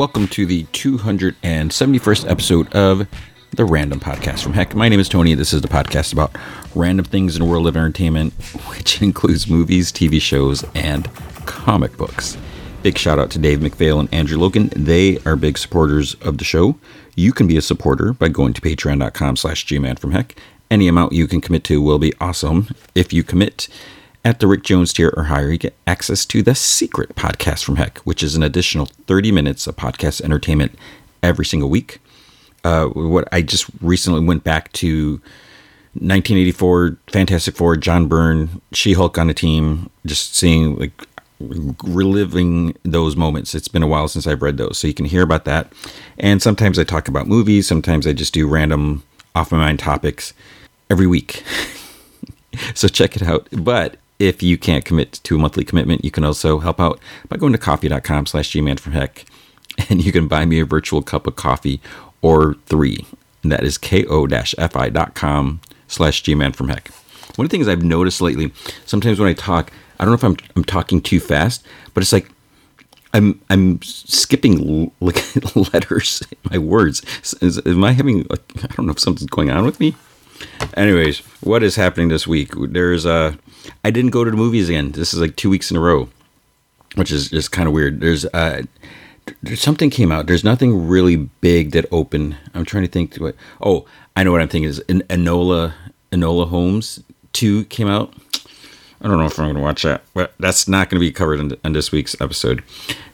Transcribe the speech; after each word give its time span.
welcome 0.00 0.26
to 0.26 0.46
the 0.46 0.64
271st 0.64 2.30
episode 2.30 2.74
of 2.74 3.06
the 3.50 3.66
Random 3.66 4.00
Podcast 4.00 4.42
from 4.42 4.54
Heck. 4.54 4.74
My 4.74 4.88
name 4.88 4.98
is 4.98 5.10
Tony. 5.10 5.34
This 5.34 5.52
is 5.52 5.60
the 5.60 5.68
podcast 5.68 6.14
about 6.14 6.34
random 6.74 7.04
things 7.04 7.36
in 7.36 7.42
the 7.42 7.46
world 7.46 7.66
of 7.66 7.76
entertainment, 7.76 8.32
which 8.70 9.02
includes 9.02 9.46
movies, 9.46 9.92
TV 9.92 10.18
shows, 10.18 10.64
and 10.74 11.14
comic 11.44 11.98
books. 11.98 12.38
Big 12.82 12.96
shout 12.96 13.18
out 13.18 13.30
to 13.32 13.38
Dave 13.38 13.58
McPhail 13.58 14.00
and 14.00 14.08
Andrew 14.14 14.38
Logan. 14.38 14.70
They 14.74 15.18
are 15.26 15.36
big 15.36 15.58
supporters 15.58 16.14
of 16.22 16.38
the 16.38 16.44
show. 16.44 16.78
You 17.14 17.34
can 17.34 17.46
be 17.46 17.58
a 17.58 17.60
supporter 17.60 18.14
by 18.14 18.28
going 18.28 18.54
to 18.54 18.62
patreon.com 18.62 19.36
slash 19.36 19.66
gman 19.66 19.98
from 19.98 20.12
heck. 20.12 20.34
Any 20.70 20.88
amount 20.88 21.12
you 21.12 21.26
can 21.26 21.42
commit 21.42 21.62
to 21.64 21.82
will 21.82 21.98
be 21.98 22.14
awesome. 22.22 22.68
If 22.94 23.12
you 23.12 23.22
commit 23.22 23.68
at 24.24 24.40
the 24.40 24.46
Rick 24.46 24.62
Jones 24.62 24.92
tier 24.92 25.12
or 25.16 25.24
higher, 25.24 25.50
you 25.50 25.58
get 25.58 25.76
access 25.86 26.24
to 26.26 26.42
the 26.42 26.54
secret 26.54 27.14
podcast 27.16 27.64
from 27.64 27.76
Heck, 27.76 27.98
which 27.98 28.22
is 28.22 28.34
an 28.34 28.42
additional 28.42 28.86
30 28.86 29.32
minutes 29.32 29.66
of 29.66 29.76
podcast 29.76 30.20
entertainment 30.20 30.78
every 31.22 31.44
single 31.44 31.70
week. 31.70 32.00
Uh, 32.62 32.86
what 32.86 33.26
I 33.32 33.40
just 33.42 33.66
recently 33.80 34.20
went 34.20 34.44
back 34.44 34.70
to 34.72 35.12
1984 35.94 36.98
Fantastic 37.08 37.56
Four, 37.56 37.76
John 37.76 38.06
Byrne, 38.06 38.60
She 38.72 38.92
Hulk 38.92 39.16
on 39.16 39.28
the 39.28 39.34
team, 39.34 39.90
just 40.04 40.36
seeing 40.36 40.76
like 40.76 40.92
reliving 41.40 42.76
those 42.82 43.16
moments. 43.16 43.54
It's 43.54 43.68
been 43.68 43.82
a 43.82 43.86
while 43.86 44.08
since 44.08 44.26
I've 44.26 44.42
read 44.42 44.58
those, 44.58 44.78
so 44.78 44.86
you 44.86 44.94
can 44.94 45.06
hear 45.06 45.22
about 45.22 45.46
that. 45.46 45.72
And 46.18 46.42
sometimes 46.42 46.78
I 46.78 46.84
talk 46.84 47.08
about 47.08 47.26
movies, 47.26 47.66
sometimes 47.66 48.06
I 48.06 48.12
just 48.12 48.34
do 48.34 48.46
random 48.46 49.02
off 49.34 49.50
my 49.50 49.58
mind 49.58 49.78
topics 49.78 50.34
every 50.90 51.06
week. 51.06 51.42
so 52.74 52.88
check 52.88 53.16
it 53.16 53.22
out. 53.22 53.48
But 53.52 53.96
if 54.20 54.42
you 54.42 54.58
can't 54.58 54.84
commit 54.84 55.14
to 55.24 55.34
a 55.34 55.38
monthly 55.38 55.64
commitment, 55.64 56.04
you 56.04 56.10
can 56.10 56.24
also 56.24 56.60
help 56.60 56.78
out 56.78 57.00
by 57.28 57.36
going 57.36 57.52
to 57.52 57.58
ko-fi.com 57.58 58.26
slash 58.26 58.52
gman 58.52 58.78
from 58.78 58.92
heck 58.92 59.24
and 59.88 60.04
you 60.04 60.12
can 60.12 60.28
buy 60.28 60.44
me 60.44 60.60
a 60.60 60.64
virtual 60.64 61.02
cup 61.02 61.26
of 61.26 61.36
coffee 61.36 61.80
or 62.22 62.54
three. 62.66 63.06
And 63.42 63.50
that 63.50 63.64
is 63.64 63.78
ko-fi.com 63.78 65.60
slash 65.88 66.22
gman 66.22 66.54
from 66.54 66.68
heck. 66.68 66.90
One 67.36 67.46
of 67.46 67.50
the 67.50 67.56
things 67.56 67.66
I've 67.66 67.82
noticed 67.82 68.20
lately, 68.20 68.52
sometimes 68.84 69.18
when 69.18 69.28
I 69.28 69.32
talk, 69.32 69.72
I 69.98 70.04
don't 70.04 70.10
know 70.10 70.16
if 70.16 70.24
I'm, 70.24 70.48
I'm 70.56 70.64
talking 70.64 71.00
too 71.00 71.20
fast, 71.20 71.64
but 71.94 72.02
it's 72.02 72.12
like 72.12 72.30
I'm 73.12 73.40
I'm 73.50 73.82
skipping 73.82 74.92
letters 75.00 76.22
in 76.30 76.38
my 76.50 76.58
words. 76.58 77.02
Is, 77.40 77.60
am 77.66 77.82
I 77.82 77.92
having 77.92 78.26
I 78.30 78.66
don't 78.68 78.86
know 78.86 78.92
if 78.92 79.00
something's 79.00 79.30
going 79.30 79.50
on 79.50 79.64
with 79.64 79.80
me? 79.80 79.96
Anyways, 80.74 81.18
what 81.40 81.62
is 81.62 81.76
happening 81.76 82.08
this 82.08 82.26
week? 82.26 82.52
There's 82.56 83.04
a 83.04 83.36
I 83.84 83.90
didn't 83.90 84.10
go 84.10 84.24
to 84.24 84.30
the 84.30 84.36
movies 84.36 84.68
again. 84.68 84.92
This 84.92 85.14
is 85.14 85.20
like 85.20 85.36
two 85.36 85.50
weeks 85.50 85.70
in 85.70 85.76
a 85.76 85.80
row, 85.80 86.08
which 86.94 87.12
is 87.12 87.30
just 87.30 87.52
kind 87.52 87.68
of 87.68 87.74
weird. 87.74 88.00
There's 88.00 88.24
uh, 88.26 88.62
there's 89.42 89.60
something 89.60 89.90
came 89.90 90.10
out. 90.10 90.26
There's 90.26 90.44
nothing 90.44 90.88
really 90.88 91.16
big 91.16 91.72
that 91.72 91.86
opened. 91.92 92.36
I'm 92.54 92.64
trying 92.64 92.84
to 92.84 92.90
think. 92.90 93.16
What, 93.16 93.36
oh, 93.60 93.86
I 94.16 94.24
know 94.24 94.32
what 94.32 94.40
I'm 94.40 94.48
thinking 94.48 94.68
is 94.68 94.80
Enola 94.88 95.74
Enola 96.12 96.48
Holmes 96.48 97.02
two 97.32 97.64
came 97.66 97.88
out. 97.88 98.12
I 99.02 99.08
don't 99.08 99.18
know 99.18 99.24
if 99.24 99.38
I'm 99.38 99.46
going 99.46 99.56
to 99.56 99.62
watch 99.62 99.82
that, 99.82 100.02
but 100.12 100.34
that's 100.38 100.68
not 100.68 100.90
going 100.90 101.00
to 101.00 101.06
be 101.06 101.12
covered 101.12 101.40
in, 101.40 101.56
in 101.64 101.72
this 101.72 101.90
week's 101.90 102.20
episode. 102.20 102.62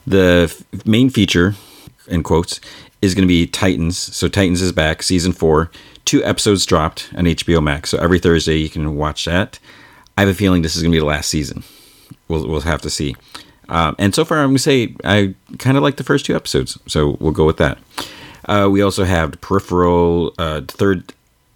The 0.07 0.51
f- 0.51 0.87
main 0.87 1.11
feature, 1.11 1.55
in 2.09 2.25
quotes, 2.25 2.61
is 3.03 3.15
going 3.15 3.23
to 3.23 3.29
be 3.29 3.47
Titans. 3.47 3.97
So 3.97 4.29
Titans 4.29 4.63
is 4.63 4.73
back, 4.73 5.03
season 5.03 5.33
four. 5.33 5.71
Two 6.05 6.25
episodes 6.25 6.67
dropped 6.67 7.11
on 7.17 7.25
HBO 7.25 7.63
Max. 7.63 7.91
So 7.91 7.99
every 7.99 8.19
Thursday 8.19 8.57
you 8.57 8.69
can 8.69 8.97
watch 8.97 9.27
that. 9.27 9.61
I 10.17 10.23
have 10.23 10.29
a 10.29 10.35
feeling 10.35 10.63
this 10.63 10.77
is 10.77 10.83
going 10.83 10.93
to 10.93 10.97
be 10.97 11.01
the 11.01 11.05
last 11.05 11.29
season. 11.29 11.63
We'll, 12.29 12.47
we'll 12.49 12.61
have 12.63 12.83
to 12.83 12.91
see. 12.91 13.17
Um, 13.69 13.97
and 13.99 14.15
so 14.15 14.25
far, 14.25 14.39
I'm 14.39 14.49
going 14.49 14.57
to 14.57 14.63
say 14.63 14.95
I 15.05 15.35
kind 15.59 15.77
of 15.77 15.83
like 15.83 15.97
the 15.97 16.05
first 16.05 16.25
two 16.25 16.37
episodes. 16.37 16.79
So 16.87 17.17
we'll 17.21 17.33
go 17.33 17.45
with 17.45 17.59
that. 17.59 17.79
Uh, 18.47 18.69
we 18.71 18.81
also 18.81 19.05
have 19.05 19.33
the 19.33 19.37
Peripheral, 19.39 20.33
uh, 20.39 20.63
third 20.69 21.13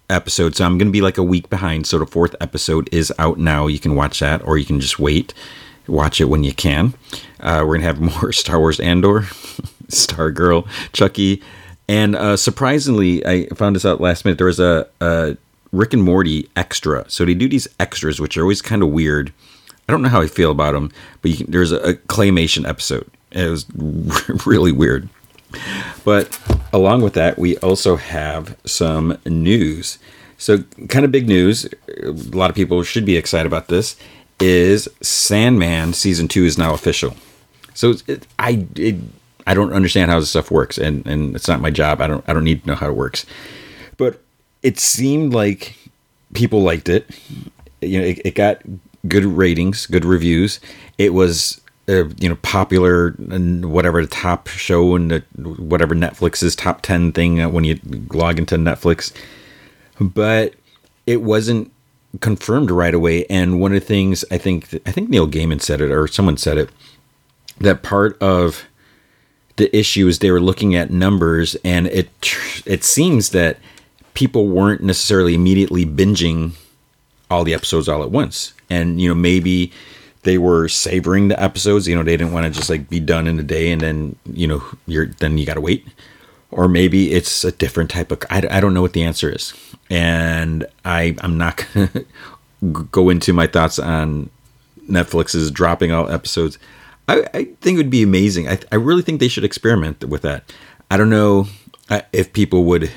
episode. 0.09 0.55
So 0.55 0.65
I'm 0.65 0.77
going 0.77 0.89
to 0.89 0.91
be 0.91 1.01
like 1.01 1.17
a 1.17 1.23
week 1.23 1.49
behind. 1.49 1.87
So 1.87 1.97
the 1.97 2.05
fourth 2.05 2.35
episode 2.41 2.89
is 2.91 3.13
out 3.17 3.39
now. 3.39 3.67
You 3.67 3.79
can 3.79 3.95
watch 3.95 4.19
that, 4.19 4.43
or 4.43 4.57
you 4.57 4.65
can 4.65 4.79
just 4.79 4.99
wait. 4.99 5.33
Watch 5.87 6.21
it 6.21 6.25
when 6.25 6.43
you 6.43 6.53
can. 6.53 6.93
Uh, 7.39 7.59
we're 7.61 7.77
going 7.77 7.81
to 7.81 7.87
have 7.87 8.01
more 8.21 8.31
Star 8.31 8.59
Wars 8.59 8.79
Andor, 8.79 9.25
Star 9.87 10.31
Girl, 10.31 10.67
Chucky. 10.93 11.41
And 11.87 12.15
uh, 12.15 12.37
surprisingly, 12.37 13.25
I 13.25 13.47
found 13.47 13.75
this 13.75 13.85
out 13.85 13.99
last 13.99 14.23
minute. 14.23 14.37
There 14.37 14.47
was 14.47 14.59
a, 14.59 14.87
a 15.01 15.37
Rick 15.71 15.93
and 15.93 16.03
Morty 16.03 16.49
extra. 16.55 17.09
So 17.09 17.25
they 17.25 17.33
do 17.33 17.47
these 17.47 17.67
extras, 17.79 18.19
which 18.19 18.37
are 18.37 18.41
always 18.41 18.61
kind 18.61 18.83
of 18.83 18.89
weird. 18.89 19.33
I 19.87 19.91
don't 19.91 20.01
know 20.01 20.09
how 20.09 20.21
I 20.21 20.27
feel 20.27 20.51
about 20.51 20.73
them, 20.73 20.91
but 21.21 21.35
can, 21.35 21.51
there's 21.51 21.71
a, 21.71 21.77
a, 21.77 21.93
claymation 21.93 22.67
episode. 22.67 23.09
It 23.31 23.49
was 23.49 23.65
really 24.45 24.71
weird. 24.71 25.09
But 26.05 26.39
along 26.71 27.01
with 27.01 27.13
that, 27.13 27.37
we 27.37 27.57
also 27.57 27.97
have 27.97 28.57
some 28.65 29.17
news. 29.25 29.97
So, 30.37 30.63
kind 30.87 31.03
of 31.05 31.11
big 31.11 31.27
news. 31.27 31.67
A 32.01 32.11
lot 32.11 32.49
of 32.49 32.55
people 32.55 32.81
should 32.83 33.05
be 33.05 33.17
excited 33.17 33.47
about 33.47 33.67
this. 33.67 33.95
Is 34.39 34.89
Sandman 35.01 35.93
season 35.93 36.27
two 36.27 36.45
is 36.45 36.57
now 36.57 36.73
official? 36.73 37.15
So 37.73 37.93
it, 38.07 38.25
I 38.39 38.65
it, 38.75 38.95
I 39.45 39.53
don't 39.53 39.73
understand 39.73 40.09
how 40.09 40.19
this 40.19 40.29
stuff 40.29 40.49
works, 40.49 40.77
and 40.77 41.05
and 41.05 41.35
it's 41.35 41.47
not 41.47 41.61
my 41.61 41.69
job. 41.69 42.01
I 42.01 42.07
don't 42.07 42.23
I 42.27 42.33
don't 42.33 42.43
need 42.43 42.63
to 42.63 42.67
know 42.69 42.75
how 42.75 42.87
it 42.87 42.95
works. 42.95 43.25
But 43.97 44.21
it 44.63 44.79
seemed 44.79 45.33
like 45.33 45.75
people 46.33 46.61
liked 46.61 46.89
it. 46.89 47.09
You 47.81 47.99
know, 47.99 48.05
it, 48.05 48.21
it 48.25 48.35
got 48.35 48.61
good 49.07 49.25
ratings, 49.25 49.85
good 49.85 50.05
reviews. 50.05 50.59
It 50.97 51.13
was 51.13 51.61
uh, 51.89 52.05
you 52.19 52.29
know 52.29 52.35
popular 52.37 53.15
and 53.29 53.71
whatever 53.71 54.01
the 54.01 54.07
top 54.07 54.47
show 54.47 54.95
and 54.95 55.23
whatever 55.35 55.95
Netflix's 55.95 56.55
top 56.55 56.81
ten 56.81 57.11
thing 57.11 57.41
uh, 57.41 57.49
when 57.49 57.63
you 57.63 57.79
log 58.13 58.37
into 58.39 58.55
Netflix, 58.55 59.11
but 59.99 60.53
it 61.07 61.21
wasn't 61.21 61.71
confirmed 62.19 62.69
right 62.69 62.93
away. 62.93 63.25
And 63.25 63.59
one 63.59 63.73
of 63.73 63.79
the 63.79 63.85
things 63.85 64.23
I 64.31 64.37
think 64.37 64.73
I 64.85 64.91
think 64.91 65.09
Neil 65.09 65.27
Gaiman 65.27 65.61
said 65.61 65.81
it 65.81 65.91
or 65.91 66.07
someone 66.07 66.37
said 66.37 66.57
it 66.57 66.69
that 67.59 67.83
part 67.83 68.21
of 68.21 68.65
the 69.57 69.75
issue 69.75 70.07
is 70.07 70.19
they 70.19 70.31
were 70.31 70.39
looking 70.39 70.75
at 70.75 70.91
numbers 70.91 71.55
and 71.63 71.87
it 71.87 72.09
it 72.65 72.83
seems 72.83 73.29
that 73.29 73.57
people 74.13 74.47
weren't 74.47 74.81
necessarily 74.81 75.33
immediately 75.33 75.85
binging 75.85 76.53
all 77.29 77.43
the 77.43 77.53
episodes 77.53 77.87
all 77.87 78.03
at 78.03 78.11
once. 78.11 78.53
And, 78.69 79.01
you 79.01 79.09
know, 79.09 79.15
maybe 79.15 79.71
they 80.23 80.37
were 80.37 80.67
savoring 80.67 81.29
the 81.29 81.41
episodes, 81.41 81.87
you 81.87 81.95
know, 81.95 82.03
they 82.03 82.17
didn't 82.17 82.33
want 82.33 82.45
to 82.45 82.51
just 82.51 82.69
like 82.69 82.89
be 82.89 82.99
done 82.99 83.27
in 83.27 83.39
a 83.39 83.43
day 83.43 83.71
and 83.71 83.81
then, 83.81 84.15
you 84.25 84.47
know, 84.47 84.63
you're 84.85 85.07
then 85.07 85.37
you 85.37 85.45
got 85.45 85.55
to 85.55 85.61
wait. 85.61 85.87
Or 86.51 86.67
maybe 86.67 87.13
it's 87.13 87.43
a 87.43 87.51
different 87.51 87.89
type 87.89 88.11
of 88.11 88.21
I, 88.29 88.45
I 88.49 88.59
don't 88.59 88.73
know 88.73 88.81
what 88.81 88.93
the 88.93 89.03
answer 89.03 89.33
is. 89.33 89.53
And 89.89 90.65
I 90.85 91.15
I'm 91.21 91.37
not 91.37 91.65
going 91.73 91.89
to 91.89 92.05
go 92.91 93.09
into 93.09 93.33
my 93.33 93.47
thoughts 93.47 93.79
on 93.79 94.29
Netflix's 94.87 95.49
dropping 95.49 95.91
all 95.91 96.09
episodes. 96.09 96.59
I, 97.07 97.25
I 97.33 97.43
think 97.61 97.75
it 97.75 97.77
would 97.77 97.89
be 97.89 98.03
amazing. 98.03 98.47
I, 98.47 98.59
I 98.71 98.75
really 98.75 99.01
think 99.01 99.19
they 99.19 99.27
should 99.27 99.43
experiment 99.43 100.03
with 100.03 100.21
that. 100.21 100.53
I 100.91 100.97
don't 100.97 101.09
know 101.09 101.47
uh, 101.89 102.01
if 102.13 102.33
people 102.33 102.65
would 102.65 102.91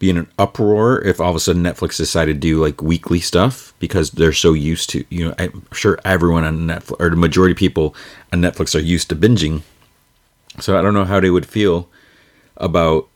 be 0.00 0.10
in 0.10 0.16
an 0.16 0.26
uproar 0.38 1.00
if 1.02 1.20
all 1.20 1.30
of 1.30 1.36
a 1.36 1.40
sudden 1.40 1.62
Netflix 1.62 1.98
decided 1.98 2.34
to 2.34 2.40
do 2.40 2.60
like 2.60 2.82
weekly 2.82 3.20
stuff 3.20 3.74
because 3.78 4.10
they're 4.10 4.32
so 4.32 4.54
used 4.54 4.88
to, 4.90 5.04
you 5.10 5.28
know, 5.28 5.34
I'm 5.38 5.62
sure 5.72 5.98
everyone 6.06 6.42
on 6.42 6.66
Netflix 6.66 6.96
or 6.98 7.10
the 7.10 7.16
majority 7.16 7.52
of 7.52 7.58
people 7.58 7.94
on 8.32 8.40
Netflix 8.40 8.74
are 8.74 8.82
used 8.82 9.10
to 9.10 9.16
binging. 9.16 9.60
So 10.58 10.76
I 10.76 10.82
don't 10.82 10.94
know 10.94 11.04
how 11.04 11.20
they 11.20 11.28
would 11.28 11.46
feel 11.46 11.88
about 12.56 13.08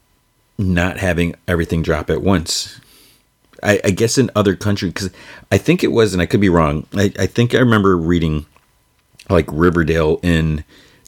not 0.59 0.99
having 0.99 1.35
everything 1.49 1.83
drop 1.83 2.11
at 2.11 2.23
once. 2.23 2.79
I, 3.63 3.81
I 3.83 3.91
guess 3.91 4.19
in 4.19 4.31
other 4.37 4.55
countries, 4.55 4.93
because 4.93 5.11
I 5.51 5.57
think 5.57 5.83
it 5.83 5.91
was, 5.91 6.13
and 6.13 6.21
I 6.21 6.27
could 6.27 6.41
be 6.41 6.51
wrong. 6.51 6.87
I, 6.95 7.11
I 7.19 7.27
think 7.27 7.55
I 7.55 7.59
remember 7.61 7.97
reading 7.97 8.45
like 9.31 9.47
Riverdale 9.51 10.21
in 10.23 10.65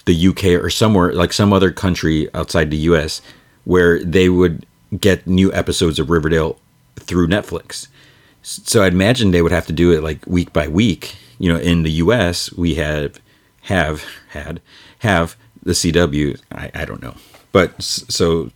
the 0.06 0.28
UK 0.28 0.44
or 0.62 0.70
somewhere, 0.70 1.12
like 1.12 1.34
some 1.34 1.52
other 1.52 1.70
country 1.70 2.32
outside 2.32 2.70
the 2.70 2.78
US, 2.78 3.20
where 3.64 4.02
they 4.02 4.30
would 4.30 4.64
get 4.98 5.26
new 5.26 5.52
episodes 5.52 5.98
of 5.98 6.10
Riverdale 6.10 6.58
through 6.96 7.28
Netflix. 7.28 7.88
So 8.42 8.82
I'd 8.82 8.92
imagine 8.92 9.30
they 9.30 9.42
would 9.42 9.52
have 9.52 9.66
to 9.66 9.72
do 9.72 9.92
it 9.92 10.02
like 10.02 10.24
week 10.26 10.52
by 10.52 10.68
week. 10.68 11.16
You 11.38 11.52
know, 11.52 11.58
in 11.58 11.82
the 11.82 11.90
U.S., 11.92 12.52
we 12.52 12.76
have 12.76 13.20
have 13.62 14.04
had 14.30 14.60
have 15.00 15.36
the 15.62 15.72
CW. 15.72 16.40
I, 16.52 16.70
I 16.74 16.84
don't 16.84 17.02
know, 17.02 17.16
but 17.52 17.80
so 17.82 18.50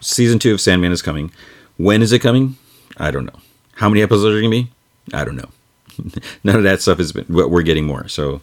season 0.00 0.38
two 0.38 0.52
of 0.52 0.60
Sandman 0.60 0.92
is 0.92 1.02
coming. 1.02 1.30
When 1.76 2.02
is 2.02 2.12
it 2.12 2.18
coming? 2.18 2.56
I 2.96 3.10
don't 3.10 3.24
know. 3.24 3.40
How 3.76 3.88
many 3.88 4.02
episodes 4.02 4.34
are 4.34 4.40
going 4.40 4.50
to 4.50 4.64
be? 4.64 4.70
I 5.14 5.24
don't 5.24 5.36
know. 5.36 5.50
None 6.44 6.56
of 6.56 6.64
that 6.64 6.82
stuff 6.82 6.98
has 6.98 7.12
been. 7.12 7.26
We're 7.28 7.62
getting 7.62 7.86
more, 7.86 8.08
so 8.08 8.40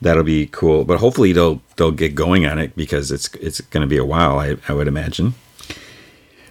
that'll 0.00 0.22
be 0.22 0.46
cool. 0.46 0.84
But 0.84 0.98
hopefully 0.98 1.32
they'll 1.32 1.60
they'll 1.76 1.90
get 1.90 2.14
going 2.14 2.46
on 2.46 2.58
it 2.58 2.76
because 2.76 3.10
it's 3.10 3.32
it's 3.34 3.60
going 3.60 3.82
to 3.82 3.88
be 3.88 3.96
a 3.96 4.04
while. 4.04 4.38
I 4.38 4.56
I 4.68 4.72
would 4.72 4.88
imagine. 4.88 5.34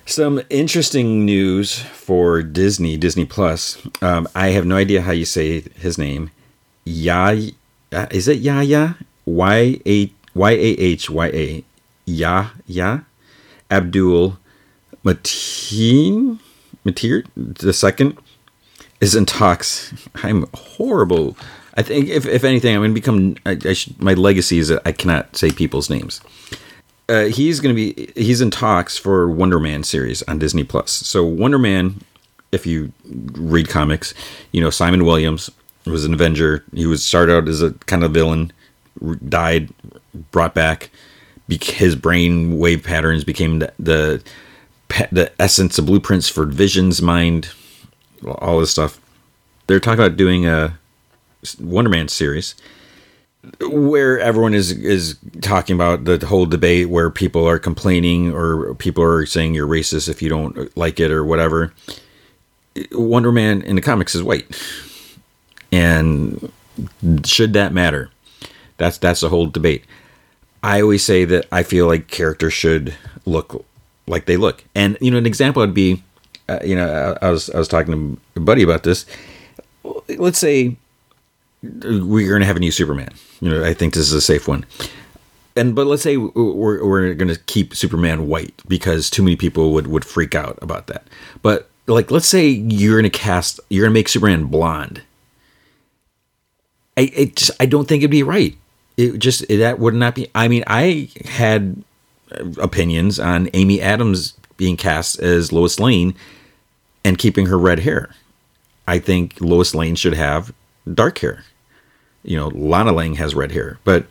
Some 0.07 0.41
interesting 0.51 1.25
news 1.25 1.79
for 1.79 2.43
Disney, 2.43 2.95
Disney 2.95 3.25
Plus. 3.25 3.81
Um, 4.03 4.27
I 4.35 4.49
have 4.49 4.65
no 4.65 4.77
idea 4.77 5.01
how 5.01 5.11
you 5.11 5.25
say 5.25 5.61
his 5.61 5.97
name. 5.97 6.29
Ya, 6.83 7.35
uh, 7.91 8.05
is 8.11 8.27
it 8.27 8.37
Yaya? 8.37 8.97
Y 9.25 9.81
A 9.87 10.11
Y 10.35 10.51
A 10.51 10.55
H 10.55 11.09
Y 11.09 11.27
A. 11.27 11.63
Yahya 12.05 13.05
Abdul 13.71 14.37
Mateen 15.03 16.39
Matir 16.85 17.25
the 17.35 17.73
second 17.73 18.15
is 19.01 19.15
in 19.15 19.25
talks. 19.25 19.91
I'm 20.23 20.45
horrible. 20.53 21.35
I 21.77 21.81
think 21.81 22.09
if, 22.09 22.27
if 22.27 22.43
anything, 22.43 22.75
I'm 22.75 22.81
going 22.81 22.91
to 22.91 22.93
become. 22.93 23.35
I, 23.43 23.57
I 23.69 23.73
should, 23.73 23.99
my 23.99 24.13
legacy 24.13 24.59
is 24.59 24.67
that 24.67 24.83
I 24.85 24.91
cannot 24.91 25.35
say 25.35 25.49
people's 25.49 25.89
names. 25.89 26.21
Uh, 27.07 27.25
he's 27.25 27.59
going 27.59 27.75
to 27.75 27.93
be. 27.93 28.11
He's 28.15 28.41
in 28.41 28.51
talks 28.51 28.97
for 28.97 29.29
Wonder 29.29 29.59
Man 29.59 29.83
series 29.83 30.23
on 30.23 30.39
Disney 30.39 30.63
Plus. 30.63 30.91
So 30.91 31.23
Wonder 31.23 31.59
Man, 31.59 32.01
if 32.51 32.65
you 32.65 32.91
read 33.33 33.69
comics, 33.69 34.13
you 34.51 34.61
know 34.61 34.69
Simon 34.71 35.05
Williams 35.05 35.49
was 35.85 36.05
an 36.05 36.13
Avenger. 36.13 36.63
He 36.73 36.85
was 36.85 37.03
started 37.03 37.35
out 37.35 37.47
as 37.47 37.61
a 37.61 37.73
kind 37.85 38.03
of 38.03 38.11
villain, 38.11 38.51
died, 39.27 39.69
brought 40.31 40.55
back. 40.55 40.89
His 41.47 41.95
brain 41.95 42.57
wave 42.57 42.83
patterns 42.83 43.23
became 43.23 43.59
the, 43.59 43.71
the 43.77 44.23
the 45.11 45.31
essence, 45.39 45.75
the 45.75 45.83
blueprints 45.83 46.27
for 46.27 46.45
Vision's 46.45 47.03
mind, 47.03 47.49
all 48.25 48.59
this 48.59 48.71
stuff. 48.71 48.99
They're 49.67 49.79
talking 49.79 50.03
about 50.03 50.17
doing 50.17 50.47
a 50.47 50.79
Wonder 51.59 51.91
Man 51.91 52.07
series 52.07 52.55
where 53.61 54.19
everyone 54.19 54.53
is 54.53 54.71
is 54.71 55.17
talking 55.41 55.75
about 55.75 56.05
the 56.05 56.23
whole 56.25 56.45
debate 56.45 56.89
where 56.89 57.09
people 57.09 57.47
are 57.47 57.59
complaining 57.59 58.33
or 58.33 58.73
people 58.75 59.03
are 59.03 59.25
saying 59.25 59.53
you're 59.53 59.67
racist 59.67 60.09
if 60.09 60.21
you 60.21 60.29
don't 60.29 60.75
like 60.77 60.99
it 60.99 61.11
or 61.11 61.23
whatever. 61.23 61.73
Wonder 62.91 63.31
Man 63.31 63.61
in 63.61 63.75
the 63.75 63.81
comics 63.81 64.15
is 64.15 64.23
white, 64.23 64.45
and 65.71 66.51
should 67.25 67.53
that 67.53 67.73
matter? 67.73 68.09
That's 68.77 68.97
that's 68.97 69.21
the 69.21 69.29
whole 69.29 69.47
debate. 69.47 69.85
I 70.61 70.81
always 70.81 71.03
say 71.03 71.25
that 71.25 71.45
I 71.51 71.63
feel 71.63 71.87
like 71.87 72.07
characters 72.07 72.53
should 72.53 72.95
look 73.25 73.65
like 74.07 74.25
they 74.25 74.37
look, 74.37 74.63
and 74.75 74.97
you 74.99 75.11
know, 75.11 75.17
an 75.17 75.25
example 75.25 75.61
would 75.61 75.73
be, 75.73 76.03
uh, 76.49 76.59
you 76.63 76.75
know, 76.75 77.17
I, 77.21 77.27
I 77.27 77.31
was 77.31 77.49
I 77.49 77.57
was 77.57 77.67
talking 77.67 77.93
to 77.93 78.21
a 78.35 78.43
buddy 78.43 78.63
about 78.63 78.83
this. 78.83 79.05
Let's 80.09 80.39
say 80.39 80.77
we're 81.83 82.29
going 82.29 82.41
to 82.41 82.45
have 82.45 82.57
a 82.57 82.59
new 82.59 82.71
Superman. 82.71 83.09
You 83.41 83.49
know, 83.49 83.63
I 83.63 83.73
think 83.73 83.93
this 83.93 84.03
is 84.03 84.13
a 84.13 84.21
safe 84.21 84.47
one. 84.47 84.65
And 85.55 85.73
but 85.73 85.87
let's 85.87 86.03
say 86.03 86.17
we're 86.17 86.85
we're 86.85 87.13
going 87.13 87.33
to 87.33 87.39
keep 87.41 87.75
Superman 87.75 88.27
white 88.27 88.61
because 88.67 89.09
too 89.09 89.23
many 89.23 89.35
people 89.35 89.71
would 89.73 89.87
would 89.87 90.03
freak 90.03 90.35
out 90.35 90.59
about 90.61 90.87
that. 90.87 91.07
But 91.41 91.69
like, 91.87 92.11
let's 92.11 92.27
say 92.27 92.47
you're 92.47 92.99
going 92.99 93.09
to 93.09 93.17
cast, 93.17 93.59
you're 93.69 93.83
going 93.83 93.93
to 93.93 93.99
make 93.99 94.09
Superman 94.09 94.45
blonde. 94.45 95.01
I 96.97 97.11
it 97.13 97.35
just, 97.37 97.51
I 97.59 97.65
don't 97.65 97.87
think 97.87 98.01
it'd 98.01 98.11
be 98.11 98.23
right. 98.23 98.57
It 98.97 99.19
just 99.19 99.47
that 99.47 99.79
would 99.79 99.93
not 99.93 100.15
be. 100.15 100.27
I 100.35 100.47
mean, 100.47 100.63
I 100.67 101.09
had 101.25 101.83
opinions 102.57 103.19
on 103.19 103.49
Amy 103.53 103.81
Adams 103.81 104.33
being 104.57 104.77
cast 104.77 105.19
as 105.19 105.51
Lois 105.51 105.79
Lane 105.79 106.15
and 107.03 107.17
keeping 107.17 107.45
her 107.47 107.57
red 107.57 107.79
hair. 107.79 108.09
I 108.87 108.99
think 108.99 109.39
Lois 109.39 109.75
Lane 109.75 109.95
should 109.95 110.13
have 110.13 110.53
dark 110.93 111.19
hair 111.19 111.43
you 112.25 112.37
know, 112.37 112.47
Lana 112.47 112.91
Lang 112.91 113.15
has 113.15 113.35
red 113.35 113.51
hair, 113.51 113.79
but 113.83 114.07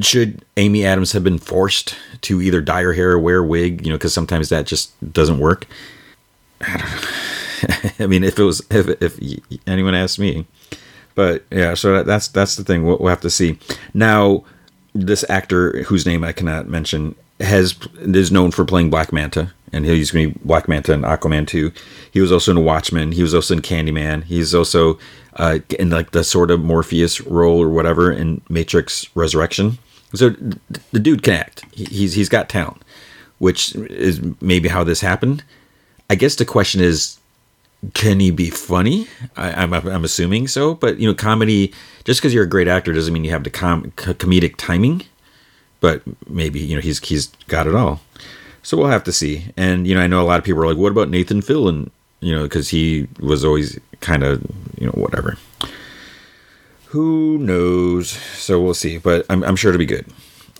should 0.00 0.44
Amy 0.56 0.84
Adams 0.84 1.12
have 1.12 1.24
been 1.24 1.38
forced 1.38 1.96
to 2.22 2.40
either 2.40 2.60
dye 2.60 2.82
her 2.82 2.94
hair 2.94 3.12
or 3.12 3.18
wear 3.18 3.38
a 3.38 3.46
wig? 3.46 3.84
You 3.86 3.92
know, 3.92 3.98
because 3.98 4.14
sometimes 4.14 4.48
that 4.48 4.66
just 4.66 4.92
doesn't 5.12 5.38
work. 5.38 5.66
I, 6.60 7.92
I 7.98 8.06
mean, 8.06 8.24
if 8.24 8.38
it 8.38 8.44
was, 8.44 8.64
if, 8.70 8.88
if 9.02 9.18
anyone 9.66 9.94
asked 9.94 10.18
me, 10.18 10.46
but 11.14 11.44
yeah, 11.50 11.74
so 11.74 12.02
that's 12.02 12.28
that's 12.28 12.56
the 12.56 12.64
thing. 12.64 12.84
We'll, 12.84 12.98
we'll 12.98 13.08
have 13.10 13.20
to 13.22 13.30
see. 13.30 13.58
Now, 13.94 14.44
this 14.94 15.24
actor 15.28 15.82
whose 15.84 16.06
name 16.06 16.24
I 16.24 16.32
cannot 16.32 16.68
mention 16.68 17.14
has 17.40 17.76
is 17.98 18.32
known 18.32 18.50
for 18.50 18.64
playing 18.64 18.90
Black 18.90 19.12
Manta, 19.12 19.52
and 19.72 19.84
he's 19.84 20.10
going 20.10 20.32
to 20.32 20.38
be 20.38 20.44
Black 20.44 20.68
Manta 20.68 20.92
in 20.92 21.02
Aquaman 21.02 21.46
too. 21.46 21.72
He 22.10 22.20
was 22.20 22.32
also 22.32 22.52
in 22.52 22.64
Watchmen. 22.64 23.12
He 23.12 23.22
was 23.22 23.34
also 23.34 23.54
in 23.54 23.62
Candyman. 23.62 24.24
He's 24.24 24.54
also 24.54 24.98
uh, 25.34 25.58
in 25.78 25.90
like 25.90 26.10
the 26.10 26.24
sort 26.24 26.50
of 26.50 26.60
Morpheus 26.60 27.20
role 27.22 27.62
or 27.62 27.68
whatever 27.68 28.10
in 28.10 28.40
Matrix 28.48 29.08
Resurrection. 29.14 29.78
So 30.14 30.30
the 30.92 30.98
dude 31.00 31.22
can 31.22 31.34
act. 31.34 31.64
He's 31.72 32.14
he's 32.14 32.28
got 32.28 32.48
talent, 32.48 32.82
which 33.38 33.74
is 33.76 34.20
maybe 34.40 34.68
how 34.68 34.84
this 34.84 35.00
happened. 35.00 35.44
I 36.10 36.14
guess 36.14 36.36
the 36.36 36.46
question 36.46 36.80
is, 36.80 37.18
can 37.92 38.18
he 38.18 38.30
be 38.30 38.50
funny? 38.50 39.06
I, 39.36 39.62
am 39.62 39.74
I'm, 39.74 39.86
I'm 39.86 40.04
assuming 40.04 40.48
so, 40.48 40.74
but 40.74 40.98
you 40.98 41.06
know, 41.06 41.14
comedy. 41.14 41.72
Just 42.04 42.20
because 42.20 42.32
you're 42.32 42.44
a 42.44 42.48
great 42.48 42.68
actor 42.68 42.92
doesn't 42.94 43.12
mean 43.12 43.24
you 43.24 43.30
have 43.30 43.44
the 43.44 43.50
com- 43.50 43.92
comedic 43.92 44.56
timing. 44.56 45.02
But 45.80 46.02
maybe 46.28 46.58
you 46.58 46.74
know 46.74 46.80
he's 46.80 46.98
he's 47.00 47.26
got 47.46 47.66
it 47.66 47.74
all. 47.74 48.00
So 48.62 48.76
we'll 48.76 48.88
have 48.88 49.04
to 49.04 49.12
see. 49.12 49.46
And 49.56 49.86
you 49.86 49.94
know, 49.94 50.00
I 50.00 50.06
know 50.06 50.22
a 50.22 50.26
lot 50.26 50.38
of 50.38 50.44
people 50.44 50.62
are 50.62 50.66
like, 50.66 50.78
"What 50.78 50.90
about 50.90 51.10
Nathan 51.10 51.42
Fillion?" 51.42 51.90
You 52.20 52.34
know, 52.34 52.42
because 52.42 52.68
he 52.68 53.08
was 53.20 53.44
always 53.44 53.78
kind 54.00 54.22
of 54.22 54.42
you 54.78 54.86
know 54.86 54.92
whatever. 54.92 55.36
Who 56.86 57.38
knows? 57.38 58.10
So 58.10 58.60
we'll 58.60 58.74
see. 58.74 58.98
But 58.98 59.26
I'm 59.30 59.42
I'm 59.44 59.56
sure 59.56 59.70
it'll 59.70 59.78
be 59.78 59.86
good. 59.86 60.06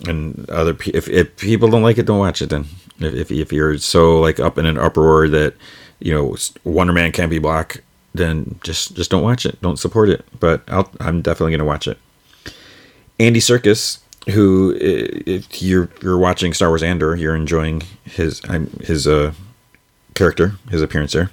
And 0.07 0.49
other 0.49 0.75
if 0.87 1.07
if 1.09 1.37
people 1.37 1.69
don't 1.69 1.83
like 1.83 1.97
it, 1.97 2.05
don't 2.05 2.19
watch 2.19 2.41
it. 2.41 2.49
Then 2.49 2.65
if 2.99 3.13
if, 3.13 3.31
if 3.31 3.51
you're 3.51 3.77
so 3.77 4.19
like 4.19 4.39
up 4.39 4.57
in 4.57 4.65
an 4.65 4.77
uproar 4.77 5.27
that 5.29 5.55
you 5.99 6.13
know 6.13 6.35
Wonder 6.63 6.93
Man 6.93 7.11
can't 7.11 7.29
be 7.29 7.39
black, 7.39 7.83
then 8.13 8.59
just 8.63 8.95
just 8.95 9.11
don't 9.11 9.23
watch 9.23 9.45
it. 9.45 9.61
Don't 9.61 9.79
support 9.79 10.09
it. 10.09 10.25
But 10.39 10.63
I'll, 10.69 10.89
I'm 10.99 11.21
definitely 11.21 11.51
gonna 11.51 11.65
watch 11.65 11.87
it. 11.87 11.97
Andy 13.19 13.41
Serkis 13.41 13.99
who 14.29 14.75
if 14.79 15.61
you're 15.61 15.89
you're 16.01 16.17
watching 16.17 16.53
Star 16.53 16.69
Wars 16.69 16.83
Andor, 16.83 17.15
you're 17.15 17.35
enjoying 17.35 17.83
his 18.03 18.41
his 18.81 19.07
uh, 19.07 19.33
character, 20.13 20.53
his 20.69 20.81
appearance 20.81 21.13
there. 21.13 21.31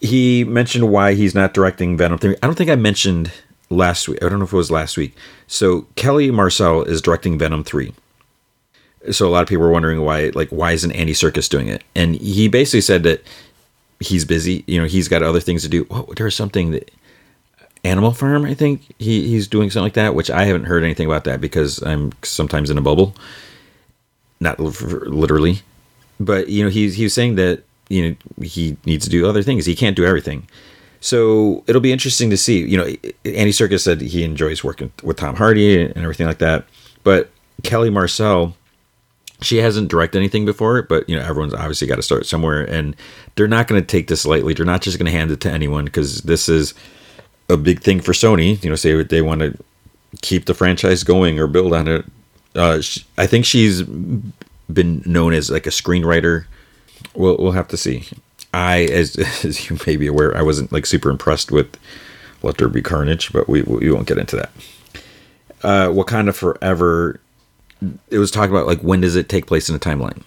He 0.00 0.44
mentioned 0.44 0.90
why 0.90 1.14
he's 1.14 1.34
not 1.34 1.54
directing 1.54 1.96
Venom 1.96 2.18
3. 2.18 2.36
I 2.42 2.46
don't 2.46 2.56
think 2.56 2.70
I 2.70 2.76
mentioned 2.76 3.30
last 3.68 4.08
week. 4.08 4.22
I 4.22 4.28
don't 4.28 4.38
know 4.38 4.44
if 4.44 4.52
it 4.52 4.56
was 4.56 4.70
last 4.70 4.96
week. 4.96 5.14
So 5.46 5.82
Kelly 5.94 6.30
Marcel 6.30 6.82
is 6.82 7.02
directing 7.02 7.38
Venom 7.38 7.64
3. 7.64 7.92
So 9.12 9.26
a 9.26 9.30
lot 9.30 9.42
of 9.42 9.48
people 9.48 9.64
were 9.64 9.70
wondering 9.70 10.02
why 10.02 10.30
like 10.34 10.48
why 10.50 10.72
isn't 10.72 10.92
Andy 10.92 11.14
Serkis 11.14 11.48
doing 11.48 11.68
it? 11.68 11.82
And 11.94 12.16
he 12.16 12.48
basically 12.48 12.82
said 12.82 13.02
that 13.04 13.22
he's 13.98 14.24
busy, 14.24 14.64
you 14.66 14.80
know, 14.80 14.86
he's 14.86 15.08
got 15.08 15.22
other 15.22 15.40
things 15.40 15.62
to 15.62 15.68
do. 15.68 15.86
Oh, 15.90 16.12
there's 16.16 16.34
something 16.34 16.70
that 16.72 16.90
Animal 17.84 18.12
Farm, 18.12 18.44
I 18.44 18.54
think 18.54 18.94
he, 18.98 19.28
he's 19.28 19.48
doing 19.48 19.70
something 19.70 19.84
like 19.84 19.94
that, 19.94 20.14
which 20.14 20.30
I 20.30 20.44
haven't 20.44 20.64
heard 20.64 20.82
anything 20.82 21.06
about 21.06 21.24
that 21.24 21.40
because 21.40 21.82
I'm 21.82 22.12
sometimes 22.22 22.68
in 22.68 22.76
a 22.76 22.82
bubble, 22.82 23.14
not 24.38 24.60
literally, 24.60 25.60
but 26.18 26.48
you 26.48 26.62
know 26.62 26.70
he's 26.70 26.94
he's 26.94 27.14
saying 27.14 27.36
that 27.36 27.62
you 27.90 28.08
know 28.08 28.44
he 28.44 28.78
needs 28.86 29.04
to 29.04 29.10
do 29.10 29.28
other 29.28 29.42
things. 29.42 29.66
He 29.66 29.76
can't 29.76 29.96
do 29.96 30.06
everything, 30.06 30.48
so 31.00 31.62
it'll 31.66 31.82
be 31.82 31.92
interesting 31.92 32.30
to 32.30 32.36
see. 32.36 32.64
You 32.64 32.78
know, 32.78 32.84
Andy 33.24 33.52
Serkis 33.52 33.80
said 33.80 34.00
he 34.00 34.24
enjoys 34.24 34.64
working 34.64 34.90
with 35.02 35.18
Tom 35.18 35.36
Hardy 35.36 35.82
and 35.82 35.96
everything 35.98 36.26
like 36.26 36.38
that, 36.38 36.64
but 37.04 37.30
Kelly 37.62 37.90
Marcel, 37.90 38.56
she 39.42 39.58
hasn't 39.58 39.88
directed 39.88 40.18
anything 40.18 40.46
before, 40.46 40.82
but 40.82 41.06
you 41.08 41.16
know 41.16 41.22
everyone's 41.22 41.52
obviously 41.52 41.86
got 41.86 41.96
to 41.96 42.02
start 42.02 42.24
somewhere, 42.24 42.62
and 42.62 42.96
they're 43.34 43.48
not 43.48 43.66
going 43.66 43.80
to 43.80 43.86
take 43.86 44.06
this 44.06 44.24
lightly. 44.24 44.54
They're 44.54 44.64
not 44.64 44.82
just 44.82 44.98
going 44.98 45.10
to 45.10 45.18
hand 45.18 45.30
it 45.30 45.40
to 45.40 45.50
anyone 45.50 45.84
because 45.84 46.22
this 46.22 46.48
is 46.48 46.72
a 47.48 47.56
big 47.56 47.80
thing 47.80 48.00
for 48.00 48.12
Sony. 48.12 48.62
You 48.62 48.70
know, 48.70 48.76
say 48.76 49.02
they 49.02 49.22
want 49.22 49.40
to 49.40 49.56
keep 50.22 50.46
the 50.46 50.54
franchise 50.54 51.04
going 51.04 51.38
or 51.38 51.46
build 51.46 51.74
on 51.74 51.88
it. 51.88 52.04
Uh, 52.54 52.82
I 53.16 53.26
think 53.26 53.44
she's 53.44 53.82
been 53.82 55.02
known 55.04 55.32
as 55.32 55.50
like 55.50 55.66
a 55.66 55.70
screenwriter. 55.70 56.46
We'll 57.14 57.36
we'll 57.38 57.52
have 57.52 57.68
to 57.68 57.76
see. 57.76 58.04
I, 58.52 58.84
as 58.84 59.16
as 59.44 59.68
you 59.70 59.78
may 59.86 59.96
be 59.96 60.06
aware, 60.06 60.36
I 60.36 60.42
wasn't 60.42 60.72
like 60.72 60.86
super 60.86 61.10
impressed 61.10 61.50
with 61.50 61.76
Let 62.42 62.58
There 62.58 62.68
Be 62.68 62.82
Carnage, 62.82 63.32
but 63.32 63.48
we 63.48 63.62
we 63.62 63.90
won't 63.90 64.06
get 64.06 64.18
into 64.18 64.36
that. 64.36 64.50
Uh, 65.62 65.88
Wakanda 65.88 66.34
Forever. 66.34 67.20
It 68.10 68.18
was 68.18 68.30
talking 68.30 68.50
about 68.50 68.66
like 68.66 68.80
when 68.80 69.00
does 69.00 69.16
it 69.16 69.28
take 69.28 69.46
place 69.46 69.68
in 69.68 69.74
a 69.74 69.78
timeline, 69.78 70.22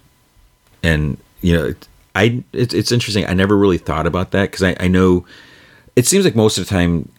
and 0.82 1.18
you 1.42 1.54
know, 1.54 1.74
I 2.16 2.44
it's 2.54 2.74
it's 2.74 2.92
interesting. 2.92 3.26
I 3.26 3.34
never 3.34 3.58
really 3.58 3.78
thought 3.78 4.08
about 4.08 4.32
that 4.32 4.52
because 4.52 4.64
I 4.64 4.76
I 4.80 4.88
know 4.88 5.26
it 5.96 6.08
seems 6.08 6.26
like 6.26 6.36
most 6.36 6.58
of 6.58 6.66
the 6.66 6.70
time 6.70 7.10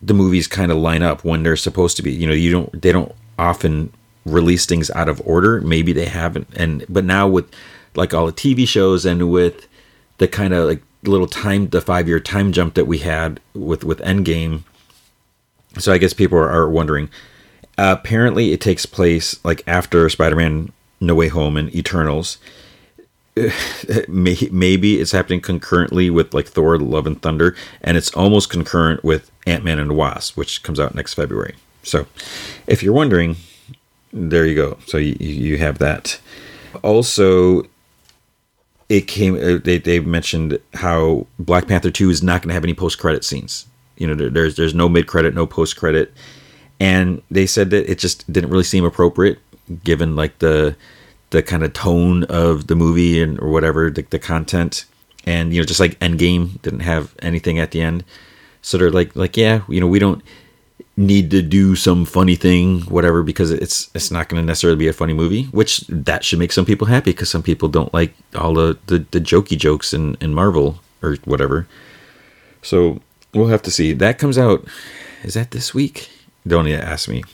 the 0.00 0.14
movies 0.14 0.46
kind 0.48 0.72
of 0.72 0.78
line 0.78 1.02
up 1.02 1.24
when 1.24 1.42
they're 1.42 1.56
supposed 1.56 1.96
to 1.96 2.02
be. 2.02 2.12
You 2.12 2.26
know, 2.26 2.32
you 2.32 2.50
don't 2.50 2.80
they 2.80 2.92
don't 2.92 3.12
often 3.38 3.92
release 4.24 4.66
things 4.66 4.90
out 4.92 5.08
of 5.08 5.20
order. 5.26 5.60
Maybe 5.60 5.92
they 5.92 6.06
haven't, 6.06 6.48
and 6.56 6.84
but 6.88 7.04
now 7.04 7.28
with 7.28 7.50
like 7.94 8.14
all 8.14 8.26
the 8.26 8.32
TV 8.32 8.66
shows 8.66 9.04
and 9.04 9.30
with 9.30 9.68
the 10.18 10.28
kind 10.28 10.54
of 10.54 10.68
like 10.68 10.82
little 11.04 11.26
time 11.26 11.68
the 11.68 11.80
five 11.80 12.08
year 12.08 12.20
time 12.20 12.52
jump 12.52 12.74
that 12.74 12.86
we 12.86 12.98
had 12.98 13.40
with 13.54 13.84
with 13.84 13.98
Endgame. 14.00 14.62
So 15.78 15.92
I 15.92 15.98
guess 15.98 16.12
people 16.12 16.38
are, 16.38 16.50
are 16.50 16.68
wondering. 16.68 17.08
Apparently, 17.78 18.52
it 18.52 18.60
takes 18.60 18.86
place 18.86 19.42
like 19.44 19.62
after 19.66 20.08
Spider 20.08 20.36
Man 20.36 20.72
No 21.00 21.14
Way 21.14 21.28
Home 21.28 21.56
and 21.56 21.74
Eternals. 21.74 22.38
maybe 24.08 25.00
it's 25.00 25.12
happening 25.12 25.40
concurrently 25.40 26.10
with 26.10 26.34
like 26.34 26.48
Thor: 26.48 26.78
Love 26.78 27.06
and 27.06 27.20
Thunder, 27.20 27.56
and 27.80 27.96
it's 27.96 28.12
almost 28.12 28.50
concurrent 28.50 29.02
with 29.02 29.30
Ant 29.46 29.64
Man 29.64 29.78
and 29.78 29.90
the 29.90 29.94
Wasp, 29.94 30.36
which 30.36 30.62
comes 30.62 30.78
out 30.78 30.94
next 30.94 31.14
February. 31.14 31.54
So, 31.82 32.06
if 32.66 32.82
you're 32.82 32.92
wondering, 32.92 33.36
there 34.12 34.46
you 34.46 34.54
go. 34.54 34.78
So 34.86 34.98
you, 34.98 35.16
you 35.18 35.56
have 35.58 35.78
that. 35.78 36.20
Also, 36.82 37.64
it 38.92 39.08
came. 39.08 39.36
Uh, 39.36 39.58
they 39.64 39.78
they 39.78 40.00
mentioned 40.00 40.60
how 40.74 41.26
Black 41.38 41.66
Panther 41.66 41.90
two 41.90 42.10
is 42.10 42.22
not 42.22 42.42
going 42.42 42.48
to 42.48 42.54
have 42.54 42.62
any 42.62 42.74
post 42.74 42.98
credit 42.98 43.24
scenes. 43.24 43.66
You 43.96 44.06
know, 44.06 44.28
there's 44.28 44.56
there's 44.56 44.74
no 44.74 44.86
mid 44.86 45.06
credit, 45.06 45.34
no 45.34 45.46
post 45.46 45.78
credit, 45.78 46.12
and 46.78 47.22
they 47.30 47.46
said 47.46 47.70
that 47.70 47.90
it 47.90 47.98
just 47.98 48.30
didn't 48.30 48.50
really 48.50 48.64
seem 48.64 48.84
appropriate 48.84 49.38
given 49.82 50.14
like 50.14 50.40
the 50.40 50.76
the 51.30 51.42
kind 51.42 51.64
of 51.64 51.72
tone 51.72 52.24
of 52.24 52.66
the 52.66 52.76
movie 52.76 53.22
and 53.22 53.40
or 53.40 53.48
whatever 53.48 53.90
the, 53.90 54.02
the 54.10 54.18
content 54.18 54.84
and 55.24 55.54
you 55.54 55.60
know 55.60 55.64
just 55.64 55.80
like 55.80 55.98
endgame 56.00 56.60
didn't 56.60 56.80
have 56.80 57.14
anything 57.22 57.58
at 57.58 57.70
the 57.70 57.80
end 57.80 58.04
so 58.60 58.76
they're 58.76 58.90
like 58.90 59.16
like 59.16 59.36
yeah 59.36 59.62
you 59.68 59.80
know 59.80 59.86
we 59.86 59.98
don't 59.98 60.22
need 60.96 61.30
to 61.30 61.40
do 61.40 61.74
some 61.74 62.04
funny 62.04 62.34
thing 62.34 62.80
whatever 62.82 63.22
because 63.22 63.50
it's 63.50 63.90
it's 63.94 64.10
not 64.10 64.28
going 64.28 64.42
to 64.42 64.46
necessarily 64.46 64.76
be 64.76 64.88
a 64.88 64.92
funny 64.92 65.14
movie 65.14 65.44
which 65.44 65.80
that 65.88 66.22
should 66.22 66.38
make 66.38 66.52
some 66.52 66.66
people 66.66 66.86
happy 66.86 67.12
because 67.12 67.30
some 67.30 67.42
people 67.42 67.66
don't 67.66 67.94
like 67.94 68.12
all 68.36 68.52
the, 68.52 68.76
the 68.86 68.98
the 69.10 69.20
jokey 69.20 69.56
jokes 69.56 69.94
in 69.94 70.16
in 70.20 70.34
marvel 70.34 70.80
or 71.02 71.16
whatever 71.24 71.66
so 72.60 73.00
we'll 73.32 73.46
have 73.46 73.62
to 73.62 73.70
see 73.70 73.94
that 73.94 74.18
comes 74.18 74.36
out 74.36 74.66
is 75.22 75.32
that 75.32 75.52
this 75.52 75.72
week 75.72 76.10
don't 76.46 76.68
ask 76.68 77.08
me 77.08 77.24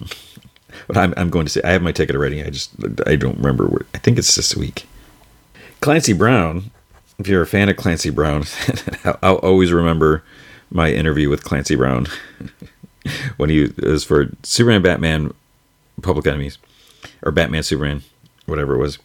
but 0.86 0.96
I'm, 0.96 1.14
I'm 1.16 1.30
going 1.30 1.46
to 1.46 1.50
say 1.50 1.60
I 1.64 1.70
have 1.70 1.82
my 1.82 1.92
ticket 1.92 2.14
already. 2.14 2.42
I 2.42 2.50
just 2.50 2.72
I 3.06 3.16
don't 3.16 3.36
remember. 3.38 3.66
Where, 3.66 3.86
I 3.94 3.98
think 3.98 4.18
it's 4.18 4.34
this 4.34 4.56
week. 4.56 4.86
Clancy 5.80 6.12
Brown. 6.12 6.70
If 7.18 7.26
you're 7.26 7.42
a 7.42 7.46
fan 7.46 7.68
of 7.68 7.76
Clancy 7.76 8.10
Brown, 8.10 8.44
I'll 9.22 9.36
always 9.36 9.72
remember 9.72 10.22
my 10.70 10.92
interview 10.92 11.28
with 11.28 11.42
Clancy 11.42 11.74
Brown 11.74 12.06
when 13.36 13.50
he 13.50 13.72
was 13.82 14.04
for 14.04 14.30
Superman, 14.42 14.82
Batman, 14.82 15.34
Public 16.02 16.26
Enemies, 16.26 16.58
or 17.22 17.32
Batman, 17.32 17.62
Superman, 17.62 18.02
whatever 18.46 18.74
it 18.74 18.78
was. 18.78 18.98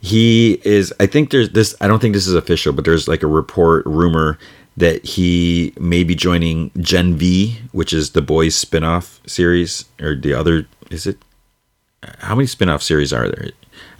He 0.00 0.60
is. 0.64 0.92
I 1.00 1.06
think 1.06 1.30
there's 1.30 1.50
this. 1.50 1.74
I 1.80 1.88
don't 1.88 1.98
think 1.98 2.14
this 2.14 2.26
is 2.26 2.34
official, 2.34 2.72
but 2.72 2.84
there's 2.84 3.08
like 3.08 3.22
a 3.22 3.26
report, 3.26 3.84
rumor 3.86 4.38
that 4.76 5.04
he 5.04 5.72
may 5.80 6.04
be 6.04 6.14
joining 6.14 6.70
Gen 6.78 7.16
V, 7.16 7.58
which 7.72 7.92
is 7.92 8.10
the 8.10 8.22
Boys 8.22 8.54
spin-off 8.54 9.20
series, 9.26 9.86
or 10.00 10.14
the 10.14 10.32
other 10.32 10.66
is 10.90 11.06
it 11.06 11.18
how 12.20 12.34
many 12.36 12.46
spin-off 12.46 12.82
series 12.82 13.12
are 13.12 13.28
there? 13.28 13.50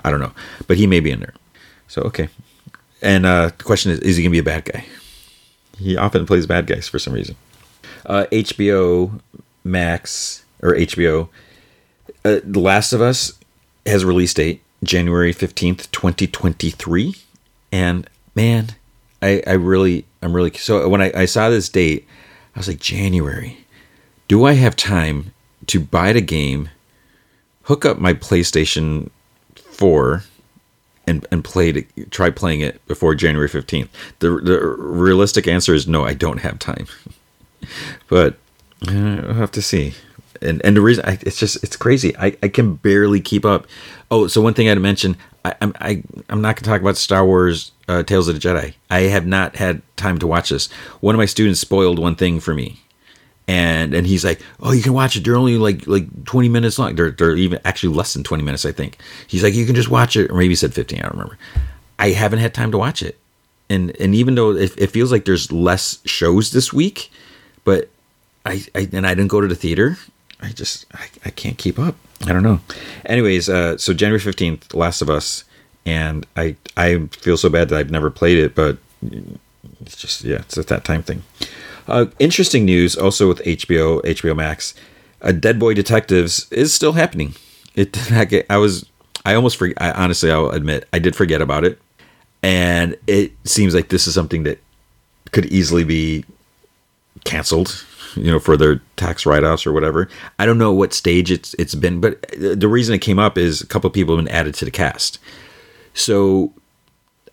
I 0.04 0.10
don't 0.10 0.20
know, 0.20 0.32
but 0.68 0.76
he 0.76 0.86
may 0.86 1.00
be 1.00 1.10
in 1.10 1.20
there. 1.20 1.34
So 1.88 2.02
okay. 2.02 2.28
And 3.02 3.26
uh, 3.26 3.50
the 3.56 3.64
question 3.64 3.90
is, 3.90 3.98
is 4.00 4.16
he 4.16 4.22
gonna 4.22 4.32
be 4.32 4.38
a 4.38 4.42
bad 4.42 4.64
guy? 4.64 4.84
He 5.78 5.96
often 5.96 6.26
plays 6.26 6.46
bad 6.46 6.66
guys 6.66 6.88
for 6.88 6.98
some 6.98 7.12
reason. 7.12 7.36
Uh, 8.06 8.26
HBO 8.30 9.20
Max 9.64 10.44
or 10.62 10.74
HBO, 10.74 11.28
uh, 12.24 12.40
The 12.44 12.60
Last 12.60 12.92
of 12.92 13.00
Us 13.00 13.32
has 13.86 14.04
release 14.04 14.34
date 14.34 14.62
January 14.82 15.32
fifteenth, 15.32 15.90
twenty 15.92 16.26
twenty 16.26 16.70
three, 16.70 17.16
and 17.72 18.08
man, 18.34 18.74
I 19.22 19.42
I 19.46 19.52
really 19.52 20.04
I'm 20.22 20.34
really 20.34 20.52
so 20.52 20.88
when 20.88 21.02
I, 21.02 21.12
I 21.14 21.24
saw 21.24 21.50
this 21.50 21.68
date, 21.68 22.06
I 22.54 22.60
was 22.60 22.68
like 22.68 22.80
January. 22.80 23.64
Do 24.28 24.44
I 24.44 24.52
have 24.52 24.76
time 24.76 25.32
to 25.66 25.80
buy 25.80 26.12
the 26.12 26.20
game? 26.20 26.68
hook 27.68 27.84
up 27.84 27.98
my 27.98 28.14
PlayStation 28.14 29.10
4 29.54 30.24
and 31.06 31.26
and 31.30 31.44
play 31.44 31.68
it, 31.68 32.10
try 32.10 32.30
playing 32.30 32.60
it 32.60 32.84
before 32.86 33.14
January 33.14 33.48
15th. 33.48 33.88
The 34.18 34.30
the 34.40 34.66
realistic 34.66 35.46
answer 35.46 35.74
is 35.74 35.86
no, 35.86 36.04
I 36.04 36.14
don't 36.14 36.38
have 36.38 36.58
time. 36.58 36.86
but 38.08 38.36
I'll 38.86 39.34
have 39.34 39.50
to 39.52 39.62
see. 39.62 39.94
And 40.40 40.64
and 40.64 40.76
the 40.76 40.80
reason 40.80 41.04
I, 41.04 41.18
it's 41.22 41.38
just 41.38 41.62
it's 41.64 41.76
crazy. 41.76 42.16
I, 42.16 42.36
I 42.42 42.48
can 42.48 42.74
barely 42.74 43.20
keep 43.20 43.44
up. 43.44 43.66
Oh, 44.10 44.28
so 44.28 44.40
one 44.40 44.54
thing 44.54 44.68
I'd 44.68 44.78
mention, 44.78 45.16
I, 45.44 45.54
I'm 45.60 45.72
I 45.80 46.02
I'm 46.28 46.40
not 46.40 46.56
gonna 46.56 46.66
talk 46.66 46.80
about 46.80 46.96
Star 46.96 47.26
Wars 47.26 47.72
uh, 47.88 48.04
Tales 48.04 48.28
of 48.28 48.40
the 48.40 48.48
Jedi. 48.48 48.74
I 48.88 49.00
have 49.00 49.26
not 49.26 49.56
had 49.56 49.82
time 49.96 50.18
to 50.18 50.26
watch 50.26 50.50
this. 50.50 50.70
One 51.00 51.14
of 51.14 51.18
my 51.18 51.26
students 51.26 51.58
spoiled 51.58 51.98
one 51.98 52.14
thing 52.14 52.38
for 52.38 52.54
me 52.54 52.80
and 53.48 53.94
and 53.94 54.06
he's 54.06 54.24
like, 54.24 54.42
"Oh, 54.60 54.72
you 54.72 54.82
can 54.82 54.92
watch 54.92 55.16
it. 55.16 55.24
They're 55.24 55.34
only 55.34 55.56
like 55.56 55.86
like 55.86 56.26
20 56.26 56.48
minutes 56.50 56.78
long. 56.78 56.94
They're 56.94 57.10
they're 57.10 57.34
even 57.34 57.58
actually 57.64 57.94
less 57.94 58.12
than 58.12 58.22
20 58.22 58.44
minutes, 58.44 58.66
I 58.66 58.72
think." 58.72 58.98
He's 59.26 59.42
like, 59.42 59.54
"You 59.54 59.64
can 59.64 59.74
just 59.74 59.88
watch 59.88 60.16
it," 60.16 60.30
or 60.30 60.34
maybe 60.34 60.50
he 60.50 60.54
said 60.54 60.74
15. 60.74 60.98
I 60.98 61.02
don't 61.02 61.12
remember. 61.12 61.38
I 61.98 62.10
haven't 62.10 62.40
had 62.40 62.52
time 62.52 62.70
to 62.72 62.78
watch 62.78 63.02
it, 63.02 63.18
and 63.70 63.96
and 63.98 64.14
even 64.14 64.34
though 64.34 64.50
it, 64.50 64.76
it 64.76 64.90
feels 64.90 65.10
like 65.10 65.24
there's 65.24 65.50
less 65.50 65.98
shows 66.04 66.52
this 66.52 66.74
week, 66.74 67.10
but 67.64 67.88
I, 68.48 68.62
I 68.74 68.88
and 68.92 69.06
I 69.06 69.14
didn't 69.14 69.28
go 69.28 69.40
to 69.40 69.46
the 69.46 69.54
theater. 69.54 69.98
I 70.40 70.50
just 70.50 70.86
I, 70.94 71.08
I 71.26 71.30
can't 71.30 71.58
keep 71.58 71.78
up. 71.78 71.96
I 72.26 72.32
don't 72.32 72.42
know. 72.42 72.60
Anyways, 73.06 73.48
uh, 73.48 73.76
so 73.78 73.92
January 73.92 74.20
15th, 74.20 74.74
Last 74.74 75.02
of 75.02 75.10
Us, 75.10 75.44
and 75.84 76.26
I 76.36 76.56
I 76.76 77.06
feel 77.12 77.36
so 77.36 77.48
bad 77.48 77.68
that 77.68 77.78
I've 77.78 77.90
never 77.90 78.10
played 78.10 78.38
it, 78.38 78.54
but 78.54 78.78
it's 79.80 79.96
just 79.96 80.24
yeah, 80.24 80.38
it's 80.38 80.56
at 80.58 80.68
that 80.68 80.84
time 80.84 81.02
thing. 81.02 81.22
Uh, 81.86 82.06
interesting 82.18 82.64
news 82.64 82.96
also 82.96 83.28
with 83.28 83.42
HBO, 83.44 84.02
HBO 84.02 84.36
Max. 84.36 84.74
Uh, 85.22 85.32
Dead 85.32 85.58
Boy 85.58 85.74
Detectives 85.74 86.50
is 86.52 86.72
still 86.72 86.92
happening. 86.92 87.34
It 87.74 87.96
I 88.50 88.56
was 88.56 88.86
I 89.24 89.34
almost 89.34 89.56
forget. 89.56 89.80
I, 89.80 89.92
honestly, 89.92 90.30
I'll 90.30 90.50
admit 90.50 90.88
I 90.92 90.98
did 90.98 91.14
forget 91.14 91.42
about 91.42 91.64
it, 91.64 91.80
and 92.42 92.96
it 93.06 93.32
seems 93.44 93.74
like 93.74 93.88
this 93.88 94.06
is 94.06 94.14
something 94.14 94.44
that 94.44 94.58
could 95.32 95.46
easily 95.46 95.84
be 95.84 96.24
canceled. 97.24 97.84
You 98.18 98.32
know, 98.32 98.38
for 98.38 98.56
their 98.56 98.80
tax 98.96 99.24
write-offs 99.24 99.66
or 99.66 99.72
whatever. 99.72 100.08
I 100.38 100.46
don't 100.46 100.58
know 100.58 100.72
what 100.72 100.92
stage 100.92 101.30
it's 101.30 101.54
it's 101.54 101.74
been, 101.74 102.00
but 102.00 102.22
the 102.36 102.68
reason 102.68 102.94
it 102.94 103.00
came 103.00 103.18
up 103.18 103.38
is 103.38 103.60
a 103.60 103.66
couple 103.66 103.88
people 103.90 104.16
have 104.16 104.24
been 104.24 104.34
added 104.34 104.54
to 104.56 104.64
the 104.64 104.70
cast. 104.70 105.18
So 105.94 106.52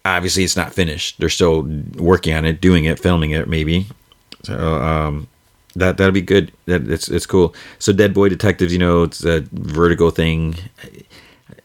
obviously, 0.05 0.43
it's 0.43 0.55
not 0.55 0.73
finished. 0.73 1.19
They're 1.19 1.29
still 1.29 1.63
working 1.95 2.33
on 2.33 2.45
it, 2.45 2.61
doing 2.61 2.85
it, 2.85 2.99
filming 2.99 3.31
it, 3.31 3.47
maybe. 3.47 3.87
So 4.43 4.81
um, 4.81 5.27
that 5.75 5.97
that'll 5.97 6.13
be 6.13 6.21
good. 6.21 6.51
That 6.65 6.89
it's 6.89 7.09
it's 7.09 7.25
cool. 7.25 7.55
So 7.79 7.91
Dead 7.91 8.13
Boy 8.13 8.29
Detectives, 8.29 8.71
you 8.71 8.79
know, 8.79 9.03
it's 9.03 9.23
a 9.23 9.41
Vertigo 9.51 10.09
thing. 10.11 10.55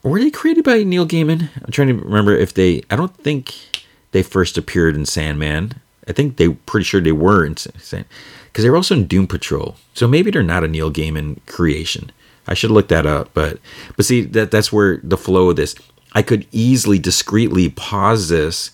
Were 0.02 0.18
they 0.18 0.30
created 0.30 0.64
by 0.64 0.82
Neil 0.82 1.06
Gaiman? 1.06 1.48
I'm 1.62 1.70
trying 1.70 1.88
to 1.88 1.94
remember 1.94 2.34
if 2.34 2.54
they. 2.54 2.82
I 2.90 2.96
don't 2.96 3.14
think 3.18 3.54
they 4.12 4.22
first 4.22 4.58
appeared 4.58 4.96
in 4.96 5.06
Sandman. 5.06 5.74
I 6.08 6.12
think 6.12 6.38
they 6.38 6.48
pretty 6.48 6.84
sure 6.84 7.00
they 7.00 7.12
were 7.12 7.44
in 7.44 7.56
Sandman 7.56 8.08
because 8.50 8.64
they 8.64 8.70
were 8.70 8.76
also 8.76 8.96
in 8.96 9.06
Doom 9.06 9.26
Patrol. 9.26 9.76
So 9.94 10.08
maybe 10.08 10.30
they're 10.30 10.42
not 10.42 10.64
a 10.64 10.68
Neil 10.68 10.90
Gaiman 10.90 11.38
creation. 11.46 12.10
I 12.46 12.54
should 12.54 12.70
look 12.70 12.88
that 12.88 13.06
up. 13.06 13.30
But 13.32 13.58
but 13.96 14.04
see 14.04 14.22
that 14.22 14.50
that's 14.50 14.72
where 14.72 14.98
the 15.02 15.16
flow 15.16 15.50
of 15.50 15.56
this. 15.56 15.74
I 16.12 16.22
could 16.22 16.46
easily 16.50 16.98
discreetly 16.98 17.68
pause 17.68 18.28
this, 18.28 18.72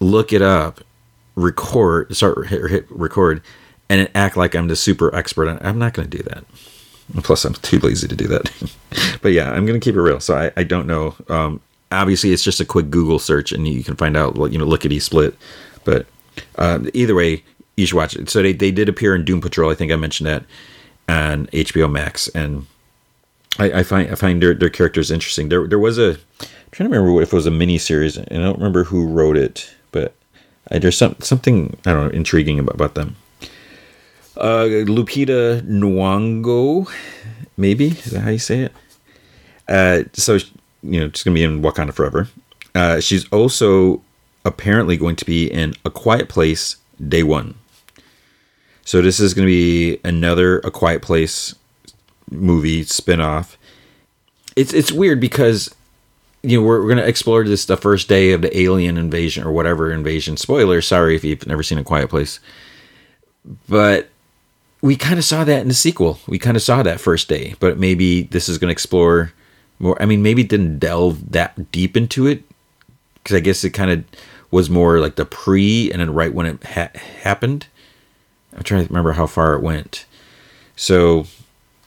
look 0.00 0.32
it 0.32 0.42
up, 0.42 0.80
record, 1.36 2.14
start 2.16 2.48
hit, 2.48 2.68
hit 2.68 2.86
record, 2.90 3.42
and 3.88 4.10
act 4.14 4.36
like 4.36 4.54
I'm 4.56 4.66
the 4.66 4.74
super 4.74 5.14
expert. 5.14 5.48
I'm 5.62 5.78
not 5.78 5.94
going 5.94 6.10
to 6.10 6.16
do 6.16 6.22
that. 6.24 6.44
Plus, 7.22 7.44
I'm 7.44 7.54
too 7.54 7.78
lazy 7.78 8.08
to 8.08 8.16
do 8.16 8.26
that. 8.26 8.50
but 9.22 9.32
yeah, 9.32 9.52
I'm 9.52 9.66
going 9.66 9.78
to 9.78 9.84
keep 9.84 9.94
it 9.94 10.00
real. 10.00 10.18
So 10.18 10.34
I, 10.34 10.52
I 10.56 10.64
don't 10.64 10.86
know. 10.86 11.14
Um, 11.28 11.60
obviously, 11.92 12.32
it's 12.32 12.42
just 12.42 12.60
a 12.60 12.64
quick 12.64 12.90
Google 12.90 13.18
search, 13.18 13.52
and 13.52 13.68
you 13.68 13.84
can 13.84 13.96
find 13.96 14.16
out. 14.16 14.36
You 14.50 14.58
know, 14.58 14.64
lickety 14.64 14.98
split. 14.98 15.36
But 15.84 16.06
uh, 16.56 16.80
either 16.94 17.14
way, 17.14 17.44
you 17.76 17.86
should 17.86 17.96
watch 17.96 18.16
it. 18.16 18.28
So 18.28 18.42
they, 18.42 18.52
they 18.52 18.70
did 18.70 18.88
appear 18.88 19.14
in 19.14 19.24
Doom 19.24 19.40
Patrol. 19.40 19.70
I 19.70 19.74
think 19.74 19.92
I 19.92 19.96
mentioned 19.96 20.26
that 20.28 20.44
on 21.08 21.46
HBO 21.48 21.90
Max, 21.90 22.28
and 22.28 22.66
I, 23.58 23.80
I 23.80 23.82
find 23.82 24.10
I 24.10 24.14
find 24.14 24.42
their, 24.42 24.54
their 24.54 24.70
characters 24.70 25.10
interesting. 25.10 25.48
There 25.48 25.66
there 25.66 25.78
was 25.78 25.98
a 25.98 26.10
I'm 26.40 26.48
trying 26.70 26.90
to 26.90 26.96
remember 26.96 27.22
if 27.22 27.32
it 27.32 27.36
was 27.36 27.46
a 27.46 27.50
mini 27.50 27.78
series, 27.78 28.16
and 28.16 28.42
I 28.42 28.44
don't 28.44 28.58
remember 28.58 28.84
who 28.84 29.06
wrote 29.06 29.36
it, 29.36 29.74
but 29.90 30.14
uh, 30.70 30.78
there's 30.78 30.96
some 30.96 31.16
something 31.20 31.76
I 31.86 31.92
don't 31.92 32.06
know 32.06 32.12
intriguing 32.16 32.58
about, 32.58 32.74
about 32.74 32.94
them. 32.94 33.16
Uh, 34.36 34.64
Lupita 34.86 35.60
Nyong'o, 35.62 36.90
maybe 37.56 37.88
is 37.88 38.12
that 38.12 38.20
how 38.20 38.30
you 38.30 38.38
say 38.38 38.60
it? 38.60 38.72
Uh, 39.68 40.04
so 40.14 40.38
you 40.82 41.00
know, 41.00 41.10
she's 41.10 41.22
gonna 41.22 41.34
be 41.34 41.44
in 41.44 41.62
Wakanda 41.62 41.92
Forever. 41.92 42.28
Uh, 42.74 43.00
she's 43.00 43.28
also 43.28 44.02
apparently 44.44 44.96
going 44.96 45.16
to 45.16 45.24
be 45.24 45.46
in 45.46 45.74
A 45.84 45.90
Quiet 45.90 46.28
Place 46.28 46.76
Day 47.06 47.22
One. 47.22 47.54
So 48.84 49.00
this 49.00 49.20
is 49.20 49.34
going 49.34 49.46
to 49.46 49.52
be 49.52 50.00
another 50.04 50.58
A 50.60 50.70
Quiet 50.70 51.02
Place 51.02 51.54
movie 52.30 52.84
spinoff. 52.84 53.56
It's 54.56 54.72
it's 54.72 54.92
weird 54.92 55.20
because 55.20 55.74
you 56.42 56.60
know, 56.60 56.66
we're, 56.66 56.80
we're 56.80 56.88
going 56.88 56.98
to 56.98 57.06
explore 57.06 57.44
this 57.44 57.64
the 57.64 57.76
first 57.76 58.08
day 58.08 58.32
of 58.32 58.42
the 58.42 58.58
alien 58.58 58.98
invasion 58.98 59.44
or 59.44 59.52
whatever 59.52 59.92
invasion. 59.92 60.36
Spoiler, 60.36 60.80
sorry 60.80 61.14
if 61.14 61.24
you've 61.24 61.46
never 61.46 61.62
seen 61.62 61.78
A 61.78 61.84
Quiet 61.84 62.10
Place. 62.10 62.40
But 63.68 64.08
we 64.80 64.96
kind 64.96 65.18
of 65.18 65.24
saw 65.24 65.44
that 65.44 65.62
in 65.62 65.68
the 65.68 65.74
sequel. 65.74 66.18
We 66.26 66.38
kind 66.38 66.56
of 66.56 66.62
saw 66.62 66.82
that 66.82 67.00
first 67.00 67.28
day, 67.28 67.54
but 67.60 67.78
maybe 67.78 68.22
this 68.22 68.48
is 68.48 68.58
going 68.58 68.68
to 68.68 68.72
explore 68.72 69.32
more. 69.78 70.00
I 70.02 70.06
mean, 70.06 70.22
maybe 70.22 70.42
it 70.42 70.48
didn't 70.48 70.80
delve 70.80 71.30
that 71.30 71.70
deep 71.70 71.96
into 71.96 72.26
it 72.26 72.42
because 73.14 73.36
I 73.36 73.40
guess 73.40 73.62
it 73.62 73.70
kind 73.70 73.90
of 73.90 74.04
was 74.50 74.68
more 74.68 74.98
like 74.98 75.14
the 75.14 75.24
pre 75.24 75.90
and 75.92 76.00
then 76.00 76.12
right 76.12 76.34
when 76.34 76.46
it 76.46 76.64
ha- 76.64 76.90
happened. 77.22 77.66
I'm 78.56 78.62
trying 78.62 78.82
to 78.84 78.88
remember 78.88 79.12
how 79.12 79.26
far 79.26 79.54
it 79.54 79.62
went. 79.62 80.06
So 80.76 81.26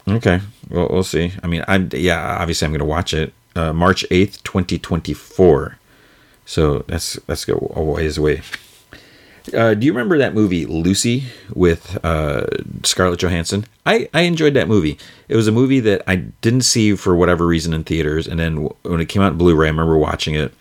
Okay, 0.08 0.40
well 0.70 0.88
we'll 0.90 1.04
see. 1.04 1.34
I 1.42 1.48
mean, 1.48 1.64
I'm 1.68 1.90
yeah, 1.92 2.38
obviously 2.40 2.66
I'm 2.66 2.72
to 2.80 2.86
watch 2.86 3.14
it. 3.14 3.34
Uh, 3.56 3.74
March 3.74 4.06
eighth, 4.12 4.44
twenty 4.44 4.78
twenty 4.78 5.14
four. 5.14 5.78
So 6.46 6.80
that's 6.88 7.14
that's 7.26 7.46
go 7.46 7.72
a 7.76 7.82
ways 7.82 8.18
away. 8.18 8.42
Uh, 9.54 9.74
do 9.76 9.86
you 9.86 9.94
remember 9.94 10.18
that 10.18 10.34
movie 10.34 10.66
Lucy 10.66 11.26
with 11.54 12.04
uh, 12.04 12.48
Scarlett 12.84 13.20
Johansson? 13.20 13.66
I, 13.86 14.10
I 14.12 14.22
enjoyed 14.22 14.56
that 14.56 14.68
movie. 14.68 14.98
It 15.28 15.36
was 15.36 15.48
a 15.48 15.52
movie 15.52 15.80
that 15.82 16.02
I 16.08 16.16
didn't 16.16 16.62
see 16.62 16.96
for 16.96 17.16
whatever 17.16 17.46
reason 17.46 17.72
in 17.72 17.84
theaters, 17.84 18.28
and 18.28 18.40
then 18.40 18.70
when 18.82 19.02
it 19.02 19.06
came 19.06 19.22
out 19.22 19.34
in 19.34 19.38
Blu-ray, 19.38 19.68
I 19.68 19.70
remember 19.70 19.98
watching 19.98 20.34
it. 20.34 20.52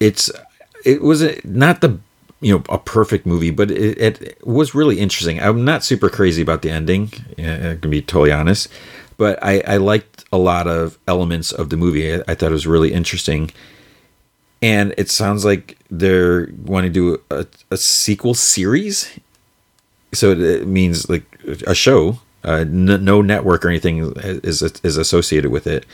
It's 0.00 0.30
it 0.84 1.02
was 1.02 1.24
not 1.44 1.80
the 1.80 1.98
you 2.40 2.54
know 2.54 2.62
a 2.68 2.78
perfect 2.78 3.26
movie, 3.26 3.50
but 3.50 3.70
it, 3.70 4.22
it, 4.22 4.46
was 4.46 4.74
really 4.74 5.00
interesting. 5.00 5.40
I'm 5.40 5.64
not 5.64 5.84
super 5.84 6.08
crazy 6.08 6.42
about 6.42 6.62
the 6.62 6.70
ending. 6.70 7.12
I 7.38 7.76
can 7.80 7.90
be 7.90 8.02
totally 8.02 8.32
honest, 8.32 8.68
but 9.16 9.38
I, 9.42 9.62
I 9.66 9.76
liked 9.78 10.24
a 10.32 10.38
lot 10.38 10.66
of 10.66 10.98
elements 11.08 11.52
of 11.52 11.70
the 11.70 11.76
movie. 11.76 12.14
I, 12.14 12.22
I 12.28 12.34
thought 12.34 12.50
it 12.50 12.52
was 12.52 12.66
really 12.66 12.92
interesting 12.92 13.50
and 14.60 14.94
it 14.98 15.10
sounds 15.10 15.44
like 15.44 15.78
they're 15.90 16.48
want 16.64 16.84
to 16.84 16.90
do 16.90 17.20
a, 17.30 17.46
a 17.70 17.76
sequel 17.76 18.34
series 18.34 19.18
so 20.12 20.32
it 20.32 20.66
means 20.66 21.08
like 21.08 21.24
a 21.66 21.74
show 21.74 22.18
uh, 22.44 22.64
no 22.68 23.20
network 23.20 23.64
or 23.64 23.68
anything 23.68 24.12
is 24.16 24.62
is 24.62 24.96
associated 24.96 25.50
with 25.50 25.66
it 25.66 25.84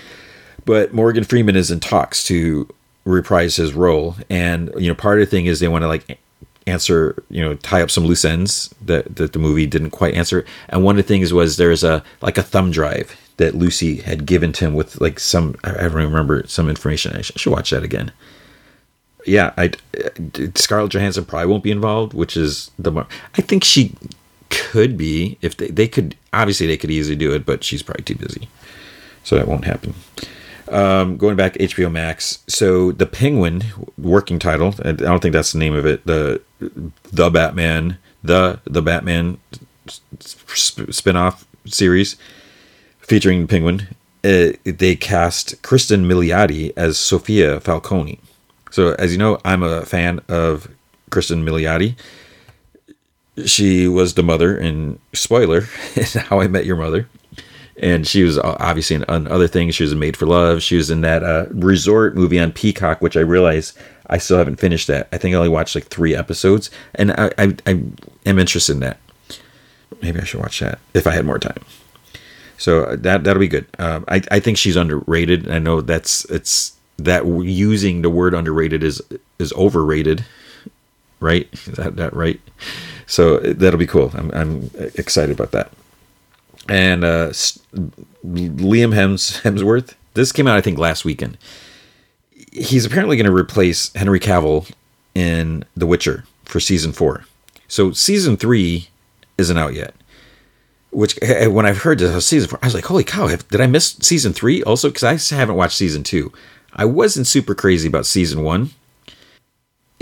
but 0.65 0.93
morgan 0.95 1.25
freeman 1.25 1.57
is 1.57 1.71
in 1.71 1.81
talks 1.81 2.25
to 2.25 2.69
reprise 3.05 3.57
his 3.57 3.75
role 3.75 4.17
and 4.31 4.73
you 4.79 4.89
know 4.89 4.95
part 4.95 5.21
of 5.21 5.27
the 5.27 5.31
thing 5.31 5.47
is 5.47 5.61
they 5.61 5.69
want 5.69 5.83
to 5.83 5.89
like 5.89 6.19
answer 6.67 7.23
you 7.29 7.43
know 7.43 7.55
tie 7.57 7.83
up 7.83 7.91
some 7.91 8.05
loose 8.05 8.25
ends 8.25 8.75
that, 8.83 9.17
that 9.17 9.33
the 9.33 9.39
movie 9.39 9.67
didn't 9.67 9.91
quite 9.91 10.15
answer. 10.15 10.45
And 10.69 10.83
one 10.83 10.99
of 10.99 11.05
the 11.05 11.09
things 11.09 11.33
was 11.33 11.57
there's 11.57 11.85
a 11.85 12.03
like 12.21 12.39
a 12.39 12.43
thumb 12.43 12.71
drive 12.71 13.17
that 13.37 13.55
lucy 13.55 13.97
had 13.97 14.27
given 14.27 14.53
to 14.53 14.67
him 14.67 14.75
with 14.75 15.01
like 15.01 15.19
some 15.19 15.57
i 15.65 15.73
don't 15.73 15.95
remember 15.95 16.45
some 16.47 16.69
information. 16.69 17.17
I 17.17 17.23
should 17.23 17.53
watch 17.53 17.71
that 17.71 17.83
again. 17.83 18.13
Yeah, 19.27 19.53
I 19.57 19.73
uh, 19.97 20.49
Scarlett 20.55 20.93
Johansson 20.93 21.25
probably 21.25 21.47
won't 21.47 21.63
be 21.63 21.71
involved, 21.71 22.13
which 22.13 22.37
is 22.37 22.71
the 22.79 23.07
I 23.37 23.43
think 23.43 23.65
she 23.65 23.95
could 24.51 24.97
be 24.97 25.39
if 25.41 25.57
they, 25.57 25.69
they 25.69 25.89
could 25.89 26.15
obviously 26.33 26.67
they 26.67 26.77
could 26.77 26.91
easily 26.91 27.17
do 27.17 27.33
it, 27.33 27.47
but 27.47 27.65
she's 27.65 27.83
probably 27.83 28.05
too 28.05 28.17
busy, 28.17 28.49
so 29.23 29.37
that 29.37 29.49
won't 29.49 29.65
happen. 29.65 29.95
Um, 30.69 31.19
going 31.19 31.37
back 31.37 31.55
HBO 31.55 31.93
Max, 31.93 32.39
so 32.47 32.93
the 32.93 33.07
Penguin 33.07 33.65
working 33.99 34.39
title, 34.39 34.75
I 34.83 34.93
don't 34.93 35.21
think 35.21 35.35
that's 35.35 35.53
the 35.53 35.59
name 35.59 35.75
of 35.75 35.85
it. 35.85 36.07
The 36.07 36.41
the 37.13 37.31
Batman, 37.31 37.99
the 38.23 38.61
the 38.65 38.81
Batman 38.81 39.39
spinoff 39.87 41.45
series 41.67 42.17
featuring 43.01 43.43
the 43.43 43.49
Penguin. 43.49 43.89
Uh, 44.25 44.57
they 44.65 44.97
cast 44.97 45.61
Kristen 45.63 46.07
Milioti 46.07 46.73
as 46.77 46.97
Sophia 46.97 47.61
Falcone. 47.61 48.19
So, 48.71 48.95
as 48.95 49.13
you 49.13 49.19
know, 49.19 49.39
I'm 49.45 49.63
a 49.63 49.85
fan 49.85 50.21
of 50.29 50.69
Kristen 51.11 51.45
Milioti. 51.45 51.95
She 53.45 53.87
was 53.87 54.15
the 54.15 54.23
mother 54.23 54.57
in 54.57 54.99
spoiler 55.13 55.61
How 56.29 56.41
I 56.41 56.49
Met 56.49 56.65
Your 56.65 56.77
Mother, 56.77 57.09
and 57.81 58.07
she 58.07 58.23
was 58.23 58.39
obviously 58.39 58.97
in, 58.97 59.05
on 59.05 59.27
other 59.29 59.49
things. 59.49 59.75
She 59.75 59.83
was 59.83 59.93
in 59.93 59.99
Made 59.99 60.17
for 60.17 60.27
Love. 60.27 60.63
She 60.63 60.77
was 60.77 60.91
in 60.91 61.01
that 61.03 61.23
uh, 61.23 61.47
resort 61.51 62.15
movie 62.15 62.39
on 62.39 62.53
Peacock, 62.53 63.01
which 63.01 63.17
I 63.17 63.21
realize 63.21 63.73
I 64.09 64.19
still 64.19 64.39
haven't 64.39 64.57
finished. 64.57 64.87
That 64.87 65.09
I 65.13 65.19
think 65.19 65.35
I 65.35 65.39
only 65.39 65.49
watched 65.49 65.75
like 65.75 65.87
three 65.87 66.15
episodes, 66.15 66.71
and 66.95 67.13
I, 67.13 67.31
I, 67.39 67.57
I 67.67 67.83
am 68.27 68.39
interested 68.39 68.73
in 68.73 68.81
that. 68.81 68.99
Maybe 70.03 70.21
I 70.21 70.25
should 70.25 70.41
watch 70.41 70.61
that 70.61 70.79
if 70.93 71.07
I 71.07 71.13
had 71.13 71.25
more 71.25 71.39
time. 71.39 71.65
So 72.59 72.85
uh, 72.85 72.97
that 72.97 73.25
that'll 73.25 73.41
be 73.41 73.49
good. 73.49 73.67
Um, 73.79 74.05
I 74.09 74.23
I 74.31 74.41
think 74.41 74.59
she's 74.59 74.77
underrated. 74.77 75.51
I 75.51 75.59
know 75.59 75.81
that's 75.81 76.25
it's 76.27 76.75
that 76.99 77.27
using 77.27 78.03
the 78.03 78.11
word 78.11 78.35
underrated 78.35 78.83
is 78.83 79.03
is 79.39 79.53
overrated 79.55 80.25
right 81.21 81.49
is 81.53 81.75
that 81.77 81.97
that 81.97 82.15
right 82.15 82.41
so 83.07 83.39
that'll 83.39 83.79
be 83.79 83.87
cool 83.87 84.11
i'm, 84.15 84.31
I'm 84.33 84.71
excited 84.95 85.35
about 85.35 85.51
that 85.53 85.73
and 86.69 87.05
uh 87.05 87.29
liam 88.25 88.95
Hems, 88.95 89.41
hemsworth 89.43 89.95
this 90.15 90.33
came 90.33 90.47
out 90.47 90.57
i 90.57 90.61
think 90.61 90.79
last 90.79 91.05
weekend 91.05 91.39
he's 92.53 92.85
apparently 92.85 93.17
going 93.17 93.27
to 93.27 93.35
replace 93.35 93.93
henry 93.95 94.21
cavill 94.21 94.71
in 95.15 95.65
the 95.77 95.87
witcher 95.87 96.25
for 96.45 96.61
season 96.61 96.93
four 96.93 97.25
so 97.69 97.93
season 97.93 98.37
three 98.37 98.89
isn't 99.39 99.59
out 99.59 99.75
yet 99.75 99.95
which 100.95 101.19
when 101.49 101.67
I've 101.67 101.83
heard 101.83 101.99
this 101.99 102.25
season 102.25 102.49
four, 102.49 102.59
I 102.63 102.67
was 102.67 102.75
like, 102.75 102.85
"Holy 102.87 103.05
cow! 103.05 103.27
Did 103.27 103.61
I 103.61 103.67
miss 103.67 103.97
season 104.01 104.33
three 104.33 104.63
also?" 104.63 104.89
Because 104.89 105.33
I 105.33 105.35
haven't 105.35 105.57
watched 105.57 105.77
season 105.77 106.05
two. 106.05 106.33
I 106.73 106.85
wasn't 106.85 107.27
super 107.27 107.55
crazy 107.55 107.89
about 107.89 108.07
season 108.07 108.43
one. 108.43 108.71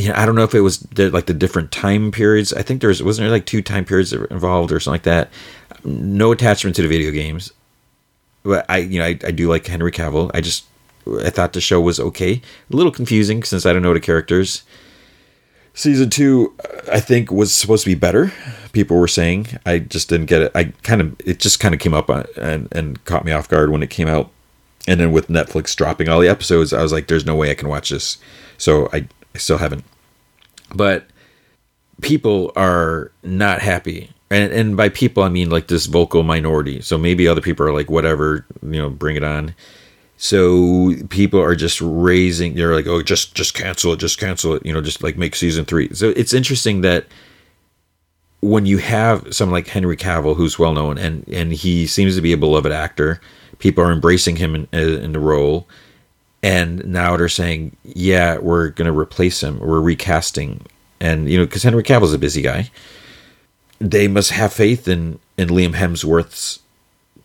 Yeah, 0.02 0.20
I 0.20 0.26
don't 0.26 0.34
know 0.34 0.44
if 0.44 0.54
it 0.54 0.60
was 0.60 0.80
the, 0.80 1.10
like 1.10 1.26
the 1.26 1.34
different 1.34 1.70
time 1.70 2.10
periods. 2.10 2.52
I 2.52 2.62
think 2.62 2.80
there 2.80 2.88
was 2.88 3.02
wasn't 3.02 3.24
there 3.24 3.30
like 3.30 3.46
two 3.46 3.62
time 3.62 3.84
periods 3.84 4.12
involved 4.12 4.72
or 4.72 4.80
something 4.80 4.94
like 4.94 5.02
that. 5.02 5.30
No 5.84 6.32
attachment 6.32 6.76
to 6.76 6.82
the 6.82 6.88
video 6.88 7.10
games, 7.10 7.52
but 8.42 8.66
I 8.68 8.78
you 8.78 8.98
know 8.98 9.04
I, 9.04 9.18
I 9.24 9.30
do 9.30 9.48
like 9.48 9.66
Henry 9.66 9.92
Cavill. 9.92 10.30
I 10.34 10.40
just 10.40 10.64
I 11.24 11.30
thought 11.30 11.52
the 11.52 11.60
show 11.60 11.80
was 11.80 12.00
okay. 12.00 12.40
A 12.72 12.76
little 12.76 12.92
confusing 12.92 13.42
since 13.42 13.66
I 13.66 13.72
don't 13.72 13.82
know 13.82 13.94
the 13.94 14.00
characters. 14.00 14.62
Season 15.74 16.10
two, 16.10 16.54
I 16.92 17.00
think, 17.00 17.30
was 17.30 17.54
supposed 17.54 17.84
to 17.84 17.90
be 17.90 17.94
better. 17.94 18.30
People 18.72 18.98
were 18.98 19.08
saying. 19.08 19.46
I 19.64 19.78
just 19.78 20.08
didn't 20.08 20.26
get 20.26 20.42
it. 20.42 20.52
I 20.54 20.64
kind 20.82 21.00
of 21.00 21.20
it 21.24 21.38
just 21.38 21.60
kind 21.60 21.74
of 21.74 21.80
came 21.80 21.94
up 21.94 22.10
on, 22.10 22.26
and 22.36 22.68
and 22.72 23.02
caught 23.04 23.24
me 23.24 23.32
off 23.32 23.48
guard 23.48 23.70
when 23.70 23.82
it 23.82 23.90
came 23.90 24.08
out 24.08 24.30
and 24.86 25.00
then 25.00 25.12
with 25.12 25.28
Netflix 25.28 25.76
dropping 25.76 26.08
all 26.08 26.20
the 26.20 26.28
episodes, 26.28 26.72
I 26.72 26.82
was 26.82 26.92
like, 26.92 27.06
there's 27.06 27.26
no 27.26 27.36
way 27.36 27.50
I 27.50 27.54
can 27.54 27.68
watch 27.68 27.90
this. 27.90 28.18
So 28.58 28.88
I, 28.92 29.06
I 29.34 29.38
still 29.38 29.58
haven't. 29.58 29.84
But 30.74 31.06
people 32.00 32.52
are 32.56 33.12
not 33.22 33.60
happy. 33.60 34.10
And, 34.30 34.52
and 34.52 34.76
by 34.76 34.88
people, 34.88 35.22
I 35.22 35.28
mean 35.28 35.50
like 35.50 35.68
this 35.68 35.86
vocal 35.86 36.22
minority. 36.22 36.80
So 36.80 36.96
maybe 36.98 37.28
other 37.28 37.40
people 37.40 37.66
are 37.66 37.72
like, 37.72 37.90
whatever, 37.90 38.46
you 38.62 38.80
know, 38.80 38.90
bring 38.90 39.16
it 39.16 39.24
on. 39.24 39.54
So 40.16 40.92
people 41.10 41.40
are 41.40 41.56
just 41.56 41.80
raising, 41.82 42.54
they're 42.54 42.74
like, 42.74 42.86
oh, 42.86 43.02
just 43.02 43.34
just 43.34 43.54
cancel 43.54 43.92
it, 43.92 43.98
just 43.98 44.18
cancel 44.18 44.54
it, 44.54 44.64
you 44.64 44.72
know, 44.72 44.80
just 44.80 45.02
like 45.02 45.16
make 45.16 45.34
season 45.34 45.64
three. 45.64 45.92
So 45.94 46.10
it's 46.10 46.32
interesting 46.32 46.82
that 46.82 47.06
when 48.40 48.64
you 48.64 48.78
have 48.78 49.34
someone 49.34 49.54
like 49.54 49.66
Henry 49.66 49.96
Cavill, 49.96 50.36
who's 50.36 50.58
well 50.58 50.74
known, 50.74 50.96
and 50.96 51.28
and 51.28 51.52
he 51.52 51.86
seems 51.86 52.14
to 52.14 52.22
be 52.22 52.32
a 52.32 52.36
beloved 52.36 52.70
actor, 52.70 53.20
people 53.58 53.82
are 53.82 53.92
embracing 53.92 54.36
him 54.36 54.54
in, 54.54 54.68
in 54.72 55.12
the 55.12 55.20
role 55.20 55.68
and 56.42 56.84
now 56.84 57.16
they're 57.16 57.28
saying 57.28 57.76
yeah 57.84 58.38
we're 58.38 58.68
going 58.70 58.92
to 58.92 58.98
replace 58.98 59.42
him. 59.42 59.58
We're 59.60 59.80
recasting. 59.80 60.66
And 61.00 61.28
you 61.28 61.38
know 61.38 61.44
because 61.44 61.62
henry 61.62 61.82
cavill's 61.82 62.12
a 62.12 62.18
busy 62.18 62.42
guy. 62.42 62.70
They 63.78 64.08
must 64.08 64.30
have 64.30 64.52
faith 64.52 64.86
in 64.86 65.18
in 65.36 65.48
liam 65.48 65.74
hemsworth's 65.74 66.60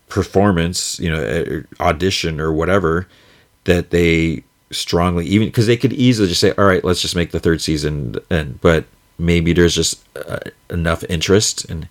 performance 0.09 0.97
you 0.99 1.11
know 1.11 1.21
uh, 1.21 1.83
audition 1.83 2.39
or 2.39 2.53
whatever 2.53 3.07
that 3.65 3.89
they 3.89 4.41
strongly 4.71 5.25
even 5.25 5.49
because 5.49 5.67
they 5.67 5.75
could 5.75 5.91
easily 5.91 6.29
just 6.29 6.39
say 6.39 6.53
all 6.57 6.63
right 6.63 6.85
let's 6.85 7.01
just 7.01 7.15
make 7.15 7.31
the 7.31 7.39
third 7.39 7.61
season 7.61 8.15
and 8.29 8.59
but 8.61 8.85
maybe 9.17 9.53
there's 9.53 9.75
just 9.75 10.03
uh, 10.15 10.39
enough 10.69 11.03
interest. 11.09 11.65
And 11.65 11.87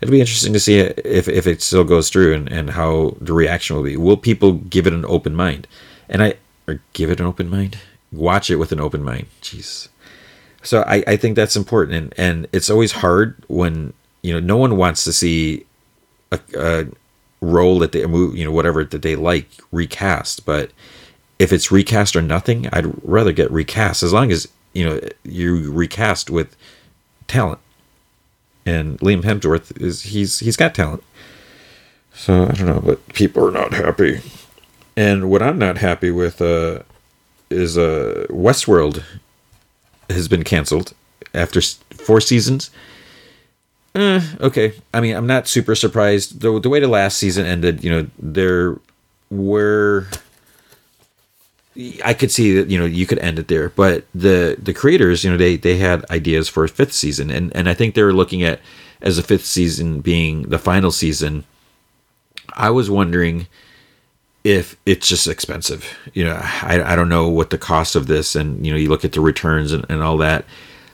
it'll 0.00 0.12
be 0.12 0.20
interesting 0.20 0.52
to 0.52 0.60
see 0.60 0.78
if, 0.78 1.28
if 1.28 1.46
it 1.46 1.62
still 1.62 1.84
goes 1.84 2.10
through 2.10 2.34
and, 2.34 2.50
and 2.50 2.70
how 2.70 3.16
the 3.20 3.32
reaction 3.32 3.76
will 3.76 3.82
be. 3.82 3.96
Will 3.96 4.16
people 4.16 4.52
give 4.52 4.86
it 4.86 4.92
an 4.92 5.04
open 5.06 5.34
mind? 5.34 5.66
And 6.08 6.22
I 6.22 6.34
or 6.70 6.80
give 6.92 7.10
it 7.10 7.20
an 7.20 7.26
open 7.26 7.48
mind? 7.48 7.78
Watch 8.12 8.50
it 8.50 8.56
with 8.56 8.72
an 8.72 8.80
open 8.80 9.02
mind. 9.02 9.26
Jeez. 9.42 9.88
So 10.62 10.82
I, 10.86 11.02
I 11.06 11.16
think 11.16 11.36
that's 11.36 11.56
important 11.56 11.96
and, 11.96 12.14
and 12.16 12.46
it's 12.52 12.70
always 12.70 12.92
hard 12.92 13.36
when 13.48 13.92
you 14.22 14.32
know 14.32 14.40
no 14.40 14.56
one 14.56 14.76
wants 14.76 15.04
to 15.04 15.12
see 15.12 15.64
a, 16.30 16.40
a 16.56 16.86
role 17.40 17.78
that 17.78 17.92
they 17.92 18.04
move 18.04 18.36
you 18.36 18.44
know 18.44 18.52
whatever 18.52 18.84
that 18.84 19.00
they 19.00 19.16
like 19.16 19.48
recast 19.72 20.44
but 20.44 20.70
if 21.38 21.50
it's 21.50 21.72
recast 21.72 22.14
or 22.14 22.20
nothing 22.20 22.68
I'd 22.74 22.92
rather 23.02 23.32
get 23.32 23.50
recast 23.50 24.02
as 24.02 24.12
long 24.12 24.30
as 24.30 24.46
you 24.74 24.84
know 24.84 25.00
you 25.24 25.72
recast 25.72 26.28
with 26.28 26.54
talent 27.26 27.60
and 28.66 28.98
Liam 29.00 29.22
Hemsworth 29.22 29.80
is 29.80 30.02
he's 30.02 30.40
he's 30.40 30.56
got 30.56 30.74
talent. 30.74 31.02
So 32.12 32.44
I 32.44 32.52
don't 32.52 32.66
know, 32.66 32.82
but 32.84 33.06
people 33.08 33.46
are 33.46 33.50
not 33.50 33.72
happy. 33.72 34.20
And 34.96 35.30
what 35.30 35.42
I'm 35.42 35.58
not 35.58 35.78
happy 35.78 36.10
with 36.10 36.42
uh, 36.42 36.80
is 37.48 37.78
uh, 37.78 38.26
Westworld 38.28 39.02
has 40.08 40.28
been 40.28 40.44
canceled 40.44 40.94
after 41.34 41.60
four 41.60 42.20
seasons. 42.20 42.70
Eh, 43.94 44.20
okay. 44.40 44.74
I 44.92 45.00
mean, 45.00 45.16
I'm 45.16 45.26
not 45.26 45.48
super 45.48 45.74
surprised. 45.74 46.40
The, 46.40 46.60
the 46.60 46.68
way 46.68 46.80
the 46.80 46.88
last 46.88 47.18
season 47.18 47.46
ended, 47.46 47.82
you 47.82 47.90
know, 47.90 48.06
there 48.18 48.78
were 49.30 50.06
I 52.04 52.14
could 52.14 52.32
see 52.32 52.52
that 52.56 52.68
you 52.68 52.78
know 52.78 52.84
you 52.84 53.06
could 53.06 53.20
end 53.20 53.38
it 53.38 53.48
there, 53.48 53.70
but 53.70 54.04
the 54.12 54.56
the 54.60 54.74
creators, 54.74 55.22
you 55.24 55.30
know, 55.30 55.36
they 55.36 55.56
they 55.56 55.76
had 55.76 56.04
ideas 56.10 56.48
for 56.48 56.64
a 56.64 56.68
fifth 56.68 56.92
season, 56.92 57.30
and 57.30 57.54
and 57.54 57.68
I 57.68 57.74
think 57.74 57.94
they 57.94 58.02
were 58.02 58.12
looking 58.12 58.42
at 58.42 58.60
as 59.00 59.18
a 59.18 59.22
fifth 59.22 59.46
season 59.46 60.00
being 60.00 60.42
the 60.42 60.58
final 60.58 60.90
season 60.90 61.44
I 62.54 62.70
was 62.70 62.90
wondering 62.90 63.46
if 64.44 64.76
it's 64.86 65.08
just 65.08 65.26
expensive. 65.26 65.96
You 66.14 66.24
know, 66.24 66.40
I, 66.42 66.92
I 66.92 66.96
don't 66.96 67.08
know 67.08 67.28
what 67.28 67.50
the 67.50 67.58
cost 67.58 67.96
of 67.96 68.06
this, 68.06 68.34
and 68.34 68.64
you 68.64 68.72
know, 68.72 68.78
you 68.78 68.88
look 68.88 69.04
at 69.04 69.12
the 69.12 69.20
returns 69.20 69.72
and, 69.72 69.84
and 69.88 70.02
all 70.02 70.16
that. 70.18 70.44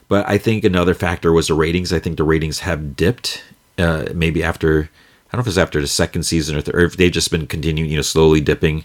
But 0.08 0.28
I 0.28 0.38
think 0.38 0.64
another 0.64 0.94
factor 0.94 1.32
was 1.32 1.48
the 1.48 1.54
ratings. 1.54 1.92
I 1.92 1.98
think 1.98 2.16
the 2.16 2.24
ratings 2.24 2.60
have 2.60 2.96
dipped, 2.96 3.42
uh, 3.78 4.06
maybe 4.14 4.42
after 4.42 4.88
I 5.28 5.36
don't 5.36 5.38
know 5.38 5.42
if 5.42 5.48
it's 5.48 5.58
after 5.58 5.80
the 5.80 5.86
second 5.86 6.22
season 6.22 6.56
or, 6.56 6.62
th- 6.62 6.74
or 6.74 6.80
if 6.80 6.96
they've 6.96 7.10
just 7.10 7.30
been 7.30 7.46
continuing, 7.46 7.90
you 7.90 7.96
know, 7.96 8.02
slowly 8.02 8.40
dipping. 8.40 8.84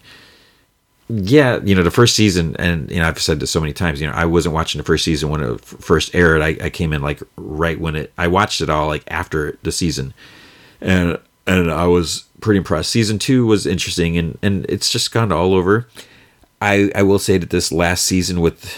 Yeah, 1.08 1.60
you 1.64 1.76
know, 1.76 1.84
the 1.84 1.92
first 1.92 2.16
season, 2.16 2.56
and 2.58 2.90
you 2.90 2.98
know, 3.00 3.08
I've 3.08 3.22
said 3.22 3.40
this 3.40 3.52
so 3.52 3.60
many 3.60 3.74
times. 3.74 4.00
You 4.00 4.08
know, 4.08 4.14
I 4.14 4.26
wasn't 4.26 4.56
watching 4.56 4.80
the 4.80 4.86
first 4.86 5.04
season 5.04 5.30
when 5.30 5.42
it 5.42 5.64
first 5.64 6.16
aired. 6.16 6.42
I, 6.42 6.58
I 6.62 6.70
came 6.70 6.94
in 6.94 7.02
like 7.02 7.22
right 7.36 7.80
when 7.80 7.96
it. 7.96 8.14
I 8.18 8.28
watched 8.28 8.62
it 8.62 8.70
all 8.70 8.88
like 8.88 9.04
after 9.08 9.58
the 9.64 9.72
season, 9.72 10.14
and 10.80 11.20
and 11.46 11.70
I 11.70 11.86
was 11.86 12.26
pretty 12.42 12.58
impressed. 12.58 12.92
Season 12.92 13.20
two 13.20 13.46
was 13.46 13.66
interesting, 13.66 14.18
and 14.18 14.38
and 14.42 14.66
it's 14.68 14.92
just 14.92 15.12
gone 15.12 15.32
all 15.32 15.54
over. 15.54 15.88
I 16.62 16.92
I 16.96 17.04
will 17.04 17.20
say 17.20 17.38
that 17.38 17.50
this 17.50 17.72
last 17.72 18.04
season 18.04 18.42
with 18.42 18.78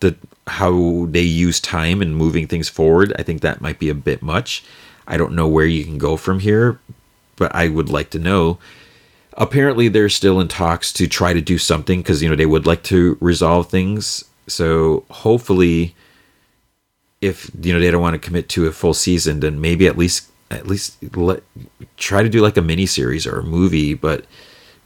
the 0.00 0.16
how 0.46 1.06
they 1.08 1.22
use 1.22 1.60
time 1.60 2.02
and 2.02 2.16
moving 2.16 2.46
things 2.46 2.68
forward, 2.68 3.12
I 3.18 3.22
think 3.22 3.40
that 3.40 3.60
might 3.60 3.78
be 3.78 3.88
a 3.88 3.94
bit 3.94 4.22
much. 4.22 4.64
I 5.06 5.16
don't 5.16 5.34
know 5.34 5.46
where 5.46 5.66
you 5.66 5.84
can 5.84 5.98
go 5.98 6.16
from 6.16 6.40
here, 6.40 6.78
but 7.36 7.54
I 7.54 7.68
would 7.68 7.88
like 7.88 8.10
to 8.10 8.18
know. 8.18 8.58
Apparently, 9.34 9.88
they're 9.88 10.08
still 10.08 10.40
in 10.40 10.48
talks 10.48 10.92
to 10.94 11.06
try 11.06 11.32
to 11.32 11.40
do 11.40 11.58
something 11.58 12.00
because 12.00 12.22
you 12.22 12.28
know 12.28 12.36
they 12.36 12.46
would 12.46 12.66
like 12.66 12.82
to 12.84 13.16
resolve 13.20 13.68
things. 13.70 14.24
So 14.48 15.04
hopefully, 15.10 15.94
if 17.20 17.50
you 17.60 17.72
know 17.72 17.80
they 17.80 17.90
don't 17.90 18.02
want 18.02 18.14
to 18.14 18.26
commit 18.26 18.48
to 18.50 18.66
a 18.66 18.72
full 18.72 18.94
season, 18.94 19.40
then 19.40 19.60
maybe 19.60 19.86
at 19.86 19.96
least 19.96 20.31
at 20.56 20.66
least 20.66 20.96
let 21.16 21.42
try 21.96 22.22
to 22.22 22.28
do 22.28 22.40
like 22.40 22.56
a 22.56 22.62
mini 22.62 22.86
series 22.86 23.26
or 23.26 23.38
a 23.38 23.42
movie. 23.42 23.94
But 23.94 24.26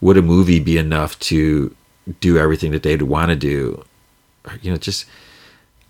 would 0.01 0.17
a 0.17 0.23
movie 0.23 0.61
be 0.61 0.79
enough 0.79 1.19
to 1.21 1.75
do 2.21 2.39
everything 2.39 2.73
that 2.73 2.83
they'd 2.83 3.03
want 3.03 3.31
to 3.31 3.37
do? 3.37 3.85
You 4.63 4.73
know, 4.73 4.77
just 4.77 5.07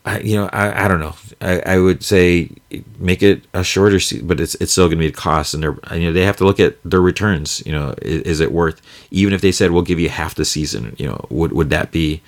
I, 0.07 0.21
you 0.21 0.37
know, 0.37 0.49
I, 0.53 0.85
I 0.85 0.89
don't 0.89 1.01
know. 1.01 1.17
I, 1.41 1.61
I 1.67 1.79
would 1.79 2.05
say 2.05 2.51
make 2.99 3.25
it 3.25 3.43
a 3.53 3.65
shorter, 3.65 3.99
season, 3.99 4.29
but 4.29 4.39
it's 4.39 4.55
it's 4.57 4.71
still 4.71 4.87
going 4.87 4.99
to 4.99 5.03
be 5.03 5.09
a 5.09 5.13
cost, 5.13 5.53
and 5.53 5.63
they're 5.63 5.77
you 5.93 6.07
know 6.07 6.13
they 6.13 6.25
have 6.25 6.37
to 6.37 6.45
look 6.45 6.61
at 6.61 6.77
their 6.85 7.01
returns. 7.01 7.61
You 7.67 7.73
know, 7.73 7.95
is, 8.01 8.23
is, 8.23 8.41
it 8.41 8.53
worth? 8.53 8.81
Even 9.11 9.35
if 9.35 9.41
they 9.41 9.51
said 9.51 9.73
we'll 9.73 9.83
give 9.83 9.99
you 9.99 10.09
half 10.09 10.37
the 10.37 10.45
season, 10.45 10.95
you 10.97 11.07
know, 11.07 11.27
would 11.29 11.53
would 11.53 11.71
that 11.71 11.91
be 11.91 12.23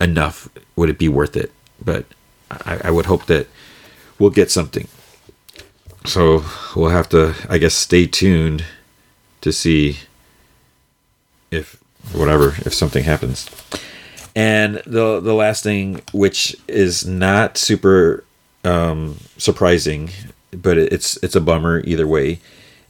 enough? 0.00 0.48
Would 0.76 0.88
it 0.88 0.98
be 0.98 1.08
worth 1.10 1.36
it? 1.36 1.52
But 1.84 2.06
I, 2.50 2.80
I 2.84 2.90
would 2.90 3.06
hope 3.06 3.26
that 3.26 3.46
we'll 4.18 4.30
get 4.30 4.50
something. 4.50 4.88
So 6.04 6.44
we'll 6.74 6.90
have 6.90 7.08
to, 7.10 7.34
I 7.48 7.58
guess, 7.58 7.74
stay 7.74 8.06
tuned 8.06 8.64
to 9.40 9.52
see 9.52 9.98
if 11.50 11.76
whatever 12.12 12.48
if 12.64 12.74
something 12.74 13.04
happens. 13.04 13.48
And 14.34 14.76
the 14.86 15.20
the 15.20 15.34
last 15.34 15.62
thing, 15.62 16.00
which 16.12 16.56
is 16.68 17.06
not 17.06 17.58
super 17.58 18.24
um, 18.64 19.16
surprising, 19.36 20.10
but 20.52 20.78
it's 20.78 21.16
it's 21.22 21.36
a 21.36 21.40
bummer 21.40 21.80
either 21.84 22.06
way, 22.06 22.40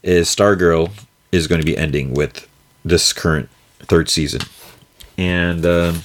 is 0.02 0.28
Stargirl 0.28 0.90
is 1.32 1.46
going 1.46 1.60
to 1.60 1.66
be 1.66 1.76
ending 1.76 2.14
with 2.14 2.46
this 2.84 3.12
current 3.12 3.48
third 3.80 4.08
season, 4.08 4.42
and 5.16 5.64
um, 5.64 6.02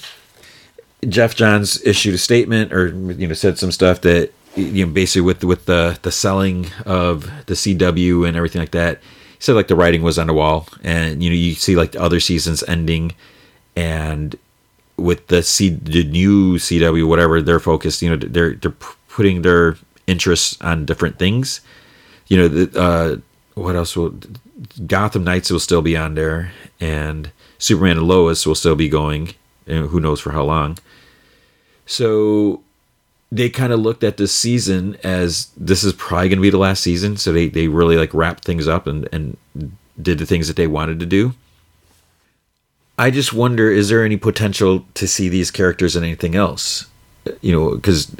Geoff 1.08 1.34
Johns 1.34 1.80
issued 1.84 2.14
a 2.14 2.18
statement 2.18 2.72
or 2.72 2.88
you 2.88 3.26
know 3.26 3.34
said 3.34 3.58
some 3.58 3.72
stuff 3.72 4.00
that 4.02 4.32
you 4.56 4.86
know 4.86 4.92
basically 4.92 5.22
with 5.22 5.44
with 5.44 5.66
the 5.66 5.98
the 6.02 6.12
selling 6.12 6.66
of 6.86 7.30
the 7.46 7.54
CW 7.54 8.26
and 8.26 8.36
everything 8.36 8.60
like 8.60 8.72
that. 8.72 8.98
He 8.98 9.40
said 9.40 9.54
like 9.54 9.68
the 9.68 9.76
writing 9.76 10.02
was 10.02 10.18
on 10.18 10.26
the 10.28 10.34
wall, 10.34 10.68
and 10.82 11.22
you 11.22 11.30
know 11.30 11.36
you 11.36 11.54
see 11.54 11.76
like 11.76 11.92
the 11.92 12.00
other 12.00 12.20
seasons 12.20 12.62
ending, 12.64 13.12
and 13.76 14.36
with 14.96 15.26
the 15.26 15.42
C 15.42 15.70
the 15.70 16.04
new 16.04 16.56
CW 16.56 17.08
whatever 17.08 17.42
they're 17.42 17.60
focused 17.60 18.02
you 18.02 18.10
know 18.10 18.16
they're 18.16 18.54
they're 18.54 18.74
putting 19.08 19.42
their 19.42 19.76
interests 20.06 20.60
on 20.60 20.84
different 20.84 21.18
things 21.18 21.60
you 22.28 22.36
know 22.36 22.48
the, 22.48 22.80
uh 22.80 23.16
what 23.60 23.76
else 23.76 23.96
will 23.96 24.14
Gotham 24.86 25.24
Knights 25.24 25.50
will 25.50 25.60
still 25.60 25.82
be 25.82 25.96
on 25.96 26.14
there 26.14 26.52
and 26.80 27.30
Superman 27.58 27.98
and 27.98 28.06
Lois 28.06 28.46
will 28.46 28.54
still 28.54 28.76
be 28.76 28.88
going 28.88 29.34
and 29.66 29.88
who 29.88 30.00
knows 30.00 30.20
for 30.20 30.32
how 30.32 30.44
long 30.44 30.78
so 31.86 32.62
they 33.34 33.50
kind 33.50 33.72
of 33.72 33.80
looked 33.80 34.04
at 34.04 34.16
this 34.16 34.32
season 34.32 34.96
as 35.02 35.48
this 35.56 35.82
is 35.82 35.92
probably 35.92 36.28
going 36.28 36.38
to 36.38 36.42
be 36.42 36.50
the 36.50 36.58
last 36.58 36.82
season 36.82 37.16
so 37.16 37.32
they 37.32 37.48
they 37.48 37.68
really 37.68 37.96
like 37.96 38.12
wrapped 38.14 38.44
things 38.44 38.68
up 38.68 38.86
and 38.86 39.08
and 39.12 39.36
did 40.00 40.18
the 40.18 40.26
things 40.26 40.48
that 40.48 40.56
they 40.56 40.66
wanted 40.66 41.00
to 41.00 41.06
do 41.06 41.34
I 42.98 43.10
just 43.10 43.32
wonder 43.32 43.70
is 43.70 43.88
there 43.88 44.04
any 44.04 44.16
potential 44.16 44.86
to 44.94 45.08
see 45.08 45.28
these 45.28 45.50
characters 45.50 45.96
in 45.96 46.04
anything 46.04 46.34
else? 46.34 46.86
You 47.40 47.52
know, 47.52 47.74
because 47.74 48.14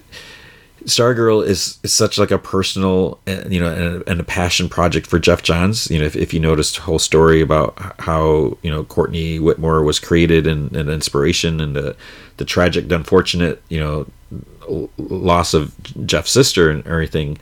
Stargirl 0.84 1.46
is, 1.46 1.78
is 1.82 1.92
such 1.92 2.18
like 2.18 2.30
a 2.30 2.38
personal, 2.38 3.20
uh, 3.26 3.44
you 3.48 3.60
know, 3.60 4.02
and, 4.06 4.20
a 4.20 4.24
passion 4.24 4.68
project 4.68 5.06
for 5.06 5.18
Geoff 5.18 5.42
Johns. 5.42 5.90
You 5.90 6.00
know, 6.00 6.04
if, 6.04 6.16
if 6.16 6.34
you 6.34 6.40
noticed 6.40 6.76
the 6.76 6.82
whole 6.82 6.98
story 6.98 7.40
about 7.40 7.74
how 8.00 8.58
you 8.62 8.70
know 8.70 8.84
Courtney 8.84 9.38
Whitmore 9.38 9.82
was 9.82 10.00
created 10.00 10.46
and, 10.46 10.74
and 10.74 10.90
inspiration 10.90 11.60
and 11.60 11.76
the 11.76 11.96
the 12.38 12.44
tragic, 12.44 12.90
unfortunate, 12.90 13.62
you 13.68 13.78
know, 13.78 14.06
loss 14.98 15.54
of 15.54 15.74
Jeff's 16.06 16.30
sister 16.30 16.70
and 16.70 16.86
everything. 16.86 17.38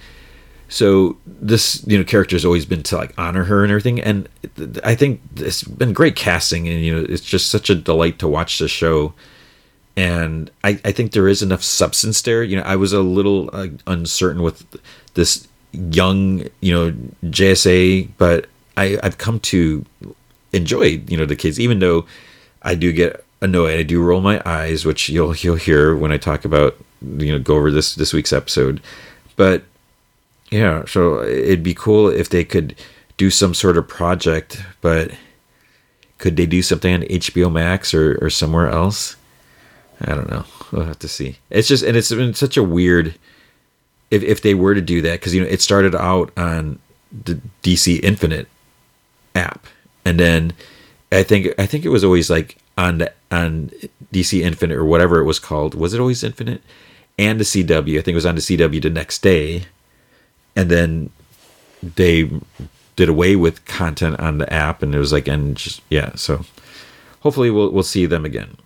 So 0.69 1.19
this 1.27 1.85
you 1.87 1.99
know 1.99 2.05
character 2.05 2.35
has 2.35 2.45
always 2.45 2.65
been 2.65 2.83
to 2.85 2.97
like 2.97 3.13
honor 3.19 3.45
her 3.45 3.63
and 3.63 3.71
everything. 3.71 4.01
And 4.01 4.29
i 4.85 4.95
think 4.95 5.21
it's 5.37 5.63
been 5.63 5.93
great 5.93 6.17
casting 6.17 6.67
and 6.67 6.83
you 6.83 6.95
know 6.95 7.07
it's 7.09 7.25
just 7.25 7.51
such 7.51 7.69
a 7.69 7.75
delight 7.75 8.19
to 8.21 8.29
watch 8.29 8.59
the 8.59 8.69
show. 8.69 9.13
And 9.97 10.51
i 10.65 10.81
i 10.85 10.93
think 10.93 11.13
there 11.13 11.29
is 11.29 11.43
enough 11.43 11.63
substance 11.63 12.23
there. 12.23 12.43
You 12.43 12.57
know 12.57 12.63
i 12.63 12.77
was 12.77 12.95
a 12.95 13.03
little 13.03 13.51
uh, 13.53 13.69
uncertain 13.87 14.43
with 14.43 14.65
this 15.13 15.47
young 15.73 16.45
you 16.61 16.73
know 16.73 16.93
jsa 17.25 18.09
but 18.19 18.47
i 18.77 18.99
i've 19.03 19.17
come 19.17 19.41
to 19.41 19.85
enjoy 20.53 21.01
you 21.09 21.17
know 21.17 21.25
the 21.25 21.37
kids 21.37 21.59
even 21.59 21.79
though 21.79 22.05
i 22.61 22.75
do 22.75 22.93
get 22.93 23.25
annoyed. 23.41 23.79
I 23.79 23.83
do 23.83 24.03
roll 24.03 24.21
my 24.21 24.41
eyes 24.45 24.85
which 24.85 25.09
you'll 25.09 25.35
you'll 25.35 25.57
hear 25.57 25.97
when 25.97 26.13
i 26.13 26.17
talk 26.19 26.45
about 26.45 26.77
you 27.19 27.33
know 27.33 27.38
go 27.38 27.57
over 27.57 27.71
this 27.71 27.95
this 27.95 28.12
week's 28.12 28.33
episode 28.33 28.81
but 29.37 29.62
yeah, 30.53 30.85
so 30.87 31.23
it'd 31.23 31.62
be 31.62 31.75
cool 31.75 32.09
if 32.09 32.29
they 32.29 32.45
could 32.45 32.77
do 33.17 33.31
some 33.31 33.55
sort 33.55 33.79
of 33.79 33.88
project, 33.88 34.62
but 34.83 35.11
could 36.19 36.37
they 36.37 36.47
do 36.47 36.62
something 36.62 36.93
on 36.95 37.01
HBO 37.03 37.51
Max 37.51 37.95
or, 37.95 38.19
or 38.21 38.29
somewhere 38.29 38.69
else? 38.69 39.17
I 40.03 40.15
don't 40.15 40.31
know. 40.31 40.45
We'll 40.71 40.85
have 40.85 40.99
to 41.01 41.09
see. 41.09 41.38
It's 41.49 41.69
just 41.69 41.83
and 41.83 41.97
it's 41.97 42.11
been 42.11 42.35
such 42.35 42.57
a 42.57 42.62
weird 42.62 43.15
if 44.11 44.23
if 44.23 44.43
they 44.43 44.55
were 44.55 44.75
to 44.75 44.81
do 44.81 45.01
that 45.03 45.21
because 45.21 45.35
you 45.35 45.41
know 45.41 45.49
it 45.49 45.62
started 45.62 45.95
out 45.95 46.31
on 46.37 46.79
the 47.11 47.41
DC 47.62 48.01
Infinite 48.03 48.47
app, 49.35 49.67
and 50.05 50.21
then 50.21 50.53
I 51.11 51.23
think 51.23 51.49
I 51.59 51.67
think 51.67 51.85
it 51.85 51.91
was 51.91 52.05
always 52.05 52.29
like 52.29 52.59
on 52.77 52.99
the 52.99 53.12
on 53.31 53.71
DC 54.12 54.41
Infinite 54.43 54.77
or 54.77 54.85
whatever 54.85 55.19
it 55.19 55.25
was 55.25 55.38
called. 55.38 55.75
Was 55.75 55.95
it 55.95 56.01
always 56.01 56.23
Infinite? 56.23 56.62
And 57.18 57.38
the 57.38 57.44
CW. 57.44 57.98
I 57.98 58.03
think 58.03 58.09
it 58.09 58.14
was 58.14 58.27
on 58.27 58.35
the 58.35 58.40
CW 58.40 58.83
the 58.83 58.90
next 58.90 59.22
day. 59.22 59.64
And 60.57 60.70
then 60.70 61.11
they 61.83 62.31
did 62.96 63.09
away 63.09 63.37
with 63.37 63.64
content 63.64 64.18
on 64.20 64.38
the 64.38 64.53
app 64.53 64.83
and 64.83 64.94
it 64.94 64.98
was 64.98 65.12
like 65.12 65.27
and 65.27 65.57
just 65.57 65.81
yeah 65.88 66.14
so 66.14 66.44
hopefully 67.20 67.51
we'll 67.51 67.70
we'll 67.70 67.83
see 67.83 68.07
them 68.07 68.25
again. 68.25 68.57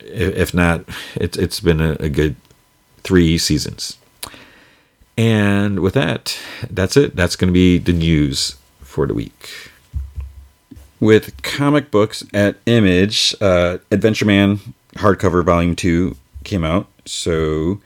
If 0.00 0.52
not 0.52 0.84
it's 1.14 1.36
it's 1.38 1.60
been 1.60 1.80
a, 1.80 1.92
a 1.98 2.08
good 2.08 2.36
three 2.98 3.38
seasons. 3.38 3.98
And 5.16 5.80
with 5.80 5.94
that 5.94 6.38
that's 6.70 6.96
it. 6.96 7.16
That's 7.16 7.36
going 7.36 7.48
to 7.48 7.52
be 7.52 7.78
the 7.78 7.92
news 7.92 8.56
for 8.80 9.06
the 9.06 9.14
week. 9.14 9.70
With 11.00 11.42
comic 11.42 11.90
books 11.90 12.24
at 12.32 12.56
image 12.66 13.34
uh, 13.40 13.78
adventure 13.90 14.26
man 14.26 14.60
hardcover 14.94 15.42
volume 15.44 15.74
2 15.74 16.16
came 16.44 16.64
out 16.64 16.86
so 17.04 17.80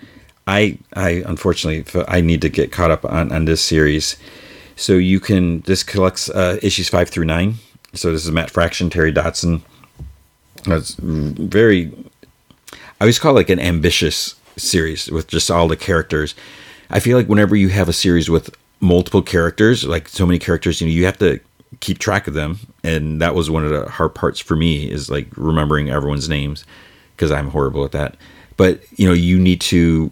I 0.47 0.79
I 0.95 1.23
unfortunately 1.27 2.03
I 2.09 2.21
need 2.21 2.43
to 2.43 2.49
get 2.49 2.73
caught 2.73 2.91
up 2.91 3.05
on 3.05 3.33
on 3.33 3.45
this 3.45 3.63
series. 3.63 4.17
So 4.77 4.95
you 4.95 5.21
can 5.21 5.61
this 5.63 5.83
collects 5.83 6.29
uh, 6.31 6.59
issues 6.63 6.89
five 6.89 7.09
through 7.09 7.25
nine. 7.25 7.55
So 7.95 8.13
this 8.13 8.25
is 8.25 8.31
Matt 8.31 8.51
Fraction, 8.51 8.91
Terry 8.91 9.13
Dodson. 9.13 9.63
That's 10.65 10.95
very 10.95 11.93
I 12.73 13.05
always 13.05 13.19
call 13.19 13.33
it 13.33 13.35
like 13.35 13.51
an 13.51 13.61
ambitious 13.61 14.35
series 14.57 15.11
with 15.11 15.29
just 15.29 15.51
all 15.51 15.69
the 15.69 15.77
characters. 15.77 16.35
I 16.91 17.01
feel 17.01 17.17
like 17.17 17.29
whenever 17.29 17.57
you 17.57 17.69
have 17.69 17.89
a 17.89 17.93
series 17.93 18.31
with 18.31 18.55
multiple 18.81 19.23
characters, 19.23 19.85
like 19.85 20.09
so 20.09 20.25
many 20.25 20.39
characters, 20.39 20.81
you 20.81 20.87
know, 20.87 20.93
you 20.93 21.05
have 21.05 21.19
to 21.19 21.41
keep 21.81 21.99
track 21.99 22.27
of 22.27 22.35
them, 22.35 22.59
and 22.83 23.21
that 23.21 23.35
was 23.35 23.51
one 23.51 23.65
of 23.65 23.71
the 23.71 23.91
hard 23.91 24.15
parts 24.15 24.41
for 24.41 24.57
me 24.57 24.91
is 24.91 25.11
like 25.11 25.27
remembering 25.37 25.91
everyone's 25.91 26.29
names 26.29 26.65
because 27.15 27.31
I'm 27.31 27.49
horrible 27.49 27.85
at 27.85 27.93
that. 27.93 28.17
But 28.57 28.81
you 28.99 29.07
know, 29.07 29.15
you 29.15 29.39
need 29.39 29.61
to 29.63 30.11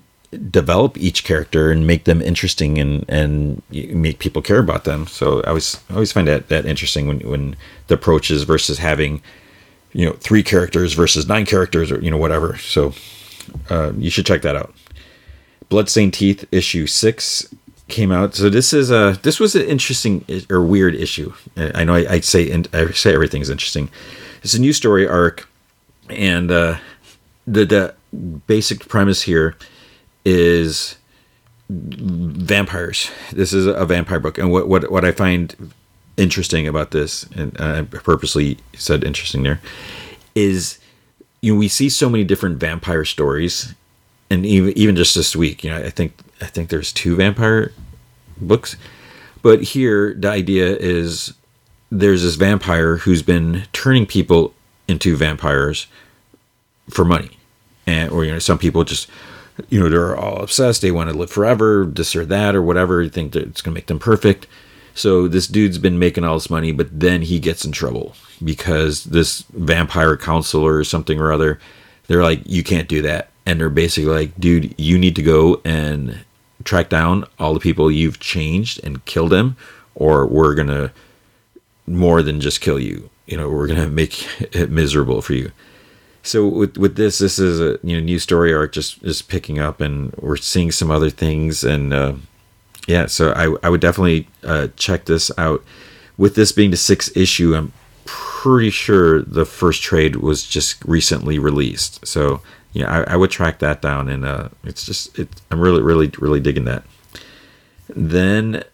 develop 0.50 0.98
each 0.98 1.24
character 1.24 1.70
and 1.70 1.86
make 1.86 2.04
them 2.04 2.20
interesting 2.20 2.78
and 2.78 3.04
and 3.08 3.62
make 3.70 4.18
people 4.18 4.42
care 4.42 4.58
about 4.58 4.84
them. 4.84 5.06
So 5.06 5.42
I 5.42 5.48
always 5.48 5.80
I 5.90 5.94
always 5.94 6.12
find 6.12 6.28
that 6.28 6.48
that 6.48 6.66
interesting 6.66 7.06
when 7.06 7.20
when 7.20 7.56
the 7.86 7.94
approach 7.94 8.30
is 8.30 8.42
versus 8.44 8.78
having 8.78 9.22
you 9.92 10.06
know 10.06 10.12
three 10.14 10.42
characters 10.42 10.92
versus 10.92 11.28
nine 11.28 11.46
characters 11.46 11.90
or 11.90 12.00
you 12.00 12.10
know 12.10 12.18
whatever. 12.18 12.58
So 12.58 12.94
uh, 13.70 13.92
you 13.96 14.10
should 14.10 14.26
check 14.26 14.42
that 14.42 14.56
out. 14.56 14.74
Bloodstained 15.68 16.14
Teeth 16.14 16.46
issue 16.52 16.86
six 16.86 17.48
came 17.88 18.10
out. 18.10 18.34
So 18.34 18.48
this 18.48 18.72
is 18.72 18.90
a 18.90 19.18
this 19.22 19.38
was 19.40 19.54
an 19.54 19.62
interesting 19.62 20.24
or 20.50 20.62
weird 20.62 20.94
issue. 20.94 21.32
I 21.56 21.84
know 21.84 21.94
I, 21.94 22.14
I 22.14 22.20
say 22.20 22.50
and 22.50 22.68
I 22.72 22.90
say 22.92 23.14
everything's 23.14 23.50
interesting. 23.50 23.90
It's 24.42 24.54
a 24.54 24.60
new 24.60 24.72
story 24.72 25.08
arc, 25.08 25.48
and 26.10 26.50
uh, 26.50 26.76
the 27.46 27.64
the 27.64 27.94
basic 28.46 28.88
premise 28.88 29.22
here 29.22 29.56
is 30.24 30.96
vampires. 31.68 33.10
This 33.32 33.52
is 33.52 33.66
a 33.66 33.84
vampire 33.84 34.20
book, 34.20 34.38
and 34.38 34.50
what 34.50 34.68
what 34.68 34.90
what 34.90 35.04
I 35.04 35.12
find 35.12 35.72
interesting 36.16 36.66
about 36.66 36.90
this, 36.92 37.24
and 37.34 37.56
I 37.60 37.82
purposely 37.82 38.58
said 38.74 39.04
interesting 39.04 39.42
there, 39.42 39.60
is 40.34 40.78
you 41.40 41.52
know 41.52 41.58
we 41.58 41.68
see 41.68 41.88
so 41.88 42.08
many 42.08 42.24
different 42.24 42.58
vampire 42.58 43.04
stories, 43.04 43.74
and 44.30 44.46
even 44.46 44.76
even 44.76 44.96
just 44.96 45.14
this 45.14 45.34
week, 45.34 45.64
you 45.64 45.70
know, 45.70 45.78
I 45.78 45.90
think 45.90 46.14
I 46.40 46.46
think 46.46 46.68
there's 46.68 46.92
two 46.92 47.16
vampire 47.16 47.72
books, 48.38 48.76
but 49.42 49.62
here 49.62 50.14
the 50.14 50.30
idea 50.30 50.76
is 50.76 51.34
there's 51.90 52.22
this 52.22 52.34
vampire 52.34 52.98
who's 52.98 53.22
been 53.22 53.64
turning 53.72 54.06
people 54.06 54.52
into 54.88 55.16
vampires 55.16 55.86
for 56.90 57.04
money, 57.04 57.38
and 57.86 58.10
or 58.10 58.24
you 58.24 58.32
know 58.32 58.38
some 58.38 58.58
people 58.58 58.84
just 58.84 59.08
you 59.68 59.80
know 59.80 59.88
they're 59.88 60.16
all 60.16 60.42
obsessed 60.42 60.82
they 60.82 60.90
want 60.90 61.10
to 61.10 61.16
live 61.16 61.30
forever 61.30 61.86
this 61.86 62.16
or 62.16 62.24
that 62.24 62.54
or 62.54 62.62
whatever 62.62 63.02
you 63.02 63.10
think 63.10 63.32
that 63.32 63.44
it's 63.44 63.62
going 63.62 63.72
to 63.72 63.78
make 63.78 63.86
them 63.86 63.98
perfect. 63.98 64.46
So 64.96 65.26
this 65.26 65.48
dude's 65.48 65.78
been 65.78 65.98
making 65.98 66.24
all 66.24 66.34
this 66.34 66.50
money 66.50 66.72
but 66.72 66.88
then 67.00 67.22
he 67.22 67.38
gets 67.38 67.64
in 67.64 67.72
trouble 67.72 68.14
because 68.42 69.04
this 69.04 69.42
vampire 69.52 70.16
counselor 70.16 70.76
or 70.76 70.84
something 70.84 71.18
or 71.18 71.32
other 71.32 71.58
they're 72.06 72.22
like 72.22 72.40
you 72.44 72.62
can't 72.62 72.88
do 72.88 73.02
that. 73.02 73.30
And 73.46 73.60
they're 73.60 73.70
basically 73.70 74.10
like 74.10 74.38
dude 74.38 74.74
you 74.78 74.98
need 74.98 75.16
to 75.16 75.22
go 75.22 75.60
and 75.64 76.20
track 76.64 76.88
down 76.88 77.24
all 77.38 77.54
the 77.54 77.60
people 77.60 77.90
you've 77.90 78.20
changed 78.20 78.82
and 78.84 79.04
kill 79.04 79.28
them 79.28 79.56
or 79.94 80.26
we're 80.26 80.54
to 80.54 80.92
more 81.86 82.22
than 82.22 82.40
just 82.40 82.60
kill 82.60 82.80
you. 82.80 83.10
You 83.26 83.36
know 83.36 83.48
we're 83.48 83.68
to 83.68 83.86
make 84.02 84.26
it 84.54 84.70
miserable 84.70 85.22
for 85.22 85.34
you 85.34 85.52
so 86.24 86.48
with 86.48 86.78
with 86.78 86.96
this, 86.96 87.18
this 87.18 87.38
is 87.38 87.60
a 87.60 87.78
you 87.86 87.96
know 87.96 88.04
new 88.04 88.18
story 88.18 88.52
arc 88.52 88.72
just 88.72 89.02
just 89.02 89.28
picking 89.28 89.58
up, 89.58 89.80
and 89.80 90.12
we're 90.14 90.36
seeing 90.36 90.72
some 90.72 90.90
other 90.90 91.10
things, 91.10 91.62
and 91.62 91.92
uh, 91.92 92.14
yeah, 92.88 93.06
so 93.06 93.32
I 93.32 93.54
I 93.66 93.68
would 93.68 93.82
definitely 93.82 94.26
uh, 94.42 94.68
check 94.76 95.04
this 95.04 95.30
out. 95.36 95.62
With 96.16 96.34
this 96.34 96.50
being 96.50 96.70
the 96.70 96.76
sixth 96.78 97.14
issue, 97.16 97.54
I'm 97.54 97.72
pretty 98.06 98.70
sure 98.70 99.20
the 99.22 99.44
first 99.44 99.82
trade 99.82 100.16
was 100.16 100.44
just 100.44 100.82
recently 100.84 101.38
released. 101.38 102.06
So 102.06 102.40
yeah, 102.72 102.90
I, 102.90 103.14
I 103.14 103.16
would 103.16 103.30
track 103.30 103.58
that 103.58 103.82
down, 103.82 104.08
and 104.08 104.24
uh, 104.24 104.48
it's 104.64 104.86
just 104.86 105.18
it. 105.18 105.28
I'm 105.50 105.60
really 105.60 105.82
really 105.82 106.10
really 106.18 106.40
digging 106.40 106.64
that. 106.64 106.84
Then 107.88 108.64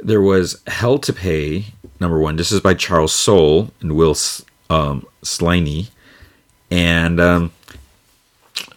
there 0.00 0.22
was 0.22 0.62
Hell 0.68 0.98
to 1.00 1.12
Pay 1.12 1.66
number 1.98 2.20
one. 2.20 2.36
This 2.36 2.52
is 2.52 2.60
by 2.60 2.74
Charles 2.74 3.12
Soule 3.12 3.72
and 3.80 3.96
Will 3.96 4.16
um, 4.70 5.04
and 6.72 7.20
um, 7.20 7.52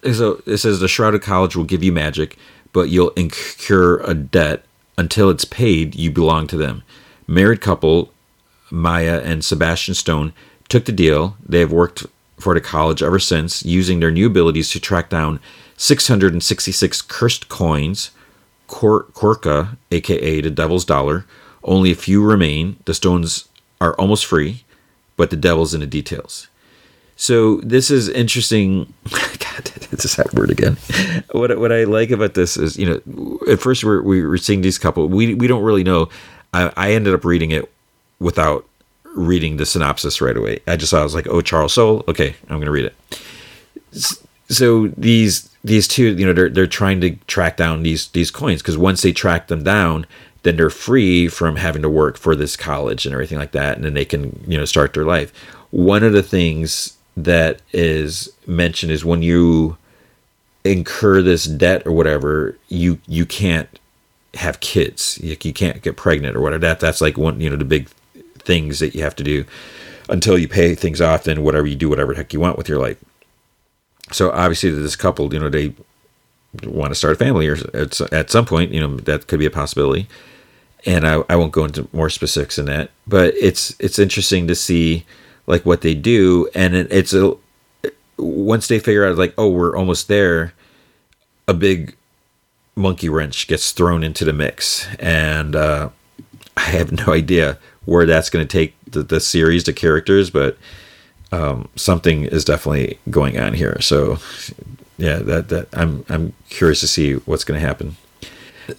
so 0.04 0.42
it 0.46 0.58
says 0.58 0.82
the 0.82 0.88
Shrouded 0.90 1.22
College 1.22 1.56
will 1.56 1.64
give 1.64 1.82
you 1.82 1.94
magic, 1.94 2.38
but 2.74 2.90
you'll 2.90 3.12
incur 3.12 4.02
a 4.02 4.14
debt 4.14 4.66
until 4.98 5.30
it's 5.30 5.46
paid. 5.46 5.96
You 5.96 6.12
belong 6.12 6.48
to 6.48 6.58
them. 6.58 6.84
Married 7.26 7.62
couple 7.62 8.12
Maya 8.70 9.22
and 9.24 9.46
Sebastian 9.46 9.94
Stone 9.94 10.34
took 10.68 10.84
the 10.84 10.92
deal. 10.92 11.38
They 11.44 11.62
have 11.62 11.72
worked 11.72 12.06
for 12.38 12.54
the 12.54 12.60
college 12.60 13.02
ever 13.02 13.18
since, 13.18 13.64
using 13.64 14.02
their 14.02 14.12
new 14.12 14.28
abilities 14.28 14.72
to 14.72 14.80
track 14.82 15.10
down 15.10 15.40
666 15.78 17.02
cursed 17.02 17.48
coins, 17.48 18.12
Cor- 18.68 19.06
Korka, 19.14 19.78
aka 19.90 20.42
the 20.42 20.50
Devil's 20.50 20.84
Dollar. 20.84 21.26
Only 21.64 21.92
a 21.92 21.96
few 21.96 22.22
remain. 22.22 22.76
The 22.84 22.94
stones 22.94 23.48
are 23.80 23.96
almost 23.96 24.26
free, 24.26 24.66
but 25.16 25.30
the 25.30 25.38
devil's 25.38 25.74
in 25.74 25.80
the 25.80 25.88
details. 25.88 26.50
So 27.16 27.58
this 27.58 27.90
is 27.90 28.10
interesting. 28.10 28.94
God, 29.10 29.72
it's 29.92 30.06
a 30.06 30.10
sad 30.10 30.32
word 30.34 30.50
again. 30.50 30.78
What 31.32 31.58
what 31.60 31.72
I 31.72 31.86
like 31.86 32.12
about 32.12 32.34
this 32.34 32.58
is, 32.58 32.78
you 32.78 32.86
know, 32.86 33.40
at 33.50 33.60
first 33.60 33.84
we're 33.84 34.02
we 34.02 34.26
were 34.26 34.38
seeing 34.38 34.62
these 34.62 34.78
couple. 34.78 35.08
We 35.08 35.34
we 35.36 35.48
don't 35.48 35.64
really 35.64 35.84
know. 35.84 36.10
I, 36.54 36.72
I 36.76 36.92
ended 36.92 37.14
up 37.14 37.24
reading 37.24 37.52
it 37.52 37.72
without 38.20 38.66
reading 39.16 39.58
the 39.58 39.66
synopsis 39.66 40.22
right 40.22 40.36
away. 40.36 40.60
I 40.68 40.76
just 40.76 40.92
saw 40.92 41.00
I 41.00 41.04
was 41.04 41.16
like, 41.16 41.28
oh, 41.28 41.42
Charles 41.42 41.74
Soule. 41.74 42.04
Okay, 42.08 42.36
I'm 42.50 42.60
gonna 42.60 42.72
read 42.72 42.86
it. 42.86 42.96
So 44.50 44.88
these 44.90 45.50
these 45.64 45.88
two, 45.88 46.16
you 46.16 46.26
know, 46.26 46.34
they're 46.34 46.50
they're 46.50 46.68
trying 46.68 47.02
to 47.02 47.12
track 47.28 47.58
down 47.58 47.84
these 47.84 48.10
these 48.10 48.30
coins 48.30 48.62
because 48.62 48.78
once 48.78 49.02
they 49.02 49.14
track 49.14 49.48
them 49.48 49.64
down, 49.64 50.06
then 50.44 50.58
they're 50.58 50.70
free 50.70 51.28
from 51.28 51.56
having 51.56 51.82
to 51.82 51.90
work 51.90 52.18
for 52.18 52.36
this 52.36 52.56
college 52.56 53.06
and 53.06 53.14
everything 53.14 53.40
like 53.40 53.54
that, 53.54 53.78
and 53.78 53.86
then 53.86 53.94
they 53.94 54.06
can 54.06 54.44
you 54.48 54.58
know 54.58 54.66
start 54.66 54.94
their 54.94 55.06
life. 55.06 55.34
One 55.72 56.04
of 56.04 56.14
the 56.14 56.24
things 56.24 56.95
that 57.18 57.62
is 57.72 58.32
mentioned 58.46 58.92
is 58.92 59.06
when 59.06 59.22
you 59.22 59.78
incur 60.64 61.22
this 61.22 61.46
debt 61.46 61.86
or 61.86 61.92
whatever, 61.92 62.58
you 62.68 63.00
you 63.08 63.26
can't 63.26 63.80
have 64.34 64.60
kids. 64.60 65.18
You, 65.22 65.38
you 65.42 65.54
can't 65.54 65.82
get 65.82 65.96
pregnant 65.96 66.36
or 66.36 66.42
whatever. 66.42 66.62
That 66.62 66.80
that's 66.80 67.02
like 67.02 67.18
one 67.18 67.40
you 67.40 67.50
know 67.50 67.56
the 67.56 67.66
big 67.66 67.90
things 68.40 68.80
that 68.80 68.96
you 68.96 69.04
have 69.04 69.16
to 69.16 69.24
do 69.24 69.46
until 70.10 70.38
you 70.38 70.48
pay 70.48 70.76
things 70.76 71.02
off. 71.02 71.24
Then 71.24 71.44
whatever 71.44 71.68
you 71.68 71.76
do, 71.76 71.90
whatever 71.90 72.14
the 72.14 72.18
heck 72.18 72.34
you 72.34 72.40
want 72.40 72.58
with 72.58 72.68
your 72.68 72.80
life. 72.80 72.98
So 74.12 74.32
obviously, 74.32 74.70
this 74.72 74.96
couple, 74.96 75.34
you 75.34 75.40
know, 75.40 75.50
they 75.50 75.74
want 76.64 76.92
to 76.92 76.96
start 76.96 77.14
a 77.14 77.18
family, 77.18 77.48
or 77.48 77.58
at, 77.74 78.00
at 78.14 78.30
some 78.30 78.46
point, 78.46 78.72
you 78.72 78.80
know, 78.80 78.98
that 78.98 79.28
could 79.28 79.40
be 79.40 79.46
a 79.46 79.52
possibility. 79.52 80.08
And 80.86 81.08
I, 81.08 81.24
I 81.28 81.36
won't 81.36 81.52
go 81.52 81.66
into 81.66 81.88
more 81.92 82.12
specifics 82.12 82.60
in 82.60 82.66
that, 82.66 82.92
but 83.08 83.34
it's 83.36 83.76
it's 83.80 83.98
interesting 83.98 84.48
to 84.48 84.56
see 84.56 85.06
like 85.48 85.66
what 85.66 85.82
they 85.82 85.94
do 85.94 86.50
and 86.56 86.76
it, 86.76 86.88
it's 86.92 87.14
a 87.14 87.36
once 88.18 88.68
they 88.68 88.80
figure 88.80 89.06
out 89.06 89.18
like 89.18 89.34
oh 89.38 89.50
we're 89.50 89.76
almost 89.76 90.08
there 90.08 90.54
a 91.48 91.54
big 91.54 91.96
monkey 92.76 93.10
wrench 93.10 93.48
gets 93.48 93.72
thrown 93.72 94.04
into 94.04 94.26
the 94.26 94.34
mix 94.34 94.88
and 95.00 95.56
uh, 95.56 95.90
i 96.58 96.62
have 96.62 96.92
no 96.92 97.14
idea 97.14 97.58
where 97.86 98.06
that's 98.06 98.30
going 98.30 98.46
to 98.46 98.58
take 98.58 98.74
the, 98.90 99.04
the 99.04 99.20
series 99.20 99.64
the 99.64 99.74
characters 99.74 100.30
but 100.30 100.58
um, 101.32 101.70
something 101.76 102.24
is 102.26 102.46
definitely 102.46 103.00
going 103.10 103.40
on 103.40 103.54
here. 103.54 103.80
So 103.82 104.20
yeah 104.98 105.18
that 105.18 105.50
that 105.50 105.68
i'm 105.74 106.06
i'm 106.08 106.32
curious 106.50 106.80
to 106.80 106.88
see 106.88 107.14
what's 107.14 107.44
going 107.44 107.60
to 107.60 107.66
happen. 107.66 107.98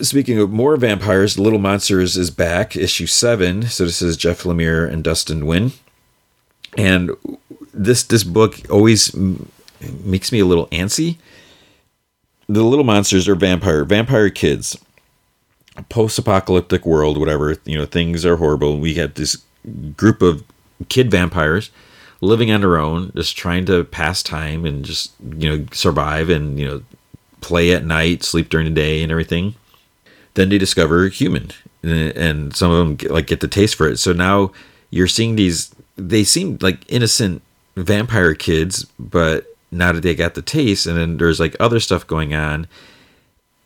Speaking 0.00 0.38
of 0.38 0.50
more 0.50 0.76
vampires, 0.76 1.38
Little 1.38 1.60
Monsters 1.60 2.16
is 2.16 2.30
back, 2.30 2.74
issue 2.74 3.06
seven. 3.06 3.62
So 3.64 3.84
this 3.84 4.02
is 4.02 4.16
Jeff 4.16 4.42
Lemire 4.42 4.90
and 4.90 5.04
Dustin 5.04 5.42
Nguyen 5.42 5.72
and 6.76 7.10
this 7.72 8.02
this 8.04 8.24
book 8.24 8.60
always 8.70 9.14
makes 10.04 10.32
me 10.32 10.40
a 10.40 10.46
little 10.46 10.66
antsy. 10.68 11.18
The 12.48 12.62
little 12.62 12.84
monsters 12.84 13.28
are 13.28 13.34
vampire 13.34 13.84
vampire 13.84 14.30
kids, 14.30 14.78
post-apocalyptic 15.88 16.86
world, 16.86 17.18
whatever 17.18 17.56
you 17.64 17.76
know. 17.76 17.86
Things 17.86 18.24
are 18.24 18.36
horrible. 18.36 18.78
We 18.78 18.94
have 18.94 19.14
this 19.14 19.42
group 19.96 20.22
of 20.22 20.44
kid 20.88 21.10
vampires 21.10 21.70
living 22.20 22.50
on 22.50 22.60
their 22.60 22.78
own, 22.78 23.12
just 23.14 23.36
trying 23.36 23.66
to 23.66 23.84
pass 23.84 24.22
time 24.22 24.64
and 24.64 24.84
just 24.84 25.12
you 25.38 25.48
know 25.48 25.66
survive 25.72 26.28
and 26.30 26.58
you 26.58 26.66
know 26.66 26.82
play 27.40 27.72
at 27.72 27.84
night, 27.84 28.22
sleep 28.22 28.48
during 28.48 28.66
the 28.66 28.72
day, 28.72 29.02
and 29.02 29.12
everything. 29.12 29.54
Then 30.34 30.48
they 30.48 30.58
discover 30.58 31.08
human, 31.08 31.50
and 31.82 32.54
some 32.54 32.70
of 32.70 32.78
them 32.78 32.96
get, 32.96 33.10
like 33.10 33.26
get 33.26 33.40
the 33.40 33.48
taste 33.48 33.74
for 33.74 33.88
it. 33.88 33.98
So 33.98 34.12
now 34.12 34.52
you're 34.90 35.06
seeing 35.06 35.36
these 35.36 35.74
they 35.96 36.24
seem 36.24 36.58
like 36.60 36.84
innocent 36.88 37.42
vampire 37.76 38.34
kids, 38.34 38.84
but 38.98 39.46
now 39.70 39.92
that 39.92 40.02
they 40.02 40.14
got 40.14 40.34
the 40.34 40.42
taste, 40.42 40.86
and 40.86 40.96
then 40.96 41.16
there's 41.18 41.40
like 41.40 41.56
other 41.58 41.80
stuff 41.80 42.06
going 42.06 42.34
on, 42.34 42.66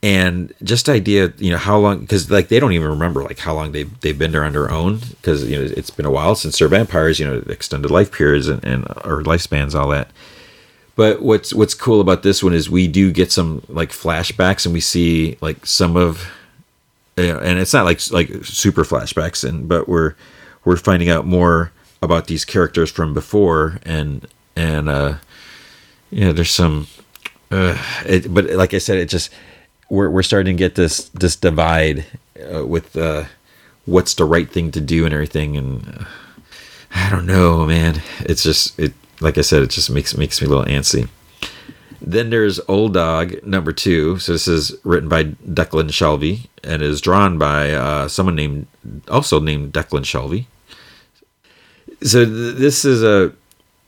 and 0.03 0.55
just 0.63 0.89
idea, 0.89 1.33
you 1.37 1.51
know, 1.51 1.59
how 1.59 1.79
long? 1.79 2.01
Because 2.01 2.31
like 2.31 2.49
they 2.49 2.59
don't 2.59 2.73
even 2.73 2.89
remember 2.89 3.23
like 3.23 3.39
how 3.39 3.55
long 3.55 3.73
they 3.73 3.83
they've 3.83 4.19
been 4.19 4.33
there 4.33 4.45
on 4.45 4.53
their 4.53 4.71
own, 4.71 4.99
because 4.99 5.49
you 5.49 5.57
know 5.57 5.63
it's 5.77 5.91
been 5.91 6.07
a 6.07 6.11
while 6.11 6.35
since 6.35 6.59
they're 6.59 6.69
vampires, 6.69 7.21
you 7.21 7.27
know, 7.27 7.43
extended 7.49 7.91
life 7.91 8.11
periods 8.11 8.49
and, 8.49 8.65
and 8.65 8.85
or 9.05 9.23
lifespans, 9.23 9.75
all 9.75 9.89
that. 9.89 10.11
But 10.97 11.23
what's 11.23 11.55
what's 11.55 11.75
cool 11.75 12.01
about 12.01 12.23
this 12.23 12.43
one 12.43 12.53
is 12.53 12.69
we 12.69 12.89
do 12.89 13.13
get 13.13 13.31
some 13.31 13.63
like 13.69 13.91
flashbacks, 13.91 14.65
and 14.65 14.73
we 14.73 14.81
see 14.81 15.37
like 15.41 15.67
some 15.67 15.97
of, 15.97 16.31
you 17.17 17.29
know, 17.29 17.39
and 17.39 17.59
it's 17.59 17.73
not 17.73 17.85
like 17.85 18.01
like 18.11 18.29
super 18.45 18.85
flashbacks, 18.85 19.47
and 19.47 19.69
but 19.69 19.89
we're 19.89 20.15
we're 20.65 20.77
finding 20.77 21.11
out 21.11 21.27
more 21.27 21.73
about 22.03 22.27
these 22.27 22.45
characters 22.45 22.91
from 22.91 23.13
before 23.15 23.79
and 23.85 24.27
and 24.57 24.89
uh 24.89 25.15
yeah 26.11 26.33
there's 26.33 26.51
some 26.51 26.87
uh 27.51 27.77
it, 28.07 28.33
but 28.33 28.47
like 28.51 28.75
i 28.75 28.79
said 28.79 28.99
it 28.99 29.09
just 29.09 29.31
we're 29.91 30.09
we're 30.09 30.23
starting 30.23 30.57
to 30.57 30.59
get 30.59 30.77
this 30.77 31.09
this 31.11 31.37
divide 31.37 32.07
uh, 32.55 32.65
with 32.65 32.97
uh, 32.97 33.25
what's 33.85 34.15
the 34.15 34.25
right 34.25 34.49
thing 34.49 34.71
to 34.71 34.81
do 34.81 35.05
and 35.05 35.13
everything, 35.13 35.57
and 35.57 35.87
uh, 35.89 36.05
I 36.95 37.11
don't 37.11 37.27
know, 37.27 37.67
man. 37.67 38.01
It's 38.21 38.43
just 38.43 38.79
it. 38.79 38.95
Like 39.21 39.37
I 39.37 39.43
said, 39.43 39.63
it 39.63 39.71
just 39.71 39.91
makes 39.91 40.17
makes 40.17 40.41
me 40.41 40.47
a 40.47 40.51
little 40.51 40.65
antsy. 40.65 41.09
Then 42.01 42.31
there's 42.31 42.61
Old 42.67 42.95
Dog 42.95 43.45
number 43.45 43.73
two. 43.73 44.19
So 44.19 44.33
this 44.33 44.49
is 44.49 44.75
written 44.85 45.09
by 45.09 45.25
Declan 45.25 45.91
Shalvey 45.91 46.47
and 46.65 46.81
is 46.81 47.03
drawn 47.03 47.37
by 47.37 47.73
uh, 47.73 48.09
someone 48.09 48.37
named 48.37 48.67
also 49.09 49.41
named 49.41 49.73
Declan 49.75 50.05
Shalvey. 50.05 50.47
So 52.03 52.25
th- 52.25 52.57
this 52.57 52.85
is 52.85 53.03
a 53.03 53.33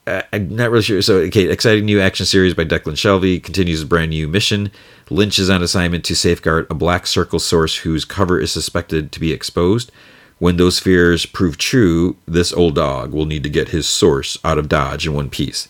I'm 0.06 0.54
not 0.54 0.70
really 0.70 0.82
sure. 0.82 1.00
So, 1.00 1.18
okay, 1.18 1.48
exciting 1.48 1.84
new 1.84 2.00
action 2.00 2.26
series 2.26 2.54
by 2.54 2.64
Declan 2.64 2.96
Shalvey 2.96 3.40
continues 3.40 3.82
a 3.82 3.86
brand 3.86 4.10
new 4.10 4.26
mission. 4.26 4.72
Lynch 5.10 5.38
is 5.38 5.48
on 5.48 5.62
assignment 5.62 6.04
to 6.06 6.16
safeguard 6.16 6.66
a 6.68 6.74
black 6.74 7.06
circle 7.06 7.38
source 7.38 7.78
whose 7.78 8.04
cover 8.04 8.40
is 8.40 8.50
suspected 8.50 9.12
to 9.12 9.20
be 9.20 9.32
exposed. 9.32 9.92
When 10.40 10.56
those 10.56 10.80
fears 10.80 11.24
prove 11.24 11.56
true, 11.56 12.16
this 12.26 12.52
old 12.52 12.74
dog 12.74 13.12
will 13.12 13.26
need 13.26 13.44
to 13.44 13.50
get 13.50 13.68
his 13.68 13.88
source 13.88 14.36
out 14.42 14.58
of 14.58 14.68
Dodge 14.68 15.06
in 15.06 15.14
one 15.14 15.30
piece. 15.30 15.68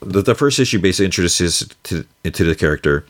The, 0.00 0.22
the 0.22 0.34
first 0.34 0.58
issue 0.58 0.80
basically 0.80 1.04
introduces 1.04 1.68
to, 1.84 2.04
into 2.24 2.42
the 2.42 2.56
character. 2.56 3.06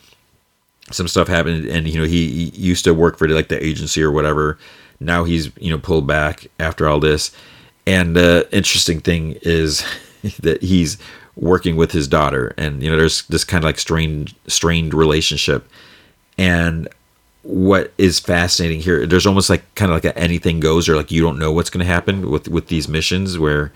Some 0.90 1.08
stuff 1.08 1.28
happened, 1.28 1.64
and 1.66 1.88
you 1.88 1.98
know 1.98 2.06
he, 2.06 2.50
he 2.50 2.60
used 2.60 2.84
to 2.84 2.92
work 2.92 3.16
for 3.16 3.26
like 3.26 3.48
the 3.48 3.64
agency 3.64 4.02
or 4.02 4.10
whatever. 4.10 4.58
Now 5.00 5.24
he's 5.24 5.50
you 5.58 5.70
know 5.70 5.78
pulled 5.78 6.06
back 6.06 6.48
after 6.60 6.86
all 6.86 7.00
this. 7.00 7.34
And 7.88 8.14
the 8.14 8.44
uh, 8.44 8.48
interesting 8.52 9.00
thing 9.00 9.38
is 9.40 9.82
that 10.40 10.62
he's 10.62 10.98
working 11.36 11.76
with 11.76 11.90
his 11.92 12.06
daughter, 12.06 12.52
and 12.58 12.82
you 12.82 12.90
know 12.90 12.98
there's 12.98 13.22
this 13.28 13.44
kind 13.44 13.64
of 13.64 13.66
like 13.66 13.78
strained 13.78 14.34
strained 14.46 14.92
relationship. 14.92 15.66
And 16.36 16.86
what 17.42 17.94
is 17.96 18.20
fascinating 18.20 18.78
here 18.78 19.06
there's 19.06 19.26
almost 19.26 19.48
like 19.48 19.62
kind 19.74 19.90
of 19.90 20.04
like 20.04 20.16
anything 20.18 20.60
goes 20.60 20.86
or 20.86 20.96
like 20.96 21.10
you 21.10 21.22
don't 21.22 21.38
know 21.38 21.50
what's 21.50 21.70
going 21.70 21.84
to 21.84 21.90
happen 21.90 22.30
with 22.30 22.46
with 22.46 22.66
these 22.66 22.88
missions 22.88 23.38
where 23.38 23.72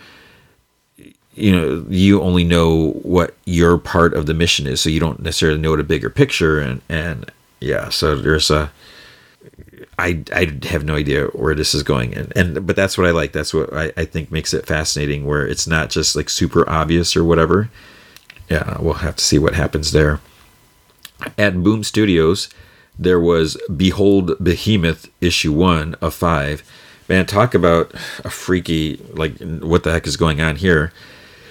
you 1.35 1.51
know 1.51 1.83
you 1.89 2.21
only 2.21 2.45
know 2.45 2.91
what 3.03 3.35
your 3.47 3.79
part 3.79 4.13
of 4.13 4.27
the 4.27 4.35
mission 4.35 4.67
is 4.67 4.81
so 4.81 4.91
you 4.91 5.01
don't 5.01 5.23
necessarily 5.23 5.59
know 5.59 5.75
the 5.75 5.83
bigger 5.83 6.11
picture 6.11 6.61
and 6.61 6.83
and 6.91 7.31
yeah 7.61 7.89
so 7.89 8.15
there's 8.15 8.51
a 8.51 8.71
I, 9.99 10.25
I 10.35 10.59
have 10.65 10.85
no 10.85 10.97
idea 10.97 11.27
where 11.27 11.55
this 11.55 11.75
is 11.75 11.83
going 11.83 12.15
and, 12.15 12.33
and 12.35 12.67
but 12.67 12.77
that's 12.77 12.97
what 12.97 13.07
I 13.07 13.11
like 13.11 13.33
that's 13.33 13.53
what 13.53 13.73
I, 13.73 13.93
I 13.97 14.05
think 14.05 14.33
makes 14.33 14.55
it 14.55 14.67
fascinating 14.67 15.27
where 15.27 15.47
it's 15.47 15.67
not 15.67 15.91
just 15.91 16.17
like 16.17 16.31
super 16.31 16.69
obvious 16.69 17.15
or 17.15 17.25
whatever 17.25 17.71
yeah 18.49 18.79
we'll 18.81 18.95
have 18.95 19.17
to 19.17 19.25
see 19.25 19.39
what 19.39 19.55
happens 19.55 19.93
there 19.93 20.21
at 21.37 21.63
Boom 21.63 21.85
Studios 21.85 22.49
there 22.99 23.21
was 23.21 23.57
Behold 23.75 24.33
Behemoth 24.43 25.11
issue 25.21 25.53
one 25.53 25.95
of 26.01 26.15
five. 26.15 26.63
Man, 27.09 27.27
talk 27.27 27.55
about 27.55 27.93
a 28.25 28.31
freaky, 28.31 28.97
like, 29.13 29.39
what 29.41 29.83
the 29.83 29.93
heck 29.93 30.07
is 30.07 30.17
going 30.17 30.41
on 30.41 30.57
here? 30.57 30.93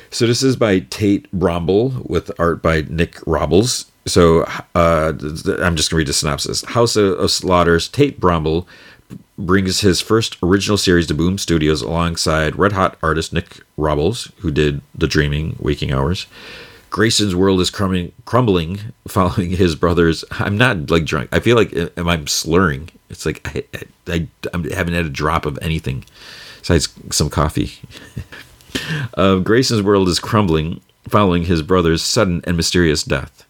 So, 0.09 0.27
this 0.27 0.43
is 0.43 0.55
by 0.55 0.79
Tate 0.79 1.31
Brombal 1.31 2.07
with 2.09 2.31
art 2.39 2.61
by 2.61 2.81
Nick 2.81 3.17
Robles. 3.25 3.90
So, 4.05 4.43
uh, 4.73 5.13
I'm 5.59 5.75
just 5.75 5.91
to 5.91 5.95
read 5.95 6.07
the 6.07 6.13
synopsis. 6.13 6.63
House 6.65 6.95
of 6.95 7.29
Slaughter's, 7.29 7.87
Tate 7.87 8.19
Brombal 8.19 8.65
brings 9.37 9.81
his 9.81 10.01
first 10.01 10.37
original 10.41 10.77
series 10.77 11.07
to 11.07 11.13
Boom 11.13 11.37
Studios 11.37 11.81
alongside 11.81 12.55
red 12.55 12.71
hot 12.71 12.97
artist 13.03 13.33
Nick 13.33 13.61
Robles, 13.77 14.31
who 14.39 14.51
did 14.51 14.81
The 14.95 15.07
Dreaming, 15.07 15.55
Waking 15.59 15.91
Hours. 15.91 16.27
Grayson's 16.89 17.35
world 17.35 17.61
is 17.61 17.69
crumbling, 17.69 18.11
crumbling 18.25 18.79
following 19.07 19.51
his 19.51 19.75
brother's. 19.75 20.25
I'm 20.31 20.57
not 20.57 20.91
like 20.91 21.05
drunk. 21.05 21.29
I 21.31 21.39
feel 21.39 21.55
like 21.55 21.73
am 21.97 22.07
I 22.07 22.23
slurring? 22.25 22.89
It's 23.09 23.25
like 23.25 23.41
I, 23.47 23.63
I, 24.07 24.27
I 24.53 24.57
haven't 24.73 24.93
had 24.93 25.05
a 25.05 25.09
drop 25.09 25.45
of 25.45 25.57
anything 25.61 26.05
besides 26.59 26.89
some 27.09 27.29
coffee. 27.29 27.73
uh, 29.15 29.37
Grayson's 29.37 29.81
world 29.81 30.09
is 30.09 30.19
crumbling 30.19 30.81
following 31.07 31.45
his 31.45 31.61
brother's 31.61 32.03
sudden 32.03 32.41
and 32.45 32.57
mysterious 32.57 33.03
death. 33.03 33.45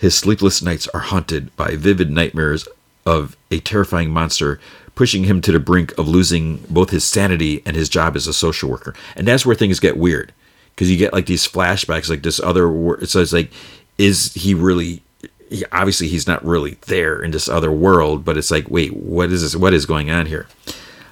His 0.00 0.16
sleepless 0.16 0.62
nights 0.62 0.88
are 0.88 1.00
haunted 1.00 1.54
by 1.56 1.76
vivid 1.76 2.10
nightmares 2.10 2.66
of 3.04 3.36
a 3.50 3.60
terrifying 3.60 4.10
monster 4.10 4.58
pushing 4.94 5.24
him 5.24 5.42
to 5.42 5.52
the 5.52 5.60
brink 5.60 5.96
of 5.98 6.08
losing 6.08 6.56
both 6.70 6.88
his 6.88 7.04
sanity 7.04 7.62
and 7.66 7.76
his 7.76 7.88
job 7.88 8.16
as 8.16 8.26
a 8.26 8.32
social 8.32 8.70
worker. 8.70 8.94
And 9.14 9.28
that's 9.28 9.44
where 9.44 9.54
things 9.54 9.78
get 9.78 9.98
weird 9.98 10.32
because 10.74 10.90
you 10.90 10.96
get 10.96 11.12
like 11.12 11.26
these 11.26 11.46
flashbacks, 11.46 12.08
like 12.08 12.22
this 12.22 12.40
other. 12.40 12.70
World. 12.70 13.06
So 13.10 13.20
it's 13.20 13.32
like, 13.32 13.52
is 13.98 14.32
he 14.32 14.54
really? 14.54 15.02
He, 15.50 15.64
obviously, 15.70 16.08
he's 16.08 16.26
not 16.26 16.42
really 16.44 16.78
there 16.86 17.22
in 17.22 17.32
this 17.32 17.48
other 17.48 17.70
world, 17.70 18.24
but 18.24 18.38
it's 18.38 18.50
like, 18.50 18.70
wait, 18.70 18.94
what 18.94 19.30
is 19.30 19.42
this? 19.42 19.54
What 19.54 19.74
is 19.74 19.84
going 19.84 20.10
on 20.10 20.26
here? 20.26 20.46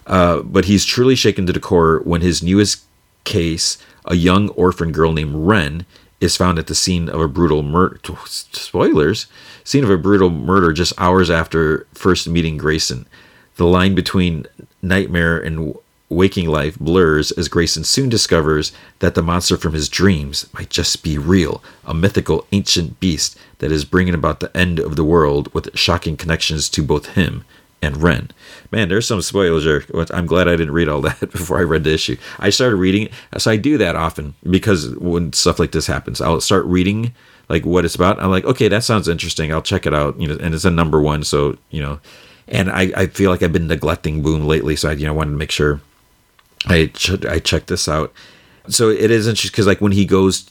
Uh, 0.07 0.41
but 0.41 0.65
he's 0.65 0.87
truly 0.87 1.15
shaken 1.15 1.45
to 1.47 1.53
the 1.53 1.61
core 1.61 2.01
when 2.05 2.23
his 2.23 2.43
newest 2.43 2.85
case, 3.25 3.77
a 4.07 4.15
young 4.15 4.49
orphan 4.51 4.93
girl 4.93 5.13
named 5.13 5.35
Ren, 5.35 5.85
is 6.21 6.37
found 6.37 6.59
at 6.59 6.67
the 6.67 6.75
scene 6.75 7.09
of 7.09 7.21
a 7.21 7.29
brutal 7.29 7.63
murder. 7.63 8.01
Spoilers: 8.27 9.27
scene 9.65 9.85
of 9.85 9.91
a 9.91 9.99
brutal 9.99 10.31
murder 10.31 10.73
just 10.73 10.93
hours 10.99 11.31
after 11.31 11.87
first 11.95 12.29
meeting 12.29 12.57
Grayson. 12.57 13.07
The 13.57 13.67
line 13.67 13.95
between 13.95 14.47
nightmare 14.83 15.39
and 15.39 15.75
waking 16.09 16.49
life 16.49 16.79
blurs 16.79 17.31
as 17.33 17.49
Grayson 17.49 17.85
soon 17.85 18.09
discovers 18.09 18.73
that 19.01 19.15
the 19.15 19.23
monster 19.23 19.57
from 19.57 19.75
his 19.75 19.89
dreams 19.89 20.49
might 20.55 20.71
just 20.71 21.03
be 21.03 21.19
real, 21.19 21.63
a 21.85 21.93
mythical 21.93 22.47
ancient 22.53 22.99
beast 22.99 23.39
that 23.59 23.71
is 23.71 23.85
bringing 23.85 24.15
about 24.15 24.41
the 24.41 24.57
end 24.57 24.79
of 24.79 24.97
the 24.97 25.05
world 25.05 25.53
with 25.53 25.77
shocking 25.77 26.17
connections 26.17 26.69
to 26.71 26.83
both 26.83 27.15
him 27.15 27.45
and 27.81 28.03
Ren. 28.03 28.31
Man, 28.71 28.89
there's 28.89 29.07
some 29.07 29.23
spoilers 29.23 29.65
there. 29.65 29.85
I'm 30.11 30.27
glad 30.27 30.49
I 30.49 30.53
didn't 30.53 30.75
read 30.75 30.89
all 30.89 31.01
that 31.03 31.21
before 31.21 31.59
I 31.59 31.63
read 31.63 31.85
the 31.85 31.95
issue. 31.95 32.17
I 32.39 32.51
started 32.51 32.77
reading 32.77 33.05
it, 33.05 33.41
so 33.41 33.51
I 33.51 33.57
do 33.57 33.79
that 33.79 33.97
often 33.97 34.35
because 34.49 34.95
when 34.97 35.33
stuff 35.33 35.59
like 35.59 35.73
this 35.73 35.87
happens, 35.87 36.21
I'll 36.21 36.41
start 36.41 36.65
reading 36.67 37.15
like 37.49 37.65
what 37.65 37.85
it's 37.85 37.95
about. 37.95 38.21
I'm 38.21 38.31
like, 38.31 38.45
okay, 38.45 38.69
that 38.69 38.85
sounds 38.85 39.09
interesting. 39.09 39.53
I'll 39.53 39.63
check 39.63 39.87
it 39.87 39.95
out. 39.95 40.21
You 40.21 40.29
know, 40.29 40.37
and 40.41 40.55
it's 40.55 40.65
a 40.65 40.71
number 40.71 41.01
one, 41.01 41.25
so 41.25 41.57
you 41.71 41.81
know, 41.81 42.01
and 42.47 42.71
I, 42.71 42.93
I 42.97 43.07
feel 43.07 43.31
like 43.31 43.43
I've 43.43 43.53
been 43.53 43.69
neglecting 43.69 44.23
Boom 44.23 44.47
lately, 44.47 44.77
so 44.77 44.91
I 44.91 44.93
you 44.93 45.07
know 45.07 45.15
wanted 45.15 45.33
to 45.33 45.37
make 45.37 45.51
sure 45.51 45.81
I 46.67 46.87
ch- 46.87 47.25
I 47.25 47.39
checked 47.39 47.69
this 47.69 47.89
out. 47.89 48.13
So 48.69 48.91
it 48.91 49.11
is 49.11 49.27
interesting 49.27 49.53
because 49.53 49.67
like 49.67 49.81
when 49.81 49.93
he 49.93 50.05
goes 50.05 50.51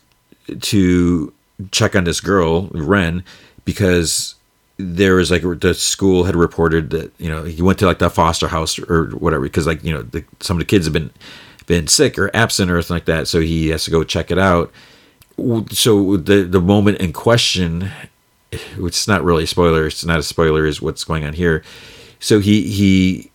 to 0.59 1.33
check 1.71 1.95
on 1.95 2.05
this 2.05 2.21
girl 2.21 2.69
Ren, 2.71 3.23
because 3.65 4.35
there 4.77 5.15
was 5.15 5.31
like 5.31 5.41
the 5.59 5.73
school 5.73 6.23
had 6.23 6.35
reported 6.35 6.91
that 6.91 7.11
you 7.17 7.29
know 7.29 7.43
he 7.43 7.61
went 7.61 7.79
to 7.79 7.85
like 7.85 7.99
the 7.99 8.09
foster 8.09 8.47
house 8.47 8.77
or 8.79 9.07
whatever 9.17 9.43
because 9.43 9.65
like 9.65 9.83
you 9.83 9.93
know 9.93 10.03
the, 10.03 10.23
some 10.39 10.57
of 10.57 10.59
the 10.59 10.65
kids 10.65 10.85
have 10.85 10.93
been 10.93 11.11
been 11.65 11.87
sick 11.87 12.17
or 12.17 12.33
absent 12.35 12.71
or 12.71 12.81
something 12.81 12.95
like 12.95 13.05
that, 13.05 13.27
so 13.27 13.41
he 13.41 13.67
has 13.69 13.83
to 13.85 13.91
go 13.91 14.03
check 14.03 14.31
it 14.31 14.39
out. 14.39 14.71
So 15.71 16.17
the 16.17 16.43
the 16.43 16.61
moment 16.61 16.99
in 16.99 17.13
question, 17.13 17.91
which 18.77 18.95
is 18.95 19.07
not 19.07 19.23
really 19.23 19.43
a 19.43 19.47
spoiler, 19.47 19.87
it's 19.87 20.05
not 20.05 20.19
a 20.19 20.23
spoiler, 20.23 20.65
is 20.65 20.81
what's 20.81 21.03
going 21.03 21.25
on 21.25 21.33
here. 21.33 21.63
So 22.19 22.39
he 22.39 22.69
he 22.69 23.31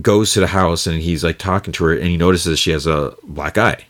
goes 0.00 0.32
to 0.32 0.40
the 0.40 0.46
house 0.46 0.86
and 0.86 1.00
he's 1.00 1.24
like 1.24 1.38
talking 1.38 1.72
to 1.72 1.84
her 1.84 1.94
and 1.94 2.06
he 2.06 2.16
notices 2.16 2.58
she 2.58 2.70
has 2.70 2.86
a 2.86 3.14
black 3.24 3.56
eye 3.56 3.86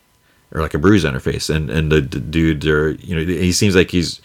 or 0.53 0.61
like 0.61 0.75
a 0.75 0.79
bruise 0.79 1.05
on 1.05 1.12
her 1.12 1.21
face 1.21 1.51
and 1.51 1.69
and 1.69 1.91
the, 1.91 2.01
the 2.01 2.21
dude 2.21 2.64
are 2.67 2.93
you 2.93 3.17
know 3.17 3.23
he 3.25 3.51
seems 3.51 3.75
like 3.75 3.91
he's 3.91 4.21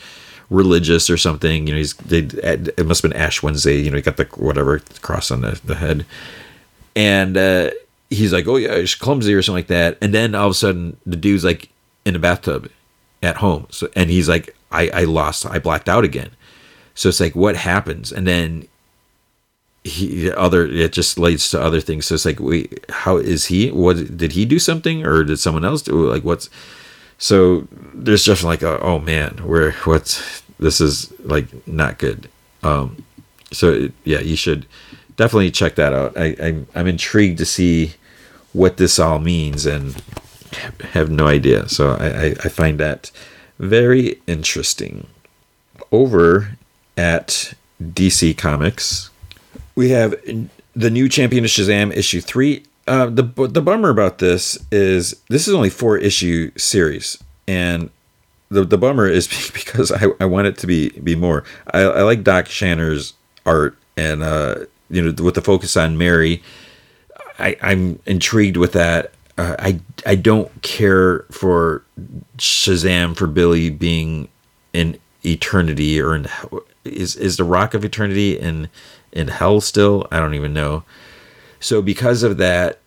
religious 0.49 1.09
or 1.09 1.17
something 1.17 1.67
you 1.67 1.73
know 1.73 1.77
he's 1.77 1.93
they, 1.95 2.19
it 2.19 2.85
must 2.85 3.01
have 3.01 3.11
been 3.11 3.19
ash 3.19 3.41
wednesday 3.41 3.77
you 3.77 3.89
know 3.89 3.97
he 3.97 4.01
got 4.01 4.17
the 4.17 4.25
whatever 4.35 4.79
cross 5.01 5.31
on 5.31 5.41
the, 5.41 5.59
the 5.63 5.75
head. 5.75 6.05
And 6.95 7.37
uh, 7.37 7.71
he's 8.09 8.33
like 8.33 8.47
oh 8.47 8.57
yeah 8.57 8.79
she's 8.81 8.95
clumsy 8.95 9.33
or 9.33 9.41
something 9.41 9.59
like 9.59 9.67
that. 9.67 9.97
And 10.01 10.13
then 10.13 10.35
all 10.35 10.47
of 10.47 10.51
a 10.51 10.55
sudden 10.55 10.97
the 11.05 11.15
dude's 11.15 11.43
like 11.43 11.69
in 12.05 12.15
a 12.15 12.19
bathtub 12.19 12.69
at 13.21 13.37
home. 13.37 13.67
So 13.69 13.89
and 13.95 14.09
he's 14.09 14.29
like 14.29 14.55
i 14.71 14.89
i 14.89 15.03
lost 15.03 15.45
i 15.45 15.59
blacked 15.59 15.89
out 15.89 16.03
again. 16.03 16.31
So 16.95 17.09
it's 17.09 17.19
like 17.19 17.35
what 17.35 17.55
happens? 17.55 18.11
And 18.11 18.27
then 18.27 18.67
he 19.83 20.31
other 20.31 20.65
it 20.65 20.93
just 20.93 21.17
leads 21.17 21.49
to 21.51 21.61
other 21.61 21.81
things. 21.81 22.05
So 22.05 22.15
it's 22.15 22.25
like 22.25 22.39
wait 22.39 22.85
how 22.89 23.17
is 23.17 23.47
he 23.47 23.71
what 23.71 24.17
did 24.17 24.33
he 24.33 24.45
do 24.45 24.59
something 24.59 25.05
or 25.05 25.23
did 25.23 25.37
someone 25.37 25.65
else 25.65 25.81
do 25.81 26.09
like 26.09 26.23
what's 26.23 26.49
so 27.23 27.65
there's 27.93 28.25
just 28.25 28.43
like 28.43 28.61
a, 28.61 28.77
oh 28.81 28.99
man 28.99 29.37
where 29.47 29.71
what's 29.85 30.41
this 30.59 30.81
is 30.81 31.09
like 31.21 31.47
not 31.65 31.97
good. 31.97 32.27
Um 32.63 33.05
so 33.53 33.87
yeah 34.03 34.19
you 34.19 34.35
should 34.35 34.65
definitely 35.15 35.49
check 35.49 35.75
that 35.75 35.93
out. 35.93 36.17
I 36.17 36.35
i'm, 36.41 36.67
I'm 36.75 36.85
intrigued 36.85 37.37
to 37.37 37.45
see 37.45 37.93
what 38.51 38.75
this 38.75 38.99
all 38.99 39.19
means 39.19 39.65
and 39.65 40.03
have 40.91 41.09
no 41.09 41.27
idea. 41.27 41.69
So 41.69 41.91
i 41.91 42.07
i, 42.07 42.25
I 42.43 42.49
find 42.49 42.77
that 42.81 43.09
very 43.57 44.19
interesting. 44.27 45.07
Over 45.93 46.57
at 46.97 47.53
dc 47.81 48.37
comics 48.37 49.09
we 49.75 49.91
have 49.91 50.13
the 50.75 50.89
new 50.89 51.07
Champion 51.07 51.45
of 51.45 51.51
Shazam 51.51 51.95
issue 51.95 52.19
three. 52.19 52.63
Uh, 52.85 53.05
the 53.05 53.23
the 53.23 53.61
bummer 53.61 53.89
about 53.89 54.17
this 54.17 54.57
is 54.71 55.21
this 55.29 55.47
is 55.47 55.53
only 55.53 55.69
four 55.69 55.97
issue 55.97 56.51
series, 56.57 57.17
and 57.47 57.89
the 58.49 58.63
the 58.63 58.77
bummer 58.77 59.07
is 59.07 59.27
because 59.53 59.91
I, 59.91 60.07
I 60.19 60.25
want 60.25 60.47
it 60.47 60.57
to 60.59 60.67
be 60.67 60.89
be 60.89 61.15
more. 61.15 61.43
I, 61.73 61.81
I 61.81 62.01
like 62.03 62.23
Doc 62.23 62.45
Shaner's 62.45 63.13
art, 63.45 63.77
and 63.95 64.23
uh, 64.23 64.65
you 64.89 65.01
know, 65.01 65.23
with 65.23 65.35
the 65.35 65.41
focus 65.41 65.77
on 65.77 65.97
Mary, 65.97 66.43
I, 67.39 67.57
I'm 67.61 67.99
intrigued 68.05 68.57
with 68.57 68.73
that. 68.73 69.13
Uh, 69.37 69.55
I 69.59 69.79
I 70.05 70.15
don't 70.15 70.61
care 70.61 71.21
for 71.31 71.83
Shazam 72.37 73.15
for 73.15 73.27
Billy 73.27 73.69
being 73.69 74.27
in 74.73 74.99
eternity 75.25 75.99
or 76.01 76.15
in 76.15 76.27
is 76.83 77.15
is 77.15 77.37
the 77.37 77.43
Rock 77.43 77.73
of 77.73 77.83
Eternity 77.85 78.37
in 78.37 78.69
in 79.11 79.29
hell 79.29 79.61
still? 79.61 80.07
I 80.11 80.19
don't 80.19 80.33
even 80.33 80.53
know. 80.53 80.83
So 81.63 81.81
because 81.81 82.23
of 82.23 82.37
that, 82.37 82.79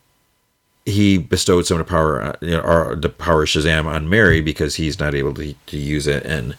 he 0.84 1.18
bestowed 1.18 1.66
some 1.66 1.80
of 1.80 1.86
the 1.86 1.90
power, 1.90 2.22
uh, 2.22 2.36
you 2.40 2.50
know, 2.50 2.60
or 2.60 2.94
the 2.94 3.08
power 3.08 3.42
of 3.42 3.48
Shazam 3.48 3.86
on 3.86 4.08
Mary 4.08 4.40
because 4.40 4.76
he's 4.76 5.00
not 5.00 5.14
able 5.14 5.34
to, 5.34 5.52
to 5.52 5.76
use 5.76 6.06
it, 6.06 6.24
and 6.24 6.56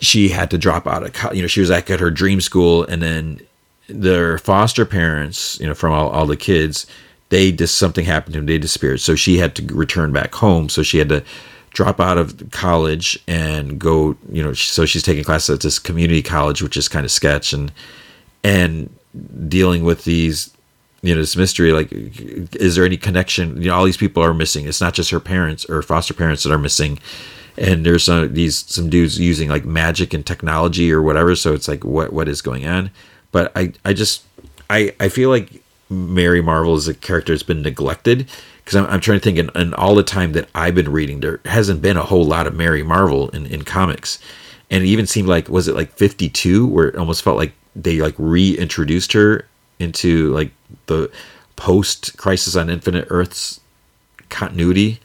she 0.00 0.28
had 0.28 0.50
to 0.52 0.58
drop 0.58 0.86
out 0.86 1.02
of, 1.02 1.12
college. 1.12 1.36
you 1.36 1.42
know, 1.42 1.48
she 1.48 1.60
was 1.60 1.68
like 1.68 1.90
at 1.90 2.00
her 2.00 2.10
dream 2.10 2.40
school, 2.40 2.84
and 2.84 3.02
then 3.02 3.40
their 3.88 4.38
foster 4.38 4.86
parents, 4.86 5.60
you 5.60 5.66
know, 5.66 5.74
from 5.74 5.92
all, 5.92 6.08
all 6.08 6.26
the 6.26 6.36
kids, 6.36 6.86
they 7.28 7.52
just 7.52 7.76
something 7.76 8.04
happened 8.04 8.34
to 8.34 8.38
them, 8.38 8.46
they 8.46 8.56
disappeared, 8.58 9.00
so 9.00 9.14
she 9.14 9.36
had 9.36 9.54
to 9.56 9.74
return 9.74 10.12
back 10.12 10.34
home, 10.34 10.68
so 10.68 10.82
she 10.82 10.98
had 10.98 11.08
to 11.10 11.22
drop 11.70 12.00
out 12.00 12.18
of 12.18 12.50
college 12.52 13.18
and 13.26 13.78
go, 13.78 14.16
you 14.30 14.42
know, 14.42 14.54
so 14.54 14.86
she's 14.86 15.02
taking 15.02 15.24
classes 15.24 15.50
at 15.50 15.60
this 15.60 15.78
community 15.78 16.22
college, 16.22 16.62
which 16.62 16.76
is 16.76 16.88
kind 16.88 17.04
of 17.04 17.10
sketch, 17.10 17.52
and 17.52 17.72
and 18.44 18.88
dealing 19.48 19.84
with 19.84 20.04
these 20.04 20.51
you 21.02 21.14
know 21.14 21.20
this 21.20 21.36
mystery 21.36 21.72
like 21.72 21.88
is 21.92 22.76
there 22.76 22.84
any 22.84 22.96
connection? 22.96 23.60
You 23.60 23.68
know 23.68 23.74
all 23.74 23.84
these 23.84 23.96
people 23.96 24.22
are 24.22 24.32
missing. 24.32 24.66
It's 24.66 24.80
not 24.80 24.94
just 24.94 25.10
her 25.10 25.20
parents 25.20 25.64
or 25.64 25.82
foster 25.82 26.14
parents 26.14 26.44
that 26.44 26.52
are 26.52 26.58
missing. 26.58 27.00
And 27.58 27.84
there's 27.84 28.04
some 28.04 28.32
these 28.32 28.64
some 28.72 28.88
dudes 28.88 29.18
using 29.18 29.48
like 29.48 29.64
magic 29.64 30.14
and 30.14 30.24
technology 30.24 30.92
or 30.92 31.02
whatever. 31.02 31.34
So 31.34 31.52
it's 31.52 31.68
like 31.68 31.84
what 31.84 32.12
what 32.12 32.28
is 32.28 32.40
going 32.40 32.66
on? 32.66 32.90
But 33.32 33.52
i 33.56 33.72
i 33.84 33.92
just 33.92 34.24
i 34.70 34.94
i 35.00 35.08
feel 35.08 35.28
like 35.28 35.62
mary 35.90 36.40
marvel 36.40 36.74
is 36.76 36.88
a 36.88 36.94
character 36.94 37.32
that's 37.32 37.42
been 37.42 37.62
neglected. 37.62 38.28
Because 38.64 38.76
I'm, 38.76 38.86
I'm 38.86 39.00
trying 39.00 39.18
to 39.18 39.24
think 39.24 39.38
and, 39.38 39.50
in 39.56 39.74
all 39.74 39.96
the 39.96 40.04
time 40.04 40.32
that 40.32 40.48
i've 40.54 40.76
been 40.76 40.92
reading 40.92 41.18
there 41.18 41.40
hasn't 41.46 41.82
been 41.82 41.96
a 41.96 42.04
whole 42.04 42.24
lot 42.24 42.46
of 42.46 42.54
mary 42.54 42.84
marvel 42.84 43.28
in, 43.30 43.44
in 43.46 43.64
comics. 43.64 44.20
And 44.70 44.84
it 44.84 44.86
even 44.86 45.08
seemed 45.08 45.28
like 45.28 45.48
was 45.48 45.66
it 45.66 45.74
like 45.74 45.92
52 45.94 46.64
where 46.68 46.88
it 46.88 46.96
almost 46.96 47.22
felt 47.22 47.36
like 47.36 47.52
they 47.74 48.00
like 48.00 48.14
reintroduced 48.18 49.12
her 49.14 49.46
into 49.80 50.32
like 50.32 50.52
the 50.86 51.10
post 51.56 52.16
Crisis 52.16 52.56
on 52.56 52.70
Infinite 52.70 53.06
Earths 53.10 53.60
continuity. 54.28 55.00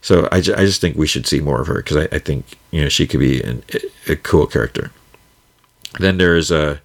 So 0.00 0.28
I, 0.32 0.40
ju- 0.40 0.54
I 0.56 0.64
just 0.64 0.80
think 0.80 0.96
we 0.96 1.06
should 1.06 1.26
see 1.26 1.40
more 1.40 1.60
of 1.60 1.66
her 1.66 1.76
because 1.76 1.96
I, 1.96 2.08
I, 2.12 2.18
think 2.18 2.56
you 2.70 2.82
know 2.82 2.88
she 2.88 3.06
could 3.06 3.20
be 3.20 3.42
an, 3.42 3.62
a 4.08 4.16
cool 4.16 4.46
character. 4.46 4.90
Then 5.98 6.18
there's 6.18 6.50
a 6.50 6.70
uh, 6.70 6.76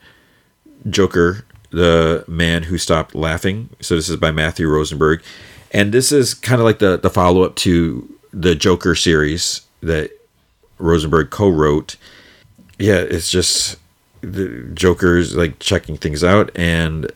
Joker, 0.89 1.45
the 1.71 2.23
man 2.27 2.63
who 2.63 2.77
stopped 2.77 3.15
laughing. 3.15 3.69
So 3.79 3.95
this 3.95 4.09
is 4.09 4.17
by 4.17 4.31
Matthew 4.31 4.67
Rosenberg, 4.67 5.23
and 5.71 5.91
this 5.91 6.11
is 6.11 6.33
kind 6.33 6.61
of 6.61 6.65
like 6.65 6.79
the 6.79 6.97
the 6.97 7.09
follow 7.09 7.43
up 7.43 7.55
to 7.57 8.13
the 8.31 8.55
Joker 8.55 8.93
series 8.95 9.61
that 9.81 10.11
Rosenberg 10.77 11.29
co-wrote. 11.29 11.95
Yeah, 12.77 12.97
it's 12.97 13.31
just 13.31 13.77
the 14.21 14.69
Joker's 14.73 15.35
like 15.35 15.59
checking 15.59 15.97
things 15.97 16.23
out, 16.23 16.51
and 16.55 17.11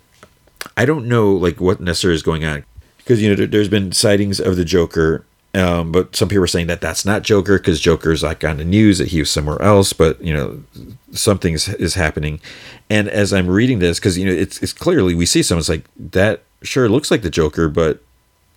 I 0.82 0.86
don't 0.86 1.08
know 1.08 1.32
like 1.32 1.62
what 1.62 1.80
necessarily 1.80 2.16
is 2.16 2.24
going 2.24 2.44
on 2.44 2.66
because 2.98 3.22
you 3.22 3.30
know 3.30 3.46
there's 3.46 3.70
been 3.70 3.92
sightings 3.92 4.40
of 4.40 4.56
the 4.56 4.66
Joker, 4.66 5.24
um, 5.54 5.92
but 5.92 6.16
some 6.16 6.28
people 6.28 6.44
are 6.44 6.48
saying 6.48 6.66
that 6.68 6.82
that's 6.82 7.06
not 7.06 7.22
Joker 7.22 7.60
because 7.60 7.80
Joker's 7.80 8.24
like 8.24 8.44
on 8.44 8.58
the 8.58 8.66
news 8.66 8.98
that 8.98 9.10
he 9.10 9.20
was 9.20 9.30
somewhere 9.30 9.62
else, 9.62 9.94
but 9.94 10.20
you 10.24 10.34
know 10.34 10.64
something 11.12 11.54
is 11.54 11.94
happening. 11.94 12.42
And 12.90 13.08
as 13.10 13.32
I'm 13.32 13.48
reading 13.48 13.78
this, 13.78 14.00
because 14.00 14.18
you 14.18 14.26
know 14.26 14.32
it's 14.32 14.60
it's 14.64 14.74
clearly 14.74 15.14
we 15.14 15.28
see 15.28 15.44
someone's 15.44 15.70
like 15.70 15.86
that 16.00 16.42
sure 16.64 16.90
looks 16.90 17.12
like 17.12 17.22
the 17.22 17.30
Joker, 17.30 17.70
but 17.70 18.02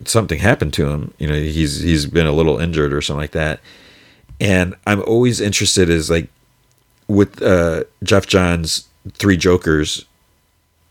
something 0.06 0.38
happened 0.38 0.72
to 0.74 0.88
him. 0.88 1.12
You 1.18 1.26
know 1.26 1.34
he's 1.34 1.80
he's 1.80 2.06
been 2.06 2.26
a 2.26 2.32
little 2.32 2.58
injured 2.58 2.94
or 2.94 3.02
something 3.02 3.20
like 3.20 3.32
that. 3.32 3.60
And 4.40 4.74
I'm 4.86 5.02
always 5.02 5.42
interested 5.42 5.90
is 5.90 6.08
like 6.08 6.30
with 7.06 7.42
uh, 7.42 7.84
Geoff 8.02 8.26
Johns' 8.26 8.88
Three 9.12 9.36
Jokers, 9.36 10.06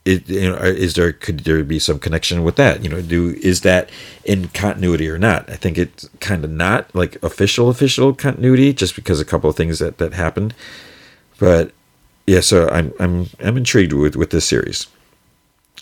it, 0.06 0.28
you 0.28 0.50
know, 0.50 0.58
is 0.58 0.96
there 0.96 1.14
could 1.14 1.42
there 1.42 1.64
be 1.64 1.80
some 1.80 2.00
connection 2.00 2.44
with 2.44 2.58
that? 2.58 2.84
You 2.84 2.90
know, 2.90 3.02
do 3.02 3.36
is 3.42 3.62
that 3.62 3.90
in 4.26 4.50
continuity 4.50 5.10
or 5.10 5.18
not? 5.18 5.50
I 5.50 5.56
think 5.56 5.78
it's 5.78 6.10
kind 6.20 6.44
of 6.44 6.52
not 6.52 6.94
like 6.94 7.22
official 7.24 7.70
official 7.70 8.14
continuity, 8.14 8.74
just 8.74 8.96
because 8.96 9.20
a 9.22 9.26
couple 9.26 9.50
of 9.50 9.56
things 9.56 9.80
that 9.80 10.00
that 10.00 10.14
happened. 10.14 10.54
But 11.40 11.72
yeah, 12.28 12.42
so 12.42 12.68
I'm 12.70 12.94
I'm 13.00 13.30
I'm 13.40 13.56
intrigued 13.58 13.94
with 13.94 14.16
with 14.16 14.32
this 14.32 14.46
series. 14.46 14.88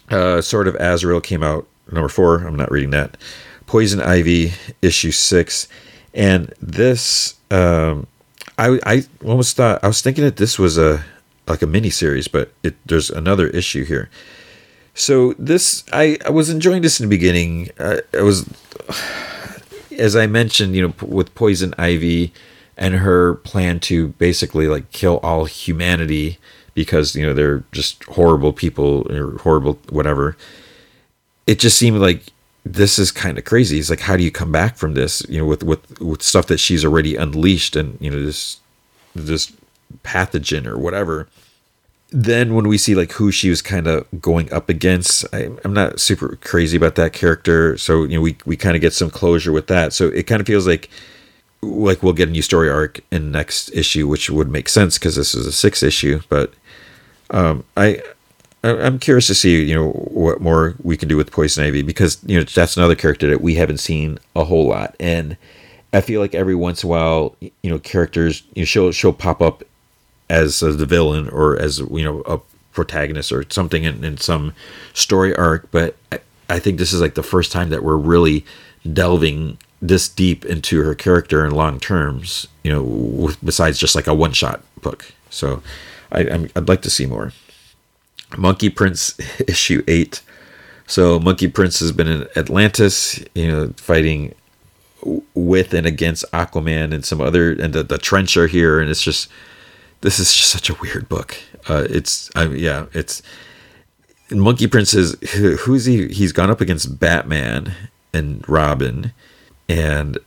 Uh, 0.09 0.41
Sword 0.41 0.67
of 0.67 0.75
Azrael 0.75 1.21
came 1.21 1.41
out 1.41 1.67
number 1.91 2.09
four. 2.09 2.45
I'm 2.45 2.55
not 2.55 2.71
reading 2.71 2.91
that. 2.91 3.17
Poison 3.65 4.01
Ivy 4.01 4.53
issue 4.81 5.11
six, 5.11 5.67
and 6.13 6.53
this 6.61 7.35
um, 7.49 8.05
I 8.59 8.79
I 8.85 9.03
almost 9.25 9.55
thought 9.57 9.83
I 9.83 9.87
was 9.87 10.01
thinking 10.01 10.23
that 10.23 10.37
this 10.37 10.59
was 10.59 10.77
a 10.77 11.03
like 11.51 11.61
a 11.61 11.67
mini 11.67 11.89
series, 11.89 12.27
but 12.27 12.51
it, 12.63 12.75
there's 12.85 13.09
another 13.09 13.47
issue 13.47 13.85
here. 13.85 14.09
So 14.93 15.33
this 15.33 15.83
I, 15.93 16.17
I 16.25 16.29
was 16.29 16.49
enjoying 16.49 16.81
this 16.81 16.99
in 16.99 17.07
the 17.07 17.15
beginning. 17.15 17.69
Uh, 17.79 17.97
I 18.13 18.21
was 18.21 18.49
as 19.97 20.15
I 20.15 20.27
mentioned, 20.27 20.75
you 20.75 20.87
know, 20.87 20.93
with 21.01 21.33
Poison 21.35 21.73
Ivy 21.77 22.33
and 22.77 22.95
her 22.95 23.35
plan 23.35 23.79
to 23.81 24.09
basically 24.09 24.67
like 24.67 24.91
kill 24.91 25.19
all 25.21 25.45
humanity 25.45 26.39
because 26.73 27.15
you 27.15 27.25
know 27.25 27.33
they're 27.33 27.63
just 27.71 28.03
horrible 28.05 28.53
people 28.53 29.11
or 29.11 29.37
horrible 29.39 29.79
whatever. 29.89 30.35
It 31.47 31.59
just 31.59 31.77
seemed 31.77 31.99
like 31.99 32.23
this 32.65 32.99
is 32.99 33.11
kind 33.11 33.37
of 33.37 33.45
crazy. 33.45 33.79
It's 33.79 33.89
like, 33.89 34.01
how 34.01 34.15
do 34.15 34.23
you 34.23 34.31
come 34.31 34.51
back 34.51 34.77
from 34.77 34.93
this? 34.93 35.25
You 35.27 35.39
know, 35.39 35.45
with 35.45 35.63
with 35.63 35.99
with 35.99 36.21
stuff 36.21 36.47
that 36.47 36.59
she's 36.59 36.85
already 36.85 37.15
unleashed, 37.15 37.75
and 37.75 37.97
you 37.99 38.09
know 38.09 38.23
this 38.23 38.59
this 39.15 39.51
pathogen 40.03 40.65
or 40.65 40.77
whatever. 40.77 41.27
Then 42.11 42.55
when 42.55 42.67
we 42.67 42.77
see 42.77 42.93
like 42.93 43.13
who 43.13 43.31
she 43.31 43.49
was 43.49 43.61
kind 43.61 43.87
of 43.87 44.05
going 44.21 44.51
up 44.51 44.67
against, 44.67 45.25
I, 45.33 45.49
am 45.63 45.73
not 45.73 45.99
super 45.99 46.35
crazy 46.37 46.75
about 46.75 46.95
that 46.95 47.13
character. 47.13 47.77
So 47.77 48.03
you 48.03 48.15
know, 48.15 48.21
we 48.21 48.37
we 48.45 48.57
kind 48.57 48.75
of 48.75 48.81
get 48.81 48.93
some 48.93 49.09
closure 49.09 49.51
with 49.51 49.67
that. 49.67 49.93
So 49.93 50.07
it 50.07 50.27
kind 50.27 50.41
of 50.41 50.47
feels 50.47 50.67
like 50.67 50.89
like 51.61 52.03
we'll 52.03 52.13
get 52.13 52.27
a 52.27 52.31
new 52.31 52.41
story 52.41 52.69
arc 52.69 52.99
in 53.11 53.31
next 53.31 53.69
issue, 53.73 54.07
which 54.07 54.29
would 54.29 54.49
make 54.49 54.67
sense 54.67 54.97
because 54.97 55.15
this 55.15 55.33
is 55.33 55.45
a 55.45 55.51
six 55.51 55.83
issue. 55.83 56.21
But 56.27 56.53
um, 57.29 57.63
I 57.77 58.01
I'm 58.63 58.99
curious 58.99 59.27
to 59.27 59.35
see, 59.35 59.63
you 59.63 59.73
know, 59.73 59.89
what 59.89 60.39
more 60.39 60.75
we 60.83 60.95
can 60.95 61.09
do 61.09 61.17
with 61.17 61.31
Poison 61.31 61.63
Ivy 61.63 61.81
because 61.81 62.19
you 62.25 62.37
know 62.37 62.43
that's 62.43 62.77
another 62.77 62.95
character 62.95 63.27
that 63.29 63.41
we 63.41 63.55
haven't 63.55 63.79
seen 63.79 64.19
a 64.35 64.43
whole 64.43 64.67
lot, 64.67 64.95
and 64.99 65.35
I 65.93 66.01
feel 66.01 66.21
like 66.21 66.35
every 66.35 66.55
once 66.55 66.83
in 66.83 66.87
a 66.87 66.91
while, 66.91 67.35
you 67.39 67.51
know, 67.63 67.79
characters, 67.79 68.43
you 68.53 68.61
know, 68.61 68.65
she'll 68.65 68.91
she'll 68.91 69.13
pop 69.13 69.41
up 69.41 69.63
as, 70.31 70.61
the 70.61 70.85
villain 70.85 71.29
or 71.29 71.59
as 71.59 71.79
you 71.79 72.03
know 72.03 72.21
a 72.21 72.39
protagonist 72.73 73.31
or 73.31 73.43
something 73.49 73.83
in, 73.83 74.03
in 74.03 74.17
some 74.17 74.53
story 74.93 75.35
arc, 75.35 75.69
but 75.71 75.95
I, 76.11 76.19
I 76.49 76.59
think 76.59 76.77
this 76.77 76.93
is 76.93 77.01
like 77.01 77.15
the 77.15 77.23
first 77.23 77.51
time 77.51 77.69
that 77.69 77.83
we're 77.83 77.97
really 77.97 78.45
delving 78.91 79.57
this 79.81 80.07
deep 80.07 80.45
into 80.45 80.81
her 80.83 80.95
character 80.95 81.45
in 81.45 81.51
long 81.51 81.79
terms, 81.79 82.47
you 82.63 82.71
know, 82.71 83.31
besides 83.43 83.77
just 83.77 83.95
like 83.95 84.07
a 84.07 84.13
one 84.13 84.31
shot 84.31 84.61
book. 84.81 85.11
So 85.29 85.61
I, 86.11 86.21
i 86.21 86.37
would 86.55 86.69
like 86.69 86.81
to 86.83 86.89
see 86.89 87.05
more. 87.05 87.33
Monkey 88.37 88.69
Prince 88.69 89.19
issue 89.47 89.83
eight. 89.87 90.21
So 90.87 91.19
Monkey 91.19 91.47
Prince 91.47 91.79
has 91.79 91.91
been 91.91 92.07
in 92.07 92.27
Atlantis, 92.35 93.23
you 93.35 93.47
know, 93.47 93.73
fighting 93.77 94.33
with 95.33 95.73
and 95.73 95.87
against 95.87 96.29
Aquaman 96.31 96.93
and 96.93 97.03
some 97.03 97.21
other, 97.21 97.51
and 97.51 97.73
the, 97.73 97.83
the 97.83 97.97
Trench 97.97 98.37
are 98.37 98.47
here, 98.47 98.79
and 98.79 98.89
it's 98.89 99.01
just 99.01 99.29
this 100.01 100.19
is 100.19 100.33
just 100.33 100.49
such 100.49 100.69
a 100.69 100.75
weird 100.75 101.07
book. 101.07 101.37
Uh, 101.69 101.85
it's 101.89 102.29
I, 102.35 102.45
yeah, 102.47 102.87
it's 102.93 103.21
Monkey 104.31 104.67
Prince 104.67 104.93
is 104.93 105.15
who's 105.61 105.85
he? 105.85 106.07
He's 106.07 106.31
gone 106.31 106.49
up 106.49 106.61
against 106.61 106.99
Batman 106.99 107.73
and 108.13 108.47
Robin, 108.47 109.13
and 109.69 110.17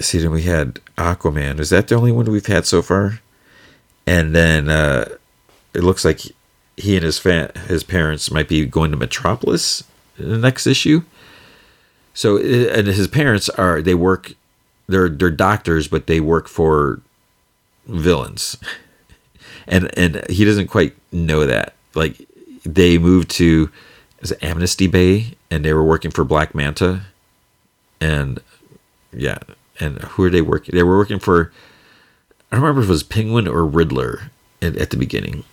see 0.00 0.18
then 0.18 0.30
we 0.30 0.42
had 0.42 0.80
Aquaman. 0.96 1.58
Is 1.58 1.70
that 1.70 1.88
the 1.88 1.94
only 1.94 2.12
one 2.12 2.26
we've 2.26 2.46
had 2.46 2.66
so 2.66 2.82
far? 2.82 3.20
And 4.06 4.34
then 4.34 4.68
uh, 4.68 5.08
it 5.74 5.82
looks 5.82 6.04
like 6.04 6.20
he 6.76 6.96
and 6.96 7.04
his 7.04 7.18
fa- 7.18 7.52
his 7.68 7.84
parents 7.84 8.30
might 8.30 8.48
be 8.48 8.66
going 8.66 8.90
to 8.90 8.96
Metropolis 8.96 9.84
in 10.18 10.28
the 10.28 10.38
next 10.38 10.66
issue. 10.66 11.02
So 12.14 12.38
and 12.38 12.86
his 12.86 13.06
parents 13.06 13.48
are 13.50 13.80
they 13.80 13.94
work 13.94 14.32
they're 14.88 15.08
they're 15.08 15.30
doctors 15.30 15.86
but 15.86 16.06
they 16.06 16.20
work 16.20 16.48
for 16.48 17.00
villains. 17.86 18.56
And 19.70 19.90
and 19.96 20.28
he 20.28 20.44
doesn't 20.44 20.66
quite 20.66 20.94
know 21.12 21.46
that. 21.46 21.72
Like 21.94 22.16
they 22.64 22.98
moved 22.98 23.30
to 23.32 23.70
is 24.20 24.32
it 24.32 24.42
Amnesty 24.42 24.86
Bay 24.86 25.34
and 25.50 25.64
they 25.64 25.72
were 25.72 25.84
working 25.84 26.10
for 26.10 26.24
Black 26.24 26.54
Manta. 26.54 27.02
And 28.00 28.40
yeah, 29.12 29.38
and 29.78 29.98
who 30.02 30.24
are 30.24 30.30
they 30.30 30.42
working? 30.42 30.74
They 30.74 30.82
were 30.82 30.98
working 30.98 31.18
for 31.18 31.52
I 32.52 32.56
don't 32.56 32.62
remember 32.62 32.82
if 32.82 32.88
it 32.88 32.90
was 32.90 33.02
Penguin 33.02 33.48
or 33.48 33.64
Riddler 33.64 34.30
at, 34.60 34.76
at 34.76 34.90
the 34.90 34.96
beginning. 34.96 35.44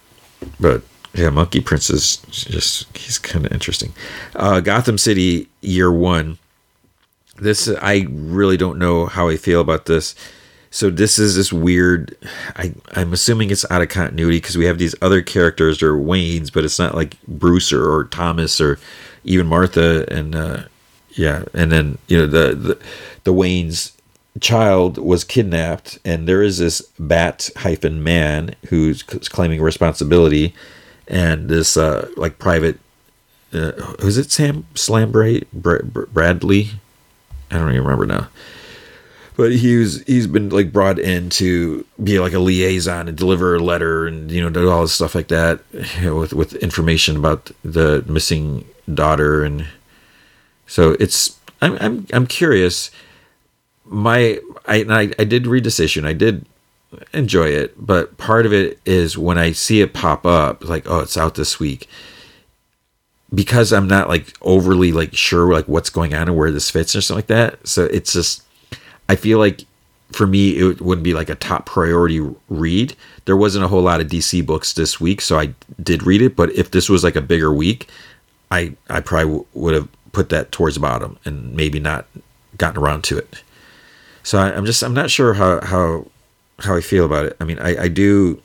But 0.60 0.82
Yeah, 1.14 1.30
Monkey 1.30 1.62
Prince 1.62 1.90
is 1.90 2.18
just 2.30 2.96
he's 2.98 3.18
kind 3.18 3.46
of 3.46 3.52
interesting. 3.52 3.94
Uh, 4.36 4.60
Gotham 4.60 4.98
City 4.98 5.48
Year 5.62 5.92
One. 5.92 6.38
This 7.38 7.70
I 7.82 8.08
really 8.10 8.58
don't 8.58 8.80
know 8.80 9.06
how 9.06 9.28
I 9.28 9.38
feel 9.38 9.62
about 9.62 9.86
this. 9.86 10.16
So 10.78 10.92
this 10.92 11.18
is 11.18 11.36
this 11.36 11.52
weird. 11.52 12.16
I 12.56 12.72
I'm 12.92 13.12
assuming 13.12 13.50
it's 13.50 13.66
out 13.72 13.82
of 13.82 13.90
continuity 13.90 14.38
because 14.38 14.60
we 14.60 14.66
have 14.66 14.78
these 14.78 14.94
other 15.02 15.24
characters 15.24 15.82
or 15.82 15.94
Waynes, 15.94 16.54
but 16.54 16.64
it's 16.64 16.78
not 16.78 16.94
like 16.94 17.20
Bruce 17.28 17.74
or, 17.74 17.84
or 17.92 18.04
Thomas 18.04 18.62
or 18.62 18.78
even 19.24 19.48
Martha 19.48 20.06
and 20.14 20.36
uh, 20.36 20.66
yeah, 21.14 21.46
and 21.56 21.72
then 21.72 21.98
you 22.08 22.20
know 22.20 22.28
the 22.28 22.54
the, 22.54 22.80
the 23.24 23.34
Wayne's 23.34 23.92
child 24.40 25.00
was 25.00 25.24
kidnapped, 25.24 25.98
and 26.06 26.30
there 26.30 26.44
is 26.44 26.60
this 26.60 26.82
Bat 27.00 27.50
hyphen 27.56 28.04
man 28.04 28.54
who's 28.70 29.02
claiming 29.02 29.64
responsibility, 29.64 30.54
and 31.08 31.50
this 31.50 31.76
uh, 31.76 32.08
like 32.18 32.38
private. 32.38 32.80
Uh, 33.52 33.72
who's 34.00 34.20
it? 34.20 34.30
Sam 34.30 34.68
Slambray 34.76 35.44
Bradley. 35.52 36.70
I 37.50 37.56
don't 37.58 37.70
even 37.70 37.82
remember 37.82 38.06
now 38.06 38.28
but 39.38 39.52
he's 39.52 40.04
he's 40.06 40.28
been 40.28 40.50
like 40.50 40.74
brought 40.74 41.00
in 41.00 41.30
to 41.30 41.86
be 42.04 42.20
like 42.20 42.34
a 42.34 42.40
liaison 42.40 43.08
and 43.08 43.18
deliver 43.18 43.56
a 43.56 43.60
letter 43.60 44.08
and 44.08 44.32
you 44.32 44.42
know 44.42 44.50
do 44.50 44.70
all 44.70 44.82
this 44.82 44.94
stuff 44.94 45.16
like 45.16 45.30
that 45.30 45.62
you 45.72 46.02
know, 46.02 46.16
with 46.18 46.34
with 46.34 46.56
information 46.56 47.16
about 47.16 47.52
the 47.64 48.04
missing 48.08 48.66
daughter 48.94 49.44
and 49.44 49.66
so 50.66 50.98
it's 51.00 51.40
I'm 51.62 51.78
I'm 51.80 52.08
I'm 52.14 52.28
curious. 52.28 52.92
My 53.86 54.40
I 54.66 54.84
I, 54.90 55.14
I 55.18 55.24
did 55.24 55.48
read 55.48 55.64
this 55.64 55.80
issue 55.80 56.02
and 56.02 56.08
I 56.08 56.14
did 56.14 56.46
enjoy 57.14 57.48
it, 57.48 57.74
but 57.78 58.18
part 58.18 58.46
of 58.46 58.54
it 58.54 58.80
is 58.86 59.18
when 59.18 59.38
I 59.38 59.52
see 59.52 59.82
it 59.82 59.94
pop 59.94 60.26
up, 60.26 60.64
like 60.64 60.90
oh 60.90 61.00
it's 61.00 61.18
out 61.18 61.36
this 61.36 61.60
week. 61.60 61.88
Because 63.34 63.74
I'm 63.74 63.88
not 63.88 64.08
like 64.08 64.34
overly 64.42 64.92
like 64.92 65.14
sure 65.14 65.52
like 65.52 65.68
what's 65.68 65.90
going 65.90 66.14
on 66.14 66.30
and 66.30 66.38
where 66.38 66.52
this 66.52 66.70
fits 66.70 66.96
or 66.96 67.02
something 67.02 67.18
like 67.20 67.28
that. 67.28 67.68
So 67.68 67.86
it's 67.86 68.14
just 68.14 68.44
I 69.10 69.16
feel 69.16 69.40
like 69.40 69.66
for 70.12 70.26
me 70.26 70.58
it 70.58 70.82
wouldn't 70.82 71.04
be 71.04 71.14
like 71.14 71.30
a 71.30 71.36
top 71.36 71.66
priority 71.66 72.20
read. 72.50 72.96
There 73.26 73.38
wasn't 73.38 73.66
a 73.66 73.68
whole 73.68 73.82
lot 73.82 74.02
of 74.02 74.08
DC 74.08 74.46
books 74.46 74.74
this 74.74 75.00
week, 75.00 75.22
so 75.22 75.40
I 75.40 75.54
did 75.82 76.04
read 76.04 76.22
it. 76.22 76.36
But 76.36 76.52
if 76.54 76.72
this 76.72 76.90
was 76.90 77.04
like 77.04 77.16
a 77.16 77.22
bigger 77.22 77.54
week, 77.54 77.90
I 78.52 78.76
I 78.90 79.02
probably 79.02 79.26
w- 79.26 79.46
would 79.54 79.74
have 79.74 79.88
put 80.12 80.30
that 80.30 80.52
towards 80.52 80.76
the 80.76 80.82
bottom 80.82 81.18
and 81.26 81.54
maybe 81.54 81.80
not 81.80 82.08
gotten 82.58 82.82
around 82.82 83.04
to 83.06 83.18
it. 83.18 83.44
So 84.24 84.38
I, 84.40 84.52
am 84.52 84.66
just 84.66 84.84
I'm 84.84 84.94
not 84.94 85.12
sure 85.12 85.34
how 85.34 85.62
how 85.62 86.08
how 86.60 86.76
I 86.76 86.82
feel 86.82 87.06
about 87.06 87.26
it. 87.26 87.38
I 87.40 87.44
mean, 87.44 87.60
I 87.60 87.84
I 87.84 87.88
do 87.88 88.42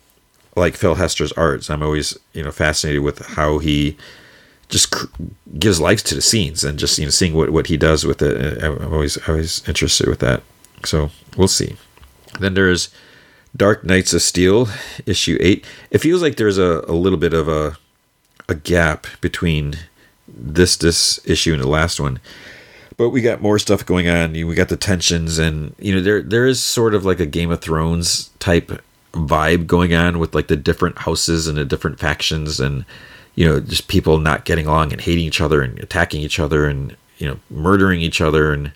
like 0.57 0.77
Phil 0.77 0.97
Hester's 0.97 1.33
arts. 1.33 1.71
I'm 1.71 1.83
always 1.83 2.19
you 2.33 2.43
know 2.43 2.53
fascinated 2.53 3.03
with 3.03 3.19
how 3.27 3.59
he 3.59 3.97
just 4.69 4.95
gives 5.59 5.81
life 5.81 6.03
to 6.05 6.15
the 6.15 6.23
scenes 6.23 6.65
and 6.65 6.79
just 6.79 6.99
you 6.99 7.05
know 7.05 7.11
seeing 7.11 7.35
what 7.35 7.51
what 7.51 7.67
he 7.69 7.77
does 7.77 8.05
with 8.05 8.23
it. 8.23 8.63
I'm 8.63 8.93
always 8.93 9.17
always 9.29 9.67
interested 9.69 10.09
with 10.09 10.21
that. 10.21 10.43
So 10.85 11.11
we'll 11.37 11.49
see. 11.49 11.77
Then 12.39 12.55
there's 12.55 12.91
Dark 13.57 13.85
Knights 13.85 14.13
of 14.15 14.23
Steel, 14.23 14.69
issue 15.07 15.37
eight. 15.41 15.67
It 15.91 15.99
feels 15.99 16.23
like 16.23 16.37
there's 16.37 16.59
a, 16.59 16.85
a 16.89 16.95
little 16.95 17.19
bit 17.19 17.35
of 17.35 17.49
a 17.49 17.77
a 18.49 18.55
gap 18.55 19.07
between 19.21 19.77
this 20.27 20.77
this 20.77 21.21
issue 21.25 21.53
and 21.53 21.63
the 21.63 21.69
last 21.69 22.01
one. 22.01 22.21
But 22.97 23.11
we 23.11 23.21
got 23.21 23.43
more 23.43 23.59
stuff 23.59 23.85
going 23.85 24.09
on. 24.09 24.33
We 24.33 24.55
got 24.55 24.69
the 24.69 24.77
tensions, 24.77 25.39
and 25.39 25.75
you 25.79 25.95
know 25.95 26.01
there 26.01 26.23
there 26.23 26.47
is 26.47 26.63
sort 26.63 26.95
of 26.95 27.05
like 27.05 27.21
a 27.21 27.27
Game 27.27 27.51
of 27.51 27.61
Thrones 27.61 28.31
type 28.39 28.83
vibe 29.13 29.67
going 29.67 29.95
on 29.95 30.19
with 30.19 30.35
like 30.35 30.49
the 30.49 30.57
different 30.57 30.99
houses 30.99 31.47
and 31.47 31.59
the 31.59 31.65
different 31.65 31.99
factions, 31.99 32.61
and 32.61 32.85
you 33.35 33.47
know 33.47 33.61
just 33.61 33.89
people 33.89 34.19
not 34.19 34.45
getting 34.45 34.67
along 34.67 34.93
and 34.93 35.01
hating 35.01 35.25
each 35.25 35.41
other 35.41 35.63
and 35.63 35.79
attacking 35.79 36.21
each 36.21 36.39
other 36.39 36.67
and 36.67 36.97
you 37.19 37.27
know 37.27 37.39
murdering 37.51 38.01
each 38.01 38.21
other 38.21 38.53
and 38.53 38.73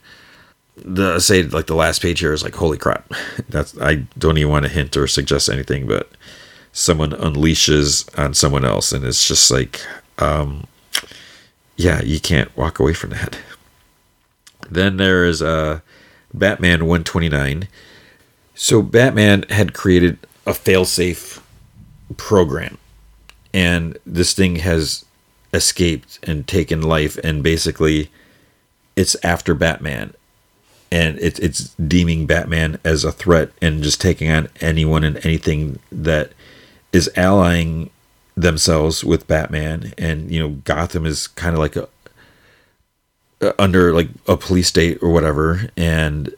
the 0.76 1.18
say 1.18 1.42
like 1.42 1.66
the 1.66 1.74
last 1.74 2.02
page 2.02 2.20
here 2.20 2.32
is 2.32 2.42
like 2.42 2.54
holy 2.54 2.78
crap. 2.78 3.10
That's 3.48 3.78
i 3.80 4.06
don't 4.18 4.38
even 4.38 4.50
want 4.50 4.64
to 4.64 4.70
hint 4.70 4.96
or 4.96 5.06
suggest 5.06 5.48
anything 5.48 5.86
but 5.86 6.10
someone 6.72 7.10
unleashes 7.12 8.06
on 8.18 8.34
someone 8.34 8.64
else 8.64 8.92
and 8.92 9.04
it's 9.04 9.26
just 9.26 9.50
like 9.50 9.80
um 10.18 10.66
yeah 11.76 12.02
you 12.02 12.20
can't 12.20 12.54
walk 12.56 12.78
away 12.78 12.92
from 12.92 13.10
that. 13.10 13.38
Then 14.70 14.96
there 14.96 15.24
is 15.24 15.42
uh 15.42 15.80
batman 16.34 16.80
129 16.80 17.68
so 18.54 18.82
batman 18.82 19.44
had 19.48 19.72
created 19.72 20.18
a 20.44 20.50
failsafe 20.50 21.40
program 22.16 22.76
and 23.54 23.96
this 24.04 24.34
thing 24.34 24.56
has 24.56 25.04
escaped 25.54 26.18
and 26.24 26.46
taken 26.46 26.82
life 26.82 27.16
and 27.24 27.42
basically 27.42 28.10
it's 28.96 29.16
after 29.22 29.54
batman 29.54 30.12
and 30.90 31.18
it's 31.18 31.38
it's 31.40 31.74
deeming 31.74 32.26
Batman 32.26 32.78
as 32.84 33.04
a 33.04 33.12
threat 33.12 33.50
and 33.60 33.82
just 33.82 34.00
taking 34.00 34.30
on 34.30 34.48
anyone 34.60 35.04
and 35.04 35.24
anything 35.24 35.78
that 35.90 36.32
is 36.92 37.10
allying 37.16 37.90
themselves 38.36 39.04
with 39.04 39.26
Batman. 39.26 39.92
And 39.98 40.30
you 40.30 40.40
know 40.40 40.50
Gotham 40.64 41.06
is 41.06 41.26
kind 41.28 41.54
of 41.54 41.58
like 41.58 41.76
a 41.76 41.88
uh, 43.40 43.52
under 43.58 43.92
like 43.92 44.08
a 44.26 44.36
police 44.36 44.68
state 44.68 45.02
or 45.02 45.10
whatever. 45.10 45.68
And 45.76 46.34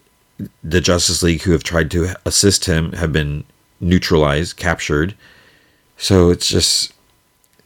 the 0.63 0.81
Justice 0.81 1.23
League 1.23 1.43
who 1.43 1.53
have 1.53 1.65
tried 1.65 1.91
to 1.93 2.15
assist 2.25 2.65
him 2.65 2.93
have 2.93 3.13
been 3.13 3.45
neutralized 3.81 4.57
captured. 4.57 5.15
So 5.97 6.31
it's 6.31 6.49
just 6.49 6.93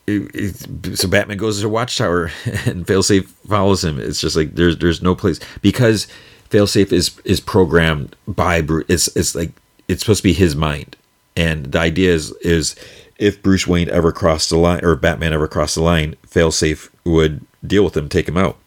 it, 0.06 0.30
it, 0.34 0.98
so 0.98 1.08
Batman 1.08 1.36
goes 1.36 1.60
to 1.60 1.68
Watchtower 1.68 2.24
and 2.66 2.86
Failsafe 2.86 3.26
follows 3.48 3.84
him. 3.84 3.98
It's 3.98 4.20
just 4.20 4.36
like 4.36 4.54
there's 4.54 4.78
there's 4.78 5.02
no 5.02 5.14
place 5.14 5.40
because 5.60 6.06
failsafe 6.52 6.92
is 6.92 7.18
is 7.24 7.40
programmed 7.40 8.14
by 8.28 8.60
Bruce. 8.60 8.84
It's 8.88 9.16
it's 9.16 9.34
like 9.34 9.50
it's 9.88 10.02
supposed 10.02 10.20
to 10.20 10.28
be 10.28 10.34
his 10.34 10.54
mind, 10.54 10.96
and 11.34 11.72
the 11.72 11.80
idea 11.80 12.12
is 12.12 12.30
is 12.42 12.76
if 13.18 13.42
Bruce 13.42 13.66
Wayne 13.66 13.88
ever 13.88 14.12
crossed 14.12 14.50
the 14.50 14.56
line 14.56 14.84
or 14.84 14.94
Batman 14.94 15.32
ever 15.32 15.48
crossed 15.48 15.76
the 15.76 15.82
line, 15.82 16.14
failsafe 16.26 16.90
would 17.04 17.44
deal 17.66 17.84
with 17.84 17.96
him, 17.96 18.08
take 18.08 18.28
him 18.28 18.36
out. 18.36 18.58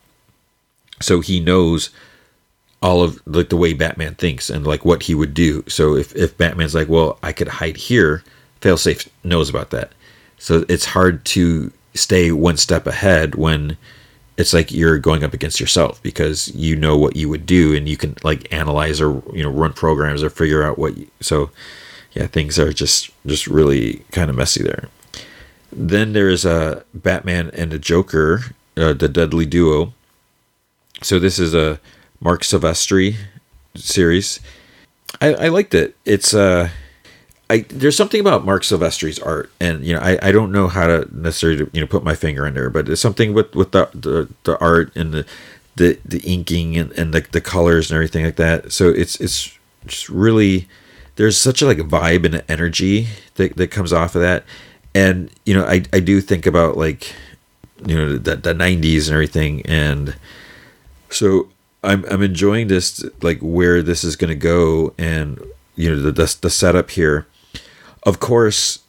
So 1.01 1.21
he 1.21 1.39
knows 1.39 1.91
all 2.81 3.03
of 3.03 3.21
like 3.25 3.49
the 3.49 3.57
way 3.57 3.73
Batman 3.73 4.15
thinks 4.15 4.49
and 4.49 4.65
like 4.65 4.83
what 4.83 5.03
he 5.03 5.15
would 5.15 5.33
do. 5.33 5.63
So 5.67 5.95
if 5.95 6.15
if 6.15 6.37
Batman's 6.37 6.75
like, 6.75 6.89
well, 6.89 7.19
I 7.21 7.31
could 7.33 7.47
hide 7.47 7.77
here, 7.77 8.23
failsafe 8.61 9.07
knows 9.23 9.49
about 9.49 9.69
that. 9.69 9.91
So 10.37 10.65
it's 10.67 10.85
hard 10.85 11.23
to 11.25 11.71
stay 11.93 12.31
one 12.31 12.57
step 12.57 12.87
ahead 12.87 13.35
when 13.35 13.77
it's 14.37 14.53
like 14.53 14.71
you're 14.71 14.99
going 14.99 15.23
up 15.23 15.33
against 15.33 15.59
yourself 15.59 16.01
because 16.03 16.53
you 16.53 16.75
know 16.75 16.97
what 16.97 17.15
you 17.15 17.29
would 17.29 17.45
do 17.45 17.75
and 17.75 17.87
you 17.87 17.97
can 17.97 18.15
like 18.23 18.51
analyze 18.53 18.99
or 18.99 19.23
you 19.33 19.43
know 19.43 19.49
run 19.49 19.73
programs 19.73 20.23
or 20.23 20.29
figure 20.29 20.63
out 20.63 20.77
what 20.77 20.97
you, 20.97 21.07
so 21.21 21.49
yeah 22.13 22.27
things 22.27 22.59
are 22.59 22.73
just 22.73 23.11
just 23.25 23.47
really 23.47 24.03
kind 24.11 24.29
of 24.29 24.35
messy 24.35 24.63
there. 24.63 24.89
Then 25.71 26.13
there's 26.13 26.45
a 26.45 26.83
batman 26.93 27.49
and 27.53 27.73
a 27.73 27.79
joker 27.79 28.41
uh, 28.77 28.93
the 28.93 29.07
deadly 29.07 29.45
duo. 29.45 29.93
So 31.01 31.19
this 31.19 31.39
is 31.39 31.53
a 31.53 31.79
Marc 32.19 32.41
Silvestri 32.41 33.15
series. 33.75 34.39
I 35.21 35.33
i 35.33 35.47
liked 35.47 35.73
it. 35.73 35.95
It's 36.05 36.33
uh 36.33 36.69
I 37.49 37.59
there's 37.69 37.95
something 37.95 38.19
about 38.19 38.45
Marc 38.45 38.63
Silvestri's 38.63 39.19
art, 39.19 39.51
and 39.59 39.85
you 39.85 39.93
know 39.93 39.99
I, 40.01 40.17
I 40.21 40.31
don't 40.31 40.51
know 40.51 40.67
how 40.67 40.87
to 40.87 41.07
necessarily 41.11 41.69
you 41.73 41.81
know 41.81 41.87
put 41.87 42.03
my 42.03 42.15
finger 42.15 42.45
in 42.47 42.55
there, 42.55 42.69
but 42.69 42.87
there's 42.87 43.01
something 43.01 43.33
with 43.33 43.53
with 43.55 43.71
the 43.71 43.89
the, 43.93 44.29
the 44.43 44.59
art 44.59 44.95
and 44.95 45.13
the 45.13 45.25
the, 45.75 45.99
the 46.05 46.19
inking 46.19 46.77
and, 46.77 46.91
and 46.93 47.13
the, 47.13 47.21
the 47.31 47.41
colors 47.41 47.91
and 47.91 47.95
everything 47.95 48.25
like 48.25 48.37
that. 48.37 48.71
So 48.71 48.89
it's 48.89 49.19
it's 49.19 49.57
just 49.85 50.09
really 50.09 50.67
there's 51.17 51.37
such 51.37 51.61
a 51.61 51.67
like 51.67 51.77
vibe 51.77 52.25
and 52.25 52.43
energy 52.49 53.07
that, 53.35 53.55
that 53.57 53.71
comes 53.71 53.93
off 53.93 54.15
of 54.15 54.21
that, 54.21 54.43
and 54.95 55.29
you 55.45 55.53
know 55.53 55.65
I 55.65 55.83
I 55.93 55.99
do 55.99 56.21
think 56.21 56.47
about 56.47 56.77
like 56.77 57.13
you 57.85 57.95
know 57.95 58.17
the 58.17 58.37
the 58.37 58.53
90s 58.53 59.05
and 59.05 59.13
everything, 59.13 59.61
and 59.67 60.15
so 61.11 61.49
I'm 61.83 62.05
I'm 62.05 62.23
enjoying 62.23 62.69
this 62.69 63.05
like 63.21 63.39
where 63.39 63.83
this 63.83 64.03
is 64.03 64.15
to 64.15 64.33
go 64.35 64.95
and 64.97 65.39
you 65.75 65.91
know 65.91 66.01
the, 66.01 66.11
the 66.11 66.37
the 66.41 66.49
setup 66.49 66.89
here 66.89 67.27
of 68.05 68.19
course, 68.19 68.79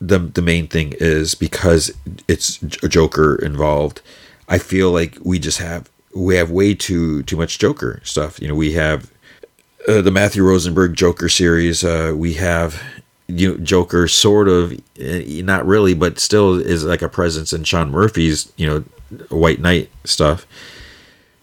the 0.00 0.18
the 0.18 0.42
main 0.42 0.66
thing 0.66 0.94
is 0.98 1.34
because 1.34 1.90
it's 2.28 2.62
a 2.82 2.88
Joker 2.88 3.36
involved. 3.36 4.02
I 4.48 4.58
feel 4.58 4.90
like 4.90 5.18
we 5.22 5.38
just 5.38 5.58
have 5.58 5.90
we 6.14 6.36
have 6.36 6.50
way 6.50 6.74
too 6.74 7.22
too 7.24 7.36
much 7.36 7.58
Joker 7.58 8.00
stuff. 8.04 8.40
You 8.40 8.48
know, 8.48 8.54
we 8.54 8.72
have 8.72 9.10
uh, 9.88 10.00
the 10.00 10.10
Matthew 10.10 10.42
Rosenberg 10.42 10.94
Joker 10.94 11.28
series. 11.28 11.84
Uh, 11.84 12.14
we 12.16 12.34
have 12.34 12.82
you 13.28 13.52
know 13.52 13.58
Joker 13.58 14.08
sort 14.08 14.48
of 14.48 14.72
uh, 14.72 15.22
not 15.42 15.66
really, 15.66 15.94
but 15.94 16.18
still 16.18 16.54
is 16.54 16.84
like 16.84 17.02
a 17.02 17.08
presence 17.08 17.52
in 17.52 17.64
Sean 17.64 17.90
Murphy's 17.90 18.52
you 18.56 18.66
know 18.66 18.84
White 19.28 19.60
Knight 19.60 19.90
stuff. 20.04 20.46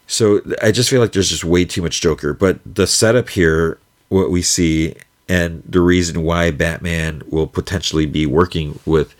So 0.07 0.41
I 0.61 0.71
just 0.71 0.89
feel 0.89 1.01
like 1.01 1.13
there's 1.13 1.29
just 1.29 1.43
way 1.43 1.65
too 1.65 1.81
much 1.81 2.01
Joker. 2.01 2.33
But 2.33 2.59
the 2.65 2.85
setup 2.85 3.29
here, 3.29 3.79
what 4.09 4.29
we 4.29 4.41
see 4.41 4.95
and 5.29 5.63
the 5.67 5.81
reason 5.81 6.23
why 6.23 6.51
Batman 6.51 7.23
will 7.27 7.47
potentially 7.47 8.05
be 8.05 8.25
working 8.25 8.79
with 8.85 9.15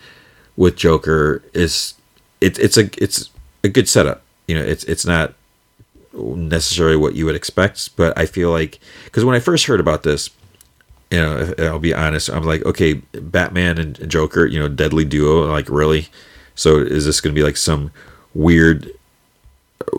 with 0.56 0.76
Joker 0.76 1.42
is 1.52 1.94
it's 2.40 2.58
it's 2.58 2.76
a 2.76 2.90
it's 3.02 3.30
a 3.62 3.68
good 3.68 3.88
setup. 3.88 4.22
You 4.46 4.56
know, 4.56 4.62
it's 4.62 4.84
it's 4.84 5.06
not 5.06 5.34
necessarily 6.12 6.96
what 6.96 7.14
you 7.14 7.26
would 7.26 7.34
expect, 7.34 7.96
but 7.96 8.16
I 8.18 8.26
feel 8.26 8.50
like 8.50 8.78
because 9.04 9.24
when 9.24 9.34
I 9.34 9.40
first 9.40 9.66
heard 9.66 9.80
about 9.80 10.02
this, 10.02 10.30
you 11.10 11.18
know, 11.18 11.54
I'll 11.58 11.78
be 11.78 11.94
honest, 11.94 12.28
I'm 12.28 12.44
like, 12.44 12.64
okay, 12.64 12.94
Batman 13.12 13.78
and 13.78 14.10
Joker, 14.10 14.46
you 14.46 14.58
know, 14.58 14.68
deadly 14.68 15.04
duo, 15.04 15.50
like 15.50 15.68
really. 15.68 16.08
So 16.54 16.78
is 16.78 17.04
this 17.04 17.20
going 17.20 17.34
to 17.34 17.38
be 17.38 17.44
like 17.44 17.56
some 17.56 17.90
weird 18.34 18.90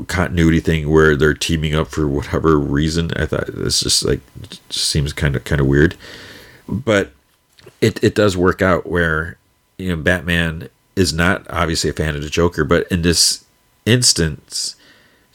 continuity 0.08 0.60
thing 0.60 0.90
where 0.90 1.16
they're 1.16 1.34
teaming 1.34 1.76
up 1.76 1.88
for 1.88 2.08
whatever 2.08 2.58
reason? 2.58 3.12
I 3.16 3.26
thought 3.26 3.48
this 3.48 3.82
just 3.82 4.06
like 4.06 4.22
just 4.70 4.90
seems 4.90 5.14
kind 5.14 5.36
of 5.36 5.44
kind 5.44 5.62
of 5.62 5.68
weird, 5.68 5.96
but 6.68 7.12
it 7.82 8.04
it 8.04 8.16
does 8.16 8.38
work 8.38 8.62
out 8.62 8.88
where 8.88 9.38
you 9.78 9.90
know 9.90 10.02
Batman 10.02 10.70
is 10.96 11.14
not 11.14 11.46
obviously 11.50 11.90
a 11.90 11.94
fan 11.94 12.16
of 12.16 12.22
the 12.22 12.30
Joker, 12.30 12.64
but 12.64 12.88
in 12.88 13.02
this 13.02 13.46
instance, 13.86 14.76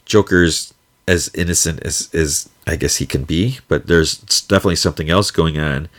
Joker's 0.05 0.73
as 1.07 1.29
innocent 1.33 1.81
as, 1.83 2.09
as 2.13 2.49
I 2.67 2.75
guess 2.75 2.97
he 2.97 3.05
can 3.05 3.23
be, 3.23 3.59
but 3.67 3.87
there's 3.87 4.17
definitely 4.17 4.75
something 4.75 5.09
else 5.09 5.31
going 5.31 5.59
on. 5.59 5.89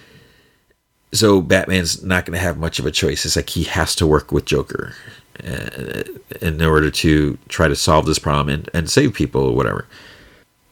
So 1.13 1.43
Batman's 1.43 2.03
not 2.03 2.25
going 2.25 2.37
to 2.37 2.43
have 2.43 2.57
much 2.57 2.79
of 2.79 2.87
a 2.87 2.91
choice. 2.91 3.27
It's 3.27 3.37
like 3.37 3.51
he 3.51 3.65
has 3.65 3.95
to 3.97 4.07
work 4.07 4.33
with 4.33 4.47
Joker 4.47 4.95
in 5.43 6.63
order 6.63 6.91
to 6.91 7.39
try 7.49 7.69
to 7.69 7.77
solve 7.77 8.07
this 8.07 8.19
problem 8.19 8.49
and, 8.49 8.71
and 8.73 8.91
save 8.91 9.15
people 9.15 9.43
or 9.43 9.55
whatever. 9.55 9.87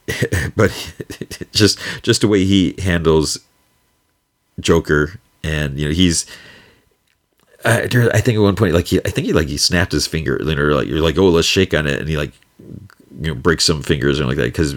but 0.57 0.71
just 1.53 1.79
just 2.03 2.21
the 2.21 2.29
way 2.29 2.45
he 2.45 2.75
handles 2.79 3.39
Joker, 4.61 5.19
and 5.43 5.79
you 5.79 5.89
know 5.89 5.95
he's 5.95 6.27
I, 7.65 7.83
I 7.83 8.21
think 8.21 8.37
at 8.37 8.41
one 8.41 8.57
point, 8.57 8.75
like 8.75 8.87
he, 8.87 8.99
I 9.05 9.11
think 9.11 9.27
he 9.27 9.33
like 9.33 9.49
he 9.49 9.57
snapped 9.57 9.93
his 9.93 10.07
finger, 10.07 10.37
or 10.37 10.75
like 10.75 10.89
you're 10.89 11.01
like, 11.01 11.19
oh, 11.19 11.29
let's 11.29 11.47
shake 11.47 11.75
on 11.75 11.87
it, 11.87 12.01
and 12.01 12.09
he 12.09 12.17
like 12.17 12.33
you 13.21 13.29
know 13.29 13.35
breaks 13.35 13.65
some 13.65 13.83
fingers 13.83 14.19
or 14.19 14.25
like 14.25 14.37
that 14.37 14.45
because 14.45 14.77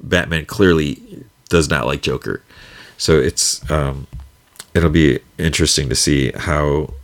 Batman 0.00 0.46
clearly 0.46 1.00
does 1.48 1.68
not 1.68 1.86
like 1.86 2.02
Joker. 2.02 2.42
So 2.96 3.18
it's 3.18 3.68
um, 3.70 4.06
it'll 4.72 4.90
be 4.90 5.18
interesting 5.38 5.88
to 5.90 5.94
see 5.94 6.32
how 6.32 6.94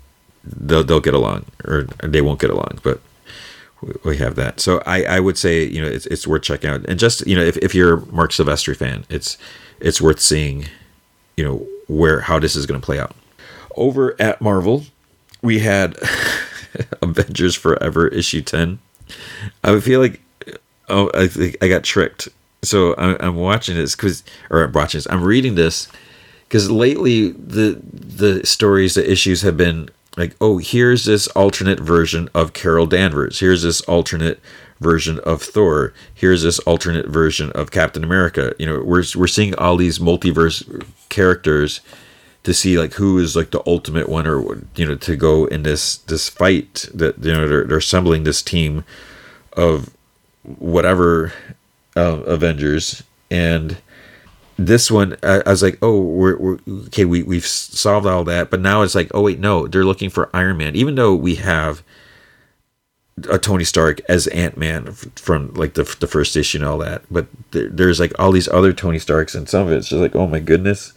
they'll 0.57 0.85
they'll 0.85 1.01
get 1.01 1.15
along 1.15 1.47
or 1.65 1.83
they 2.03 2.21
won't 2.21 2.41
get 2.41 2.51
along, 2.51 2.81
but 2.83 3.01
we 4.05 4.17
have 4.19 4.35
that. 4.37 4.61
So 4.61 4.83
I, 4.87 5.05
I 5.05 5.21
would 5.21 5.39
say 5.39 5.65
you 5.65 5.81
know 5.81 5.89
it's 5.89 6.07
it's 6.07 6.27
worth 6.27 6.43
checking 6.43 6.71
out, 6.71 6.85
and 6.87 6.99
just 6.99 7.27
you 7.27 7.37
know 7.37 7.43
if, 7.43 7.57
if 7.59 7.75
you're 7.75 7.95
a 7.95 8.07
Marc 8.07 8.33
Silvestri 8.33 8.77
fan, 8.77 9.05
it's 9.09 9.39
it's 9.81 10.01
worth 10.01 10.21
seeing, 10.21 10.67
you 11.37 11.45
know 11.45 11.67
where 11.89 12.21
how 12.21 12.39
this 12.39 12.57
is 12.57 12.67
going 12.67 12.81
to 12.81 12.85
play 12.85 12.99
out. 12.99 13.15
Over 13.77 14.21
at 14.21 14.41
Marvel, 14.41 14.85
we 15.43 15.61
had 15.61 15.97
Avengers 17.03 17.55
Forever 17.55 18.09
issue 18.09 18.43
ten. 18.43 18.79
I 19.65 19.81
feel 19.81 20.01
like 20.01 20.21
oh, 20.89 21.11
I 21.15 21.29
think 21.29 21.57
I 21.63 21.69
got 21.69 21.85
tricked. 21.85 22.29
So 22.63 22.95
I'm, 22.99 23.17
I'm 23.21 23.37
watching 23.37 23.77
this 23.77 23.97
because, 23.97 24.23
or 24.51 24.65
I'm 24.65 24.73
watching 24.73 24.99
this. 24.99 25.07
I'm 25.09 25.25
reading 25.25 25.55
this 25.55 25.89
because 26.45 26.71
lately 26.71 27.31
the 27.31 27.81
the 27.83 28.45
stories, 28.47 28.95
the 28.95 29.11
issues 29.11 29.41
have 29.43 29.57
been 29.57 29.89
like, 30.17 30.37
oh, 30.41 30.59
here's 30.59 31.05
this 31.05 31.27
alternate 31.29 31.81
version 31.81 32.29
of 32.35 32.53
Carol 32.53 32.87
Danvers. 32.87 33.41
Here's 33.41 33.63
this 33.63 33.81
alternate 33.83 34.41
version 34.81 35.21
of 35.21 35.43
Thor. 35.43 35.93
Here's 36.13 36.43
this 36.43 36.59
alternate 36.61 37.07
version 37.07 37.51
of 37.53 37.71
Captain 37.71 38.03
America. 38.03 38.55
You 38.59 38.67
know, 38.67 38.83
we're 38.83 39.05
we're 39.15 39.27
seeing 39.27 39.55
all 39.57 39.77
these 39.77 39.99
multiverse 39.99 40.85
characters 41.09 41.81
to 42.43 42.55
see 42.55 42.79
like 42.79 42.95
who 42.95 43.19
is 43.19 43.37
like 43.37 43.51
the 43.51 43.63
ultimate 43.67 44.09
one 44.09 44.27
or 44.27 44.59
you 44.75 44.87
know 44.87 44.95
to 44.97 45.17
go 45.17 45.45
in 45.45 45.63
this 45.63 45.99
this 45.99 46.29
fight 46.29 46.89
that 46.95 47.23
you 47.23 47.33
know 47.33 47.47
they're, 47.47 47.65
they're 47.65 47.79
assembling 47.79 48.25
this 48.25 48.43
team 48.43 48.85
of 49.53 49.91
whatever 50.43 51.33
uh, 51.97 52.21
Avengers, 52.25 53.03
and 53.31 53.79
this 54.67 54.91
one 54.91 55.17
I, 55.23 55.43
I 55.47 55.51
was 55.51 55.63
like, 55.63 55.79
oh, 55.83 56.01
we're, 56.01 56.37
we're, 56.37 56.59
okay. 56.87 57.05
We 57.05 57.23
we've 57.23 57.47
solved 57.47 58.07
all 58.07 58.25
that, 58.25 58.51
but 58.51 58.61
now 58.61 58.83
it's 58.83 58.95
like, 58.95 59.11
oh 59.15 59.23
wait, 59.23 59.39
no, 59.39 59.67
they're 59.67 59.85
looking 59.85 60.11
for 60.11 60.31
Iron 60.35 60.57
Man, 60.57 60.77
even 60.77 60.95
though 60.95 61.15
we 61.15 61.37
have 61.37 61.83
a 63.29 63.39
Tony 63.39 63.65
Stark 63.65 64.01
as 64.09 64.27
Ant 64.29 64.57
Man 64.57 64.93
from 64.93 65.53
like 65.55 65.75
the 65.75 65.85
the 66.01 66.07
first 66.07 66.37
issue 66.37 66.59
and 66.59 66.67
all 66.67 66.79
that, 66.79 67.03
but 67.11 67.27
there, 67.53 67.69
there's 67.69 68.01
like 68.01 68.13
all 68.19 68.33
these 68.33 68.49
other 68.49 68.73
Tony 68.73 68.99
Starks, 68.99 69.35
and 69.35 69.49
some 69.49 69.67
of 69.67 69.73
it's 69.73 69.89
just 69.89 70.01
like, 70.01 70.15
oh 70.17 70.27
my 70.27 70.41
goodness. 70.41 70.93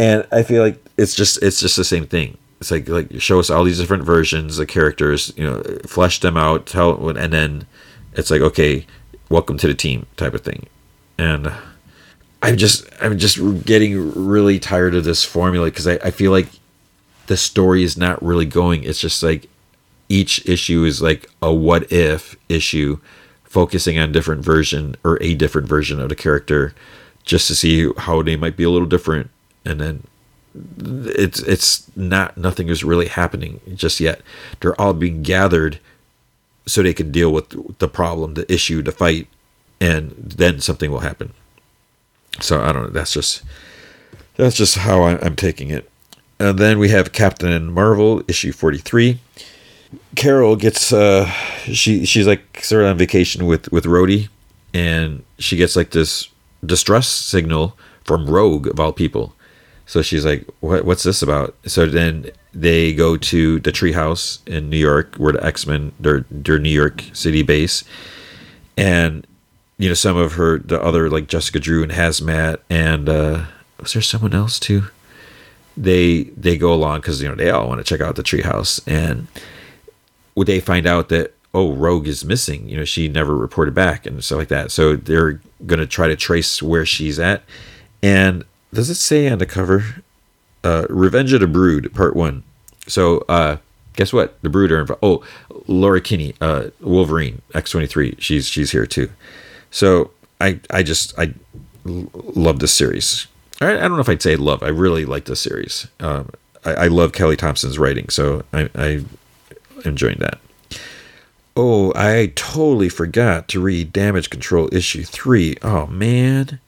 And 0.00 0.24
I 0.30 0.44
feel 0.44 0.62
like 0.62 0.82
it's 0.96 1.14
just 1.14 1.42
it's 1.42 1.60
just 1.60 1.76
the 1.76 1.84
same 1.84 2.06
thing. 2.06 2.38
It's 2.60 2.70
like 2.70 2.88
like 2.88 3.20
show 3.20 3.40
us 3.40 3.50
all 3.50 3.64
these 3.64 3.78
different 3.78 4.04
versions 4.04 4.58
of 4.58 4.68
characters, 4.68 5.32
you 5.36 5.44
know, 5.44 5.62
flesh 5.86 6.20
them 6.20 6.36
out, 6.36 6.66
tell, 6.66 7.08
and 7.10 7.32
then 7.32 7.66
it's 8.14 8.30
like 8.30 8.40
okay 8.40 8.86
welcome 9.28 9.58
to 9.58 9.66
the 9.66 9.74
team 9.74 10.06
type 10.16 10.32
of 10.32 10.40
thing 10.40 10.66
and 11.18 11.52
i'm 12.42 12.56
just 12.56 12.86
i'm 13.00 13.18
just 13.18 13.64
getting 13.64 14.12
really 14.14 14.58
tired 14.58 14.94
of 14.94 15.04
this 15.04 15.24
formula 15.24 15.66
because 15.66 15.86
I, 15.86 15.94
I 15.94 16.10
feel 16.10 16.30
like 16.30 16.48
the 17.28 17.36
story 17.36 17.84
is 17.84 17.96
not 17.96 18.22
really 18.22 18.46
going. 18.46 18.82
It's 18.82 19.00
just 19.00 19.22
like 19.22 19.48
each 20.08 20.46
issue 20.48 20.84
is 20.84 21.00
like 21.00 21.30
a 21.40 21.52
what 21.52 21.92
if 21.92 22.36
issue 22.48 22.98
focusing 23.44 23.98
on 23.98 24.12
different 24.12 24.42
version 24.42 24.96
or 25.04 25.22
a 25.22 25.34
different 25.34 25.68
version 25.68 26.00
of 26.00 26.08
the 26.08 26.16
character 26.16 26.74
just 27.24 27.46
to 27.48 27.54
see 27.54 27.90
how 27.98 28.22
they 28.22 28.36
might 28.36 28.56
be 28.56 28.64
a 28.64 28.70
little 28.70 28.88
different. 28.88 29.30
And 29.64 29.78
then 29.78 30.06
it's 30.78 31.40
it's 31.40 31.94
not 31.94 32.38
nothing 32.38 32.68
is 32.68 32.82
really 32.82 33.08
happening 33.08 33.60
just 33.74 34.00
yet. 34.00 34.22
They're 34.60 34.80
all 34.80 34.94
being 34.94 35.22
gathered 35.22 35.78
so 36.66 36.82
they 36.82 36.94
can 36.94 37.12
deal 37.12 37.30
with 37.30 37.78
the 37.78 37.88
problem, 37.88 38.34
the 38.34 38.50
issue, 38.50 38.82
the 38.82 38.92
fight, 38.92 39.28
and 39.80 40.14
then 40.16 40.60
something 40.60 40.90
will 40.90 41.00
happen. 41.00 41.34
So 42.40 42.62
I 42.62 42.72
don't 42.72 42.84
know. 42.84 42.90
That's 42.90 43.12
just 43.12 43.42
that's 44.36 44.56
just 44.56 44.78
how 44.78 45.02
I, 45.02 45.24
am 45.24 45.36
taking 45.36 45.70
it. 45.70 45.90
And 46.38 46.58
then 46.58 46.78
we 46.78 46.88
have 46.90 47.12
Captain 47.12 47.70
Marvel 47.72 48.22
issue 48.28 48.52
43. 48.52 49.20
Carol 50.16 50.56
gets 50.56 50.92
uh 50.92 51.26
she 51.72 52.04
she's 52.04 52.26
like 52.26 52.62
sort 52.62 52.84
of 52.84 52.90
on 52.90 52.98
vacation 52.98 53.46
with 53.46 53.70
with 53.72 53.84
Rhodey, 53.84 54.28
and 54.74 55.24
she 55.38 55.56
gets 55.56 55.76
like 55.76 55.90
this 55.90 56.28
distress 56.64 57.08
signal 57.08 57.76
from 58.04 58.26
Rogue 58.26 58.66
of 58.66 58.80
all 58.80 58.92
people. 58.92 59.34
So 59.86 60.02
she's 60.02 60.26
like, 60.26 60.46
"What? 60.60 60.84
What's 60.84 61.02
this 61.02 61.22
about?" 61.22 61.56
So 61.64 61.86
then 61.86 62.30
they 62.52 62.92
go 62.92 63.16
to 63.16 63.60
the 63.60 63.72
treehouse 63.72 64.46
in 64.46 64.68
New 64.68 64.76
York, 64.76 65.14
where 65.16 65.32
the 65.32 65.44
X 65.44 65.66
Men 65.66 65.92
their 65.98 66.26
their 66.30 66.58
New 66.58 66.68
York 66.68 67.04
City 67.14 67.42
base, 67.42 67.84
and 68.76 69.26
you 69.78 69.88
know 69.88 69.94
some 69.94 70.16
of 70.16 70.34
her 70.34 70.58
the 70.58 70.80
other 70.82 71.08
like 71.08 71.28
Jessica 71.28 71.60
Drew 71.60 71.82
and 71.82 71.92
Hazmat 71.92 72.58
and 72.68 73.08
uh, 73.08 73.44
was 73.80 73.92
there 73.92 74.02
someone 74.02 74.34
else 74.34 74.58
too? 74.58 74.84
They 75.76 76.24
they 76.24 76.56
go 76.56 76.72
along 76.72 77.00
because 77.00 77.22
you 77.22 77.28
know 77.28 77.34
they 77.34 77.50
all 77.50 77.68
want 77.68 77.78
to 77.78 77.84
check 77.84 78.00
out 78.00 78.16
the 78.16 78.22
treehouse, 78.22 78.80
and 78.86 79.28
would 80.34 80.46
they 80.46 80.60
find 80.60 80.86
out 80.86 81.08
that 81.08 81.34
oh 81.54 81.72
Rogue 81.72 82.08
is 82.08 82.24
missing? 82.24 82.68
You 82.68 82.78
know 82.78 82.84
she 82.84 83.08
never 83.08 83.36
reported 83.36 83.74
back 83.74 84.04
and 84.04 84.22
stuff 84.22 84.38
like 84.38 84.48
that. 84.48 84.70
So 84.70 84.96
they're 84.96 85.40
gonna 85.66 85.86
try 85.86 86.08
to 86.08 86.16
trace 86.16 86.62
where 86.62 86.84
she's 86.84 87.18
at, 87.18 87.42
and 88.02 88.44
does 88.74 88.90
it 88.90 88.96
say 88.96 89.28
on 89.28 89.38
the 89.38 89.46
cover 89.46 90.02
uh, 90.64 90.86
Revenge 90.88 91.32
of 91.32 91.40
the 91.40 91.46
Brood, 91.46 91.92
Part 91.94 92.16
One. 92.16 92.42
So, 92.86 93.24
uh, 93.28 93.58
guess 93.94 94.12
what? 94.12 94.40
The 94.42 94.48
Brood 94.48 94.72
are 94.72 94.80
involved. 94.80 95.02
Oh, 95.02 95.24
Laura 95.66 96.00
Kinney, 96.00 96.34
uh, 96.40 96.68
Wolverine, 96.80 97.42
X 97.54 97.70
twenty 97.70 97.86
three. 97.86 98.16
She's 98.18 98.48
she's 98.48 98.72
here 98.72 98.86
too. 98.86 99.10
So 99.70 100.10
I 100.40 100.60
I 100.70 100.82
just 100.82 101.18
I 101.18 101.34
love 101.84 102.60
this 102.60 102.72
series. 102.72 103.26
I, 103.60 103.72
I 103.72 103.80
don't 103.80 103.94
know 103.94 104.00
if 104.00 104.08
I'd 104.08 104.22
say 104.22 104.36
love. 104.36 104.62
I 104.62 104.68
really 104.68 105.04
like 105.04 105.24
this 105.24 105.40
series. 105.40 105.88
Um, 106.00 106.30
I, 106.64 106.72
I 106.74 106.86
love 106.88 107.12
Kelly 107.12 107.36
Thompson's 107.36 107.78
writing, 107.78 108.08
so 108.08 108.44
I 108.52 108.68
I 108.74 109.04
enjoying 109.84 110.18
that. 110.18 110.38
Oh, 111.56 111.92
I 111.96 112.32
totally 112.36 112.88
forgot 112.88 113.48
to 113.48 113.60
read 113.60 113.92
Damage 113.92 114.30
Control 114.30 114.68
issue 114.72 115.02
three. 115.02 115.56
Oh 115.62 115.86
man 115.86 116.60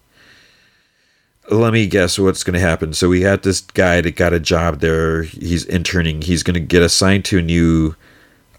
let 1.50 1.72
me 1.72 1.86
guess 1.86 2.18
what's 2.18 2.44
going 2.44 2.54
to 2.54 2.60
happen. 2.60 2.92
So 2.94 3.08
we 3.08 3.22
had 3.22 3.42
this 3.42 3.60
guy 3.60 4.00
that 4.00 4.16
got 4.16 4.32
a 4.32 4.40
job 4.40 4.80
there. 4.80 5.24
He's 5.24 5.64
interning. 5.64 6.22
He's 6.22 6.42
going 6.42 6.54
to 6.54 6.60
get 6.60 6.82
assigned 6.82 7.24
to 7.26 7.38
a 7.38 7.42
new 7.42 7.96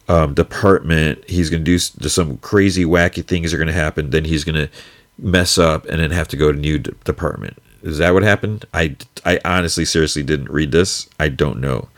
um, 0.08 0.34
department. 0.34 1.24
He's 1.30 1.50
going 1.50 1.64
to 1.64 1.66
do 1.66 1.78
some 1.80 2.38
crazy, 2.38 2.86
wacky 2.86 3.26
things 3.26 3.54
are 3.54 3.58
going 3.58 3.68
to 3.68 3.74
happen. 3.74 4.10
Then 4.10 4.26
he's 4.26 4.44
going 4.44 4.56
to 4.56 4.70
mess 5.18 5.58
up 5.58 5.86
and 5.86 6.00
then 6.00 6.12
have 6.12 6.28
to 6.30 6.38
go 6.38 6.52
to 6.52 6.58
new 6.58 6.80
d- 6.80 6.92
department. 7.04 7.62
Is 7.84 7.98
that 7.98 8.14
what 8.14 8.24
happened? 8.24 8.66
I, 8.74 8.96
I 9.26 9.40
honestly, 9.44 9.86
seriously 9.86 10.24
didn't 10.24 10.52
read 10.52 10.72
this. 10.72 11.10
I 11.20 11.30
don't 11.30 11.60
know. 11.60 11.90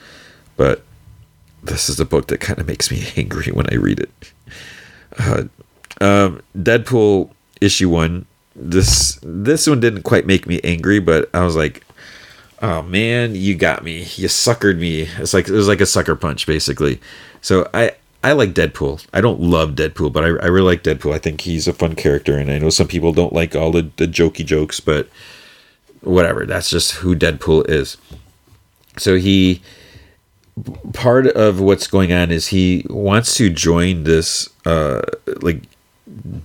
But 0.56 0.84
this 1.62 1.90
is 1.90 2.00
a 2.00 2.06
book 2.06 2.28
that 2.28 2.40
kind 2.40 2.60
of 2.60 2.68
makes 2.68 2.92
me 2.92 3.08
angry 3.16 3.52
when 3.52 3.68
I 3.72 3.76
read 3.76 4.00
it. 4.00 4.32
Uh, 5.18 5.44
um, 6.02 6.42
Deadpool 6.58 7.32
issue 7.62 7.90
one 7.90 8.26
this 8.56 9.20
this 9.24 9.68
one 9.68 9.80
didn't 9.80 10.04
quite 10.04 10.26
make 10.26 10.46
me 10.48 10.60
angry, 10.64 11.00
but 11.00 11.30
I 11.34 11.44
was 11.44 11.56
like, 11.56 11.84
oh 12.62 12.84
man, 12.84 13.36
you 13.36 13.56
got 13.56 13.84
me. 13.84 14.00
You 14.16 14.28
suckered 14.28 14.78
me. 14.78 15.08
It's 15.18 15.34
like 15.34 15.48
it 15.48 15.54
was 15.54 15.68
like 15.68 15.82
a 15.82 15.86
sucker 15.86 16.16
punch, 16.16 16.46
basically. 16.46 17.00
So 17.44 17.70
I 17.74 17.92
I 18.24 18.32
like 18.32 18.54
Deadpool. 18.54 19.06
I 19.14 19.20
don't 19.20 19.42
love 19.42 19.72
Deadpool, 19.72 20.14
but 20.14 20.24
I, 20.24 20.28
I 20.28 20.48
really 20.48 20.62
like 20.62 20.84
Deadpool. 20.84 21.14
I 21.14 21.20
think 21.20 21.42
he's 21.42 21.68
a 21.68 21.74
fun 21.74 21.94
character, 21.94 22.38
and 22.38 22.50
I 22.50 22.58
know 22.58 22.70
some 22.70 22.88
people 22.88 23.12
don't 23.12 23.34
like 23.34 23.54
all 23.54 23.72
the, 23.72 23.92
the 23.98 24.08
jokey 24.08 24.46
jokes, 24.46 24.80
but 24.80 25.10
whatever. 26.02 26.46
That's 26.46 26.70
just 26.70 26.94
who 26.94 27.16
Deadpool 27.16 27.70
is. 27.70 27.98
So 28.98 29.16
he 29.16 29.62
part 30.94 31.28
of 31.28 31.60
what's 31.60 31.88
going 31.88 32.14
on 32.14 32.32
is 32.32 32.48
he 32.48 32.86
wants 32.90 33.36
to 33.36 33.50
join 33.50 34.04
this 34.04 34.48
uh 34.66 35.02
like 35.42 35.64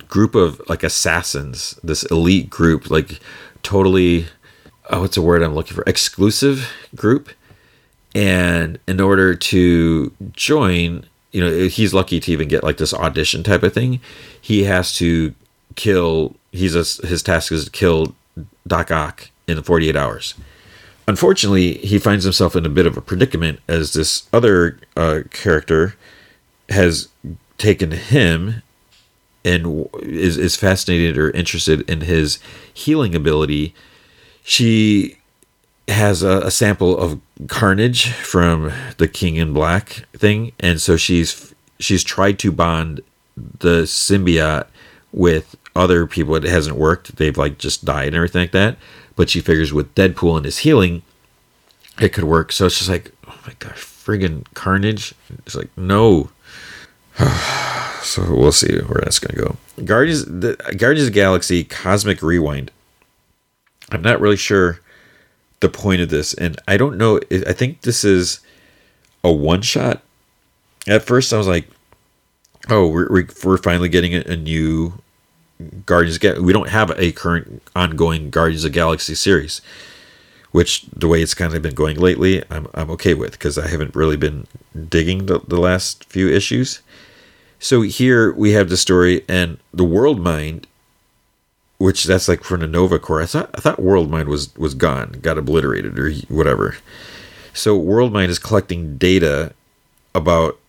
group 0.09 0.35
of 0.35 0.61
like 0.67 0.83
assassins, 0.83 1.79
this 1.81 2.03
elite 2.03 2.49
group, 2.49 2.91
like 2.91 3.21
totally 3.63 4.25
oh, 4.89 5.01
what's 5.01 5.15
a 5.15 5.21
word 5.21 5.43
I'm 5.43 5.55
looking 5.55 5.75
for? 5.75 5.83
Exclusive 5.87 6.69
group. 6.93 7.29
And 8.15 8.79
in 8.87 8.99
order 8.99 9.35
to 9.35 10.11
join, 10.31 11.05
you 11.31 11.41
know, 11.41 11.67
he's 11.67 11.93
lucky 11.93 12.19
to 12.19 12.31
even 12.31 12.47
get 12.47 12.63
like 12.63 12.77
this 12.77 12.93
audition 12.93 13.43
type 13.43 13.63
of 13.63 13.73
thing. 13.73 13.99
He 14.39 14.63
has 14.63 14.95
to 14.95 15.33
kill. 15.75 16.35
He's 16.51 16.75
a, 16.75 17.07
his 17.07 17.21
task 17.21 17.51
is 17.51 17.65
to 17.65 17.71
kill 17.71 18.15
Doc 18.67 18.91
Ock 18.91 19.29
in 19.47 19.61
48 19.61 19.95
hours. 19.95 20.33
Unfortunately, 21.07 21.73
he 21.77 21.97
finds 21.97 22.23
himself 22.23 22.55
in 22.55 22.65
a 22.65 22.69
bit 22.69 22.85
of 22.85 22.95
a 22.97 23.01
predicament 23.01 23.59
as 23.67 23.93
this 23.93 24.27
other 24.31 24.79
uh, 24.95 25.21
character 25.31 25.95
has 26.69 27.09
taken 27.57 27.91
him 27.91 28.61
and 29.43 29.87
is, 30.01 30.37
is 30.37 30.55
fascinated 30.55 31.17
or 31.17 31.31
interested 31.31 31.87
in 31.89 32.01
his 32.01 32.39
healing 32.73 33.15
ability 33.15 33.73
she 34.49 35.18
has 35.89 36.23
a, 36.23 36.39
a, 36.41 36.51
sample 36.51 36.97
of 36.97 37.19
Carnage 37.47 38.11
from 38.11 38.71
the 38.97 39.07
King 39.07 39.35
in 39.35 39.53
Black 39.53 40.05
thing, 40.13 40.51
and 40.59 40.81
so 40.81 40.97
she's 40.97 41.53
she's 41.79 42.03
tried 42.03 42.39
to 42.39 42.51
bond 42.51 43.01
the 43.35 43.83
symbiote 43.83 44.67
with 45.11 45.55
other 45.75 46.05
people. 46.05 46.35
It 46.35 46.43
hasn't 46.43 46.77
worked. 46.77 47.15
They've 47.17 47.37
like 47.37 47.57
just 47.57 47.85
died 47.85 48.07
and 48.07 48.15
everything 48.15 48.41
like 48.43 48.51
that. 48.51 48.77
But 49.15 49.29
she 49.29 49.41
figures 49.41 49.73
with 49.73 49.93
Deadpool 49.95 50.37
and 50.37 50.45
his 50.45 50.59
healing, 50.59 51.01
it 51.99 52.09
could 52.09 52.23
work. 52.23 52.51
So 52.51 52.65
it's 52.65 52.77
just 52.77 52.89
like, 52.89 53.11
oh 53.27 53.37
my 53.45 53.53
gosh, 53.59 53.77
friggin' 53.77 54.45
Carnage. 54.53 55.13
It's 55.45 55.55
like 55.55 55.69
no. 55.77 56.29
so 58.01 58.23
we'll 58.33 58.51
see 58.51 58.77
where 58.79 59.01
that's 59.03 59.19
gonna 59.19 59.39
go. 59.39 59.57
Guardians, 59.83 60.25
the 60.25 60.55
Guardians 60.77 61.07
of 61.07 61.13
the 61.13 61.19
Galaxy 61.19 61.63
Cosmic 61.63 62.21
Rewind 62.21 62.71
I'm 63.91 64.01
not 64.01 64.19
really 64.19 64.37
sure 64.37 64.79
the 65.59 65.69
point 65.69 66.01
of 66.01 66.09
this, 66.09 66.33
and 66.33 66.59
I 66.67 66.77
don't 66.77 66.97
know. 66.97 67.19
I 67.31 67.53
think 67.53 67.81
this 67.81 68.03
is 68.03 68.39
a 69.23 69.31
one 69.31 69.61
shot. 69.61 70.01
At 70.87 71.03
first, 71.03 71.33
I 71.33 71.37
was 71.37 71.47
like, 71.47 71.67
"Oh, 72.69 72.87
we're 72.87 73.27
we're 73.43 73.57
finally 73.57 73.89
getting 73.89 74.13
a, 74.13 74.35
new 74.37 74.93
Guardians." 75.85 76.19
We 76.39 76.53
don't 76.53 76.69
have 76.69 76.91
a 76.97 77.11
current 77.11 77.61
ongoing 77.75 78.29
Guardians 78.29 78.63
of 78.63 78.71
Galaxy 78.71 79.15
series, 79.15 79.61
which 80.51 80.83
the 80.95 81.07
way 81.07 81.21
it's 81.21 81.33
kind 81.33 81.53
of 81.53 81.61
been 81.61 81.75
going 81.75 81.99
lately, 81.99 82.43
I'm 82.49 82.67
I'm 82.73 82.89
okay 82.91 83.13
with 83.13 83.33
because 83.33 83.57
I 83.57 83.67
haven't 83.67 83.95
really 83.95 84.17
been 84.17 84.47
digging 84.87 85.25
the, 85.25 85.39
the 85.47 85.59
last 85.59 86.05
few 86.05 86.29
issues. 86.29 86.81
So 87.59 87.81
here 87.81 88.31
we 88.31 88.53
have 88.53 88.69
the 88.69 88.77
story, 88.77 89.25
and 89.27 89.57
the 89.73 89.83
World 89.83 90.21
Mind 90.21 90.67
which 91.79 92.03
that's 92.03 92.27
like 92.27 92.43
for 92.43 92.57
the 92.57 92.67
Nova 92.67 92.99
Corps. 92.99 93.21
I 93.21 93.25
thought 93.25 93.49
I 93.55 93.61
thought 93.61 93.81
World 93.81 94.11
Mind 94.11 94.29
was 94.29 94.55
was 94.55 94.75
gone, 94.75 95.13
got 95.21 95.37
obliterated 95.37 95.97
or 95.97 96.11
whatever. 96.27 96.75
So 97.53 97.75
World 97.75 98.13
Mind 98.13 98.29
is 98.29 98.37
collecting 98.37 98.97
data 98.97 99.53
about 100.13 100.59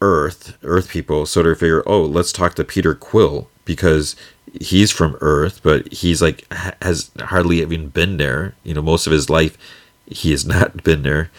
Earth, 0.00 0.56
Earth 0.62 0.88
people, 0.88 1.26
so 1.26 1.42
to 1.42 1.54
figure, 1.54 1.82
oh, 1.86 2.02
let's 2.02 2.32
talk 2.32 2.54
to 2.54 2.64
Peter 2.64 2.94
Quill 2.94 3.48
because 3.64 4.14
he's 4.60 4.92
from 4.92 5.16
Earth, 5.20 5.60
but 5.62 5.92
he's 5.92 6.22
like 6.22 6.50
has 6.82 7.10
hardly 7.18 7.60
even 7.60 7.88
been 7.88 8.18
there. 8.18 8.54
You 8.62 8.74
know, 8.74 8.82
most 8.82 9.06
of 9.06 9.12
his 9.12 9.28
life 9.28 9.56
he 10.06 10.30
has 10.30 10.46
not 10.46 10.84
been 10.84 11.02
there. 11.02 11.30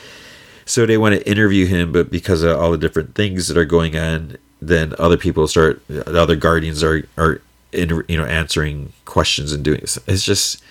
So 0.66 0.86
they 0.86 0.98
want 0.98 1.16
to 1.16 1.30
interview 1.30 1.66
him, 1.66 1.92
but 1.92 2.12
because 2.12 2.44
of 2.44 2.58
all 2.58 2.72
the 2.72 2.78
different 2.78 3.16
things 3.16 3.48
that 3.48 3.58
are 3.58 3.66
going 3.66 3.98
on, 3.98 4.38
then 4.62 4.94
other 5.00 5.18
people 5.18 5.48
start, 5.48 5.82
the 5.88 6.20
other 6.20 6.36
guardians 6.36 6.84
are 6.84 7.08
are 7.18 7.42
in 7.72 8.04
you 8.08 8.18
know 8.18 8.26
answering 8.26 8.94
questions 9.06 9.52
and 9.52 9.64
doing 9.64 9.80
this. 9.82 9.98
It's 10.08 10.24
just 10.24 10.64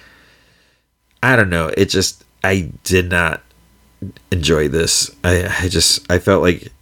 I 1.23 1.37
don't 1.37 1.51
know. 1.51 1.69
It 1.77 1.87
just 1.87 2.25
I 2.45 2.71
did 2.85 3.11
not 3.11 3.43
enjoy 4.31 4.69
this. 4.69 5.15
I 5.25 5.47
I 5.63 5.69
just 5.69 6.11
I 6.11 6.19
felt 6.19 6.43
like 6.43 6.73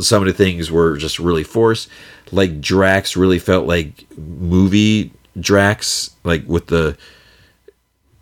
some 0.00 0.22
of 0.22 0.26
the 0.26 0.34
things 0.34 0.70
were 0.70 0.96
just 0.96 1.18
really 1.18 1.44
forced. 1.44 1.88
Like 2.30 2.60
Drax 2.60 3.16
really 3.16 3.38
felt 3.38 3.66
like 3.66 4.06
movie 4.16 5.12
Drax, 5.38 6.10
like 6.24 6.46
with 6.46 6.66
the 6.66 6.96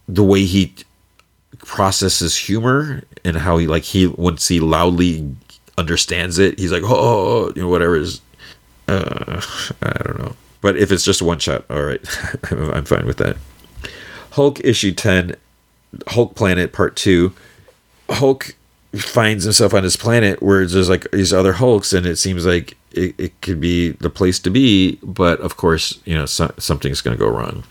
the 0.08 0.24
way 0.24 0.44
he 0.44 0.74
processes 1.58 2.36
humor 2.36 3.02
and 3.24 3.36
how 3.36 3.58
he 3.58 3.66
like 3.66 3.84
he 3.84 4.06
once 4.08 4.48
he 4.48 4.60
loudly 4.60 5.34
understands 5.78 6.38
it, 6.38 6.58
he's 6.58 6.72
like 6.72 6.82
oh, 6.84 7.52
you 7.54 7.62
know 7.62 7.68
whatever 7.68 7.96
is. 7.96 8.20
Uh, 8.88 9.40
I 9.82 9.92
don't 10.04 10.18
know. 10.18 10.36
But 10.60 10.76
if 10.76 10.92
it's 10.92 11.04
just 11.04 11.22
one 11.22 11.38
shot, 11.38 11.64
all 11.70 11.82
right, 11.82 12.00
I'm 12.50 12.84
fine 12.84 13.06
with 13.06 13.16
that. 13.18 13.36
Hulk 14.32 14.60
issue 14.60 14.92
10, 14.92 15.36
Hulk 16.08 16.34
Planet 16.34 16.72
Part 16.72 16.96
2. 16.96 17.32
Hulk 18.10 18.54
finds 18.94 19.44
himself 19.44 19.72
on 19.72 19.84
his 19.84 19.96
planet 19.96 20.42
where 20.42 20.66
there's 20.66 20.88
like 20.88 21.10
these 21.12 21.32
other 21.32 21.54
Hulks, 21.54 21.92
and 21.92 22.06
it 22.06 22.16
seems 22.16 22.44
like 22.44 22.76
it, 22.92 23.14
it 23.18 23.40
could 23.40 23.60
be 23.60 23.90
the 23.90 24.10
place 24.10 24.38
to 24.40 24.50
be, 24.50 24.98
but 25.02 25.40
of 25.40 25.56
course, 25.56 25.98
you 26.04 26.14
know, 26.14 26.26
so, 26.26 26.52
something's 26.58 27.00
going 27.00 27.16
to 27.16 27.22
go 27.22 27.30
wrong. 27.30 27.64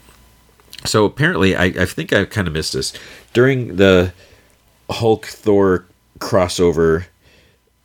So 0.86 1.06
apparently, 1.06 1.56
I, 1.56 1.66
I 1.66 1.86
think 1.86 2.14
I 2.14 2.26
kind 2.26 2.48
of 2.48 2.54
missed 2.54 2.74
this. 2.74 2.94
During 3.34 3.76
the 3.76 4.14
Hulk 4.90 5.26
Thor 5.26 5.86
crossover, 6.20 7.06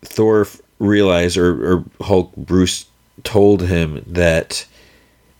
Thor 0.01 0.47
realized, 0.79 1.37
or, 1.37 1.73
or 1.73 1.85
Hulk 2.01 2.35
Bruce 2.35 2.85
told 3.23 3.63
him 3.63 4.03
that 4.07 4.65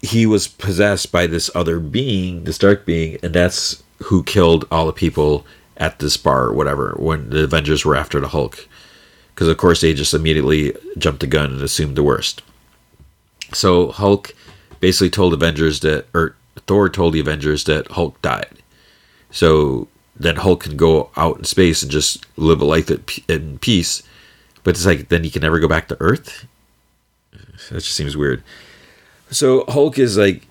he 0.05 0.25
was 0.25 0.47
possessed 0.47 1.11
by 1.11 1.27
this 1.27 1.49
other 1.55 1.79
being, 1.79 2.43
this 2.43 2.57
dark 2.57 2.85
being, 2.85 3.17
and 3.23 3.33
that's 3.33 3.83
who 4.03 4.23
killed 4.23 4.67
all 4.71 4.85
the 4.85 4.93
people 4.93 5.45
at 5.77 5.99
this 5.99 6.17
bar 6.17 6.45
or 6.45 6.53
whatever 6.53 6.95
when 6.97 7.29
the 7.29 7.43
Avengers 7.43 7.83
were 7.83 7.95
after 7.95 8.19
the 8.19 8.29
Hulk. 8.29 8.67
Because 9.33 9.47
of 9.47 9.57
course 9.57 9.81
they 9.81 9.93
just 9.93 10.13
immediately 10.13 10.73
jumped 10.97 11.19
the 11.19 11.27
gun 11.27 11.51
and 11.53 11.61
assumed 11.61 11.97
the 11.97 12.03
worst. 12.03 12.41
So 13.53 13.91
Hulk 13.91 14.33
basically 14.79 15.09
told 15.09 15.33
Avengers 15.33 15.81
that, 15.81 16.05
or 16.13 16.35
Thor 16.67 16.89
told 16.89 17.13
the 17.13 17.19
Avengers 17.19 17.65
that 17.65 17.91
Hulk 17.91 18.21
died. 18.21 18.61
So 19.31 19.87
then 20.15 20.37
Hulk 20.37 20.63
can 20.63 20.77
go 20.77 21.09
out 21.17 21.37
in 21.37 21.43
space 21.43 21.83
and 21.83 21.91
just 21.91 22.25
live 22.37 22.61
a 22.61 22.65
life 22.65 22.89
in 23.29 23.59
peace. 23.59 24.03
But 24.63 24.75
it's 24.75 24.85
like 24.85 25.09
then 25.09 25.23
he 25.23 25.29
can 25.29 25.41
never 25.41 25.59
go 25.59 25.67
back 25.67 25.87
to 25.89 25.97
Earth. 25.99 26.45
That 27.69 27.79
just 27.79 27.95
seems 27.95 28.15
weird. 28.15 28.43
So 29.31 29.65
Hulk 29.67 29.97
is 29.99 30.17
like, 30.17 30.47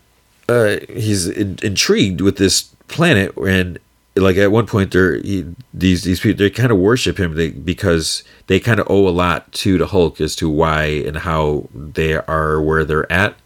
uh, 0.49 0.79
he's 0.89 1.27
in, 1.27 1.59
intrigued 1.63 2.21
with 2.21 2.37
this 2.37 2.63
planet, 2.89 3.37
and 3.37 3.79
like 4.17 4.37
at 4.37 4.53
one 4.53 4.67
point, 4.67 4.93
they're 4.93 5.17
he, 5.17 5.47
these 5.73 6.05
these 6.05 6.21
people 6.21 6.39
they 6.39 6.51
kind 6.51 6.71
of 6.71 6.79
worship 6.79 7.19
him 7.19 7.35
they, 7.35 7.51
because 7.51 8.23
they 8.47 8.61
kind 8.61 8.79
of 8.79 8.87
owe 8.91 9.09
a 9.09 9.11
lot 9.11 9.51
to 9.53 9.79
the 9.79 9.87
Hulk 9.87 10.21
as 10.21 10.37
to 10.37 10.49
why 10.49 10.85
and 10.85 11.19
how 11.19 11.69
they 11.75 12.15
are 12.15 12.61
where 12.61 12.85
they're 12.85 13.11
at. 13.11 13.37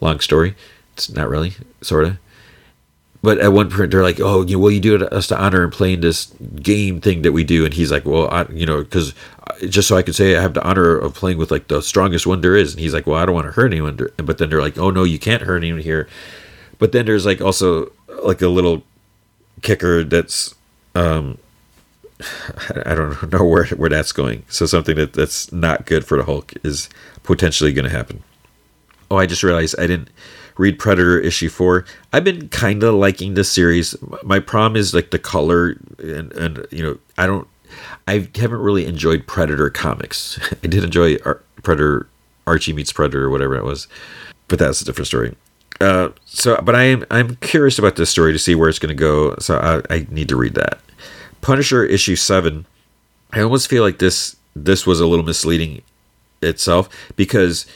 Long 0.00 0.20
story, 0.20 0.54
it's 0.94 1.10
not 1.10 1.28
really 1.28 1.54
sort 1.82 2.04
of. 2.04 2.18
But 3.22 3.38
at 3.38 3.52
one 3.52 3.70
point, 3.70 3.90
they're 3.90 4.02
like, 4.02 4.18
"Oh, 4.18 4.46
you 4.46 4.58
will 4.58 4.70
you 4.70 4.80
do 4.80 4.94
it 4.94 5.02
us 5.12 5.26
to 5.26 5.38
honor 5.38 5.62
and 5.62 5.72
playing 5.72 6.00
this 6.00 6.26
game 6.62 7.00
thing 7.00 7.22
that 7.22 7.32
we 7.32 7.44
do?" 7.44 7.66
And 7.66 7.74
he's 7.74 7.92
like, 7.92 8.06
"Well, 8.06 8.28
I, 8.30 8.46
you 8.50 8.64
know, 8.64 8.82
because 8.82 9.14
just 9.68 9.88
so 9.88 9.96
I 9.96 10.02
can 10.02 10.14
say 10.14 10.36
I 10.36 10.42
have 10.42 10.54
the 10.54 10.66
honor 10.66 10.96
of 10.96 11.14
playing 11.14 11.38
with 11.38 11.50
like 11.50 11.68
the 11.68 11.82
strongest 11.82 12.26
one 12.26 12.40
there 12.40 12.56
is. 12.56 12.72
And 12.72 12.80
he's 12.80 12.94
like, 12.94 13.06
well, 13.06 13.18
I 13.18 13.26
don't 13.26 13.34
want 13.34 13.46
to 13.46 13.52
hurt 13.52 13.72
anyone. 13.72 13.98
But 14.16 14.38
then 14.38 14.50
they're 14.50 14.60
like, 14.60 14.78
oh 14.78 14.90
no, 14.90 15.04
you 15.04 15.18
can't 15.18 15.42
hurt 15.42 15.58
anyone 15.58 15.80
here. 15.80 16.08
But 16.78 16.92
then 16.92 17.06
there's 17.06 17.26
like 17.26 17.40
also 17.40 17.92
like 18.24 18.40
a 18.42 18.48
little 18.48 18.82
kicker 19.62 20.04
that's, 20.04 20.54
um, 20.94 21.38
I 22.86 22.94
don't 22.94 23.32
know 23.32 23.44
where 23.44 23.66
where 23.66 23.90
that's 23.90 24.12
going. 24.12 24.44
So 24.48 24.66
something 24.66 24.96
that 24.96 25.12
that's 25.12 25.52
not 25.52 25.86
good 25.86 26.04
for 26.04 26.16
the 26.16 26.24
Hulk 26.24 26.52
is 26.64 26.88
potentially 27.22 27.72
going 27.72 27.86
to 27.86 27.96
happen. 27.96 28.22
Oh, 29.10 29.16
I 29.16 29.26
just 29.26 29.42
realized 29.42 29.74
I 29.78 29.86
didn't 29.86 30.08
read 30.58 30.78
Predator 30.78 31.18
issue 31.18 31.48
four. 31.48 31.84
I've 32.12 32.24
been 32.24 32.48
kind 32.48 32.82
of 32.82 32.94
liking 32.94 33.34
this 33.34 33.50
series. 33.50 33.94
My 34.22 34.38
problem 34.38 34.76
is 34.76 34.94
like 34.94 35.10
the 35.10 35.18
color 35.18 35.76
and 35.98 36.32
and 36.32 36.66
you 36.70 36.82
know 36.82 36.98
I 37.18 37.26
don't 37.26 37.46
I 38.06 38.28
haven't 38.34 38.60
really 38.60 38.86
enjoyed 38.86 39.26
Predator 39.26 39.70
comics. 39.70 40.38
I 40.64 40.66
did 40.66 40.84
enjoy 40.84 41.16
Ar- 41.24 41.42
Predator, 41.62 42.08
Archie 42.46 42.72
meets 42.72 42.92
Predator, 42.92 43.26
or 43.26 43.30
whatever 43.30 43.56
it 43.56 43.64
was, 43.64 43.88
but 44.48 44.58
that's 44.58 44.80
a 44.80 44.84
different 44.84 45.06
story. 45.06 45.36
Uh, 45.80 46.10
so, 46.26 46.60
but 46.62 46.74
I 46.74 46.82
am 46.84 47.04
I'm 47.10 47.36
curious 47.36 47.78
about 47.78 47.96
this 47.96 48.10
story 48.10 48.32
to 48.32 48.38
see 48.38 48.54
where 48.54 48.68
it's 48.68 48.78
going 48.78 48.94
to 48.94 49.00
go. 49.00 49.34
So 49.38 49.58
I, 49.58 49.94
I 49.94 50.06
need 50.10 50.28
to 50.28 50.36
read 50.36 50.54
that. 50.54 50.80
Punisher 51.40 51.84
issue 51.84 52.16
seven, 52.16 52.66
I 53.32 53.40
almost 53.40 53.68
feel 53.68 53.82
like 53.82 53.98
this 53.98 54.36
this 54.54 54.86
was 54.86 55.00
a 55.00 55.06
little 55.06 55.24
misleading 55.24 55.82
itself 56.42 56.88
because 57.16 57.66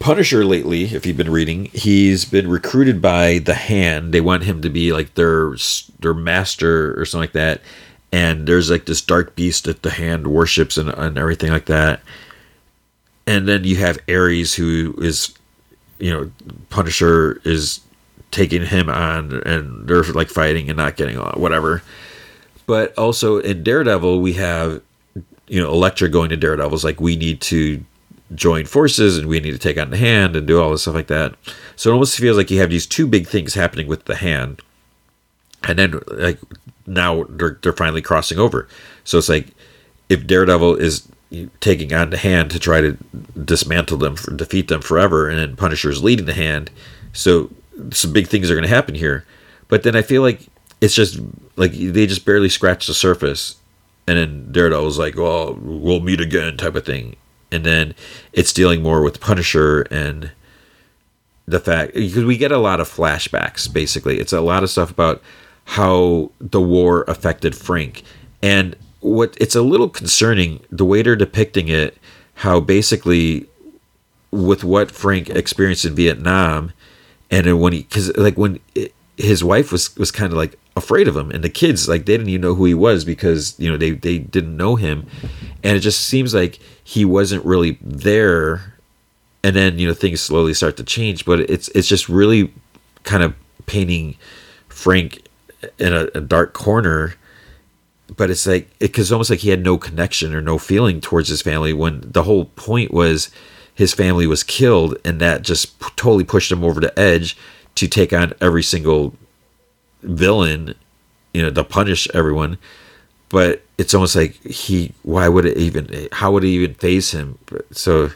Punisher 0.00 0.44
lately, 0.44 0.84
if 0.84 1.06
you've 1.06 1.16
been 1.16 1.30
reading, 1.30 1.66
he's 1.66 2.24
been 2.24 2.48
recruited 2.48 3.00
by 3.00 3.38
the 3.38 3.54
Hand. 3.54 4.12
They 4.12 4.20
want 4.20 4.42
him 4.42 4.60
to 4.62 4.68
be 4.68 4.92
like 4.92 5.14
their 5.14 5.54
their 6.00 6.14
master 6.14 6.98
or 7.00 7.04
something 7.04 7.22
like 7.22 7.32
that. 7.32 7.60
And 8.12 8.46
there's 8.46 8.70
like 8.70 8.86
this 8.86 9.00
dark 9.00 9.34
beast 9.34 9.64
that 9.64 9.82
the 9.82 9.90
Hand 9.90 10.26
worships 10.26 10.76
and, 10.76 10.88
and 10.90 11.16
everything 11.18 11.50
like 11.50 11.66
that. 11.66 12.00
And 13.26 13.48
then 13.48 13.64
you 13.64 13.76
have 13.76 13.98
Ares, 14.08 14.54
who 14.54 14.94
is, 14.98 15.34
you 15.98 16.10
know, 16.10 16.30
Punisher 16.70 17.40
is 17.44 17.80
taking 18.30 18.66
him 18.66 18.90
on, 18.90 19.42
and 19.46 19.88
they're 19.88 20.02
like 20.02 20.28
fighting 20.28 20.68
and 20.68 20.76
not 20.76 20.96
getting 20.96 21.18
on, 21.18 21.40
whatever. 21.40 21.82
But 22.66 22.96
also 22.98 23.38
in 23.38 23.62
Daredevil, 23.62 24.20
we 24.20 24.34
have, 24.34 24.82
you 25.48 25.62
know, 25.62 25.70
Elektra 25.70 26.08
going 26.08 26.30
to 26.30 26.36
Daredevil's 26.36 26.84
like, 26.84 27.00
we 27.00 27.16
need 27.16 27.40
to 27.42 27.82
join 28.34 28.66
forces 28.66 29.18
and 29.18 29.28
we 29.28 29.40
need 29.40 29.52
to 29.52 29.58
take 29.58 29.78
on 29.78 29.90
the 29.90 29.96
hand 29.96 30.36
and 30.36 30.46
do 30.46 30.60
all 30.60 30.70
this 30.70 30.82
stuff 30.82 30.94
like 30.94 31.06
that. 31.08 31.34
So 31.76 31.90
it 31.90 31.92
almost 31.94 32.18
feels 32.18 32.36
like 32.36 32.50
you 32.50 32.60
have 32.60 32.70
these 32.70 32.86
two 32.86 33.06
big 33.06 33.26
things 33.26 33.54
happening 33.54 33.86
with 33.86 34.04
the 34.04 34.16
hand. 34.16 34.60
And 35.64 35.78
then 35.78 36.00
like 36.08 36.38
now 36.86 37.24
they're 37.28 37.58
they're 37.62 37.72
finally 37.72 38.02
crossing 38.02 38.38
over. 38.38 38.68
So 39.04 39.18
it's 39.18 39.28
like 39.28 39.48
if 40.08 40.26
Daredevil 40.26 40.76
is 40.76 41.08
taking 41.60 41.92
on 41.92 42.10
the 42.10 42.16
hand 42.16 42.50
to 42.50 42.58
try 42.58 42.80
to 42.80 42.96
dismantle 43.42 43.98
them, 43.98 44.14
defeat 44.36 44.68
them 44.68 44.82
forever, 44.82 45.28
and 45.28 45.38
then 45.38 45.56
Punisher 45.56 45.90
is 45.90 46.04
leading 46.04 46.26
the 46.26 46.34
hand. 46.34 46.70
So 47.12 47.50
some 47.92 48.12
big 48.12 48.28
things 48.28 48.50
are 48.50 48.54
going 48.54 48.68
to 48.68 48.74
happen 48.74 48.94
here. 48.94 49.24
But 49.68 49.82
then 49.82 49.96
I 49.96 50.02
feel 50.02 50.22
like 50.22 50.46
it's 50.80 50.94
just 50.94 51.18
like 51.56 51.72
they 51.72 52.06
just 52.06 52.26
barely 52.26 52.50
scratched 52.50 52.86
the 52.86 52.94
surface, 52.94 53.56
and 54.06 54.18
then 54.18 54.52
Daredevil's 54.52 54.98
like, 54.98 55.16
"Well, 55.16 55.54
we'll 55.60 56.00
meet 56.00 56.20
again," 56.20 56.56
type 56.58 56.74
of 56.74 56.84
thing 56.84 57.16
and 57.54 57.64
then 57.64 57.94
it's 58.32 58.52
dealing 58.52 58.82
more 58.82 59.02
with 59.02 59.20
Punisher 59.20 59.82
and 59.82 60.32
the 61.46 61.60
fact 61.60 61.94
because 61.94 62.24
we 62.24 62.36
get 62.36 62.52
a 62.52 62.58
lot 62.58 62.80
of 62.80 62.88
flashbacks. 62.88 63.72
Basically, 63.72 64.18
it's 64.18 64.32
a 64.32 64.40
lot 64.40 64.62
of 64.62 64.70
stuff 64.70 64.90
about 64.90 65.22
how 65.66 66.30
the 66.40 66.60
war 66.60 67.04
affected 67.06 67.54
Frank, 67.54 68.02
and 68.42 68.76
what 69.00 69.36
it's 69.40 69.54
a 69.54 69.62
little 69.62 69.88
concerning 69.88 70.60
the 70.70 70.84
way 70.84 71.02
they're 71.02 71.16
depicting 71.16 71.68
it. 71.68 71.96
How 72.38 72.58
basically 72.60 73.46
with 74.30 74.64
what 74.64 74.90
Frank 74.90 75.30
experienced 75.30 75.84
in 75.84 75.94
Vietnam, 75.94 76.72
and 77.30 77.60
when 77.60 77.72
he 77.72 77.82
because 77.82 78.16
like 78.16 78.36
when 78.36 78.58
it, 78.74 78.92
his 79.16 79.44
wife 79.44 79.70
was 79.70 79.96
was 79.96 80.10
kind 80.10 80.32
of 80.32 80.36
like 80.36 80.58
afraid 80.76 81.08
of 81.08 81.16
him. 81.16 81.30
And 81.30 81.42
the 81.42 81.48
kids 81.48 81.88
like 81.88 82.06
they 82.06 82.14
didn't 82.16 82.28
even 82.28 82.40
know 82.40 82.54
who 82.54 82.64
he 82.64 82.74
was 82.74 83.04
because 83.04 83.54
you 83.58 83.70
know 83.70 83.76
they 83.76 83.92
they 83.92 84.18
didn't 84.18 84.56
know 84.56 84.76
him. 84.76 85.06
And 85.62 85.76
it 85.76 85.80
just 85.80 86.00
seems 86.02 86.34
like 86.34 86.58
he 86.82 87.04
wasn't 87.04 87.44
really 87.44 87.78
there. 87.80 88.74
And 89.42 89.54
then 89.54 89.78
you 89.78 89.86
know 89.86 89.94
things 89.94 90.20
slowly 90.20 90.54
start 90.54 90.76
to 90.78 90.84
change. 90.84 91.24
But 91.24 91.40
it's 91.40 91.68
it's 91.68 91.88
just 91.88 92.08
really 92.08 92.52
kind 93.04 93.22
of 93.22 93.34
painting 93.66 94.16
frank 94.68 95.26
in 95.78 95.92
a, 95.92 96.08
a 96.14 96.20
dark 96.20 96.52
corner. 96.52 97.14
But 98.16 98.30
it's 98.30 98.46
like 98.46 98.78
because 98.78 99.10
it, 99.10 99.14
almost 99.14 99.30
like 99.30 99.40
he 99.40 99.50
had 99.50 99.64
no 99.64 99.78
connection 99.78 100.34
or 100.34 100.40
no 100.40 100.58
feeling 100.58 101.00
towards 101.00 101.28
his 101.28 101.42
family 101.42 101.72
when 101.72 102.02
the 102.04 102.24
whole 102.24 102.46
point 102.46 102.92
was 102.92 103.30
his 103.74 103.92
family 103.92 104.26
was 104.26 104.44
killed 104.44 104.96
and 105.04 105.20
that 105.20 105.42
just 105.42 105.80
totally 105.96 106.22
pushed 106.22 106.52
him 106.52 106.62
over 106.62 106.80
the 106.80 106.96
edge 106.98 107.36
to 107.74 107.88
take 107.88 108.12
on 108.12 108.32
every 108.40 108.62
single 108.62 109.16
villain, 110.04 110.74
you 111.32 111.42
know, 111.42 111.50
to 111.50 111.64
punish 111.64 112.08
everyone. 112.14 112.58
But 113.28 113.62
it's 113.78 113.94
almost 113.94 114.14
like 114.14 114.34
he, 114.44 114.92
why 115.02 115.28
would 115.28 115.44
it 115.44 115.56
even, 115.56 116.08
how 116.12 116.32
would 116.32 116.44
it 116.44 116.48
even 116.48 116.74
faze 116.74 117.10
him? 117.10 117.38
So, 117.72 118.10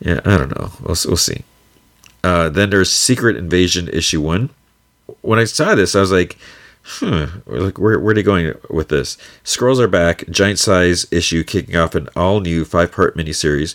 yeah, 0.00 0.20
I 0.24 0.38
don't 0.38 0.58
know. 0.58 0.70
We'll, 0.80 0.96
we'll 1.06 1.16
see. 1.16 1.42
Uh, 2.24 2.48
then 2.48 2.70
there's 2.70 2.90
Secret 2.90 3.36
Invasion 3.36 3.88
issue 3.88 4.20
one. 4.20 4.50
When 5.20 5.38
I 5.38 5.44
saw 5.44 5.74
this, 5.74 5.94
I 5.94 6.00
was 6.00 6.12
like, 6.12 6.38
hmm, 6.84 7.24
like 7.46 7.78
where, 7.78 7.98
where 7.98 8.12
are 8.12 8.14
they 8.14 8.22
going 8.22 8.54
with 8.70 8.88
this? 8.88 9.18
Skrulls 9.44 9.78
are 9.78 9.88
back, 9.88 10.28
giant 10.30 10.58
size 10.58 11.06
issue 11.10 11.44
kicking 11.44 11.76
off 11.76 11.94
an 11.94 12.08
all 12.16 12.40
new 12.40 12.64
five 12.64 12.92
part 12.92 13.16
miniseries 13.16 13.74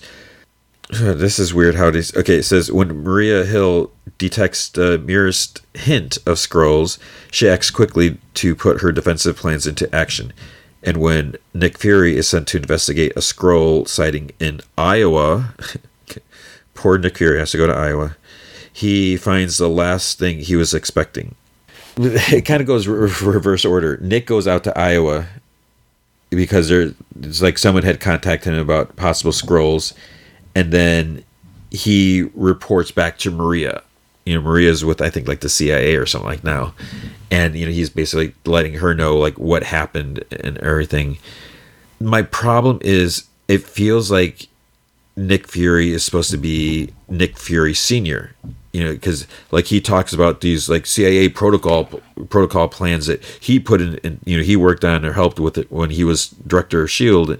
this 0.89 1.37
is 1.37 1.53
weird 1.53 1.75
how 1.75 1.87
it 1.87 1.95
is. 1.95 2.15
Okay, 2.15 2.37
it 2.37 2.43
says 2.43 2.71
when 2.71 3.03
Maria 3.03 3.43
Hill 3.43 3.91
detects 4.17 4.69
the 4.69 4.97
merest 4.99 5.61
hint 5.73 6.17
of 6.17 6.37
Skrulls, 6.37 6.97
she 7.31 7.49
acts 7.49 7.69
quickly 7.69 8.17
to 8.35 8.55
put 8.55 8.81
her 8.81 8.91
defensive 8.91 9.35
plans 9.35 9.67
into 9.67 9.93
action. 9.93 10.33
And 10.83 10.97
when 10.97 11.35
Nick 11.53 11.77
Fury 11.77 12.15
is 12.15 12.27
sent 12.29 12.47
to 12.49 12.57
investigate 12.57 13.11
a 13.15 13.19
Skrull 13.19 13.87
sighting 13.87 14.31
in 14.39 14.61
Iowa, 14.77 15.53
poor 16.73 16.97
Nick 16.97 17.17
Fury 17.17 17.39
has 17.39 17.51
to 17.51 17.57
go 17.57 17.67
to 17.67 17.75
Iowa, 17.75 18.15
he 18.71 19.17
finds 19.17 19.57
the 19.57 19.69
last 19.69 20.19
thing 20.19 20.39
he 20.39 20.55
was 20.55 20.73
expecting. 20.73 21.35
It 21.99 22.45
kind 22.45 22.61
of 22.61 22.67
goes 22.67 22.87
re- 22.87 23.11
reverse 23.23 23.65
order. 23.65 23.97
Nick 23.97 24.27
goes 24.27 24.47
out 24.47 24.63
to 24.65 24.77
Iowa 24.77 25.25
because 26.29 26.69
there, 26.69 26.93
it's 27.21 27.41
like 27.41 27.57
someone 27.57 27.81
had 27.81 27.99
contacted 27.99 28.53
him 28.53 28.59
about 28.59 28.95
possible 28.95 29.31
Skrulls 29.31 29.93
and 30.57 30.71
then 30.73 31.23
he 31.69 32.23
reports 32.33 32.89
back 32.89 33.19
to 33.19 33.29
Maria. 33.29 33.83
You 34.25 34.33
know, 34.33 34.41
Maria's 34.41 34.83
with 34.83 35.03
I 35.03 35.11
think 35.11 35.27
like 35.27 35.41
the 35.41 35.49
CIA 35.49 35.95
or 35.97 36.07
something 36.07 36.27
like 36.27 36.43
now, 36.43 36.73
and 37.29 37.55
you 37.55 37.67
know 37.67 37.71
he's 37.71 37.91
basically 37.91 38.33
letting 38.43 38.73
her 38.73 38.95
know 38.95 39.15
like 39.17 39.37
what 39.37 39.63
happened 39.63 40.23
and 40.31 40.57
everything. 40.57 41.19
My 41.99 42.23
problem 42.23 42.79
is 42.81 43.25
it 43.47 43.61
feels 43.61 44.09
like 44.09 44.47
Nick 45.15 45.47
Fury 45.47 45.91
is 45.91 46.03
supposed 46.03 46.31
to 46.31 46.37
be 46.37 46.91
Nick 47.07 47.37
Fury 47.37 47.75
Senior. 47.75 48.33
You 48.73 48.83
know, 48.83 48.93
because 48.93 49.27
like 49.51 49.65
he 49.65 49.79
talks 49.79 50.11
about 50.11 50.41
these 50.41 50.69
like 50.69 50.87
CIA 50.87 51.29
protocol 51.29 51.85
protocol 52.29 52.67
plans 52.67 53.05
that 53.05 53.23
he 53.23 53.59
put 53.59 53.79
in, 53.79 53.97
in, 53.97 54.19
you 54.25 54.37
know, 54.37 54.43
he 54.43 54.55
worked 54.55 54.83
on 54.83 55.05
or 55.05 55.13
helped 55.13 55.39
with 55.39 55.59
it 55.59 55.71
when 55.71 55.91
he 55.91 56.03
was 56.03 56.29
director 56.29 56.81
of 56.81 56.89
Shield, 56.89 57.37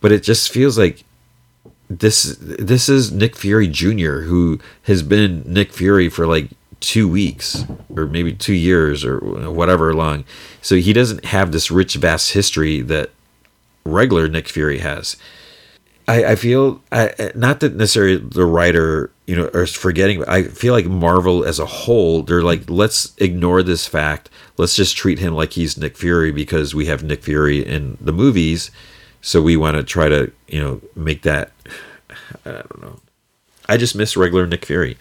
but 0.00 0.10
it 0.10 0.24
just 0.24 0.50
feels 0.50 0.76
like 0.76 1.04
this 1.88 2.36
this 2.40 2.88
is 2.88 3.12
Nick 3.12 3.36
Fury 3.36 3.68
Jr. 3.68 4.20
who 4.20 4.58
has 4.82 5.02
been 5.02 5.42
Nick 5.46 5.72
Fury 5.72 6.08
for 6.08 6.26
like 6.26 6.50
two 6.80 7.08
weeks 7.08 7.64
or 7.94 8.06
maybe 8.06 8.32
two 8.32 8.54
years 8.54 9.04
or 9.04 9.18
whatever 9.50 9.94
long. 9.94 10.24
So 10.62 10.76
he 10.76 10.92
doesn't 10.92 11.24
have 11.26 11.52
this 11.52 11.70
rich, 11.70 11.94
vast 11.94 12.32
history 12.32 12.80
that 12.82 13.10
regular 13.84 14.28
Nick 14.28 14.48
Fury 14.48 14.78
has. 14.78 15.16
I, 16.08 16.24
I 16.24 16.36
feel 16.36 16.82
I, 16.92 17.32
not 17.34 17.60
that 17.60 17.74
necessarily 17.74 18.18
the 18.18 18.44
writer 18.44 19.10
you 19.26 19.34
know 19.36 19.46
is 19.46 19.74
forgetting. 19.74 20.24
I 20.24 20.44
feel 20.44 20.72
like 20.72 20.86
Marvel 20.86 21.44
as 21.44 21.58
a 21.58 21.66
whole 21.66 22.22
they're 22.22 22.42
like 22.42 22.68
let's 22.68 23.14
ignore 23.18 23.62
this 23.62 23.86
fact. 23.86 24.30
Let's 24.56 24.76
just 24.76 24.96
treat 24.96 25.18
him 25.18 25.34
like 25.34 25.52
he's 25.52 25.76
Nick 25.76 25.96
Fury 25.96 26.30
because 26.32 26.74
we 26.74 26.86
have 26.86 27.02
Nick 27.02 27.22
Fury 27.22 27.64
in 27.64 27.98
the 28.00 28.12
movies 28.12 28.70
so 29.26 29.42
we 29.42 29.56
want 29.56 29.76
to 29.76 29.82
try 29.82 30.08
to, 30.08 30.30
you 30.46 30.62
know, 30.62 30.80
make 30.94 31.22
that. 31.22 31.50
I 32.44 32.52
don't 32.52 32.80
know. 32.80 33.00
I 33.68 33.76
just 33.76 33.96
miss 33.96 34.16
regular 34.16 34.46
Nick 34.46 34.64
Fury, 34.64 34.96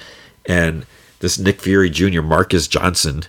and 0.47 0.87
this 1.19 1.37
Nick 1.37 1.61
Fury 1.61 1.91
Jr. 1.91 2.23
Marcus 2.23 2.67
Johnson, 2.67 3.21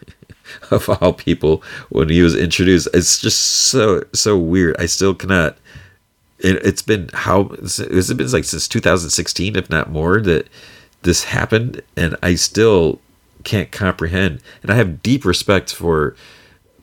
of 0.70 0.88
all 0.88 1.12
people, 1.12 1.60
when 1.88 2.08
he 2.08 2.22
was 2.22 2.36
introduced, 2.36 2.86
it's 2.94 3.18
just 3.18 3.40
so 3.40 4.04
so 4.12 4.38
weird. 4.38 4.76
I 4.78 4.86
still 4.86 5.12
cannot. 5.12 5.58
It, 6.38 6.64
has 6.64 6.82
been 6.82 7.10
how 7.12 7.48
has 7.48 7.80
it 7.80 8.16
been 8.16 8.30
like 8.30 8.44
since 8.44 8.68
2016, 8.68 9.56
if 9.56 9.68
not 9.68 9.90
more, 9.90 10.20
that 10.20 10.48
this 11.02 11.24
happened, 11.24 11.82
and 11.96 12.14
I 12.22 12.36
still 12.36 13.00
can't 13.42 13.72
comprehend. 13.72 14.40
And 14.62 14.70
I 14.70 14.76
have 14.76 15.02
deep 15.02 15.24
respect 15.24 15.74
for 15.74 16.14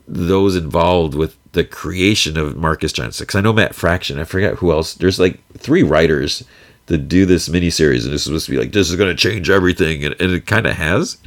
those 0.09 0.57
involved 0.57 1.15
with 1.15 1.37
the 1.55 1.63
creation 1.63 2.37
of 2.37 2.55
Marcus 2.55 2.93
Johnson. 2.93 3.23
Because 3.23 3.37
I 3.37 3.41
know 3.41 3.53
Matt 3.53 3.73
Fraction, 3.73 4.19
I 4.19 4.25
forget 4.25 4.55
who 4.55 4.71
else. 4.71 4.93
There's 4.93 5.19
like 5.19 5.39
three 5.57 5.83
writers 5.83 6.43
that 6.85 7.07
do 7.07 7.25
this 7.25 7.49
miniseries, 7.49 8.05
and 8.05 8.13
is 8.13 8.23
supposed 8.23 8.45
to 8.45 8.51
be 8.51 8.59
like 8.59 8.71
this 8.71 8.89
is 8.89 8.95
going 8.95 9.15
to 9.15 9.15
change 9.15 9.49
everything, 9.49 10.05
and, 10.05 10.15
and 10.19 10.31
it 10.31 10.45
kind 10.45 10.67
of 10.67 10.75
has. 10.75 11.17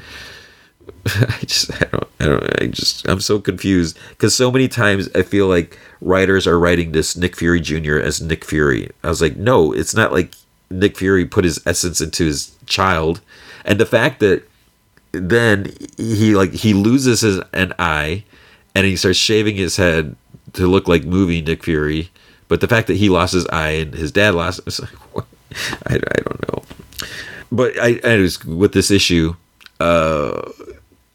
I 1.06 1.40
just, 1.44 1.72
I 1.82 1.86
don't, 1.86 2.08
I 2.20 2.24
don't, 2.26 2.62
I 2.62 2.66
just, 2.66 3.08
I'm 3.08 3.20
so 3.20 3.40
confused 3.40 3.98
because 4.10 4.34
so 4.36 4.52
many 4.52 4.68
times 4.68 5.08
I 5.14 5.22
feel 5.22 5.48
like 5.48 5.78
writers 6.00 6.46
are 6.46 6.58
writing 6.58 6.92
this 6.92 7.16
Nick 7.16 7.34
Fury 7.34 7.60
Jr. 7.60 7.98
as 7.98 8.20
Nick 8.20 8.44
Fury. 8.44 8.90
I 9.02 9.08
was 9.08 9.20
like, 9.20 9.36
no, 9.36 9.72
it's 9.72 9.94
not 9.94 10.12
like 10.12 10.34
Nick 10.70 10.96
Fury 10.96 11.24
put 11.24 11.44
his 11.44 11.60
essence 11.66 12.00
into 12.00 12.24
his 12.24 12.54
child, 12.66 13.20
and 13.64 13.80
the 13.80 13.86
fact 13.86 14.20
that 14.20 14.48
then 15.12 15.72
he 15.96 16.34
like 16.34 16.52
he 16.52 16.74
loses 16.74 17.22
his 17.22 17.40
an 17.52 17.72
eye 17.78 18.24
and 18.78 18.86
he 18.86 18.94
starts 18.94 19.18
shaving 19.18 19.56
his 19.56 19.76
head 19.76 20.14
to 20.52 20.68
look 20.68 20.86
like 20.86 21.02
movie 21.02 21.42
Nick 21.42 21.64
Fury. 21.64 22.10
But 22.46 22.60
the 22.60 22.68
fact 22.68 22.86
that 22.86 22.96
he 22.96 23.08
lost 23.08 23.34
his 23.34 23.44
eye 23.48 23.70
and 23.70 23.92
his 23.92 24.12
dad 24.12 24.36
lost, 24.36 24.60
it's 24.66 24.78
like, 24.78 24.90
what? 25.12 25.26
I, 25.88 25.96
I 25.96 26.22
don't 26.22 26.48
know. 26.48 26.62
But 27.50 27.76
I, 27.76 28.00
I 28.04 28.18
was 28.18 28.44
with 28.44 28.72
this 28.74 28.92
issue, 28.92 29.34
uh, 29.80 30.48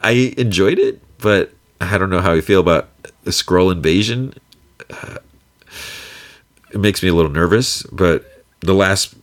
I 0.02 0.34
enjoyed 0.38 0.78
it, 0.78 1.02
but 1.20 1.54
I 1.80 1.98
don't 1.98 2.10
know 2.10 2.20
how 2.20 2.34
I 2.34 2.42
feel 2.42 2.60
about 2.60 2.90
the 3.24 3.32
Skrull 3.32 3.72
invasion, 3.72 4.34
uh, 4.90 5.20
it 6.72 6.82
makes 6.82 7.02
me 7.02 7.08
a 7.08 7.14
little 7.14 7.32
nervous. 7.32 7.84
But 7.84 8.44
the 8.60 8.74
last 8.74 9.16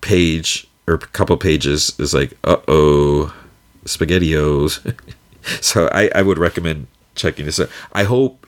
page 0.00 0.68
or 0.86 0.98
couple 0.98 1.36
pages 1.38 1.98
is 1.98 2.14
like, 2.14 2.34
uh 2.44 2.58
oh, 2.68 3.34
spaghettios. 3.84 4.94
so 5.60 5.88
I, 5.88 6.08
I 6.14 6.22
would 6.22 6.38
recommend 6.38 6.86
checking 7.20 7.46
this 7.46 7.60
out. 7.60 7.68
I 7.92 8.04
hope. 8.04 8.46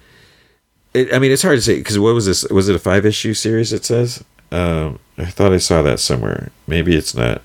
It, 0.94 1.12
I 1.14 1.18
mean, 1.18 1.32
it's 1.32 1.42
hard 1.42 1.56
to 1.56 1.62
say 1.62 1.78
because 1.78 1.98
what 1.98 2.14
was 2.14 2.26
this? 2.26 2.44
Was 2.44 2.68
it 2.68 2.76
a 2.76 2.78
five 2.78 3.06
issue 3.06 3.34
series? 3.34 3.72
It 3.72 3.84
says. 3.84 4.24
Um, 4.50 4.98
I 5.16 5.24
thought 5.24 5.52
I 5.52 5.58
saw 5.58 5.82
that 5.82 5.98
somewhere. 5.98 6.50
Maybe 6.66 6.94
it's 6.94 7.14
not. 7.14 7.42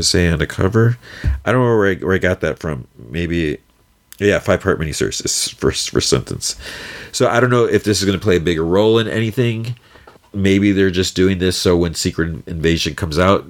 Say 0.00 0.30
on 0.30 0.38
the 0.38 0.46
cover? 0.46 0.96
I 1.44 1.50
don't 1.50 1.64
know 1.64 1.76
where 1.76 1.90
I, 1.90 1.94
where 1.96 2.14
I 2.14 2.18
got 2.18 2.40
that 2.40 2.60
from. 2.60 2.86
Maybe, 2.96 3.58
yeah, 4.20 4.38
five 4.38 4.60
part 4.60 4.78
miniseries. 4.78 5.20
This 5.20 5.48
first 5.48 5.90
first 5.90 6.08
sentence. 6.08 6.56
So 7.10 7.28
I 7.28 7.40
don't 7.40 7.50
know 7.50 7.64
if 7.64 7.82
this 7.82 7.98
is 7.98 8.04
going 8.04 8.18
to 8.18 8.22
play 8.22 8.36
a 8.36 8.40
bigger 8.40 8.64
role 8.64 8.98
in 8.98 9.08
anything. 9.08 9.76
Maybe 10.32 10.70
they're 10.70 10.90
just 10.90 11.16
doing 11.16 11.38
this 11.38 11.56
so 11.56 11.76
when 11.76 11.94
Secret 11.94 12.46
Invasion 12.46 12.94
comes 12.94 13.18
out, 13.18 13.46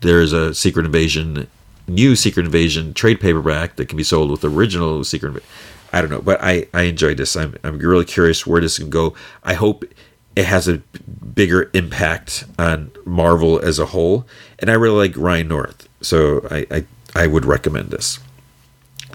there's 0.00 0.32
a 0.32 0.54
Secret 0.54 0.86
Invasion, 0.86 1.48
new 1.86 2.16
Secret 2.16 2.46
Invasion 2.46 2.94
trade 2.94 3.20
paperback 3.20 3.76
that 3.76 3.88
can 3.88 3.98
be 3.98 4.04
sold 4.04 4.30
with 4.30 4.44
original 4.44 5.04
Secret. 5.04 5.42
I 5.94 6.00
don't 6.00 6.10
know, 6.10 6.20
but 6.20 6.42
I 6.42 6.66
I 6.74 6.82
enjoyed 6.82 7.18
this. 7.18 7.36
I'm 7.36 7.54
I'm 7.62 7.78
really 7.78 8.04
curious 8.04 8.44
where 8.44 8.60
this 8.60 8.78
can 8.78 8.90
go. 8.90 9.14
I 9.44 9.54
hope 9.54 9.84
it 10.34 10.44
has 10.44 10.66
a 10.66 10.78
bigger 11.34 11.70
impact 11.72 12.44
on 12.58 12.90
Marvel 13.04 13.60
as 13.60 13.78
a 13.78 13.86
whole. 13.86 14.26
And 14.58 14.70
I 14.70 14.74
really 14.74 15.08
like 15.08 15.16
Ryan 15.16 15.46
North, 15.46 15.88
so 16.00 16.46
I 16.50 16.66
I, 16.68 16.84
I 17.14 17.26
would 17.28 17.44
recommend 17.44 17.90
this. 17.90 18.18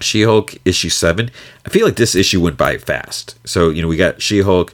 She 0.00 0.22
Hulk 0.22 0.54
issue 0.64 0.88
seven. 0.88 1.30
I 1.66 1.68
feel 1.68 1.84
like 1.84 1.96
this 1.96 2.14
issue 2.14 2.40
went 2.40 2.56
by 2.56 2.78
fast. 2.78 3.36
So 3.44 3.68
you 3.68 3.82
know 3.82 3.88
we 3.88 3.98
got 3.98 4.22
She 4.22 4.40
Hulk 4.40 4.72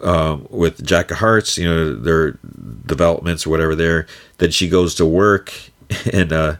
um, 0.00 0.46
with 0.48 0.82
Jack 0.82 1.10
of 1.10 1.18
Hearts. 1.18 1.58
You 1.58 1.68
know 1.68 1.94
their 1.94 2.38
developments 2.86 3.46
or 3.46 3.50
whatever 3.50 3.74
there. 3.74 4.06
Then 4.38 4.50
she 4.50 4.66
goes 4.66 4.94
to 4.94 5.04
work, 5.04 5.52
and 6.10 6.32
uh, 6.32 6.56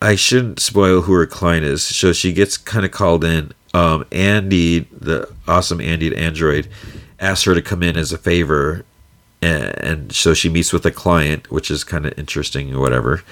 I 0.00 0.14
shouldn't 0.14 0.60
spoil 0.60 1.00
who 1.00 1.14
her 1.14 1.26
client 1.26 1.64
is. 1.64 1.82
So 1.82 2.12
she 2.12 2.32
gets 2.32 2.56
kind 2.56 2.86
of 2.86 2.92
called 2.92 3.24
in. 3.24 3.52
Um, 3.74 4.06
Andy, 4.12 4.80
the 4.92 5.30
awesome 5.46 5.80
Andy 5.80 6.06
at 6.06 6.14
Android, 6.14 6.68
asks 7.20 7.44
her 7.44 7.54
to 7.54 7.62
come 7.62 7.82
in 7.82 7.96
as 7.96 8.12
a 8.12 8.18
favor 8.18 8.84
and, 9.44 9.78
and 9.78 10.12
so 10.12 10.32
she 10.32 10.48
meets 10.48 10.72
with 10.72 10.86
a 10.86 10.90
client 10.90 11.50
which 11.50 11.70
is 11.70 11.84
kind 11.84 12.06
of 12.06 12.18
interesting 12.18 12.74
or 12.74 12.80
whatever. 12.80 13.22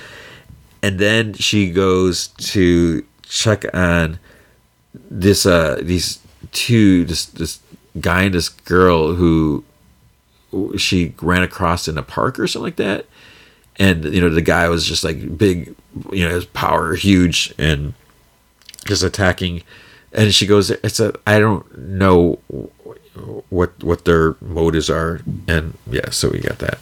And 0.83 0.99
then 0.99 1.33
she 1.35 1.71
goes 1.71 2.29
to 2.29 3.05
check 3.23 3.65
on 3.75 4.19
this 5.11 5.47
uh 5.47 5.81
these 5.83 6.19
two 6.51 7.07
this 7.07 7.25
this 7.27 7.61
guy 7.99 8.25
and 8.25 8.35
this 8.35 8.51
girl 8.51 9.15
who 9.15 9.65
she 10.77 11.15
ran 11.23 11.43
across 11.43 11.89
in 11.89 11.97
a 11.97 12.03
park 12.03 12.39
or 12.39 12.47
something 12.47 12.67
like 12.67 12.77
that. 12.77 13.07
And 13.77 14.05
you 14.05 14.21
know 14.21 14.29
the 14.29 14.43
guy 14.43 14.69
was 14.69 14.87
just 14.87 15.05
like 15.05 15.39
big 15.39 15.75
you 16.13 16.29
know 16.29 16.35
his 16.35 16.45
power 16.45 16.95
huge 16.95 17.55
and 17.59 17.95
just 18.85 19.03
attacking 19.03 19.63
and 20.15 20.35
she 20.35 20.47
goes 20.47 20.71
it's 20.71 21.01
a 21.01 21.15
i 21.27 21.39
don't 21.39 21.79
know 21.79 22.39
what 23.51 23.83
what 23.83 24.05
their 24.05 24.37
motives 24.41 24.89
are, 24.89 25.21
and 25.47 25.77
yeah, 25.91 26.11
so 26.11 26.31
we 26.31 26.41
got 26.41 26.59
that. 26.59 26.79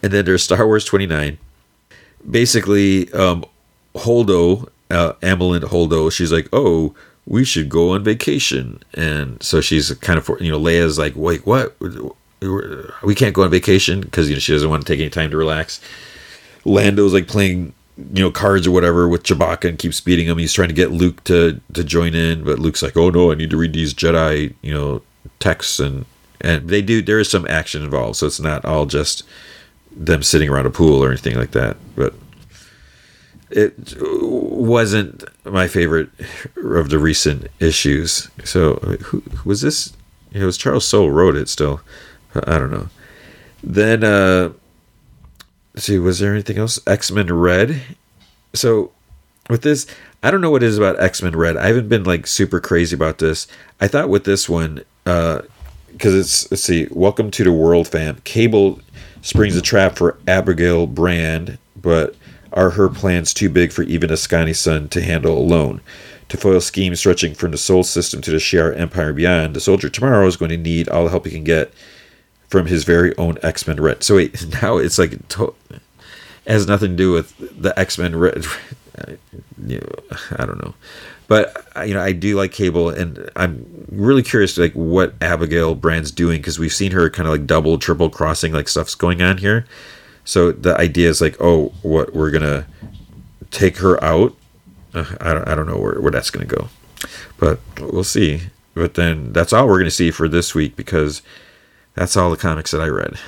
and 0.02 0.12
then 0.12 0.24
there's 0.24 0.42
Star 0.42 0.66
Wars 0.66 0.84
29. 0.84 1.38
Basically, 2.28 3.12
um, 3.12 3.44
Holdo, 3.94 4.68
uh, 4.90 5.12
Amandla 5.14 5.60
Holdo, 5.60 6.10
she's 6.10 6.32
like, 6.32 6.48
oh, 6.52 6.94
we 7.26 7.44
should 7.44 7.68
go 7.68 7.90
on 7.90 8.02
vacation, 8.02 8.82
and 8.94 9.42
so 9.42 9.60
she's 9.60 9.92
kind 9.96 10.18
of, 10.18 10.28
you 10.40 10.50
know, 10.50 10.58
Leia's 10.58 10.98
like, 10.98 11.14
wait, 11.16 11.46
what? 11.46 11.76
We 13.02 13.14
can't 13.14 13.34
go 13.34 13.42
on 13.42 13.50
vacation 13.50 14.00
because 14.00 14.28
you 14.28 14.36
know 14.36 14.40
she 14.40 14.52
doesn't 14.52 14.70
want 14.70 14.86
to 14.86 14.92
take 14.92 15.00
any 15.00 15.10
time 15.10 15.30
to 15.30 15.36
relax. 15.36 15.80
Lando's 16.64 17.12
like 17.12 17.26
playing 17.26 17.72
you 17.98 18.22
know 18.22 18.30
cards 18.30 18.66
or 18.66 18.70
whatever 18.70 19.08
with 19.08 19.24
Chewbacca 19.24 19.68
and 19.68 19.78
keeps 19.78 20.00
beating 20.00 20.26
him. 20.28 20.38
He's 20.38 20.52
trying 20.52 20.68
to 20.68 20.74
get 20.74 20.92
Luke 20.92 21.24
to 21.24 21.60
to 21.72 21.82
join 21.84 22.14
in, 22.14 22.44
but 22.44 22.58
Luke's 22.58 22.82
like, 22.82 22.96
"Oh 22.96 23.10
no, 23.10 23.32
I 23.32 23.34
need 23.34 23.50
to 23.50 23.56
read 23.56 23.72
these 23.72 23.92
Jedi 23.92 24.54
you 24.62 24.72
know 24.72 25.02
texts 25.40 25.80
and 25.80 26.04
and 26.40 26.68
they 26.68 26.80
do. 26.80 27.02
There 27.02 27.18
is 27.18 27.30
some 27.30 27.46
action 27.48 27.82
involved, 27.82 28.16
so 28.16 28.26
it's 28.26 28.40
not 28.40 28.64
all 28.64 28.86
just 28.86 29.24
them 29.90 30.22
sitting 30.22 30.48
around 30.48 30.66
a 30.66 30.70
pool 30.70 31.02
or 31.02 31.08
anything 31.08 31.36
like 31.36 31.50
that. 31.52 31.76
But 31.96 32.14
it 33.50 33.74
wasn't 34.00 35.24
my 35.44 35.66
favorite 35.66 36.10
of 36.56 36.90
the 36.90 36.98
recent 36.98 37.48
issues. 37.58 38.30
So 38.44 38.74
who 38.74 39.22
was 39.44 39.60
this? 39.60 39.92
It 40.32 40.44
was 40.44 40.56
Charles 40.56 40.86
Soule 40.86 41.10
wrote 41.10 41.36
it. 41.36 41.48
Still, 41.48 41.80
I 42.34 42.58
don't 42.58 42.70
know. 42.70 42.88
Then. 43.62 44.04
uh 44.04 44.52
See, 45.78 45.98
was 45.98 46.18
there 46.18 46.32
anything 46.32 46.58
else? 46.58 46.80
X 46.86 47.10
Men 47.12 47.32
Red. 47.32 47.80
So 48.52 48.90
with 49.48 49.62
this, 49.62 49.86
I 50.24 50.30
don't 50.30 50.40
know 50.40 50.50
what 50.50 50.64
it 50.64 50.66
is 50.66 50.76
about 50.76 51.00
X 51.00 51.22
Men 51.22 51.36
Red. 51.36 51.56
I 51.56 51.68
haven't 51.68 51.88
been 51.88 52.02
like 52.02 52.26
super 52.26 52.60
crazy 52.60 52.96
about 52.96 53.18
this. 53.18 53.46
I 53.80 53.86
thought 53.86 54.08
with 54.08 54.24
this 54.24 54.48
one, 54.48 54.82
because 55.04 55.44
uh, 56.04 56.18
it's 56.18 56.50
let's 56.50 56.64
see, 56.64 56.88
Welcome 56.90 57.30
to 57.30 57.44
the 57.44 57.52
World, 57.52 57.86
fam. 57.86 58.20
Cable 58.24 58.80
springs 59.22 59.56
a 59.56 59.62
trap 59.62 59.96
for 59.96 60.18
Abigail 60.26 60.88
Brand, 60.88 61.58
but 61.80 62.16
are 62.52 62.70
her 62.70 62.88
plans 62.88 63.32
too 63.32 63.48
big 63.48 63.70
for 63.70 63.82
even 63.82 64.10
Askani's 64.10 64.58
son 64.58 64.88
to 64.88 65.00
handle 65.00 65.38
alone? 65.38 65.80
To 66.30 66.36
foil 66.36 66.60
schemes 66.60 66.98
stretching 66.98 67.34
from 67.34 67.52
the 67.52 67.56
Sol 67.56 67.84
system 67.84 68.20
to 68.22 68.30
the 68.30 68.36
Shi'ar 68.38 68.76
Empire 68.76 69.12
beyond, 69.12 69.54
the 69.54 69.60
soldier 69.60 69.88
tomorrow 69.88 70.26
is 70.26 70.36
going 70.36 70.50
to 70.50 70.56
need 70.56 70.88
all 70.88 71.04
the 71.04 71.10
help 71.10 71.24
he 71.24 71.30
can 71.30 71.44
get 71.44 71.72
from 72.48 72.66
his 72.66 72.84
very 72.84 73.16
own 73.16 73.38
X 73.42 73.66
Men 73.66 73.80
Red. 73.80 74.02
So 74.02 74.16
wait, 74.16 74.46
now 74.62 74.78
it's 74.78 74.98
like 74.98 75.26
to- 75.28 75.54
has 76.46 76.66
nothing 76.66 76.92
to 76.92 76.96
do 76.96 77.12
with 77.12 77.34
the 77.60 77.78
X 77.78 77.98
Men 77.98 78.16
Red. 78.16 78.44
I 78.98 80.44
don't 80.44 80.62
know, 80.62 80.74
but 81.28 81.64
you 81.86 81.94
know 81.94 82.02
I 82.02 82.12
do 82.12 82.36
like 82.36 82.50
Cable, 82.50 82.88
and 82.88 83.30
I'm 83.36 83.86
really 83.92 84.22
curious 84.22 84.58
like 84.58 84.72
what 84.72 85.14
Abigail 85.20 85.74
Brand's 85.76 86.10
doing 86.10 86.40
because 86.40 86.58
we've 86.58 86.72
seen 86.72 86.90
her 86.92 87.08
kind 87.08 87.28
of 87.28 87.32
like 87.32 87.46
double, 87.46 87.78
triple 87.78 88.10
crossing 88.10 88.52
like 88.52 88.66
stuff's 88.66 88.96
going 88.96 89.22
on 89.22 89.38
here. 89.38 89.66
So 90.24 90.52
the 90.52 90.76
idea 90.76 91.08
is 91.08 91.20
like, 91.20 91.36
oh, 91.40 91.72
what 91.82 92.12
we're 92.14 92.30
gonna 92.30 92.66
take 93.50 93.78
her 93.78 94.02
out. 94.02 94.34
Uh, 94.92 95.04
I 95.20 95.32
don't, 95.32 95.48
I 95.48 95.54
don't 95.54 95.66
know 95.66 95.78
where, 95.78 96.00
where 96.00 96.10
that's 96.10 96.30
gonna 96.30 96.44
go, 96.44 96.68
but 97.38 97.60
we'll 97.80 98.04
see. 98.04 98.42
But 98.74 98.94
then 98.94 99.32
that's 99.32 99.52
all 99.52 99.66
we're 99.68 99.78
gonna 99.78 99.90
see 99.90 100.10
for 100.10 100.28
this 100.28 100.54
week 100.54 100.76
because 100.76 101.22
that's 101.98 102.16
all 102.16 102.30
the 102.30 102.36
comics 102.36 102.70
that 102.70 102.80
I 102.80 102.86
read. 102.86 103.18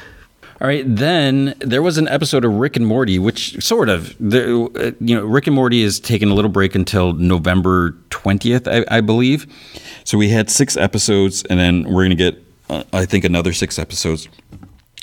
All 0.61 0.67
right, 0.69 0.85
then 0.87 1.55
there 1.61 1.83
was 1.83 1.97
an 1.97 2.07
episode 2.09 2.45
of 2.45 2.53
Rick 2.53 2.77
and 2.77 2.87
Morty, 2.87 3.19
which 3.19 3.65
sort 3.65 3.89
of, 3.89 4.15
the, 4.21 4.95
you 5.01 5.17
know, 5.17 5.25
Rick 5.25 5.47
and 5.47 5.57
Morty 5.57 5.83
is 5.83 5.99
taking 5.99 6.29
a 6.29 6.35
little 6.35 6.51
break 6.51 6.75
until 6.75 7.15
November 7.15 7.93
20th, 8.11 8.69
I, 8.69 8.99
I 8.99 9.01
believe. 9.01 9.47
So 10.05 10.19
we 10.19 10.29
had 10.29 10.51
six 10.51 10.77
episodes, 10.77 11.45
and 11.45 11.59
then 11.59 11.85
we're 11.85 12.05
going 12.05 12.11
to 12.11 12.15
get, 12.17 12.45
uh, 12.69 12.85
I 12.93 13.07
think, 13.07 13.25
another 13.25 13.55
six 13.55 13.79
episodes. 13.79 14.29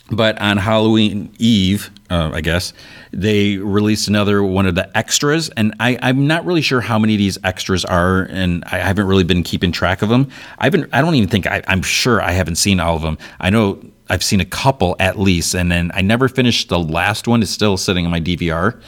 But 0.09 0.39
on 0.39 0.57
Halloween 0.57 1.33
Eve, 1.37 1.91
uh, 2.09 2.31
I 2.33 2.41
guess, 2.41 2.73
they 3.11 3.57
released 3.57 4.07
another 4.07 4.41
one 4.41 4.65
of 4.65 4.75
the 4.75 4.95
extras. 4.97 5.49
And 5.49 5.75
I, 5.79 5.97
am 6.01 6.27
not 6.27 6.45
really 6.45 6.61
sure 6.61 6.79
how 6.79 6.97
many 6.97 7.15
of 7.15 7.17
these 7.17 7.37
extras 7.43 7.83
are, 7.83 8.23
and 8.23 8.63
I 8.65 8.77
haven't 8.77 9.07
really 9.07 9.25
been 9.25 9.43
keeping 9.43 9.71
track 9.71 10.01
of 10.01 10.09
them. 10.09 10.29
I 10.59 10.65
haven't, 10.65 10.89
I 10.93 11.01
don't 11.01 11.15
even 11.15 11.29
think, 11.29 11.45
I, 11.45 11.61
I'm 11.67 11.81
sure 11.81 12.21
I 12.21 12.31
haven't 12.31 12.55
seen 12.55 12.79
all 12.79 12.95
of 12.95 13.01
them. 13.01 13.17
I 13.39 13.49
know 13.49 13.81
I've 14.09 14.23
seen 14.23 14.39
a 14.39 14.45
couple 14.45 14.95
at 14.99 15.19
least, 15.19 15.53
and 15.53 15.71
then 15.71 15.91
I 15.93 16.01
never 16.01 16.29
finished 16.29 16.69
the 16.69 16.79
last 16.79 17.27
one. 17.27 17.41
It's 17.41 17.51
still 17.51 17.75
sitting 17.75 18.05
in 18.05 18.11
my 18.11 18.21
DVR. 18.21 18.81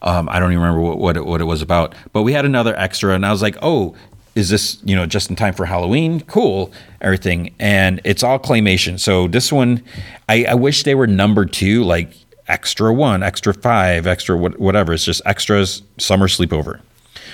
Um, 0.00 0.28
I 0.28 0.40
don't 0.40 0.50
even 0.50 0.62
remember 0.62 0.80
what, 0.80 0.98
what 0.98 1.16
it, 1.16 1.26
what 1.26 1.40
it 1.40 1.44
was 1.44 1.62
about. 1.62 1.94
But 2.12 2.22
we 2.22 2.32
had 2.32 2.44
another 2.44 2.74
extra, 2.76 3.14
and 3.14 3.24
I 3.24 3.30
was 3.30 3.42
like, 3.42 3.56
oh, 3.62 3.94
is 4.34 4.48
this 4.48 4.78
you 4.84 4.96
know 4.96 5.06
just 5.06 5.30
in 5.30 5.36
time 5.36 5.54
for 5.54 5.66
Halloween? 5.66 6.20
Cool, 6.22 6.72
everything, 7.00 7.54
and 7.58 8.00
it's 8.04 8.22
all 8.22 8.38
claymation. 8.38 8.98
So 8.98 9.28
this 9.28 9.52
one, 9.52 9.82
I, 10.28 10.44
I 10.44 10.54
wish 10.54 10.84
they 10.84 10.94
were 10.94 11.06
number 11.06 11.44
two, 11.44 11.84
like 11.84 12.12
extra 12.48 12.92
one, 12.92 13.22
extra 13.22 13.54
five, 13.54 14.06
extra 14.06 14.36
whatever. 14.36 14.92
It's 14.92 15.04
just 15.04 15.22
extras 15.24 15.82
summer 15.98 16.28
sleepover. 16.28 16.80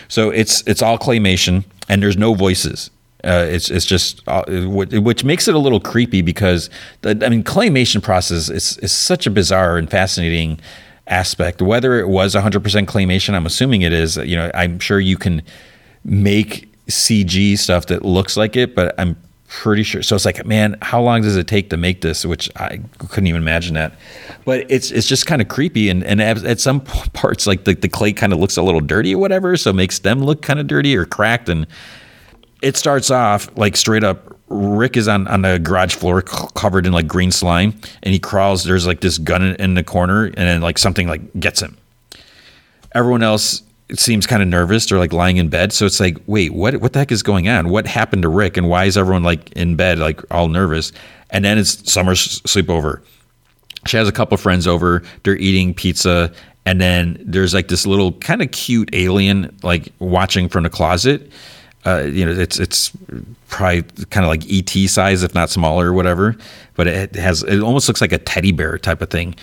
So 0.09 0.31
it's 0.31 0.63
it's 0.67 0.83
all 0.83 0.99
claymation, 0.99 1.65
and 1.89 2.03
there's 2.03 2.17
no 2.17 2.35
voices. 2.35 2.91
Uh, 3.25 3.47
it's 3.49 3.71
it's 3.71 3.87
just 3.87 4.23
uh, 4.27 4.45
which 4.49 5.25
makes 5.25 5.49
it 5.49 5.55
a 5.55 5.59
little 5.59 5.81
creepy 5.81 6.23
because 6.23 6.71
the, 7.03 7.11
I 7.25 7.29
mean 7.29 7.43
claymation 7.43 8.03
process 8.03 8.49
is 8.49 8.79
is 8.79 8.93
such 8.93 9.27
a 9.27 9.31
bizarre 9.31 9.77
and 9.77 9.91
fascinating 9.91 10.61
aspect. 11.09 11.61
Whether 11.63 11.99
it 11.99 12.09
was 12.09 12.35
100% 12.35 12.61
claymation, 12.87 13.35
I'm 13.35 13.47
assuming 13.47 13.83
it 13.83 13.93
is. 13.93 14.17
You 14.17 14.37
know, 14.37 14.51
I'm 14.55 14.79
sure 14.79 15.01
you 15.01 15.17
can 15.17 15.43
make 16.05 16.68
CG 16.89 17.59
stuff 17.59 17.86
that 17.86 18.05
looks 18.05 18.36
like 18.36 18.57
it, 18.57 18.74
but 18.74 18.95
I'm 18.99 19.16
pretty 19.49 19.82
sure. 19.82 20.03
So 20.03 20.14
it's 20.14 20.24
like, 20.24 20.45
man, 20.45 20.76
how 20.82 21.01
long 21.01 21.22
does 21.22 21.36
it 21.36 21.47
take 21.47 21.70
to 21.70 21.76
make 21.76 22.03
this? 22.03 22.24
Which 22.24 22.51
I 22.57 22.80
couldn't 22.99 23.26
even 23.26 23.43
imagine 23.43 23.74
that. 23.74 23.95
But 24.45 24.70
it's 24.70 24.91
it's 24.91 25.07
just 25.07 25.26
kind 25.26 25.43
of 25.43 25.49
creepy, 25.49 25.89
and 25.89 26.05
and 26.05 26.20
at, 26.20 26.61
some 26.61 26.80
parts, 27.12 27.47
like 27.47 27.64
the, 27.64 27.74
the 27.74 27.89
clay 27.89 28.12
kind 28.12 28.32
of 28.32 28.39
looks 28.39 28.57
a 28.57 28.62
little 28.62 28.80
dirty 28.80 29.14
or 29.14 29.18
whatever, 29.18 29.57
so 29.57 29.72
makes 29.72 29.99
them 30.01 30.22
look 30.22 30.43
kind 30.43 30.61
of 30.61 30.66
dirty 30.66 30.97
or 30.97 31.05
cracked, 31.05 31.49
and 31.49 31.66
it 32.62 32.76
starts 32.76 33.11
off 33.11 33.51
like 33.57 33.76
straight 33.76 34.05
up 34.05 34.39
Rick 34.49 34.97
is 34.97 35.09
on, 35.09 35.28
on 35.28 35.43
the 35.43 35.59
garage 35.59 35.95
floor 35.95 36.22
covered 36.22 36.86
in 36.86 36.93
like 36.93 37.07
green 37.07 37.30
slime 37.30 37.78
and 38.03 38.12
he 38.12 38.18
crawls. 38.18 38.64
There's 38.64 38.86
like 38.86 39.01
this 39.01 39.18
gun 39.18 39.43
in, 39.43 39.55
in 39.57 39.74
the 39.74 39.84
corner 39.84 40.24
and 40.24 40.36
then 40.36 40.61
like 40.61 40.78
something 40.78 41.07
like 41.07 41.39
gets 41.39 41.61
him. 41.61 41.76
Everyone 42.95 43.22
else 43.22 43.62
seems 43.95 44.26
kind 44.26 44.43
of 44.43 44.49
nervous. 44.49 44.86
They're 44.86 44.99
like 44.99 45.12
lying 45.12 45.39
in 45.39 45.49
bed. 45.49 45.72
So 45.72 45.86
it's 45.86 46.01
like, 46.01 46.18
wait, 46.26 46.53
what, 46.53 46.76
what 46.76 46.93
the 46.93 46.99
heck 46.99 47.12
is 47.12 47.22
going 47.22 47.49
on? 47.49 47.68
What 47.68 47.86
happened 47.86 48.22
to 48.22 48.28
Rick 48.28 48.57
and 48.57 48.68
why 48.68 48.84
is 48.84 48.97
everyone 48.97 49.22
like 49.22 49.51
in 49.53 49.76
bed, 49.76 49.99
like 49.99 50.20
all 50.32 50.49
nervous? 50.49 50.93
And 51.30 51.45
then 51.45 51.59
it's 51.59 51.91
Summer's 51.91 52.41
sleepover. 52.43 53.01
She 53.86 53.97
has 53.97 54.09
a 54.09 54.12
couple 54.12 54.36
friends 54.36 54.66
over. 54.66 55.03
They're 55.22 55.36
eating 55.36 55.72
pizza. 55.74 56.32
And 56.66 56.80
then 56.80 57.18
there's 57.24 57.55
like 57.55 57.68
this 57.68 57.86
little 57.86 58.12
kind 58.12 58.43
of 58.43 58.51
cute 58.51 58.91
alien 58.93 59.57
like 59.62 59.93
watching 60.01 60.49
from 60.49 60.64
the 60.64 60.70
closet 60.70 61.30
uh, 61.89 62.03
you 62.03 62.24
know, 62.26 62.32
it's 62.32 62.59
it's 62.59 62.93
probably 63.49 63.82
kind 64.11 64.24
of 64.24 64.28
like 64.28 64.43
ET 64.51 64.89
size, 64.89 65.22
if 65.22 65.34
not 65.34 65.49
smaller, 65.49 65.86
or 65.89 65.93
whatever. 65.93 66.36
But 66.74 66.86
it 66.86 67.14
has 67.16 67.43
it 67.45 67.61
almost 67.61 67.89
looks 67.89 68.01
like 68.01 68.12
a 68.12 68.18
teddy 68.18 68.53
bear 68.53 68.78
type 68.78 69.01
of 69.01 69.11
thing. 69.11 69.34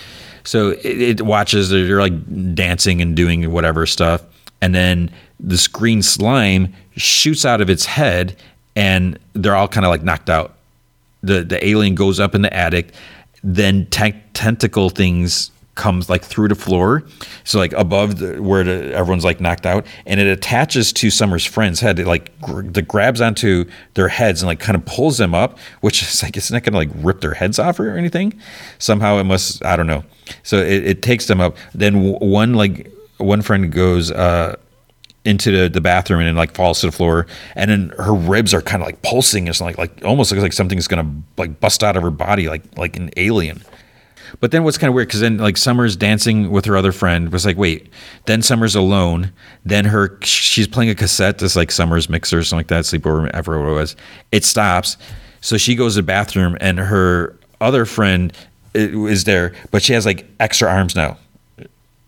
So 0.43 0.69
it, 0.69 1.01
it 1.01 1.21
watches. 1.21 1.69
They're 1.69 1.99
like 1.99 2.53
dancing 2.53 3.01
and 3.01 3.15
doing 3.15 3.51
whatever 3.51 3.85
stuff, 3.85 4.21
and 4.66 4.74
then 4.74 5.11
this 5.39 5.68
green 5.68 6.01
slime 6.01 6.74
shoots 6.97 7.45
out 7.45 7.61
of 7.61 7.70
its 7.70 7.86
head, 7.86 8.36
and 8.76 9.20
they're 9.34 9.55
all 9.55 9.68
kind 9.68 9.86
of 9.86 9.91
like 9.91 10.01
knocked 10.01 10.28
out. 10.28 10.55
The 11.22 11.43
the 11.43 11.63
alien 11.66 11.93
goes 11.93 12.20
up 12.20 12.34
in 12.34 12.41
the 12.41 12.51
attic, 12.51 12.91
then 13.43 13.86
te- 13.91 14.20
tentacle 14.34 14.89
things 14.89 15.51
comes 15.76 16.09
like 16.09 16.24
through 16.24 16.47
the 16.47 16.55
floor, 16.55 17.03
so 17.43 17.59
like 17.59 17.74
above 17.74 18.18
the, 18.18 18.41
where 18.41 18.63
the, 18.63 18.91
everyone's 18.95 19.24
like 19.24 19.39
knocked 19.39 19.68
out, 19.68 19.86
and 20.07 20.20
it 20.20 20.26
attaches 20.26 20.91
to 20.93 21.11
Summer's 21.11 21.45
friend's 21.45 21.80
head. 21.80 21.99
It 21.99 22.07
like 22.07 22.41
gr- 22.41 22.63
the 22.63 22.82
grabs 22.82 23.22
onto 23.22 23.66
their 23.93 24.07
heads 24.07 24.41
and 24.41 24.47
like 24.47 24.59
kind 24.59 24.76
of 24.76 24.84
pulls 24.86 25.20
them 25.20 25.36
up, 25.36 25.59
which 25.82 26.01
is 26.01 26.24
like 26.24 26.36
it's 26.38 26.49
not 26.49 26.63
gonna 26.63 26.78
like 26.78 26.89
rip 26.95 27.22
their 27.22 27.36
heads 27.36 27.59
off 27.59 27.80
or 27.80 27.95
anything. 27.95 28.34
Somehow 28.80 29.20
it 29.20 29.26
must. 29.26 29.63
I 29.63 29.76
don't 29.76 29.86
know. 29.86 30.03
So 30.41 30.57
it, 30.57 30.88
it 30.88 31.01
takes 31.03 31.28
them 31.28 31.39
up. 31.39 31.55
Then 31.76 31.93
w- 31.93 32.18
one 32.18 32.55
like 32.55 32.91
one 33.18 33.41
friend 33.41 33.72
goes. 33.72 34.11
uh 34.11 34.55
into 35.24 35.49
the, 35.49 35.68
the 35.68 35.82
bathroom 35.82 36.20
and 36.20 36.28
then 36.28 36.36
like 36.36 36.53
falls 36.53 36.82
to 36.82 36.86
the 36.86 36.91
floor 36.91 37.26
and 37.55 37.72
then 37.72 37.91
her 37.97 38.13
ribs 38.13 38.53
are 38.53 38.61
kind 38.61 38.84
of 38.84 38.86
like 38.86 39.01
pulsing 39.01 39.47
it's 39.47 39.59
like 39.59 39.76
like 39.76 40.05
almost 40.05 40.32
looks 40.32 40.43
like 40.43 40.53
something's 40.53 40.88
gonna 40.88 41.11
like 41.38 41.59
bust 41.59 41.84
out 41.84 41.97
of 41.97 42.03
her 42.03 42.11
body 42.11 42.47
like 42.47 42.61
like 42.78 42.95
an 42.95 43.09
alien 43.18 43.59
but 44.39 44.51
then 44.51 44.63
what's 44.63 44.78
kind 44.78 44.89
of 44.89 44.95
weird 44.95 45.07
because 45.07 45.22
then 45.22 45.38
like 45.38 45.57
Summer's 45.57 45.95
dancing 45.95 46.51
with 46.51 46.66
her 46.66 46.76
other 46.78 46.91
friend 46.91 47.32
was 47.32 47.45
like, 47.45 47.57
wait, 47.57 47.89
then 48.26 48.41
Summer's 48.41 48.76
alone. 48.76 49.32
Then 49.63 49.86
her 49.86 50.18
she's 50.24 50.68
playing 50.68 50.89
a 50.89 50.95
cassette, 50.95 51.39
this 51.39 51.55
like 51.55 51.72
Summer's 51.72 52.09
mixer 52.09 52.39
or 52.39 52.43
something 52.43 52.59
like 52.59 52.68
that, 52.68 52.84
sleepover, 52.86 53.24
whatever 53.24 53.55
it 53.55 53.74
was. 53.74 53.95
It 54.32 54.43
stops. 54.43 54.97
So 55.41 55.57
she 55.57 55.76
goes 55.76 55.93
to 55.93 56.01
the 56.01 56.03
bathroom 56.03 56.57
and 56.59 56.80
her 56.80 57.38
other 57.61 57.86
friend 57.86 58.34
is 58.74 59.24
there, 59.24 59.53
but 59.72 59.82
she 59.82 59.93
has 59.93 60.05
like 60.05 60.26
extra 60.39 60.70
arms 60.70 60.95
now. 60.95 61.18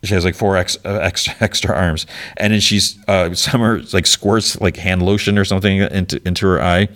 She 0.03 0.13
has 0.13 0.23
like 0.23 0.35
four 0.35 0.57
ex, 0.57 0.77
uh, 0.85 0.99
extra 1.01 1.33
extra 1.41 1.75
arms, 1.75 2.05
and 2.37 2.53
then 2.53 2.59
she's 2.59 2.97
uh, 3.07 3.33
Summer 3.33 3.81
like 3.93 4.05
squirts 4.05 4.59
like 4.61 4.77
hand 4.77 5.03
lotion 5.03 5.37
or 5.37 5.45
something 5.45 5.79
into 5.79 6.25
into 6.27 6.45
her 6.45 6.61
eye, 6.61 6.89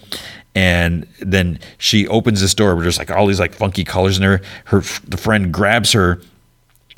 and 0.53 1.07
then 1.19 1.59
she 1.77 2.07
opens 2.07 2.41
this 2.41 2.53
door 2.53 2.75
where 2.75 2.83
there's 2.83 2.99
like 2.99 3.09
all 3.09 3.25
these 3.25 3.39
like 3.39 3.53
funky 3.53 3.83
colors 3.83 4.17
in 4.17 4.21
there. 4.21 4.41
Her 4.65 4.81
the 5.07 5.17
friend 5.17 5.51
grabs 5.51 5.93
her, 5.93 6.21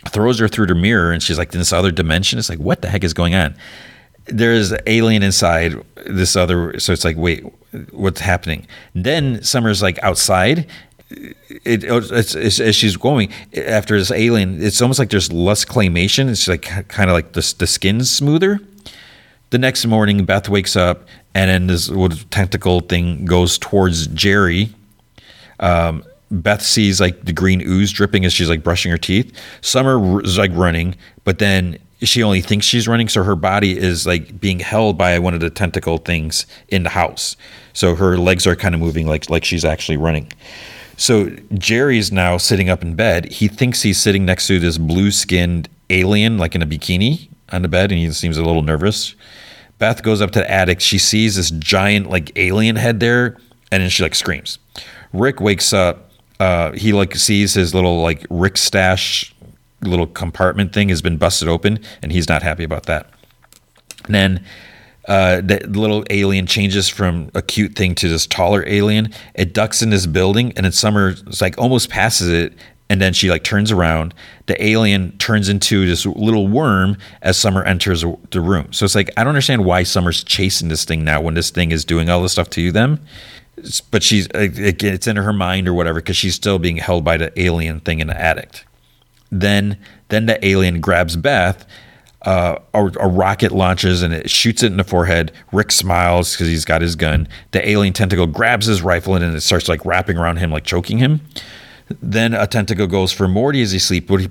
throws 0.10 0.40
her 0.40 0.48
through 0.48 0.68
the 0.68 0.76
mirror, 0.76 1.12
and 1.12 1.22
she's 1.22 1.38
like 1.38 1.54
in 1.54 1.60
this 1.60 1.74
other 1.74 1.92
dimension. 1.92 2.40
It's 2.40 2.50
like 2.50 2.60
what 2.60 2.82
the 2.82 2.90
heck 2.90 3.04
is 3.04 3.14
going 3.14 3.36
on? 3.36 3.56
There's 4.26 4.72
an 4.72 4.80
alien 4.88 5.24
inside 5.24 5.76
this 6.06 6.36
other, 6.36 6.80
so 6.80 6.94
it's 6.94 7.06
like 7.06 7.18
wait, 7.18 7.44
what's 7.92 8.22
happening? 8.22 8.68
Then 8.94 9.42
Summer's 9.44 9.82
like 9.82 10.02
outside. 10.04 10.68
It, 11.66 11.84
it's, 11.84 12.36
it's, 12.36 12.60
as 12.60 12.76
she's 12.76 12.98
going 12.98 13.32
after 13.56 13.98
this 13.98 14.12
alien, 14.12 14.62
it's 14.62 14.82
almost 14.82 15.00
like 15.00 15.10
there's 15.10 15.32
less 15.32 15.66
claymation. 15.66 16.30
It's 16.30 16.48
like 16.48 16.64
kind 16.88 17.10
of 17.10 17.14
like 17.14 17.34
the 17.34 17.56
the 17.58 17.68
skin's 17.68 18.10
smoother. 18.10 18.60
The 19.52 19.60
next 19.60 19.86
morning, 19.86 20.26
Beth 20.26 20.50
wakes 20.50 20.76
up 20.76 21.08
and 21.36 21.50
then 21.50 21.68
this 21.68 21.90
little 21.90 22.18
tentacle 22.30 22.82
thing 22.82 23.26
goes 23.26 23.58
towards 23.58 24.08
Jerry. 24.08 24.74
Um, 25.60 26.04
Beth 26.32 26.62
sees 26.62 27.00
like 27.00 27.26
the 27.26 27.34
green 27.34 27.62
ooze 27.62 27.92
dripping 27.92 28.26
as 28.26 28.34
she's 28.34 28.50
like 28.50 28.64
brushing 28.64 28.92
her 28.92 28.98
teeth. 28.98 29.36
Summer 29.62 30.22
is 30.22 30.38
like 30.38 30.52
running, 30.54 30.96
but 31.24 31.40
then 31.40 31.78
she 32.02 32.22
only 32.24 32.42
thinks 32.42 32.66
she's 32.66 32.88
running, 32.88 33.08
so 33.08 33.24
her 33.24 33.36
body 33.36 33.78
is 33.78 34.06
like 34.06 34.40
being 34.40 34.60
held 34.60 34.98
by 34.98 35.18
one 35.20 35.34
of 35.34 35.40
the 35.40 35.50
tentacle 35.50 35.98
things 36.00 36.46
in 36.68 36.84
the 36.84 36.90
house. 36.90 37.38
So 37.74 37.96
her 37.96 38.18
legs 38.18 38.46
are 38.46 38.56
kind 38.56 38.76
of 38.76 38.82
moving 38.82 39.08
like 39.08 39.30
like 39.30 39.46
she's 39.46 39.66
actually 39.66 39.98
running. 39.98 40.32
So 40.98 41.30
Jerry's 41.54 42.12
now 42.12 42.38
sitting 42.38 42.70
up 42.70 42.82
in 42.82 42.96
bed. 42.96 43.26
He 43.26 43.48
thinks 43.48 43.82
he's 43.82 44.02
sitting 44.02 44.26
next 44.26 44.48
to 44.48 44.60
this 44.60 44.78
blue 44.78 45.12
skinned 45.12 45.70
alien, 45.90 46.38
like 46.38 46.56
in 46.56 46.62
a 46.62 46.68
bikini 46.68 47.30
on 47.52 47.62
the 47.62 47.68
bed, 47.68 47.92
and 47.92 48.00
he 48.00 48.12
seems 48.12 48.38
a 48.38 48.44
little 48.44 48.62
nervous. 48.62 49.16
Beth 49.80 50.04
goes 50.04 50.22
up 50.22 50.32
to 50.32 50.40
the 50.40 50.50
attic. 50.50 50.80
She 50.80 50.98
sees 50.98 51.36
this 51.36 51.52
giant 51.52 52.10
like 52.10 52.32
alien 52.38 52.76
head 52.76 53.00
there, 53.00 53.38
and 53.72 53.82
then 53.82 53.90
she 53.90 54.04
like 54.04 54.16
screams. 54.16 54.60
Rick 55.12 55.42
wakes 55.42 55.74
up. 55.74 56.12
Uh, 56.40 56.72
he 56.72 56.94
like 56.94 57.16
sees 57.16 57.54
his 57.54 57.74
little 57.74 58.02
like 58.02 58.26
Rick 58.30 58.58
stash 58.58 59.34
little 59.82 60.08
compartment 60.08 60.74
thing 60.74 60.90
has 60.90 61.02
been 61.02 61.18
busted 61.18 61.48
open, 61.48 61.80
and 62.02 62.12
he's 62.12 62.30
not 62.30 62.44
happy 62.44 62.64
about 62.64 62.86
that. 62.86 63.10
And 64.06 64.16
then 64.16 64.46
uh, 65.08 65.42
the 65.42 65.60
little 65.68 66.04
alien 66.10 66.46
changes 66.48 66.88
from 66.88 67.30
a 67.34 67.42
cute 67.42 67.76
thing 67.76 67.94
to 67.96 68.08
this 68.08 68.26
taller 68.26 68.64
alien. 68.68 69.14
It 69.36 69.54
ducks 69.54 69.82
in 69.82 69.90
this 69.90 70.06
building, 70.06 70.54
and 70.56 70.66
then 70.66 70.72
Summer 70.72 71.10
it's 71.10 71.42
like 71.42 71.58
almost 71.58 71.90
passes 71.90 72.30
it, 72.30 72.54
and 72.90 73.02
then 73.02 73.12
she 73.12 73.30
like 73.30 73.44
turns 73.44 73.72
around. 73.72 74.14
The 74.46 74.64
alien 74.64 75.18
turns 75.18 75.50
into 75.50 75.86
this 75.88 76.06
little 76.06 76.48
worm 76.48 76.98
as 77.22 77.38
summer 77.38 77.64
enters 77.64 78.06
the 78.32 78.42
room. 78.42 78.72
So 78.72 78.86
it's 78.86 78.96
like 78.96 79.10
i 79.18 79.24
don't 79.24 79.30
understand 79.30 79.66
why 79.66 79.84
summer's 79.84 80.24
chasing 80.24 80.70
this 80.70 80.86
thing 80.86 81.04
now 81.04 81.20
when 81.20 81.34
this 81.34 81.50
thing 81.50 81.72
is 81.72 81.86
doing 81.86 82.10
all 82.10 82.22
this 82.22 82.34
stuff 82.34 82.50
to 82.52 82.72
them. 82.72 83.00
But 83.92 84.04
she's 84.04 84.28
it's 84.34 85.08
in 85.08 85.16
her 85.16 85.34
mind 85.34 85.68
or 85.68 85.74
whatever 85.74 86.02
because 86.02 86.18
she's 86.18 86.36
still 86.36 86.60
being 86.60 86.78
held 86.78 87.04
by 87.04 87.18
the 87.18 87.38
alien 87.42 87.80
thing 87.80 88.00
in 88.00 88.08
the 88.08 88.20
attic. 88.20 88.66
Then 89.32 89.78
then 90.10 90.28
the 90.28 90.44
alien 90.46 90.80
grabs 90.80 91.16
beth 91.16 91.66
uh, 92.24 92.58
a, 92.74 92.86
a, 92.86 93.08
rocket 93.08 93.52
launches 93.52 94.02
and 94.02 94.14
it 94.14 94.30
shoots 94.30 94.64
it 94.64 94.68
in 94.68 94.78
the 94.78 94.84
forehead. 94.84 95.32
Rick 95.52 95.72
smiles 95.72 96.34
because 96.34 96.48
he's 96.48 96.64
got 96.64 96.82
his 96.82 96.96
gun. 96.96 97.28
The 97.52 97.68
alien 97.68 97.94
tentacle 97.94 98.28
grabs 98.28 98.66
his 98.66 98.82
rifle 98.82 99.16
and 99.16 99.36
it 99.36 99.42
starts 99.42 99.68
like 99.68 99.84
wrapping 99.86 100.18
around 100.18 100.38
him, 100.38 100.50
like 100.50 100.64
choking 100.64 101.00
him. 101.00 101.20
Then 102.02 102.34
a 102.34 102.48
tentacle 102.48 102.88
goes 102.88 103.12
for 103.12 103.28
Morty 103.28 103.62
as 103.62 103.72
he 103.72 103.80
sleep. 103.80 104.08
But 104.08 104.22
He, 104.22 104.30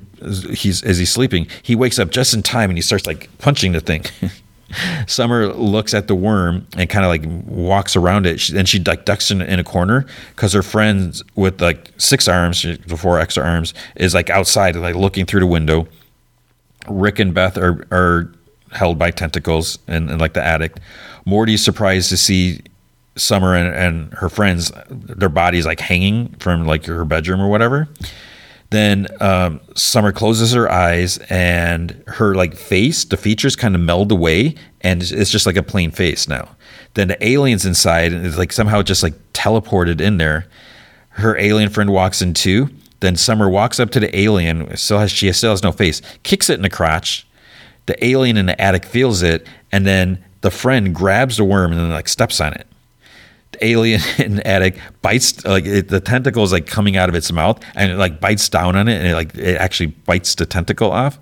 he's 0.55 0.83
as 0.83 0.99
he's 0.99 1.13
sleeping, 1.13 1.47
he 1.63 1.77
wakes 1.77 1.99
up 1.99 2.11
just 2.11 2.33
in 2.33 2.43
time 2.43 2.71
and 2.71 2.79
he 2.79 2.83
starts 2.83 3.07
like 3.07 3.29
punching 3.39 3.73
the 3.73 3.81
thing. 3.81 4.05
Summer 5.07 5.49
looks 5.49 5.93
at 5.93 6.09
the 6.09 6.15
worm 6.15 6.67
and 6.79 6.89
kind 6.89 7.05
of 7.05 7.11
like 7.11 7.23
walks 7.47 7.95
around 7.95 8.27
it, 8.27 8.49
and 8.49 8.67
she 8.67 8.81
like 8.81 9.05
ducks 9.05 9.31
in, 9.31 9.43
in 9.43 9.59
a 9.59 9.65
corner 9.65 10.07
because 10.31 10.55
her 10.55 10.63
friend 10.63 11.21
with 11.35 11.61
like 11.61 11.91
six 11.99 12.27
arms, 12.27 12.63
the 12.63 12.97
four 12.97 13.21
extra 13.21 13.45
arms, 13.45 13.75
is 13.97 14.15
like 14.15 14.31
outside, 14.31 14.75
like 14.77 14.95
looking 14.95 15.27
through 15.27 15.41
the 15.41 15.47
window. 15.47 15.87
Rick 16.89 17.19
and 17.19 17.35
Beth 17.35 17.57
are 17.59 17.87
are 17.91 18.33
held 18.73 18.99
by 18.99 19.11
tentacles 19.11 19.79
and, 19.87 20.11
in 20.11 20.19
like 20.19 20.33
the 20.33 20.43
attic. 20.43 20.77
Morty's 21.25 21.63
surprised 21.63 22.09
to 22.11 22.17
see 22.17 22.61
Summer 23.17 23.55
and, 23.55 23.75
and 23.75 24.15
her 24.15 24.31
friends, 24.31 24.73
their 24.89 25.29
bodies 25.29 25.67
like 25.67 25.81
hanging 25.81 26.29
from 26.39 26.65
like 26.67 26.87
her 26.87 27.05
bedroom 27.05 27.41
or 27.41 27.49
whatever. 27.49 27.89
Then 28.71 29.07
um, 29.21 29.61
Summer 29.77 30.13
closes 30.13 30.55
her 30.55 30.71
eyes 30.73 31.19
and 31.29 32.03
her 32.07 32.35
like 32.35 32.57
face, 32.57 33.05
the 33.05 33.19
features 33.19 33.55
kind 33.55 33.75
of 33.75 33.83
meld 33.83 34.11
away, 34.11 34.55
and 34.81 35.03
it's 35.03 35.31
just 35.31 35.45
like 35.45 35.57
a 35.57 35.63
plain 35.63 35.91
face 35.91 36.27
now. 36.27 36.49
Then 36.95 37.09
the 37.09 37.27
aliens 37.27 37.67
inside 37.67 38.15
is 38.15 38.39
like 38.39 38.51
somehow 38.51 38.81
just 38.81 39.03
like 39.03 39.15
teleported 39.35 40.01
in 40.01 40.17
there. 40.17 40.47
Her 41.11 41.37
alien 41.37 41.69
friend 41.69 41.91
walks 41.91 42.23
in 42.23 42.33
too. 42.33 42.71
Then 43.03 43.17
Summer 43.17 43.49
walks 43.49 43.81
up 43.81 43.91
to 43.91 44.01
the 44.01 44.17
alien, 44.17 44.77
still 44.77 45.01
has 45.01 45.11
she 45.11 45.31
still 45.33 45.51
has 45.51 45.65
no 45.65 45.73
face, 45.73 46.01
kicks 46.23 46.49
it 46.49 46.55
in 46.55 46.63
the 46.63 46.71
crotch. 46.71 47.27
The 47.87 48.03
alien 48.05 48.37
in 48.37 48.47
the 48.47 48.59
attic 48.63 48.85
feels 48.85 49.23
it, 49.23 49.45
and 49.73 49.85
then 49.85 50.25
the 50.41 50.53
friend 50.53 50.95
grabs 50.95 51.37
the 51.37 51.43
worm 51.43 51.73
and 51.73 51.81
then 51.81 51.91
like 51.91 52.09
steps 52.09 52.41
on 52.41 52.53
it. 52.53 52.65
The 53.51 53.67
alien 53.67 54.01
in 54.19 54.37
the 54.37 54.47
attic 54.47 54.79
bites 55.03 55.45
like 55.45 55.67
it, 55.67 55.89
the 55.89 55.99
tentacle 55.99 56.45
is 56.45 56.53
like 56.53 56.69
coming 56.69 56.97
out 56.97 57.09
of 57.09 57.17
its 57.17 57.33
mouth 57.33 57.61
and 57.75 57.91
it 57.91 57.97
like 57.97 58.21
bites 58.21 58.49
down 58.49 58.77
on 58.77 58.87
it 58.87 58.99
and 58.99 59.09
it 59.09 59.15
like 59.15 59.35
it 59.35 59.57
actually 59.57 59.89
bites 59.89 60.37
the 60.37 60.47
tentacle 60.47 60.93
off. 60.93 61.19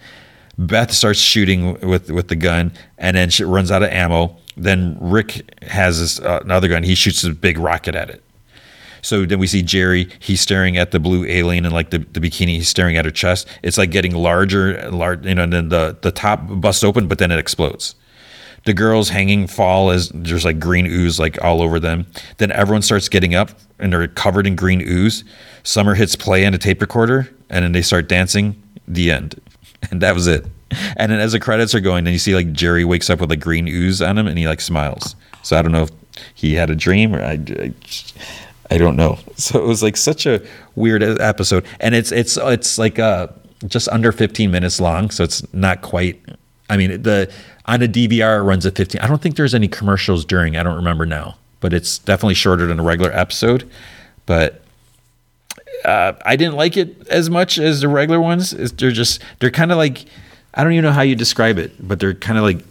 Beth 0.58 0.92
starts 0.92 1.18
shooting 1.18 1.80
with 1.80 2.10
with 2.10 2.28
the 2.28 2.36
gun 2.36 2.72
and 2.98 3.16
then 3.16 3.30
she 3.30 3.42
runs 3.42 3.70
out 3.70 3.82
of 3.82 3.88
ammo. 3.88 4.36
Then 4.54 4.98
rick 5.00 5.50
has 5.62 5.98
this 5.98 6.20
uh, 6.20 6.40
another 6.44 6.68
gun. 6.68 6.82
He 6.82 6.94
shoots 6.94 7.24
a 7.24 7.30
big 7.30 7.56
rocket 7.56 7.94
at 7.94 8.10
it 8.10 8.22
so 9.02 9.24
then 9.26 9.38
we 9.38 9.46
see 9.46 9.62
jerry 9.62 10.08
he's 10.18 10.40
staring 10.40 10.76
at 10.76 10.90
the 10.90 11.00
blue 11.00 11.24
alien 11.26 11.64
and 11.64 11.74
like 11.74 11.90
the, 11.90 11.98
the 11.98 12.20
bikini 12.20 12.56
he's 12.56 12.68
staring 12.68 12.96
at 12.96 13.04
her 13.04 13.10
chest 13.10 13.46
it's 13.62 13.78
like 13.78 13.90
getting 13.90 14.14
larger 14.14 14.72
and 14.72 14.98
large 14.98 15.24
you 15.24 15.34
know 15.34 15.42
and 15.42 15.52
then 15.52 15.68
the 15.68 15.96
the 16.02 16.12
top 16.12 16.40
busts 16.48 16.84
open 16.84 17.08
but 17.08 17.18
then 17.18 17.30
it 17.30 17.38
explodes 17.38 17.94
The 18.64 18.74
girls 18.74 19.08
hanging 19.08 19.46
fall 19.46 19.90
as 19.90 20.10
there's 20.14 20.44
like 20.44 20.60
green 20.60 20.86
ooze 20.86 21.18
like 21.18 21.42
all 21.42 21.62
over 21.62 21.80
them. 21.80 22.04
Then 22.36 22.52
everyone 22.52 22.82
starts 22.82 23.08
getting 23.08 23.34
up 23.34 23.50
and 23.78 23.90
they're 23.92 24.06
covered 24.06 24.46
in 24.46 24.54
green 24.54 24.82
ooze. 24.82 25.24
Summer 25.62 25.94
hits 25.94 26.14
play 26.14 26.44
on 26.44 26.52
a 26.52 26.58
tape 26.58 26.82
recorder 26.82 27.30
and 27.48 27.64
then 27.64 27.72
they 27.72 27.82
start 27.82 28.06
dancing. 28.08 28.62
The 28.86 29.10
end. 29.10 29.40
And 29.90 30.02
that 30.02 30.14
was 30.14 30.26
it. 30.26 30.44
And 30.98 31.10
then 31.10 31.20
as 31.20 31.32
the 31.32 31.40
credits 31.40 31.74
are 31.74 31.80
going, 31.80 32.04
then 32.04 32.12
you 32.12 32.18
see 32.18 32.34
like 32.34 32.52
Jerry 32.52 32.84
wakes 32.84 33.08
up 33.08 33.20
with 33.20 33.30
like 33.30 33.40
green 33.40 33.66
ooze 33.66 34.02
on 34.02 34.18
him 34.18 34.26
and 34.26 34.36
he 34.36 34.46
like 34.46 34.60
smiles. 34.60 35.16
So 35.42 35.56
I 35.56 35.62
don't 35.62 35.72
know 35.72 35.84
if 35.84 35.90
he 36.34 36.52
had 36.54 36.68
a 36.68 36.76
dream 36.76 37.16
or 37.16 37.22
I, 37.22 37.38
I, 37.48 37.72
I 38.70 38.78
don't 38.78 38.96
know. 38.96 39.18
So 39.40 39.58
it 39.58 39.66
was 39.66 39.82
like 39.82 39.96
such 39.96 40.26
a 40.26 40.46
weird 40.74 41.02
episode. 41.02 41.64
And 41.80 41.94
it's, 41.94 42.12
it's, 42.12 42.36
it's 42.36 42.76
like, 42.76 42.98
uh, 42.98 43.28
just 43.66 43.88
under 43.88 44.12
15 44.12 44.50
minutes 44.50 44.78
long. 44.80 45.10
So 45.10 45.24
it's 45.24 45.42
not 45.54 45.80
quite, 45.80 46.20
I 46.68 46.76
mean, 46.76 47.00
the, 47.02 47.32
on 47.64 47.80
a 47.80 47.88
DVR, 47.88 48.40
it 48.40 48.42
runs 48.42 48.66
at 48.66 48.76
15. 48.76 49.00
I 49.00 49.06
don't 49.06 49.22
think 49.22 49.36
there's 49.36 49.54
any 49.54 49.66
commercials 49.66 50.26
during. 50.26 50.58
I 50.58 50.62
don't 50.62 50.76
remember 50.76 51.06
now, 51.06 51.38
but 51.60 51.72
it's 51.72 51.98
definitely 51.98 52.34
shorter 52.34 52.66
than 52.66 52.78
a 52.78 52.82
regular 52.82 53.10
episode. 53.12 53.66
But 54.26 54.62
uh, 55.84 56.12
I 56.24 56.36
didn't 56.36 56.56
like 56.56 56.76
it 56.76 57.08
as 57.08 57.30
much 57.30 57.58
as 57.58 57.80
the 57.80 57.88
regular 57.88 58.20
ones. 58.20 58.52
It's, 58.52 58.72
they're 58.72 58.90
just 58.90 59.22
they're 59.38 59.50
kind 59.50 59.72
of 59.72 59.78
like 59.78 60.04
I 60.54 60.62
don't 60.62 60.72
even 60.72 60.84
know 60.84 60.92
how 60.92 61.02
you 61.02 61.14
describe 61.14 61.58
it, 61.58 61.72
but 61.86 62.00
they're 62.00 62.14
kind 62.14 62.38
of 62.38 62.44
like 62.44 62.64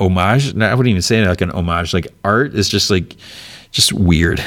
homage. 0.00 0.56
I 0.56 0.74
wouldn't 0.74 0.90
even 0.90 1.02
say 1.02 1.26
like 1.26 1.40
an 1.40 1.50
homage. 1.50 1.92
Like 1.92 2.08
art 2.24 2.54
is 2.54 2.68
just 2.68 2.90
like 2.90 3.16
just 3.76 3.92
weird. 3.92 4.42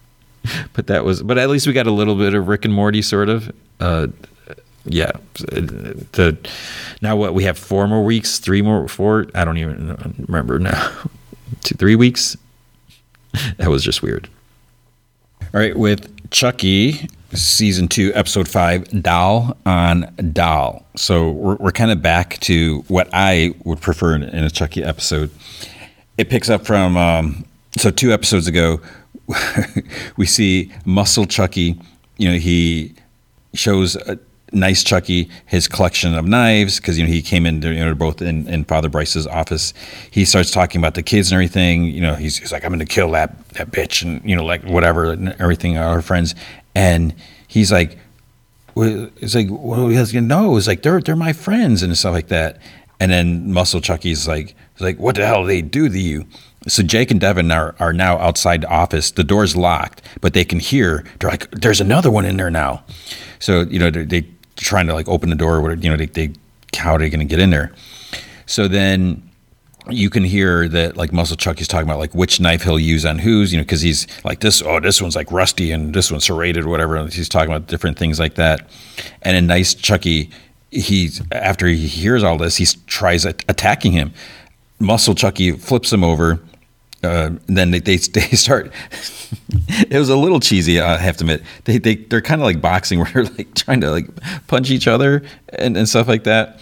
but 0.72 0.86
that 0.86 1.04
was. 1.04 1.22
But 1.22 1.36
at 1.36 1.50
least 1.50 1.66
we 1.66 1.72
got 1.72 1.86
a 1.86 1.92
little 1.92 2.14
bit 2.14 2.32
of 2.32 2.48
Rick 2.48 2.64
and 2.64 2.72
Morty, 2.72 3.02
sort 3.02 3.28
of. 3.28 3.52
Uh, 3.80 4.06
yeah. 4.84 5.10
The 5.34 6.38
now 7.02 7.16
what 7.16 7.34
we 7.34 7.44
have 7.44 7.58
four 7.58 7.86
more 7.88 8.04
weeks, 8.04 8.38
three 8.38 8.62
more, 8.62 8.86
four. 8.88 9.26
I 9.34 9.44
don't 9.44 9.58
even 9.58 10.16
remember 10.28 10.58
now. 10.58 10.92
Two, 11.62 11.74
three 11.74 11.96
weeks. 11.96 12.36
That 13.56 13.70
was 13.70 13.82
just 13.82 14.02
weird. 14.02 14.28
All 15.40 15.60
right, 15.60 15.74
with 15.74 16.30
Chucky, 16.30 17.08
season 17.32 17.88
two, 17.88 18.12
episode 18.14 18.46
five, 18.46 19.02
Doll 19.02 19.56
on 19.64 20.14
Doll. 20.34 20.84
So 20.96 21.30
we're, 21.30 21.56
we're 21.56 21.72
kind 21.72 21.90
of 21.90 22.02
back 22.02 22.38
to 22.40 22.84
what 22.88 23.08
I 23.14 23.54
would 23.64 23.80
prefer 23.80 24.14
in, 24.14 24.22
in 24.22 24.44
a 24.44 24.50
Chucky 24.50 24.84
episode. 24.84 25.30
It 26.18 26.28
picks 26.28 26.50
up 26.50 26.66
from, 26.66 26.98
um, 26.98 27.46
so 27.76 27.90
two 27.90 28.12
episodes 28.12 28.46
ago, 28.46 28.80
we 30.16 30.26
see 30.26 30.72
Muscle 30.84 31.26
Chucky. 31.26 31.78
You 32.18 32.30
know, 32.30 32.38
he 32.38 32.94
shows 33.54 33.96
a, 33.96 34.18
nice 34.52 34.84
Chucky 34.84 35.30
his 35.46 35.66
collection 35.66 36.14
of 36.14 36.26
knives 36.26 36.78
because 36.78 36.98
you 36.98 37.06
know 37.06 37.10
he 37.10 37.22
came 37.22 37.46
in 37.46 37.62
you 37.62 37.74
know 37.74 37.94
both 37.94 38.20
in, 38.20 38.46
in 38.48 38.64
Father 38.64 38.88
Bryce's 38.88 39.26
office. 39.26 39.72
He 40.10 40.24
starts 40.24 40.50
talking 40.50 40.80
about 40.80 40.94
the 40.94 41.02
kids 41.02 41.30
and 41.30 41.36
everything. 41.36 41.84
You 41.84 42.02
know 42.02 42.14
he's, 42.14 42.38
he's 42.38 42.52
like 42.52 42.64
I'm 42.64 42.70
going 42.70 42.80
to 42.80 42.84
kill 42.84 43.10
that 43.12 43.48
that 43.50 43.70
bitch 43.70 44.02
and 44.02 44.22
you 44.28 44.36
know 44.36 44.44
like 44.44 44.62
whatever 44.64 45.12
and 45.12 45.30
everything 45.40 45.78
our 45.78 46.02
friends 46.02 46.34
and 46.74 47.14
he's 47.48 47.72
like 47.72 47.98
it's 48.76 49.34
like 49.34 49.48
well 49.50 49.88
has 49.88 50.14
no 50.14 50.56
it's 50.56 50.66
like 50.66 50.82
they're 50.82 51.00
they're 51.00 51.16
my 51.16 51.32
friends 51.32 51.82
and 51.82 51.96
stuff 51.96 52.12
like 52.12 52.28
that. 52.28 52.58
And 53.00 53.10
then 53.10 53.52
Muscle 53.52 53.80
Chucky's 53.80 54.28
like 54.28 54.54
like 54.80 54.98
what 54.98 55.16
the 55.16 55.26
hell 55.26 55.44
they 55.44 55.62
do 55.62 55.88
to 55.88 55.98
you? 55.98 56.26
So 56.68 56.82
Jake 56.82 57.10
and 57.10 57.20
Devin 57.20 57.50
are, 57.50 57.74
are 57.80 57.92
now 57.92 58.18
outside 58.18 58.62
the 58.62 58.68
office. 58.68 59.10
The 59.10 59.24
door's 59.24 59.56
locked, 59.56 60.02
but 60.20 60.32
they 60.32 60.44
can 60.44 60.60
hear. 60.60 61.04
They're 61.18 61.30
like, 61.30 61.50
"There's 61.50 61.80
another 61.80 62.10
one 62.10 62.24
in 62.24 62.36
there 62.36 62.50
now." 62.50 62.84
So 63.40 63.62
you 63.62 63.78
know 63.78 63.90
they, 63.90 64.04
they 64.04 64.26
trying 64.56 64.86
to 64.86 64.94
like 64.94 65.08
open 65.08 65.30
the 65.30 65.36
door. 65.36 65.72
You 65.74 65.90
know, 65.90 65.96
they, 65.96 66.06
they 66.06 66.32
how 66.76 66.94
are 66.94 66.98
they 66.98 67.10
going 67.10 67.20
to 67.20 67.26
get 67.26 67.40
in 67.40 67.50
there? 67.50 67.72
So 68.46 68.68
then 68.68 69.28
you 69.88 70.10
can 70.10 70.24
hear 70.24 70.68
that 70.68 70.96
like 70.96 71.12
Muscle 71.12 71.36
Chucky's 71.36 71.66
talking 71.66 71.88
about 71.88 71.98
like 71.98 72.14
which 72.14 72.40
knife 72.40 72.62
he'll 72.62 72.78
use 72.78 73.04
on 73.04 73.18
whose, 73.18 73.52
you 73.52 73.58
know, 73.58 73.64
because 73.64 73.80
he's 73.80 74.06
like 74.24 74.40
this. 74.40 74.62
Oh, 74.62 74.78
this 74.80 75.02
one's 75.02 75.16
like 75.16 75.30
rusty 75.32 75.72
and 75.72 75.94
this 75.94 76.10
one's 76.10 76.24
serrated, 76.24 76.64
or 76.64 76.68
whatever. 76.68 77.04
He's 77.08 77.28
talking 77.28 77.50
about 77.50 77.66
different 77.66 77.98
things 77.98 78.20
like 78.20 78.36
that. 78.36 78.68
And 79.22 79.36
in 79.36 79.46
Nice 79.46 79.74
Chucky, 79.74 80.30
he 80.70 81.10
after 81.32 81.66
he 81.66 81.86
hears 81.86 82.22
all 82.22 82.38
this, 82.38 82.56
he 82.56 82.66
tries 82.86 83.24
attacking 83.24 83.92
him. 83.92 84.12
Muscle 84.78 85.14
Chucky 85.14 85.52
flips 85.52 85.92
him 85.92 86.04
over 86.04 86.40
uh, 87.02 87.30
then 87.46 87.70
they, 87.70 87.80
they, 87.80 87.96
they 88.14 88.20
start. 88.36 88.72
it 89.68 89.98
was 89.98 90.08
a 90.08 90.16
little 90.16 90.40
cheesy, 90.40 90.80
I 90.80 90.96
have 90.98 91.16
to 91.18 91.24
admit. 91.24 91.42
They 91.64 91.78
they 91.78 91.96
they're 91.96 92.20
kind 92.20 92.40
of 92.40 92.44
like 92.44 92.60
boxing, 92.60 92.98
where 93.00 93.10
they're 93.12 93.24
like 93.24 93.54
trying 93.54 93.80
to 93.80 93.90
like 93.90 94.08
punch 94.46 94.70
each 94.70 94.86
other 94.86 95.22
and, 95.50 95.76
and 95.76 95.88
stuff 95.88 96.08
like 96.08 96.24
that. 96.24 96.60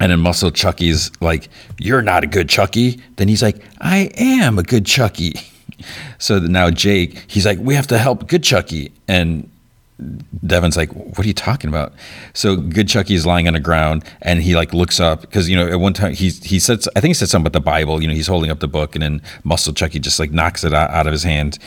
And 0.00 0.10
then 0.10 0.20
Muscle 0.20 0.50
Chucky's 0.50 1.10
like, 1.20 1.48
"You're 1.78 2.02
not 2.02 2.24
a 2.24 2.26
good 2.26 2.48
Chucky." 2.48 3.00
Then 3.16 3.28
he's 3.28 3.42
like, 3.42 3.64
"I 3.80 4.10
am 4.16 4.58
a 4.58 4.62
good 4.62 4.86
Chucky." 4.86 5.34
So 6.18 6.38
now 6.38 6.70
Jake, 6.70 7.24
he's 7.26 7.44
like, 7.44 7.58
"We 7.58 7.74
have 7.74 7.88
to 7.88 7.98
help 7.98 8.26
good 8.26 8.42
Chucky," 8.42 8.92
and 9.06 9.50
Devin's 10.44 10.76
like, 10.76 10.92
"What 10.92 11.20
are 11.20 11.28
you 11.28 11.34
talking 11.34 11.68
about?" 11.68 11.92
So 12.32 12.56
Good 12.56 12.88
Chucky 12.88 13.14
is 13.14 13.24
lying 13.26 13.46
on 13.46 13.54
the 13.54 13.60
ground, 13.60 14.04
and 14.22 14.42
he 14.42 14.56
like 14.56 14.74
looks 14.74 14.98
up 14.98 15.20
because 15.20 15.48
you 15.48 15.56
know 15.56 15.68
at 15.68 15.78
one 15.78 15.92
time 15.92 16.14
he 16.14 16.30
he 16.30 16.58
said 16.58 16.84
I 16.96 17.00
think 17.00 17.10
he 17.10 17.14
said 17.14 17.28
something 17.28 17.46
about 17.46 17.52
the 17.52 17.64
Bible. 17.64 18.02
You 18.02 18.08
know, 18.08 18.14
he's 18.14 18.26
holding 18.26 18.50
up 18.50 18.60
the 18.60 18.68
book, 18.68 18.96
and 18.96 19.02
then 19.02 19.22
Muscle 19.44 19.72
Chucky 19.72 20.00
just 20.00 20.18
like 20.18 20.32
knocks 20.32 20.64
it 20.64 20.74
out, 20.74 20.90
out 20.90 21.06
of 21.06 21.12
his 21.12 21.22
hand. 21.22 21.58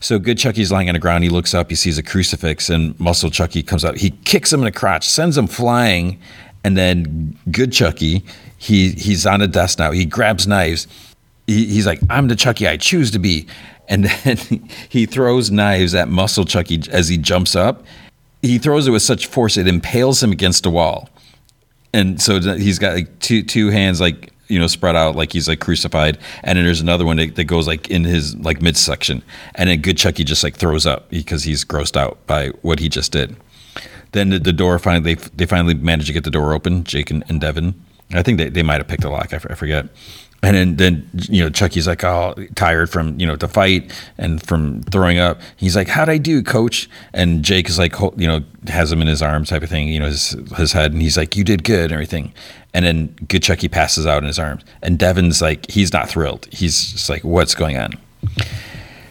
So 0.00 0.18
Good 0.18 0.38
Chucky's 0.38 0.70
lying 0.70 0.88
on 0.88 0.94
the 0.94 1.00
ground. 1.00 1.24
He 1.24 1.30
looks 1.30 1.54
up, 1.54 1.70
he 1.70 1.76
sees 1.76 1.98
a 1.98 2.02
crucifix, 2.02 2.70
and 2.70 2.98
Muscle 3.00 3.30
Chucky 3.30 3.62
comes 3.62 3.84
out. 3.84 3.96
He 3.96 4.10
kicks 4.10 4.52
him 4.52 4.60
in 4.60 4.64
the 4.64 4.72
crotch, 4.72 5.06
sends 5.06 5.36
him 5.36 5.46
flying, 5.48 6.20
and 6.64 6.76
then 6.76 7.36
Good 7.50 7.72
Chucky, 7.72 8.24
he 8.56 8.92
he's 8.92 9.26
on 9.26 9.42
a 9.42 9.46
desk 9.46 9.78
now. 9.78 9.90
He 9.90 10.04
grabs 10.04 10.46
knives. 10.46 10.86
He, 11.46 11.66
he's 11.66 11.86
like, 11.86 12.00
"I'm 12.08 12.28
the 12.28 12.36
Chucky 12.36 12.66
I 12.66 12.76
choose 12.76 13.10
to 13.10 13.18
be." 13.18 13.46
And 13.88 14.04
then 14.04 14.36
he 14.88 15.06
throws 15.06 15.50
knives 15.50 15.94
at 15.94 16.08
Muscle 16.08 16.44
Chucky 16.44 16.82
as 16.90 17.08
he 17.08 17.16
jumps 17.16 17.56
up. 17.56 17.84
He 18.42 18.58
throws 18.58 18.86
it 18.86 18.92
with 18.92 19.02
such 19.02 19.26
force 19.26 19.56
it 19.56 19.66
impales 19.66 20.22
him 20.22 20.30
against 20.30 20.64
a 20.64 20.70
wall, 20.70 21.08
and 21.92 22.20
so 22.22 22.40
he's 22.40 22.78
got 22.78 22.94
like 22.94 23.18
two 23.18 23.42
two 23.42 23.70
hands 23.70 24.00
like 24.00 24.32
you 24.46 24.58
know 24.58 24.68
spread 24.68 24.94
out 24.94 25.16
like 25.16 25.32
he's 25.32 25.48
like 25.48 25.60
crucified, 25.60 26.18
and 26.44 26.56
then 26.56 26.64
there's 26.64 26.80
another 26.80 27.04
one 27.04 27.16
that, 27.16 27.34
that 27.34 27.44
goes 27.44 27.66
like 27.66 27.90
in 27.90 28.04
his 28.04 28.36
like 28.36 28.62
midsection, 28.62 29.22
and 29.56 29.68
then 29.68 29.80
Good 29.80 29.98
Chucky 29.98 30.22
just 30.22 30.44
like 30.44 30.56
throws 30.56 30.86
up 30.86 31.08
because 31.10 31.42
he's 31.42 31.64
grossed 31.64 31.96
out 31.96 32.24
by 32.26 32.48
what 32.62 32.78
he 32.78 32.88
just 32.88 33.10
did. 33.10 33.36
Then 34.12 34.30
the, 34.30 34.38
the 34.38 34.52
door 34.52 34.78
finally 34.78 35.14
they 35.14 35.20
they 35.34 35.46
finally 35.46 35.74
manage 35.74 36.06
to 36.06 36.12
get 36.12 36.22
the 36.22 36.30
door 36.30 36.52
open. 36.54 36.84
Jake 36.84 37.10
and, 37.10 37.24
and 37.28 37.40
Devin. 37.40 37.74
I 38.14 38.22
think 38.22 38.38
they, 38.38 38.48
they 38.48 38.62
might 38.62 38.78
have 38.78 38.88
picked 38.88 39.04
a 39.04 39.10
lock. 39.10 39.34
I, 39.34 39.36
I 39.36 39.54
forget 39.54 39.86
and 40.42 40.54
then, 40.54 40.76
then 40.76 41.10
you 41.28 41.42
know 41.42 41.50
Chucky's 41.50 41.86
like 41.86 42.04
oh 42.04 42.34
tired 42.54 42.90
from 42.90 43.18
you 43.18 43.26
know 43.26 43.34
the 43.34 43.48
fight 43.48 43.92
and 44.18 44.40
from 44.42 44.82
throwing 44.82 45.18
up. 45.18 45.40
He's 45.56 45.74
like, 45.74 45.88
"How'd 45.88 46.08
I 46.08 46.18
do, 46.18 46.42
Coach?" 46.42 46.88
And 47.12 47.44
Jake 47.44 47.68
is 47.68 47.78
like, 47.78 47.98
you 48.16 48.28
know, 48.28 48.40
has 48.68 48.92
him 48.92 49.02
in 49.02 49.08
his 49.08 49.20
arms 49.20 49.48
type 49.50 49.62
of 49.62 49.68
thing, 49.68 49.88
you 49.88 49.98
know, 49.98 50.06
his 50.06 50.36
his 50.56 50.72
head, 50.72 50.92
and 50.92 51.02
he's 51.02 51.16
like, 51.16 51.36
"You 51.36 51.42
did 51.42 51.64
good," 51.64 51.84
and 51.84 51.92
everything. 51.92 52.32
And 52.72 52.84
then 52.84 53.16
good 53.28 53.42
Chucky 53.42 53.68
passes 53.68 54.06
out 54.06 54.22
in 54.22 54.26
his 54.26 54.38
arms, 54.38 54.62
and 54.82 54.98
Devin's 54.98 55.42
like, 55.42 55.70
he's 55.70 55.92
not 55.92 56.08
thrilled. 56.08 56.46
He's 56.52 56.92
just 56.92 57.08
like, 57.08 57.24
"What's 57.24 57.54
going 57.54 57.76
on?" 57.76 57.94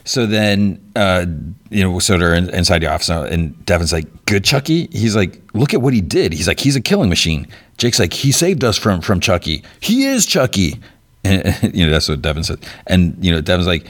So 0.05 0.25
then, 0.25 0.79
uh, 0.95 1.25
you 1.69 1.83
know, 1.83 1.99
so 1.99 2.17
they're 2.17 2.33
in, 2.33 2.49
inside 2.51 2.79
the 2.79 2.87
office 2.87 3.09
now, 3.09 3.23
and 3.23 3.65
Devin's 3.65 3.91
like, 3.91 4.07
"Good 4.25 4.45
Chucky." 4.45 4.87
He's 4.93 5.17
like, 5.17 5.41
"Look 5.53 5.73
at 5.73 5.81
what 5.81 5.93
he 5.93 5.99
did." 5.99 6.31
He's 6.31 6.47
like, 6.47 6.61
"He's 6.61 6.77
a 6.77 6.81
killing 6.81 7.09
machine." 7.09 7.47
Jake's 7.77 7.99
like, 7.99 8.13
"He 8.13 8.31
saved 8.31 8.63
us 8.63 8.77
from 8.77 9.01
from 9.01 9.19
Chucky. 9.19 9.63
He 9.81 10.05
is 10.05 10.25
Chucky." 10.25 10.79
And, 11.23 11.73
you 11.73 11.85
know, 11.85 11.91
that's 11.91 12.09
what 12.09 12.21
Devin 12.21 12.43
said. 12.43 12.65
And, 12.87 13.17
you 13.23 13.31
know, 13.31 13.41
Devin's 13.41 13.67
like, 13.67 13.85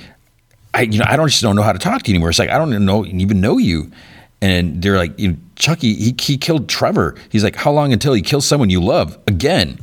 I, 0.74 0.82
you 0.82 0.99
know, 0.99 1.06
I 1.08 1.16
don't 1.16 1.28
just 1.28 1.41
don't 1.41 1.56
know 1.56 1.64
how 1.64 1.74
to 1.74 1.80
talk 1.80 2.04
to 2.04 2.12
you 2.12 2.16
anymore. 2.16 2.30
It's 2.30 2.40
like, 2.40 2.49
I 2.49 2.58
don't 2.58 2.70
even 2.70 2.86
know, 2.86 3.06
even 3.06 3.41
know 3.41 3.58
you. 3.58 3.91
And 4.41 4.82
they're 4.82 4.98
like, 4.98 5.18
you 5.20 5.30
know, 5.30 5.38
Chucky, 5.56 5.95
he, 5.95 6.16
he 6.20 6.38
killed 6.38 6.70
Trevor. 6.70 7.16
He's 7.30 7.44
like, 7.44 7.56
how 7.56 7.72
long 7.72 7.91
until 7.91 8.14
he 8.14 8.22
kills 8.22 8.45
someone 8.45 8.70
you 8.70 8.82
love 8.82 9.18
again? 9.28 9.80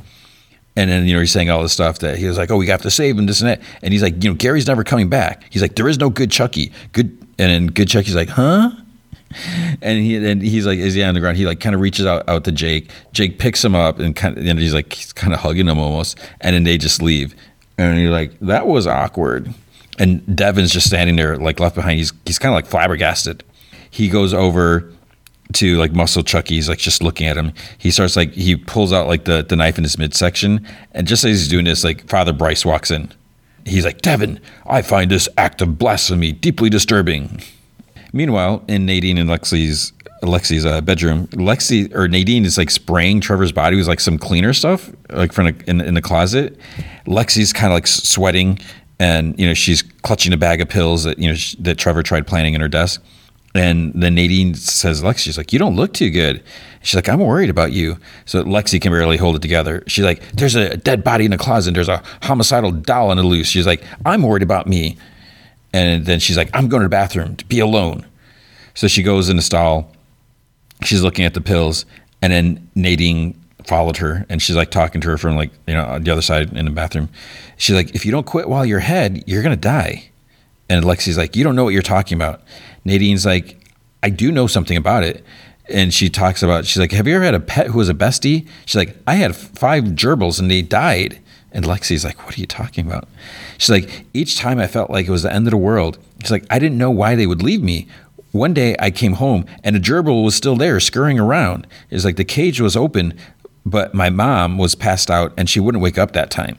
And 0.76 0.90
then, 0.90 1.06
you 1.06 1.14
know, 1.14 1.20
he's 1.20 1.32
saying 1.32 1.50
all 1.50 1.62
this 1.62 1.72
stuff 1.72 2.00
that 2.00 2.18
he 2.18 2.26
was 2.26 2.36
like, 2.36 2.50
oh, 2.50 2.56
we 2.56 2.66
have 2.68 2.82
to 2.82 2.90
save 2.90 3.18
him, 3.18 3.26
this 3.26 3.40
and 3.40 3.50
that. 3.50 3.60
And 3.82 3.92
he's 3.92 4.02
like, 4.02 4.22
you 4.22 4.30
know, 4.30 4.36
Gary's 4.36 4.66
never 4.66 4.84
coming 4.84 5.08
back. 5.08 5.44
He's 5.50 5.62
like, 5.62 5.76
there 5.76 5.88
is 5.88 5.98
no 5.98 6.10
good 6.10 6.30
Chucky. 6.30 6.72
Good. 6.92 7.06
And 7.38 7.50
then 7.50 7.66
good 7.66 7.88
Chucky's 7.88 8.14
like, 8.14 8.28
huh? 8.28 8.70
And 9.82 9.98
he 9.98 10.16
and 10.16 10.42
he's 10.42 10.66
like, 10.66 10.78
is 10.78 10.94
he 10.94 11.02
on 11.02 11.14
the 11.14 11.20
ground? 11.20 11.36
He 11.36 11.46
like 11.46 11.60
kind 11.60 11.74
of 11.74 11.80
reaches 11.80 12.06
out 12.06 12.28
out 12.28 12.44
to 12.44 12.52
Jake. 12.52 12.90
Jake 13.12 13.38
picks 13.38 13.64
him 13.64 13.74
up 13.74 13.98
and 13.98 14.14
kind 14.14 14.36
of 14.36 14.46
and 14.46 14.58
he's 14.58 14.74
like 14.74 14.92
he's 14.92 15.12
kind 15.12 15.32
of 15.32 15.40
hugging 15.40 15.68
him 15.68 15.78
almost, 15.78 16.18
and 16.40 16.54
then 16.54 16.64
they 16.64 16.78
just 16.78 17.02
leave. 17.02 17.34
And 17.76 18.00
you're 18.00 18.10
like, 18.10 18.38
that 18.40 18.66
was 18.66 18.86
awkward. 18.86 19.52
And 19.98 20.36
Devin's 20.36 20.72
just 20.72 20.86
standing 20.86 21.16
there 21.16 21.36
like 21.36 21.60
left 21.60 21.74
behind. 21.74 21.98
He's 21.98 22.12
he's 22.26 22.38
kind 22.38 22.52
of 22.52 22.56
like 22.56 22.66
flabbergasted. 22.66 23.44
He 23.90 24.08
goes 24.08 24.34
over 24.34 24.90
to 25.54 25.76
like 25.76 25.92
Muscle 25.92 26.22
Chucky. 26.22 26.54
He's 26.54 26.68
like 26.68 26.78
just 26.78 27.02
looking 27.02 27.26
at 27.26 27.36
him. 27.36 27.52
He 27.78 27.90
starts 27.90 28.16
like 28.16 28.32
he 28.32 28.56
pulls 28.56 28.92
out 28.92 29.06
like 29.06 29.24
the 29.24 29.44
the 29.48 29.56
knife 29.56 29.78
in 29.78 29.84
his 29.84 29.98
midsection, 29.98 30.66
and 30.92 31.06
just 31.06 31.24
as 31.24 31.30
he's 31.30 31.48
doing 31.48 31.64
this, 31.64 31.84
like 31.84 32.08
Father 32.08 32.32
Bryce 32.32 32.64
walks 32.64 32.90
in. 32.90 33.12
He's 33.66 33.84
like, 33.84 34.02
Devin, 34.02 34.40
I 34.66 34.82
find 34.82 35.10
this 35.10 35.28
act 35.38 35.62
of 35.62 35.78
blasphemy 35.78 36.32
deeply 36.32 36.68
disturbing. 36.68 37.40
Meanwhile, 38.14 38.64
in 38.68 38.86
Nadine 38.86 39.18
and 39.18 39.28
Lexi's 39.28 39.92
Lexi's 40.22 40.64
uh, 40.64 40.80
bedroom. 40.80 41.26
Lexi 41.28 41.94
or 41.94 42.08
Nadine 42.08 42.44
is 42.44 42.56
like 42.56 42.70
spraying 42.70 43.20
Trevor's 43.20 43.52
body 43.52 43.76
with 43.76 43.86
like 43.86 44.00
some 44.00 44.18
cleaner 44.18 44.52
stuff, 44.52 44.90
like 45.10 45.32
from 45.32 45.48
a, 45.48 45.52
in, 45.66 45.80
in 45.80 45.94
the 45.94 46.00
closet. 46.00 46.58
Lexi's 47.06 47.52
kind 47.52 47.72
of 47.72 47.76
like 47.76 47.86
sweating, 47.86 48.58
and 48.98 49.38
you 49.38 49.46
know 49.46 49.52
she's 49.52 49.82
clutching 49.82 50.32
a 50.32 50.36
bag 50.36 50.60
of 50.60 50.68
pills 50.68 51.04
that 51.04 51.18
you 51.18 51.28
know 51.28 51.34
sh- 51.34 51.56
that 51.58 51.76
Trevor 51.76 52.02
tried 52.02 52.26
planting 52.26 52.54
in 52.54 52.60
her 52.60 52.68
desk. 52.68 53.02
And 53.56 53.92
then 53.94 54.16
Nadine 54.16 54.54
says, 54.54 55.00
Lexi, 55.00 55.18
she's 55.18 55.38
like, 55.38 55.52
you 55.52 55.60
don't 55.60 55.76
look 55.76 55.92
too 55.92 56.10
good. 56.10 56.42
She's 56.82 56.96
like, 56.96 57.08
I'm 57.08 57.20
worried 57.20 57.50
about 57.50 57.70
you. 57.70 57.98
So 58.24 58.42
Lexi 58.42 58.80
can 58.80 58.90
barely 58.90 59.16
hold 59.16 59.36
it 59.36 59.42
together. 59.42 59.84
She's 59.86 60.04
like, 60.04 60.28
there's 60.32 60.56
a 60.56 60.76
dead 60.76 61.04
body 61.04 61.24
in 61.24 61.30
the 61.30 61.38
closet. 61.38 61.72
There's 61.72 61.88
a 61.88 62.02
homicidal 62.22 62.72
doll 62.72 63.10
on 63.10 63.16
the 63.16 63.22
loose. 63.22 63.46
She's 63.46 63.64
like, 63.64 63.84
I'm 64.04 64.24
worried 64.24 64.42
about 64.42 64.66
me. 64.66 64.98
And 65.74 66.06
then 66.06 66.20
she's 66.20 66.36
like, 66.36 66.50
I'm 66.54 66.68
going 66.68 66.82
to 66.82 66.84
the 66.84 66.90
bathroom 66.90 67.34
to 67.34 67.44
be 67.46 67.58
alone. 67.58 68.06
So 68.74 68.86
she 68.86 69.02
goes 69.02 69.28
in 69.28 69.34
the 69.34 69.42
stall. 69.42 69.90
She's 70.84 71.02
looking 71.02 71.24
at 71.24 71.34
the 71.34 71.40
pills. 71.40 71.84
And 72.22 72.32
then 72.32 72.70
Nadine 72.76 73.38
followed 73.66 73.96
her 73.96 74.24
and 74.28 74.40
she's 74.40 74.54
like 74.54 74.70
talking 74.70 75.00
to 75.00 75.08
her 75.08 75.18
from 75.18 75.34
like, 75.34 75.50
you 75.66 75.74
know, 75.74 75.98
the 75.98 76.12
other 76.12 76.22
side 76.22 76.52
in 76.52 76.64
the 76.64 76.70
bathroom. 76.70 77.08
She's 77.56 77.74
like, 77.74 77.92
if 77.92 78.06
you 78.06 78.12
don't 78.12 78.24
quit 78.24 78.48
while 78.48 78.64
you're 78.64 78.78
ahead, 78.78 79.24
you're 79.26 79.42
going 79.42 79.56
to 79.56 79.60
die. 79.60 80.10
And 80.70 80.84
Lexi's 80.84 81.18
like, 81.18 81.34
you 81.34 81.42
don't 81.42 81.56
know 81.56 81.64
what 81.64 81.72
you're 81.72 81.82
talking 81.82 82.16
about. 82.16 82.42
Nadine's 82.84 83.26
like, 83.26 83.58
I 84.04 84.10
do 84.10 84.30
know 84.30 84.46
something 84.46 84.76
about 84.76 85.02
it. 85.02 85.24
And 85.68 85.92
she 85.92 86.08
talks 86.08 86.44
about, 86.44 86.66
she's 86.66 86.78
like, 86.78 86.92
have 86.92 87.08
you 87.08 87.16
ever 87.16 87.24
had 87.24 87.34
a 87.34 87.40
pet 87.40 87.66
who 87.66 87.78
was 87.78 87.88
a 87.88 87.94
bestie? 87.94 88.46
She's 88.64 88.76
like, 88.76 88.96
I 89.08 89.16
had 89.16 89.34
five 89.34 89.84
gerbils 89.84 90.38
and 90.38 90.48
they 90.48 90.62
died. 90.62 91.18
And 91.54 91.64
Lexi's 91.64 92.04
like, 92.04 92.26
what 92.26 92.36
are 92.36 92.40
you 92.40 92.46
talking 92.46 92.86
about? 92.86 93.08
She's 93.58 93.70
like, 93.70 94.04
each 94.12 94.36
time 94.36 94.58
I 94.58 94.66
felt 94.66 94.90
like 94.90 95.06
it 95.06 95.10
was 95.10 95.22
the 95.22 95.32
end 95.32 95.46
of 95.46 95.52
the 95.52 95.56
world. 95.56 95.98
She's 96.20 96.32
like, 96.32 96.44
I 96.50 96.58
didn't 96.58 96.76
know 96.76 96.90
why 96.90 97.14
they 97.14 97.28
would 97.28 97.42
leave 97.42 97.62
me. 97.62 97.86
One 98.32 98.52
day 98.52 98.74
I 98.80 98.90
came 98.90 99.14
home 99.14 99.46
and 99.62 99.76
a 99.76 99.80
gerbil 99.80 100.24
was 100.24 100.34
still 100.34 100.56
there 100.56 100.80
scurrying 100.80 101.20
around. 101.20 101.68
It's 101.90 102.04
like 102.04 102.16
the 102.16 102.24
cage 102.24 102.60
was 102.60 102.76
open, 102.76 103.16
but 103.64 103.94
my 103.94 104.10
mom 104.10 104.58
was 104.58 104.74
passed 104.74 105.08
out 105.08 105.32
and 105.36 105.48
she 105.48 105.60
wouldn't 105.60 105.82
wake 105.82 105.96
up 105.96 106.12
that 106.12 106.32
time. 106.32 106.58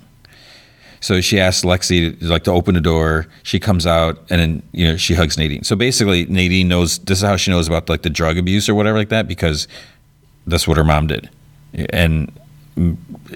So 1.01 1.19
she 1.22 1.39
asked 1.39 1.65
Lexi 1.65 2.17
to, 2.19 2.26
like 2.26 2.45
to 2.45 2.51
open 2.51 2.73
the 2.73 2.81
door. 2.81 3.27
She 3.43 3.59
comes 3.59 3.85
out 3.85 4.17
and 4.30 4.41
then 4.41 4.63
you 4.72 4.88
know 4.88 4.97
she 4.97 5.13
hugs 5.13 5.38
Nadine. 5.38 5.63
So 5.63 5.76
basically, 5.76 6.26
Nadine 6.26 6.67
knows 6.67 6.97
this 6.99 7.19
is 7.19 7.23
how 7.23 7.35
she 7.35 7.51
knows 7.51 7.67
about 7.67 7.89
like 7.89 8.01
the 8.01 8.09
drug 8.09 8.38
abuse 8.38 8.67
or 8.67 8.73
whatever 8.73 8.97
like 8.97 9.09
that 9.09 9.27
because 9.27 9.67
that's 10.47 10.67
what 10.67 10.77
her 10.77 10.84
mom 10.84 11.05
did, 11.05 11.30
and 11.91 12.31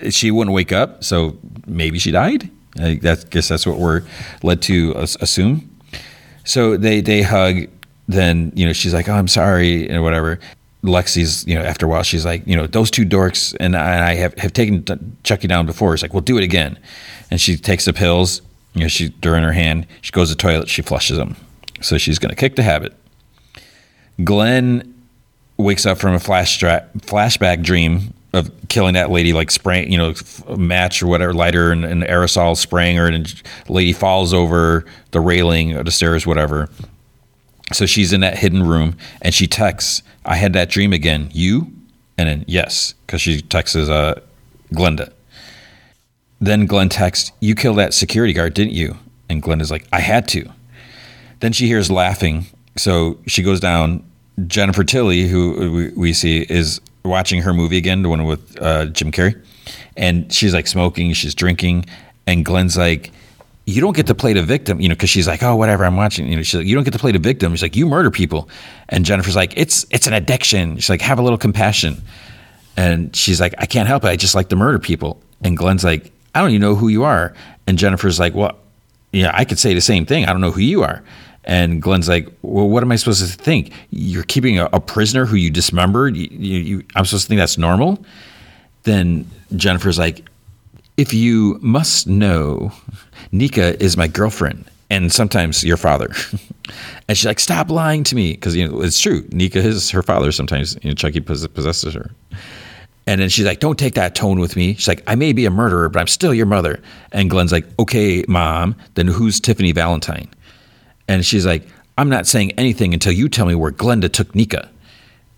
she 0.10 0.32
wouldn't 0.32 0.54
wake 0.54 0.72
up. 0.72 1.04
So 1.04 1.38
maybe 1.66 2.00
she 2.00 2.12
died. 2.12 2.50
I 2.80 2.96
guess 2.96 3.48
that's 3.48 3.66
what 3.66 3.78
we're 3.78 4.04
led 4.44 4.62
to 4.64 4.94
assume. 4.98 5.70
So 6.46 6.78
they 6.78 7.02
they 7.02 7.22
hug. 7.22 7.68
Then 8.08 8.52
you 8.56 8.66
know 8.66 8.74
she's 8.74 8.94
like, 8.94 9.08
"Oh, 9.08 9.14
I'm 9.14 9.28
sorry," 9.28 9.90
and 9.90 10.04
whatever. 10.04 10.40
Lexi's, 10.84 11.46
you 11.46 11.56
know, 11.56 11.62
after 11.62 11.86
a 11.86 11.90
while, 11.90 12.04
she's 12.04 12.24
like, 12.24 12.48
you 12.48 12.56
know, 12.56 12.66
those 12.66 12.90
two 12.90 13.04
dorks 13.04 13.54
and 13.60 13.76
I 13.76 14.16
have, 14.16 14.34
have 14.36 14.54
taken 14.54 14.86
Chucky 15.24 15.46
down 15.46 15.66
before. 15.66 15.94
It's 15.94 16.02
like, 16.02 16.14
we'll 16.14 16.22
do 16.22 16.38
it 16.38 16.44
again 16.44 16.80
and 17.32 17.40
she 17.40 17.58
takes 17.58 17.86
the 17.86 17.94
pills. 17.94 18.42
You 18.74 18.82
know, 18.82 18.88
she 18.88 19.06
in 19.06 19.44
her 19.44 19.52
hand. 19.52 19.88
She 20.02 20.12
goes 20.12 20.30
to 20.30 20.36
the 20.36 20.42
toilet. 20.42 20.70
She 20.70 20.82
flushes 20.82 21.18
them. 21.18 21.36
So 21.82 21.98
she's 21.98 22.20
going 22.20 22.30
to 22.30 22.36
kick 22.36 22.56
the 22.56 22.64
habit. 22.64 22.94
Glenn 24.24 24.94
wakes 25.58 25.86
up 25.86 25.98
from 25.98 26.14
a 26.14 26.20
flash 26.20 26.60
flashback 26.60 27.64
dream 27.64 28.14
of 28.34 28.52
killing 28.68 28.94
that 28.94 29.10
lady, 29.10 29.34
like 29.34 29.52
spraying, 29.52 29.92
you 29.92 29.98
know, 29.98 30.14
match 30.56 31.02
or 31.02 31.08
whatever, 31.08 31.34
lighter 31.34 31.72
and, 31.72 31.84
and 31.84 32.04
aerosol 32.04 32.56
spraying 32.56 32.98
her, 32.98 33.08
and 33.08 33.42
lady 33.68 33.94
falls 33.94 34.34
over 34.34 34.86
the 35.12 35.20
railing 35.20 35.76
or 35.76 35.84
the 35.84 35.92
stairs, 35.92 36.28
whatever. 36.28 36.70
So 37.74 37.86
she's 37.86 38.14
in 38.14 38.22
that 38.22 38.38
hidden 38.38 38.64
room, 38.64 38.98
and 39.22 39.34
she 39.34 39.48
texts, 39.48 40.04
"I 40.26 40.36
had 40.36 40.54
that 40.54 40.70
dream 40.70 40.94
again. 40.94 41.30
You?" 41.32 41.72
And 42.18 42.28
then 42.28 42.46
yes, 42.48 42.94
because 43.06 43.22
she 43.22 43.42
texts 43.42 43.76
uh, 43.76 44.20
Glenda. 44.74 45.12
Then 46.42 46.66
Glenn 46.66 46.90
texts, 46.90 47.32
You 47.40 47.56
killed 47.56 47.78
that 47.78 47.94
security 47.94 48.34
guard, 48.34 48.54
didn't 48.54 48.74
you? 48.74 48.98
And 49.30 49.42
Glenn 49.42 49.62
is 49.62 49.72
like, 49.72 49.86
I 49.92 50.00
had 50.00 50.28
to. 50.30 50.50
Then 51.42 51.54
she 51.54 51.68
hears 51.68 51.92
laughing. 51.92 52.46
So 52.78 53.20
she 53.28 53.44
goes 53.44 53.60
down. 53.60 54.04
Jennifer 54.48 54.86
Tilly, 54.86 55.28
who 55.28 55.72
we, 55.72 55.90
we, 55.90 56.14
see, 56.14 56.46
is 56.50 56.80
watching 57.04 57.42
her 57.42 57.54
movie 57.54 57.78
again, 57.78 58.02
the 58.02 58.10
one 58.10 58.26
with 58.26 58.62
uh, 58.62 58.88
Jim 58.88 59.12
Carrey. 59.12 59.42
And 59.96 60.32
she's 60.32 60.54
like 60.54 60.68
smoking, 60.68 61.14
she's 61.14 61.36
drinking. 61.36 61.86
And 62.28 62.46
Glenn's 62.46 62.78
like, 62.78 63.12
you 63.66 63.82
don't 63.82 63.96
get 63.96 64.08
to 64.08 64.16
play 64.16 64.34
the 64.34 64.42
victim, 64.42 64.82
you 64.82 64.90
know, 64.90 64.96
because 64.96 65.10
she's 65.10 65.28
like, 65.28 65.44
oh, 65.44 65.56
whatever, 65.56 65.86
I'm 65.86 65.96
watching. 65.96 66.28
You 66.28 66.38
know, 66.38 66.44
she's 66.44 66.60
like, 66.60 66.66
you 66.66 66.76
don't 66.76 66.84
get 66.84 66.94
to 66.94 67.00
play 67.00 67.12
the 67.12 67.20
victim. 67.20 67.54
She's 67.54 67.62
like, 67.62 67.76
you 67.76 67.86
murder 67.86 68.10
people. 68.10 68.50
And 68.90 69.06
Jennifer's 69.06 69.36
like, 69.36 69.54
it's 69.56 69.86
it's 69.92 70.08
an 70.08 70.14
addiction. 70.14 70.78
She's 70.78 70.90
like, 70.90 71.02
have 71.02 71.20
a 71.20 71.22
little 71.22 71.38
compassion. 71.38 72.02
And 72.76 73.16
she's 73.16 73.40
like, 73.40 73.54
I 73.58 73.66
can't 73.66 73.88
help 73.88 74.04
it. 74.06 74.08
I 74.08 74.16
just 74.16 74.36
like 74.36 74.50
to 74.50 74.56
murder 74.56 74.80
people. 74.80 75.22
And 75.44 75.56
Glenn's 75.56 75.84
like, 75.84 76.12
I 76.34 76.42
don't 76.42 76.50
even 76.52 76.62
know 76.62 76.76
who 76.76 76.88
you 76.88 77.04
are. 77.04 77.34
And 77.68 77.78
Jennifer's 77.78 78.20
like, 78.20 78.34
well, 78.34 78.58
yeah, 79.12 79.32
I 79.34 79.46
could 79.46 79.60
say 79.60 79.74
the 79.74 79.82
same 79.82 80.06
thing. 80.06 80.26
I 80.26 80.32
don't 80.32 80.42
know 80.42 80.52
who 80.52 80.62
you 80.62 80.84
are. 80.84 81.04
And 81.50 81.82
Glenn's 81.82 82.08
like, 82.08 82.30
well, 82.44 82.70
what 82.70 82.84
am 82.84 82.92
I 82.92 82.96
supposed 82.96 83.28
to 83.28 83.44
think? 83.44 83.74
You're 83.90 84.24
keeping 84.24 84.60
a, 84.60 84.70
a 84.72 84.80
prisoner 84.80 85.26
who 85.26 85.36
you 85.36 85.50
dismembered. 85.50 86.16
You, 86.16 86.28
you, 86.30 86.60
you, 86.60 86.84
I'm 86.96 87.06
supposed 87.06 87.24
to 87.24 87.28
think 87.28 87.40
that's 87.40 87.58
normal. 87.58 88.06
Then 88.84 89.28
Jennifer's 89.56 89.98
like, 89.98 90.24
if 90.96 91.12
you 91.12 91.58
must 91.64 92.06
know, 92.06 92.72
Nica 93.32 93.84
is 93.84 93.98
my 93.98 94.08
girlfriend 94.08 94.64
and 94.92 95.12
sometimes 95.12 95.64
your 95.64 95.76
father. 95.76 96.12
and 97.08 97.18
she's 97.18 97.26
like, 97.26 97.40
stop 97.40 97.72
lying 97.72 98.04
to 98.04 98.16
me. 98.16 98.34
Because, 98.34 98.56
you 98.56 98.68
know, 98.68 98.84
it's 98.84 99.02
true. 99.02 99.28
Nica 99.32 99.58
is 99.58 99.90
her 99.90 100.04
father 100.04 100.32
sometimes. 100.32 100.78
You 100.84 100.92
know, 100.92 100.96
Chucky 100.96 101.20
possesses 101.20 101.96
her. 101.96 102.12
And 103.08 103.20
then 103.22 103.30
she's 103.30 103.46
like, 103.46 103.60
Don't 103.60 103.80
take 103.80 103.96
that 103.96 104.14
tone 104.14 104.40
with 104.40 104.56
me. 104.56 104.76
She's 104.76 104.88
like, 104.88 105.02
I 105.08 105.16
may 105.16 105.34
be 105.34 105.48
a 105.48 105.50
murderer, 105.50 105.90
but 105.90 106.00
I'm 106.00 106.06
still 106.06 106.32
your 106.32 106.46
mother. 106.46 106.80
And 107.12 107.28
Glenn's 107.28 107.52
like, 107.52 107.66
Okay, 107.80 108.24
mom, 108.28 108.76
then 108.94 109.08
who's 109.08 109.40
Tiffany 109.40 109.72
Valentine? 109.72 110.30
And 111.10 111.26
she's 111.26 111.46
like, 111.46 111.68
I'm 111.98 112.08
not 112.08 112.26
saying 112.26 112.52
anything 112.52 112.94
until 112.94 113.12
you 113.12 113.28
tell 113.28 113.46
me 113.46 113.56
where 113.56 113.72
Glenda 113.72 114.10
took 114.10 114.34
Nica. 114.34 114.70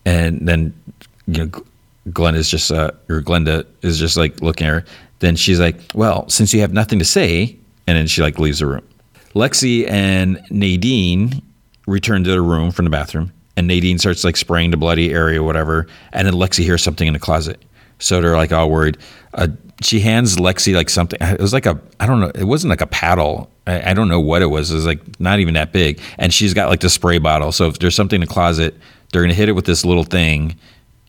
And 0.06 0.48
then, 0.48 0.74
you 1.26 1.46
know, 1.46 1.64
Glenn 2.14 2.36
is 2.36 2.50
just, 2.50 2.72
uh, 2.72 2.92
or 3.10 3.22
Glenda 3.22 3.66
is 3.82 3.98
just 3.98 4.18
like 4.18 4.42
looking 4.42 4.68
at 4.68 4.74
her. 4.74 4.86
Then 5.20 5.36
she's 5.36 5.60
like, 5.60 5.80
Well, 5.96 6.30
since 6.30 6.54
you 6.54 6.62
have 6.62 6.74
nothing 6.74 7.00
to 7.00 7.06
say, 7.06 7.58
and 7.88 7.98
then 7.98 8.06
she 8.06 8.22
like 8.22 8.38
leaves 8.38 8.60
the 8.60 8.68
room. 8.68 8.88
Lexi 9.34 9.90
and 9.90 10.40
Nadine 10.52 11.42
return 11.88 12.24
to 12.24 12.30
their 12.30 12.44
room 12.44 12.70
from 12.70 12.86
the 12.86 12.92
bathroom 12.92 13.32
and 13.58 13.68
Nadine 13.68 13.98
starts 13.98 14.24
like 14.24 14.38
spraying 14.38 14.72
the 14.72 14.78
bloody 14.78 15.14
area, 15.14 15.42
or 15.42 15.44
whatever. 15.44 15.88
And 16.14 16.28
then 16.28 16.34
Lexi 16.34 16.64
hears 16.64 16.84
something 16.84 17.08
in 17.08 17.14
the 17.14 17.20
closet. 17.20 17.64
So 18.02 18.20
they're 18.20 18.36
like 18.36 18.52
all 18.52 18.70
worried. 18.70 18.98
Uh, 19.34 19.48
she 19.82 20.00
hands 20.00 20.38
Lexi 20.38 20.76
like 20.76 20.90
something. 20.90 21.18
It 21.22 21.40
was 21.40 21.54
like 21.54 21.66
a, 21.66 21.80
I 22.00 22.06
don't 22.06 22.20
know, 22.20 22.32
it 22.36 22.44
wasn't 22.44 22.70
like 22.70 22.82
a 22.82 22.88
paddle. 22.88 23.50
I, 23.66 23.92
I, 23.92 23.94
don't 23.94 24.10
know 24.10 24.20
what 24.20 24.42
it 24.42 24.48
was. 24.48 24.72
It 24.72 24.76
was 24.76 24.86
like 24.86 25.20
not 25.20 25.40
even 25.40 25.54
that 25.54 25.72
big. 25.72 26.00
And 26.18 26.34
she's 26.34 26.54
got 26.54 26.70
like 26.70 26.82
the 26.82 26.90
spray 26.90 27.20
bottle. 27.20 27.52
So 27.52 27.68
if 27.68 27.80
there's 27.80 27.96
something 27.96 28.22
in 28.22 28.28
the 28.28 28.32
closet, 28.34 28.76
they're 29.12 29.26
to 29.26 29.34
hit 29.34 29.50
it 29.50 29.54
with 29.54 29.66
this 29.66 29.86
little 29.86 30.04
thing 30.04 30.56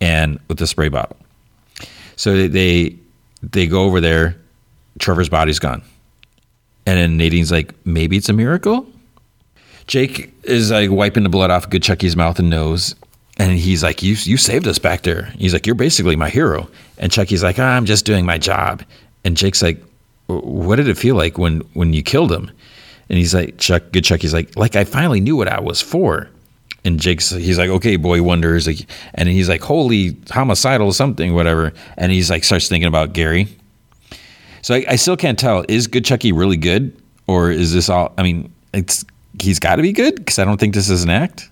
and 0.00 0.38
with 0.48 0.58
the 0.58 0.66
spray 0.66 0.88
bottle. 0.88 1.16
So 2.16 2.34
they, 2.34 2.46
they, 2.48 2.96
they 3.42 3.66
go 3.66 3.84
over 3.84 4.00
there. 4.00 4.36
Trevor's 4.98 5.28
body's 5.28 5.58
gone. 5.58 5.82
And 6.86 6.98
then 6.98 7.16
Nadine's 7.16 7.50
like, 7.50 7.74
maybe 7.86 8.16
it's 8.16 8.28
a 8.28 8.32
miracle. 8.32 8.86
Jake 9.86 10.32
is 10.44 10.70
like 10.70 10.90
wiping 10.90 11.22
the 11.22 11.28
blood 11.28 11.50
off 11.50 11.68
Good 11.68 11.82
Chucky's 11.82 12.16
mouth 12.16 12.38
and 12.38 12.50
nose. 12.50 12.94
And 13.38 13.52
he's 13.52 13.82
like, 13.82 14.02
you, 14.02 14.14
you 14.18 14.36
saved 14.36 14.66
us 14.66 14.78
back 14.78 15.02
there. 15.02 15.32
He's 15.38 15.52
like, 15.52 15.66
You're 15.66 15.74
basically 15.74 16.16
my 16.16 16.28
hero. 16.28 16.68
And 16.98 17.10
Chucky's 17.10 17.42
like, 17.42 17.58
I'm 17.58 17.86
just 17.86 18.04
doing 18.04 18.26
my 18.26 18.38
job. 18.38 18.82
And 19.24 19.36
Jake's 19.36 19.62
like, 19.62 19.82
What 20.26 20.76
did 20.76 20.88
it 20.88 20.98
feel 20.98 21.16
like 21.16 21.38
when, 21.38 21.60
when 21.74 21.92
you 21.92 22.02
killed 22.02 22.32
him? 22.32 22.50
And 23.08 23.18
he's 23.18 23.34
like, 23.34 23.58
Chuck, 23.58 23.84
Good 23.92 24.04
Chucky's 24.04 24.34
like, 24.34 24.56
Like 24.56 24.76
I 24.76 24.84
finally 24.84 25.20
knew 25.20 25.36
what 25.36 25.48
I 25.48 25.60
was 25.60 25.80
for. 25.80 26.28
And 26.84 26.98
Jake's, 26.98 27.30
he's 27.30 27.58
like, 27.58 27.70
okay, 27.70 27.94
boy 27.94 28.22
wonders. 28.22 28.66
Like, 28.66 28.86
and 29.14 29.28
he's 29.28 29.48
like, 29.48 29.60
holy 29.60 30.16
homicidal 30.30 30.92
something, 30.92 31.32
whatever. 31.32 31.72
And 31.96 32.10
he's 32.10 32.28
like, 32.28 32.42
starts 32.42 32.68
thinking 32.68 32.88
about 32.88 33.12
Gary. 33.12 33.46
So 34.62 34.74
I, 34.74 34.84
I 34.88 34.96
still 34.96 35.16
can't 35.16 35.38
tell. 35.38 35.64
Is 35.68 35.86
Good 35.86 36.04
Chucky 36.04 36.32
really 36.32 36.56
good? 36.56 36.96
Or 37.28 37.50
is 37.50 37.72
this 37.72 37.88
all, 37.88 38.12
I 38.18 38.24
mean, 38.24 38.52
it's 38.74 39.04
he's 39.40 39.58
got 39.58 39.76
to 39.76 39.82
be 39.82 39.92
good 39.92 40.16
because 40.16 40.38
I 40.38 40.44
don't 40.44 40.58
think 40.58 40.74
this 40.74 40.90
is 40.90 41.04
an 41.04 41.10
act. 41.10 41.48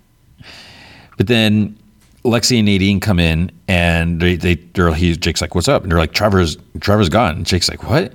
But 1.17 1.27
then 1.27 1.77
Lexi 2.23 2.57
and 2.57 2.65
Nadine 2.65 2.99
come 2.99 3.19
in 3.19 3.51
and 3.67 4.21
they 4.21 4.35
they 4.35 4.55
they're 4.55 4.93
he 4.93 5.15
Jake's 5.15 5.41
like, 5.41 5.55
"What's 5.55 5.67
up?" 5.67 5.83
And 5.83 5.91
they're 5.91 5.99
like, 5.99 6.13
"Trevor's 6.13 6.57
Trevor's 6.79 7.09
gone." 7.09 7.37
And 7.37 7.45
Jake's 7.45 7.69
like, 7.69 7.83
"What?" 7.83 8.13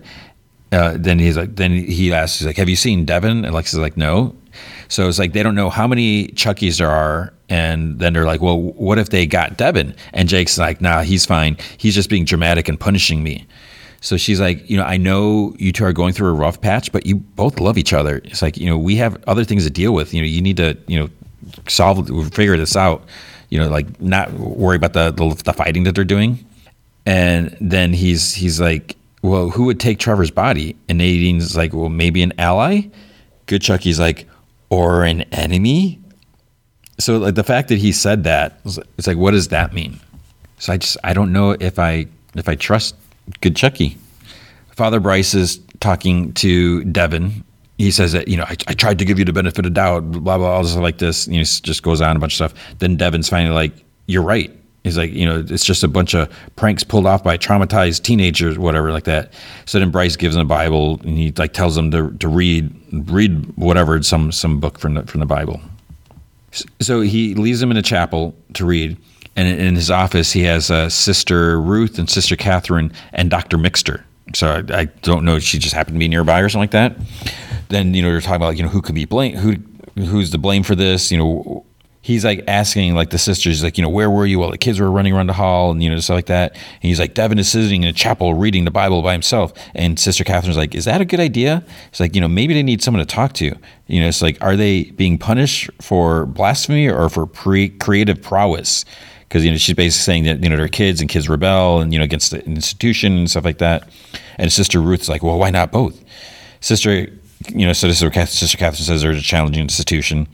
Uh, 0.73 0.97
then 0.99 1.19
he's 1.19 1.37
like, 1.37 1.55
then 1.55 1.71
he 1.71 2.13
asks, 2.13 2.41
he's 2.41 2.47
like, 2.47 2.57
"Have 2.57 2.69
you 2.69 2.77
seen 2.77 3.05
Devin?" 3.05 3.45
And 3.45 3.55
Lexi's 3.55 3.79
like, 3.79 3.97
"No." 3.97 4.35
So 4.89 5.09
it's 5.09 5.19
like 5.19 5.33
they 5.33 5.43
don't 5.43 5.55
know 5.55 5.71
how 5.71 5.87
many 5.87 6.29
Chuckies 6.29 6.79
there 6.79 6.91
are, 6.91 7.33
and 7.49 7.99
then 7.99 8.13
they're 8.13 8.27
like, 8.27 8.41
"Well, 8.41 8.61
what 8.61 8.99
if 8.99 9.11
they 9.11 9.27
got 9.27 9.57
Devin?" 9.57 9.95
And 10.13 10.29
Jake's 10.29 10.59
like, 10.59 10.81
"Nah, 10.81 11.03
he's 11.03 11.25
fine. 11.25 11.57
He's 11.77 11.95
just 11.95 12.11
being 12.11 12.25
dramatic 12.25 12.69
and 12.69 12.79
punishing 12.79 13.23
me." 13.23 13.47
So 14.01 14.17
she's 14.17 14.41
like, 14.41 14.69
you 14.69 14.77
know, 14.77 14.85
I 14.85 14.99
know 14.99 15.55
you 15.59 15.73
two 15.73 15.85
are 15.85 15.93
going 15.93 16.13
through 16.13 16.29
a 16.29 16.35
rough 16.35 16.61
patch, 16.61 16.93
but 16.93 17.07
you 17.07 17.17
both 17.17 17.59
love 17.59 17.79
each 17.79 17.93
other. 17.93 18.19
It's 18.25 18.43
like, 18.43 18.57
you 18.57 18.67
know, 18.67 18.79
we 18.79 18.97
have 18.97 19.21
other 19.27 19.43
things 19.43 19.65
to 19.65 19.71
deal 19.71 19.93
with. 19.93 20.15
You 20.15 20.21
know, 20.23 20.29
you 20.29 20.41
need 20.41 20.59
to, 20.59 20.77
you 20.87 21.01
know, 21.01 21.09
solve, 21.69 22.09
figure 22.35 22.57
this 22.57 22.77
out. 22.77 23.03
you 23.51 23.59
know, 23.59 23.69
like 23.69 24.01
not 24.01 24.33
worry 24.33 24.77
about 24.77 24.93
the, 24.93 25.11
the, 25.11 25.43
the 25.45 25.53
fighting 25.53 25.85
that 25.85 25.95
they're 25.95 26.05
doing. 26.05 26.45
And 27.05 27.57
then 27.61 27.93
he's 27.93 28.35
he's 28.35 28.61
like, 28.61 28.97
well, 29.23 29.51
who 29.51 29.65
would 29.65 29.79
take 29.79 29.99
Trevor's 29.99 30.31
body? 30.31 30.77
And 30.89 30.99
Nadine's 30.99 31.57
like, 31.57 31.73
well, 31.73 31.89
maybe 31.89 32.23
an 32.23 32.33
ally. 32.39 32.83
Good 33.47 33.63
Chucky's 33.63 34.01
like, 34.01 34.27
or 34.71 35.05
an 35.05 35.23
enemy. 35.33 36.01
So 36.99 37.19
like 37.19 37.35
the 37.35 37.45
fact 37.45 37.69
that 37.69 37.79
he 37.79 37.93
said 37.93 38.25
that, 38.25 38.59
it's 38.65 39.07
like, 39.07 39.17
what 39.17 39.33
does 39.33 39.49
that 39.49 39.73
mean? 39.73 40.01
So 40.59 40.73
I 40.73 40.79
just 40.79 40.97
I 41.05 41.13
don't 41.13 41.33
know 41.33 41.57
if 41.61 41.79
I 41.79 42.07
if 42.35 42.49
I 42.49 42.57
trust 42.57 42.97
Good 43.41 43.55
Chucky. 43.55 43.99
Father 44.73 45.01
Bryce 45.01 45.35
is 45.35 45.61
talking 45.81 46.33
to 46.35 46.85
Devin. 46.85 47.45
He 47.79 47.91
says 47.91 48.13
that 48.13 48.29
you 48.29 48.37
know 48.37 48.45
I, 48.45 48.57
I 48.69 48.75
tried 48.75 48.99
to 49.01 49.05
give 49.05 49.19
you 49.19 49.25
the 49.25 49.33
benefit 49.33 49.67
of 49.67 49.75
doubt, 49.75 50.11
blah 50.11 50.39
blah, 50.39 50.49
all 50.49 50.63
this 50.63 50.75
like 50.77 50.99
this. 50.99 51.29
You 51.29 51.39
know, 51.39 51.43
just 51.43 51.83
goes 51.83 52.01
on 52.01 52.17
a 52.17 52.19
bunch 52.19 52.41
of 52.41 52.51
stuff. 52.51 52.79
Then 52.79 52.97
Devin's 52.97 53.29
finally 53.29 53.55
like, 53.55 53.73
"You're 54.07 54.23
right." 54.23 54.51
He's 54.87 54.97
like, 54.97 55.11
you 55.11 55.27
know, 55.27 55.45
it's 55.49 55.65
just 55.65 55.83
a 55.83 55.89
bunch 55.89 56.15
of 56.15 56.33
pranks 56.55 56.85
pulled 56.85 57.07
off 57.07 57.25
by 57.25 57.37
traumatized 57.37 58.05
teenagers, 58.05 58.57
whatever, 58.57 58.93
like 58.93 59.03
that. 59.03 59.33
So 59.65 59.81
then 59.81 59.91
Bryce 59.91 60.15
gives 60.15 60.37
him 60.37 60.43
a 60.43 60.45
Bible 60.45 61.01
and 61.03 61.19
he 61.19 61.33
like 61.33 61.53
tells 61.53 61.75
them 61.75 61.91
to, 61.91 62.13
to 62.19 62.29
read 62.29 62.73
read 63.11 63.45
whatever 63.57 64.01
some 64.05 64.31
some 64.31 64.61
book 64.61 64.79
from 64.79 64.95
the 64.95 65.03
from 65.03 65.19
the 65.19 65.27
Bible. 65.27 65.61
So 66.79 67.01
he 67.01 67.35
leaves 67.35 67.59
them 67.59 67.73
in 67.73 67.77
a 67.77 67.83
chapel 67.83 68.33
to 68.55 68.65
read, 68.65 68.97
and 69.35 69.49
in 69.61 69.75
his 69.75 69.91
office 69.91 70.31
he 70.31 70.45
has 70.45 70.71
uh, 70.71 70.89
Sister 70.89 71.61
Ruth 71.61 71.99
and 71.99 72.09
Sister 72.09 72.37
Catherine 72.37 72.93
and 73.13 73.29
Doctor 73.29 73.59
Mixter. 73.59 74.05
So 74.37 74.63
I, 74.71 74.79
I, 74.79 74.85
don't 75.03 75.25
know. 75.25 75.41
She 75.41 75.59
just 75.59 75.75
happened 75.75 75.97
to 75.97 75.99
be 75.99 76.07
nearby 76.07 76.41
or 76.41 76.49
something 76.49 76.63
like 76.63 76.71
that. 76.71 76.97
Then 77.69 77.95
you 77.95 78.03
know 78.03 78.11
they're 78.11 78.21
talking 78.21 78.37
about 78.37 78.49
like, 78.49 78.59
you 78.59 78.65
know 78.65 78.71
who 78.71 78.83
could 78.83 78.95
be 78.95 79.05
blame 79.05 79.37
who 79.37 79.57
who's 79.97 80.31
the 80.31 80.39
blame 80.39 80.63
for 80.63 80.75
this. 80.75 81.11
You 81.11 81.19
know 81.19 81.67
he's 82.07 82.25
like 82.25 82.45
asking 82.47 82.95
like 82.95 83.11
the 83.11 83.19
sisters 83.19 83.65
like 83.65 83.77
you 83.77 83.83
know 83.83 83.89
where 83.89 84.09
were 84.09 84.25
you 84.25 84.39
while 84.39 84.53
the 84.53 84.57
kids 84.57 84.79
were 84.79 84.89
running 84.89 85.13
around 85.13 85.27
the 85.27 85.33
hall? 85.33 85.73
and 85.73 85.83
you 85.83 85.91
know 85.91 85.99
stuff 85.99 86.15
like 86.15 86.27
that. 86.27 86.53
And 86.53 86.83
he's 86.83 87.01
like 87.01 87.15
devin 87.15 87.39
is 87.41 87.49
sitting 87.49 87.83
in 87.83 87.89
a 87.89 87.93
chapel 87.93 88.35
reading 88.35 88.65
the 88.65 88.71
bible 88.71 89.03
by 89.03 89.13
himself. 89.13 89.53
And 89.75 89.99
sister 89.99 90.23
catherine's 90.23 90.57
like 90.57 90.75
is 90.77 90.85
that 90.85 91.01
a 91.01 91.05
good 91.05 91.19
idea? 91.19 91.65
It's 91.89 91.99
like 91.99 92.15
you 92.15 92.21
know 92.21 92.29
maybe 92.29 92.55
they 92.55 92.63
need 92.63 92.81
someone 92.81 93.05
to 93.05 93.13
talk 93.13 93.33
to. 93.35 93.57
You 93.89 94.01
know 94.01 94.07
it's 94.07 94.23
like 94.23 94.39
are 94.41 94.55
they 94.55 94.85
being 94.85 95.19
punished 95.19 95.69
for 95.81 96.27
blasphemy 96.27 96.89
or 96.89 97.09
for 97.09 97.27
pre- 97.27 97.71
creative 97.71 98.23
prowess? 98.23 98.85
Because 99.23 99.45
you 99.45 99.51
know 99.51 99.57
she's 99.57 99.75
basically 99.75 100.05
saying 100.05 100.25
that 100.25 100.45
you 100.45 100.49
know 100.49 100.57
they're 100.57 100.69
kids 100.69 101.01
and 101.01 101.11
kids 101.11 101.29
rebel 101.29 101.81
and 101.81 101.93
you 101.93 101.99
know 101.99 102.05
against 102.05 102.31
the 102.31 102.45
institution 102.45 103.19
and 103.19 103.29
stuff 103.29 103.45
like 103.45 103.59
that. 103.59 103.89
And 104.39 104.53
sister 104.53 104.81
ruth's 104.81 105.09
like 105.09 105.25
well 105.25 105.39
why 105.39 105.51
not 105.51 105.73
both? 105.73 106.05
Sister 106.61 107.09
you 107.51 107.67
know 107.67 107.73
so 107.73 107.89
sister 107.91 108.11
catherine 108.11 108.75
says 108.75 109.03
they're 109.03 109.13
a 109.13 109.21
challenging 109.21 109.63
institution 109.63 110.27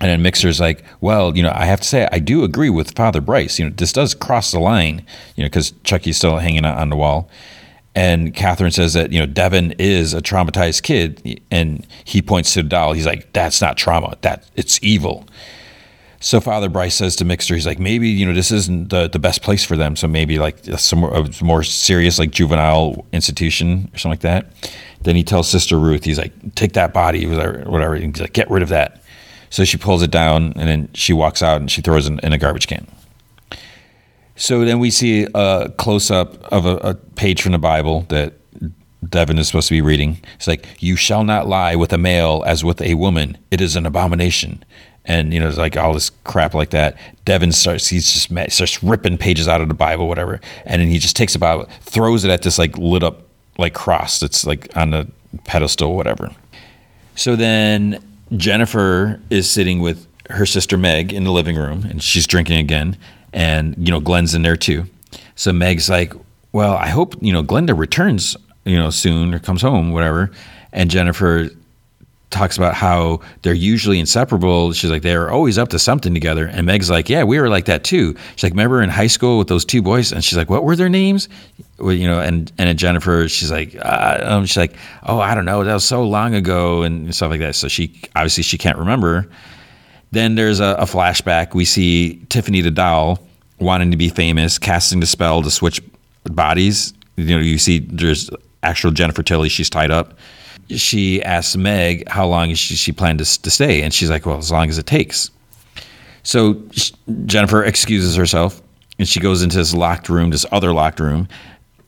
and 0.00 0.08
then 0.08 0.32
Mixter's 0.32 0.60
like, 0.60 0.82
well, 1.02 1.36
you 1.36 1.42
know, 1.42 1.52
I 1.54 1.66
have 1.66 1.80
to 1.82 1.86
say, 1.86 2.08
I 2.10 2.20
do 2.20 2.42
agree 2.42 2.70
with 2.70 2.96
Father 2.96 3.20
Bryce. 3.20 3.58
You 3.58 3.66
know, 3.66 3.74
this 3.76 3.92
does 3.92 4.14
cross 4.14 4.50
the 4.50 4.58
line, 4.58 5.04
you 5.36 5.44
know, 5.44 5.48
because 5.48 5.74
Chucky's 5.84 6.16
still 6.16 6.38
hanging 6.38 6.64
out 6.64 6.78
on 6.78 6.88
the 6.88 6.96
wall. 6.96 7.28
And 7.94 8.34
Catherine 8.34 8.70
says 8.70 8.94
that, 8.94 9.12
you 9.12 9.18
know, 9.18 9.26
Devin 9.26 9.74
is 9.78 10.14
a 10.14 10.22
traumatized 10.22 10.82
kid. 10.84 11.42
And 11.50 11.86
he 12.04 12.22
points 12.22 12.54
to 12.54 12.62
the 12.62 12.68
doll. 12.68 12.94
He's 12.94 13.04
like, 13.04 13.30
that's 13.34 13.60
not 13.60 13.76
trauma. 13.76 14.16
That 14.22 14.48
it's 14.56 14.82
evil. 14.82 15.26
So 16.18 16.40
Father 16.40 16.68
Bryce 16.70 16.94
says 16.94 17.16
to 17.16 17.24
Mixter, 17.24 17.54
he's 17.54 17.66
like, 17.66 17.78
maybe, 17.78 18.08
you 18.08 18.24
know, 18.24 18.34
this 18.34 18.50
isn't 18.50 18.90
the, 18.90 19.08
the 19.08 19.18
best 19.18 19.42
place 19.42 19.64
for 19.64 19.76
them. 19.76 19.96
So 19.96 20.06
maybe 20.06 20.38
like 20.38 20.64
some 20.78 21.04
a 21.04 21.28
more 21.42 21.62
serious, 21.62 22.18
like 22.18 22.30
juvenile 22.30 23.04
institution 23.12 23.90
or 23.92 23.98
something 23.98 24.12
like 24.12 24.20
that. 24.20 24.46
Then 25.02 25.16
he 25.16 25.24
tells 25.24 25.48
Sister 25.48 25.78
Ruth, 25.78 26.04
he's 26.04 26.18
like, 26.18 26.54
take 26.54 26.74
that 26.74 26.92
body, 26.92 27.26
whatever. 27.26 27.96
He's 27.96 28.20
like, 28.20 28.32
get 28.32 28.50
rid 28.50 28.62
of 28.62 28.68
that. 28.68 29.02
So 29.48 29.64
she 29.64 29.76
pulls 29.76 30.02
it 30.02 30.10
down 30.10 30.52
and 30.56 30.68
then 30.68 30.90
she 30.94 31.12
walks 31.12 31.42
out 31.42 31.60
and 31.60 31.70
she 31.70 31.82
throws 31.82 32.08
it 32.08 32.20
in 32.22 32.32
a 32.32 32.38
garbage 32.38 32.68
can. 32.68 32.86
So 34.36 34.64
then 34.64 34.78
we 34.78 34.90
see 34.90 35.26
a 35.34 35.70
close 35.76 36.10
up 36.10 36.42
of 36.44 36.64
a, 36.64 36.76
a, 36.76 36.94
page 36.94 37.42
from 37.42 37.52
the 37.52 37.58
Bible 37.58 38.06
that 38.08 38.34
Devin 39.06 39.38
is 39.38 39.48
supposed 39.48 39.68
to 39.68 39.74
be 39.74 39.82
reading. 39.82 40.18
It's 40.36 40.46
like, 40.46 40.66
You 40.78 40.96
shall 40.96 41.24
not 41.24 41.46
lie 41.46 41.76
with 41.76 41.92
a 41.92 41.98
male 41.98 42.42
as 42.46 42.64
with 42.64 42.80
a 42.80 42.94
woman, 42.94 43.36
it 43.50 43.60
is 43.60 43.76
an 43.76 43.84
abomination. 43.84 44.64
And, 45.04 45.34
you 45.34 45.40
know, 45.40 45.48
it's 45.48 45.58
like 45.58 45.76
all 45.76 45.92
this 45.92 46.10
crap 46.24 46.54
like 46.54 46.70
that. 46.70 46.96
Devin 47.24 47.52
starts, 47.52 47.88
he's 47.88 48.12
just 48.12 48.52
starts 48.52 48.82
ripping 48.82 49.18
pages 49.18 49.48
out 49.48 49.60
of 49.60 49.68
the 49.68 49.74
Bible, 49.74 50.08
whatever. 50.08 50.40
And 50.64 50.80
then 50.80 50.88
he 50.88 50.98
just 50.98 51.16
takes 51.16 51.34
a 51.34 51.38
Bible, 51.38 51.68
throws 51.80 52.24
it 52.24 52.30
at 52.30 52.42
this 52.42 52.58
like 52.58 52.78
lit 52.78 53.02
up 53.02 53.29
like 53.60 53.74
crossed. 53.74 54.22
It's 54.22 54.44
like 54.44 54.76
on 54.76 54.92
a 54.92 55.06
pedestal, 55.44 55.94
whatever. 55.96 56.30
So 57.14 57.36
then 57.36 58.02
Jennifer 58.36 59.20
is 59.30 59.48
sitting 59.48 59.80
with 59.80 60.06
her 60.30 60.46
sister 60.46 60.76
Meg 60.76 61.12
in 61.12 61.24
the 61.24 61.32
living 61.32 61.56
room, 61.56 61.84
and 61.88 62.02
she's 62.02 62.26
drinking 62.26 62.58
again. 62.58 62.96
And 63.32 63.74
you 63.78 63.92
know, 63.92 64.00
Glenn's 64.00 64.34
in 64.34 64.42
there 64.42 64.56
too. 64.56 64.86
So 65.36 65.52
Meg's 65.52 65.88
like, 65.88 66.12
"Well, 66.52 66.74
I 66.74 66.88
hope 66.88 67.14
you 67.20 67.32
know 67.32 67.42
Glenda 67.42 67.76
returns, 67.76 68.36
you 68.64 68.76
know, 68.76 68.90
soon 68.90 69.34
or 69.34 69.38
comes 69.38 69.62
home, 69.62 69.92
whatever." 69.92 70.30
And 70.72 70.90
Jennifer 70.90 71.50
talks 72.30 72.56
about 72.56 72.74
how 72.74 73.20
they're 73.42 73.52
usually 73.52 73.98
inseparable. 73.98 74.72
She's 74.72 74.90
like, 74.90 75.02
they're 75.02 75.30
always 75.30 75.58
up 75.58 75.68
to 75.70 75.78
something 75.78 76.14
together. 76.14 76.46
And 76.46 76.64
Meg's 76.64 76.88
like, 76.88 77.08
yeah, 77.08 77.24
we 77.24 77.40
were 77.40 77.48
like 77.48 77.64
that 77.64 77.84
too. 77.84 78.14
She's 78.36 78.44
like, 78.44 78.52
remember 78.52 78.80
in 78.82 78.88
high 78.88 79.08
school 79.08 79.36
with 79.38 79.48
those 79.48 79.64
two 79.64 79.82
boys? 79.82 80.12
And 80.12 80.24
she's 80.24 80.38
like, 80.38 80.48
what 80.48 80.64
were 80.64 80.76
their 80.76 80.88
names? 80.88 81.28
Well, 81.78 81.92
you 81.92 82.06
know, 82.06 82.20
and 82.20 82.50
and 82.56 82.78
Jennifer, 82.78 83.28
she's 83.28 83.50
like, 83.50 83.74
uh, 83.76 84.20
um, 84.22 84.46
she's 84.46 84.56
like, 84.56 84.76
oh, 85.04 85.18
I 85.18 85.34
don't 85.34 85.44
know, 85.44 85.64
that 85.64 85.74
was 85.74 85.84
so 85.84 86.04
long 86.04 86.34
ago 86.34 86.82
and 86.82 87.14
stuff 87.14 87.30
like 87.30 87.40
that. 87.40 87.56
So 87.56 87.68
she 87.68 88.00
obviously 88.14 88.44
she 88.44 88.58
can't 88.58 88.78
remember. 88.78 89.28
Then 90.12 90.34
there's 90.34 90.60
a, 90.60 90.76
a 90.78 90.84
flashback. 90.84 91.54
We 91.54 91.64
see 91.64 92.24
Tiffany 92.28 92.60
the 92.60 92.70
doll 92.70 93.20
wanting 93.58 93.90
to 93.90 93.96
be 93.96 94.08
famous, 94.08 94.58
casting 94.58 95.00
the 95.00 95.06
spell 95.06 95.42
to 95.42 95.50
switch 95.50 95.80
bodies. 96.24 96.94
You 97.16 97.36
know, 97.36 97.42
you 97.42 97.58
see 97.58 97.80
there's 97.80 98.30
actual 98.62 98.92
Jennifer 98.92 99.22
Tilly. 99.22 99.48
She's 99.48 99.70
tied 99.70 99.90
up 99.90 100.14
she 100.76 101.22
asks 101.22 101.56
Meg 101.56 102.08
how 102.08 102.26
long 102.26 102.54
she, 102.54 102.76
she 102.76 102.92
planned 102.92 103.18
to, 103.18 103.42
to 103.42 103.50
stay, 103.50 103.82
and 103.82 103.92
she's 103.92 104.10
like, 104.10 104.26
"Well, 104.26 104.38
as 104.38 104.50
long 104.50 104.68
as 104.68 104.78
it 104.78 104.86
takes." 104.86 105.30
So 106.22 106.62
Jennifer 107.26 107.64
excuses 107.64 108.16
herself, 108.16 108.62
and 108.98 109.08
she 109.08 109.20
goes 109.20 109.42
into 109.42 109.56
this 109.56 109.74
locked 109.74 110.08
room, 110.08 110.30
this 110.30 110.46
other 110.52 110.72
locked 110.72 111.00
room, 111.00 111.28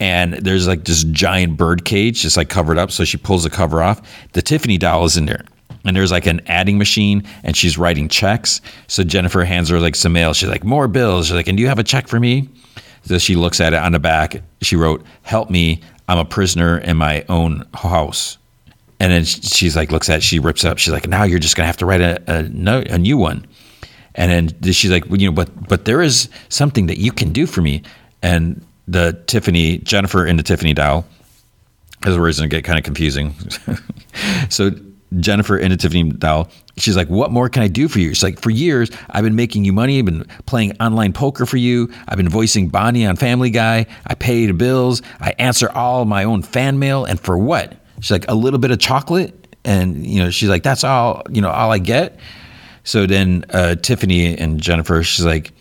and 0.00 0.34
there's 0.34 0.66
like 0.66 0.84
this 0.84 1.04
giant 1.04 1.56
bird 1.56 1.84
cage, 1.84 2.22
just 2.22 2.36
like 2.36 2.48
covered 2.48 2.78
up. 2.78 2.90
So 2.90 3.04
she 3.04 3.16
pulls 3.16 3.44
the 3.44 3.50
cover 3.50 3.82
off. 3.82 4.00
The 4.32 4.42
Tiffany 4.42 4.78
doll 4.78 5.04
is 5.04 5.16
in 5.16 5.26
there, 5.26 5.44
and 5.84 5.96
there's 5.96 6.10
like 6.10 6.26
an 6.26 6.40
adding 6.46 6.78
machine, 6.78 7.22
and 7.44 7.56
she's 7.56 7.78
writing 7.78 8.08
checks. 8.08 8.60
So 8.88 9.04
Jennifer 9.04 9.44
hands 9.44 9.68
her 9.68 9.78
like 9.80 9.94
some 9.94 10.12
mail. 10.12 10.32
She's 10.34 10.48
like, 10.48 10.64
"More 10.64 10.88
bills." 10.88 11.26
She's 11.26 11.36
like, 11.36 11.48
"And 11.48 11.56
do 11.56 11.62
you 11.62 11.68
have 11.68 11.78
a 11.78 11.84
check 11.84 12.08
for 12.08 12.18
me?" 12.18 12.48
So 13.04 13.18
she 13.18 13.36
looks 13.36 13.60
at 13.60 13.72
it 13.72 13.80
on 13.80 13.92
the 13.92 13.98
back. 14.00 14.42
She 14.60 14.76
wrote, 14.76 15.04
"Help 15.22 15.50
me! 15.50 15.80
I'm 16.08 16.18
a 16.18 16.24
prisoner 16.24 16.78
in 16.78 16.96
my 16.96 17.24
own 17.28 17.64
house." 17.74 18.38
And 19.02 19.10
then 19.10 19.24
she's 19.24 19.74
like, 19.74 19.90
looks 19.90 20.08
at 20.08 20.18
it, 20.18 20.22
she 20.22 20.38
rips 20.38 20.62
it 20.62 20.68
up. 20.68 20.78
She's 20.78 20.92
like, 20.92 21.08
now 21.08 21.24
you're 21.24 21.40
just 21.40 21.56
to 21.56 21.64
have 21.64 21.76
to 21.78 21.86
write 21.86 22.00
a, 22.00 22.22
a, 22.28 22.94
a 22.94 22.98
new 22.98 23.18
one. 23.18 23.44
And 24.14 24.30
then 24.62 24.72
she's 24.72 24.92
like, 24.92 25.06
well, 25.06 25.20
you 25.20 25.28
know, 25.28 25.34
but, 25.34 25.68
but 25.68 25.86
there 25.86 26.02
is 26.02 26.28
something 26.50 26.86
that 26.86 26.98
you 26.98 27.10
can 27.10 27.32
do 27.32 27.46
for 27.46 27.62
me. 27.62 27.82
And 28.22 28.64
the 28.86 29.20
Tiffany, 29.26 29.78
Jennifer 29.78 30.24
in 30.24 30.36
the 30.36 30.44
Tiffany 30.44 30.72
Dow, 30.72 31.04
is 32.06 32.16
where 32.16 32.28
it's 32.28 32.38
to 32.38 32.46
get 32.46 32.62
kind 32.62 32.78
of 32.78 32.84
confusing. 32.84 33.34
so 34.48 34.70
Jennifer 35.18 35.58
in 35.58 35.72
the 35.72 35.76
Tiffany 35.76 36.12
Dow, 36.12 36.46
she's 36.76 36.96
like, 36.96 37.08
what 37.08 37.32
more 37.32 37.48
can 37.48 37.64
I 37.64 37.68
do 37.68 37.88
for 37.88 37.98
you? 37.98 38.10
She's 38.10 38.22
like, 38.22 38.40
for 38.40 38.50
years, 38.50 38.88
I've 39.10 39.24
been 39.24 39.34
making 39.34 39.64
you 39.64 39.72
money. 39.72 39.98
I've 39.98 40.04
been 40.04 40.28
playing 40.46 40.80
online 40.80 41.12
poker 41.12 41.44
for 41.44 41.56
you. 41.56 41.90
I've 42.06 42.18
been 42.18 42.28
voicing 42.28 42.68
Bonnie 42.68 43.04
on 43.04 43.16
Family 43.16 43.50
Guy. 43.50 43.86
I 44.06 44.14
pay 44.14 44.46
the 44.46 44.54
bills. 44.54 45.02
I 45.18 45.34
answer 45.40 45.68
all 45.72 46.04
my 46.04 46.22
own 46.22 46.42
fan 46.42 46.78
mail. 46.78 47.04
And 47.04 47.18
for 47.18 47.36
what? 47.36 47.81
She's 48.02 48.10
like, 48.10 48.26
a 48.28 48.34
little 48.34 48.58
bit 48.58 48.70
of 48.70 48.78
chocolate. 48.78 49.34
And, 49.64 50.06
you 50.06 50.22
know, 50.22 50.30
she's 50.30 50.48
like, 50.48 50.62
that's 50.62 50.84
all, 50.84 51.22
you 51.30 51.40
know, 51.40 51.48
all 51.48 51.70
I 51.70 51.78
get. 51.78 52.18
So 52.84 53.06
then 53.06 53.44
uh, 53.50 53.76
Tiffany 53.76 54.36
and 54.36 54.60
Jennifer, 54.60 55.02
she's 55.02 55.24
like, 55.24 55.52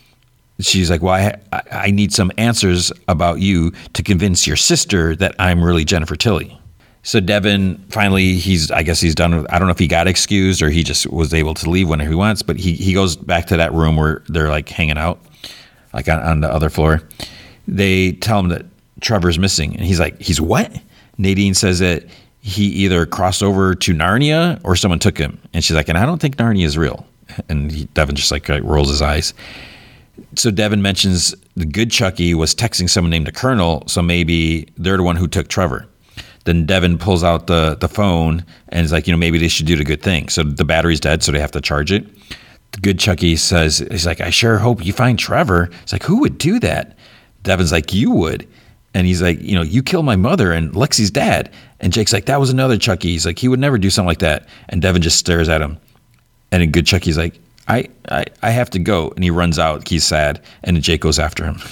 she's 0.59 0.89
like, 0.89 1.01
well, 1.01 1.13
I, 1.13 1.61
I 1.71 1.91
need 1.91 2.11
some 2.11 2.31
answers 2.37 2.91
about 3.07 3.39
you 3.39 3.71
to 3.93 4.03
convince 4.03 4.47
your 4.47 4.57
sister 4.57 5.15
that 5.17 5.35
I'm 5.37 5.63
really 5.63 5.85
Jennifer 5.85 6.15
Tilly. 6.15 6.57
So 7.03 7.19
Devin 7.19 7.83
finally, 7.89 8.33
he's 8.33 8.69
I 8.69 8.83
guess 8.83 9.01
he's 9.01 9.15
done. 9.15 9.35
With, 9.35 9.51
I 9.51 9.57
don't 9.57 9.67
know 9.67 9.71
if 9.71 9.79
he 9.79 9.87
got 9.87 10.07
excused 10.07 10.61
or 10.61 10.69
he 10.69 10.83
just 10.83 11.07
was 11.07 11.33
able 11.33 11.53
to 11.55 11.69
leave 11.69 11.89
whenever 11.89 12.09
he 12.09 12.15
wants. 12.15 12.43
But 12.43 12.57
he 12.57 12.73
he 12.73 12.93
goes 12.93 13.15
back 13.15 13.47
to 13.47 13.57
that 13.57 13.73
room 13.73 13.95
where 13.95 14.23
they're 14.27 14.49
like 14.49 14.69
hanging 14.69 14.97
out, 14.97 15.19
like 15.93 16.07
on, 16.07 16.19
on 16.19 16.41
the 16.41 16.51
other 16.51 16.69
floor. 16.69 17.01
They 17.67 18.13
tell 18.13 18.39
him 18.39 18.49
that 18.49 18.65
Trevor's 18.99 19.39
missing, 19.39 19.75
and 19.75 19.83
he's 19.83 19.99
like, 19.99 20.21
he's 20.21 20.39
what? 20.39 20.71
Nadine 21.17 21.55
says 21.55 21.79
that 21.79 22.05
he 22.41 22.65
either 22.65 23.05
crossed 23.05 23.43
over 23.43 23.75
to 23.75 23.93
Narnia 23.93 24.59
or 24.63 24.75
someone 24.75 24.99
took 24.99 25.17
him. 25.17 25.39
And 25.53 25.63
she's 25.63 25.75
like, 25.75 25.89
and 25.89 25.97
I 25.97 26.05
don't 26.05 26.19
think 26.19 26.37
Narnia 26.37 26.65
is 26.65 26.77
real. 26.77 27.05
And 27.47 27.71
he, 27.71 27.85
Devin 27.85 28.15
just 28.15 28.31
like 28.31 28.49
rolls 28.49 28.89
his 28.89 29.01
eyes. 29.01 29.33
So 30.35 30.51
Devin 30.51 30.81
mentions 30.81 31.33
the 31.55 31.65
good 31.65 31.91
Chucky 31.91 32.33
was 32.33 32.53
texting 32.53 32.89
someone 32.89 33.11
named 33.11 33.27
the 33.27 33.31
Colonel, 33.31 33.83
so 33.87 34.01
maybe 34.01 34.67
they're 34.77 34.97
the 34.97 35.03
one 35.03 35.15
who 35.15 35.27
took 35.27 35.47
Trevor. 35.47 35.87
Then 36.45 36.65
Devin 36.65 36.97
pulls 36.97 37.23
out 37.23 37.47
the 37.47 37.77
the 37.79 37.87
phone 37.87 38.43
and 38.69 38.83
is 38.83 38.91
like, 38.91 39.07
you 39.07 39.13
know, 39.13 39.17
maybe 39.17 39.37
they 39.37 39.47
should 39.47 39.67
do 39.67 39.75
the 39.75 39.83
good 39.83 40.01
thing. 40.01 40.29
So 40.29 40.43
the 40.43 40.65
battery's 40.65 40.99
dead, 40.99 41.23
so 41.23 41.31
they 41.31 41.39
have 41.39 41.51
to 41.51 41.61
charge 41.61 41.91
it. 41.91 42.05
The 42.71 42.79
good 42.81 42.99
Chucky 42.99 43.35
says, 43.35 43.79
he's 43.91 44.05
like, 44.05 44.21
I 44.21 44.29
sure 44.29 44.57
hope 44.57 44.85
you 44.85 44.93
find 44.93 45.19
Trevor. 45.19 45.69
It's 45.83 45.93
like, 45.93 46.03
who 46.03 46.21
would 46.21 46.37
do 46.37 46.59
that? 46.59 46.97
Devin's 47.43 47.71
like, 47.71 47.93
you 47.93 48.11
would. 48.11 48.47
And 48.93 49.07
he's 49.07 49.21
like, 49.21 49.41
you 49.41 49.55
know, 49.55 49.61
you 49.61 49.81
killed 49.81 50.05
my 50.05 50.15
mother 50.15 50.51
and 50.51 50.73
Lexi's 50.73 51.11
dad. 51.11 51.49
And 51.79 51.93
Jake's 51.93 52.11
like, 52.11 52.25
that 52.25 52.39
was 52.39 52.49
another 52.49 52.77
Chucky. 52.77 53.09
He's 53.09 53.25
like, 53.25 53.39
he 53.39 53.47
would 53.47 53.59
never 53.59 53.77
do 53.77 53.89
something 53.89 54.07
like 54.07 54.19
that. 54.19 54.47
And 54.69 54.81
Devin 54.81 55.01
just 55.01 55.17
stares 55.17 55.47
at 55.49 55.61
him. 55.61 55.77
And 56.51 56.61
a 56.61 56.67
good 56.67 56.85
Chucky's 56.85 57.17
like, 57.17 57.39
I, 57.67 57.87
I, 58.09 58.25
I 58.41 58.49
have 58.49 58.69
to 58.71 58.79
go. 58.79 59.09
And 59.11 59.23
he 59.23 59.29
runs 59.29 59.57
out. 59.57 59.87
He's 59.87 60.03
sad. 60.03 60.41
And 60.63 60.81
Jake 60.81 61.01
goes 61.01 61.19
after 61.19 61.45
him. 61.45 61.59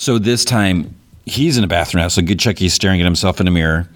So 0.00 0.16
this 0.16 0.44
time 0.44 0.94
he's 1.26 1.58
in 1.58 1.64
a 1.64 1.66
bathroom 1.66 2.02
now. 2.02 2.08
So 2.08 2.22
good 2.22 2.38
Chucky's 2.38 2.72
staring 2.72 3.00
at 3.00 3.04
himself 3.04 3.40
in 3.40 3.46
the 3.46 3.50
mirror. 3.50 3.88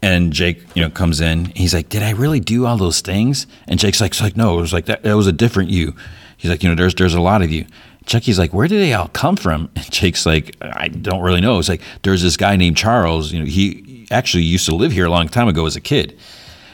And 0.00 0.32
Jake, 0.32 0.62
you 0.74 0.82
know, 0.82 0.90
comes 0.90 1.20
in. 1.20 1.46
He's 1.56 1.74
like, 1.74 1.88
"Did 1.88 2.04
I 2.04 2.10
really 2.10 2.38
do 2.38 2.66
all 2.66 2.76
those 2.76 3.00
things?" 3.00 3.48
And 3.66 3.80
Jake's 3.80 4.00
like, 4.00 4.20
"like 4.20 4.36
no, 4.36 4.58
it 4.58 4.60
was 4.60 4.72
like 4.72 4.84
that. 4.84 5.02
That 5.02 5.16
was 5.16 5.26
a 5.26 5.32
different 5.32 5.70
you." 5.70 5.96
He's 6.36 6.50
like, 6.50 6.62
"You 6.62 6.68
know, 6.68 6.76
there's 6.76 6.94
there's 6.94 7.14
a 7.14 7.20
lot 7.20 7.42
of 7.42 7.50
you." 7.50 7.66
Chucky's 8.08 8.38
like, 8.38 8.52
"Where 8.52 8.66
did 8.66 8.80
they 8.80 8.94
all 8.94 9.08
come 9.08 9.36
from?" 9.36 9.70
And 9.76 9.90
Jake's 9.92 10.26
like, 10.26 10.56
"I 10.60 10.88
don't 10.88 11.20
really 11.20 11.40
know." 11.40 11.58
It's 11.58 11.68
like 11.68 11.82
there's 12.02 12.22
this 12.22 12.36
guy 12.36 12.56
named 12.56 12.76
Charles. 12.76 13.32
You 13.32 13.40
know, 13.40 13.46
he 13.46 14.06
actually 14.10 14.44
used 14.44 14.66
to 14.66 14.74
live 14.74 14.90
here 14.90 15.06
a 15.06 15.10
long 15.10 15.28
time 15.28 15.46
ago 15.46 15.66
as 15.66 15.76
a 15.76 15.80
kid. 15.80 16.18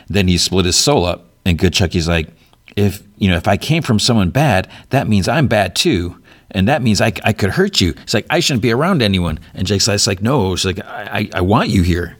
Then 0.09 0.29
he 0.29 0.39
split 0.39 0.65
his 0.65 0.77
soul 0.77 1.05
up, 1.05 1.27
and 1.45 1.59
good 1.59 1.75
Chucky's 1.75 2.09
like, 2.09 2.29
"If 2.77 3.03
you 3.19 3.29
know, 3.29 3.37
if 3.37 3.49
I 3.49 3.57
came 3.57 3.83
from 3.83 3.99
someone 3.99 4.31
bad, 4.31 4.71
that 4.91 5.09
means 5.09 5.29
I'm 5.29 5.49
bad 5.49 5.77
too." 5.77 6.17
And 6.53 6.69
that 6.69 6.83
means 6.83 7.01
I, 7.01 7.13
I 7.25 7.33
could 7.33 7.51
hurt 7.51 7.81
you. 7.81 7.95
It's 8.05 8.15
like, 8.15 8.27
I 8.31 8.39
shouldn't 8.39 8.63
be 8.63 8.71
around 8.71 9.03
anyone. 9.03 9.41
And 9.55 9.67
Jake's 9.67 9.89
like, 9.89 9.97
it's 9.97 10.07
like 10.07 10.23
no, 10.23 10.53
it's 10.53 10.65
like, 10.65 10.79
I, 10.79 11.29
I 11.35 11.41
want 11.41 11.69
you 11.69 11.83
here. 11.83 12.17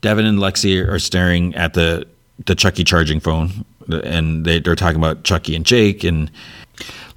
Devin 0.00 0.26
and 0.26 0.38
Lexi 0.40 0.84
are 0.86 0.98
staring 0.98 1.54
at 1.54 1.74
the 1.74 2.06
the 2.46 2.54
Chucky 2.54 2.84
charging 2.84 3.20
phone, 3.20 3.64
and 3.88 4.44
they, 4.44 4.60
they're 4.60 4.76
talking 4.76 4.98
about 4.98 5.24
Chucky 5.24 5.54
and 5.54 5.64
Jake. 5.64 6.04
And 6.04 6.30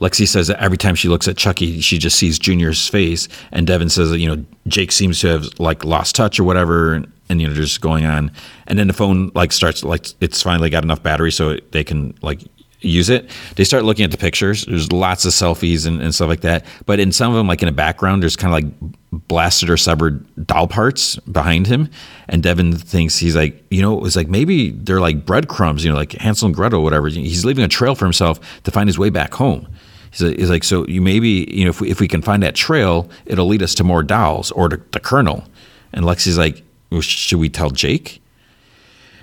Lexi 0.02 0.28
says 0.28 0.48
that 0.48 0.60
every 0.60 0.78
time 0.78 0.96
she 0.96 1.08
looks 1.08 1.28
at 1.28 1.38
Chucky, 1.38 1.80
she 1.80 1.98
just 1.98 2.18
sees 2.18 2.40
Junior's 2.40 2.88
face. 2.88 3.28
And 3.52 3.68
Devin 3.68 3.90
says 3.90 4.10
that 4.10 4.20
you 4.20 4.28
know 4.28 4.44
Jake 4.68 4.92
seems 4.92 5.20
to 5.22 5.28
have 5.28 5.60
like 5.60 5.86
lost 5.86 6.16
touch 6.16 6.40
or 6.40 6.44
whatever, 6.44 6.94
and, 6.94 7.42
you 7.42 7.48
know 7.48 7.54
just 7.54 7.80
going 7.82 8.06
on. 8.06 8.32
And 8.68 8.78
then 8.78 8.88
the 8.88 8.94
phone 8.94 9.32
like 9.36 9.52
starts 9.52 9.84
like 9.84 10.08
it's 10.20 10.42
finally 10.42 10.70
got 10.70 10.84
enough 10.84 11.04
battery 11.04 11.32
so 11.32 11.58
they 11.72 11.84
can 11.84 12.16
like 12.22 12.42
use 12.82 13.10
it. 13.10 13.30
They 13.56 13.64
start 13.64 13.84
looking 13.84 14.04
at 14.04 14.12
the 14.12 14.18
pictures. 14.18 14.66
There's 14.66 14.92
lots 14.92 15.26
of 15.26 15.32
selfies 15.32 15.86
and, 15.86 16.02
and 16.02 16.14
stuff 16.14 16.28
like 16.28 16.42
that. 16.42 16.66
But 16.86 17.00
in 17.00 17.12
some 17.12 17.32
of 17.32 17.38
them, 17.38 17.48
like 17.48 17.62
in 17.62 17.68
the 17.68 17.72
background, 17.72 18.22
there's 18.24 18.36
kind 18.36 18.54
of 18.54 18.64
like 18.64 19.28
blasted 19.28 19.70
or 19.70 19.78
severed 19.78 20.26
doll 20.48 20.68
parts 20.68 21.18
behind 21.18 21.68
him. 21.68 21.90
And 22.28 22.42
Devin 22.42 22.76
thinks 22.78 23.18
he's 23.18 23.36
like, 23.36 23.64
you 23.70 23.82
know, 23.82 23.96
it 23.98 24.02
was 24.02 24.16
like 24.16 24.28
maybe 24.28 24.72
they're 24.72 25.00
like 25.00 25.26
breadcrumbs, 25.26 25.84
you 25.84 25.92
know, 25.92 25.98
like 25.98 26.14
Hansel 26.14 26.48
and 26.48 26.56
Gretel, 26.56 26.84
whatever. 26.84 27.08
He's 27.08 27.46
leaving 27.46 27.64
a 27.64 27.68
trail 27.68 27.96
for 27.96 28.06
himself 28.06 28.40
to 28.64 28.72
find 28.72 28.90
his 28.90 28.98
way 28.98 29.10
back 29.10 29.34
home. 29.34 29.68
He's 30.12 30.22
like, 30.22 30.38
he's 30.38 30.50
like 30.50 30.64
so 30.64 30.86
you 30.88 31.02
maybe, 31.02 31.48
you 31.52 31.64
know, 31.64 31.70
if 31.70 31.82
we, 31.82 31.90
if 31.90 32.00
we 32.00 32.08
can 32.08 32.22
find 32.22 32.44
that 32.44 32.56
trail, 32.56 33.10
it'll 33.26 33.48
lead 33.48 33.64
us 33.64 33.74
to 33.76 33.84
more 33.84 34.04
dolls 34.04 34.52
or 34.52 34.70
to 34.70 34.78
the 34.92 35.00
Colonel. 35.00 35.46
And 35.94 36.06
Lexi's 36.06 36.38
like, 36.38 36.64
well, 36.90 37.02
should 37.02 37.40
we 37.40 37.50
tell 37.50 37.70
Jake? 37.70 38.22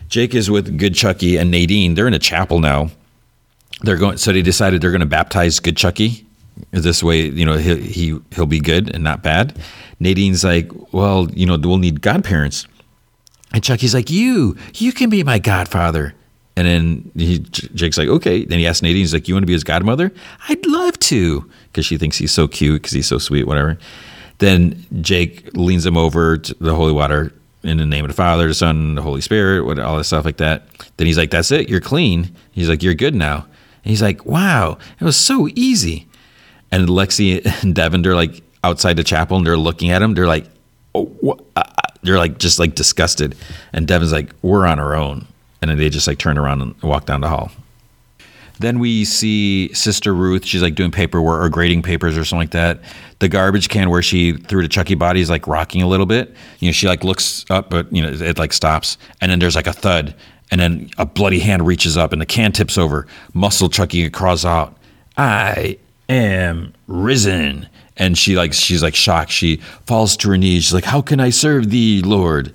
Jake 0.08 0.34
is 0.34 0.50
with 0.50 0.78
Good 0.78 0.94
Chucky 0.94 1.36
and 1.36 1.50
Nadine. 1.50 1.94
They're 1.94 2.08
in 2.08 2.14
a 2.14 2.18
chapel 2.18 2.60
now 2.60 2.90
they're 3.82 3.96
going. 3.96 4.16
So 4.16 4.32
they 4.32 4.42
decided 4.42 4.80
they're 4.80 4.90
going 4.90 5.00
to 5.00 5.06
baptize 5.06 5.60
Good 5.60 5.76
Chucky. 5.76 6.26
This 6.72 7.02
way, 7.02 7.28
you 7.28 7.46
know, 7.46 7.56
he, 7.56 7.76
he 7.76 8.18
he'll 8.32 8.46
be 8.46 8.60
good 8.60 8.92
and 8.92 9.04
not 9.04 9.22
bad. 9.22 9.56
Nadine's 10.00 10.42
like, 10.42 10.70
well, 10.92 11.30
you 11.30 11.46
know, 11.46 11.56
we'll 11.56 11.78
need 11.78 12.00
godparents. 12.00 12.66
And 13.52 13.62
Chucky's 13.62 13.94
like, 13.94 14.10
you, 14.10 14.56
you 14.74 14.92
can 14.92 15.08
be 15.08 15.22
my 15.22 15.38
godfather. 15.38 16.14
And 16.58 16.66
then 16.66 17.12
he, 17.14 17.38
Jake's 17.38 17.96
like, 17.96 18.08
okay. 18.08 18.44
Then 18.44 18.58
he 18.58 18.66
asks 18.66 18.82
Nadine, 18.82 18.96
he's 18.96 19.14
like, 19.14 19.28
you 19.28 19.34
want 19.34 19.44
to 19.44 19.46
be 19.46 19.52
his 19.52 19.62
godmother? 19.62 20.12
I'd 20.48 20.66
love 20.66 20.98
to, 20.98 21.48
because 21.70 21.86
she 21.86 21.96
thinks 21.96 22.16
he's 22.16 22.32
so 22.32 22.48
cute, 22.48 22.82
because 22.82 22.90
he's 22.90 23.06
so 23.06 23.18
sweet, 23.18 23.46
whatever. 23.46 23.78
Then 24.38 24.84
Jake 25.00 25.50
leans 25.54 25.86
him 25.86 25.96
over 25.96 26.36
to 26.36 26.54
the 26.54 26.74
holy 26.74 26.92
water 26.92 27.32
in 27.62 27.76
the 27.76 27.86
name 27.86 28.04
of 28.04 28.08
the 28.08 28.16
Father, 28.16 28.48
the 28.48 28.54
Son, 28.54 28.96
the 28.96 29.02
Holy 29.02 29.20
Spirit, 29.20 29.66
what 29.66 29.78
all 29.78 29.98
this 29.98 30.08
stuff 30.08 30.24
like 30.24 30.38
that. 30.38 30.66
Then 30.96 31.06
he's 31.06 31.16
like, 31.16 31.30
that's 31.30 31.52
it, 31.52 31.68
you're 31.68 31.80
clean. 31.80 32.34
He's 32.50 32.68
like, 32.68 32.82
you're 32.82 32.94
good 32.94 33.14
now. 33.14 33.46
And 33.84 33.90
he's 33.90 34.02
like, 34.02 34.26
wow, 34.26 34.78
it 34.98 35.04
was 35.04 35.16
so 35.16 35.48
easy. 35.54 36.08
And 36.72 36.88
Lexi 36.88 37.46
and 37.62 37.72
Devin, 37.72 38.02
they're 38.02 38.16
like 38.16 38.42
outside 38.64 38.96
the 38.96 39.04
chapel 39.04 39.36
and 39.36 39.46
they're 39.46 39.56
looking 39.56 39.90
at 39.90 40.02
him. 40.02 40.14
They're 40.14 40.26
like, 40.26 40.46
oh? 40.92 41.38
Uh, 41.54 41.62
uh, 41.62 41.62
they're 42.02 42.18
like 42.18 42.38
just 42.38 42.58
like 42.58 42.74
disgusted. 42.74 43.36
And 43.72 43.86
Devin's 43.86 44.12
like, 44.12 44.32
we're 44.42 44.66
on 44.66 44.80
our 44.80 44.96
own. 44.96 45.26
And 45.60 45.70
then 45.70 45.78
they 45.78 45.88
just 45.88 46.06
like 46.06 46.18
turn 46.18 46.38
around 46.38 46.62
and 46.62 46.82
walk 46.82 47.06
down 47.06 47.20
the 47.20 47.28
hall. 47.28 47.50
Then 48.60 48.80
we 48.80 49.04
see 49.04 49.72
Sister 49.72 50.14
Ruth. 50.14 50.44
She's 50.44 50.62
like 50.62 50.74
doing 50.74 50.90
paperwork 50.90 51.40
or 51.42 51.48
grading 51.48 51.82
papers 51.82 52.18
or 52.18 52.24
something 52.24 52.42
like 52.42 52.50
that. 52.50 52.80
The 53.20 53.28
garbage 53.28 53.68
can 53.68 53.88
where 53.88 54.02
she 54.02 54.32
threw 54.32 54.62
the 54.62 54.68
Chucky 54.68 54.94
body 54.94 55.20
is 55.20 55.30
like 55.30 55.46
rocking 55.46 55.82
a 55.82 55.88
little 55.88 56.06
bit. 56.06 56.34
You 56.58 56.68
know, 56.68 56.72
she 56.72 56.88
like 56.88 57.04
looks 57.04 57.44
up, 57.50 57.70
but 57.70 57.92
you 57.92 58.02
know, 58.02 58.08
it, 58.08 58.20
it 58.20 58.38
like 58.38 58.52
stops. 58.52 58.98
And 59.20 59.30
then 59.30 59.38
there's 59.38 59.54
like 59.54 59.68
a 59.68 59.72
thud 59.72 60.14
and 60.50 60.60
then 60.60 60.90
a 60.98 61.06
bloody 61.06 61.38
hand 61.38 61.66
reaches 61.66 61.96
up 61.96 62.12
and 62.12 62.20
the 62.20 62.26
can 62.26 62.52
tips 62.52 62.78
over. 62.78 63.06
Muscle 63.32 63.68
Chucky 63.68 64.08
crawls 64.10 64.44
out. 64.44 64.76
I 65.16 65.78
am 66.08 66.74
risen. 66.86 67.68
And 67.96 68.16
she 68.16 68.36
like 68.36 68.52
she's 68.52 68.82
like 68.82 68.94
shocked. 68.94 69.30
She 69.30 69.56
falls 69.86 70.16
to 70.18 70.30
her 70.30 70.36
knees. 70.38 70.64
She's 70.64 70.74
like, 70.74 70.84
How 70.84 71.02
can 71.02 71.20
I 71.20 71.30
serve 71.30 71.70
thee, 71.70 72.02
Lord? 72.02 72.52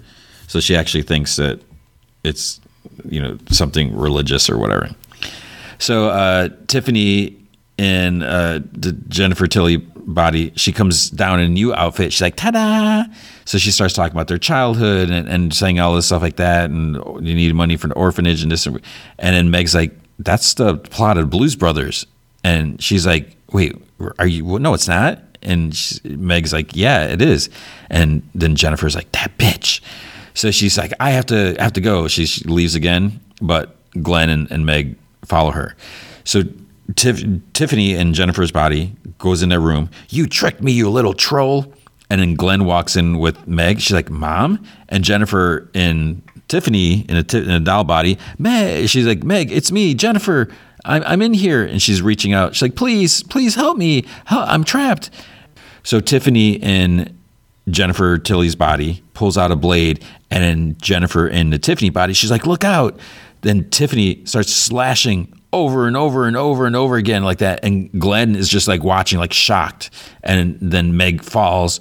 So 0.47 0.59
she 0.59 0.75
actually 0.75 1.03
thinks 1.03 1.35
that 1.35 1.61
it's 2.23 2.61
you 3.05 3.21
know 3.21 3.37
something 3.51 3.95
religious 3.95 4.49
or 4.49 4.57
whatever. 4.57 4.89
So 5.79 6.09
uh, 6.09 6.49
Tiffany 6.67 7.37
in 7.77 8.23
uh, 8.23 8.59
the 8.71 8.91
Jennifer 8.91 9.47
Tilly 9.47 9.77
body, 9.77 10.53
she 10.55 10.71
comes 10.71 11.09
down 11.09 11.39
in 11.39 11.45
a 11.45 11.49
new 11.49 11.73
outfit. 11.73 12.13
She's 12.13 12.21
like, 12.21 12.35
ta-da! 12.35 13.05
So 13.45 13.57
she 13.57 13.71
starts 13.71 13.93
talking 13.93 14.13
about 14.13 14.27
their 14.27 14.37
childhood 14.37 15.09
and, 15.09 15.27
and 15.27 15.53
saying 15.53 15.79
all 15.79 15.95
this 15.95 16.07
stuff 16.07 16.21
like 16.21 16.35
that, 16.37 16.69
and 16.69 16.95
you 17.25 17.35
need 17.35 17.53
money 17.55 17.77
for 17.77 17.87
an 17.87 17.93
orphanage 17.93 18.43
and 18.43 18.51
this. 18.51 18.65
And 18.65 18.81
then 19.17 19.49
Meg's 19.49 19.73
like, 19.73 19.93
that's 20.19 20.53
the 20.53 20.77
plot 20.77 21.17
of 21.17 21.29
Blues 21.29 21.55
Brothers. 21.55 22.05
And 22.43 22.81
she's 22.81 23.05
like, 23.07 23.35
wait, 23.51 23.75
are 24.19 24.27
you? 24.27 24.59
No, 24.59 24.73
it's 24.73 24.87
not. 24.87 25.21
And 25.41 25.75
she, 25.75 25.99
Meg's 26.07 26.53
like, 26.53 26.75
yeah, 26.75 27.05
it 27.05 27.21
is. 27.21 27.49
And 27.89 28.27
then 28.35 28.55
Jennifer's 28.55 28.95
like, 28.95 29.11
that 29.13 29.37
bitch. 29.37 29.81
So 30.33 30.51
she's 30.51 30.77
like, 30.77 30.93
I 30.99 31.11
have 31.11 31.25
to 31.27 31.55
have 31.59 31.73
to 31.73 31.81
go. 31.81 32.07
She, 32.07 32.25
leaves 32.45 32.75
again, 32.75 33.19
but 33.41 33.75
Glenn 34.01 34.29
and, 34.29 34.49
and 34.51 34.65
Meg 34.65 34.97
follow 35.25 35.51
her. 35.51 35.75
So 36.23 36.43
Tiffany 36.95 37.95
and 37.95 38.13
Jennifer's 38.13 38.51
body 38.51 38.95
goes 39.17 39.41
in 39.41 39.49
their 39.49 39.59
room. 39.59 39.89
You 40.09 40.27
tricked 40.27 40.61
me, 40.61 40.71
you 40.71 40.89
little 40.89 41.13
troll. 41.13 41.73
And 42.09 42.21
then 42.21 42.35
Glenn 42.35 42.65
walks 42.65 42.95
in 42.95 43.17
with 43.17 43.47
Meg. 43.47 43.79
She's 43.79 43.93
like, 43.93 44.09
Mom? 44.09 44.63
And 44.89 45.03
Jennifer 45.03 45.69
in 45.73 46.21
Tiffany 46.47 47.01
in 47.09 47.17
a, 47.17 47.37
in 47.37 47.49
a 47.49 47.59
doll 47.59 47.83
body. 47.83 48.19
Meg, 48.37 48.89
she's 48.89 49.07
like, 49.07 49.23
Meg, 49.23 49.51
it's 49.51 49.71
me, 49.71 49.95
Jennifer. 49.95 50.49
I'm, 50.85 51.03
I'm 51.05 51.21
in 51.21 51.33
here. 51.33 51.63
And 51.63 51.81
she's 51.81 52.01
reaching 52.01 52.33
out. 52.33 52.55
She's 52.55 52.61
like, 52.61 52.75
please, 52.75 53.23
please 53.23 53.55
help 53.55 53.77
me. 53.77 54.05
I'm 54.27 54.63
trapped. 54.63 55.09
So 55.83 55.99
Tiffany 55.99 56.53
in 56.53 57.17
Jennifer 57.69 58.17
Tilly's 58.17 58.55
body 58.55 59.03
pulls 59.13 59.37
out 59.37 59.51
a 59.51 59.55
blade. 59.55 60.03
And 60.29 60.43
then 60.43 60.77
Jennifer 60.81 61.27
in 61.27 61.49
the 61.49 61.59
Tiffany 61.59 61.89
body, 61.89 62.13
she's 62.13 62.31
like, 62.31 62.45
look 62.45 62.63
out. 62.63 62.99
Then 63.41 63.69
Tiffany 63.69 64.25
starts 64.25 64.53
slashing 64.53 65.33
over 65.51 65.87
and 65.87 65.95
over 65.95 66.25
and 66.27 66.35
over 66.35 66.65
and 66.65 66.75
over 66.75 66.95
again 66.95 67.23
like 67.23 67.37
that. 67.37 67.63
And 67.63 67.91
Glenn 67.99 68.35
is 68.35 68.49
just 68.49 68.67
like 68.67 68.83
watching, 68.83 69.19
like 69.19 69.33
shocked. 69.33 69.91
And 70.23 70.57
then 70.59 70.97
Meg 70.97 71.23
falls, 71.23 71.79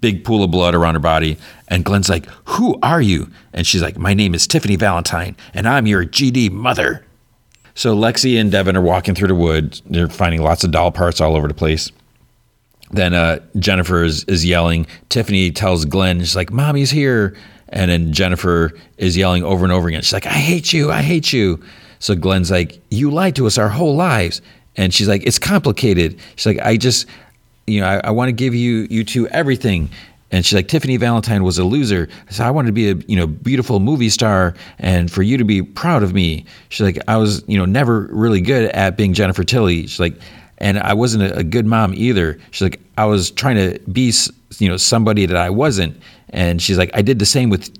big 0.00 0.24
pool 0.24 0.44
of 0.44 0.50
blood 0.50 0.74
around 0.74 0.94
her 0.94 1.00
body. 1.00 1.38
And 1.68 1.84
Glenn's 1.84 2.08
like, 2.08 2.26
Who 2.44 2.78
are 2.82 3.00
you? 3.00 3.30
And 3.52 3.66
she's 3.66 3.82
like, 3.82 3.96
My 3.96 4.14
name 4.14 4.34
is 4.34 4.46
Tiffany 4.46 4.76
Valentine, 4.76 5.36
and 5.54 5.66
I'm 5.66 5.86
your 5.86 6.04
GD 6.04 6.50
mother. 6.50 7.04
So 7.74 7.96
Lexi 7.96 8.40
and 8.40 8.52
Devin 8.52 8.76
are 8.76 8.82
walking 8.82 9.14
through 9.14 9.28
the 9.28 9.34
woods. 9.34 9.82
They're 9.86 10.08
finding 10.08 10.42
lots 10.42 10.62
of 10.62 10.70
doll 10.70 10.92
parts 10.92 11.20
all 11.20 11.34
over 11.34 11.48
the 11.48 11.54
place. 11.54 11.90
Then 12.94 13.12
uh, 13.14 13.40
Jennifer 13.58 14.04
is, 14.04 14.24
is 14.24 14.44
yelling. 14.44 14.86
Tiffany 15.08 15.50
tells 15.50 15.84
Glenn, 15.84 16.20
She's 16.20 16.36
like, 16.36 16.52
Mommy's 16.52 16.90
here. 16.90 17.36
And 17.70 17.90
then 17.90 18.12
Jennifer 18.12 18.72
is 18.98 19.16
yelling 19.16 19.42
over 19.42 19.64
and 19.64 19.72
over 19.72 19.88
again. 19.88 20.02
She's 20.02 20.12
like, 20.12 20.26
I 20.26 20.30
hate 20.30 20.72
you. 20.72 20.92
I 20.92 21.02
hate 21.02 21.32
you. 21.32 21.62
So 21.98 22.14
Glenn's 22.14 22.50
like, 22.50 22.80
You 22.90 23.10
lied 23.10 23.34
to 23.36 23.46
us 23.46 23.58
our 23.58 23.68
whole 23.68 23.96
lives. 23.96 24.42
And 24.76 24.94
she's 24.94 25.08
like, 25.08 25.26
It's 25.26 25.38
complicated. 25.38 26.18
She's 26.36 26.46
like, 26.46 26.60
I 26.60 26.76
just, 26.76 27.06
you 27.66 27.80
know, 27.80 27.86
I, 27.86 28.00
I 28.04 28.10
want 28.10 28.28
to 28.28 28.32
give 28.32 28.54
you 28.54 28.86
you 28.90 29.02
two 29.04 29.26
everything. 29.28 29.90
And 30.30 30.44
she's 30.44 30.54
like, 30.54 30.68
Tiffany 30.68 30.96
Valentine 30.96 31.44
was 31.44 31.58
a 31.58 31.64
loser. 31.64 32.08
So 32.30 32.44
I 32.44 32.50
wanted 32.50 32.66
to 32.66 32.72
be 32.72 32.90
a 32.90 32.94
you 33.08 33.16
know 33.16 33.26
beautiful 33.26 33.80
movie 33.80 34.08
star, 34.08 34.54
and 34.78 35.10
for 35.10 35.22
you 35.22 35.36
to 35.36 35.44
be 35.44 35.62
proud 35.62 36.02
of 36.02 36.12
me. 36.12 36.44
She's 36.68 36.84
like, 36.84 36.98
I 37.08 37.16
was 37.16 37.42
you 37.48 37.58
know 37.58 37.64
never 37.64 38.08
really 38.10 38.40
good 38.40 38.70
at 38.70 38.96
being 38.96 39.14
Jennifer 39.14 39.44
Tilly. 39.44 39.82
She's 39.82 40.00
like, 40.00 40.16
and 40.64 40.78
I 40.78 40.94
wasn't 40.94 41.36
a, 41.38 41.44
good 41.44 41.66
mom 41.66 41.92
either. 41.94 42.38
She's 42.50 42.62
like, 42.62 42.80
I 42.96 43.04
was 43.04 43.30
trying 43.30 43.56
to 43.56 43.78
be 43.90 44.12
you 44.58 44.68
know 44.68 44.78
somebody 44.78 45.26
that 45.26 45.36
I 45.36 45.50
wasn't. 45.50 46.00
And 46.30 46.60
she's 46.60 46.78
like, 46.78 46.90
I 46.94 47.02
did 47.02 47.18
the 47.18 47.26
same 47.26 47.50
with 47.50 47.70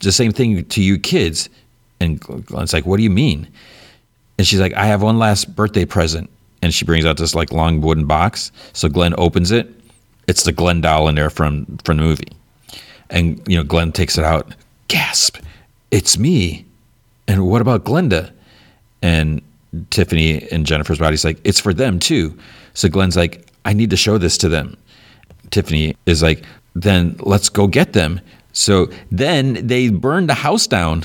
the 0.00 0.12
same 0.12 0.30
thing 0.30 0.64
to 0.64 0.82
you 0.82 0.98
kids. 0.98 1.48
And 2.00 2.20
Glenn's 2.20 2.72
like, 2.72 2.84
What 2.86 2.98
do 2.98 3.02
you 3.02 3.10
mean? 3.10 3.48
and 4.38 4.46
she's 4.46 4.60
like, 4.60 4.74
I 4.74 4.86
have 4.86 5.02
one 5.02 5.18
last 5.18 5.54
birthday 5.54 5.84
present. 5.84 6.28
And 6.62 6.72
she 6.72 6.84
brings 6.84 7.04
out 7.04 7.18
this 7.18 7.34
like 7.34 7.52
long 7.52 7.80
wooden 7.80 8.06
box. 8.06 8.50
So 8.72 8.88
Glenn 8.88 9.14
opens 9.18 9.50
it. 9.50 9.68
It's 10.26 10.44
the 10.44 10.52
Glenn 10.52 10.80
doll 10.80 11.08
in 11.08 11.14
there 11.14 11.30
from 11.30 11.66
from 11.84 11.98
the 11.98 12.02
movie. 12.02 12.32
And 13.10 13.40
you 13.46 13.56
know, 13.56 13.64
Glenn 13.64 13.92
takes 13.92 14.16
it 14.16 14.24
out. 14.24 14.54
Gasp! 14.88 15.38
It's 15.90 16.18
me. 16.18 16.64
And 17.28 17.46
what 17.46 17.60
about 17.60 17.84
Glenda? 17.84 18.32
And 19.02 19.42
Tiffany 19.90 20.46
and 20.50 20.66
Jennifer's 20.66 20.98
body's 20.98 21.24
like, 21.24 21.38
it's 21.44 21.60
for 21.60 21.74
them 21.74 21.98
too. 21.98 22.36
So 22.74 22.88
Glenn's 22.88 23.16
like, 23.16 23.46
I 23.64 23.72
need 23.72 23.90
to 23.90 23.96
show 23.96 24.18
this 24.18 24.36
to 24.38 24.48
them. 24.48 24.76
Tiffany 25.50 25.96
is 26.06 26.22
like, 26.22 26.44
then 26.74 27.16
let's 27.20 27.48
go 27.48 27.66
get 27.66 27.92
them. 27.92 28.20
So 28.52 28.88
then 29.10 29.66
they 29.66 29.88
burn 29.90 30.26
the 30.26 30.34
house 30.34 30.66
down. 30.66 31.04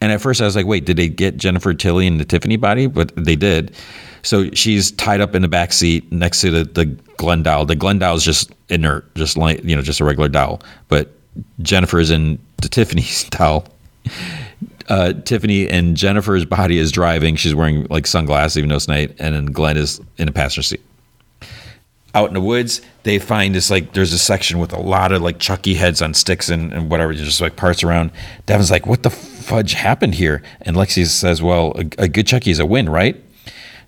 And 0.00 0.12
at 0.12 0.20
first 0.20 0.40
I 0.40 0.44
was 0.44 0.56
like, 0.56 0.66
wait, 0.66 0.84
did 0.84 0.96
they 0.96 1.08
get 1.08 1.36
Jennifer 1.36 1.72
Tilly 1.72 2.06
and 2.06 2.20
the 2.20 2.24
Tiffany 2.24 2.56
body? 2.56 2.86
But 2.86 3.14
they 3.16 3.36
did. 3.36 3.74
So 4.22 4.50
she's 4.52 4.90
tied 4.92 5.20
up 5.20 5.34
in 5.34 5.42
the 5.42 5.48
back 5.48 5.72
seat 5.72 6.10
next 6.10 6.40
to 6.40 6.50
the, 6.50 6.64
the 6.64 6.86
Glenn 7.16 7.42
doll. 7.42 7.66
The 7.66 7.76
Glenn 7.76 7.98
doll 7.98 8.16
is 8.16 8.24
just 8.24 8.52
inert, 8.68 9.14
just 9.14 9.36
like, 9.36 9.62
you 9.64 9.76
know, 9.76 9.82
just 9.82 10.00
a 10.00 10.04
regular 10.04 10.28
doll. 10.28 10.62
But 10.88 11.10
Jennifer 11.60 11.98
is 12.00 12.10
in 12.10 12.38
the 12.62 12.68
Tiffany's 12.68 13.24
doll. 13.30 13.66
Uh, 14.88 15.12
Tiffany 15.12 15.68
and 15.68 15.96
Jennifer's 15.96 16.44
body 16.44 16.78
is 16.78 16.92
driving. 16.92 17.36
She's 17.36 17.54
wearing 17.54 17.86
like 17.90 18.06
sunglasses, 18.06 18.58
even 18.58 18.68
though 18.68 18.76
it's 18.76 18.88
night. 18.88 19.16
And 19.18 19.34
then 19.34 19.46
Glenn 19.46 19.76
is 19.76 20.00
in 20.18 20.28
a 20.28 20.32
passenger 20.32 20.62
seat 20.62 20.80
out 22.14 22.28
in 22.28 22.34
the 22.34 22.40
woods, 22.40 22.80
they 23.02 23.18
find 23.18 23.54
this 23.54 23.70
like 23.70 23.92
there's 23.92 24.12
a 24.12 24.18
section 24.18 24.58
with 24.58 24.72
a 24.72 24.80
lot 24.80 25.12
of 25.12 25.20
like 25.20 25.38
Chucky 25.38 25.74
heads 25.74 26.00
on 26.00 26.14
sticks 26.14 26.48
and, 26.48 26.72
and 26.72 26.90
whatever, 26.90 27.12
just 27.12 27.40
like 27.40 27.56
parts 27.56 27.82
around. 27.82 28.12
Devin's 28.46 28.70
like, 28.70 28.86
"What 28.86 29.02
the 29.02 29.10
fudge 29.10 29.72
happened 29.72 30.14
here?" 30.14 30.42
And 30.62 30.76
Lexi 30.76 31.06
says, 31.06 31.42
"Well, 31.42 31.72
a, 31.76 32.04
a 32.04 32.08
good 32.08 32.26
Chucky 32.26 32.50
is 32.50 32.60
a 32.60 32.66
win, 32.66 32.88
right?" 32.88 33.20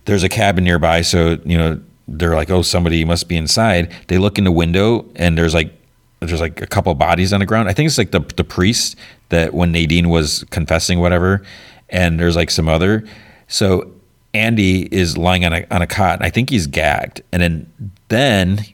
There's 0.04 0.24
a 0.24 0.28
cabin 0.28 0.64
nearby, 0.64 1.02
so 1.02 1.38
you 1.44 1.56
know 1.56 1.80
they're 2.08 2.34
like, 2.34 2.50
"Oh, 2.50 2.62
somebody 2.62 3.04
must 3.04 3.28
be 3.28 3.36
inside." 3.36 3.92
They 4.08 4.18
look 4.18 4.38
in 4.38 4.44
the 4.44 4.52
window, 4.52 5.06
and 5.14 5.38
there's 5.38 5.54
like 5.54 5.72
there's 6.20 6.40
like 6.40 6.62
a 6.62 6.66
couple 6.66 6.94
bodies 6.94 7.32
on 7.32 7.40
the 7.40 7.46
ground. 7.46 7.68
I 7.68 7.72
think 7.72 7.86
it's 7.86 7.98
like 7.98 8.10
the 8.10 8.20
the 8.36 8.44
priest 8.44 8.96
that 9.28 9.54
when 9.54 9.72
Nadine 9.72 10.08
was 10.08 10.44
confessing, 10.50 11.00
whatever, 11.00 11.42
and 11.90 12.18
there's 12.18 12.36
like 12.36 12.50
some 12.50 12.68
other. 12.68 13.04
So 13.48 13.90
Andy 14.34 14.82
is 14.94 15.16
lying 15.16 15.44
on 15.44 15.52
a 15.52 15.66
on 15.70 15.82
a 15.82 15.86
cot, 15.86 16.22
I 16.22 16.30
think 16.30 16.50
he's 16.50 16.66
gagged. 16.66 17.22
And 17.32 17.42
then 17.42 17.72
then 18.08 18.64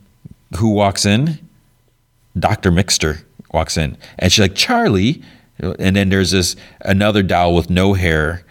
who 0.59 0.71
walks 0.71 1.07
in? 1.07 1.39
Dr. 2.39 2.71
Mixter 2.71 3.25
walks 3.53 3.77
in. 3.77 3.97
And 4.19 4.33
she's 4.33 4.41
like, 4.41 4.55
Charlie. 4.55 5.23
And 5.59 5.95
then 5.95 6.09
there's 6.09 6.33
this 6.33 6.57
another 6.81 7.23
doll 7.23 7.55
with 7.55 7.71
no 7.71 7.95
hair. 7.95 8.45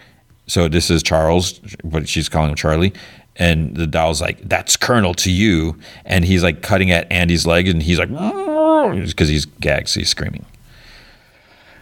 So 0.46 0.68
this 0.68 0.90
is 0.90 1.02
Charles, 1.02 1.58
but 1.84 2.08
she's 2.08 2.28
calling 2.28 2.50
him 2.50 2.56
Charlie. 2.56 2.92
And 3.36 3.76
the 3.76 3.86
doll's 3.86 4.20
like, 4.20 4.48
that's 4.48 4.76
Colonel 4.76 5.14
to 5.14 5.30
you. 5.30 5.78
And 6.04 6.24
he's 6.24 6.42
like 6.42 6.62
cutting 6.62 6.90
at 6.90 7.10
Andy's 7.10 7.46
leg 7.46 7.68
and 7.68 7.82
he's 7.82 7.98
like, 7.98 8.08
mm. 8.08 8.51
Because 8.90 9.28
he's 9.28 9.44
gagged, 9.44 9.88
so 9.88 10.00
he's 10.00 10.08
screaming. 10.08 10.44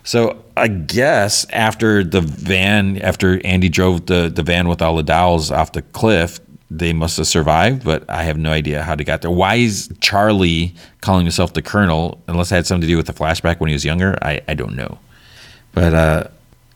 So 0.02 0.42
I 0.56 0.68
guess 0.68 1.46
after 1.50 2.02
the 2.02 2.20
van, 2.20 2.98
after 3.02 3.44
Andy 3.44 3.68
drove 3.68 4.06
the, 4.06 4.30
the 4.34 4.42
van 4.42 4.68
with 4.68 4.80
all 4.82 4.96
the 4.96 5.02
dolls 5.02 5.50
off 5.50 5.72
the 5.72 5.82
cliff, 5.82 6.40
they 6.70 6.92
must 6.92 7.16
have 7.16 7.26
survived, 7.26 7.84
but 7.84 8.08
I 8.08 8.22
have 8.22 8.38
no 8.38 8.50
idea 8.50 8.82
how 8.82 8.94
they 8.94 9.04
got 9.04 9.22
there. 9.22 9.30
Why 9.30 9.56
is 9.56 9.92
Charlie 10.00 10.74
calling 11.00 11.26
himself 11.26 11.52
the 11.52 11.62
Colonel? 11.62 12.22
Unless 12.28 12.52
it 12.52 12.54
had 12.54 12.66
something 12.66 12.82
to 12.82 12.86
do 12.86 12.96
with 12.96 13.06
the 13.06 13.12
flashback 13.12 13.58
when 13.58 13.68
he 13.68 13.74
was 13.74 13.84
younger, 13.84 14.16
I, 14.22 14.40
I 14.46 14.54
don't 14.54 14.76
know. 14.76 14.98
But 15.72 15.94
uh, 15.94 16.24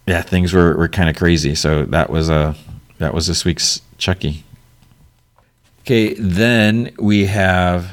yeah, 0.07 0.23
things 0.23 0.53
were, 0.53 0.77
were 0.77 0.89
kind 0.89 1.09
of 1.09 1.17
crazy. 1.17 1.55
So 1.55 1.85
that 1.87 2.11
was 2.11 2.29
uh, 2.29 2.55
that 2.99 3.15
was 3.15 3.27
this 3.27 3.45
week's 3.45 3.81
Chucky. 3.99 4.45
Okay, 5.83 6.15
then 6.15 6.95
we 6.99 7.27
have 7.27 7.91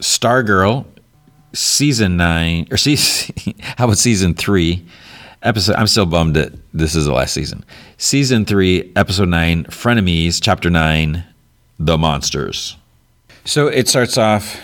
Stargirl 0.00 0.86
season 1.54 2.16
nine 2.16 2.66
or 2.70 2.76
season. 2.76 3.34
how 3.60 3.84
about 3.86 3.98
season 3.98 4.34
three? 4.34 4.84
episode 5.42 5.74
i'm 5.76 5.86
still 5.86 6.06
bummed 6.06 6.34
that 6.34 6.50
this 6.72 6.94
is 6.94 7.04
the 7.04 7.12
last 7.12 7.34
season 7.34 7.62
season 7.98 8.46
three 8.46 8.90
episode 8.96 9.28
nine 9.28 9.62
frenemies 9.64 10.38
chapter 10.40 10.70
nine 10.70 11.22
the 11.78 11.98
monsters. 11.98 12.76
So 13.44 13.68
it 13.68 13.88
starts 13.88 14.16
off. 14.16 14.60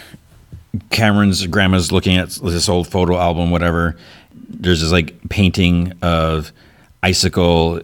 Cameron's 0.91 1.47
grandma's 1.47 1.91
looking 1.91 2.17
at 2.17 2.31
this 2.31 2.69
old 2.69 2.89
photo 2.89 3.19
album, 3.19 3.51
whatever. 3.51 3.97
There's 4.33 4.81
this 4.81 4.93
like 4.93 5.29
painting 5.29 5.93
of 6.03 6.53
icicle, 7.03 7.81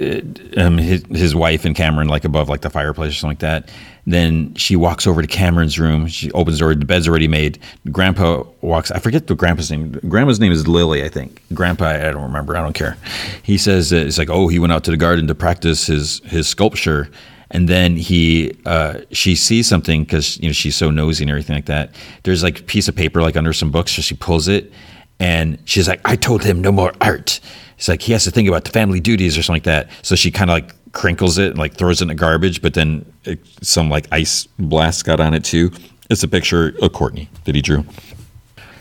uh, 0.00 0.20
um, 0.56 0.78
his, 0.78 1.04
his 1.10 1.34
wife 1.34 1.64
and 1.64 1.74
Cameron 1.74 2.08
like 2.08 2.24
above 2.24 2.48
like 2.48 2.60
the 2.60 2.70
fireplace 2.70 3.12
or 3.12 3.14
something 3.14 3.30
like 3.30 3.38
that. 3.40 3.70
Then 4.10 4.54
she 4.54 4.74
walks 4.74 5.06
over 5.06 5.20
to 5.20 5.28
Cameron's 5.28 5.78
room. 5.78 6.06
She 6.06 6.32
opens 6.32 6.58
the 6.58 6.60
door. 6.60 6.74
The 6.74 6.84
bed's 6.84 7.06
already 7.06 7.28
made. 7.28 7.58
Grandpa 7.92 8.44
walks. 8.62 8.90
I 8.90 8.98
forget 9.00 9.26
the 9.26 9.34
grandpa's 9.34 9.70
name. 9.70 9.92
Grandma's 10.08 10.40
name 10.40 10.50
is 10.50 10.66
Lily, 10.66 11.04
I 11.04 11.08
think. 11.08 11.42
Grandpa, 11.52 11.88
I 11.88 12.10
don't 12.10 12.22
remember. 12.22 12.56
I 12.56 12.62
don't 12.62 12.72
care. 12.72 12.96
He 13.42 13.58
says 13.58 13.92
it's 13.92 14.16
like, 14.16 14.30
oh, 14.30 14.48
he 14.48 14.58
went 14.58 14.72
out 14.72 14.84
to 14.84 14.90
the 14.90 14.96
garden 14.96 15.26
to 15.26 15.34
practice 15.34 15.86
his 15.86 16.20
his 16.24 16.48
sculpture 16.48 17.10
and 17.50 17.68
then 17.68 17.96
he 17.96 18.54
uh, 18.66 19.00
she 19.10 19.34
sees 19.34 19.66
something 19.66 20.04
because 20.04 20.38
you 20.38 20.48
know 20.48 20.52
she's 20.52 20.76
so 20.76 20.90
nosy 20.90 21.24
and 21.24 21.30
everything 21.30 21.56
like 21.56 21.66
that. 21.66 21.94
There's 22.24 22.42
like 22.42 22.60
a 22.60 22.62
piece 22.62 22.88
of 22.88 22.96
paper 22.96 23.22
like 23.22 23.36
under 23.36 23.52
some 23.52 23.70
books, 23.70 23.92
so 23.92 24.02
she 24.02 24.14
pulls 24.14 24.48
it, 24.48 24.72
and 25.18 25.58
she's 25.64 25.88
like, 25.88 26.00
"I 26.04 26.16
told 26.16 26.44
him 26.44 26.60
no 26.60 26.72
more 26.72 26.92
art." 27.00 27.40
It's 27.78 27.88
like 27.88 28.02
he 28.02 28.12
has 28.12 28.24
to 28.24 28.30
think 28.30 28.48
about 28.48 28.64
the 28.64 28.70
family 28.70 29.00
duties 29.00 29.38
or 29.38 29.42
something 29.42 29.56
like 29.56 29.64
that. 29.64 29.88
So 30.02 30.16
she 30.16 30.30
kind 30.30 30.50
of 30.50 30.54
like 30.54 30.74
crinkles 30.92 31.38
it 31.38 31.50
and 31.50 31.58
like 31.58 31.74
throws 31.74 32.00
it 32.00 32.04
in 32.04 32.08
the 32.08 32.14
garbage, 32.14 32.62
but 32.62 32.74
then 32.74 33.04
it, 33.24 33.40
some 33.62 33.90
like 33.90 34.06
ice 34.12 34.46
blast 34.58 35.04
got 35.04 35.20
on 35.20 35.34
it 35.34 35.44
too. 35.44 35.70
It's 36.10 36.22
a 36.22 36.28
picture 36.28 36.74
of 36.80 36.92
Courtney 36.92 37.28
that 37.44 37.54
he 37.54 37.62
drew. 37.62 37.84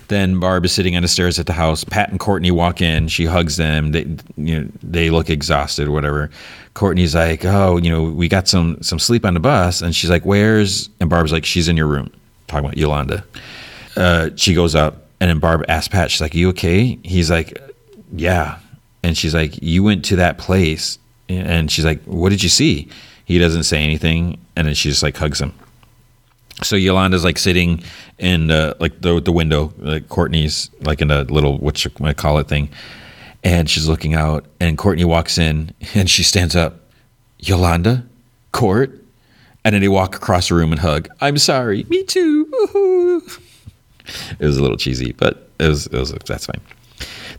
Then 0.08 0.40
Barb 0.40 0.64
is 0.64 0.72
sitting 0.72 0.96
on 0.96 1.02
the 1.02 1.08
stairs 1.08 1.38
at 1.38 1.48
the 1.48 1.54
house. 1.54 1.84
Pat 1.84 2.10
and 2.10 2.20
Courtney 2.20 2.50
walk 2.52 2.82
in. 2.82 3.10
She 3.10 3.26
hugs 3.26 3.58
them. 3.58 3.92
They, 3.92 4.06
you 4.38 4.62
know, 4.62 4.70
they 4.82 5.10
look 5.10 5.30
exhausted, 5.30 5.90
whatever. 5.90 6.30
Courtney's 6.76 7.14
like, 7.14 7.44
"Oh, 7.44 7.78
you 7.78 7.90
know, 7.90 8.04
we 8.04 8.30
got 8.30 8.48
some 8.48 8.82
some 8.82 9.00
sleep 9.00 9.26
on 9.26 9.34
the 9.34 9.40
bus," 9.40 9.82
and 9.82 9.94
she's 9.96 10.10
like, 10.10 10.24
"Where's?" 10.24 10.90
And 11.00 11.10
Barb's 11.10 11.34
like, 11.34 11.44
"She's 11.44 11.68
in 11.68 11.76
your 11.76 11.88
room." 11.88 12.12
Talking 12.48 12.66
about 12.66 12.78
Yolanda. 12.78 13.26
Uh, 13.98 14.30
she 14.36 14.54
goes 14.54 14.76
up, 14.76 15.08
and 15.20 15.30
then 15.30 15.40
Barb 15.40 15.66
asks 15.68 15.90
Pat, 15.90 16.10
"She's 16.10 16.22
like, 16.22 16.36
you 16.36 16.50
okay?" 16.50 16.98
He's 17.04 17.30
like, 17.30 17.62
"Yeah," 18.14 18.60
and 19.04 19.18
she's 19.18 19.34
like, 19.34 19.62
"You 19.62 19.84
went 19.84 20.06
to 20.06 20.16
that 20.18 20.38
place," 20.38 21.00
and 21.30 21.72
she's 21.72 21.86
like, 21.86 22.04
"What 22.04 22.30
did 22.30 22.44
you 22.44 22.50
see?" 22.50 22.90
He 23.26 23.40
doesn't 23.40 23.64
say 23.64 23.84
anything, 23.84 24.38
and 24.56 24.68
then 24.68 24.74
she 24.74 24.90
just 24.90 25.04
like 25.04 25.18
hugs 25.18 25.42
him. 25.42 25.54
So 26.64 26.76
Yolanda's 26.76 27.24
like 27.24 27.38
sitting 27.38 27.84
in 28.18 28.48
the, 28.48 28.76
like 28.80 29.02
the 29.02 29.20
the 29.22 29.32
window, 29.32 29.74
like 29.78 30.10
Courtney's 30.10 30.70
like 30.82 31.02
in 31.02 31.12
a 31.12 31.24
little 31.24 31.58
what 31.58 31.84
you 31.84 31.92
might 32.00 32.18
call 32.18 32.40
it 32.40 32.48
thing, 32.48 32.70
and 33.44 33.70
she's 33.70 33.88
looking 33.88 34.14
out, 34.14 34.46
and 34.60 34.78
Courtney 34.78 35.06
walks 35.06 35.38
in, 35.38 35.74
and 35.94 36.10
she 36.10 36.24
stands 36.24 36.56
up, 36.56 36.80
Yolanda, 37.40 38.06
Court, 38.52 39.04
and 39.64 39.74
then 39.74 39.82
they 39.82 39.90
walk 39.90 40.16
across 40.16 40.50
the 40.50 40.56
room 40.56 40.72
and 40.72 40.80
hug. 40.80 41.10
I'm 41.22 41.38
sorry, 41.38 41.84
me 41.90 42.04
too. 42.04 42.48
it 44.40 44.46
was 44.46 44.58
a 44.58 44.62
little 44.62 44.78
cheesy, 44.78 45.12
but 45.12 45.50
it 45.60 45.68
was, 45.68 45.88
it 45.88 45.94
was 45.94 46.12
that's 46.26 46.46
fine. 46.46 46.62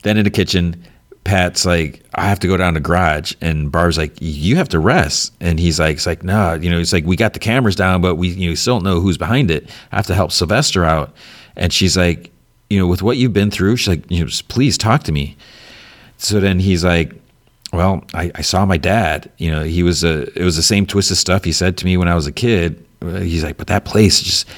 Then 0.02 0.16
in 0.16 0.24
the 0.24 0.30
kitchen, 0.30 0.84
Pat's 1.28 1.66
like, 1.66 2.02
I 2.14 2.24
have 2.24 2.40
to 2.40 2.46
go 2.46 2.56
down 2.56 2.72
to 2.72 2.80
garage, 2.80 3.34
and 3.42 3.70
Barb's 3.70 3.98
like, 3.98 4.16
you 4.18 4.56
have 4.56 4.70
to 4.70 4.78
rest, 4.78 5.34
and 5.40 5.60
he's 5.60 5.78
like, 5.78 5.96
it's 5.96 6.06
like, 6.06 6.24
nah, 6.24 6.54
you 6.54 6.70
know, 6.70 6.80
it's 6.80 6.94
like 6.94 7.04
we 7.04 7.16
got 7.16 7.34
the 7.34 7.38
cameras 7.38 7.76
down, 7.76 8.00
but 8.00 8.14
we 8.14 8.28
you 8.28 8.48
know 8.48 8.54
still 8.54 8.76
don't 8.76 8.84
know 8.84 9.00
who's 9.00 9.18
behind 9.18 9.50
it. 9.50 9.68
I 9.92 9.96
have 9.96 10.06
to 10.06 10.14
help 10.14 10.32
Sylvester 10.32 10.86
out, 10.86 11.14
and 11.54 11.70
she's 11.70 11.98
like, 11.98 12.30
you 12.70 12.78
know, 12.78 12.86
with 12.86 13.02
what 13.02 13.18
you've 13.18 13.34
been 13.34 13.50
through, 13.50 13.76
she's 13.76 13.88
like, 13.88 14.10
you 14.10 14.24
know, 14.24 14.30
please 14.48 14.78
talk 14.78 15.02
to 15.02 15.12
me. 15.12 15.36
So 16.16 16.40
then 16.40 16.60
he's 16.60 16.82
like, 16.82 17.12
well, 17.74 18.04
I, 18.14 18.32
I 18.34 18.40
saw 18.40 18.64
my 18.64 18.78
dad. 18.78 19.30
You 19.36 19.50
know, 19.50 19.64
he 19.64 19.82
was 19.82 20.02
a 20.04 20.22
it 20.38 20.44
was 20.44 20.56
the 20.56 20.62
same 20.62 20.86
twisted 20.86 21.18
stuff 21.18 21.44
he 21.44 21.52
said 21.52 21.76
to 21.76 21.84
me 21.84 21.98
when 21.98 22.08
I 22.08 22.14
was 22.14 22.26
a 22.26 22.32
kid. 22.32 22.82
Uh, 23.02 23.20
he's 23.20 23.44
like, 23.44 23.58
but 23.58 23.66
that 23.66 23.84
place 23.84 24.22
just 24.22 24.48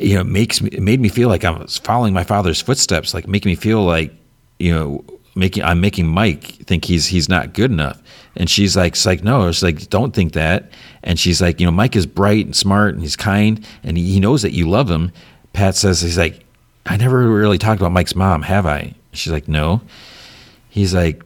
you 0.00 0.14
know 0.14 0.24
makes 0.24 0.62
me 0.62 0.70
it 0.70 0.80
made 0.82 1.00
me 1.00 1.10
feel 1.10 1.28
like 1.28 1.44
I 1.44 1.50
was 1.50 1.76
following 1.76 2.14
my 2.14 2.24
father's 2.24 2.62
footsteps, 2.62 3.12
like 3.12 3.28
making 3.28 3.50
me 3.50 3.54
feel 3.54 3.84
like 3.84 4.14
you 4.58 4.72
know 4.72 5.04
making 5.36 5.62
I'm 5.62 5.80
making 5.80 6.08
Mike 6.08 6.44
think 6.66 6.84
he's 6.84 7.06
he's 7.06 7.28
not 7.28 7.52
good 7.52 7.70
enough. 7.70 8.02
And 8.36 8.50
she's 8.50 8.76
like, 8.76 8.92
it's 8.92 9.06
like, 9.06 9.24
no, 9.24 9.48
it's 9.48 9.62
like, 9.62 9.88
don't 9.88 10.14
think 10.14 10.34
that. 10.34 10.70
And 11.02 11.18
she's 11.18 11.40
like, 11.40 11.58
you 11.58 11.66
know, 11.66 11.72
Mike 11.72 11.96
is 11.96 12.06
bright 12.06 12.44
and 12.44 12.54
smart 12.54 12.94
and 12.94 13.02
he's 13.02 13.16
kind 13.16 13.64
and 13.82 13.96
he, 13.96 14.12
he 14.12 14.20
knows 14.20 14.42
that 14.42 14.52
you 14.52 14.68
love 14.68 14.90
him. 14.90 15.12
Pat 15.52 15.74
says, 15.74 16.02
he's 16.02 16.18
like, 16.18 16.44
I 16.84 16.96
never 16.96 17.28
really 17.28 17.58
talked 17.58 17.80
about 17.80 17.92
Mike's 17.92 18.14
mom, 18.14 18.42
have 18.42 18.66
I? 18.66 18.94
She's 19.12 19.32
like, 19.32 19.48
no. 19.48 19.80
He's 20.68 20.94
like, 20.94 21.22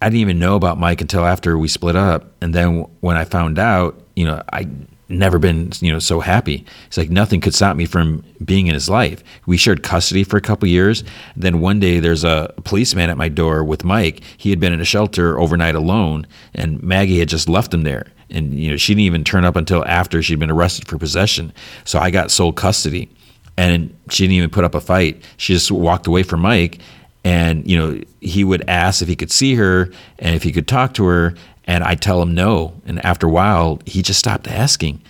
I 0.00 0.08
didn't 0.08 0.20
even 0.20 0.38
know 0.38 0.54
about 0.54 0.78
Mike 0.78 1.00
until 1.00 1.24
after 1.24 1.58
we 1.58 1.66
split 1.66 1.96
up. 1.96 2.30
And 2.40 2.54
then 2.54 2.86
when 3.00 3.16
I 3.16 3.24
found 3.24 3.58
out, 3.58 4.00
you 4.14 4.24
know, 4.24 4.42
I 4.52 4.68
never 5.08 5.38
been 5.38 5.72
you 5.80 5.92
know 5.92 5.98
so 5.98 6.20
happy. 6.20 6.64
It's 6.86 6.96
like 6.96 7.10
nothing 7.10 7.40
could 7.40 7.54
stop 7.54 7.76
me 7.76 7.86
from 7.86 8.24
being 8.44 8.66
in 8.66 8.74
his 8.74 8.88
life. 8.88 9.22
We 9.46 9.56
shared 9.56 9.82
custody 9.82 10.24
for 10.24 10.36
a 10.36 10.40
couple 10.40 10.68
years. 10.68 11.04
Then 11.36 11.60
one 11.60 11.80
day 11.80 12.00
there's 12.00 12.24
a 12.24 12.52
policeman 12.64 13.10
at 13.10 13.16
my 13.16 13.28
door 13.28 13.64
with 13.64 13.84
Mike. 13.84 14.22
He 14.36 14.50
had 14.50 14.60
been 14.60 14.72
in 14.72 14.80
a 14.80 14.84
shelter 14.84 15.38
overnight 15.38 15.74
alone, 15.74 16.26
and 16.54 16.82
Maggie 16.82 17.18
had 17.18 17.28
just 17.28 17.48
left 17.48 17.72
him 17.72 17.82
there. 17.82 18.06
And 18.30 18.54
you 18.54 18.70
know 18.70 18.76
she 18.76 18.94
didn't 18.94 19.06
even 19.06 19.24
turn 19.24 19.44
up 19.44 19.56
until 19.56 19.84
after 19.86 20.22
she'd 20.22 20.38
been 20.38 20.50
arrested 20.50 20.86
for 20.86 20.98
possession. 20.98 21.52
So 21.84 21.98
I 21.98 22.10
got 22.10 22.30
sole 22.30 22.52
custody, 22.52 23.10
and 23.56 23.96
she 24.10 24.24
didn't 24.24 24.36
even 24.36 24.50
put 24.50 24.64
up 24.64 24.74
a 24.74 24.80
fight. 24.80 25.22
She 25.38 25.54
just 25.54 25.70
walked 25.70 26.06
away 26.06 26.22
from 26.22 26.40
Mike. 26.40 26.78
And 27.24 27.68
you 27.68 27.76
know 27.76 28.00
he 28.20 28.44
would 28.44 28.68
ask 28.68 29.02
if 29.02 29.08
he 29.08 29.16
could 29.16 29.30
see 29.30 29.54
her 29.56 29.90
and 30.18 30.34
if 30.34 30.42
he 30.44 30.52
could 30.52 30.68
talk 30.68 30.94
to 30.94 31.04
her, 31.04 31.34
and 31.68 31.84
I 31.84 31.94
tell 31.94 32.20
him 32.22 32.34
no. 32.34 32.72
And 32.86 33.04
after 33.04 33.28
a 33.28 33.30
while, 33.30 33.80
he 33.84 34.02
just 34.02 34.18
stopped 34.18 34.48
asking. 34.48 35.02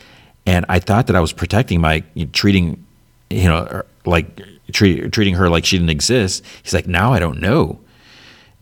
And 0.45 0.67
I 0.69 0.81
thought 0.81 1.07
that 1.07 1.17
I 1.17 1.21
was 1.21 1.33
protecting 1.33 1.81
my 1.81 2.03
treating, 2.33 2.85
you 3.31 3.45
know, 3.45 3.67
er, 3.71 3.87
like 4.05 4.43
treat, 4.73 5.13
treating 5.13 5.35
her 5.35 5.49
like 5.49 5.65
she 5.65 5.79
didn't 5.79 5.91
exist. 5.91 6.45
He's 6.63 6.75
like, 6.75 6.89
now 6.89 7.13
I 7.13 7.21
don't 7.21 7.41
know. 7.41 7.79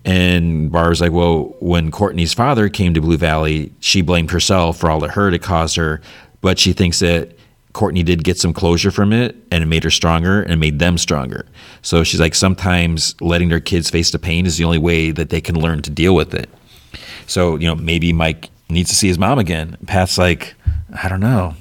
And 0.04 0.70
Barbara's 0.70 1.00
like, 1.00 1.10
well, 1.10 1.56
when 1.58 1.90
Courtney's 1.90 2.34
father 2.34 2.68
came 2.68 2.94
to 2.94 3.00
Blue 3.00 3.16
Valley, 3.16 3.72
she 3.80 4.02
blamed 4.02 4.30
herself 4.30 4.78
for 4.78 4.90
all 4.90 5.00
the 5.00 5.08
hurt 5.08 5.34
it 5.34 5.42
caused 5.42 5.74
her, 5.76 6.00
but 6.42 6.58
she 6.58 6.72
thinks 6.72 7.00
that 7.00 7.32
Courtney 7.72 8.02
did 8.02 8.24
get 8.24 8.38
some 8.38 8.52
closure 8.52 8.90
from 8.90 9.12
it 9.12 9.36
and 9.50 9.64
it 9.64 9.66
made 9.66 9.84
her 9.84 9.90
stronger 9.90 10.42
and 10.42 10.60
made 10.60 10.78
them 10.78 10.98
stronger. 10.98 11.46
So 11.82 12.04
she's 12.04 12.20
like, 12.20 12.34
sometimes 12.34 13.20
letting 13.20 13.48
their 13.48 13.60
kids 13.60 13.90
face 13.90 14.10
the 14.10 14.18
pain 14.18 14.46
is 14.46 14.58
the 14.58 14.64
only 14.64 14.78
way 14.78 15.10
that 15.12 15.30
they 15.30 15.40
can 15.40 15.58
learn 15.58 15.82
to 15.82 15.90
deal 15.90 16.14
with 16.14 16.34
it. 16.34 16.50
So, 17.26 17.56
you 17.56 17.66
know, 17.66 17.74
maybe 17.74 18.12
Mike 18.12 18.50
needs 18.68 18.90
to 18.90 18.96
see 18.96 19.08
his 19.08 19.18
mom 19.18 19.38
again. 19.38 19.76
Pat's 19.86 20.18
like, 20.18 20.54
I 21.02 21.08
don't 21.08 21.20
know. 21.20 21.54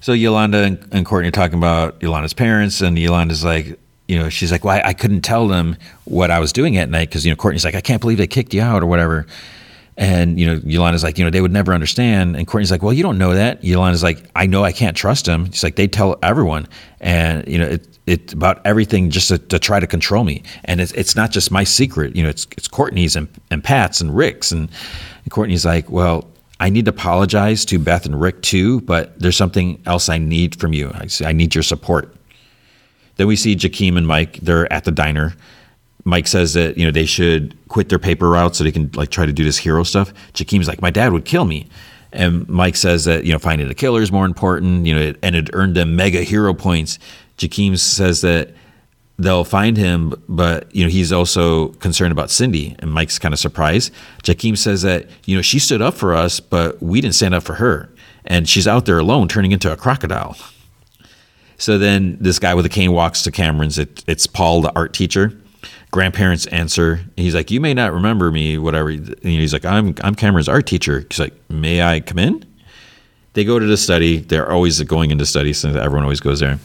So 0.00 0.12
Yolanda 0.12 0.78
and, 0.92 1.06
Courtney 1.06 1.28
are 1.28 1.32
talking 1.32 1.58
about 1.58 2.00
Yolanda's 2.02 2.34
parents, 2.34 2.80
and 2.80 2.98
Yolanda's 2.98 3.44
like, 3.44 3.78
you 4.06 4.18
know, 4.18 4.28
she's 4.28 4.52
like, 4.52 4.64
well, 4.64 4.76
I, 4.76 4.90
I 4.90 4.92
couldn't 4.92 5.22
tell 5.22 5.48
them 5.48 5.76
what 6.04 6.30
I 6.30 6.38
was 6.38 6.52
doing 6.52 6.76
at 6.76 6.88
night 6.88 7.08
because, 7.08 7.26
you 7.26 7.32
know, 7.32 7.36
Courtney's 7.36 7.64
like, 7.64 7.74
I 7.74 7.80
can't 7.80 8.00
believe 8.00 8.18
they 8.18 8.26
kicked 8.28 8.54
you 8.54 8.62
out 8.62 8.82
or 8.82 8.86
whatever. 8.86 9.26
And, 9.96 10.38
you 10.38 10.46
know, 10.46 10.60
Yolanda's 10.62 11.02
like, 11.02 11.18
you 11.18 11.24
know, 11.24 11.30
they 11.30 11.40
would 11.40 11.52
never 11.52 11.72
understand. 11.72 12.36
And 12.36 12.46
Courtney's 12.46 12.70
like, 12.70 12.82
well, 12.82 12.92
you 12.92 13.02
don't 13.02 13.18
know 13.18 13.34
that. 13.34 13.64
Yolanda's 13.64 14.02
like, 14.02 14.30
I 14.36 14.46
know 14.46 14.62
I 14.62 14.70
can't 14.70 14.96
trust 14.96 15.24
them. 15.24 15.50
She's 15.50 15.64
like, 15.64 15.76
they 15.76 15.88
tell 15.88 16.16
everyone. 16.22 16.68
And, 17.00 17.48
you 17.48 17.58
know, 17.58 17.66
it, 17.66 17.95
it's 18.06 18.32
about 18.32 18.60
everything 18.64 19.10
just 19.10 19.28
to, 19.28 19.38
to, 19.38 19.58
try 19.58 19.80
to 19.80 19.86
control 19.86 20.24
me. 20.24 20.42
And 20.64 20.80
it's, 20.80 20.92
it's 20.92 21.16
not 21.16 21.32
just 21.32 21.50
my 21.50 21.64
secret. 21.64 22.14
You 22.14 22.22
know, 22.22 22.28
it's, 22.28 22.46
it's 22.56 22.68
Courtney's 22.68 23.16
and, 23.16 23.28
and 23.50 23.62
Pat's 23.62 24.00
and 24.00 24.16
Rick's. 24.16 24.52
And, 24.52 24.70
and 25.24 25.30
Courtney's 25.32 25.64
like, 25.64 25.90
well, 25.90 26.28
I 26.60 26.70
need 26.70 26.86
to 26.86 26.90
apologize 26.90 27.64
to 27.66 27.78
Beth 27.78 28.06
and 28.06 28.20
Rick 28.20 28.42
too, 28.42 28.80
but 28.82 29.18
there's 29.18 29.36
something 29.36 29.82
else 29.86 30.08
I 30.08 30.18
need 30.18 30.58
from 30.58 30.72
you. 30.72 30.90
I, 30.94 31.08
I 31.24 31.32
need 31.32 31.54
your 31.54 31.62
support. 31.62 32.14
Then 33.16 33.26
we 33.26 33.36
see 33.36 33.56
Jakeem 33.56 33.96
and 33.96 34.06
Mike. 34.06 34.38
They're 34.40 34.72
at 34.72 34.84
the 34.84 34.92
diner. 34.92 35.34
Mike 36.04 36.28
says 36.28 36.54
that 36.54 36.78
you 36.78 36.84
know 36.84 36.92
they 36.92 37.04
should 37.04 37.56
quit 37.68 37.88
their 37.88 37.98
paper 37.98 38.30
route 38.30 38.54
so 38.54 38.62
they 38.62 38.70
can 38.70 38.90
like 38.94 39.10
try 39.10 39.26
to 39.26 39.32
do 39.32 39.42
this 39.42 39.58
hero 39.58 39.82
stuff. 39.82 40.12
Jakeem's 40.34 40.68
like, 40.68 40.80
my 40.80 40.90
dad 40.90 41.12
would 41.12 41.24
kill 41.24 41.44
me, 41.44 41.66
and 42.12 42.48
Mike 42.48 42.76
says 42.76 43.04
that 43.06 43.24
you 43.24 43.32
know 43.32 43.38
finding 43.38 43.66
the 43.66 43.74
killer 43.74 44.00
is 44.00 44.12
more 44.12 44.24
important. 44.24 44.86
You 44.86 44.94
know, 44.94 45.14
and 45.22 45.34
it 45.34 45.50
earned 45.52 45.74
them 45.74 45.96
mega 45.96 46.22
hero 46.22 46.54
points. 46.54 46.98
Jakeem 47.38 47.78
says 47.78 48.20
that 48.22 48.54
they'll 49.18 49.44
find 49.44 49.76
him, 49.76 50.14
but 50.28 50.74
you 50.74 50.84
know 50.84 50.90
he's 50.90 51.12
also 51.12 51.68
concerned 51.68 52.12
about 52.12 52.30
Cindy, 52.30 52.76
and 52.78 52.92
Mike's 52.92 53.18
kind 53.18 53.32
of 53.32 53.38
surprised. 53.38 53.92
Jakeem 54.22 54.56
says 54.56 54.82
that 54.82 55.08
you 55.24 55.36
know 55.36 55.42
she 55.42 55.58
stood 55.58 55.82
up 55.82 55.94
for 55.94 56.14
us, 56.14 56.40
but 56.40 56.82
we 56.82 57.00
didn't 57.00 57.14
stand 57.14 57.34
up 57.34 57.42
for 57.42 57.54
her, 57.54 57.90
and 58.24 58.48
she's 58.48 58.66
out 58.66 58.86
there 58.86 58.98
alone, 58.98 59.28
turning 59.28 59.52
into 59.52 59.72
a 59.72 59.76
crocodile. 59.76 60.36
So 61.58 61.78
then 61.78 62.18
this 62.20 62.38
guy 62.38 62.54
with 62.54 62.66
a 62.66 62.70
cane 62.70 62.92
walks 62.92 63.22
to 63.22 63.30
Cameron's. 63.30 63.78
It, 63.78 64.04
it's 64.06 64.26
Paul, 64.26 64.60
the 64.60 64.72
art 64.76 64.92
teacher 64.92 65.32
grandparents 65.90 66.46
answer. 66.46 67.00
He's 67.16 67.34
like, 67.34 67.50
"You 67.50 67.60
may 67.60 67.74
not 67.74 67.92
remember 67.92 68.30
me, 68.30 68.58
whatever." 68.58 68.90
And 68.90 69.16
he's 69.22 69.52
like, 69.52 69.64
"I'm 69.64 69.94
I'm 70.02 70.14
Cameron's 70.14 70.48
art 70.48 70.66
teacher." 70.66 71.06
He's 71.08 71.18
like, 71.18 71.34
"May 71.48 71.82
I 71.82 72.00
come 72.00 72.18
in?" 72.18 72.44
They 73.32 73.44
go 73.44 73.58
to 73.58 73.66
the 73.66 73.76
study. 73.76 74.18
They're 74.18 74.50
always 74.50 74.80
going 74.82 75.10
into 75.10 75.26
study, 75.26 75.52
so 75.52 75.70
everyone 75.70 76.02
always 76.02 76.20
goes 76.20 76.40
there. 76.40 76.58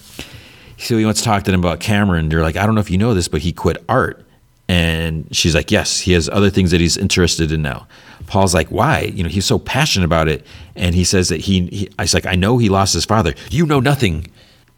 So 0.82 0.98
he 0.98 1.06
wants 1.06 1.22
to 1.22 1.26
talk 1.26 1.44
to 1.44 1.52
them 1.52 1.60
about 1.60 1.80
Cameron. 1.80 2.30
They're 2.30 2.41
like, 2.41 2.58
"I 2.58 2.66
don't 2.66 2.76
know 2.76 2.82
if 2.82 2.91
you 2.91 2.98
know 2.98 3.14
this, 3.14 3.28
but 3.28 3.41
he 3.41 3.52
quit 3.52 3.84
art." 3.88 4.26
And 4.68 5.28
she's 5.36 5.53
like, 5.53 5.72
"Yes, 5.72 5.99
he 5.99 6.14
has 6.14 6.30
other 6.30 6.49
things 6.49 6.72
that 6.72 6.82
he's 6.82 6.98
interested 6.98 7.52
in 7.52 7.62
now." 7.62 7.88
Paul's 8.28 8.53
like, 8.53 8.70
"Why?" 8.70 9.12
You 9.14 9.24
know, 9.24 9.30
he's 9.30 9.45
so 9.45 9.60
passionate 9.60 10.06
about 10.06 10.28
it, 10.28 10.45
and 10.76 10.95
he 10.95 11.03
says 11.03 11.30
that 11.30 11.41
he. 11.41 11.68
he 11.68 11.90
I 11.99 12.03
was 12.03 12.14
like, 12.14 12.26
"I 12.26 12.36
know 12.36 12.58
he 12.58 12.70
lost 12.70 12.94
his 12.94 13.06
father. 13.06 13.34
You 13.49 13.66
know 13.66 13.80
nothing." 13.80 14.28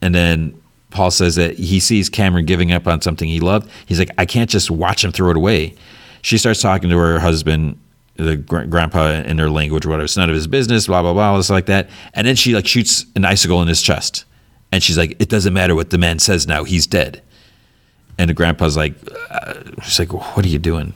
And 0.01 0.13
then 0.13 0.53
Paul 0.93 1.11
says 1.11 1.35
that 1.35 1.57
he 1.57 1.79
sees 1.79 2.07
Cameron 2.07 2.45
giving 2.45 2.71
up 2.71 2.87
on 2.87 3.01
something 3.01 3.27
he 3.27 3.39
loved. 3.39 3.69
He's 3.85 3.99
like, 3.99 4.11
I 4.17 4.25
can't 4.25 4.49
just 4.49 4.69
watch 4.69 5.03
him 5.03 5.11
throw 5.11 5.31
it 5.31 5.37
away. 5.37 5.73
She 6.21 6.37
starts 6.37 6.61
talking 6.61 6.89
to 6.91 6.97
her 6.97 7.19
husband, 7.19 7.79
the 8.15 8.37
gr- 8.37 8.65
grandpa, 8.65 9.23
in 9.25 9.37
their 9.37 9.49
language, 9.49 9.85
whatever. 9.85 10.03
It's 10.03 10.15
none 10.15 10.29
of 10.29 10.35
his 10.35 10.45
business, 10.45 10.85
blah, 10.87 11.01
blah, 11.01 11.13
blah, 11.13 11.31
all 11.31 11.37
this 11.37 11.49
like 11.49 11.65
that. 11.65 11.89
And 12.13 12.27
then 12.27 12.35
she 12.35 12.53
like 12.53 12.67
shoots 12.67 13.05
an 13.15 13.25
icicle 13.25 13.61
in 13.61 13.67
his 13.67 13.81
chest. 13.81 14.25
And 14.73 14.81
she's 14.81 14.97
like, 14.97 15.15
it 15.21 15.29
doesn't 15.29 15.53
matter 15.53 15.75
what 15.75 15.91
the 15.91 15.99
man 15.99 16.17
says 16.17 16.47
now. 16.47 16.63
He's 16.63 16.87
dead. 16.87 17.21
And 18.17 18.27
the 18.27 18.33
grandpa's 18.33 18.75
like, 18.75 18.95
uh, 19.29 19.53
she's 19.83 19.99
like, 19.99 20.11
what 20.11 20.43
are 20.43 20.49
you 20.49 20.57
doing? 20.57 20.95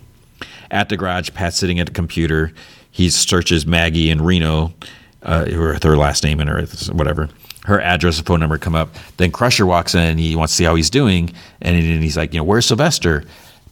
At 0.71 0.89
the 0.89 0.97
garage, 0.97 1.29
Pat's 1.35 1.57
sitting 1.57 1.79
at 1.79 1.85
the 1.85 1.93
computer. 1.93 2.51
He 2.89 3.11
searches 3.11 3.67
Maggie 3.67 4.09
and 4.09 4.25
Reno, 4.25 4.73
uh, 5.21 5.45
her, 5.51 5.95
last 5.95 6.23
name 6.23 6.39
and 6.39 6.49
her 6.49 6.63
whatever 6.91 7.29
her 7.65 7.79
address 7.79 8.17
and 8.17 8.25
phone 8.25 8.39
number 8.39 8.57
come 8.57 8.73
up. 8.73 8.89
Then 9.17 9.29
Crusher 9.31 9.67
walks 9.67 9.93
in 9.93 10.01
and 10.01 10.19
he 10.19 10.35
wants 10.35 10.53
to 10.53 10.57
see 10.57 10.63
how 10.63 10.73
he's 10.73 10.89
doing. 10.89 11.31
And 11.61 11.77
he's 11.77 12.17
like, 12.17 12.33
you 12.33 12.39
know, 12.39 12.45
where's 12.45 12.65
Sylvester? 12.65 13.25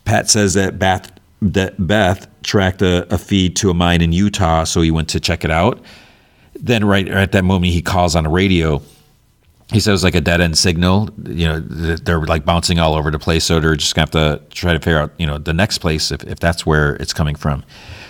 Pat 0.04 0.30
says 0.30 0.54
that 0.54 0.78
Beth, 0.78 1.12
that 1.42 1.74
Beth 1.80 2.28
tracked 2.44 2.84
a, 2.84 3.12
a 3.12 3.18
feed 3.18 3.56
to 3.56 3.72
a 3.72 3.74
mine 3.74 4.04
in 4.04 4.12
Utah, 4.12 4.66
so 4.66 4.82
he 4.82 4.92
went 4.92 5.10
to 5.10 5.20
check 5.20 5.44
it 5.44 5.50
out. 5.50 5.82
Then 6.54 6.86
right 6.86 7.08
at 7.08 7.32
that 7.32 7.44
moment, 7.44 7.74
he 7.74 7.82
calls 7.82 8.16
on 8.16 8.28
a 8.28 8.30
radio. 8.30 8.84
He 9.72 9.80
says 9.80 10.04
like 10.04 10.16
a 10.16 10.22
dead 10.22 10.42
end 10.42 10.58
signal. 10.58 11.10
You 11.26 11.48
know, 11.48 11.60
they're 11.60 12.22
like 12.22 12.46
bouncing 12.46 12.80
all 12.80 12.94
over 12.94 13.10
the 13.10 13.20
place, 13.20 13.44
so 13.44 13.60
they're 13.60 13.76
just 13.76 13.96
gonna 13.96 14.04
have 14.04 14.12
to 14.12 14.42
try 14.54 14.74
to 14.74 14.80
figure 14.80 15.00
out, 15.00 15.12
you 15.18 15.26
know, 15.26 15.38
the 15.38 15.54
next 15.54 15.80
place 15.80 16.12
if, 16.12 16.24
if 16.24 16.40
that's 16.40 16.66
where 16.66 16.96
it's 16.98 17.14
coming 17.14 17.36
from. 17.36 17.64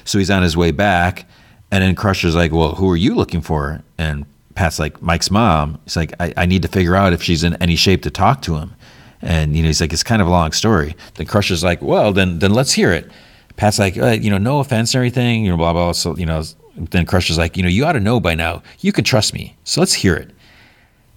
So 0.03 0.17
he's 0.17 0.29
on 0.29 0.43
his 0.43 0.57
way 0.57 0.71
back, 0.71 1.27
and 1.71 1.81
then 1.81 1.95
Crusher's 1.95 2.35
like, 2.35 2.51
"Well, 2.51 2.75
who 2.75 2.89
are 2.91 2.97
you 2.97 3.15
looking 3.15 3.41
for?" 3.41 3.81
And 3.97 4.25
Pat's 4.55 4.79
like 4.79 5.01
Mike's 5.01 5.29
mom. 5.29 5.79
He's 5.83 5.95
like, 5.95 6.13
I, 6.19 6.33
I 6.37 6.45
need 6.45 6.61
to 6.63 6.67
figure 6.67 6.95
out 6.95 7.13
if 7.13 7.21
she's 7.21 7.43
in 7.43 7.55
any 7.55 7.75
shape 7.75 8.01
to 8.03 8.09
talk 8.09 8.41
to 8.43 8.55
him. 8.55 8.73
And 9.21 9.55
you 9.55 9.61
know, 9.61 9.67
he's 9.67 9.81
like, 9.81 9.93
it's 9.93 10.03
kind 10.03 10.21
of 10.21 10.27
a 10.27 10.31
long 10.31 10.51
story. 10.53 10.95
Then 11.15 11.27
Crusher's 11.27 11.63
like, 11.63 11.81
well, 11.81 12.11
then 12.13 12.39
then 12.39 12.53
let's 12.53 12.73
hear 12.73 12.91
it. 12.91 13.11
Pat's 13.57 13.79
like, 13.79 13.97
uh, 13.97 14.07
you 14.07 14.29
know, 14.29 14.37
no 14.37 14.59
offense 14.59 14.95
or 14.95 14.99
anything, 14.99 15.45
you 15.45 15.51
know, 15.51 15.57
blah 15.57 15.73
blah. 15.73 15.91
So 15.91 16.17
you 16.17 16.25
know, 16.25 16.43
then 16.77 17.05
Crusher's 17.05 17.37
like, 17.37 17.57
you 17.57 17.63
know, 17.63 17.69
you 17.69 17.85
ought 17.85 17.93
to 17.93 17.99
know 17.99 18.19
by 18.19 18.35
now. 18.35 18.63
You 18.79 18.91
can 18.91 19.03
trust 19.03 19.33
me, 19.33 19.55
so 19.63 19.81
let's 19.81 19.93
hear 19.93 20.15
it. 20.15 20.31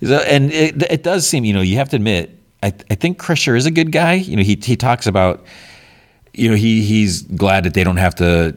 And 0.01 0.53
it, 0.53 0.83
it 0.91 1.03
does 1.03 1.29
seem, 1.29 1.45
you 1.45 1.53
know, 1.53 1.61
you 1.61 1.77
have 1.77 1.89
to 1.91 1.97
admit, 1.97 2.39
I, 2.63 2.69
I 2.91 2.95
think 2.95 3.19
Crusher 3.19 3.57
is 3.57 3.67
a 3.67 3.71
good 3.71 3.93
guy. 3.93 4.15
You 4.15 4.37
know, 4.37 4.43
he 4.43 4.59
he 4.63 4.77
talks 4.77 5.07
about, 5.07 5.45
you 6.35 6.49
know, 6.49 6.57
he 6.57 6.83
he's 6.83 7.23
glad 7.23 7.65
that 7.65 7.75
they 7.75 7.85
don't 7.85 7.97
have 7.97 8.15
to 8.17 8.57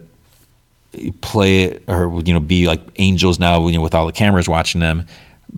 play 1.22 1.64
it 1.64 1.84
or 1.88 2.22
you 2.26 2.34
know 2.34 2.40
be 2.40 2.68
like 2.68 2.82
angels 2.98 3.40
now 3.40 3.66
you 3.68 3.76
know 3.76 3.82
with 3.82 3.96
all 3.96 4.06
the 4.06 4.12
cameras 4.12 4.50
watching 4.50 4.82
them. 4.82 5.06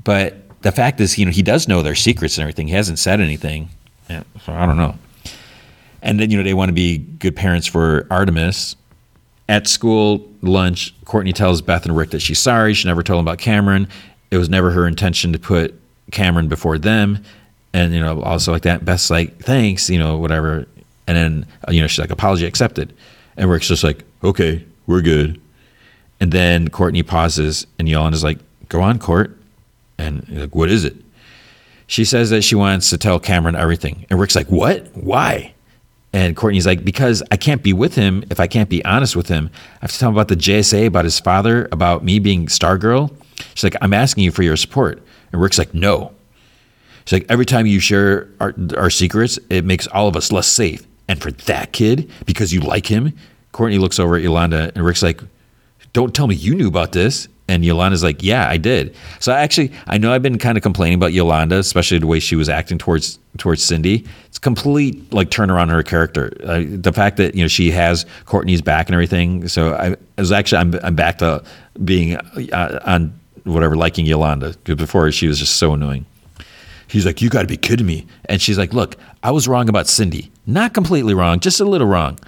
But 0.03 0.37
the 0.61 0.71
fact 0.71 0.99
is 0.99 1.17
you 1.17 1.25
know 1.25 1.31
he 1.31 1.41
does 1.41 1.67
know 1.67 1.81
their 1.81 1.95
secrets 1.95 2.37
and 2.37 2.43
everything. 2.43 2.67
He 2.67 2.73
hasn't 2.73 2.99
said 2.99 3.19
anything. 3.19 3.69
So 4.09 4.53
i 4.53 4.65
don't 4.65 4.77
know. 4.77 4.95
And 6.01 6.19
then 6.19 6.29
you 6.29 6.37
know 6.37 6.43
they 6.43 6.53
want 6.53 6.69
to 6.69 6.73
be 6.73 6.97
good 6.97 7.35
parents 7.35 7.67
for 7.67 8.05
artemis. 8.11 8.75
At 9.49 9.67
school 9.67 10.29
lunch 10.41 10.93
courtney 11.05 11.33
tells 11.33 11.61
beth 11.61 11.85
and 11.85 11.95
rick 11.95 12.11
that 12.11 12.21
she's 12.21 12.39
sorry. 12.39 12.73
She 12.73 12.87
never 12.87 13.03
told 13.03 13.19
them 13.19 13.27
about 13.27 13.39
cameron 13.39 13.87
it 14.33 14.37
was 14.37 14.49
never 14.49 14.71
her 14.71 14.87
intention 14.87 15.33
to 15.33 15.39
put 15.39 15.79
cameron 16.11 16.47
before 16.47 16.77
them 16.77 17.23
and 17.73 17.93
you 17.93 17.99
know 17.99 18.21
also 18.21 18.51
like 18.51 18.63
that 18.63 18.83
beth's 18.85 19.09
like 19.09 19.37
thanks 19.39 19.89
you 19.89 19.97
know 19.97 20.17
whatever 20.17 20.67
and 21.07 21.17
then 21.17 21.45
uh, 21.67 21.71
you 21.71 21.81
know 21.81 21.87
she's 21.87 21.99
like 21.99 22.11
apology 22.11 22.45
accepted 22.45 22.93
and 23.37 23.49
rick's 23.49 23.67
just 23.67 23.83
like 23.83 24.03
okay 24.23 24.63
we're 24.85 25.01
good. 25.01 25.39
And 26.19 26.31
then 26.31 26.69
Courtney 26.69 27.03
pauses, 27.03 27.67
and 27.79 27.87
Yolanda's 27.87 28.23
like, 28.23 28.39
Go 28.69 28.81
on, 28.81 28.99
Court. 28.99 29.37
And 29.97 30.27
like, 30.29 30.55
What 30.55 30.69
is 30.69 30.83
it? 30.83 30.95
She 31.87 32.05
says 32.05 32.29
that 32.29 32.43
she 32.43 32.55
wants 32.55 32.89
to 32.89 32.97
tell 32.97 33.19
Cameron 33.19 33.55
everything. 33.55 34.05
And 34.09 34.19
Rick's 34.19 34.35
like, 34.35 34.47
What? 34.47 34.87
Why? 34.95 35.53
And 36.11 36.35
Courtney's 36.35 36.65
like, 36.65 36.83
Because 36.83 37.23
I 37.31 37.37
can't 37.37 37.63
be 37.63 37.73
with 37.73 37.95
him 37.95 38.23
if 38.29 38.39
I 38.39 38.47
can't 38.47 38.69
be 38.69 38.83
honest 38.85 39.15
with 39.15 39.27
him. 39.27 39.49
I 39.75 39.79
have 39.81 39.91
to 39.91 39.99
tell 39.99 40.09
him 40.09 40.15
about 40.15 40.27
the 40.27 40.35
JSA, 40.35 40.87
about 40.87 41.05
his 41.05 41.19
father, 41.19 41.67
about 41.71 42.03
me 42.03 42.19
being 42.19 42.47
Stargirl. 42.47 43.13
She's 43.53 43.63
like, 43.63 43.75
I'm 43.81 43.93
asking 43.93 44.23
you 44.23 44.31
for 44.31 44.43
your 44.43 44.55
support. 44.55 45.01
And 45.31 45.41
Rick's 45.41 45.57
like, 45.57 45.73
No. 45.73 46.13
She's 47.05 47.13
like, 47.13 47.25
Every 47.29 47.45
time 47.45 47.65
you 47.65 47.79
share 47.79 48.29
our, 48.39 48.53
our 48.77 48.89
secrets, 48.89 49.39
it 49.49 49.65
makes 49.65 49.87
all 49.87 50.07
of 50.07 50.15
us 50.15 50.31
less 50.31 50.47
safe. 50.47 50.85
And 51.07 51.21
for 51.21 51.31
that 51.31 51.73
kid, 51.73 52.09
because 52.25 52.53
you 52.53 52.61
like 52.61 52.87
him, 52.87 53.13
Courtney 53.51 53.77
looks 53.77 53.99
over 53.99 54.15
at 54.15 54.21
Yolanda 54.23 54.71
and 54.73 54.83
Rick's 54.83 55.03
like, 55.03 55.21
"Don't 55.91 56.15
tell 56.15 56.27
me 56.27 56.35
you 56.35 56.55
knew 56.55 56.67
about 56.67 56.91
this." 56.93 57.27
And 57.49 57.65
Yolanda's 57.65 58.03
like, 58.03 58.23
yeah, 58.23 58.47
I 58.47 58.55
did. 58.55 58.95
So 59.19 59.33
I 59.33 59.41
actually, 59.41 59.71
I 59.87 59.97
know 59.97 60.13
I've 60.13 60.23
been 60.23 60.37
kind 60.37 60.57
of 60.57 60.63
complaining 60.63 60.95
about 60.95 61.11
Yolanda, 61.11 61.57
especially 61.57 61.99
the 61.99 62.07
way 62.07 62.21
she 62.21 62.37
was 62.37 62.47
acting 62.47 62.77
towards 62.77 63.19
towards 63.37 63.61
Cindy. 63.61 64.05
It's 64.27 64.39
complete 64.39 65.11
like 65.11 65.29
turnaround 65.29 65.63
in 65.63 65.69
her 65.69 65.83
character. 65.83 66.31
Uh, 66.43 66.63
the 66.65 66.93
fact 66.93 67.17
that 67.17 67.35
you 67.35 67.43
know 67.43 67.49
she 67.49 67.69
has 67.71 68.05
Courtney's 68.25 68.61
back 68.61 68.87
and 68.87 68.93
everything. 68.93 69.49
So 69.49 69.73
I, 69.73 69.89
I 69.89 69.97
was 70.17 70.31
actually 70.31 70.59
I'm, 70.59 70.75
I'm 70.83 70.95
back 70.95 71.17
to 71.17 71.43
being 71.83 72.15
uh, 72.15 72.79
on 72.85 73.19
whatever 73.43 73.75
liking 73.75 74.05
Yolanda 74.05 74.55
before 74.63 75.11
she 75.11 75.27
was 75.27 75.39
just 75.39 75.57
so 75.57 75.73
annoying. 75.73 76.05
He's 76.87 77.05
like, 77.05 77.21
you 77.21 77.29
got 77.29 77.41
to 77.41 77.47
be 77.47 77.57
kidding 77.57 77.85
me. 77.85 78.05
And 78.25 78.41
she's 78.41 78.57
like, 78.57 78.73
look, 78.73 78.97
I 79.23 79.31
was 79.31 79.47
wrong 79.47 79.69
about 79.69 79.87
Cindy. 79.87 80.31
Not 80.45 80.73
completely 80.73 81.13
wrong, 81.13 81.39
just 81.39 81.59
a 81.59 81.65
little 81.65 81.87
wrong 81.87 82.19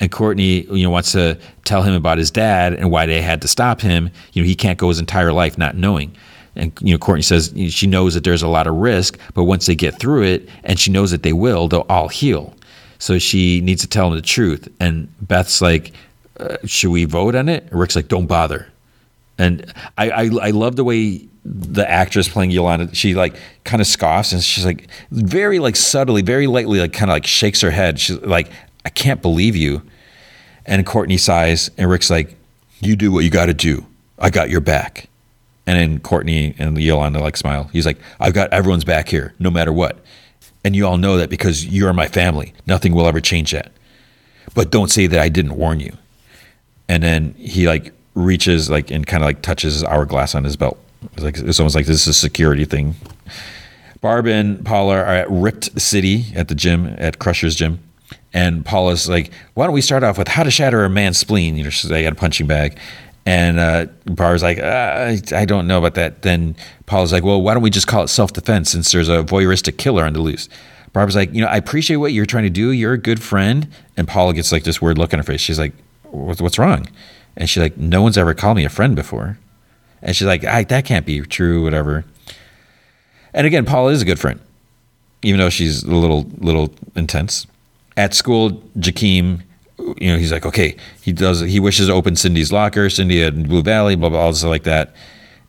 and 0.00 0.10
Courtney, 0.10 0.62
you 0.62 0.82
know, 0.82 0.90
wants 0.90 1.12
to 1.12 1.38
tell 1.64 1.82
him 1.82 1.94
about 1.94 2.18
his 2.18 2.30
dad 2.30 2.72
and 2.72 2.90
why 2.90 3.06
they 3.06 3.20
had 3.20 3.42
to 3.42 3.48
stop 3.48 3.80
him. 3.80 4.10
You 4.32 4.42
know, 4.42 4.46
he 4.46 4.54
can't 4.54 4.78
go 4.78 4.88
his 4.88 4.98
entire 4.98 5.32
life 5.32 5.58
not 5.58 5.76
knowing. 5.76 6.16
And 6.56 6.72
you 6.80 6.94
know, 6.94 6.98
Courtney 6.98 7.22
says 7.22 7.54
she 7.68 7.86
knows 7.86 8.14
that 8.14 8.24
there's 8.24 8.42
a 8.42 8.48
lot 8.48 8.66
of 8.66 8.74
risk, 8.74 9.18
but 9.34 9.44
once 9.44 9.66
they 9.66 9.74
get 9.74 9.98
through 10.00 10.24
it, 10.24 10.48
and 10.64 10.80
she 10.80 10.90
knows 10.90 11.10
that 11.12 11.22
they 11.22 11.32
will, 11.32 11.68
they'll 11.68 11.86
all 11.88 12.08
heal. 12.08 12.54
So 12.98 13.18
she 13.18 13.60
needs 13.60 13.82
to 13.82 13.86
tell 13.86 14.08
him 14.08 14.14
the 14.14 14.22
truth. 14.22 14.68
And 14.80 15.08
Beth's 15.20 15.62
like, 15.62 15.92
uh, 16.38 16.56
"Should 16.64 16.90
we 16.90 17.04
vote 17.04 17.34
on 17.34 17.48
it?" 17.48 17.68
Rick's 17.70 17.94
like, 17.94 18.08
"Don't 18.08 18.26
bother." 18.26 18.66
And 19.40 19.72
I, 19.96 20.10
I, 20.10 20.30
I 20.42 20.50
love 20.50 20.76
the 20.76 20.84
way 20.84 21.26
the 21.44 21.88
actress 21.90 22.28
playing 22.28 22.50
Yolanda, 22.50 22.94
she 22.94 23.14
like 23.14 23.36
kind 23.64 23.80
of 23.80 23.86
scoffs 23.86 24.32
and 24.32 24.42
she's 24.42 24.66
like 24.66 24.88
very 25.10 25.58
like 25.58 25.76
subtly, 25.76 26.20
very 26.20 26.46
lightly, 26.46 26.78
like 26.78 26.92
kind 26.92 27.10
of 27.10 27.14
like 27.14 27.26
shakes 27.26 27.62
her 27.62 27.70
head. 27.70 27.98
She's 27.98 28.20
like, 28.20 28.50
I 28.84 28.90
can't 28.90 29.22
believe 29.22 29.56
you. 29.56 29.80
And 30.66 30.84
Courtney 30.84 31.16
sighs, 31.16 31.70
and 31.78 31.88
Rick's 31.88 32.10
like, 32.10 32.36
You 32.80 32.96
do 32.96 33.10
what 33.10 33.24
you 33.24 33.30
got 33.30 33.46
to 33.46 33.54
do. 33.54 33.86
I 34.18 34.28
got 34.28 34.50
your 34.50 34.60
back. 34.60 35.08
And 35.66 35.78
then 35.78 36.00
Courtney 36.00 36.54
and 36.58 36.78
Yolanda 36.78 37.20
like 37.20 37.38
smile. 37.38 37.70
He's 37.72 37.86
like, 37.86 37.98
I've 38.20 38.34
got 38.34 38.52
everyone's 38.52 38.84
back 38.84 39.08
here, 39.08 39.34
no 39.38 39.50
matter 39.50 39.72
what. 39.72 39.98
And 40.64 40.76
you 40.76 40.86
all 40.86 40.98
know 40.98 41.16
that 41.16 41.30
because 41.30 41.64
you're 41.64 41.94
my 41.94 42.08
family. 42.08 42.52
Nothing 42.66 42.92
will 42.92 43.06
ever 43.06 43.20
change 43.20 43.52
that. 43.52 43.72
But 44.54 44.70
don't 44.70 44.90
say 44.90 45.06
that 45.06 45.18
I 45.18 45.30
didn't 45.30 45.56
warn 45.56 45.80
you. 45.80 45.96
And 46.88 47.02
then 47.02 47.34
he 47.38 47.66
like 47.66 47.94
reaches 48.14 48.70
like 48.70 48.90
and 48.90 49.06
kind 49.06 49.22
of 49.22 49.26
like 49.26 49.42
touches 49.42 49.74
his 49.74 49.84
hourglass 49.84 50.34
on 50.34 50.44
his 50.44 50.56
belt. 50.56 50.78
It's 51.14 51.22
like 51.22 51.38
it's 51.38 51.60
almost 51.60 51.76
like 51.76 51.86
this 51.86 52.02
is 52.02 52.08
a 52.08 52.14
security 52.14 52.64
thing. 52.64 52.94
Barb 54.00 54.26
and 54.26 54.64
Paula 54.64 54.96
are 54.96 55.04
at 55.04 55.30
Ripped 55.30 55.80
City 55.80 56.26
at 56.34 56.48
the 56.48 56.54
gym 56.54 56.94
at 56.98 57.18
Crusher's 57.18 57.54
gym. 57.54 57.80
And 58.32 58.64
Paula's 58.64 59.08
like, 59.08 59.32
why 59.54 59.66
don't 59.66 59.74
we 59.74 59.80
start 59.80 60.04
off 60.04 60.16
with 60.16 60.28
how 60.28 60.42
to 60.42 60.50
shatter 60.50 60.84
a 60.84 60.90
man's 60.90 61.18
spleen? 61.18 61.56
You 61.56 61.64
know, 61.64 61.70
she's 61.70 61.90
like, 61.90 61.98
I 61.98 62.02
got 62.04 62.12
a 62.12 62.16
punching 62.16 62.46
bag. 62.46 62.78
And 63.26 63.58
uh, 63.58 63.86
Barbara's 64.06 64.42
like, 64.42 64.58
uh, 64.58 65.16
I 65.34 65.44
don't 65.44 65.66
know 65.66 65.78
about 65.78 65.94
that. 65.94 66.22
Then 66.22 66.56
Paula's 66.86 67.12
like, 67.12 67.22
well, 67.22 67.42
why 67.42 67.54
don't 67.54 67.62
we 67.62 67.70
just 67.70 67.86
call 67.86 68.02
it 68.02 68.08
self 68.08 68.32
defense 68.32 68.70
since 68.70 68.92
there's 68.92 69.08
a 69.08 69.22
voyeuristic 69.22 69.76
killer 69.76 70.04
on 70.04 70.12
the 70.12 70.20
loose? 70.20 70.48
Barbara's 70.92 71.16
like, 71.16 71.32
you 71.34 71.40
know, 71.40 71.46
I 71.46 71.56
appreciate 71.56 71.96
what 71.96 72.12
you're 72.12 72.26
trying 72.26 72.44
to 72.44 72.50
do. 72.50 72.70
You're 72.70 72.94
a 72.94 72.98
good 72.98 73.22
friend. 73.22 73.68
And 73.96 74.08
Paula 74.08 74.32
gets 74.32 74.52
like 74.52 74.64
this 74.64 74.80
weird 74.80 74.96
look 74.96 75.12
on 75.12 75.18
her 75.18 75.24
face. 75.24 75.40
She's 75.40 75.58
like, 75.58 75.72
what's 76.04 76.58
wrong? 76.58 76.88
And 77.36 77.48
she's 77.48 77.62
like, 77.62 77.76
no 77.76 78.02
one's 78.02 78.18
ever 78.18 78.34
called 78.34 78.56
me 78.56 78.64
a 78.64 78.68
friend 78.68 78.94
before. 78.96 79.38
And 80.02 80.16
she's 80.16 80.26
like, 80.26 80.42
that 80.42 80.84
can't 80.84 81.06
be 81.06 81.20
true, 81.20 81.62
whatever. 81.62 82.04
And 83.32 83.46
again, 83.46 83.64
Paula 83.64 83.92
is 83.92 84.02
a 84.02 84.04
good 84.04 84.18
friend, 84.18 84.40
even 85.22 85.38
though 85.38 85.50
she's 85.50 85.82
a 85.82 85.94
little 85.94 86.22
little 86.38 86.74
intense 86.96 87.46
at 87.96 88.14
school, 88.14 88.52
Jakeem, 88.78 89.42
you 89.98 90.12
know, 90.12 90.18
he's 90.18 90.32
like, 90.32 90.46
okay, 90.46 90.76
he 91.02 91.12
does, 91.12 91.40
he 91.40 91.60
wishes 91.60 91.88
to 91.88 91.92
open 91.92 92.16
Cindy's 92.16 92.50
locker, 92.50 92.88
Cindy 92.88 93.22
at 93.22 93.42
Blue 93.44 93.62
Valley, 93.62 93.94
blah, 93.94 94.08
blah, 94.08 94.20
all 94.20 94.32
stuff 94.32 94.48
like 94.48 94.62
that. 94.64 94.94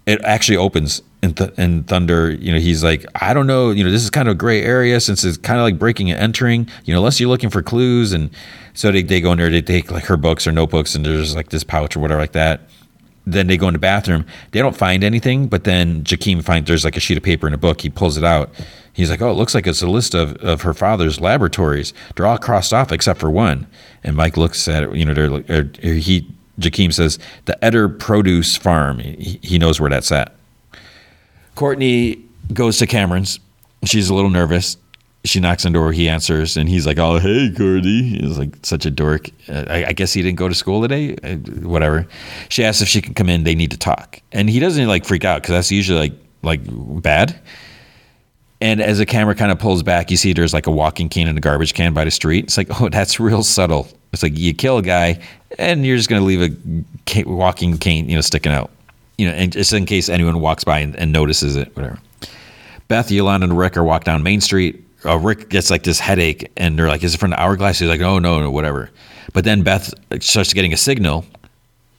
It 0.05 0.21
actually 0.23 0.57
opens 0.57 1.01
in, 1.21 1.33
th- 1.33 1.51
in 1.57 1.83
Thunder. 1.83 2.31
You 2.31 2.53
know, 2.53 2.59
he's 2.59 2.83
like, 2.83 3.05
I 3.15 3.33
don't 3.33 3.47
know, 3.47 3.71
you 3.71 3.83
know, 3.83 3.91
this 3.91 4.03
is 4.03 4.09
kind 4.09 4.27
of 4.27 4.33
a 4.33 4.37
gray 4.37 4.63
area 4.63 4.99
since 4.99 5.23
it's 5.23 5.37
kind 5.37 5.59
of 5.59 5.63
like 5.63 5.79
breaking 5.79 6.11
and 6.11 6.19
entering, 6.19 6.69
you 6.85 6.93
know, 6.93 6.99
unless 6.99 7.19
you're 7.19 7.29
looking 7.29 7.49
for 7.49 7.61
clues. 7.61 8.13
And 8.13 8.29
so 8.73 8.91
they, 8.91 9.03
they 9.03 9.21
go 9.21 9.31
in 9.31 9.37
there, 9.37 9.49
they 9.49 9.61
take 9.61 9.91
like 9.91 10.05
her 10.05 10.17
books 10.17 10.47
or 10.47 10.51
notebooks, 10.51 10.95
and 10.95 11.05
there's 11.05 11.35
like 11.35 11.49
this 11.49 11.63
pouch 11.63 11.95
or 11.95 11.99
whatever 11.99 12.21
like 12.21 12.33
that. 12.33 12.61
Then 13.25 13.47
they 13.47 13.55
go 13.55 13.67
in 13.67 13.73
the 13.73 13.79
bathroom. 13.79 14.25
They 14.51 14.59
don't 14.59 14.75
find 14.75 15.03
anything, 15.03 15.47
but 15.47 15.63
then 15.63 16.03
Jakeem 16.03 16.43
finds 16.43 16.67
there's 16.67 16.83
like 16.83 16.97
a 16.97 16.99
sheet 16.99 17.17
of 17.17 17.23
paper 17.23 17.47
in 17.47 17.53
a 17.53 17.57
book. 17.57 17.81
He 17.81 17.89
pulls 17.89 18.17
it 18.17 18.23
out 18.23 18.51
He's 18.93 19.09
like, 19.09 19.21
oh, 19.21 19.31
it 19.31 19.35
looks 19.35 19.55
like 19.55 19.67
it's 19.67 19.81
a 19.81 19.87
list 19.87 20.13
of, 20.13 20.35
of 20.37 20.63
her 20.63 20.73
father's 20.73 21.21
laboratories. 21.21 21.93
They're 22.15 22.25
all 22.25 22.37
crossed 22.37 22.73
off 22.73 22.91
except 22.91 23.19
for 23.19 23.29
one. 23.29 23.67
And 24.03 24.15
Mike 24.15 24.37
looks 24.37 24.67
at 24.67 24.83
it, 24.83 24.95
you 24.95 25.05
know, 25.05 25.13
they're, 25.13 25.63
he, 25.81 26.27
Jakeem 26.59 26.93
says, 26.93 27.17
the 27.45 27.63
Eder 27.63 27.87
Produce 27.87 28.57
Farm. 28.57 28.99
He, 28.99 29.39
he 29.41 29.57
knows 29.57 29.79
where 29.79 29.89
that's 29.89 30.11
at. 30.11 30.35
Courtney 31.55 32.23
goes 32.53 32.77
to 32.77 32.87
Cameron's. 32.87 33.39
She's 33.85 34.09
a 34.09 34.13
little 34.13 34.29
nervous. 34.29 34.77
She 35.23 35.39
knocks 35.39 35.65
on 35.65 35.73
the 35.73 35.79
door. 35.79 35.91
He 35.91 36.09
answers, 36.09 36.57
and 36.57 36.67
he's 36.67 36.87
like, 36.87 36.97
"Oh, 36.97 37.19
hey, 37.19 37.51
Courtney." 37.55 38.03
He's 38.03 38.37
like 38.39 38.55
such 38.63 38.85
a 38.85 38.91
dork. 38.91 39.29
Uh, 39.47 39.65
I, 39.67 39.85
I, 39.85 39.93
guess 39.93 40.13
he 40.13 40.23
didn't 40.23 40.37
go 40.37 40.47
to 40.47 40.55
school 40.55 40.81
today. 40.81 41.15
Uh, 41.23 41.35
whatever. 41.61 42.07
She 42.49 42.63
asks 42.63 42.81
if 42.81 42.87
she 42.87 43.01
can 43.01 43.13
come 43.13 43.29
in. 43.29 43.43
They 43.43 43.53
need 43.53 43.69
to 43.71 43.77
talk, 43.77 44.19
and 44.31 44.49
he 44.49 44.59
doesn't 44.59 44.87
like 44.87 45.05
freak 45.05 45.23
out 45.23 45.41
because 45.41 45.53
that's 45.53 45.71
usually 45.71 45.99
like 45.99 46.13
like 46.41 46.61
bad. 47.01 47.39
And 48.61 48.79
as 48.79 48.99
the 48.99 49.07
camera 49.07 49.33
kind 49.33 49.51
of 49.51 49.57
pulls 49.57 49.81
back, 49.81 50.11
you 50.11 50.17
see 50.17 50.33
there's 50.33 50.53
like 50.53 50.67
a 50.67 50.71
walking 50.71 51.09
cane 51.09 51.27
and 51.27 51.35
a 51.35 51.41
garbage 51.41 51.73
can 51.73 51.93
by 51.93 52.05
the 52.05 52.11
street. 52.11 52.45
It's 52.45 52.57
like, 52.57 52.67
oh, 52.81 52.89
that's 52.89 53.19
real 53.19 53.43
subtle. 53.43 53.87
It's 54.13 54.23
like 54.23 54.37
you 54.37 54.53
kill 54.53 54.77
a 54.77 54.83
guy, 54.83 55.19
and 55.57 55.85
you're 55.85 55.97
just 55.97 56.09
going 56.09 56.21
to 56.21 56.25
leave 56.25 56.41
a 56.41 57.23
walking 57.23 57.77
cane, 57.77 58.07
you 58.07 58.15
know, 58.15 58.21
sticking 58.21 58.51
out, 58.51 58.69
you 59.21 59.29
know, 59.29 59.33
and 59.33 59.51
just 59.51 59.71
in 59.73 59.85
case 59.85 60.09
anyone 60.09 60.41
walks 60.41 60.63
by 60.63 60.79
and, 60.79 60.95
and 60.95 61.11
notices 61.11 61.55
it, 61.55 61.75
whatever. 61.75 61.99
Beth, 62.87 63.09
Yolanda, 63.11 63.45
and 63.45 63.57
Rick 63.57 63.77
are 63.77 63.83
walk 63.83 64.03
down 64.03 64.23
Main 64.23 64.41
Street. 64.41 64.83
Uh, 65.05 65.17
Rick 65.17 65.49
gets 65.49 65.71
like 65.71 65.83
this 65.83 65.99
headache, 65.99 66.51
and 66.57 66.77
they're 66.77 66.87
like, 66.87 67.03
"Is 67.03 67.15
it 67.15 67.17
from 67.19 67.31
the 67.31 67.39
hourglass?" 67.39 67.79
He's 67.79 67.89
like, 67.89 68.01
"Oh 68.01 68.19
no, 68.19 68.39
no, 68.39 68.51
whatever." 68.51 68.89
But 69.33 69.45
then 69.45 69.63
Beth 69.63 69.93
starts 70.19 70.53
getting 70.53 70.73
a 70.73 70.77
signal 70.77 71.25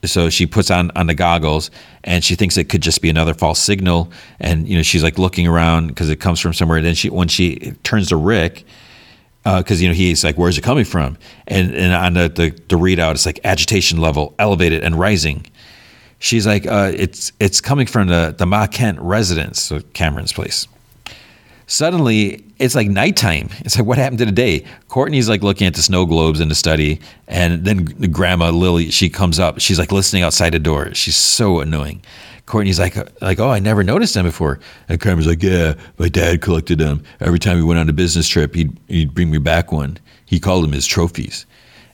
so 0.05 0.29
she 0.29 0.45
puts 0.45 0.69
on 0.69 0.91
on 0.95 1.07
the 1.07 1.13
goggles 1.13 1.71
and 2.03 2.23
she 2.23 2.35
thinks 2.35 2.57
it 2.57 2.65
could 2.65 2.81
just 2.81 3.01
be 3.01 3.09
another 3.09 3.33
false 3.33 3.59
signal 3.59 4.11
and 4.39 4.67
you 4.67 4.75
know 4.75 4.83
she's 4.83 5.03
like 5.03 5.17
looking 5.17 5.47
around 5.47 5.87
because 5.87 6.09
it 6.09 6.17
comes 6.17 6.39
from 6.39 6.53
somewhere 6.53 6.77
and 6.77 6.85
then 6.85 6.95
she 6.95 7.09
when 7.09 7.27
she 7.27 7.73
turns 7.83 8.09
to 8.09 8.17
rick 8.17 8.65
because 9.43 9.79
uh, 9.79 9.83
you 9.83 9.87
know 9.87 9.93
he's 9.93 10.23
like 10.23 10.37
where's 10.37 10.57
it 10.57 10.63
coming 10.63 10.85
from 10.85 11.17
and 11.47 11.73
and 11.73 11.93
on 11.93 12.13
the, 12.13 12.29
the, 12.29 12.49
the 12.69 12.75
readout 12.75 13.11
it's 13.11 13.25
like 13.25 13.39
agitation 13.43 13.99
level 13.99 14.33
elevated 14.39 14.83
and 14.83 14.99
rising 14.99 15.45
she's 16.23 16.45
like 16.47 16.65
uh, 16.67 16.91
it's 16.95 17.31
it's 17.39 17.59
coming 17.61 17.87
from 17.87 18.07
the 18.07 18.35
the 18.37 18.45
Mahkent 18.45 18.97
residence 18.99 19.61
so 19.61 19.79
cameron's 19.93 20.33
place 20.33 20.67
suddenly 21.67 22.43
it's 22.59 22.75
like 22.75 22.87
nighttime. 22.87 23.49
It's 23.59 23.77
like 23.77 23.85
what 23.85 23.97
happened 23.97 24.19
to 24.19 24.25
the 24.25 24.31
day? 24.31 24.65
Courtney's 24.87 25.27
like 25.27 25.43
looking 25.43 25.67
at 25.67 25.73
the 25.73 25.81
snow 25.81 26.05
globes 26.05 26.39
in 26.39 26.47
the 26.49 26.55
study, 26.55 26.99
and 27.27 27.65
then 27.65 27.85
grandma 28.11 28.51
Lily 28.51 28.89
she 28.89 29.09
comes 29.09 29.39
up. 29.39 29.59
She's 29.59 29.79
like 29.79 29.91
listening 29.91 30.23
outside 30.23 30.51
the 30.53 30.59
door. 30.59 30.93
She's 30.93 31.15
so 31.15 31.59
annoying. 31.59 32.01
Courtney's 32.45 32.79
like 32.79 32.95
like 33.21 33.39
oh 33.39 33.49
I 33.49 33.59
never 33.59 33.83
noticed 33.83 34.13
them 34.13 34.25
before. 34.25 34.59
And 34.87 35.01
Cameron's 35.01 35.27
like 35.27 35.43
yeah 35.43 35.73
my 35.97 36.09
dad 36.09 36.41
collected 36.41 36.79
them 36.79 37.03
every 37.19 37.39
time 37.39 37.57
we 37.57 37.63
went 37.63 37.79
on 37.79 37.89
a 37.89 37.93
business 37.93 38.27
trip. 38.27 38.55
He'd 38.55 38.77
he'd 38.87 39.13
bring 39.13 39.31
me 39.31 39.39
back 39.39 39.71
one. 39.71 39.97
He 40.25 40.39
called 40.39 40.63
them 40.63 40.71
his 40.71 40.87
trophies. 40.87 41.45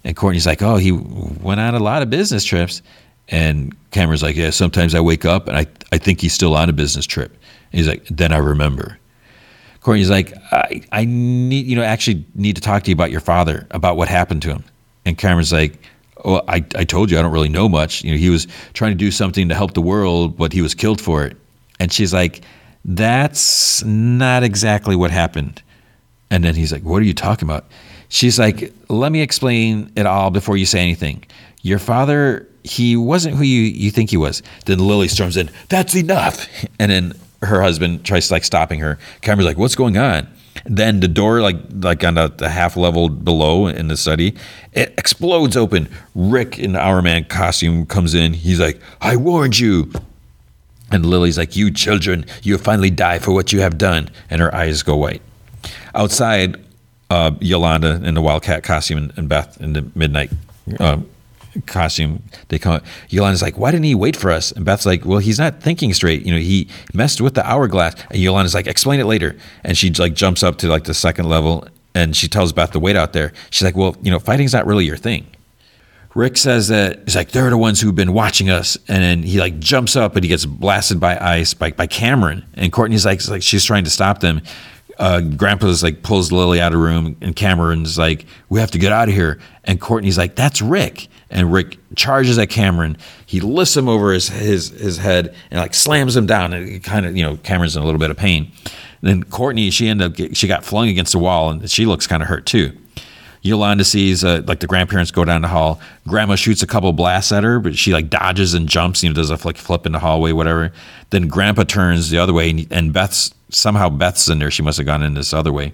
And 0.03 0.15
Courtney's 0.15 0.45
like 0.45 0.61
oh 0.61 0.75
he 0.75 0.91
went 0.91 1.59
on 1.59 1.73
a 1.73 1.79
lot 1.79 2.01
of 2.01 2.09
business 2.09 2.43
trips. 2.43 2.81
And 3.29 3.75
Cameron's 3.91 4.23
like 4.23 4.35
yeah 4.35 4.49
sometimes 4.49 4.95
I 4.95 4.99
wake 4.99 5.25
up 5.25 5.47
and 5.47 5.57
I 5.57 5.65
I 5.91 5.97
think 5.97 6.21
he's 6.21 6.33
still 6.33 6.55
on 6.55 6.69
a 6.69 6.73
business 6.73 7.05
trip. 7.05 7.31
And 7.71 7.79
he's 7.79 7.87
like 7.87 8.05
then 8.07 8.31
I 8.31 8.37
remember. 8.37 8.97
Courtney's 9.81 10.09
like, 10.09 10.33
I, 10.51 10.81
I 10.91 11.05
need, 11.05 11.65
you 11.65 11.75
know, 11.75 11.83
actually 11.83 12.25
need 12.35 12.55
to 12.57 12.61
talk 12.61 12.83
to 12.83 12.89
you 12.89 12.93
about 12.93 13.11
your 13.11 13.21
father, 13.21 13.65
about 13.71 13.95
what 13.95 14.09
happened 14.09 14.41
to 14.41 14.49
him. 14.49 14.63
And 15.05 15.17
Cameron's 15.17 15.53
like, 15.53 15.79
well, 16.25 16.43
I, 16.47 16.57
I 16.75 16.83
told 16.83 17.09
you 17.09 17.17
I 17.17 17.21
don't 17.21 17.31
really 17.31 17.49
know 17.49 17.69
much. 17.69 18.03
You 18.03 18.11
know, 18.11 18.17
he 18.17 18.29
was 18.29 18.47
trying 18.73 18.91
to 18.91 18.97
do 18.97 19.09
something 19.09 19.47
to 19.49 19.55
help 19.55 19.73
the 19.73 19.81
world, 19.81 20.37
but 20.37 20.51
he 20.51 20.61
was 20.61 20.75
killed 20.75 20.99
for 20.99 21.25
it. 21.25 21.37
And 21.79 21.91
she's 21.91 22.13
like, 22.13 22.41
that's 22.83 23.83
not 23.85 24.43
exactly 24.43 24.95
what 24.95 25.11
happened. 25.11 25.61
And 26.29 26.43
then 26.43 26.55
he's 26.55 26.71
like, 26.71 26.83
what 26.83 27.01
are 27.01 27.05
you 27.05 27.13
talking 27.13 27.47
about? 27.47 27.65
She's 28.09 28.37
like, 28.37 28.73
let 28.89 29.11
me 29.11 29.21
explain 29.21 29.91
it 29.95 30.05
all 30.05 30.29
before 30.29 30.57
you 30.57 30.65
say 30.65 30.79
anything. 30.79 31.23
Your 31.61 31.79
father, 31.79 32.47
he 32.69 32.95
wasn't 32.95 33.35
who 33.35 33.43
you, 33.43 33.61
you 33.61 33.91
think 33.91 34.09
he 34.09 34.17
was. 34.17 34.41
Then 34.65 34.79
Lily 34.79 35.07
storms 35.07 35.37
in, 35.37 35.49
that's 35.69 35.95
enough. 35.95 36.47
And 36.79 36.91
then 36.91 37.13
her 37.41 37.61
husband 37.61 38.05
tries 38.05 38.31
like 38.31 38.43
stopping 38.43 38.79
her. 38.79 38.97
Cameron's 39.21 39.47
like, 39.47 39.57
"What's 39.57 39.75
going 39.75 39.97
on?" 39.97 40.27
Then 40.65 40.99
the 40.99 41.07
door, 41.07 41.41
like 41.41 41.57
like 41.71 42.03
on 42.03 42.15
the, 42.15 42.27
the 42.29 42.49
half 42.49 42.77
level 42.77 43.09
below 43.09 43.67
in 43.67 43.87
the 43.87 43.97
study, 43.97 44.35
it 44.73 44.93
explodes 44.97 45.55
open. 45.57 45.89
Rick 46.15 46.59
in 46.59 46.73
the 46.73 46.79
Hourman 46.79 47.25
costume 47.25 47.85
comes 47.85 48.13
in. 48.13 48.33
He's 48.33 48.59
like, 48.59 48.79
"I 49.01 49.15
warned 49.15 49.59
you." 49.59 49.91
And 50.91 51.05
Lily's 51.05 51.37
like, 51.37 51.55
"You 51.55 51.71
children, 51.71 52.25
you 52.43 52.57
finally 52.57 52.89
die 52.89 53.19
for 53.19 53.31
what 53.31 53.53
you 53.53 53.61
have 53.61 53.77
done." 53.77 54.09
And 54.29 54.41
her 54.41 54.53
eyes 54.53 54.83
go 54.83 54.95
white. 54.95 55.21
Outside, 55.95 56.55
uh, 57.09 57.31
Yolanda 57.39 58.01
in 58.03 58.13
the 58.13 58.21
Wildcat 58.21 58.63
costume 58.63 59.11
and 59.15 59.27
Beth 59.29 59.59
in 59.61 59.73
the 59.73 59.89
midnight 59.95 60.31
uh, 60.79 60.97
costume. 61.65 62.23
They 62.49 62.59
come. 62.59 62.81
Yolanda's 63.09 63.41
like, 63.41 63.57
"Why 63.57 63.71
didn't 63.71 63.85
he 63.85 63.95
wait 63.95 64.15
for 64.15 64.31
us?" 64.31 64.51
And 64.51 64.65
Beth's 64.65 64.85
like, 64.85 65.05
"Well, 65.05 65.19
he's 65.19 65.39
not 65.39 65.61
thinking 65.61 65.93
straight. 65.93 66.25
You 66.25 66.33
know, 66.33 66.39
he 66.39 66.67
messed 66.93 67.21
with 67.21 67.33
the 67.33 67.45
hourglass." 67.47 67.95
And 68.09 68.19
Yolanda's 68.19 68.53
like, 68.53 68.67
"Explain 68.67 68.99
it 68.99 69.05
later." 69.05 69.35
And 69.63 69.77
she 69.77 69.91
like 69.91 70.13
jumps 70.13 70.43
up 70.43 70.57
to 70.59 70.67
like 70.67 70.85
the 70.85 70.93
second 70.93 71.27
level, 71.27 71.67
and 71.95 72.15
she 72.15 72.27
tells 72.27 72.53
Beth 72.53 72.71
to 72.71 72.79
wait 72.79 72.95
out 72.95 73.13
there. 73.13 73.33
She's 73.49 73.63
like, 73.63 73.75
"Well, 73.75 73.95
you 74.01 74.11
know, 74.11 74.19
fighting's 74.19 74.53
not 74.53 74.65
really 74.65 74.85
your 74.85 74.97
thing." 74.97 75.25
Rick 76.15 76.37
says 76.37 76.69
that 76.69 77.01
he's 77.05 77.15
like 77.15 77.31
they're 77.31 77.49
the 77.49 77.57
ones 77.57 77.79
who've 77.79 77.95
been 77.95 78.13
watching 78.13 78.49
us, 78.49 78.77
and 78.87 79.03
then 79.03 79.23
he 79.23 79.39
like 79.39 79.59
jumps 79.59 79.95
up 79.95 80.15
and 80.15 80.23
he 80.23 80.29
gets 80.29 80.45
blasted 80.45 80.99
by 80.99 81.17
ice 81.17 81.53
by, 81.53 81.71
by 81.71 81.87
Cameron, 81.87 82.45
and 82.55 82.71
Courtney's 82.71 83.05
like 83.05 83.25
like 83.27 83.43
she's 83.43 83.63
trying 83.63 83.83
to 83.83 83.89
stop 83.89 84.19
them. 84.19 84.41
Uh, 84.97 85.21
Grandpa's 85.21 85.81
like 85.81 86.03
pulls 86.03 86.31
Lily 86.31 86.59
out 86.59 86.73
of 86.73 86.79
the 86.79 86.83
room, 86.83 87.15
and 87.21 87.35
Cameron's 87.35 87.97
like, 87.97 88.25
"We 88.49 88.59
have 88.59 88.71
to 88.71 88.79
get 88.79 88.91
out 88.91 89.07
of 89.07 89.13
here." 89.13 89.39
And 89.63 89.79
Courtney's 89.79 90.17
like, 90.17 90.35
"That's 90.35 90.61
Rick." 90.61 91.07
And 91.31 91.53
Rick 91.53 91.77
charges 91.95 92.37
at 92.39 92.49
Cameron. 92.49 92.97
He 93.25 93.39
lifts 93.39 93.77
him 93.77 93.87
over 93.87 94.11
his 94.11 94.29
his 94.29 94.69
his 94.69 94.97
head 94.97 95.35
and 95.51 95.59
like 95.59 95.73
slams 95.73 96.15
him 96.15 96.25
down. 96.25 96.53
And 96.53 96.83
kind 96.83 97.05
of 97.05 97.15
you 97.15 97.23
know 97.23 97.37
Cameron's 97.37 97.75
in 97.75 97.83
a 97.83 97.85
little 97.85 97.99
bit 97.99 98.09
of 98.09 98.17
pain. 98.17 98.51
And 99.01 99.09
then 99.09 99.23
Courtney, 99.23 99.69
she 99.69 99.87
ended 99.87 100.21
up 100.21 100.35
she 100.35 100.47
got 100.47 100.65
flung 100.65 100.89
against 100.89 101.11
the 101.11 101.19
wall, 101.19 101.49
and 101.49 101.69
she 101.69 101.85
looks 101.85 102.07
kind 102.07 102.21
of 102.21 102.29
hurt 102.29 102.45
too. 102.45 102.77
Yolanda 103.41 103.85
sees 103.85 104.23
uh, 104.23 104.41
like 104.47 104.59
the 104.59 104.67
grandparents 104.67 105.11
go 105.11 105.23
down 105.23 105.41
the 105.41 105.47
hall. 105.47 105.79
Grandma 106.07 106.35
shoots 106.35 106.61
a 106.61 106.67
couple 106.67 106.91
blasts 106.91 107.31
at 107.31 107.43
her, 107.43 107.59
but 107.59 107.77
she 107.77 107.93
like 107.93 108.09
dodges 108.09 108.53
and 108.53 108.67
jumps. 108.67 109.01
You 109.01 109.09
know, 109.09 109.15
does 109.15 109.29
a 109.29 109.39
like 109.45 109.57
flip 109.57 109.85
in 109.85 109.93
the 109.93 109.99
hallway, 109.99 110.33
whatever. 110.33 110.73
Then 111.09 111.27
Grandpa 111.27 111.63
turns 111.63 112.09
the 112.09 112.17
other 112.17 112.33
way, 112.33 112.49
and, 112.49 112.67
and 112.71 112.93
Beth's 112.93 113.33
somehow 113.49 113.89
Beth's 113.89 114.27
in 114.27 114.39
there. 114.39 114.51
She 114.51 114.61
must 114.61 114.77
have 114.77 114.85
gone 114.85 115.03
in 115.03 115.13
this 115.13 115.33
other 115.33 115.53
way. 115.53 115.73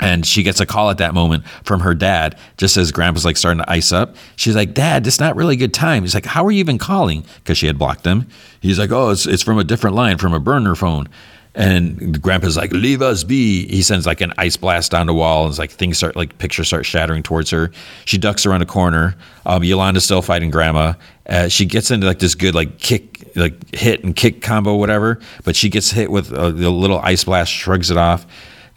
And 0.00 0.26
she 0.26 0.42
gets 0.42 0.60
a 0.60 0.66
call 0.66 0.90
at 0.90 0.98
that 0.98 1.14
moment 1.14 1.46
from 1.62 1.80
her 1.80 1.94
dad, 1.94 2.36
just 2.56 2.76
as 2.76 2.90
Grandpa's 2.90 3.24
like 3.24 3.36
starting 3.36 3.62
to 3.62 3.70
ice 3.70 3.92
up. 3.92 4.16
She's 4.34 4.56
like, 4.56 4.74
Dad, 4.74 5.06
it's 5.06 5.20
not 5.20 5.36
really 5.36 5.54
a 5.54 5.58
good 5.58 5.72
time. 5.72 6.02
He's 6.02 6.14
like, 6.14 6.26
How 6.26 6.44
are 6.44 6.50
you 6.50 6.58
even 6.58 6.78
calling? 6.78 7.24
Because 7.36 7.58
she 7.58 7.68
had 7.68 7.78
blocked 7.78 8.04
him. 8.04 8.26
He's 8.60 8.78
like, 8.78 8.90
Oh, 8.90 9.10
it's, 9.10 9.24
it's 9.26 9.42
from 9.42 9.58
a 9.58 9.64
different 9.64 9.94
line, 9.94 10.18
from 10.18 10.32
a 10.32 10.40
burner 10.40 10.74
phone. 10.74 11.08
And 11.56 12.20
Grandpa's 12.20 12.56
like, 12.56 12.72
leave 12.72 13.00
us 13.00 13.22
be. 13.22 13.68
He 13.68 13.82
sends 13.82 14.06
like 14.06 14.20
an 14.20 14.32
ice 14.36 14.56
blast 14.56 14.90
down 14.90 15.06
the 15.06 15.14
wall, 15.14 15.44
and 15.44 15.50
it's 15.50 15.58
like 15.58 15.70
things 15.70 15.96
start 15.96 16.16
like 16.16 16.36
pictures 16.38 16.66
start 16.66 16.84
shattering 16.84 17.22
towards 17.22 17.50
her. 17.50 17.70
She 18.06 18.18
ducks 18.18 18.44
around 18.44 18.62
a 18.62 18.66
corner. 18.66 19.14
Um, 19.46 19.62
Yolanda's 19.62 20.04
still 20.04 20.20
fighting 20.22 20.50
Grandma. 20.50 20.94
Uh, 21.28 21.46
she 21.46 21.64
gets 21.64 21.92
into 21.92 22.08
like 22.08 22.18
this 22.18 22.34
good 22.34 22.56
like 22.56 22.78
kick, 22.78 23.30
like 23.36 23.72
hit 23.72 24.02
and 24.02 24.16
kick 24.16 24.42
combo, 24.42 24.74
whatever. 24.74 25.20
But 25.44 25.54
she 25.54 25.68
gets 25.68 25.92
hit 25.92 26.10
with 26.10 26.32
a, 26.32 26.46
a 26.46 26.70
little 26.70 26.98
ice 26.98 27.22
blast, 27.22 27.52
shrugs 27.52 27.88
it 27.92 27.96
off. 27.96 28.26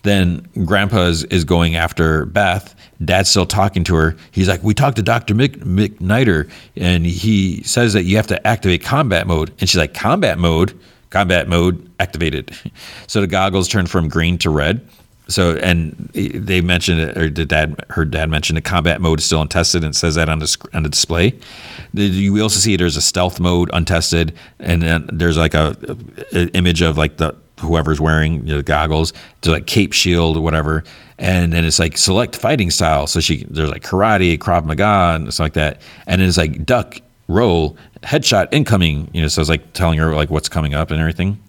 Then 0.03 0.47
Grandpa 0.65 1.05
is, 1.05 1.23
is 1.25 1.43
going 1.43 1.75
after 1.75 2.25
Beth. 2.25 2.75
Dad's 3.03 3.29
still 3.29 3.45
talking 3.45 3.83
to 3.85 3.95
her. 3.95 4.15
He's 4.31 4.47
like, 4.47 4.63
"We 4.63 4.73
talked 4.73 4.95
to 4.97 5.03
Doctor 5.03 5.35
Mick, 5.35 5.57
McNider, 5.57 6.49
and 6.75 7.05
he 7.05 7.61
says 7.63 7.93
that 7.93 8.03
you 8.03 8.15
have 8.15 8.27
to 8.27 8.47
activate 8.47 8.83
combat 8.83 9.27
mode." 9.27 9.51
And 9.59 9.69
she's 9.69 9.77
like, 9.77 9.93
"Combat 9.93 10.37
mode." 10.37 10.73
combat 11.09 11.47
mode 11.47 11.89
activated. 11.99 12.55
So 13.09 13.21
the 13.21 13.27
goggles 13.27 13.69
turn 13.69 13.87
from 13.87 14.09
green 14.09 14.37
to 14.39 14.49
red. 14.49 14.85
So 15.29 15.55
and 15.57 15.93
they 16.13 16.59
mentioned 16.59 16.99
it, 16.99 17.17
or 17.17 17.29
the 17.29 17.45
dad, 17.45 17.83
her 17.89 18.03
dad 18.03 18.29
mentioned 18.29 18.57
the 18.57 18.61
combat 18.61 18.99
mode 18.99 19.19
is 19.19 19.25
still 19.25 19.41
untested, 19.41 19.83
and 19.85 19.95
says 19.95 20.15
that 20.15 20.27
on 20.27 20.39
the 20.39 20.57
on 20.73 20.83
the 20.83 20.89
display. 20.89 21.33
You 21.93 22.41
also 22.41 22.59
see 22.59 22.75
there's 22.75 22.97
a 22.97 23.01
stealth 23.01 23.39
mode 23.39 23.69
untested, 23.71 24.33
and 24.59 24.81
then 24.81 25.09
there's 25.11 25.37
like 25.37 25.53
a, 25.53 25.75
a 26.33 26.47
image 26.49 26.81
of 26.81 26.97
like 26.97 27.15
the 27.15 27.33
whoever's 27.59 27.99
wearing 27.99 28.45
you 28.45 28.53
know, 28.53 28.57
the 28.57 28.63
goggles 28.63 29.13
to 29.41 29.51
like 29.51 29.67
cape 29.67 29.93
shield 29.93 30.37
or 30.37 30.41
whatever, 30.41 30.83
and 31.17 31.53
then 31.53 31.65
it's 31.65 31.79
like 31.79 31.97
select 31.97 32.35
fighting 32.35 32.71
style. 32.71 33.07
So 33.07 33.19
she 33.19 33.45
there's 33.49 33.69
like 33.69 33.83
karate, 33.83 34.37
krav 34.37 34.65
maga, 34.65 35.15
and 35.15 35.33
stuff 35.33 35.45
like 35.45 35.53
that, 35.53 35.81
and 36.05 36.21
it's 36.21 36.37
like 36.37 36.65
duck, 36.65 36.99
roll, 37.27 37.77
headshot 38.03 38.47
incoming. 38.51 39.09
You 39.13 39.23
know, 39.23 39.27
so 39.27 39.41
it's 39.41 39.49
like 39.49 39.73
telling 39.73 39.99
her 39.99 40.13
like 40.13 40.29
what's 40.29 40.49
coming 40.49 40.73
up 40.73 40.91
and 40.91 40.99
everything. 40.99 41.41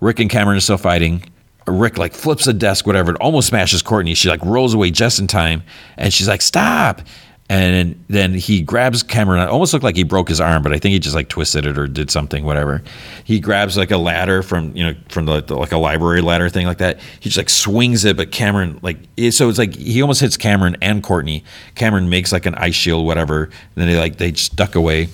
Rick 0.00 0.18
and 0.20 0.30
Cameron 0.30 0.56
are 0.56 0.60
still 0.60 0.78
fighting. 0.78 1.24
Rick 1.66 1.96
like 1.96 2.12
flips 2.12 2.44
the 2.44 2.52
desk, 2.52 2.86
whatever, 2.86 3.12
it 3.12 3.18
almost 3.20 3.48
smashes 3.48 3.82
Courtney. 3.82 4.14
She 4.14 4.28
like 4.28 4.44
rolls 4.44 4.74
away 4.74 4.90
just 4.90 5.20
in 5.20 5.28
time, 5.28 5.62
and 5.96 6.12
she's 6.12 6.26
like, 6.26 6.42
"Stop!" 6.42 7.02
And 7.48 8.02
then 8.08 8.32
he 8.32 8.62
grabs 8.62 9.02
Cameron. 9.02 9.42
It 9.42 9.50
almost 9.50 9.74
looked 9.74 9.84
like 9.84 9.96
he 9.96 10.04
broke 10.04 10.28
his 10.28 10.40
arm, 10.40 10.62
but 10.62 10.72
I 10.72 10.78
think 10.78 10.92
he 10.94 10.98
just 10.98 11.14
like 11.14 11.28
twisted 11.28 11.66
it 11.66 11.76
or 11.76 11.86
did 11.86 12.10
something, 12.10 12.44
whatever. 12.44 12.82
He 13.24 13.40
grabs 13.40 13.76
like 13.76 13.90
a 13.90 13.98
ladder 13.98 14.42
from 14.42 14.74
you 14.74 14.86
know 14.86 14.94
from 15.10 15.26
the, 15.26 15.42
the 15.42 15.56
like 15.56 15.72
a 15.72 15.76
library 15.76 16.22
ladder 16.22 16.48
thing 16.48 16.66
like 16.66 16.78
that. 16.78 16.98
He 17.20 17.28
just 17.28 17.36
like 17.36 17.50
swings 17.50 18.06
it, 18.06 18.16
but 18.16 18.32
Cameron 18.32 18.80
like 18.80 18.96
so 19.32 19.50
it's 19.50 19.58
like 19.58 19.74
he 19.74 20.00
almost 20.00 20.22
hits 20.22 20.38
Cameron 20.38 20.76
and 20.80 21.02
Courtney. 21.02 21.44
Cameron 21.74 22.08
makes 22.08 22.32
like 22.32 22.46
an 22.46 22.54
ice 22.54 22.74
shield, 22.74 23.04
whatever. 23.04 23.44
And 23.44 23.52
then 23.74 23.88
they 23.88 23.98
like 23.98 24.16
they 24.16 24.32
just 24.32 24.56
duck 24.56 24.74
away. 24.74 25.08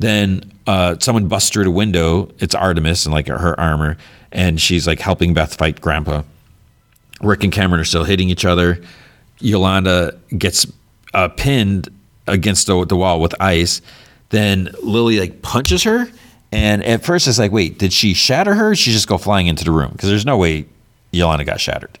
Then 0.00 0.50
uh, 0.66 0.96
someone 0.98 1.28
busts 1.28 1.50
through 1.50 1.64
the 1.64 1.70
window. 1.70 2.30
It's 2.38 2.54
Artemis 2.54 3.04
and 3.04 3.12
like 3.12 3.28
her 3.28 3.58
armor, 3.60 3.96
and 4.32 4.60
she's 4.60 4.86
like 4.86 4.98
helping 4.98 5.34
Beth 5.34 5.54
fight 5.56 5.80
Grandpa. 5.80 6.22
Rick 7.20 7.44
and 7.44 7.52
Cameron 7.52 7.80
are 7.80 7.84
still 7.84 8.04
hitting 8.04 8.30
each 8.30 8.44
other. 8.44 8.82
Yolanda 9.40 10.18
gets 10.36 10.66
uh, 11.14 11.28
pinned 11.28 11.88
against 12.26 12.66
the, 12.66 12.84
the 12.86 12.96
wall 12.96 13.20
with 13.20 13.34
ice. 13.40 13.82
Then 14.30 14.70
Lily 14.82 15.18
like 15.18 15.42
punches 15.42 15.82
her, 15.82 16.08
and 16.52 16.84
at 16.84 17.04
first 17.04 17.26
it's 17.26 17.38
like, 17.38 17.52
wait, 17.52 17.78
did 17.78 17.92
she 17.92 18.14
shatter 18.14 18.54
her? 18.54 18.74
she 18.74 18.92
just 18.92 19.08
go 19.08 19.18
flying 19.18 19.46
into 19.46 19.64
the 19.64 19.72
room 19.72 19.90
because 19.92 20.08
there's 20.08 20.26
no 20.26 20.36
way 20.36 20.66
Yolanda 21.12 21.44
got 21.44 21.60
shattered. 21.60 21.98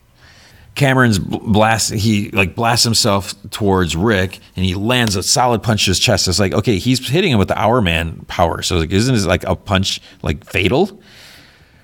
Cameron's 0.76 1.18
blast 1.18 1.92
he 1.92 2.30
like 2.30 2.54
blasts 2.54 2.84
himself 2.84 3.34
towards 3.50 3.96
Rick 3.96 4.38
and 4.56 4.64
he 4.64 4.74
lands 4.74 5.16
a 5.16 5.22
solid 5.22 5.62
punch 5.62 5.84
to 5.84 5.90
his 5.90 5.98
chest. 5.98 6.28
It's 6.28 6.38
like, 6.38 6.54
okay, 6.54 6.78
he's 6.78 7.06
hitting 7.06 7.32
him 7.32 7.38
with 7.38 7.48
the 7.48 7.54
Hourman 7.54 8.26
power. 8.28 8.62
So 8.62 8.78
like, 8.78 8.90
isn't 8.90 9.14
it 9.14 9.22
like 9.22 9.44
a 9.44 9.56
punch 9.56 10.00
like 10.22 10.44
fatal? 10.44 11.00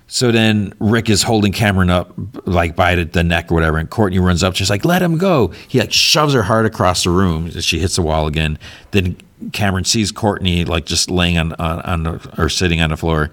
So 0.09 0.31
then 0.31 0.73
Rick 0.79 1.11
is 1.11 1.23
holding 1.23 1.53
Cameron 1.53 1.91
up 1.91 2.15
like 2.47 2.77
by 2.77 2.95
the 2.95 3.25
neck 3.25 3.51
or 3.51 3.55
whatever, 3.55 3.79
and 3.79 3.91
Courtney 3.91 4.19
runs 4.19 4.43
up, 4.43 4.55
She's 4.55 4.71
like, 4.71 4.85
let 4.85 5.03
him 5.03 5.19
go. 5.19 5.49
He 5.69 5.81
like 5.81 5.93
shoves 5.93 6.33
her 6.35 6.43
hard 6.43 6.65
across 6.65 7.05
the 7.05 7.11
room 7.11 7.51
she 7.51 7.79
hits 7.79 7.97
the 7.97 8.03
wall 8.03 8.27
again. 8.27 8.59
Then 8.93 9.17
Cameron 9.53 9.85
sees 9.85 10.13
Courtney 10.13 10.65
like 10.65 10.87
just 10.87 11.11
laying 11.11 11.39
on, 11.39 11.53
on, 11.55 11.81
on 11.81 12.03
the, 12.05 12.35
or 12.39 12.49
sitting 12.49 12.81
on 12.81 12.91
the 12.91 12.97
floor. 12.97 13.31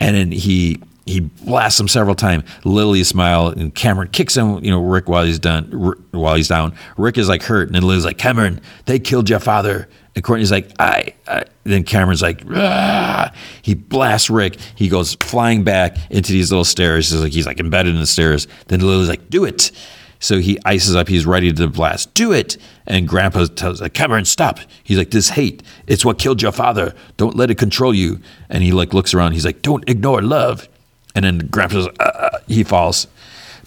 And 0.00 0.16
then 0.16 0.32
he 0.32 0.80
he 1.06 1.20
blasts 1.20 1.78
him 1.78 1.86
several 1.86 2.16
times. 2.16 2.44
Lily 2.64 3.04
smile 3.04 3.48
and 3.48 3.72
Cameron 3.74 4.08
kicks 4.08 4.36
him, 4.36 4.62
you 4.62 4.70
know, 4.70 4.82
Rick 4.82 5.08
while 5.08 5.24
he's 5.24 5.38
done 5.38 5.94
while 6.10 6.34
he's 6.34 6.48
down. 6.48 6.76
Rick 6.96 7.16
is 7.16 7.28
like 7.28 7.44
hurt, 7.44 7.68
and 7.68 7.76
then 7.76 7.84
Lily's 7.84 8.04
like, 8.04 8.18
Cameron, 8.18 8.60
they 8.86 8.98
killed 8.98 9.30
your 9.30 9.38
father. 9.38 9.88
And 10.16 10.24
Courtney's 10.24 10.50
like, 10.50 10.70
I. 10.78 11.14
I. 11.28 11.44
Then 11.64 11.84
Cameron's 11.84 12.22
like, 12.22 12.42
Rah! 12.44 13.30
he 13.62 13.74
blasts 13.74 14.30
Rick. 14.30 14.56
He 14.74 14.88
goes 14.88 15.14
flying 15.20 15.62
back 15.62 15.96
into 16.10 16.32
these 16.32 16.50
little 16.50 16.64
stairs. 16.64 17.10
He's 17.10 17.20
like, 17.20 17.32
he's 17.32 17.46
like 17.46 17.60
embedded 17.60 17.94
in 17.94 18.00
the 18.00 18.06
stairs. 18.06 18.48
Then 18.68 18.80
Lily's 18.80 19.08
like, 19.08 19.28
do 19.30 19.44
it. 19.44 19.70
So 20.18 20.38
he 20.38 20.58
ices 20.64 20.96
up. 20.96 21.08
He's 21.08 21.26
ready 21.26 21.52
to 21.52 21.68
blast. 21.68 22.14
Do 22.14 22.32
it. 22.32 22.56
And 22.86 23.06
Grandpa 23.06 23.46
tells 23.46 23.82
like, 23.82 23.92
Cameron, 23.92 24.24
stop. 24.24 24.58
He's 24.82 24.96
like, 24.96 25.10
this 25.10 25.30
hate. 25.30 25.62
It's 25.86 26.04
what 26.04 26.18
killed 26.18 26.40
your 26.40 26.52
father. 26.52 26.94
Don't 27.16 27.36
let 27.36 27.50
it 27.50 27.58
control 27.58 27.92
you. 27.92 28.20
And 28.48 28.62
he 28.62 28.72
like 28.72 28.94
looks 28.94 29.12
around. 29.12 29.32
He's 29.32 29.44
like, 29.44 29.60
don't 29.60 29.88
ignore 29.88 30.22
love. 30.22 30.68
And 31.16 31.24
then 31.24 31.38
Grandpa's 31.48 31.88
uh, 31.98 32.02
uh, 32.02 32.38
he 32.46 32.62
falls. 32.62 33.08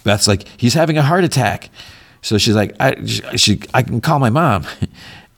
Beth's 0.04 0.28
like, 0.28 0.46
he's 0.56 0.72
having 0.72 0.96
a 0.96 1.02
heart 1.02 1.24
attack. 1.24 1.68
So 2.22 2.38
she's 2.38 2.54
like, 2.54 2.74
I, 2.80 3.04
she, 3.36 3.60
I 3.74 3.82
can 3.82 4.00
call 4.00 4.18
my 4.18 4.30
mom. 4.30 4.66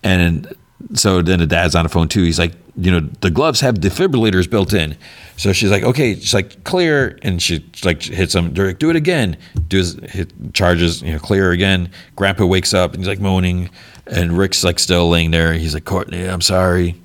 And 0.05 0.53
so 0.95 1.23
then 1.23 1.39
the 1.39 1.47
dad's 1.47 1.77
on 1.77 1.85
the 1.85 1.89
phone 1.89 2.09
too. 2.09 2.25
He's 2.25 2.41
like, 2.41 2.55
you 2.77 2.91
know, 2.91 3.09
the 3.21 3.31
gloves 3.31 3.61
have 3.61 3.77
defibrillators 3.77 4.51
built 4.51 4.73
in. 4.73 4.97
So 5.37 5.53
she's 5.53 5.71
like, 5.71 5.85
okay, 5.85 6.17
she's 6.17 6.35
like, 6.35 6.65
clear. 6.65 7.21
And 7.23 7.41
she 7.41 7.65
like 7.85 8.03
hits 8.03 8.35
him, 8.35 8.53
do 8.53 8.67
it 8.67 8.97
again. 8.97 9.37
Does 9.69 9.95
hit 10.11 10.33
charges, 10.55 11.01
you 11.01 11.13
know, 11.13 11.21
clear 11.21 11.53
again. 11.53 11.89
Grandpa 12.17 12.47
wakes 12.47 12.75
up 12.75 12.95
and 12.95 12.99
he's 12.99 13.07
like 13.07 13.21
moaning. 13.21 13.71
And 14.09 14.37
Rick's 14.37 14.65
like 14.65 14.81
still 14.81 15.09
laying 15.09 15.31
there. 15.31 15.53
He's 15.53 15.75
like, 15.75 15.85
Courtney, 15.85 16.25
I'm 16.25 16.41
sorry. 16.41 16.97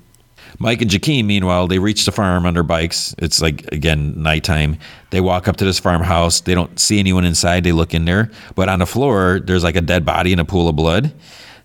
Mike 0.60 0.82
and 0.82 0.90
Jakeem, 0.90 1.24
meanwhile, 1.24 1.68
they 1.68 1.78
reach 1.78 2.04
the 2.04 2.12
farm 2.12 2.44
on 2.44 2.54
their 2.54 2.64
bikes. 2.64 3.14
It's 3.18 3.40
like, 3.40 3.66
again, 3.72 4.20
nighttime. 4.20 4.78
They 5.10 5.20
walk 5.20 5.46
up 5.46 5.56
to 5.58 5.64
this 5.64 5.78
farmhouse. 5.78 6.40
They 6.40 6.54
don't 6.54 6.78
see 6.80 6.98
anyone 6.98 7.24
inside. 7.24 7.62
They 7.62 7.72
look 7.72 7.94
in 7.94 8.04
there. 8.04 8.30
But 8.56 8.68
on 8.68 8.80
the 8.80 8.86
floor, 8.86 9.40
there's 9.40 9.62
like 9.62 9.76
a 9.76 9.80
dead 9.80 10.04
body 10.04 10.32
in 10.32 10.40
a 10.40 10.44
pool 10.44 10.68
of 10.68 10.74
blood. 10.74 11.14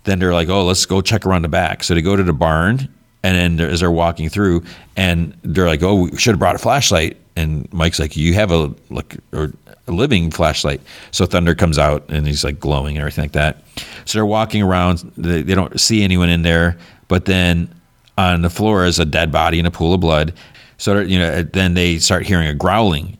Then 0.03 0.19
they're 0.19 0.33
like, 0.33 0.49
oh, 0.49 0.63
let's 0.65 0.85
go 0.85 1.01
check 1.01 1.25
around 1.25 1.41
the 1.41 1.47
back. 1.47 1.83
So 1.83 1.95
they 1.95 2.01
go 2.01 2.15
to 2.15 2.23
the 2.23 2.33
barn. 2.33 2.87
And 3.23 3.57
then 3.57 3.67
as 3.67 3.79
they're 3.79 3.89
walking 3.89 4.29
through, 4.29 4.63
and 4.97 5.35
they're 5.43 5.67
like, 5.67 5.81
oh, 5.81 6.03
we 6.03 6.17
should 6.17 6.33
have 6.33 6.39
brought 6.39 6.55
a 6.55 6.59
flashlight. 6.59 7.17
And 7.35 7.71
Mike's 7.73 7.99
like, 7.99 8.15
you 8.17 8.33
have 8.33 8.51
a, 8.51 8.75
like, 8.89 9.17
or 9.31 9.53
a 9.87 9.91
living 9.91 10.29
flashlight. 10.29 10.81
So 11.11 11.25
Thunder 11.25 11.55
comes 11.55 11.79
out 11.79 12.05
and 12.09 12.27
he's 12.27 12.43
like 12.43 12.59
glowing 12.59 12.95
and 12.97 13.01
everything 13.01 13.23
like 13.23 13.31
that. 13.31 13.63
So 14.05 14.17
they're 14.17 14.25
walking 14.25 14.61
around. 14.61 15.11
They, 15.17 15.41
they 15.41 15.55
don't 15.55 15.79
see 15.79 16.03
anyone 16.03 16.29
in 16.29 16.41
there. 16.43 16.77
But 17.07 17.25
then 17.25 17.73
on 18.17 18.41
the 18.41 18.49
floor 18.49 18.85
is 18.85 18.99
a 18.99 19.05
dead 19.05 19.31
body 19.31 19.59
in 19.59 19.65
a 19.65 19.71
pool 19.71 19.93
of 19.93 20.01
blood. 20.01 20.33
So 20.77 20.99
you 20.99 21.19
know, 21.19 21.43
then 21.43 21.73
they 21.73 21.97
start 21.99 22.25
hearing 22.25 22.47
a 22.47 22.53
growling, 22.53 23.17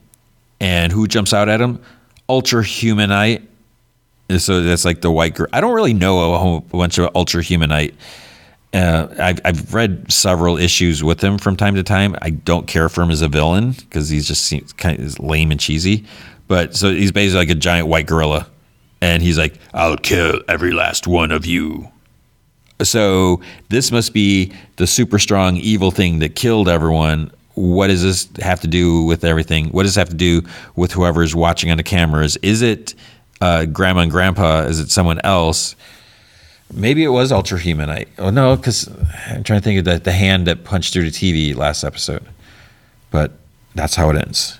and 0.60 0.92
who 0.92 1.06
jumps 1.06 1.32
out 1.32 1.48
at 1.48 1.58
them? 1.58 1.80
Ultra 2.28 2.62
Humanite. 2.62 3.42
So 4.38 4.62
that's 4.62 4.84
like 4.84 5.02
the 5.02 5.10
white 5.10 5.34
girl. 5.34 5.48
I 5.52 5.60
don't 5.60 5.74
really 5.74 5.92
know 5.92 6.34
a 6.34 6.38
whole 6.38 6.60
bunch 6.60 6.98
of 6.98 7.10
Ultra 7.14 7.42
Humanite. 7.42 7.94
Uh, 8.72 9.06
I've, 9.20 9.40
I've 9.44 9.72
read 9.72 10.10
several 10.10 10.56
issues 10.58 11.04
with 11.04 11.22
him 11.22 11.38
from 11.38 11.56
time 11.56 11.76
to 11.76 11.82
time. 11.82 12.16
I 12.22 12.30
don't 12.30 12.66
care 12.66 12.88
for 12.88 13.02
him 13.02 13.10
as 13.10 13.22
a 13.22 13.28
villain 13.28 13.72
because 13.72 14.08
he's 14.08 14.26
just 14.26 14.42
seems 14.42 14.72
kind 14.72 14.98
of 14.98 15.20
lame 15.20 15.52
and 15.52 15.60
cheesy. 15.60 16.04
But 16.48 16.74
so 16.74 16.90
he's 16.90 17.12
basically 17.12 17.46
like 17.46 17.50
a 17.50 17.54
giant 17.54 17.86
white 17.86 18.06
gorilla, 18.06 18.48
and 19.00 19.22
he's 19.22 19.38
like, 19.38 19.54
"I'll 19.72 19.96
kill 19.96 20.42
every 20.48 20.72
last 20.72 21.06
one 21.06 21.30
of 21.30 21.46
you." 21.46 21.88
So 22.82 23.40
this 23.68 23.92
must 23.92 24.12
be 24.12 24.52
the 24.76 24.86
super 24.86 25.18
strong 25.18 25.56
evil 25.56 25.90
thing 25.90 26.18
that 26.18 26.34
killed 26.34 26.68
everyone. 26.68 27.30
What 27.54 27.86
does 27.86 28.02
this 28.02 28.28
have 28.44 28.60
to 28.62 28.66
do 28.66 29.04
with 29.04 29.24
everything? 29.24 29.68
What 29.68 29.84
does 29.84 29.94
this 29.94 30.00
have 30.00 30.08
to 30.08 30.16
do 30.16 30.42
with 30.74 30.92
whoever's 30.92 31.34
watching 31.34 31.70
on 31.70 31.76
the 31.76 31.84
cameras? 31.84 32.36
Is 32.38 32.62
it 32.62 32.94
uh, 33.40 33.66
grandma 33.66 34.00
and 34.00 34.10
grandpa? 34.10 34.62
Is 34.62 34.80
it 34.80 34.90
someone 34.90 35.20
else? 35.22 35.76
Maybe 36.72 37.04
it 37.04 37.08
was 37.08 37.30
Ultra 37.30 37.58
Human. 37.60 37.90
I 37.90 38.06
oh 38.18 38.30
no, 38.30 38.56
because 38.56 38.88
I'm 39.28 39.44
trying 39.44 39.60
to 39.60 39.64
think 39.64 39.78
of 39.78 39.84
the, 39.84 39.98
the 39.98 40.12
hand 40.12 40.46
that 40.48 40.64
punched 40.64 40.92
through 40.92 41.08
the 41.08 41.10
TV 41.10 41.54
last 41.54 41.84
episode. 41.84 42.26
But 43.10 43.32
that's 43.74 43.94
how 43.94 44.10
it 44.10 44.16
ends. 44.16 44.58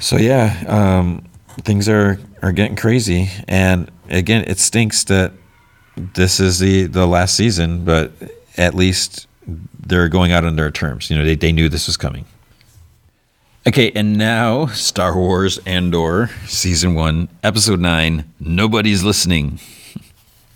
So 0.00 0.16
yeah, 0.16 0.62
um, 0.66 1.24
things 1.62 1.88
are 1.88 2.18
are 2.42 2.52
getting 2.52 2.76
crazy, 2.76 3.30
and 3.48 3.90
again, 4.10 4.44
it 4.46 4.58
stinks 4.58 5.04
that 5.04 5.32
this 5.96 6.40
is 6.40 6.58
the 6.58 6.84
the 6.84 7.06
last 7.06 7.36
season, 7.36 7.84
but 7.84 8.12
at 8.56 8.74
least 8.74 9.26
they're 9.86 10.08
going 10.08 10.32
out 10.32 10.44
on 10.44 10.56
their 10.56 10.70
terms. 10.70 11.10
You 11.10 11.18
know, 11.18 11.24
they 11.24 11.34
they 11.34 11.52
knew 11.52 11.68
this 11.68 11.86
was 11.86 11.96
coming. 11.96 12.24
Okay, 13.66 13.92
and 13.94 14.18
now 14.18 14.66
Star 14.66 15.16
Wars 15.16 15.58
Andor 15.66 16.30
season 16.46 16.94
one, 16.94 17.28
episode 17.44 17.78
nine. 17.78 18.24
Nobody's 18.40 19.04
listening. 19.04 19.60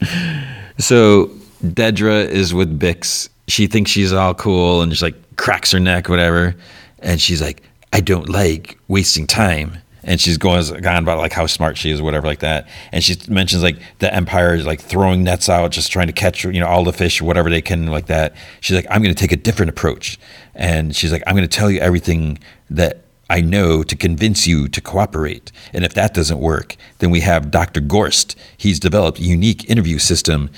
so 0.78 1.30
Dedra 1.62 2.26
is 2.26 2.52
with 2.52 2.78
Bix. 2.80 3.28
She 3.46 3.68
thinks 3.68 3.92
she's 3.92 4.12
all 4.12 4.34
cool 4.34 4.82
and 4.82 4.90
just 4.90 5.02
like 5.02 5.14
cracks 5.36 5.70
her 5.70 5.78
neck, 5.78 6.08
whatever. 6.08 6.56
And 6.98 7.20
she's 7.20 7.40
like, 7.40 7.62
I 7.92 8.00
don't 8.00 8.28
like 8.28 8.76
wasting 8.88 9.28
time. 9.28 9.78
And 10.06 10.20
she's 10.20 10.38
going 10.38 10.58
on 10.86 11.02
about 11.02 11.18
like 11.18 11.32
how 11.32 11.46
smart 11.46 11.76
she 11.76 11.90
is, 11.90 12.00
whatever, 12.00 12.26
like 12.26 12.38
that. 12.40 12.68
And 12.92 13.04
she 13.04 13.16
mentions 13.28 13.62
like 13.62 13.76
the 13.98 14.12
Empire 14.14 14.54
is 14.54 14.64
like 14.64 14.80
throwing 14.80 15.22
nets 15.24 15.48
out, 15.48 15.72
just 15.72 15.92
trying 15.92 16.06
to 16.06 16.14
catch 16.14 16.44
you 16.44 16.60
know 16.60 16.66
all 16.66 16.84
the 16.84 16.92
fish, 16.92 17.20
whatever 17.20 17.50
they 17.50 17.60
can, 17.60 17.88
like 17.88 18.06
that. 18.06 18.34
She's 18.60 18.76
like, 18.76 18.86
I'm 18.88 19.02
going 19.02 19.14
to 19.14 19.20
take 19.20 19.32
a 19.32 19.36
different 19.36 19.70
approach, 19.70 20.18
and 20.54 20.96
she's 20.96 21.12
like, 21.12 21.22
I'm 21.26 21.34
going 21.36 21.46
to 21.46 21.56
tell 21.56 21.70
you 21.70 21.80
everything 21.80 22.38
that 22.70 23.02
I 23.28 23.40
know 23.40 23.82
to 23.82 23.96
convince 23.96 24.46
you 24.46 24.68
to 24.68 24.80
cooperate. 24.80 25.50
And 25.72 25.84
if 25.84 25.94
that 25.94 26.14
doesn't 26.14 26.38
work, 26.38 26.76
then 26.98 27.10
we 27.10 27.20
have 27.20 27.50
Dr. 27.50 27.80
Gorst. 27.80 28.36
He's 28.56 28.78
developed 28.78 29.18
a 29.18 29.22
unique 29.22 29.68
interview 29.68 29.98
system 29.98 30.50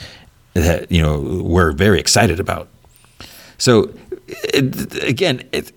that 0.54 0.90
you 0.90 1.02
know 1.02 1.18
we're 1.42 1.72
very 1.72 1.98
excited 1.98 2.38
about. 2.38 2.68
So 3.56 3.92
it, 4.28 5.02
again, 5.02 5.48
it, 5.52 5.72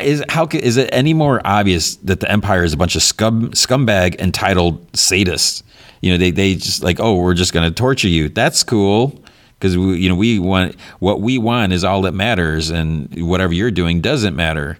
is 0.00 0.24
how 0.28 0.46
is 0.52 0.76
it 0.76 0.90
any 0.92 1.14
more 1.14 1.40
obvious 1.44 1.96
that 1.96 2.20
the 2.20 2.30
empire 2.30 2.64
is 2.64 2.72
a 2.72 2.76
bunch 2.76 2.96
of 2.96 3.02
scum 3.02 3.50
scumbag 3.50 4.18
entitled 4.18 4.90
sadists? 4.92 5.62
You 6.00 6.12
know, 6.12 6.18
they 6.18 6.30
they 6.30 6.54
just 6.54 6.82
like, 6.82 7.00
oh, 7.00 7.16
we're 7.16 7.34
just 7.34 7.52
going 7.52 7.68
to 7.68 7.74
torture 7.74 8.08
you. 8.08 8.28
That's 8.28 8.62
cool 8.62 9.20
because 9.58 9.76
we, 9.76 9.98
you 9.98 10.08
know 10.08 10.14
we 10.14 10.38
want 10.38 10.76
what 11.00 11.20
we 11.20 11.38
want 11.38 11.72
is 11.72 11.84
all 11.84 12.02
that 12.02 12.12
matters, 12.12 12.70
and 12.70 13.28
whatever 13.28 13.52
you're 13.52 13.70
doing 13.70 14.00
doesn't 14.00 14.36
matter. 14.36 14.78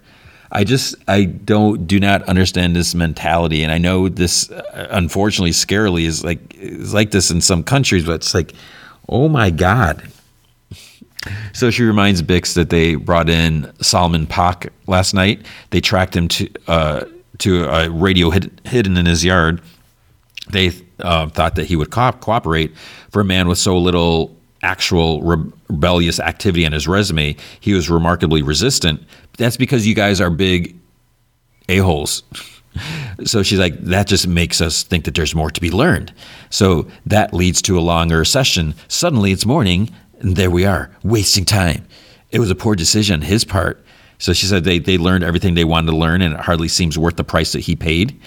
I 0.51 0.65
just 0.65 0.95
I 1.07 1.25
don't 1.25 1.87
do 1.87 2.01
not 2.01 2.23
understand 2.23 2.75
this 2.75 2.95
mentality, 2.95 3.63
and 3.63 3.73
I 3.73 3.79
know 3.79 4.09
this 4.09 4.51
uh, 4.51 4.89
unfortunately 4.91 5.51
scarily 5.51 6.05
is 6.05 6.25
like 6.25 6.55
is 6.55 6.95
like 6.95 7.11
this 7.11 7.31
in 7.31 7.41
some 7.41 7.63
countries, 7.63 8.05
but 8.05 8.15
it's 8.15 8.35
like, 8.35 8.55
oh 9.09 9.29
my 9.29 9.51
god, 9.51 10.03
so 11.53 11.71
she 11.71 11.83
reminds 11.83 12.23
Bix 12.23 12.55
that 12.55 12.71
they 12.71 12.95
brought 12.95 13.29
in 13.29 13.73
Solomon 13.81 14.27
Paak 14.27 14.71
last 14.87 15.15
night. 15.15 15.45
They 15.71 15.81
tracked 15.81 16.17
him 16.17 16.29
to 16.29 16.49
uh, 16.67 17.05
to 17.39 17.65
a 17.65 17.91
radio 17.91 18.31
hid- 18.31 18.61
hidden 18.65 18.97
in 18.97 19.07
his 19.07 19.25
yard. 19.25 19.61
They 20.51 20.73
uh, 21.01 21.29
thought 21.29 21.57
that 21.57 21.67
he 21.67 21.77
would 21.77 21.91
co- 21.91 22.13
cooperate 22.13 22.77
for 23.11 23.21
a 23.21 23.25
man 23.25 23.49
with 23.49 23.59
so 23.59 23.79
little 23.79 24.35
actual 24.63 25.23
re- 25.23 25.53
rebellious 25.69 26.19
activity 26.19 26.67
on 26.67 26.73
his 26.73 26.89
resume. 26.89 27.37
He 27.61 27.75
was 27.75 27.89
remarkably 27.91 28.43
resistant. 28.43 29.03
That's 29.37 29.57
because 29.57 29.87
you 29.87 29.95
guys 29.95 30.21
are 30.21 30.31
big 30.31 30.77
a 31.69 31.79
holes. 31.79 32.23
So 33.25 33.43
she's 33.43 33.59
like, 33.59 33.77
that 33.81 34.07
just 34.07 34.29
makes 34.29 34.61
us 34.61 34.85
think 34.85 35.05
that 35.07 35.17
there's 35.17 35.35
more 35.35 35.51
to 35.51 35.61
be 35.61 35.73
learned. 35.73 36.13
So 36.51 36.87
that 37.07 37.35
leads 37.35 37.61
to 37.63 37.77
a 37.77 37.81
longer 37.81 38.25
session. 38.25 38.75
Suddenly 38.87 39.33
it's 39.33 39.45
morning 39.45 39.91
and 40.21 40.37
there 40.37 40.51
we 40.51 40.65
are, 40.65 40.91
wasting 41.03 41.45
time. 41.45 41.87
It 42.31 42.41
was 42.41 42.51
a 42.51 42.55
poor 42.55 42.75
decision 42.75 43.21
on 43.21 43.23
his 43.23 43.45
part. 43.45 43.85
So 44.19 44.33
she 44.33 44.47
said 44.47 44.65
they, 44.65 44.79
they 44.79 44.99
learned 44.99 45.25
everything 45.25 45.55
they 45.55 45.65
wanted 45.65 45.93
to 45.93 45.97
learn, 45.97 46.23
and 46.23 46.35
it 46.35 46.41
hardly 46.41 46.69
seems 46.69 46.99
worth 46.99 47.17
the 47.17 47.25
price 47.25 47.53
that 47.53 47.61
he 47.61 47.77
paid. 47.77 48.21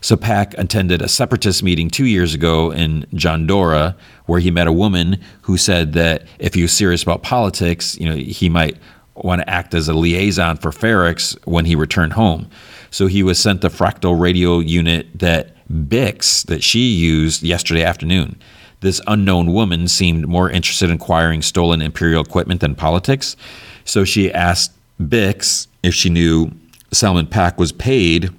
So 0.00 0.16
Paak 0.16 0.56
attended 0.58 1.02
a 1.02 1.08
separatist 1.08 1.62
meeting 1.62 1.90
two 1.90 2.06
years 2.06 2.34
ago 2.34 2.70
in 2.70 3.02
Jandora, 3.14 3.96
where 4.26 4.40
he 4.40 4.50
met 4.50 4.66
a 4.66 4.72
woman 4.72 5.20
who 5.42 5.56
said 5.56 5.92
that 5.94 6.24
if 6.38 6.54
he 6.54 6.62
was 6.62 6.72
serious 6.72 7.02
about 7.02 7.22
politics, 7.22 7.98
you 7.98 8.08
know, 8.08 8.16
he 8.16 8.48
might 8.48 8.76
want 9.14 9.40
to 9.40 9.50
act 9.50 9.74
as 9.74 9.88
a 9.88 9.94
liaison 9.94 10.56
for 10.56 10.70
Ferrex 10.70 11.36
when 11.46 11.64
he 11.64 11.74
returned 11.74 12.12
home. 12.12 12.48
So 12.90 13.06
he 13.06 13.22
was 13.22 13.38
sent 13.38 13.60
the 13.60 13.68
fractal 13.68 14.18
radio 14.18 14.60
unit 14.60 15.06
that 15.18 15.54
Bix 15.68 16.46
that 16.46 16.62
she 16.62 16.90
used 16.90 17.42
yesterday 17.42 17.82
afternoon. 17.82 18.38
This 18.80 19.00
unknown 19.06 19.52
woman 19.52 19.88
seemed 19.88 20.28
more 20.28 20.50
interested 20.50 20.90
in 20.90 20.96
acquiring 20.96 21.42
stolen 21.42 21.82
imperial 21.82 22.22
equipment 22.22 22.60
than 22.60 22.74
politics. 22.74 23.36
So 23.84 24.04
she 24.04 24.32
asked 24.32 24.72
Bix 25.00 25.66
if 25.82 25.94
she 25.94 26.10
knew 26.10 26.52
Solomon 26.92 27.26
Paak 27.26 27.58
was 27.58 27.72
paid 27.72 28.30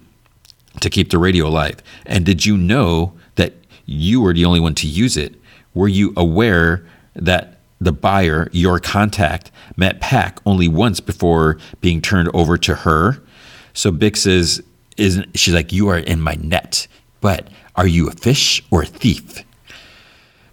to 0.79 0.89
keep 0.89 1.09
the 1.09 1.17
radio 1.17 1.47
alive. 1.47 1.81
And 2.05 2.25
did 2.25 2.45
you 2.45 2.57
know 2.57 3.13
that 3.35 3.53
you 3.85 4.21
were 4.21 4.33
the 4.33 4.45
only 4.45 4.59
one 4.59 4.75
to 4.75 4.87
use 4.87 5.17
it? 5.17 5.35
Were 5.73 5.87
you 5.87 6.13
aware 6.15 6.85
that 7.15 7.59
the 7.81 7.91
buyer, 7.91 8.49
your 8.51 8.79
contact, 8.79 9.51
met 9.75 10.01
Paak 10.01 10.39
only 10.45 10.67
once 10.67 10.99
before 10.99 11.57
being 11.81 12.01
turned 12.01 12.29
over 12.33 12.57
to 12.57 12.75
her? 12.75 13.21
So 13.73 13.91
Bix 13.91 14.25
is, 14.25 14.63
is 14.97 15.23
she's 15.35 15.53
like, 15.53 15.71
You 15.71 15.89
are 15.89 15.99
in 15.99 16.21
my 16.21 16.35
net, 16.35 16.87
but 17.21 17.49
are 17.75 17.87
you 17.87 18.07
a 18.07 18.11
fish 18.11 18.63
or 18.71 18.83
a 18.83 18.85
thief? 18.85 19.43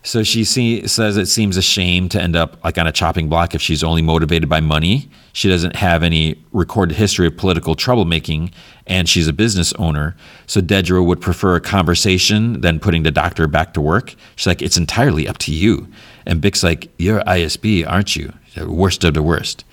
So 0.06 0.22
she 0.22 0.44
see, 0.44 0.86
says 0.86 1.16
it 1.16 1.26
seems 1.26 1.56
a 1.56 1.62
shame 1.62 2.08
to 2.10 2.22
end 2.22 2.36
up 2.36 2.62
like 2.62 2.78
on 2.78 2.86
a 2.86 2.92
chopping 2.92 3.28
block 3.28 3.56
if 3.56 3.60
she's 3.60 3.82
only 3.82 4.02
motivated 4.02 4.48
by 4.48 4.60
money. 4.60 5.10
She 5.32 5.48
doesn't 5.48 5.74
have 5.74 6.04
any 6.04 6.40
recorded 6.52 6.96
history 6.96 7.26
of 7.26 7.36
political 7.36 7.74
troublemaking, 7.74 8.52
and 8.86 9.08
she's 9.08 9.26
a 9.26 9.32
business 9.32 9.72
owner. 9.72 10.16
So 10.46 10.60
Dedra 10.60 11.04
would 11.04 11.20
prefer 11.20 11.56
a 11.56 11.60
conversation 11.60 12.60
than 12.60 12.78
putting 12.78 13.02
the 13.02 13.10
doctor 13.10 13.48
back 13.48 13.74
to 13.74 13.80
work. 13.80 14.14
She's 14.36 14.46
like, 14.46 14.62
it's 14.62 14.76
entirely 14.76 15.26
up 15.26 15.38
to 15.38 15.52
you. 15.52 15.88
And 16.24 16.40
Bix's 16.40 16.62
like, 16.62 16.88
you're 16.98 17.22
ISB, 17.22 17.84
aren't 17.84 18.14
you? 18.14 18.32
Worst 18.64 19.02
of 19.02 19.14
the 19.14 19.24
worst. 19.24 19.64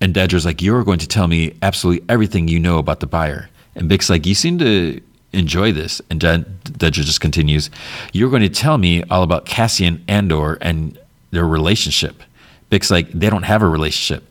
And 0.00 0.12
Dedra's 0.12 0.44
like, 0.44 0.60
you're 0.60 0.82
going 0.82 0.98
to 0.98 1.06
tell 1.06 1.28
me 1.28 1.56
absolutely 1.62 2.04
everything 2.08 2.48
you 2.48 2.58
know 2.58 2.78
about 2.78 2.98
the 2.98 3.06
buyer. 3.06 3.48
And 3.76 3.88
Bix's 3.88 4.10
like, 4.10 4.26
you 4.26 4.34
seem 4.34 4.58
to 4.58 5.00
enjoy 5.32 5.72
this. 5.72 6.00
And 6.10 6.20
Dedra 6.20 6.92
just 7.04 7.20
continues, 7.20 7.70
You're 8.12 8.30
going 8.30 8.42
to 8.42 8.48
tell 8.48 8.78
me 8.78 9.02
all 9.04 9.22
about 9.22 9.46
Cassian 9.46 10.04
Andor 10.08 10.58
and 10.60 10.98
their 11.30 11.46
relationship. 11.46 12.22
Bix's 12.70 12.90
like, 12.90 13.10
They 13.12 13.30
don't 13.30 13.44
have 13.44 13.62
a 13.62 13.68
relationship. 13.68 14.24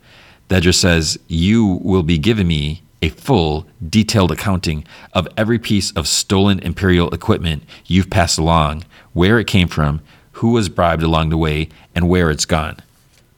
Dedra 0.49 0.73
says, 0.73 1.19
You 1.27 1.79
will 1.83 2.03
be 2.03 2.17
giving 2.17 2.47
me 2.47 2.81
a 3.01 3.09
full, 3.09 3.67
detailed 3.87 4.31
accounting 4.31 4.83
of 5.13 5.27
every 5.37 5.59
piece 5.59 5.91
of 5.91 6.07
stolen 6.07 6.59
Imperial 6.59 7.13
equipment 7.13 7.63
you've 7.85 8.09
passed 8.09 8.39
along, 8.39 8.83
where 9.13 9.39
it 9.39 9.45
came 9.45 9.67
from, 9.67 10.01
who 10.33 10.51
was 10.51 10.67
bribed 10.69 11.03
along 11.03 11.29
the 11.29 11.37
way, 11.37 11.69
and 11.93 12.09
where 12.09 12.31
it's 12.31 12.45
gone. 12.45 12.77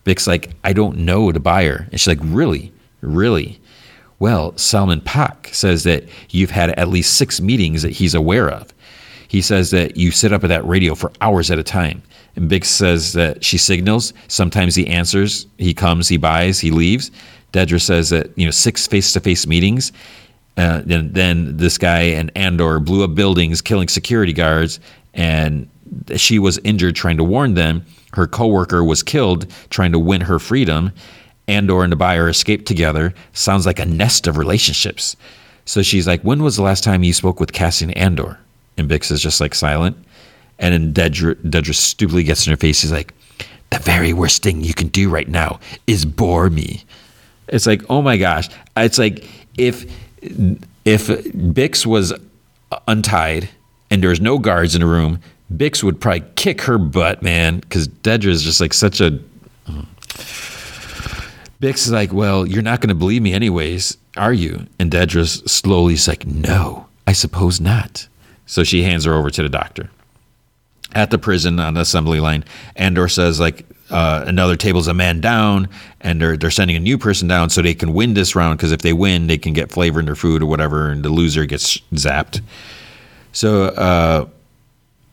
Bix's 0.05 0.27
like, 0.27 0.51
I 0.63 0.73
don't 0.73 0.99
know 0.99 1.31
the 1.31 1.39
buyer. 1.39 1.87
And 1.91 1.99
she's 1.99 2.07
like, 2.07 2.19
Really? 2.21 2.71
Really? 3.01 3.58
Well, 4.19 4.55
Salman 4.57 5.01
Paak 5.01 5.53
says 5.53 5.83
that 5.83 6.03
you've 6.29 6.51
had 6.51 6.71
at 6.71 6.89
least 6.89 7.15
six 7.15 7.39
meetings 7.39 7.81
that 7.81 7.91
he's 7.91 8.13
aware 8.13 8.49
of. 8.49 8.73
He 9.29 9.41
says 9.41 9.71
that 9.71 9.95
you 9.95 10.11
sit 10.11 10.33
up 10.33 10.43
at 10.43 10.47
that 10.47 10.65
radio 10.65 10.95
for 10.95 11.11
hours 11.21 11.49
at 11.51 11.59
a 11.59 11.63
time. 11.63 12.01
And 12.35 12.49
Bix 12.49 12.65
says 12.65 13.13
that 13.13 13.43
she 13.43 13.57
signals. 13.57 14.13
Sometimes 14.27 14.75
he 14.75 14.87
answers, 14.87 15.47
he 15.57 15.73
comes, 15.73 16.07
he 16.07 16.17
buys, 16.17 16.59
he 16.59 16.71
leaves. 16.71 17.11
Dedra 17.53 17.81
says 17.81 18.09
that, 18.09 18.37
you 18.37 18.45
know, 18.45 18.51
six 18.51 18.87
face 18.87 19.11
to 19.13 19.19
face 19.19 19.47
meetings. 19.47 19.91
Uh, 20.57 20.81
then, 20.85 21.13
then 21.13 21.57
this 21.57 21.77
guy 21.77 22.01
and 22.01 22.31
Andor 22.35 22.79
blew 22.79 23.03
up 23.03 23.15
buildings, 23.15 23.61
killing 23.61 23.87
security 23.87 24.33
guards, 24.33 24.79
and 25.13 25.69
she 26.15 26.37
was 26.39 26.57
injured 26.59 26.95
trying 26.95 27.17
to 27.17 27.23
warn 27.23 27.53
them. 27.53 27.85
Her 28.13 28.27
coworker 28.27 28.83
was 28.83 29.03
killed 29.03 29.49
trying 29.69 29.91
to 29.91 29.99
win 29.99 30.21
her 30.21 30.39
freedom. 30.39 30.91
Andor 31.49 31.83
and 31.83 31.91
the 31.91 31.97
buyer 31.97 32.29
escaped 32.29 32.65
together. 32.65 33.13
Sounds 33.33 33.65
like 33.65 33.79
a 33.79 33.85
nest 33.85 34.27
of 34.27 34.37
relationships. 34.37 35.15
So 35.65 35.81
she's 35.81 36.07
like, 36.07 36.21
When 36.21 36.43
was 36.43 36.55
the 36.55 36.61
last 36.61 36.83
time 36.83 37.03
you 37.03 37.13
spoke 37.13 37.39
with 37.39 37.51
Cassian 37.51 37.91
Andor? 37.91 38.39
And 38.77 38.89
Bix 38.89 39.11
is 39.11 39.21
just 39.21 39.41
like 39.41 39.53
silent. 39.55 39.97
And 40.59 40.73
then 40.73 41.11
Dedra, 41.11 41.35
Dedra 41.35 41.73
stupidly 41.73 42.23
gets 42.23 42.45
in 42.45 42.51
her 42.51 42.57
face. 42.57 42.81
He's 42.81 42.91
like, 42.91 43.13
the 43.69 43.79
very 43.79 44.13
worst 44.13 44.43
thing 44.43 44.61
you 44.61 44.73
can 44.73 44.87
do 44.87 45.09
right 45.09 45.27
now 45.27 45.59
is 45.87 46.05
bore 46.05 46.49
me. 46.49 46.83
It's 47.47 47.65
like, 47.65 47.81
oh 47.89 48.01
my 48.01 48.17
gosh. 48.17 48.49
It's 48.77 48.97
like 48.97 49.25
if 49.57 49.85
if 50.85 51.07
Bix 51.07 51.85
was 51.85 52.13
untied 52.87 53.49
and 53.89 54.01
there 54.01 54.09
was 54.09 54.21
no 54.21 54.39
guards 54.39 54.75
in 54.75 54.81
the 54.81 54.87
room, 54.87 55.19
Bix 55.53 55.83
would 55.83 55.99
probably 55.99 56.23
kick 56.35 56.61
her 56.61 56.77
butt, 56.77 57.21
man, 57.21 57.59
because 57.59 57.87
Dedra 57.87 58.27
is 58.27 58.43
just 58.43 58.61
like 58.61 58.73
such 58.73 59.01
a. 59.01 59.19
Mm. 59.67 59.85
Bix 61.61 61.85
is 61.85 61.91
like, 61.91 62.13
well, 62.13 62.45
you're 62.45 62.61
not 62.61 62.79
going 62.79 62.89
to 62.89 62.95
believe 62.95 63.21
me 63.21 63.33
anyways, 63.33 63.97
are 64.15 64.31
you? 64.33 64.67
And 64.79 64.89
Dedra's 64.89 65.43
slowly 65.45 65.95
is 65.95 66.07
like, 66.07 66.25
no, 66.25 66.87
I 67.05 67.11
suppose 67.13 67.59
not. 67.59 68.07
So 68.45 68.63
she 68.63 68.83
hands 68.83 69.05
her 69.05 69.13
over 69.13 69.29
to 69.29 69.43
the 69.43 69.49
doctor. 69.49 69.89
At 70.93 71.11
the 71.11 71.19
prison 71.19 71.59
on 71.59 71.75
the 71.75 71.81
assembly 71.81 72.19
line, 72.19 72.45
Andor 72.75 73.09
says 73.09 73.39
like 73.39 73.65
uh, 73.91 74.23
another 74.25 74.55
table's 74.55 74.87
a 74.87 74.93
man 74.93 75.19
down, 75.19 75.69
and 76.01 76.21
they're 76.21 76.37
they're 76.37 76.49
sending 76.49 76.75
a 76.75 76.79
new 76.79 76.97
person 76.97 77.27
down 77.27 77.49
so 77.49 77.61
they 77.61 77.75
can 77.75 77.93
win 77.93 78.15
this 78.15 78.35
round 78.35 78.57
because 78.57 78.71
if 78.71 78.81
they 78.81 78.93
win, 78.93 79.27
they 79.27 79.37
can 79.37 79.53
get 79.53 79.71
flavor 79.71 79.99
in 79.99 80.05
their 80.05 80.15
food 80.15 80.41
or 80.41 80.47
whatever, 80.47 80.89
and 80.89 81.03
the 81.03 81.09
loser 81.09 81.45
gets 81.45 81.77
zapped. 81.93 82.41
So 83.31 83.65
uh, 83.65 84.25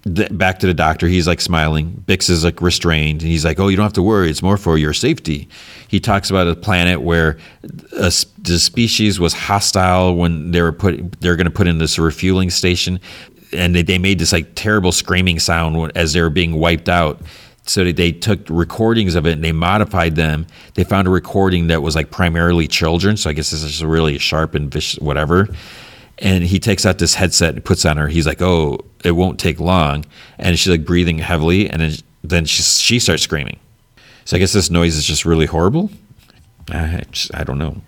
back 0.07 0.59
to 0.61 0.66
the 0.66 0.74
doctor, 0.74 1.09
he's 1.09 1.27
like 1.27 1.41
smiling. 1.41 2.03
Bix 2.07 2.31
is 2.31 2.45
like 2.45 2.61
restrained, 2.61 3.23
and 3.23 3.31
he's 3.31 3.45
like, 3.45 3.59
"Oh, 3.59 3.69
you 3.69 3.77
don't 3.77 3.85
have 3.85 3.93
to 3.95 4.03
worry. 4.03 4.31
It's 4.31 4.43
more 4.43 4.57
for 4.57 4.78
your 4.78 4.93
safety." 4.93 5.49
He 5.89 6.01
talks 6.01 6.31
about 6.31 6.47
a 6.49 6.55
planet 6.55 7.01
where 7.03 7.39
a, 7.93 8.12
the 8.39 8.59
species 8.59 9.19
was 9.19 9.33
hostile 9.33 10.16
when 10.16 10.53
they 10.53 10.62
were 10.62 10.73
put 10.73 11.20
they're 11.20 11.37
going 11.37 11.47
to 11.47 11.51
put 11.51 11.66
in 11.66 11.78
this 11.78 11.99
refueling 11.99 12.51
station, 12.51 13.01
and 13.53 13.74
they, 13.74 13.83
they 13.83 13.99
made 13.99 14.19
this 14.19 14.33
like 14.33 14.55
terrible 14.55 14.93
screaming 14.93 15.39
sound 15.39 15.93
as 15.95 16.12
they 16.12 16.20
were 16.20 16.31
being 16.31 16.55
wiped 16.55 16.89
out 16.89 17.20
so 17.69 17.91
they 17.91 18.12
took 18.12 18.41
recordings 18.49 19.16
of 19.16 19.27
it 19.27 19.33
and 19.33 19.45
they 19.45 19.53
modified 19.53 20.15
them. 20.15 20.47
They 20.74 20.85
found 20.85 21.09
a 21.09 21.11
recording 21.11 21.66
that 21.66 21.83
was 21.83 21.97
like 21.97 22.11
primarily 22.11 22.69
children. 22.69 23.16
So 23.16 23.28
I 23.28 23.33
guess 23.33 23.51
this 23.51 23.62
is 23.62 23.85
really 23.85 24.19
sharp 24.19 24.55
and 24.55 24.70
vicious, 24.70 25.01
whatever. 25.01 25.49
And 26.18 26.44
he 26.44 26.59
takes 26.59 26.86
out 26.86 26.98
this 26.98 27.14
headset 27.14 27.55
and 27.55 27.64
puts 27.64 27.84
on 27.84 27.98
her. 27.98 28.09
He's 28.09 28.26
like, 28.26 28.40
"Oh, 28.40 28.78
it 29.05 29.12
won't 29.12 29.38
take 29.38 29.60
long." 29.60 30.06
And 30.38 30.59
she's 30.59 30.70
like 30.70 30.84
breathing 30.84 31.18
heavily, 31.18 31.68
and 31.68 31.82
then 31.82 31.93
then 32.24 32.44
she 32.47 32.62
she 32.62 32.98
starts 32.98 33.22
screaming. 33.22 33.59
So 34.24 34.36
I 34.36 34.40
guess 34.40 34.52
this 34.52 34.70
noise 34.70 34.97
is 34.97 35.05
just 35.05 35.24
really 35.24 35.47
horrible. 35.47 35.90
I, 36.70 37.05
just, 37.12 37.34
I 37.34 37.44
don't 37.44 37.59
know 37.59 37.82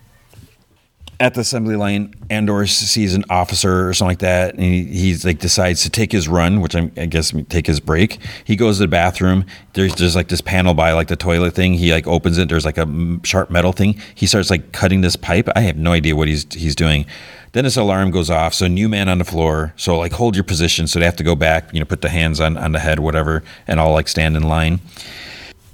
at 1.20 1.34
the 1.34 1.40
assembly 1.40 1.74
line, 1.74 2.14
Andor 2.30 2.66
sees 2.66 3.14
an 3.14 3.24
officer 3.28 3.88
or 3.88 3.92
something 3.92 4.10
like 4.10 4.18
that, 4.20 4.54
and 4.54 4.62
he, 4.62 4.84
he's 4.84 5.24
like 5.24 5.40
decides 5.40 5.82
to 5.82 5.90
take 5.90 6.12
his 6.12 6.28
run, 6.28 6.60
which 6.60 6.76
I'm, 6.76 6.92
i 6.96 7.06
guess 7.06 7.32
take 7.48 7.66
his 7.66 7.80
break. 7.80 8.18
He 8.44 8.54
goes 8.54 8.76
to 8.76 8.84
the 8.84 8.88
bathroom. 8.88 9.44
There's 9.72 9.94
just 9.94 10.14
like 10.14 10.28
this 10.28 10.40
panel 10.40 10.74
by 10.74 10.92
like 10.92 11.08
the 11.08 11.16
toilet 11.16 11.54
thing. 11.54 11.74
He 11.74 11.92
like 11.92 12.06
opens 12.06 12.38
it. 12.38 12.48
There's 12.48 12.64
like 12.64 12.78
a 12.78 13.18
sharp 13.24 13.50
metal 13.50 13.72
thing. 13.72 14.00
He 14.14 14.26
starts 14.26 14.48
like 14.48 14.70
cutting 14.72 15.00
this 15.00 15.16
pipe. 15.16 15.48
I 15.56 15.62
have 15.62 15.76
no 15.76 15.92
idea 15.92 16.14
what 16.14 16.28
he's 16.28 16.46
he's 16.54 16.76
doing. 16.76 17.04
Then 17.52 17.64
this 17.64 17.76
alarm 17.76 18.10
goes 18.10 18.30
off. 18.30 18.54
So 18.54 18.66
new 18.66 18.88
man 18.88 19.08
on 19.08 19.18
the 19.18 19.24
floor. 19.24 19.72
So 19.76 19.98
like 19.98 20.12
hold 20.12 20.36
your 20.36 20.44
position. 20.44 20.86
So 20.86 20.98
they 20.98 21.04
have 21.04 21.16
to 21.16 21.24
go 21.24 21.34
back. 21.34 21.72
You 21.72 21.80
know, 21.80 21.86
put 21.86 22.02
the 22.02 22.08
hands 22.08 22.40
on 22.40 22.56
on 22.56 22.72
the 22.72 22.78
head, 22.78 22.98
whatever, 23.00 23.42
and 23.66 23.80
all 23.80 23.92
like 23.92 24.08
stand 24.08 24.36
in 24.36 24.42
line. 24.42 24.80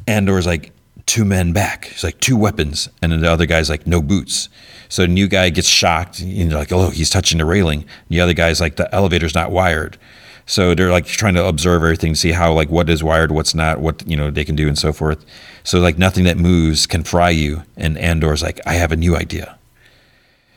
Andor's 0.06 0.46
like 0.46 0.72
two 1.06 1.24
men 1.24 1.52
back. 1.52 1.86
He's 1.86 2.05
like 2.05 2.20
two 2.20 2.36
weapons, 2.36 2.88
and 3.02 3.12
then 3.12 3.20
the 3.20 3.30
other 3.30 3.46
guy's 3.46 3.70
like 3.70 3.86
no 3.86 4.01
boots. 4.01 4.48
So 4.88 5.02
the 5.02 5.09
new 5.09 5.28
guy 5.28 5.51
gets 5.51 5.66
shocked, 5.66 6.20
you 6.20 6.44
know, 6.44 6.59
like, 6.59 6.70
oh, 6.70 6.90
he's 6.90 7.10
touching 7.10 7.38
the 7.38 7.44
railing. 7.44 7.84
The 8.10 8.20
other 8.20 8.34
guy's 8.34 8.60
like, 8.60 8.76
the 8.76 8.94
elevator's 8.94 9.34
not 9.34 9.51
wired. 9.51 9.98
So 10.46 10.74
they're 10.74 10.90
like 10.90 11.06
trying 11.06 11.34
to 11.34 11.44
observe 11.46 11.82
everything, 11.82 12.14
see 12.14 12.32
how 12.32 12.52
like 12.52 12.68
what 12.68 12.90
is 12.90 13.02
wired, 13.02 13.32
what's 13.32 13.55
not, 13.55 13.80
what 13.80 14.06
you 14.06 14.16
know 14.16 14.30
they 14.30 14.44
can 14.44 14.56
do, 14.56 14.68
and 14.68 14.78
so 14.78 14.92
forth. 14.92 15.24
So 15.64 15.80
like 15.80 15.98
nothing 15.98 16.24
that 16.24 16.36
moves 16.36 16.86
can 16.86 17.02
fry 17.02 17.30
you. 17.30 17.62
And 17.76 17.96
Andor's 17.98 18.42
like, 18.42 18.60
I 18.66 18.74
have 18.74 18.92
a 18.92 18.96
new 18.96 19.16
idea. 19.16 19.59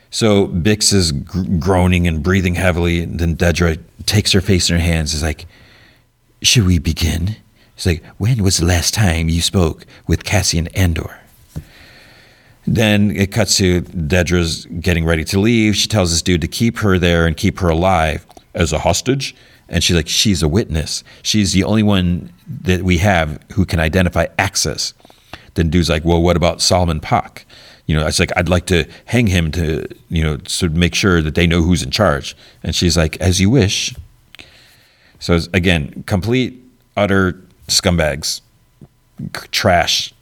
So 0.09 0.47
Bix 0.47 0.93
is 0.93 1.11
gr- 1.11 1.43
groaning 1.59 2.07
and 2.07 2.23
breathing 2.23 2.55
heavily. 2.55 3.01
And 3.01 3.19
then 3.19 3.35
Dedra 3.35 3.79
takes 4.05 4.31
her 4.31 4.41
face 4.41 4.69
in 4.69 4.77
her 4.77 4.81
hands. 4.81 5.13
Is 5.13 5.23
like, 5.23 5.45
should 6.41 6.65
we 6.65 6.79
begin? 6.79 7.35
It's 7.75 7.85
like, 7.85 8.03
when 8.17 8.43
was 8.43 8.57
the 8.57 8.65
last 8.65 8.93
time 8.93 9.29
you 9.29 9.41
spoke 9.41 9.85
with 10.07 10.23
Cassian 10.23 10.67
Andor? 10.69 11.19
Then 12.65 13.11
it 13.11 13.31
cuts 13.31 13.55
to 13.57 13.81
Dedra's 13.83 14.65
getting 14.65 15.05
ready 15.05 15.23
to 15.25 15.39
leave. 15.39 15.75
She 15.75 15.87
tells 15.87 16.11
this 16.11 16.21
dude 16.21 16.41
to 16.41 16.47
keep 16.47 16.79
her 16.79 16.99
there 16.99 17.25
and 17.25 17.37
keep 17.37 17.59
her 17.59 17.69
alive 17.69 18.25
as 18.53 18.73
a 18.73 18.79
hostage. 18.79 19.35
And 19.69 19.83
she's 19.83 19.95
like, 19.95 20.07
she's 20.07 20.43
a 20.43 20.47
witness. 20.47 21.03
She's 21.21 21.53
the 21.53 21.63
only 21.63 21.83
one 21.83 22.33
that 22.63 22.83
we 22.83 22.97
have 22.97 23.39
who 23.53 23.65
can 23.65 23.79
identify 23.79 24.27
Axis. 24.37 24.93
Then 25.53 25.69
dude's 25.69 25.89
like, 25.89 26.03
well, 26.03 26.21
what 26.21 26.35
about 26.35 26.61
Solomon 26.61 26.99
Paak? 26.99 27.43
You 27.87 27.95
know, 27.95 28.05
it's 28.05 28.19
like, 28.19 28.31
I'd 28.35 28.49
like 28.49 28.65
to 28.67 28.85
hang 29.05 29.27
him 29.27 29.51
to, 29.51 29.87
you 30.09 30.23
know, 30.23 30.37
to 30.37 30.69
make 30.69 30.93
sure 30.93 31.21
that 31.21 31.35
they 31.35 31.47
know 31.47 31.61
who's 31.61 31.81
in 31.81 31.89
charge. 31.89 32.35
And 32.61 32.75
she's 32.75 32.95
like, 32.97 33.17
as 33.17 33.41
you 33.41 33.49
wish. 33.49 33.95
So 35.19 35.39
again, 35.53 36.03
complete, 36.05 36.61
utter 36.95 37.41
scumbags, 37.67 38.41
trash, 39.51 40.13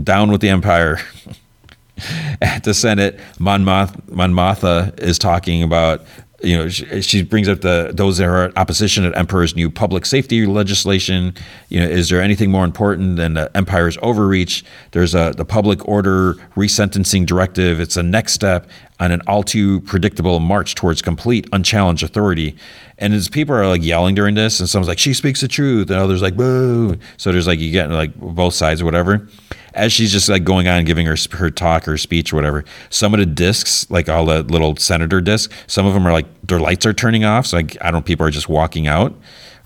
down 0.00 0.30
with 0.30 0.40
the 0.40 0.48
empire. 0.48 1.00
at 2.40 2.64
the 2.64 2.74
Senate, 2.74 3.18
Mon, 3.38 3.64
Mothma 3.64 4.98
is 4.98 5.18
talking 5.18 5.62
about 5.62 6.04
you 6.42 6.56
know, 6.56 6.68
she, 6.68 7.02
she, 7.02 7.22
brings 7.22 7.48
up 7.48 7.60
the 7.60 7.90
those 7.92 8.18
that 8.18 8.24
are 8.24 8.52
opposition 8.56 9.04
to 9.04 9.18
Emperor's 9.18 9.54
new 9.54 9.70
public 9.70 10.06
safety 10.06 10.46
legislation. 10.46 11.34
You 11.68 11.80
know, 11.80 11.86
is 11.86 12.08
there 12.08 12.20
anything 12.20 12.50
more 12.50 12.64
important 12.64 13.16
than 13.16 13.34
the 13.34 13.54
Empire's 13.56 13.98
overreach? 13.98 14.64
There's 14.92 15.14
a 15.14 15.32
the 15.36 15.44
public 15.44 15.86
order 15.86 16.34
resentencing 16.56 17.26
directive. 17.26 17.80
It's 17.80 17.96
a 17.96 18.02
next 18.02 18.32
step 18.32 18.68
on 18.98 19.12
an 19.12 19.22
all 19.26 19.42
too 19.42 19.80
predictable 19.82 20.40
march 20.40 20.74
towards 20.74 21.02
complete 21.02 21.46
unchallenged 21.52 22.02
authority. 22.02 22.56
And 22.98 23.14
as 23.14 23.28
people 23.28 23.54
are 23.54 23.66
like 23.66 23.82
yelling 23.82 24.14
during 24.14 24.34
this, 24.34 24.60
and 24.60 24.68
someone's 24.68 24.88
like, 24.88 24.98
"She 24.98 25.14
speaks 25.14 25.42
the 25.42 25.48
truth," 25.48 25.90
and 25.90 25.98
others 25.98 26.22
like, 26.22 26.36
"Boo!" 26.36 26.96
So 27.16 27.32
there's 27.32 27.46
like 27.46 27.58
you 27.58 27.70
get 27.70 27.90
like 27.90 28.14
both 28.14 28.54
sides 28.54 28.80
or 28.80 28.86
whatever 28.86 29.28
as 29.74 29.92
she's 29.92 30.12
just 30.12 30.28
like 30.28 30.44
going 30.44 30.68
on 30.68 30.84
giving 30.84 31.06
her 31.06 31.16
her 31.32 31.50
talk 31.50 31.86
or 31.86 31.96
speech 31.96 32.32
or 32.32 32.36
whatever, 32.36 32.64
some 32.88 33.14
of 33.14 33.20
the 33.20 33.26
discs, 33.26 33.88
like 33.90 34.08
all 34.08 34.26
the 34.26 34.42
little 34.42 34.76
senator 34.76 35.20
discs, 35.20 35.54
some 35.66 35.86
of 35.86 35.94
them 35.94 36.06
are 36.06 36.12
like 36.12 36.26
their 36.42 36.60
lights 36.60 36.86
are 36.86 36.92
turning 36.92 37.24
off. 37.24 37.46
So 37.46 37.58
like, 37.58 37.76
I 37.80 37.90
don't 37.90 38.00
know, 38.00 38.02
people 38.02 38.26
are 38.26 38.30
just 38.30 38.48
walking 38.48 38.86
out, 38.86 39.14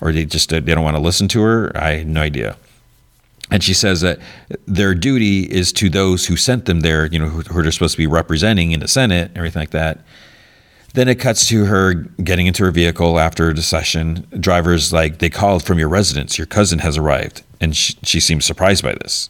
or 0.00 0.12
they 0.12 0.24
just 0.24 0.50
they 0.50 0.60
don't 0.60 0.84
want 0.84 0.96
to 0.96 1.02
listen 1.02 1.28
to 1.28 1.42
her. 1.42 1.72
I 1.74 1.98
have 1.98 2.06
no 2.06 2.20
idea. 2.20 2.56
And 3.50 3.62
she 3.62 3.74
says 3.74 4.00
that 4.00 4.20
their 4.66 4.94
duty 4.94 5.42
is 5.42 5.72
to 5.74 5.90
those 5.90 6.26
who 6.26 6.36
sent 6.36 6.64
them 6.64 6.80
there, 6.80 7.06
you 7.06 7.18
know, 7.18 7.28
who, 7.28 7.42
who 7.42 7.62
they're 7.62 7.72
supposed 7.72 7.92
to 7.92 7.98
be 7.98 8.06
representing 8.06 8.72
in 8.72 8.80
the 8.80 8.88
Senate, 8.88 9.28
and 9.28 9.36
everything 9.36 9.60
like 9.60 9.70
that. 9.70 10.04
Then 10.94 11.08
it 11.08 11.16
cuts 11.16 11.48
to 11.48 11.64
her 11.64 11.94
getting 11.94 12.46
into 12.46 12.64
her 12.64 12.70
vehicle 12.70 13.18
after 13.18 13.52
the 13.52 13.62
session. 13.62 14.26
Driver's 14.38 14.92
like, 14.92 15.18
they 15.18 15.28
called 15.28 15.64
from 15.64 15.78
your 15.78 15.88
residence. 15.88 16.38
Your 16.38 16.46
cousin 16.46 16.78
has 16.78 16.96
arrived. 16.96 17.42
And 17.60 17.76
she, 17.76 17.96
she 18.04 18.20
seems 18.20 18.44
surprised 18.44 18.84
by 18.84 18.92
this 18.94 19.28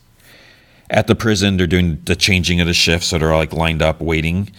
at 0.91 1.07
the 1.07 1.15
prison 1.15 1.57
they're 1.57 1.67
doing 1.67 2.01
the 2.05 2.17
changing 2.17 2.61
of 2.61 2.67
the 2.67 2.75
shift 2.75 3.05
so 3.05 3.19
they're 3.19 3.33
all 3.33 3.39
like 3.39 3.53
lined 3.53 3.83
up 3.83 4.01
waiting 4.01 4.51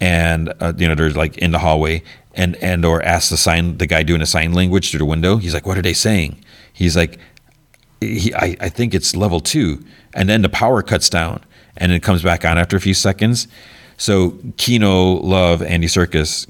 and 0.00 0.52
uh, 0.60 0.72
you 0.76 0.86
know 0.86 0.94
they're 0.94 1.10
like 1.10 1.38
in 1.38 1.52
the 1.52 1.58
hallway 1.58 2.02
and 2.34 2.56
Andor 2.56 3.02
ask 3.02 3.30
the 3.30 3.36
sign 3.36 3.78
the 3.78 3.86
guy 3.86 4.02
doing 4.02 4.20
a 4.20 4.26
sign 4.26 4.52
language 4.52 4.90
through 4.90 4.98
the 4.98 5.04
window. 5.04 5.36
He's 5.36 5.54
like 5.54 5.66
what 5.66 5.78
are 5.78 5.82
they 5.82 5.92
saying? 5.92 6.42
He's 6.72 6.96
like 6.96 7.18
he, 8.00 8.34
I, 8.34 8.56
I 8.60 8.68
think 8.68 8.94
it's 8.94 9.16
level 9.16 9.40
two 9.40 9.82
and 10.14 10.28
then 10.28 10.42
the 10.42 10.48
power 10.48 10.82
cuts 10.82 11.08
down 11.08 11.42
and 11.76 11.92
it 11.92 12.02
comes 12.02 12.22
back 12.22 12.44
on 12.44 12.58
after 12.58 12.76
a 12.76 12.80
few 12.80 12.94
seconds. 12.94 13.48
So 13.96 14.36
Kino 14.56 15.14
Loy 15.14 15.56
Andy 15.64 15.86
Serkis 15.86 16.46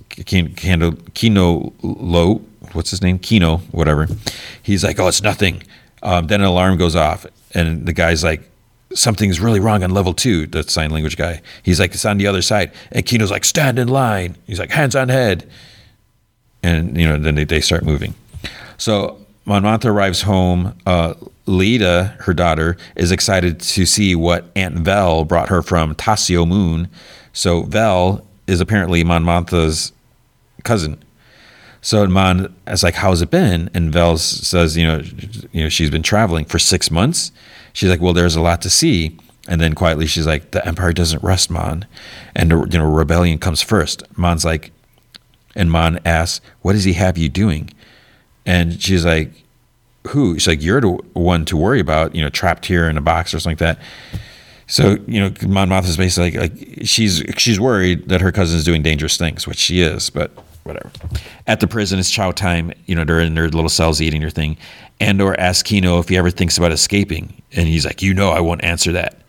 kino, 0.57 0.93
Kino 1.15 1.73
Loy 1.83 2.41
what's 2.73 2.91
his 2.91 3.03
name? 3.03 3.19
Kino 3.19 3.59
whatever. 3.71 4.09
He's 4.63 4.83
like 4.83 4.99
oh 4.99 5.09
it's 5.09 5.23
nothing. 5.23 5.63
Um, 6.03 6.27
then 6.27 6.41
an 6.41 6.47
alarm 6.47 6.77
goes 6.77 6.97
off 6.97 7.27
and 7.53 7.87
the 7.87 7.93
guy's 7.93 8.25
like 8.25 8.51
something's 8.95 9.41
really 9.41 9.61
wrong 9.61 9.83
on 9.83 9.91
level 9.91 10.15
two, 10.15 10.47
the 10.47 10.63
sign 10.63 10.91
language 10.91 11.17
guy. 11.17 11.43
He's 11.63 11.81
like, 11.81 11.93
it's 11.95 12.05
on 12.05 12.19
the 12.19 12.27
other 12.27 12.43
side. 12.43 12.73
And 12.93 13.05
Kino's 13.05 13.31
like, 13.31 13.45
stand 13.45 13.79
in 13.79 13.89
line. 13.89 14.37
He's 14.47 14.59
like, 14.59 14.71
hands 14.71 14.97
on 14.97 15.09
head. 15.09 15.49
And, 16.63 16.97
you 16.97 17.07
know, 17.07 17.19
then 17.19 17.35
they, 17.35 17.45
they 17.45 17.61
start 17.61 17.85
moving. 17.85 18.15
So 18.79 19.19
Mon 19.45 19.63
Mothma 19.63 19.87
arrives 19.87 20.23
home. 20.23 20.75
Uh, 20.87 21.15
Leida, 21.47 22.17
her 22.23 22.33
daughter, 22.33 22.77
is 22.97 23.13
excited 23.13 23.61
to 23.61 23.85
see 23.85 24.15
what 24.15 24.47
Aunt 24.57 24.77
Vel 24.77 25.25
brought 25.25 25.51
her 25.51 25.63
from 25.63 25.95
Tasio 25.95 26.49
Moon. 26.49 26.89
So 27.33 27.63
Vel 27.65 28.27
is 28.47 28.61
apparently 28.61 29.05
Mon 29.05 29.25
Mothma's 29.25 29.93
cousin. 30.63 31.03
So 31.83 32.07
Mon 32.07 32.55
is 32.67 32.83
like, 32.83 32.95
"How's 32.95 33.21
it 33.21 33.31
been?" 33.31 33.69
And 33.75 33.93
Vel 33.93 34.17
says, 34.17 34.75
"You 34.75 34.87
know, 34.87 35.03
you 35.53 35.65
know, 35.65 35.69
she's 35.69 35.91
been 35.91 36.03
traveling 36.03 36.47
for 36.47 36.59
six 36.59 36.91
months." 36.91 37.31
She's 37.75 37.91
like, 37.91 38.01
"Well, 38.01 38.15
there's 38.15 38.37
a 38.37 38.41
lot 38.41 38.63
to 38.63 38.71
see." 38.71 39.19
And 39.47 39.61
then 39.61 39.75
quietly, 39.75 40.07
she's 40.07 40.27
like, 40.27 40.53
"The 40.53 40.67
empire 40.67 40.95
doesn't 40.95 41.23
rest, 41.23 41.51
Mon, 41.51 41.85
and 42.35 42.51
you 42.51 42.79
know, 42.79 42.91
rebellion 42.91 43.39
comes 43.39 43.61
first. 43.61 44.03
Mon's 44.17 44.47
like, 44.47 44.73
and 45.55 45.71
Mon 45.71 46.01
asks, 46.07 46.41
"What 46.63 46.73
does 46.73 46.85
he 46.85 46.95
have 46.95 47.19
you 47.19 47.29
doing?" 47.29 47.71
And 48.47 48.81
she's 48.81 49.05
like, 49.05 49.45
who? 50.09 50.39
She's 50.39 50.49
like, 50.49 50.63
you're 50.63 50.81
the 50.81 50.91
one 51.15 51.45
to 51.47 51.57
worry 51.57 51.81
about, 51.81 52.15
you 52.15 52.23
know, 52.23 52.31
trapped 52.31 52.67
here 52.67 52.89
in 52.89 52.97
a 52.97 53.01
box 53.01 53.33
or 53.33 53.41
something 53.41 53.67
like 53.67 53.79
that. 53.79 53.85
So 54.67 54.97
you 55.07 55.21
know, 55.21 55.33
Mon 55.47 55.69
Mothma 55.69 55.89
is 55.89 55.97
basically 55.97 56.39
like, 56.39 56.59
like 56.59 56.79
she's 56.87 57.23
she's 57.37 57.61
worried 57.61 58.09
that 58.09 58.23
her 58.23 58.33
cousin 58.33 58.57
is 58.57 58.65
doing 58.65 58.83
dangerous 58.83 59.19
things, 59.19 59.47
which 59.47 59.59
she 59.59 59.83
is, 59.83 60.09
but 60.09 60.31
whatever. 60.63 60.91
At 61.47 61.61
the 61.61 61.67
prison, 61.67 61.99
it's 61.99 62.11
chow 62.11 62.31
time. 62.33 62.73
You 62.87 62.95
know, 62.95 63.05
they're 63.05 63.21
in 63.21 63.35
their 63.35 63.49
little 63.49 63.69
cells 63.69 64.01
eating 64.01 64.23
their 64.23 64.31
thing. 64.31 64.57
Andor 65.01 65.39
asks 65.39 65.63
Kino 65.63 65.99
if 65.99 66.09
he 66.09 66.17
ever 66.17 66.31
thinks 66.31 66.57
about 66.57 66.73
escaping, 66.73 67.43
and 67.53 67.69
he's 67.69 67.85
like, 67.85 68.03
"You 68.03 68.15
know, 68.15 68.31
I 68.31 68.41
won't 68.41 68.65
answer 68.65 68.93
that." 68.93 69.21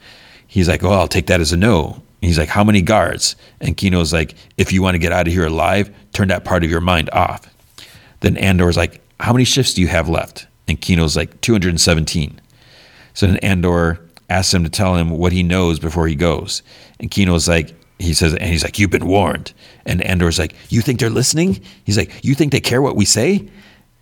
He's 0.48 0.68
like, 0.68 0.84
"Oh, 0.84 0.92
I'll 0.92 1.08
take 1.08 1.28
that 1.28 1.42
as 1.42 1.52
a 1.52 1.58
no." 1.58 2.02
he's 2.22 2.40
like, 2.40 2.50
"How 2.50 2.64
many 2.64 2.82
guards?" 2.82 3.36
And 3.62 3.78
Kino's 3.78 4.12
like, 4.14 4.36
"If 4.58 4.72
you 4.74 4.82
want 4.82 4.96
to 4.96 5.00
get 5.00 5.12
out 5.12 5.28
of 5.28 5.34
here 5.34 5.46
alive, 5.46 5.92
turn 6.14 6.30
that 6.30 6.46
part 6.46 6.64
of 6.64 6.72
your 6.72 6.82
mind 6.82 7.10
off." 7.12 7.48
Then 8.22 8.38
Andor's 8.38 8.78
like, 8.78 9.02
"How 9.20 9.32
many 9.32 9.46
shifts 9.46 9.74
do 9.74 9.82
you 9.82 9.88
have 9.88 10.10
left?" 10.10 10.48
And 10.68 10.80
Kino's 10.80 11.16
like, 11.16 11.42
"217." 11.42 12.40
So 13.14 13.28
then 13.28 13.38
Andor 13.38 14.00
asks 14.30 14.54
him 14.54 14.64
to 14.64 14.70
tell 14.70 14.96
him 14.96 15.10
what 15.12 15.32
he 15.32 15.44
knows 15.44 15.80
before 15.80 16.08
he 16.08 16.16
goes. 16.16 16.62
And 17.00 17.12
Kino's 17.12 17.48
like, 17.48 17.74
he 18.00 18.14
says, 18.14 18.34
and 18.34 18.50
he's 18.50 18.64
like, 18.64 18.78
You've 18.78 18.92
been 18.92 19.08
warned. 19.08 19.54
And 19.86 20.02
Andor's 20.02 20.40
like, 20.40 20.54
You 20.70 20.82
think 20.82 21.00
they're 21.00 21.10
listening? 21.10 21.62
He's 21.86 21.98
like, 21.98 22.12
You 22.24 22.36
think 22.36 22.52
they 22.52 22.60
care 22.60 22.82
what 22.82 22.96
we 22.96 23.06
say? 23.06 23.48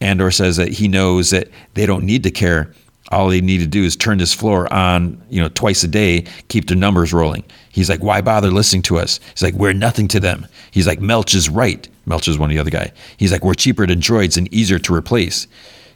Andor 0.03 0.31
says 0.31 0.57
that 0.57 0.69
he 0.69 0.87
knows 0.87 1.29
that 1.31 1.49
they 1.73 1.85
don't 1.85 2.03
need 2.03 2.23
to 2.23 2.31
care. 2.31 2.73
All 3.11 3.29
they 3.29 3.41
need 3.41 3.59
to 3.59 3.67
do 3.67 3.83
is 3.83 3.95
turn 3.95 4.17
this 4.17 4.33
floor 4.33 4.71
on, 4.73 5.21
you 5.29 5.41
know, 5.41 5.49
twice 5.49 5.83
a 5.83 5.87
day, 5.87 6.25
keep 6.47 6.67
their 6.67 6.77
numbers 6.77 7.13
rolling. 7.13 7.43
He's 7.71 7.89
like, 7.89 8.01
why 8.01 8.21
bother 8.21 8.49
listening 8.49 8.81
to 8.83 8.97
us? 8.97 9.19
He's 9.31 9.43
like, 9.43 9.53
we're 9.53 9.73
nothing 9.73 10.07
to 10.09 10.19
them. 10.19 10.47
He's 10.71 10.87
like, 10.87 10.99
Melch 10.99 11.35
is 11.35 11.49
right. 11.49 11.87
Melch 12.07 12.27
is 12.27 12.37
one 12.37 12.49
of 12.49 12.55
the 12.55 12.59
other 12.59 12.69
guy. 12.69 12.91
He's 13.17 13.31
like, 13.31 13.43
we're 13.43 13.53
cheaper 13.53 13.85
than 13.85 13.99
droids 13.99 14.37
and 14.37 14.51
easier 14.53 14.79
to 14.79 14.93
replace. 14.93 15.47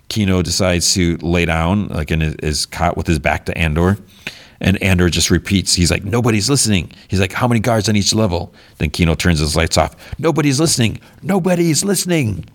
Kino 0.09 0.41
decides 0.41 0.93
to 0.93 1.17
lay 1.17 1.45
down, 1.45 1.87
like 1.87 2.11
in 2.11 2.21
his 2.41 2.65
cot 2.65 2.97
with 2.97 3.07
his 3.07 3.19
back 3.19 3.45
to 3.45 3.57
Andor. 3.57 3.97
And 4.59 4.81
Andor 4.81 5.09
just 5.09 5.29
repeats, 5.29 5.73
he's 5.73 5.91
like, 5.91 6.03
nobody's 6.03 6.49
listening. 6.49 6.91
He's 7.09 7.19
like, 7.19 7.31
how 7.31 7.47
many 7.47 7.59
guards 7.59 7.89
on 7.89 7.95
each 7.95 8.13
level? 8.13 8.53
Then 8.77 8.89
Kino 8.89 9.15
turns 9.15 9.39
his 9.39 9.55
lights 9.55 9.77
off. 9.77 9.95
Nobody's 10.17 10.59
listening. 10.59 10.99
Nobody's 11.21 11.83
listening. 11.83 12.45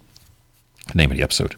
Name 0.95 1.11
of 1.11 1.17
the 1.17 1.23
episode. 1.23 1.57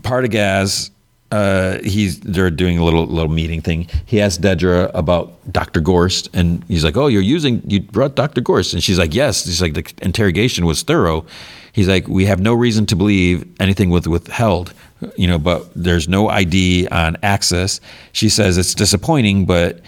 Partagaz, 0.00 0.90
uh, 1.30 1.78
he's 1.82 2.20
they're 2.20 2.50
doing 2.50 2.78
a 2.78 2.84
little 2.84 3.06
little 3.06 3.32
meeting 3.32 3.60
thing. 3.60 3.86
He 4.06 4.20
asks 4.20 4.42
Dedra 4.42 4.90
about 4.94 5.32
Dr. 5.52 5.80
Gorst, 5.80 6.28
and 6.34 6.64
he's 6.68 6.84
like, 6.84 6.96
"Oh, 6.96 7.06
you're 7.06 7.22
using 7.22 7.62
you 7.66 7.80
brought 7.80 8.14
Dr. 8.16 8.40
Gorst," 8.40 8.72
and 8.72 8.82
she's 8.82 8.98
like, 8.98 9.14
"Yes." 9.14 9.44
He's 9.44 9.62
like, 9.62 9.74
"The 9.74 9.84
interrogation 10.02 10.64
was 10.64 10.82
thorough." 10.82 11.24
He's 11.72 11.88
like, 11.88 12.08
"We 12.08 12.26
have 12.26 12.40
no 12.40 12.54
reason 12.54 12.86
to 12.86 12.96
believe 12.96 13.46
anything 13.60 13.90
was 13.90 14.08
withheld 14.08 14.74
you 15.16 15.26
know, 15.26 15.38
but 15.38 15.70
there's 15.74 16.08
no 16.08 16.28
ID 16.28 16.88
on 16.88 17.16
access. 17.22 17.80
She 18.12 18.28
says 18.28 18.58
it's 18.58 18.74
disappointing, 18.74 19.46
but 19.46 19.80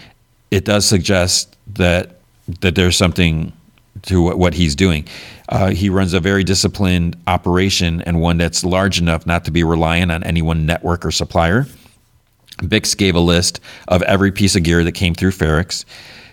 it 0.51 0.65
does 0.65 0.85
suggest 0.85 1.55
that 1.75 2.17
that 2.61 2.75
there's 2.75 2.97
something 2.97 3.53
to 4.03 4.21
what, 4.21 4.37
what 4.37 4.53
he's 4.53 4.75
doing. 4.75 5.07
Uh, 5.53 5.69
he 5.69 5.87
runs 5.87 6.13
a 6.13 6.19
very 6.19 6.43
disciplined 6.43 7.15
operation 7.27 8.01
and 8.01 8.19
one 8.19 8.39
that's 8.39 8.63
large 8.63 8.99
enough 8.99 9.27
not 9.27 9.45
to 9.45 9.51
be 9.51 9.63
reliant 9.63 10.11
on 10.11 10.23
any 10.23 10.41
one 10.41 10.65
network 10.65 11.05
or 11.05 11.11
supplier. 11.11 11.67
Bix 12.57 12.97
gave 12.97 13.13
a 13.13 13.19
list 13.19 13.59
of 13.87 14.01
every 14.01 14.31
piece 14.31 14.55
of 14.55 14.63
gear 14.63 14.83
that 14.83 14.93
came 14.93 15.13
through 15.13 15.29
Ferrix. 15.29 15.85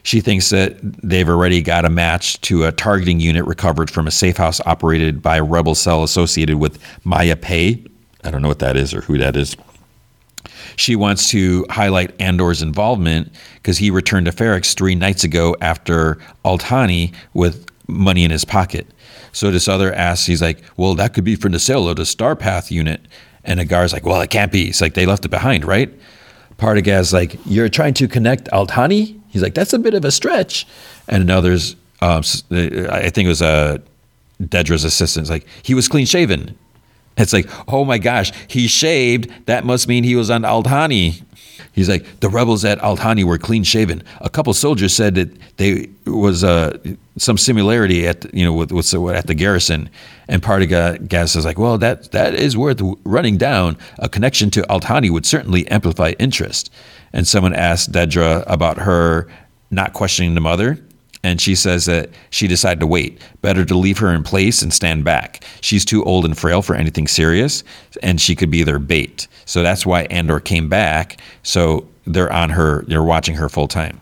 She 0.04 0.22
thinks 0.22 0.48
that 0.48 0.78
they've 0.80 1.28
already 1.28 1.60
got 1.60 1.84
a 1.84 1.90
match 1.90 2.40
to 2.42 2.64
a 2.64 2.72
targeting 2.72 3.20
unit 3.20 3.44
recovered 3.44 3.90
from 3.90 4.06
a 4.06 4.10
safe 4.10 4.38
house 4.38 4.58
operated 4.64 5.20
by 5.20 5.36
a 5.36 5.44
rebel 5.44 5.74
cell 5.74 6.02
associated 6.02 6.56
with 6.56 6.78
Maya 7.04 7.36
Pei. 7.36 7.84
I 8.24 8.30
don't 8.30 8.40
know 8.40 8.48
what 8.48 8.60
that 8.60 8.74
is 8.74 8.94
or 8.94 9.02
who 9.02 9.18
that 9.18 9.36
is. 9.36 9.54
She 10.76 10.96
wants 10.96 11.28
to 11.28 11.66
highlight 11.68 12.18
Andor's 12.18 12.62
involvement 12.62 13.30
because 13.56 13.76
he 13.76 13.90
returned 13.90 14.24
to 14.26 14.32
Ferrix 14.32 14.74
three 14.74 14.94
nights 14.94 15.24
ago 15.24 15.54
after 15.60 16.16
Aldhani 16.42 17.12
with 17.34 17.66
money 17.86 18.24
in 18.24 18.30
his 18.30 18.46
pocket. 18.46 18.86
So 19.32 19.50
this 19.50 19.68
other 19.68 19.92
asks, 19.94 20.26
he's 20.26 20.42
like, 20.42 20.62
well, 20.76 20.94
that 20.96 21.14
could 21.14 21.24
be 21.24 21.36
sale 21.58 21.88
of 21.88 21.96
the 21.96 22.02
Starpath 22.02 22.70
unit. 22.70 23.00
And 23.44 23.60
Agar's 23.60 23.92
like, 23.92 24.04
well, 24.04 24.20
it 24.20 24.30
can't 24.30 24.52
be. 24.52 24.68
It's 24.68 24.80
like 24.80 24.94
they 24.94 25.06
left 25.06 25.24
it 25.24 25.30
behind, 25.30 25.64
right? 25.64 25.90
Partagaz's 26.58 27.12
like, 27.12 27.38
you're 27.46 27.68
trying 27.68 27.94
to 27.94 28.06
connect 28.08 28.48
Aldhani? 28.50 29.18
He's 29.28 29.42
like, 29.42 29.54
that's 29.54 29.72
a 29.72 29.78
bit 29.78 29.94
of 29.94 30.04
a 30.04 30.10
stretch. 30.10 30.66
And 31.08 31.22
another's, 31.22 31.74
um, 32.02 32.22
I 32.50 33.10
think 33.10 33.26
it 33.26 33.28
was 33.28 33.42
uh, 33.42 33.78
Dedra's 34.40 34.84
assistant, 34.84 35.30
like, 35.30 35.46
he 35.62 35.74
was 35.74 35.88
clean 35.88 36.06
shaven. 36.06 36.58
It's 37.16 37.32
like, 37.32 37.48
oh 37.68 37.84
my 37.84 37.98
gosh, 37.98 38.32
he 38.48 38.66
shaved. 38.66 39.30
That 39.46 39.64
must 39.64 39.88
mean 39.88 40.04
he 40.04 40.16
was 40.16 40.30
on 40.30 40.42
Aldhani. 40.42 41.22
He's 41.72 41.88
like, 41.88 42.20
the 42.20 42.28
rebels 42.28 42.64
at 42.64 42.78
Aldhani 42.80 43.24
were 43.24 43.38
clean 43.38 43.62
shaven. 43.62 44.02
A 44.20 44.28
couple 44.28 44.52
soldiers 44.54 44.94
said 44.94 45.14
that 45.14 45.56
they 45.56 45.88
was 46.04 46.42
uh, 46.42 46.76
some 47.16 47.38
similarity 47.38 48.06
at 48.06 48.32
you 48.34 48.44
know 48.44 48.52
with, 48.52 48.72
with 48.72 48.92
at 48.94 49.26
the 49.26 49.34
garrison, 49.34 49.88
and 50.28 50.42
Partagaz 50.42 51.36
is 51.36 51.44
like, 51.44 51.58
well, 51.58 51.78
that 51.78 52.10
that 52.12 52.34
is 52.34 52.56
worth 52.56 52.82
running 53.04 53.36
down. 53.38 53.76
A 53.98 54.08
connection 54.08 54.50
to 54.50 54.62
Aldhani 54.62 55.10
would 55.10 55.26
certainly 55.26 55.66
amplify 55.68 56.14
interest. 56.18 56.72
And 57.12 57.26
someone 57.26 57.54
asked 57.54 57.92
Dedra 57.92 58.44
about 58.46 58.78
her 58.78 59.28
not 59.70 59.92
questioning 59.92 60.34
the 60.34 60.40
mother, 60.40 60.78
and 61.22 61.40
she 61.40 61.54
says 61.54 61.84
that 61.84 62.10
she 62.30 62.46
decided 62.46 62.80
to 62.80 62.86
wait. 62.86 63.20
Better 63.42 63.64
to 63.64 63.76
leave 63.76 63.98
her 63.98 64.12
in 64.12 64.22
place 64.22 64.62
and 64.62 64.72
stand 64.72 65.04
back. 65.04 65.44
She's 65.60 65.84
too 65.84 66.02
old 66.04 66.24
and 66.24 66.36
frail 66.36 66.62
for 66.62 66.74
anything 66.74 67.06
serious, 67.06 67.62
and 68.02 68.20
she 68.20 68.34
could 68.34 68.50
be 68.50 68.62
their 68.62 68.78
bait. 68.78 69.28
So 69.44 69.62
that's 69.62 69.84
why 69.84 70.02
Andor 70.04 70.40
came 70.40 70.68
back. 70.68 71.20
So 71.42 71.86
they're 72.06 72.32
on 72.32 72.50
her, 72.50 72.84
they're 72.86 73.02
watching 73.02 73.34
her 73.34 73.48
full 73.48 73.68
time. 73.68 74.00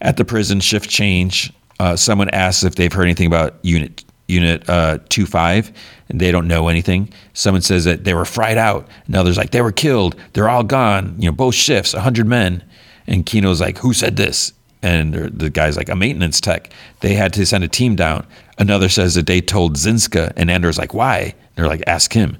At 0.00 0.16
the 0.16 0.24
prison, 0.24 0.60
shift 0.60 0.88
change. 0.88 1.52
Uh, 1.80 1.96
someone 1.96 2.30
asks 2.30 2.62
if 2.64 2.76
they've 2.76 2.92
heard 2.92 3.04
anything 3.04 3.26
about 3.26 3.56
Unit 3.62 4.04
Unit 4.28 4.68
uh, 4.68 4.98
two 5.08 5.26
five, 5.26 5.72
and 6.08 6.20
they 6.20 6.30
don't 6.30 6.48
know 6.48 6.68
anything. 6.68 7.12
Someone 7.34 7.60
says 7.60 7.84
that 7.84 8.04
they 8.04 8.14
were 8.14 8.24
fried 8.24 8.56
out. 8.56 8.88
And 9.06 9.16
others 9.16 9.36
like 9.36 9.50
they 9.50 9.60
were 9.60 9.72
killed. 9.72 10.16
They're 10.32 10.48
all 10.48 10.62
gone. 10.62 11.16
You 11.18 11.26
know, 11.26 11.32
both 11.32 11.54
shifts, 11.54 11.92
hundred 11.92 12.26
men. 12.26 12.62
And 13.06 13.26
Kino's 13.26 13.60
like, 13.60 13.78
"Who 13.78 13.92
said 13.92 14.16
this?" 14.16 14.52
And 14.82 15.14
the 15.14 15.50
guy's 15.50 15.76
like 15.76 15.88
a 15.88 15.96
maintenance 15.96 16.40
tech. 16.40 16.72
They 17.00 17.14
had 17.14 17.32
to 17.34 17.46
send 17.46 17.64
a 17.64 17.68
team 17.68 17.96
down. 17.96 18.26
Another 18.58 18.88
says 18.88 19.14
that 19.14 19.26
they 19.26 19.40
told 19.40 19.76
Zinska, 19.76 20.32
and 20.36 20.50
Andor's 20.50 20.78
like, 20.78 20.92
why? 20.92 21.34
They're 21.54 21.68
like, 21.68 21.82
ask 21.86 22.12
him. 22.12 22.36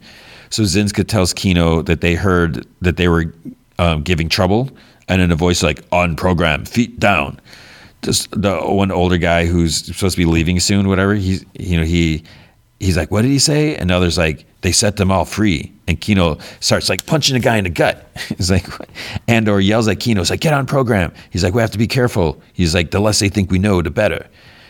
So 0.51 0.64
Zinska 0.64 1.05
tells 1.05 1.32
Kino 1.32 1.82
that 1.82 2.01
they 2.01 2.14
heard 2.14 2.66
that 2.81 2.97
they 2.97 3.09
were 3.09 3.32
um, 3.78 4.02
giving 4.02 4.28
trouble, 4.28 4.70
and 5.09 5.23
in 5.23 5.31
a 5.31 5.36
voice 5.36 5.62
like, 5.62 5.82
on 5.93 6.16
program, 6.16 6.64
feet 6.64 6.98
down. 7.01 7.40
Just 8.02 8.31
the 8.32 8.59
one 8.59 8.90
older 8.90 9.16
guy 9.16 9.47
who's 9.47 9.77
supposed 9.77 10.16
to 10.16 10.20
be 10.20 10.24
leaving 10.24 10.59
soon, 10.59 10.89
whatever. 10.89 11.14
He's 11.14 11.44
you 11.55 11.77
know 11.78 11.85
he 11.85 12.24
he's 12.82 12.96
like, 12.96 13.10
what 13.10 13.22
did 13.22 13.30
he 13.30 13.38
say? 13.38 13.76
And 13.76 13.90
others 13.90 14.18
like, 14.18 14.44
they 14.62 14.72
set 14.72 14.96
them 14.96 15.10
all 15.10 15.24
free. 15.24 15.72
And 15.86 16.00
Kino 16.00 16.38
starts 16.60 16.88
like 16.88 17.06
punching 17.06 17.36
a 17.36 17.40
guy 17.40 17.56
in 17.56 17.64
the 17.64 17.70
gut. 17.70 18.06
He's 18.36 18.50
like, 18.50 18.66
Andor 19.28 19.60
yells 19.60 19.88
at 19.88 20.00
Kino, 20.00 20.20
he's 20.20 20.30
like, 20.30 20.40
get 20.40 20.54
on 20.54 20.66
program. 20.66 21.12
He's 21.30 21.42
like, 21.42 21.54
we 21.54 21.60
have 21.60 21.72
to 21.72 21.78
be 21.78 21.88
careful. 21.88 22.40
He's 22.52 22.74
like, 22.74 22.92
the 22.92 23.00
less 23.00 23.18
they 23.18 23.28
think 23.28 23.50
we 23.50 23.59
know, 23.59 23.82
the 23.82 23.90
better. 23.90 24.26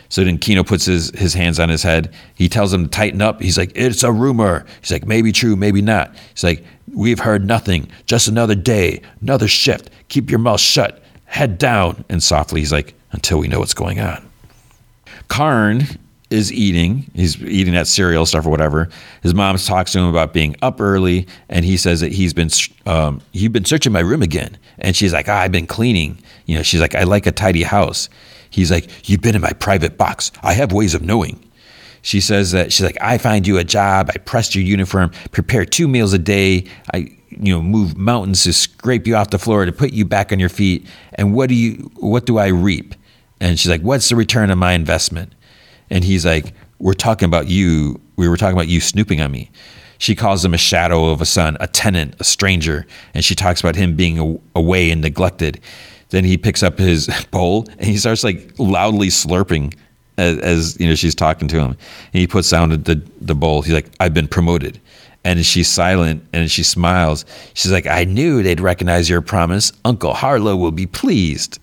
So 0.09 0.23
then 0.23 0.37
Kino 0.37 0.63
puts 0.63 0.85
his, 0.85 1.09
his 1.11 1.33
hands 1.33 1.59
on 1.59 1.69
his 1.69 1.81
head. 1.81 2.13
He 2.35 2.49
tells 2.49 2.73
him 2.73 2.83
to 2.83 2.89
tighten 2.89 3.21
up. 3.21 3.41
He's 3.41 3.57
like, 3.57 3.71
it's 3.75 4.03
a 4.03 4.11
rumor. 4.11 4.65
He's 4.81 4.91
like, 4.91 5.05
maybe 5.05 5.31
true, 5.31 5.55
maybe 5.55 5.81
not. 5.81 6.15
He's 6.33 6.43
like, 6.43 6.63
we've 6.91 7.19
heard 7.19 7.45
nothing. 7.45 7.87
Just 8.05 8.27
another 8.27 8.55
day, 8.55 9.01
another 9.21 9.47
shift. 9.47 9.89
Keep 10.09 10.29
your 10.29 10.39
mouth 10.39 10.59
shut. 10.59 11.03
Head 11.25 11.57
down. 11.57 12.05
And 12.09 12.21
softly, 12.21 12.61
he's 12.61 12.71
like, 12.71 12.93
until 13.11 13.39
we 13.39 13.47
know 13.47 13.59
what's 13.59 13.73
going 13.73 13.99
on. 13.99 14.27
Karn 15.29 15.87
is 16.33 16.51
eating. 16.51 17.09
He's 17.13 17.41
eating 17.41 17.73
that 17.75 17.87
cereal 17.87 18.25
stuff 18.25 18.45
or 18.45 18.49
whatever. 18.49 18.89
His 19.21 19.33
mom 19.33 19.57
talks 19.57 19.91
to 19.93 19.99
him 19.99 20.05
about 20.07 20.33
being 20.33 20.55
up 20.61 20.81
early, 20.81 21.27
and 21.49 21.63
he 21.63 21.77
says 21.77 22.01
that 22.01 22.11
he's 22.11 22.33
been 22.33 22.49
um, 22.85 23.21
he's 23.31 23.49
been 23.49 23.65
searching 23.65 23.93
my 23.93 23.99
room 23.99 24.21
again. 24.21 24.57
And 24.79 24.95
she's 24.95 25.13
like, 25.13 25.29
ah, 25.29 25.39
I've 25.39 25.51
been 25.51 25.67
cleaning. 25.67 26.17
You 26.45 26.57
know, 26.57 26.63
she's 26.63 26.81
like, 26.81 26.95
I 26.95 27.03
like 27.03 27.27
a 27.27 27.31
tidy 27.31 27.63
house. 27.63 28.09
He's 28.49 28.71
like, 28.71 29.09
You've 29.09 29.21
been 29.21 29.35
in 29.35 29.41
my 29.41 29.53
private 29.53 29.97
box. 29.97 30.31
I 30.41 30.53
have 30.53 30.71
ways 30.71 30.93
of 30.93 31.01
knowing. 31.01 31.39
She 32.01 32.19
says 32.19 32.51
that 32.51 32.73
she's 32.73 32.85
like, 32.85 32.97
I 32.99 33.17
find 33.17 33.47
you 33.47 33.57
a 33.57 33.63
job. 33.63 34.11
I 34.13 34.17
pressed 34.17 34.55
your 34.55 34.63
uniform, 34.63 35.11
prepare 35.31 35.65
two 35.65 35.87
meals 35.87 36.13
a 36.13 36.19
day. 36.19 36.65
I 36.93 37.15
you 37.29 37.53
know 37.53 37.61
move 37.61 37.97
mountains 37.97 38.43
to 38.43 38.53
scrape 38.53 39.07
you 39.07 39.15
off 39.15 39.31
the 39.31 39.39
floor 39.39 39.65
to 39.65 39.71
put 39.71 39.91
you 39.91 40.05
back 40.05 40.31
on 40.31 40.39
your 40.39 40.49
feet. 40.49 40.87
And 41.15 41.33
what 41.33 41.49
do 41.49 41.55
you 41.55 41.91
what 41.95 42.25
do 42.25 42.37
I 42.37 42.47
reap? 42.47 42.95
And 43.39 43.59
she's 43.59 43.69
like, 43.69 43.81
What's 43.81 44.09
the 44.09 44.15
return 44.15 44.51
on 44.51 44.57
my 44.57 44.73
investment? 44.73 45.33
And 45.93 46.03
he's 46.03 46.25
like, 46.25 46.53
We're 46.79 46.93
talking 46.93 47.27
about 47.27 47.47
you. 47.47 48.01
We 48.17 48.27
were 48.27 48.35
talking 48.35 48.57
about 48.57 48.67
you 48.67 48.81
snooping 48.81 49.21
on 49.21 49.31
me. 49.31 49.49
She 49.99 50.15
calls 50.15 50.43
him 50.43 50.53
a 50.53 50.57
shadow 50.57 51.05
of 51.11 51.21
a 51.21 51.25
son, 51.25 51.55
a 51.61 51.67
tenant, 51.67 52.15
a 52.19 52.25
stranger. 52.25 52.85
And 53.13 53.23
she 53.23 53.35
talks 53.35 53.61
about 53.61 53.77
him 53.77 53.95
being 53.95 54.41
away 54.55 54.91
and 54.91 55.01
neglected. 55.01 55.61
Then 56.09 56.25
he 56.25 56.37
picks 56.37 56.61
up 56.61 56.77
his 56.77 57.07
bowl 57.31 57.67
and 57.77 57.85
he 57.85 57.97
starts 57.97 58.23
like 58.23 58.51
loudly 58.57 59.07
slurping 59.07 59.75
as, 60.17 60.37
as, 60.39 60.79
you 60.79 60.87
know 60.87 60.95
she's 60.95 61.15
talking 61.15 61.47
to 61.47 61.59
him. 61.59 61.71
And 61.71 61.77
he 62.19 62.27
puts 62.27 62.49
down 62.49 62.69
the, 62.69 63.01
the 63.21 63.35
bowl. 63.35 63.61
He's 63.61 63.73
like, 63.73 63.89
"I've 63.99 64.13
been 64.13 64.27
promoted," 64.27 64.81
And 65.23 65.45
she's 65.45 65.69
silent 65.69 66.25
and 66.33 66.51
she 66.51 66.63
smiles. 66.63 67.23
She's 67.53 67.71
like, 67.71 67.87
I 67.87 68.03
knew 68.03 68.43
they'd 68.43 68.59
recognize 68.59 69.09
your 69.09 69.21
promise. 69.21 69.71
Uncle 69.85 70.13
Harlow 70.13 70.55
will 70.55 70.71
be 70.71 70.85
pleased. 70.85 71.59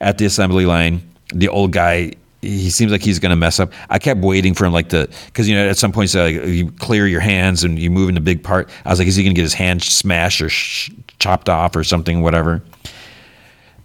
At 0.00 0.18
the 0.18 0.26
assembly 0.26 0.66
line, 0.66 1.00
the 1.32 1.48
old 1.48 1.72
guy, 1.72 2.12
he 2.42 2.70
seems 2.70 2.92
like 2.92 3.02
he's 3.02 3.18
going 3.18 3.30
to 3.30 3.36
mess 3.36 3.58
up. 3.60 3.72
I 3.88 3.98
kept 3.98 4.20
waiting 4.20 4.52
for 4.52 4.66
him, 4.66 4.72
like, 4.72 4.88
to, 4.90 5.08
because, 5.26 5.48
you 5.48 5.54
know, 5.54 5.68
at 5.68 5.78
some 5.78 5.92
point, 5.92 6.14
like, 6.14 6.36
uh, 6.36 6.42
you 6.42 6.70
clear 6.72 7.06
your 7.06 7.20
hands 7.20 7.64
and 7.64 7.78
you 7.78 7.90
move 7.90 8.08
into 8.08 8.20
big 8.20 8.42
part. 8.42 8.68
I 8.84 8.90
was 8.90 8.98
like, 8.98 9.08
is 9.08 9.16
he 9.16 9.22
going 9.22 9.34
to 9.34 9.38
get 9.38 9.42
his 9.42 9.54
hand 9.54 9.82
smashed 9.82 10.42
or 10.42 10.48
sh- 10.48 10.90
chopped 11.18 11.48
off 11.48 11.76
or 11.76 11.84
something, 11.84 12.20
whatever? 12.20 12.62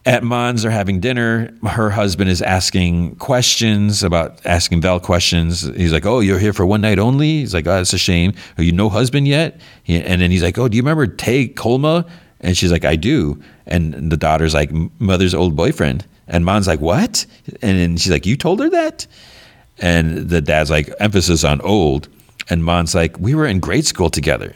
at 0.07 0.23
Mons, 0.23 0.61
they're 0.61 0.71
having 0.71 1.01
dinner. 1.01 1.53
Her 1.67 1.89
husband 1.89 2.29
is 2.29 2.41
asking 2.41 3.17
questions 3.17 4.03
about 4.03 4.39
asking 4.45 4.79
Vel 4.79 5.01
questions. 5.01 5.63
He's 5.75 5.91
like, 5.91 6.05
"Oh, 6.05 6.21
you're 6.21 6.39
here 6.39 6.53
for 6.53 6.65
one 6.65 6.79
night 6.79 6.97
only." 6.97 7.39
He's 7.39 7.53
like, 7.53 7.67
ah, 7.67 7.71
"Oh, 7.71 7.75
that's 7.75 7.91
a 7.91 7.97
shame. 7.97 8.31
Are 8.57 8.63
you 8.63 8.71
no 8.71 8.87
husband 8.87 9.27
yet?" 9.27 9.59
He, 9.83 10.01
and 10.01 10.21
then 10.21 10.31
he's 10.31 10.41
like, 10.41 10.57
"Oh, 10.57 10.69
do 10.69 10.77
you 10.77 10.81
remember 10.81 11.07
Tay 11.07 11.49
Kolma?" 11.49 12.07
And 12.39 12.57
she's 12.57 12.71
like, 12.71 12.85
"I 12.85 12.95
do." 12.95 13.41
And 13.65 14.09
the 14.09 14.15
daughter's 14.15 14.53
like, 14.53 14.71
"Mother's 14.97 15.33
old 15.33 15.57
boyfriend." 15.57 16.05
And 16.27 16.43
Mons 16.45 16.67
like, 16.67 16.81
"What?" 16.81 17.25
And 17.61 17.79
then 17.79 17.97
she's 17.97 18.11
like, 18.11 18.25
"You 18.25 18.35
told 18.35 18.59
her 18.59 18.69
that?" 18.69 19.07
And 19.79 20.29
the 20.29 20.41
dad's 20.41 20.71
like, 20.71 20.91
emphasis 20.99 21.43
on 21.43 21.61
old. 21.61 22.07
And 22.49 22.63
Mons 22.63 22.95
like, 22.95 23.19
"We 23.19 23.35
were 23.35 23.45
in 23.45 23.59
grade 23.59 23.85
school 23.85 24.09
together." 24.09 24.53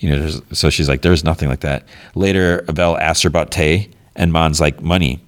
You 0.00 0.10
know, 0.10 0.40
so 0.52 0.70
she's 0.70 0.88
like, 0.88 1.02
"There's 1.02 1.24
nothing 1.24 1.48
like 1.48 1.60
that." 1.60 1.84
Later, 2.14 2.64
Vel 2.68 2.96
asks 2.98 3.22
her 3.22 3.28
about 3.28 3.50
Tay 3.50 3.90
and 4.18 4.32
Mon's 4.32 4.60
like, 4.60 4.82
money. 4.82 5.20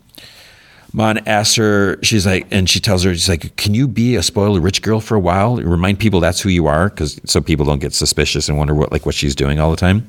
Mon 0.93 1.19
asks 1.27 1.55
her, 1.55 2.03
she's 2.03 2.27
like, 2.27 2.47
and 2.51 2.69
she 2.69 2.81
tells 2.81 3.05
her, 3.05 3.13
she's 3.15 3.29
like, 3.29 3.55
can 3.57 3.75
you 3.75 3.87
be 3.87 4.17
a 4.17 4.23
spoiled 4.23 4.63
rich 4.63 4.83
girl 4.83 5.01
for 5.01 5.15
a 5.15 5.21
while? 5.21 5.57
Remind 5.57 6.01
people 6.01 6.19
that's 6.19 6.41
who 6.41 6.49
you 6.49 6.67
are, 6.67 6.89
because 6.89 7.21
so 7.25 7.41
people 7.41 7.65
don't 7.65 7.79
get 7.79 7.95
suspicious 7.95 8.49
and 8.49 8.59
wonder 8.59 8.75
what 8.75 8.91
like 8.91 9.07
what 9.07 9.15
she's 9.15 9.35
doing 9.37 9.61
all 9.61 9.71
the 9.71 9.77
time. 9.77 10.09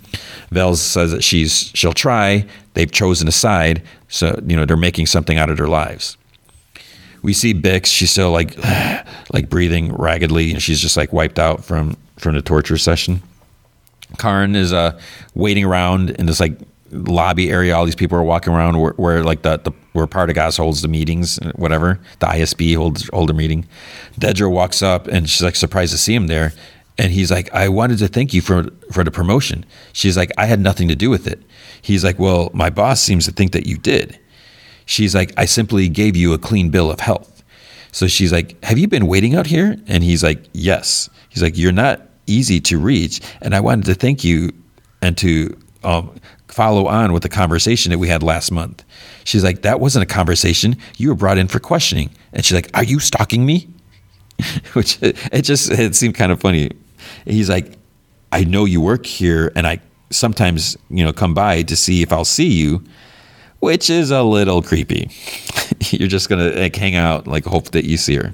Vel 0.49 0.75
says 0.75 1.11
that 1.11 1.23
she's 1.23 1.71
she'll 1.75 1.93
try. 1.93 2.45
They've 2.73 2.91
chosen 2.91 3.27
a 3.27 3.31
side, 3.31 3.83
so 4.07 4.39
you 4.45 4.55
know 4.55 4.65
they're 4.65 4.77
making 4.77 5.05
something 5.05 5.37
out 5.37 5.49
of 5.49 5.57
their 5.57 5.67
lives. 5.67 6.17
We 7.21 7.33
see 7.33 7.53
Bix. 7.53 7.85
She's 7.85 8.09
still 8.09 8.31
like 8.31 8.57
like 9.33 9.49
breathing 9.49 9.93
raggedly, 9.93 10.51
and 10.51 10.63
she's 10.63 10.79
just 10.79 10.97
like 10.97 11.13
wiped 11.13 11.37
out 11.37 11.63
from 11.63 11.95
from 12.17 12.33
the 12.33 12.41
torture 12.41 12.77
session. 12.77 13.21
Karn 14.17 14.55
is 14.55 14.73
uh, 14.73 14.99
waiting 15.35 15.63
around 15.63 16.09
in 16.11 16.25
this 16.25 16.39
like 16.39 16.57
lobby 16.91 17.49
area. 17.49 17.75
All 17.75 17.85
these 17.85 17.95
people 17.95 18.17
are 18.17 18.23
walking 18.23 18.53
around 18.53 18.79
where, 18.79 18.93
where 18.93 19.23
like 19.23 19.41
the, 19.41 19.57
the 19.57 19.71
where 19.93 20.07
Partagaz 20.07 20.57
holds 20.57 20.81
the 20.81 20.87
meetings, 20.87 21.37
whatever. 21.55 21.99
The 22.19 22.27
ISB 22.27 22.75
holds 22.75 23.09
hold 23.09 23.29
a 23.29 23.33
meeting. 23.33 23.67
Dedra 24.19 24.51
walks 24.51 24.81
up 24.81 25.07
and 25.07 25.29
she's 25.29 25.43
like 25.43 25.55
surprised 25.55 25.91
to 25.91 25.97
see 25.97 26.13
him 26.13 26.27
there. 26.27 26.53
And 26.97 27.11
he's 27.11 27.31
like, 27.31 27.51
I 27.53 27.69
wanted 27.69 27.97
to 27.99 28.07
thank 28.07 28.33
you 28.33 28.41
for 28.41 28.67
for 28.91 29.03
the 29.03 29.11
promotion. 29.11 29.65
She's 29.93 30.17
like, 30.17 30.31
I 30.37 30.45
had 30.45 30.59
nothing 30.59 30.87
to 30.89 30.95
do 30.95 31.09
with 31.09 31.27
it. 31.27 31.41
He's 31.81 32.03
like, 32.03 32.19
Well, 32.19 32.51
my 32.53 32.69
boss 32.69 33.01
seems 33.01 33.25
to 33.25 33.31
think 33.31 33.51
that 33.53 33.65
you 33.65 33.77
did. 33.77 34.19
She's 34.85 35.15
like, 35.15 35.33
I 35.37 35.45
simply 35.45 35.87
gave 35.89 36.15
you 36.15 36.33
a 36.33 36.37
clean 36.37 36.69
bill 36.69 36.91
of 36.91 36.99
health. 36.99 37.43
So 37.91 38.07
she's 38.07 38.31
like, 38.31 38.61
Have 38.63 38.77
you 38.77 38.87
been 38.87 39.07
waiting 39.07 39.35
out 39.35 39.47
here? 39.47 39.77
And 39.87 40.03
he's 40.03 40.23
like, 40.23 40.43
Yes. 40.53 41.09
He's 41.29 41.41
like, 41.41 41.57
You're 41.57 41.71
not 41.71 42.07
easy 42.27 42.59
to 42.61 42.77
reach. 42.77 43.21
And 43.41 43.55
I 43.55 43.59
wanted 43.59 43.85
to 43.85 43.95
thank 43.95 44.23
you 44.23 44.51
and 45.01 45.17
to 45.17 45.57
um, 45.83 46.15
follow 46.51 46.87
on 46.87 47.13
with 47.13 47.23
the 47.23 47.29
conversation 47.29 47.91
that 47.91 47.97
we 47.97 48.07
had 48.07 48.21
last 48.23 48.51
month. 48.51 48.83
She's 49.23 49.43
like, 49.43 49.61
That 49.61 49.79
wasn't 49.79 50.03
a 50.03 50.13
conversation. 50.13 50.77
You 50.97 51.09
were 51.09 51.15
brought 51.15 51.37
in 51.37 51.47
for 51.47 51.59
questioning. 51.59 52.09
And 52.33 52.45
she's 52.45 52.55
like, 52.55 52.69
Are 52.73 52.83
you 52.83 52.99
stalking 52.99 53.45
me? 53.45 53.67
Which 54.73 54.97
it 55.01 55.41
just 55.41 55.71
it 55.71 55.95
seemed 55.95 56.15
kind 56.15 56.31
of 56.31 56.39
funny. 56.39 56.71
He's 57.25 57.49
like, 57.49 57.77
I 58.31 58.43
know 58.43 58.65
you 58.65 58.81
work 58.81 59.05
here 59.05 59.51
and 59.55 59.67
I 59.67 59.81
sometimes, 60.09 60.77
you 60.89 61.03
know, 61.03 61.13
come 61.13 61.33
by 61.33 61.63
to 61.63 61.75
see 61.75 62.01
if 62.01 62.11
I'll 62.11 62.25
see 62.25 62.47
you, 62.47 62.83
which 63.59 63.89
is 63.89 64.11
a 64.11 64.23
little 64.23 64.61
creepy. 64.61 65.09
You're 65.89 66.07
just 66.07 66.29
gonna 66.29 66.49
like 66.49 66.75
hang 66.75 66.95
out, 66.95 67.27
like 67.27 67.45
hope 67.45 67.71
that 67.71 67.85
you 67.85 67.97
see 67.97 68.15
her. 68.15 68.33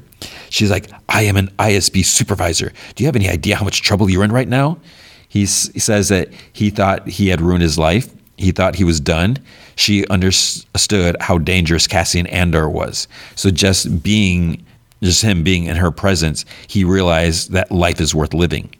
She's 0.49 0.71
like, 0.71 0.89
I 1.09 1.23
am 1.23 1.35
an 1.37 1.49
ISB 1.59 2.05
supervisor. 2.05 2.71
Do 2.95 3.03
you 3.03 3.07
have 3.07 3.15
any 3.15 3.29
idea 3.29 3.55
how 3.55 3.65
much 3.65 3.81
trouble 3.81 4.09
you're 4.09 4.23
in 4.23 4.31
right 4.31 4.47
now? 4.47 4.79
He 5.27 5.45
says 5.45 6.09
that 6.09 6.29
he 6.53 6.69
thought 6.69 7.07
he 7.07 7.27
had 7.27 7.41
ruined 7.41 7.61
his 7.61 7.77
life. 7.77 8.09
He 8.37 8.51
thought 8.51 8.75
he 8.75 8.83
was 8.83 8.99
done. 8.99 9.37
She 9.75 10.07
understood 10.07 11.15
how 11.19 11.37
dangerous 11.37 11.87
Cassian 11.87 12.27
Andor 12.27 12.69
was. 12.69 13.07
So 13.35 13.49
just 13.49 14.03
being, 14.03 14.65
just 15.01 15.23
him 15.23 15.43
being 15.43 15.65
in 15.65 15.75
her 15.75 15.91
presence, 15.91 16.45
he 16.67 16.83
realized 16.83 17.51
that 17.51 17.71
life 17.71 17.99
is 17.99 18.15
worth 18.15 18.33
living. 18.33 18.73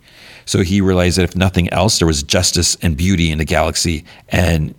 So 0.45 0.61
he 0.61 0.79
realized 0.79 1.17
that 1.17 1.23
if 1.23 1.35
nothing 1.35 1.71
else, 1.73 1.99
there 1.99 2.07
was 2.07 2.23
justice 2.23 2.77
and 2.81 2.95
beauty 2.95 3.31
in 3.31 3.37
the 3.37 3.45
galaxy, 3.45 4.05
and 4.29 4.73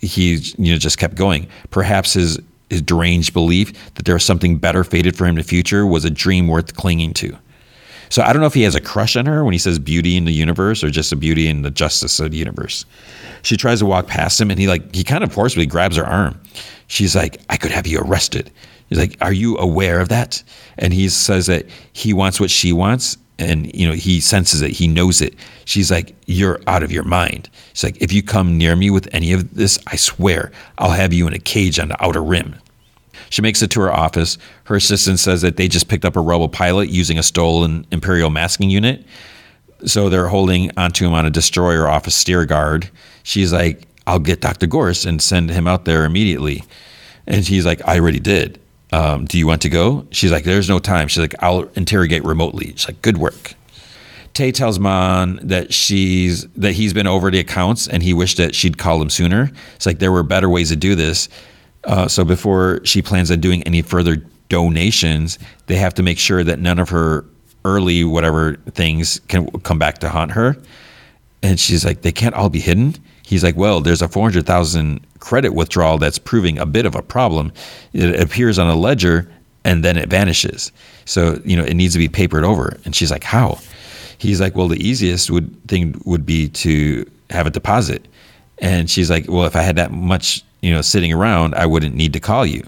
he, 0.00 0.36
you 0.56 0.72
know, 0.72 0.78
just 0.78 0.96
kept 0.96 1.14
going. 1.14 1.46
Perhaps 1.70 2.14
his 2.14 2.40
his 2.70 2.80
deranged 2.80 3.32
belief 3.32 3.92
that 3.94 4.04
there 4.04 4.14
was 4.14 4.24
something 4.24 4.56
better 4.56 4.84
fated 4.84 5.16
for 5.16 5.24
him 5.24 5.30
in 5.30 5.36
the 5.36 5.42
future 5.42 5.84
was 5.84 6.04
a 6.04 6.10
dream 6.10 6.46
worth 6.46 6.76
clinging 6.76 7.12
to. 7.12 7.36
So 8.10 8.22
I 8.22 8.32
don't 8.32 8.40
know 8.40 8.46
if 8.46 8.54
he 8.54 8.62
has 8.62 8.74
a 8.74 8.80
crush 8.80 9.16
on 9.16 9.26
her 9.26 9.44
when 9.44 9.52
he 9.52 9.58
says 9.58 9.78
beauty 9.78 10.16
in 10.16 10.24
the 10.24 10.32
universe 10.32 10.84
or 10.84 10.90
just 10.90 11.12
a 11.12 11.16
beauty 11.16 11.48
in 11.48 11.62
the 11.62 11.70
justice 11.70 12.20
of 12.20 12.32
the 12.32 12.36
universe. 12.36 12.84
She 13.42 13.56
tries 13.56 13.78
to 13.78 13.86
walk 13.86 14.08
past 14.08 14.40
him 14.40 14.50
and 14.50 14.60
he 14.60 14.66
like 14.66 14.94
he 14.94 15.04
kind 15.04 15.24
of 15.24 15.32
forcefully 15.32 15.66
grabs 15.66 15.96
her 15.96 16.04
arm. 16.04 16.38
She's 16.88 17.16
like, 17.16 17.40
I 17.48 17.56
could 17.56 17.70
have 17.70 17.86
you 17.86 18.00
arrested. 18.00 18.50
He's 18.88 18.98
like, 18.98 19.16
Are 19.20 19.32
you 19.32 19.56
aware 19.58 20.00
of 20.00 20.08
that? 20.08 20.42
And 20.76 20.92
he 20.92 21.08
says 21.08 21.46
that 21.46 21.66
he 21.92 22.12
wants 22.12 22.40
what 22.40 22.50
she 22.50 22.72
wants 22.72 23.16
and 23.40 23.74
you 23.74 23.88
know 23.88 23.94
he 23.94 24.20
senses 24.20 24.60
it 24.60 24.70
he 24.70 24.86
knows 24.86 25.20
it 25.20 25.34
she's 25.64 25.90
like 25.90 26.14
you're 26.26 26.60
out 26.66 26.82
of 26.82 26.92
your 26.92 27.02
mind 27.02 27.48
she's 27.72 27.84
like 27.84 28.00
if 28.00 28.12
you 28.12 28.22
come 28.22 28.58
near 28.58 28.76
me 28.76 28.90
with 28.90 29.08
any 29.12 29.32
of 29.32 29.54
this 29.54 29.78
i 29.86 29.96
swear 29.96 30.52
i'll 30.78 30.90
have 30.90 31.12
you 31.12 31.26
in 31.26 31.32
a 31.32 31.38
cage 31.38 31.78
on 31.78 31.88
the 31.88 32.04
outer 32.04 32.22
rim 32.22 32.54
she 33.30 33.40
makes 33.40 33.62
it 33.62 33.70
to 33.70 33.80
her 33.80 33.92
office. 33.92 34.36
Her 34.64 34.76
assistant 34.76 35.18
says 35.18 35.40
that 35.42 35.56
they 35.56 35.68
just 35.68 35.88
picked 35.88 36.04
up 36.04 36.16
a 36.16 36.20
rebel 36.20 36.48
pilot 36.48 36.90
using 36.90 37.18
a 37.18 37.22
stolen 37.22 37.86
Imperial 37.90 38.28
masking 38.28 38.68
unit. 38.68 39.04
So 39.86 40.10
they're 40.10 40.28
holding 40.28 40.70
onto 40.76 41.06
him 41.06 41.14
on 41.14 41.24
a 41.24 41.30
destroyer 41.30 41.88
off 41.88 42.06
a 42.06 42.10
Steergard. 42.10 42.90
She's 43.22 43.52
like, 43.52 43.86
I'll 44.06 44.18
get 44.18 44.40
Dr. 44.40 44.66
Gorst 44.66 45.06
and 45.06 45.22
send 45.22 45.50
him 45.50 45.66
out 45.66 45.86
there 45.86 46.04
immediately. 46.04 46.64
And 47.26 47.46
he's 47.46 47.64
like, 47.64 47.80
I 47.86 47.98
already 47.98 48.20
did. 48.20 48.60
Um, 48.92 49.24
do 49.24 49.38
you 49.38 49.46
want 49.46 49.62
to 49.62 49.68
go? 49.68 50.06
She's 50.10 50.32
like, 50.32 50.44
there's 50.44 50.68
no 50.68 50.80
time. 50.80 51.08
She's 51.08 51.20
like, 51.20 51.34
I'll 51.40 51.62
interrogate 51.76 52.24
remotely. 52.24 52.72
She's 52.72 52.88
like, 52.88 53.00
good 53.02 53.18
work. 53.18 53.54
Tay 54.32 54.52
tells 54.52 54.78
Mon 54.78 55.38
that 55.42 55.72
she's 55.72 56.46
that 56.56 56.72
he's 56.72 56.92
been 56.92 57.06
over 57.06 57.30
the 57.30 57.40
accounts 57.40 57.88
and 57.88 58.02
he 58.02 58.14
wished 58.14 58.36
that 58.36 58.54
she'd 58.54 58.78
call 58.78 59.00
him 59.02 59.10
sooner. 59.10 59.50
It's 59.76 59.86
like 59.86 59.98
there 59.98 60.12
were 60.12 60.22
better 60.22 60.48
ways 60.48 60.70
to 60.70 60.76
do 60.76 60.94
this. 60.94 61.28
Uh, 61.84 62.08
so 62.08 62.24
before 62.24 62.80
she 62.84 63.02
plans 63.02 63.30
on 63.30 63.40
doing 63.40 63.62
any 63.64 63.82
further 63.82 64.16
donations, 64.48 65.38
they 65.66 65.76
have 65.76 65.94
to 65.94 66.02
make 66.02 66.18
sure 66.18 66.44
that 66.44 66.58
none 66.58 66.78
of 66.78 66.88
her 66.90 67.24
early 67.64 68.04
whatever 68.04 68.56
things 68.72 69.20
can 69.28 69.46
come 69.60 69.78
back 69.78 69.98
to 69.98 70.08
haunt 70.08 70.32
her. 70.32 70.56
And 71.42 71.58
she's 71.58 71.84
like, 71.84 72.02
they 72.02 72.12
can't 72.12 72.34
all 72.34 72.50
be 72.50 72.60
hidden. 72.60 72.94
He's 73.24 73.44
like, 73.44 73.56
well, 73.56 73.80
there's 73.80 74.02
a 74.02 74.08
400,000 74.08 75.00
credit 75.20 75.54
withdrawal 75.54 75.98
that's 75.98 76.18
proving 76.18 76.58
a 76.58 76.66
bit 76.66 76.84
of 76.84 76.94
a 76.94 77.02
problem. 77.02 77.52
It 77.92 78.20
appears 78.20 78.58
on 78.58 78.68
a 78.68 78.74
ledger 78.74 79.30
and 79.64 79.84
then 79.84 79.96
it 79.96 80.08
vanishes. 80.08 80.72
So, 81.04 81.40
you 81.44 81.56
know, 81.56 81.64
it 81.64 81.74
needs 81.74 81.92
to 81.94 81.98
be 81.98 82.08
papered 82.08 82.44
over. 82.44 82.78
And 82.84 82.94
she's 82.94 83.10
like, 83.10 83.24
how? 83.24 83.58
He's 84.18 84.40
like, 84.40 84.56
well, 84.56 84.68
the 84.68 84.84
easiest 84.84 85.30
would 85.30 85.68
thing 85.68 86.00
would 86.04 86.26
be 86.26 86.48
to 86.48 87.10
have 87.30 87.46
a 87.46 87.50
deposit. 87.50 88.06
And 88.58 88.90
she's 88.90 89.10
like, 89.10 89.26
well, 89.28 89.46
if 89.46 89.56
I 89.56 89.62
had 89.62 89.76
that 89.76 89.92
much 89.92 90.42
you 90.60 90.72
know, 90.72 90.82
sitting 90.82 91.12
around, 91.12 91.54
I 91.54 91.66
wouldn't 91.66 91.94
need 91.94 92.12
to 92.12 92.20
call 92.20 92.46
you. 92.46 92.64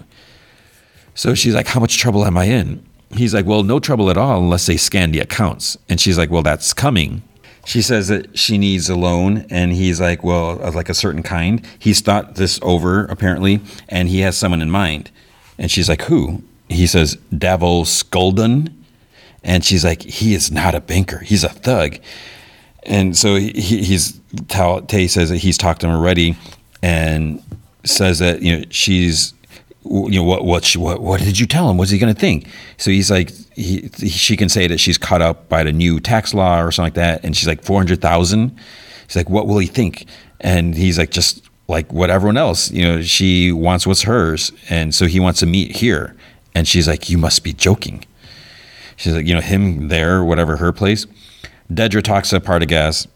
So 1.15 1.35
she's 1.35 1.55
like, 1.55 1.67
How 1.67 1.79
much 1.79 1.97
trouble 1.97 2.25
am 2.25 2.37
I 2.37 2.45
in? 2.45 2.83
He's 3.11 3.33
like, 3.33 3.45
Well, 3.45 3.63
no 3.63 3.79
trouble 3.79 4.09
at 4.09 4.17
all 4.17 4.39
unless 4.39 4.65
they 4.65 4.77
scan 4.77 5.11
the 5.11 5.19
accounts. 5.19 5.77
And 5.89 5.99
she's 5.99 6.17
like, 6.17 6.29
Well, 6.29 6.43
that's 6.43 6.73
coming. 6.73 7.23
She 7.65 7.81
says 7.81 8.09
that 8.09 8.37
she 8.37 8.57
needs 8.57 8.89
a 8.89 8.95
loan, 8.95 9.45
and 9.49 9.71
he's 9.71 10.01
like, 10.01 10.23
Well, 10.23 10.57
like 10.73 10.89
a 10.89 10.93
certain 10.93 11.23
kind. 11.23 11.65
He's 11.79 12.01
thought 12.01 12.35
this 12.35 12.59
over, 12.61 13.05
apparently, 13.05 13.61
and 13.87 14.09
he 14.09 14.19
has 14.19 14.37
someone 14.37 14.61
in 14.61 14.71
mind. 14.71 15.11
And 15.57 15.69
she's 15.71 15.87
like, 15.87 16.03
Who? 16.03 16.43
He 16.69 16.87
says, 16.87 17.15
Davos 17.37 18.03
Sculdun. 18.03 18.73
And 19.43 19.63
she's 19.63 19.85
like, 19.85 20.01
He 20.01 20.33
is 20.33 20.51
not 20.51 20.75
a 20.75 20.81
banker, 20.81 21.19
he's 21.19 21.43
a 21.43 21.49
thug. 21.49 21.97
And 22.85 23.15
so 23.15 23.35
he, 23.35 23.51
he's, 23.51 24.19
Tay 24.49 25.07
says 25.07 25.29
that 25.29 25.37
he's 25.37 25.57
talked 25.57 25.81
to 25.81 25.87
him 25.87 25.93
already, 25.93 26.35
and 26.81 27.41
says 27.85 28.19
that 28.19 28.41
you 28.41 28.57
know 28.57 28.65
she's 28.69 29.33
you 29.85 30.11
know 30.11 30.23
what 30.23 30.45
what 30.45 30.63
she, 30.63 30.77
what 30.77 31.01
what 31.01 31.19
did 31.19 31.39
you 31.39 31.45
tell 31.45 31.69
him? 31.69 31.77
What's 31.77 31.91
he 31.91 31.97
going 31.97 32.13
to 32.13 32.19
think? 32.19 32.47
So 32.77 32.91
he's 32.91 33.11
like 33.11 33.31
he, 33.55 33.89
she 33.89 34.37
can 34.37 34.49
say 34.49 34.67
that 34.67 34.79
she's 34.79 34.97
caught 34.97 35.21
up 35.21 35.49
by 35.49 35.63
the 35.63 35.71
new 35.71 35.99
tax 35.99 36.33
law 36.33 36.61
or 36.61 36.71
something 36.71 36.87
like 36.87 36.93
that, 36.95 37.23
and 37.23 37.35
she's 37.35 37.47
like 37.47 37.63
four 37.63 37.79
hundred 37.79 38.01
thousand. 38.01 38.57
He's 39.05 39.15
like, 39.15 39.29
what 39.29 39.47
will 39.47 39.59
he 39.59 39.67
think? 39.67 40.05
And 40.39 40.75
he's 40.75 40.97
like, 40.97 41.11
just 41.11 41.47
like 41.67 41.91
what 41.91 42.09
everyone 42.09 42.37
else, 42.37 42.71
you 42.71 42.83
know, 42.83 43.01
she 43.01 43.51
wants 43.51 43.87
what's 43.87 44.03
hers, 44.03 44.51
and 44.69 44.93
so 44.93 45.05
he 45.05 45.19
wants 45.19 45.39
to 45.39 45.45
meet 45.45 45.77
here. 45.77 46.15
And 46.55 46.67
she's 46.67 46.87
like, 46.87 47.09
you 47.09 47.17
must 47.17 47.43
be 47.43 47.51
joking. 47.51 48.05
She's 48.95 49.13
like, 49.13 49.25
you 49.25 49.33
know, 49.33 49.41
him 49.41 49.87
there, 49.87 50.23
whatever 50.23 50.57
her 50.57 50.71
place. 50.71 51.07
Dedra 51.71 52.03
talks 52.03 52.29
to 52.29 52.39
Partagaz 52.39 53.07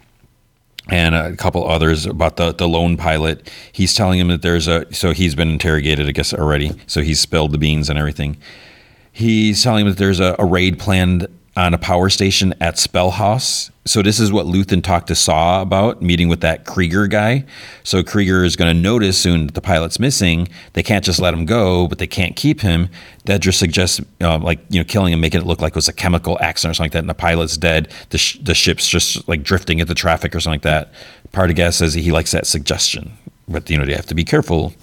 and 0.90 1.16
a 1.16 1.36
couple 1.36 1.68
others 1.68 2.06
about 2.06 2.38
the 2.38 2.54
the 2.54 2.68
lone 2.68 2.98
pilot. 2.98 3.50
He's 3.72 3.94
telling 3.94 4.20
him 4.20 4.28
that 4.30 4.42
there's 4.42 4.68
a 4.68 4.92
so 4.94 5.12
he's 5.12 5.36
been 5.36 5.50
interrogated, 5.50 6.08
I 6.08 6.12
guess 6.12 6.34
already. 6.34 6.72
So 6.88 7.02
he's 7.02 7.20
spilled 7.20 7.52
the 7.52 7.58
beans 7.58 7.90
and 7.90 7.98
everything. 8.00 8.38
He's 9.12 9.64
telling 9.64 9.86
him 9.86 9.92
that 9.92 9.98
there's 9.98 10.20
a, 10.20 10.36
a 10.38 10.46
raid 10.46 10.78
planned 10.78 11.28
on 11.58 11.74
a 11.74 11.78
power 11.78 12.08
station 12.08 12.54
at 12.62 12.76
Spellhaus. 12.76 13.72
So 13.84 14.04
this 14.04 14.20
is 14.20 14.32
what 14.32 14.46
Luthen 14.46 14.84
talked 14.84 15.08
to 15.08 15.16
Saw 15.16 15.64
about, 15.64 16.04
meeting 16.04 16.30
with 16.30 16.42
that 16.42 16.66
Kreegyr 16.66 17.10
guy. 17.10 17.46
So 17.84 18.04
Kreegyr 18.04 18.46
is 18.46 18.56
going 18.56 18.74
to 18.74 18.80
notice 18.80 19.18
soon 19.18 19.48
that 19.48 19.56
the 19.56 19.62
pilot's 19.62 20.00
missing. 20.00 20.50
They 20.74 20.84
can't 20.84 21.04
just 21.04 21.20
let 21.20 21.34
him 21.34 21.46
go, 21.46 21.88
but 21.88 21.98
they 21.98 22.06
can't 22.06 22.36
keep 22.36 22.62
him. 22.62 22.90
Dedra 23.26 23.52
suggests, 23.52 24.00
um, 24.22 24.44
like 24.44 24.60
you 24.70 24.80
know, 24.80 24.84
killing 24.84 25.12
him, 25.12 25.20
making 25.20 25.42
it 25.42 25.48
look 25.48 25.60
like 25.60 25.72
it 25.72 25.76
was 25.76 25.88
a 25.88 25.94
chemical 25.94 26.38
accident 26.42 26.74
or 26.74 26.76
something 26.76 26.86
like 26.86 26.92
that, 26.92 27.00
and 27.00 27.10
the 27.10 27.16
pilot's 27.16 27.58
dead. 27.58 27.92
The 28.12 28.20
sh- 28.20 28.38
the 28.40 28.54
ship's 28.54 28.88
just 28.88 29.28
like 29.28 29.42
drifting 29.42 29.80
into 29.80 29.96
traffic 29.96 30.36
or 30.36 30.40
something 30.40 30.62
like 30.62 30.62
that. 30.62 30.94
Partagaz 31.32 31.74
says 31.74 31.96
he 31.96 32.12
likes 32.12 32.32
that 32.34 32.46
suggestion, 32.46 33.14
but 33.48 33.68
you 33.68 33.80
know 33.80 33.86
they 33.86 33.96
have 33.96 34.06
to 34.06 34.16
be 34.16 34.24
careful. 34.24 34.74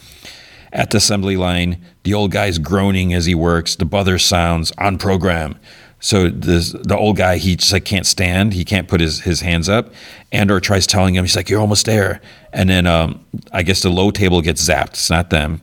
At 0.72 0.90
the 0.90 0.96
assembly 0.96 1.36
line, 1.36 1.80
the 2.02 2.14
old 2.14 2.32
guy's 2.32 2.58
groaning 2.58 3.14
as 3.14 3.26
he 3.26 3.34
works. 3.36 3.76
The 3.76 3.84
buzzer 3.84 4.18
sounds 4.18 4.72
on 4.76 4.98
program. 4.98 5.56
So 6.04 6.28
this, 6.28 6.72
the 6.72 6.98
old 6.98 7.16
guy, 7.16 7.38
he 7.38 7.56
just 7.56 7.72
like 7.72 7.86
can't 7.86 8.04
stand. 8.04 8.52
He 8.52 8.62
can't 8.62 8.88
put 8.88 9.00
his, 9.00 9.20
his 9.20 9.40
hands 9.40 9.70
up. 9.70 9.90
Andor 10.32 10.60
tries 10.60 10.86
telling 10.86 11.14
him, 11.14 11.24
he's 11.24 11.34
like, 11.34 11.48
"You're 11.48 11.62
almost 11.62 11.86
there." 11.86 12.20
And 12.52 12.68
then 12.68 12.86
um, 12.86 13.24
I 13.52 13.62
guess 13.62 13.80
the 13.80 13.88
low 13.88 14.10
table 14.10 14.42
gets 14.42 14.62
zapped. 14.68 14.90
It's 14.90 15.08
not 15.08 15.30
them. 15.30 15.62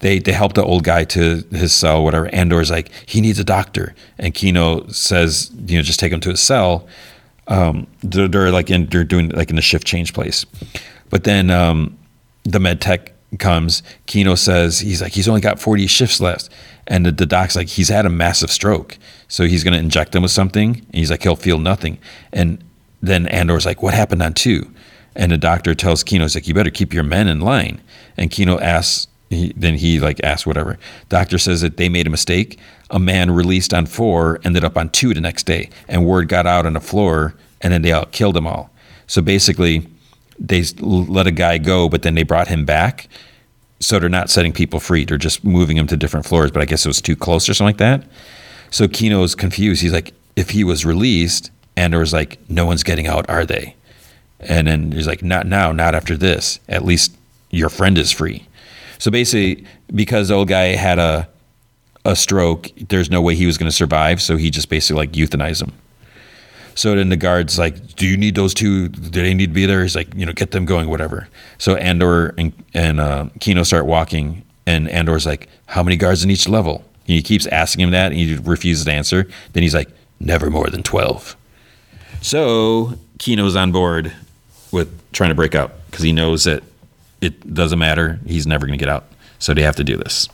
They 0.00 0.18
they 0.18 0.32
help 0.32 0.52
the 0.52 0.62
old 0.62 0.84
guy 0.84 1.04
to 1.04 1.42
his 1.52 1.72
cell, 1.72 2.04
whatever. 2.04 2.28
Andor's 2.34 2.70
like, 2.70 2.90
he 3.06 3.22
needs 3.22 3.38
a 3.38 3.44
doctor, 3.44 3.94
and 4.18 4.34
Kino 4.34 4.86
says, 4.88 5.50
you 5.66 5.78
know, 5.78 5.82
just 5.82 5.98
take 5.98 6.12
him 6.12 6.20
to 6.20 6.30
his 6.30 6.40
cell. 6.40 6.86
Um, 7.46 7.86
they're, 8.02 8.28
they're 8.28 8.50
like 8.50 8.68
in 8.68 8.88
they're 8.88 9.04
doing 9.04 9.30
like 9.30 9.48
in 9.48 9.56
the 9.56 9.62
shift 9.62 9.86
change 9.86 10.12
place, 10.12 10.44
but 11.08 11.24
then 11.24 11.50
um, 11.50 11.96
the 12.44 12.60
med 12.60 12.82
tech 12.82 13.14
comes. 13.38 13.82
Kino 14.06 14.34
says 14.34 14.80
he's 14.80 15.02
like 15.02 15.12
he's 15.12 15.28
only 15.28 15.40
got 15.40 15.60
40 15.60 15.86
shifts 15.86 16.20
left, 16.20 16.48
and 16.86 17.04
the, 17.04 17.12
the 17.12 17.26
doc's 17.26 17.56
like 17.56 17.68
he's 17.68 17.88
had 17.88 18.06
a 18.06 18.10
massive 18.10 18.50
stroke, 18.50 18.96
so 19.28 19.44
he's 19.44 19.64
to 19.64 19.78
inject 19.78 20.14
him 20.14 20.22
with 20.22 20.30
something. 20.30 20.76
And 20.76 20.94
he's 20.94 21.10
like 21.10 21.22
he'll 21.22 21.36
feel 21.36 21.58
nothing, 21.58 21.98
and 22.32 22.62
then 23.02 23.26
Andor's 23.28 23.66
like, 23.66 23.82
what 23.82 23.94
happened 23.94 24.22
on 24.22 24.34
two? 24.34 24.72
And 25.14 25.32
the 25.32 25.38
doctor 25.38 25.74
tells 25.74 26.04
Kino, 26.04 26.24
he's 26.24 26.34
like, 26.34 26.48
you 26.48 26.54
better 26.54 26.70
keep 26.70 26.92
your 26.92 27.04
men 27.04 27.28
in 27.28 27.40
line. 27.40 27.80
And 28.16 28.30
Kino 28.30 28.58
asks, 28.58 29.08
he, 29.30 29.52
then 29.56 29.74
he 29.74 30.00
like 30.00 30.22
asks 30.24 30.46
whatever. 30.46 30.78
Doctor 31.08 31.38
says 31.38 31.60
that 31.60 31.76
they 31.76 31.88
made 31.88 32.06
a 32.06 32.10
mistake. 32.10 32.58
A 32.90 32.98
man 32.98 33.30
released 33.30 33.74
on 33.74 33.86
four 33.86 34.40
ended 34.44 34.64
up 34.64 34.76
on 34.76 34.90
two 34.90 35.12
the 35.12 35.20
next 35.20 35.44
day, 35.44 35.70
and 35.86 36.06
word 36.06 36.28
got 36.28 36.46
out 36.46 36.66
on 36.66 36.72
the 36.72 36.80
floor, 36.80 37.34
and 37.60 37.72
then 37.72 37.82
they 37.82 37.92
all 37.92 38.06
killed 38.06 38.36
them 38.36 38.46
all. 38.46 38.70
So 39.06 39.20
basically, 39.20 39.86
they 40.38 40.64
let 40.80 41.26
a 41.26 41.30
guy 41.32 41.58
go, 41.58 41.88
but 41.88 42.02
then 42.02 42.14
they 42.14 42.22
brought 42.22 42.48
him 42.48 42.64
back. 42.64 43.08
So 43.80 43.98
they're 43.98 44.08
not 44.08 44.30
setting 44.30 44.52
people 44.52 44.80
free; 44.80 45.04
they're 45.04 45.18
just 45.18 45.44
moving 45.44 45.76
them 45.76 45.86
to 45.88 45.96
different 45.96 46.26
floors. 46.26 46.50
But 46.50 46.62
I 46.62 46.64
guess 46.64 46.84
it 46.84 46.88
was 46.88 47.00
too 47.00 47.16
close 47.16 47.48
or 47.48 47.54
something 47.54 47.68
like 47.68 47.78
that. 47.78 48.04
So 48.70 48.88
Kino's 48.88 49.34
confused. 49.34 49.82
He's 49.82 49.92
like, 49.92 50.12
if 50.36 50.50
he 50.50 50.64
was 50.64 50.84
released, 50.84 51.50
and 51.76 51.92
there 51.92 52.00
was 52.00 52.12
like, 52.12 52.38
no 52.50 52.66
one's 52.66 52.82
getting 52.82 53.06
out, 53.06 53.28
are 53.30 53.46
they? 53.46 53.74
And 54.40 54.66
then 54.66 54.92
he's 54.92 55.06
like, 55.06 55.22
not 55.22 55.46
now, 55.46 55.72
not 55.72 55.94
after 55.94 56.16
this. 56.16 56.60
At 56.68 56.84
least 56.84 57.16
your 57.50 57.68
friend 57.68 57.96
is 57.96 58.12
free. 58.12 58.46
So 58.98 59.10
basically, 59.10 59.64
because 59.94 60.28
the 60.28 60.34
old 60.34 60.48
guy 60.48 60.74
had 60.76 60.98
a 60.98 61.28
a 62.04 62.16
stroke, 62.16 62.70
there's 62.88 63.10
no 63.10 63.20
way 63.20 63.34
he 63.34 63.46
was 63.46 63.58
going 63.58 63.70
to 63.70 63.76
survive. 63.76 64.22
So 64.22 64.36
he 64.36 64.50
just 64.50 64.68
basically 64.68 64.98
like 64.98 65.12
euthanized 65.12 65.62
him. 65.62 65.72
So 66.78 66.94
then 66.94 67.08
the 67.08 67.16
guard's 67.16 67.58
like, 67.58 67.96
"Do 67.96 68.06
you 68.06 68.16
need 68.16 68.36
those 68.36 68.54
two? 68.54 68.86
Do 68.86 69.20
they 69.20 69.34
need 69.34 69.46
to 69.46 69.52
be 69.52 69.66
there?" 69.66 69.82
He's 69.82 69.96
like, 69.96 70.14
"You 70.14 70.24
know, 70.24 70.32
get 70.32 70.52
them 70.52 70.64
going, 70.64 70.88
whatever." 70.88 71.26
So 71.58 71.74
Andor 71.74 72.36
and 72.38 72.52
and 72.72 73.00
uh, 73.00 73.30
Kino 73.40 73.64
start 73.64 73.86
walking, 73.86 74.44
and 74.64 74.88
Andor's 74.88 75.26
like, 75.26 75.48
"How 75.66 75.82
many 75.82 75.96
guards 75.96 76.22
in 76.22 76.30
each 76.30 76.48
level?" 76.48 76.84
And 77.08 77.16
he 77.16 77.22
keeps 77.22 77.48
asking 77.48 77.82
him 77.82 77.90
that, 77.90 78.12
and 78.12 78.14
he 78.14 78.36
refuses 78.36 78.84
to 78.84 78.92
answer. 78.92 79.26
Then 79.54 79.64
he's 79.64 79.74
like, 79.74 79.88
"Never 80.20 80.50
more 80.50 80.70
than 80.70 80.84
12. 80.84 81.36
So 82.22 82.94
Kino's 83.18 83.56
on 83.56 83.72
board 83.72 84.12
with 84.70 84.88
trying 85.10 85.30
to 85.30 85.34
break 85.34 85.56
out 85.56 85.72
because 85.90 86.04
he 86.04 86.12
knows 86.12 86.44
that 86.44 86.62
it 87.20 87.54
doesn't 87.54 87.80
matter. 87.80 88.20
He's 88.24 88.46
never 88.46 88.66
going 88.66 88.78
to 88.78 88.84
get 88.84 88.92
out. 88.92 89.06
So 89.40 89.52
they 89.52 89.62
have 89.62 89.76
to 89.76 89.84
do 89.84 89.96
this. 89.96 90.28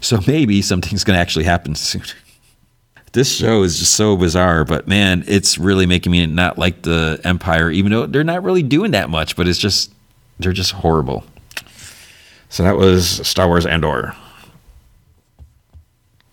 So 0.00 0.20
maybe 0.26 0.62
something's 0.62 1.04
going 1.04 1.16
to 1.16 1.20
actually 1.20 1.44
happen 1.44 1.74
soon. 1.74 2.04
This 3.14 3.32
show 3.32 3.62
is 3.62 3.78
just 3.78 3.94
so 3.94 4.16
bizarre, 4.16 4.64
but 4.64 4.88
man, 4.88 5.24
it's 5.28 5.56
really 5.56 5.86
making 5.86 6.12
me 6.12 6.26
not 6.26 6.58
like 6.58 6.82
the 6.82 7.20
Empire, 7.24 7.70
even 7.70 7.92
though 7.92 8.06
they're 8.06 8.24
not 8.24 8.42
really 8.42 8.62
doing 8.62 8.90
that 8.90 9.08
much, 9.08 9.36
but 9.36 9.46
it's 9.46 9.58
just, 9.58 9.92
they're 10.40 10.52
just 10.52 10.72
horrible. 10.72 11.24
So 12.48 12.64
that 12.64 12.76
was 12.76 13.26
Star 13.26 13.46
Wars 13.46 13.66
Andor. 13.66 14.14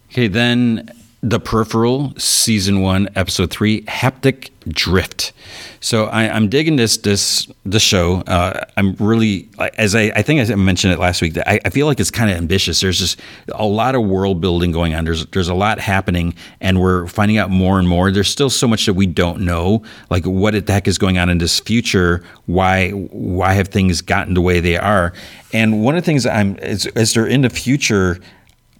Okay, 0.09 0.27
then 0.27 0.91
the 1.23 1.39
Peripheral, 1.39 2.13
season 2.17 2.81
one, 2.81 3.07
episode 3.15 3.51
three, 3.51 3.83
haptic 3.83 4.49
drift. 4.67 5.33
So 5.79 6.05
I, 6.05 6.23
am 6.23 6.49
digging 6.49 6.75
this 6.75 6.97
this 6.97 7.47
this 7.63 7.83
show. 7.83 8.21
Uh, 8.21 8.65
I'm 8.75 8.95
really 8.95 9.49
as 9.77 9.95
I, 9.95 10.11
I 10.15 10.23
think 10.23 10.49
I 10.49 10.55
mentioned 10.55 10.93
it 10.93 10.99
last 10.99 11.21
week 11.21 11.33
that 11.33 11.47
I, 11.49 11.59
I 11.65 11.69
feel 11.69 11.85
like 11.85 11.99
it's 11.99 12.11
kind 12.11 12.31
of 12.31 12.37
ambitious. 12.37 12.81
There's 12.81 12.99
just 12.99 13.19
a 13.53 13.65
lot 13.65 13.93
of 13.93 14.03
world 14.03 14.41
building 14.41 14.71
going 14.71 14.95
on. 14.95 15.05
There's 15.05 15.25
there's 15.27 15.47
a 15.47 15.53
lot 15.53 15.79
happening, 15.79 16.33
and 16.59 16.79
we're 16.79 17.07
finding 17.07 17.37
out 17.37 17.51
more 17.51 17.77
and 17.77 17.87
more. 17.87 18.11
There's 18.11 18.29
still 18.29 18.49
so 18.49 18.67
much 18.67 18.87
that 18.87 18.93
we 18.93 19.05
don't 19.05 19.41
know, 19.41 19.83
like 20.09 20.25
what 20.25 20.65
the 20.65 20.73
heck 20.73 20.87
is 20.87 20.97
going 20.97 21.19
on 21.19 21.29
in 21.29 21.37
this 21.37 21.59
future. 21.59 22.23
Why 22.47 22.89
why 22.91 23.53
have 23.53 23.67
things 23.67 24.01
gotten 24.01 24.33
the 24.33 24.41
way 24.41 24.59
they 24.59 24.77
are? 24.77 25.13
And 25.53 25.83
one 25.83 25.95
of 25.95 26.03
the 26.03 26.05
things 26.05 26.25
I'm 26.25 26.55
as, 26.57 26.87
as 26.87 27.13
they're 27.13 27.27
in 27.27 27.41
the 27.41 27.49
future 27.49 28.19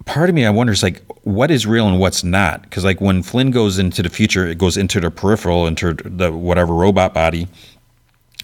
part 0.04 0.28
of 0.28 0.34
me 0.34 0.44
I 0.44 0.50
wonder 0.50 0.72
is 0.72 0.82
like 0.82 1.02
what 1.22 1.50
is 1.50 1.66
real 1.66 1.88
and 1.88 1.98
what's 1.98 2.24
not? 2.24 2.62
Because 2.62 2.84
like 2.84 3.00
when 3.00 3.22
Flynn 3.22 3.50
goes 3.50 3.78
into 3.78 4.02
the 4.02 4.08
future 4.08 4.46
it 4.46 4.58
goes 4.58 4.76
into 4.76 5.00
the 5.00 5.10
peripheral 5.10 5.66
into 5.66 5.94
the 5.94 6.32
whatever 6.32 6.74
robot 6.74 7.14
body. 7.14 7.48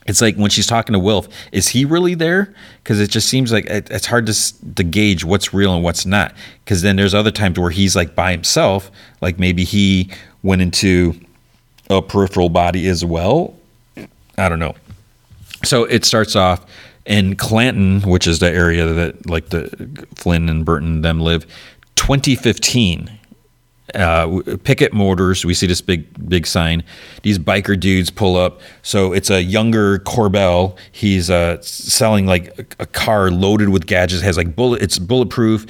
It's 0.07 0.23
like 0.23 0.37
when 0.37 0.49
she's 0.51 0.67
talking 0.67 0.95
to 0.95 0.99
Wilf 0.99 1.29
is 1.53 1.69
he 1.69 1.85
really 1.85 2.15
there? 2.15 2.55
Because 2.83 3.01
it 3.01 3.11
just 3.11 3.29
seems 3.29 3.53
like 3.53 3.67
it, 3.67 3.91
it's 3.91 4.07
hard 4.07 4.27
to 4.27 4.75
to 4.75 4.83
gauge 4.83 5.25
what's 5.25 5.53
real 5.53 5.75
and 5.75 5.85
what's 5.85 6.07
not. 6.07 6.35
Because 6.65 6.83
then 6.83 6.97
there's 6.97 7.15
other 7.15 7.31
times 7.31 7.59
where 7.59 7.71
he's 7.71 7.95
like 7.95 8.15
by 8.15 8.33
himself 8.33 8.91
like 9.21 9.39
maybe 9.39 9.65
he 9.65 10.11
went 10.43 10.63
into 10.63 11.15
a 11.91 12.01
peripheral 12.01 12.49
body 12.49 12.87
as 12.87 13.05
well. 13.05 13.55
I 14.37 14.49
don't 14.49 14.61
know. 14.61 14.75
So 15.65 15.85
it 15.85 16.05
starts 16.05 16.37
off 16.37 16.65
in 17.09 17.35
Clanton, 17.35 18.03
which 18.03 18.27
is 18.27 18.39
the 18.39 18.51
area 18.51 18.87
that 18.87 19.29
like 19.29 19.49
the 19.49 20.07
Flynn 20.15 20.49
and 20.49 20.65
Burton 20.65 21.01
them 21.01 21.21
live, 21.21 21.47
2015. 21.97 23.18
Uh, 23.95 24.43
Pickett 24.65 24.93
Motors. 24.93 25.45
We 25.45 25.55
see 25.55 25.67
this 25.67 25.81
big 25.81 26.29
big 26.29 26.47
sign. 26.47 26.85
These 27.23 27.39
biker 27.39 27.79
dudes 27.79 28.11
pull 28.11 28.37
up. 28.37 28.61
So 28.83 29.15
it's 29.15 29.31
a 29.31 29.43
younger 29.43 29.99
Corbell. 30.01 30.77
He's 30.93 31.31
uh, 31.31 31.61
selling 31.63 32.27
like 32.27 32.59
a, 32.59 32.83
a, 32.83 32.87
car 32.87 33.31
loaded 33.31 33.71
with 33.71 33.87
gadgets. 33.87 34.23
Has 34.23 34.37
like 34.37 34.55
bullet. 34.55 34.83
It's 34.83 34.99
bulletproof, 34.99 35.67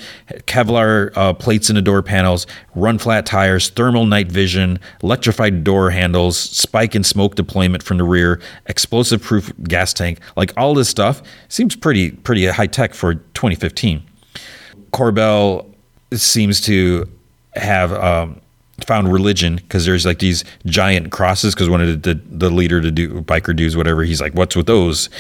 Kevlar 0.47 1.13
uh, 1.17 1.33
plates 1.33 1.71
in 1.71 1.77
the 1.77 1.83
door 1.83 2.03
panels, 2.03 2.47
run 2.75 2.99
flat 2.99 3.25
tires, 3.25 3.69
thermal 3.69 4.05
night 4.05 4.33
vision, 4.33 4.81
electrified 5.03 5.63
door 5.63 5.91
handles, 5.91 6.37
spike 6.39 6.97
and 6.97 7.07
smoke 7.07 7.37
deployment 7.37 7.85
from 7.85 7.99
the 7.99 8.05
rear, 8.05 8.41
explosive 8.67 9.23
proof 9.23 9.53
gas 9.63 9.93
tank. 9.93 10.19
Like 10.37 10.53
all 10.57 10.75
this 10.75 10.89
stuff 10.89 11.23
seems 11.49 11.77
pretty 11.77 12.11
pretty 12.11 12.47
high 12.47 12.67
tech 12.67 12.95
for 12.95 13.15
2015. 13.15 14.03
Corbell 14.93 15.67
seems 16.13 16.61
to 16.63 17.09
have 17.59 17.93
um, 17.93 18.41
found 18.85 19.13
religion 19.13 19.57
because 19.57 19.85
there's 19.85 20.07
like 20.07 20.21
these 20.21 20.45
giant 20.65 21.11
crosses 21.11 21.55
because 21.55 21.69
one 21.69 21.81
of 21.81 22.03
the, 22.03 22.15
the, 22.15 22.21
the 22.31 22.51
leader 22.51 22.81
to 22.81 22.91
do 22.91 23.21
biker 23.23 23.55
dudes 23.55 23.77
whatever 23.77 24.05
he's 24.05 24.21
like 24.21 24.35
what's 24.35 24.55
with 24.55 24.67
those? 24.67 25.11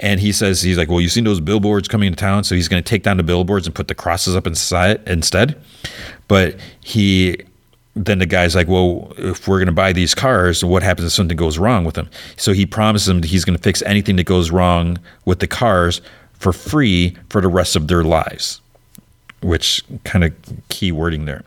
And 0.00 0.20
he 0.20 0.32
says 0.32 0.62
he's 0.62 0.78
like 0.78 0.88
well 0.88 1.00
you've 1.00 1.12
seen 1.12 1.24
those 1.24 1.40
billboards 1.40 1.88
coming 1.88 2.06
into 2.06 2.18
town? 2.18 2.44
So 2.44 2.54
he's 2.54 2.68
going 2.68 2.82
to 2.82 2.88
take 2.88 3.02
down 3.02 3.16
the 3.16 3.22
billboards 3.22 3.66
and 3.66 3.74
put 3.74 3.88
the 3.88 3.94
crosses 3.94 4.36
up 4.36 4.46
inside 4.46 5.06
instead. 5.06 5.60
But 6.28 6.56
he 6.80 7.36
then 7.96 8.20
the 8.20 8.26
guy's 8.26 8.54
like 8.54 8.68
well 8.68 9.12
if 9.18 9.48
we're 9.48 9.58
going 9.58 9.66
to 9.66 9.72
buy 9.72 9.92
these 9.92 10.14
cars 10.14 10.64
what 10.64 10.84
happens 10.84 11.06
if 11.06 11.12
something 11.12 11.36
goes 11.36 11.58
wrong 11.58 11.84
with 11.84 11.96
them? 11.96 12.08
So 12.36 12.52
he 12.52 12.66
promises 12.66 13.06
them 13.06 13.22
he's 13.22 13.44
going 13.44 13.56
to 13.56 13.62
fix 13.62 13.82
anything 13.82 14.16
that 14.16 14.24
goes 14.24 14.50
wrong 14.50 14.98
with 15.24 15.40
the 15.40 15.48
cars 15.48 16.00
for 16.34 16.52
free 16.52 17.16
for 17.30 17.40
the 17.40 17.48
rest 17.48 17.74
of 17.74 17.88
their 17.88 18.04
lives 18.04 18.60
which 19.40 19.82
kind 20.04 20.24
of 20.24 20.32
key 20.68 20.90
wording 20.92 21.24
there 21.24 21.44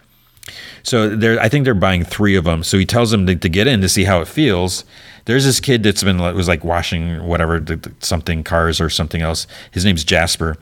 so 0.83 1.09
they 1.09 1.37
I 1.39 1.49
think 1.49 1.65
they're 1.65 1.73
buying 1.73 2.03
three 2.03 2.35
of 2.35 2.45
them. 2.45 2.63
So 2.63 2.77
he 2.77 2.85
tells 2.85 3.11
them 3.11 3.25
to, 3.27 3.35
to, 3.35 3.49
get 3.49 3.67
in 3.67 3.81
to 3.81 3.89
see 3.89 4.05
how 4.05 4.21
it 4.21 4.27
feels. 4.27 4.83
There's 5.25 5.45
this 5.45 5.59
kid 5.59 5.83
that's 5.83 6.03
been 6.03 6.17
was 6.17 6.47
like 6.47 6.63
washing 6.63 7.23
whatever 7.23 7.63
something 7.99 8.43
cars 8.43 8.81
or 8.81 8.89
something 8.89 9.21
else. 9.21 9.45
His 9.71 9.85
name's 9.85 10.03
Jasper. 10.03 10.57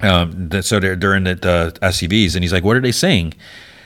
Um, 0.00 0.50
so 0.62 0.80
they're, 0.80 0.96
they're 0.96 1.14
in 1.14 1.24
the, 1.24 1.34
the 1.34 1.78
SUVs, 1.82 2.34
and 2.34 2.42
he's 2.42 2.52
like, 2.52 2.64
"What 2.64 2.76
are 2.76 2.80
they 2.80 2.92
saying?" 2.92 3.34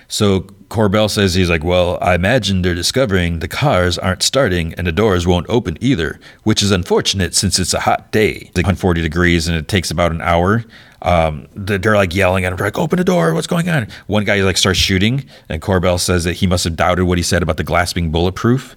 So 0.09 0.41
Corbell 0.71 1.11
says 1.11 1.35
he's 1.35 1.51
like, 1.51 1.65
well, 1.65 1.99
I 2.01 2.15
imagine 2.15 2.63
they're 2.63 2.75
discovering 2.75 3.39
the 3.39 3.49
cars 3.49 3.99
aren't 3.99 4.23
starting 4.23 4.75
and 4.75 4.87
the 4.87 4.93
doors 4.93 5.27
won't 5.27 5.49
open 5.49 5.79
either, 5.81 6.19
which 6.45 6.63
is 6.63 6.71
unfortunate 6.71 7.35
since 7.35 7.59
it's 7.59 7.75
a 7.75 7.81
hot 7.81 8.11
day. 8.11 8.51
Like 8.55 8.67
140 8.67 9.03
degrees 9.03 9.49
and 9.49 9.57
it 9.57 9.69
takes 9.69 9.91
about 9.91 10.13
an 10.13 10.23
hour. 10.23 10.65
Um, 11.01 11.47
they're 11.55 11.95
like 11.95 12.15
yelling 12.15 12.45
at 12.45 12.53
him, 12.53 12.59
like, 12.59 12.77
open 12.77 12.99
the 12.99 13.05
door, 13.05 13.33
what's 13.33 13.47
going 13.47 13.69
on? 13.69 13.87
One 14.09 14.25
guy 14.25 14.41
like 14.43 14.57
starts 14.57 14.79
shooting, 14.79 15.25
and 15.49 15.63
Corbell 15.63 16.01
says 16.01 16.25
that 16.25 16.35
he 16.35 16.47
must 16.47 16.65
have 16.65 16.75
doubted 16.75 17.05
what 17.05 17.19
he 17.19 17.23
said 17.23 17.43
about 17.43 17.57
the 17.57 17.65
glass 17.65 17.93
being 17.93 18.11
bulletproof. 18.11 18.77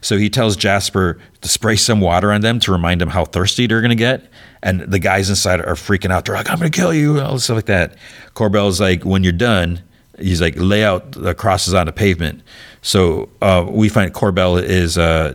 So 0.00 0.16
he 0.18 0.28
tells 0.28 0.56
Jasper 0.56 1.20
to 1.40 1.48
spray 1.48 1.76
some 1.76 2.00
water 2.00 2.32
on 2.32 2.40
them 2.40 2.58
to 2.60 2.72
remind 2.72 3.00
them 3.00 3.10
how 3.10 3.24
thirsty 3.24 3.66
they're 3.66 3.80
going 3.80 3.90
to 3.90 3.94
get. 3.94 4.28
And 4.62 4.80
the 4.80 4.98
guys 4.98 5.30
inside 5.30 5.60
are 5.60 5.74
freaking 5.74 6.10
out. 6.10 6.24
They're 6.24 6.34
like, 6.34 6.50
I'm 6.50 6.58
going 6.58 6.70
to 6.70 6.76
kill 6.76 6.92
you, 6.92 7.20
all 7.20 7.34
this 7.34 7.44
stuff 7.44 7.56
like 7.56 7.66
that. 7.66 7.96
Corbell's 8.34 8.80
like, 8.80 9.04
when 9.04 9.22
you're 9.22 9.32
done, 9.32 9.80
he's 10.18 10.40
like, 10.40 10.54
lay 10.56 10.84
out 10.84 11.12
the 11.12 11.34
crosses 11.34 11.72
on 11.72 11.86
the 11.86 11.92
pavement. 11.92 12.42
So 12.82 13.28
uh, 13.40 13.64
we 13.68 13.88
find 13.88 14.12
Corbell 14.12 14.62
is 14.62 14.98
uh, 14.98 15.34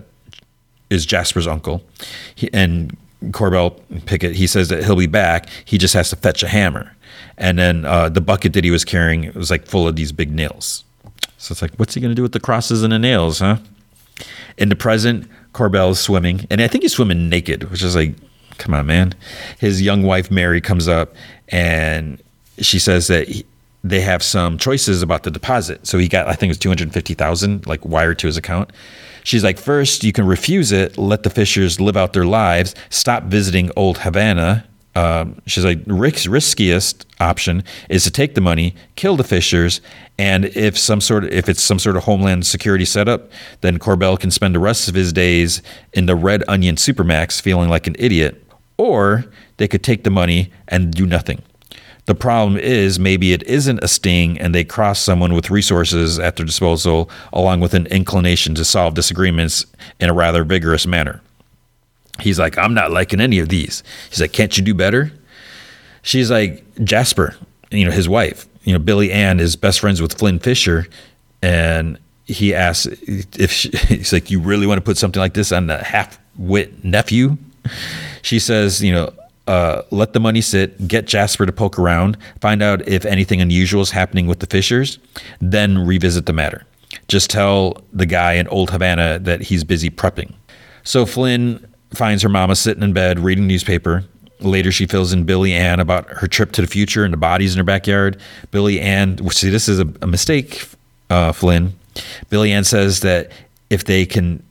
is 0.90 1.06
Jasper's 1.06 1.48
uncle, 1.48 1.84
he, 2.36 2.50
and 2.54 2.96
Corbell 3.26 3.80
Pickett, 4.06 4.36
he 4.36 4.48
says 4.48 4.70
that 4.70 4.84
he'll 4.84 4.96
be 4.96 5.08
back. 5.08 5.50
He 5.66 5.78
just 5.78 5.94
has 5.94 6.10
to 6.10 6.16
fetch 6.16 6.44
a 6.44 6.48
hammer. 6.48 6.96
And 7.38 7.60
then 7.60 7.86
uh, 7.86 8.10
the 8.10 8.22
bucket 8.22 8.54
that 8.54 8.64
he 8.64 8.72
was 8.72 8.86
carrying 8.86 9.32
was 9.34 9.50
like 9.52 9.66
full 9.66 9.88
of 9.88 9.96
these 9.96 10.12
big 10.12 10.32
nails. 10.32 10.84
So 11.38 11.52
it's 11.52 11.62
like, 11.62 11.76
what's 11.76 11.94
he 11.94 12.02
going 12.02 12.12
to 12.12 12.16
do 12.16 12.22
with 12.22 12.32
the 12.32 12.40
crosses 12.40 12.84
and 12.84 12.94
the 12.94 13.00
nails, 13.00 13.40
huh? 13.40 13.58
In 14.58 14.70
the 14.70 14.76
present, 14.76 15.30
Corbell 15.54 15.92
is 15.92 16.00
swimming, 16.00 16.48
and 16.50 16.62
I 16.62 16.68
think 16.68 16.84
he's 16.84 16.94
swimming 16.94 17.30
naked, 17.30 17.70
which 17.72 17.84
is 17.84 17.96
like, 17.96 18.16
come 18.58 18.74
on, 18.74 18.86
man. 18.86 19.14
His 19.60 19.82
young 19.82 20.04
wife, 20.04 20.32
Mary, 20.32 20.62
comes 20.62 20.88
up 20.88 21.14
and 21.50 22.22
she 22.60 22.80
says 22.80 23.08
that 23.08 23.28
he, 23.28 23.46
they 23.84 24.02
have 24.02 24.24
some 24.24 24.58
choices 24.58 25.02
about 25.02 25.24
the 25.24 25.32
deposit. 25.32 25.86
So 25.86 25.98
he 25.98 26.08
got, 26.08 26.28
I 26.28 26.34
think 26.34 26.50
it 26.50 26.52
was 26.52 26.58
250,000 26.60 27.68
like 27.68 27.86
wired 27.86 28.18
to 28.20 28.28
his 28.28 28.38
account. 28.38 28.72
She's 29.26 29.44
like, 29.44 29.58
first, 29.58 30.04
you 30.04 30.14
can 30.14 30.28
refuse 30.28 30.72
it, 30.72 31.00
let 31.00 31.24
the 31.24 31.32
Fishers 31.32 31.82
live 31.82 31.98
out 31.98 32.14
their 32.14 32.28
lives, 32.28 32.76
stop 32.92 33.24
visiting 33.24 33.72
old 33.76 33.98
Havana. 33.98 34.66
Um, 34.94 35.42
she's 35.48 35.66
like, 35.66 35.80
Rick's 35.88 36.28
riskiest 36.28 37.08
option 37.20 37.64
is 37.90 38.04
to 38.04 38.12
take 38.12 38.36
the 38.36 38.42
money, 38.42 38.76
kill 38.96 39.18
the 39.18 39.24
Fishers, 39.24 39.82
and 40.20 40.46
if 40.46 40.78
some 40.78 41.02
sort 41.02 41.24
of 41.24 41.32
if 41.32 41.50
it's 41.50 41.64
some 41.64 41.80
sort 41.80 41.98
of 41.98 42.04
homeland 42.04 42.46
security 42.46 42.86
setup, 42.86 43.32
then 43.62 43.80
Corbell 43.80 44.20
can 44.20 44.30
spend 44.30 44.54
the 44.54 44.60
rest 44.60 44.88
of 44.88 44.94
his 44.94 45.12
days 45.12 45.64
in 45.92 46.06
the 46.06 46.16
Red 46.16 46.44
Onion 46.48 46.76
Supermax 46.76 47.42
feeling 47.42 47.68
like 47.68 47.88
an 47.88 47.96
idiot. 47.98 48.44
Or 48.78 49.26
they 49.58 49.68
could 49.68 49.84
take 49.84 50.04
the 50.04 50.12
money 50.12 50.52
and 50.68 50.94
do 50.94 51.08
nothing. 51.08 51.42
The 52.06 52.16
problem 52.16 52.58
is 52.58 53.00
maybe 53.00 53.34
it 53.34 53.42
isn't 53.44 53.84
a 53.84 53.88
sting 53.88 54.40
and 54.40 54.54
they 54.54 54.64
cross 54.64 55.00
someone 55.00 55.34
with 55.34 55.50
resources 55.50 56.20
at 56.20 56.36
their 56.36 56.46
disposal 56.46 57.10
along 57.34 57.62
with 57.62 57.74
an 57.74 57.88
inclination 57.88 58.54
to 58.56 58.66
solve 58.66 58.94
disagreements 58.94 59.66
in 60.00 60.10
a 60.10 60.14
rather 60.14 60.44
vigorous 60.44 60.86
manner. 60.86 61.22
He's 62.20 62.40
like, 62.40 62.58
I'm 62.58 62.74
not 62.74 62.92
liking 62.92 63.20
any 63.20 63.40
of 63.40 63.50
these. 63.50 63.84
He's 64.10 64.22
like, 64.22 64.34
Can't 64.34 64.56
you 64.58 64.64
do 64.64 64.74
better? 64.74 65.12
She's 66.02 66.30
like, 66.30 66.64
Jasper, 66.84 67.36
you 67.72 67.86
know, 67.86 67.92
his 67.92 68.08
wife, 68.08 68.48
you 68.64 68.74
know, 68.74 68.80
Billy 68.80 69.12
Ann 69.12 69.40
is 69.40 69.56
best 69.56 69.80
friends 69.80 70.02
with 70.02 70.14
Flynn 70.14 70.40
Fisher. 70.40 70.88
And 71.42 71.98
he 72.26 72.54
asks 72.54 72.86
if 72.86 73.52
she, 73.52 73.70
he's 73.88 74.14
like, 74.14 74.30
You 74.30 74.40
really 74.40 74.68
want 74.68 74.78
to 74.78 74.84
put 74.84 74.98
something 74.98 75.20
like 75.20 75.34
this 75.34 75.52
on 75.52 75.68
the 75.68 75.84
half 75.84 76.20
wit 76.38 76.86
nephew? 76.86 77.38
She 78.22 78.40
says, 78.40 78.84
You 78.84 78.94
know, 78.94 79.14
uh, 79.48 79.84
let 79.92 80.14
the 80.14 80.20
money 80.20 80.42
sit, 80.42 80.88
get 80.88 81.06
Jasper 81.06 81.46
to 81.46 81.52
poke 81.52 81.78
around, 81.78 82.18
find 82.42 82.62
out 82.64 82.88
if 82.88 83.06
anything 83.06 83.42
unusual 83.42 83.82
is 83.82 83.92
happening 83.92 84.28
with 84.28 84.40
the 84.40 84.48
Fishers, 84.48 84.98
then 85.40 85.86
revisit 85.86 86.26
the 86.26 86.34
matter. 86.34 86.66
Just 87.08 87.30
tell 87.30 87.82
the 87.94 88.06
guy 88.06 88.34
in 88.34 88.48
Old 88.48 88.72
Havana 88.72 89.20
that 89.20 89.42
he's 89.42 89.64
busy 89.64 89.90
prepping. 89.90 90.34
So 90.84 91.06
Flynn 91.06 91.66
finds 91.94 92.24
her 92.24 92.30
mama 92.30 92.56
sitting 92.56 92.84
in 92.84 92.94
bed 92.94 93.20
reading 93.20 93.48
newspaper. 93.48 94.04
Later, 94.40 94.72
she 94.72 94.86
fills 94.86 95.14
in 95.14 95.24
Billy 95.24 95.54
Ann 95.54 95.80
about 95.80 96.10
her 96.10 96.28
trip 96.28 96.52
to 96.54 96.62
the 96.62 96.68
future 96.68 97.04
and 97.04 97.14
the 97.14 97.18
bodies 97.18 97.54
in 97.54 97.58
her 97.58 97.64
backyard. 97.64 98.20
Billy 98.52 98.80
Ann, 98.80 99.18
see, 99.32 99.50
this 99.50 99.70
is 99.70 99.80
a, 99.80 99.88
a 100.02 100.08
mistake, 100.08 100.68
uh, 101.10 101.32
Flynn. 101.32 101.74
Billy 102.30 102.52
Ann 102.52 102.64
says 102.64 103.00
that 103.02 103.32
if 103.70 103.86
they 103.86 104.06
can 104.06 104.44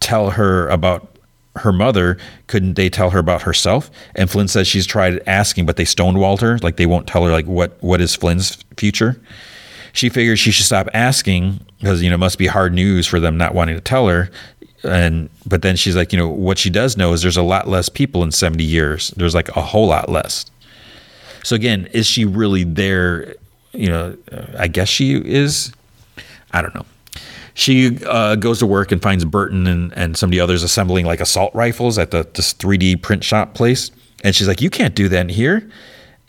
tell 0.00 0.30
her 0.30 0.68
about 0.68 1.11
her 1.56 1.72
mother, 1.72 2.16
couldn't 2.46 2.74
they 2.74 2.88
tell 2.88 3.10
her 3.10 3.18
about 3.18 3.42
herself? 3.42 3.90
And 4.14 4.30
Flynn 4.30 4.48
says 4.48 4.66
she's 4.66 4.86
tried 4.86 5.22
asking, 5.26 5.66
but 5.66 5.76
they 5.76 5.84
stonewalled 5.84 6.40
her. 6.40 6.58
Like 6.58 6.76
they 6.76 6.86
won't 6.86 7.06
tell 7.06 7.24
her 7.24 7.30
like 7.30 7.46
what 7.46 7.76
what 7.82 8.00
is 8.00 8.16
Flynn's 8.16 8.64
future. 8.76 9.20
She 9.92 10.08
figures 10.08 10.40
she 10.40 10.50
should 10.50 10.64
stop 10.64 10.88
asking 10.94 11.60
because 11.78 12.02
you 12.02 12.08
know 12.08 12.14
it 12.14 12.18
must 12.18 12.38
be 12.38 12.46
hard 12.46 12.72
news 12.72 13.06
for 13.06 13.20
them 13.20 13.36
not 13.36 13.54
wanting 13.54 13.74
to 13.74 13.80
tell 13.80 14.08
her. 14.08 14.30
And 14.82 15.28
but 15.46 15.62
then 15.62 15.76
she's 15.76 15.94
like, 15.94 16.12
you 16.12 16.18
know, 16.18 16.28
what 16.28 16.58
she 16.58 16.70
does 16.70 16.96
know 16.96 17.12
is 17.12 17.22
there's 17.22 17.36
a 17.36 17.42
lot 17.42 17.68
less 17.68 17.88
people 17.88 18.22
in 18.22 18.32
70 18.32 18.64
years. 18.64 19.10
There's 19.16 19.34
like 19.34 19.54
a 19.54 19.60
whole 19.60 19.86
lot 19.86 20.08
less. 20.08 20.46
So 21.44 21.54
again, 21.54 21.86
is 21.92 22.06
she 22.06 22.24
really 22.24 22.64
there? 22.64 23.34
You 23.72 23.88
know, 23.88 24.16
I 24.58 24.68
guess 24.68 24.88
she 24.88 25.14
is. 25.14 25.72
I 26.52 26.62
don't 26.62 26.74
know 26.74 26.86
she 27.54 27.98
uh, 28.06 28.36
goes 28.36 28.58
to 28.60 28.66
work 28.66 28.92
and 28.92 29.02
finds 29.02 29.24
Burton 29.24 29.66
and, 29.66 29.92
and 29.96 30.16
some 30.16 30.28
of 30.28 30.32
the 30.32 30.40
others 30.40 30.62
assembling 30.62 31.06
like 31.06 31.20
assault 31.20 31.54
rifles 31.54 31.98
at 31.98 32.10
the 32.10 32.26
this 32.34 32.54
3D 32.54 33.02
print 33.02 33.24
shop 33.24 33.54
place. 33.54 33.90
And 34.24 34.34
she's 34.34 34.48
like, 34.48 34.60
"You 34.60 34.70
can't 34.70 34.94
do 34.94 35.08
that 35.08 35.20
in 35.20 35.28
here." 35.28 35.68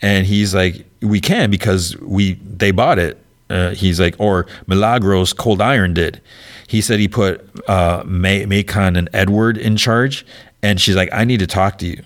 And 0.02 0.26
he's 0.26 0.54
like, 0.54 0.84
"We 1.00 1.20
can 1.20 1.50
because 1.50 1.96
we 1.98 2.34
they 2.34 2.70
bought 2.70 2.98
it." 2.98 3.18
Uh, 3.48 3.70
he's 3.70 4.00
like, 4.00 4.16
"Or 4.18 4.46
Milagros 4.66 5.32
Cold 5.32 5.60
Iron 5.60 5.94
did." 5.94 6.20
He 6.66 6.80
said 6.80 6.98
he 6.98 7.08
put 7.08 7.48
uh, 7.68 8.02
May- 8.04 8.46
Macon 8.46 8.96
and 8.96 9.08
Edward 9.12 9.56
in 9.56 9.76
charge, 9.76 10.26
and 10.62 10.80
she's 10.80 10.96
like, 10.96 11.08
"I 11.12 11.24
need 11.24 11.40
to 11.40 11.46
talk 11.46 11.78
to 11.78 11.86
you." 11.86 12.02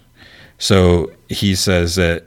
So 0.58 1.10
he 1.28 1.54
says 1.54 1.94
that 1.96 2.24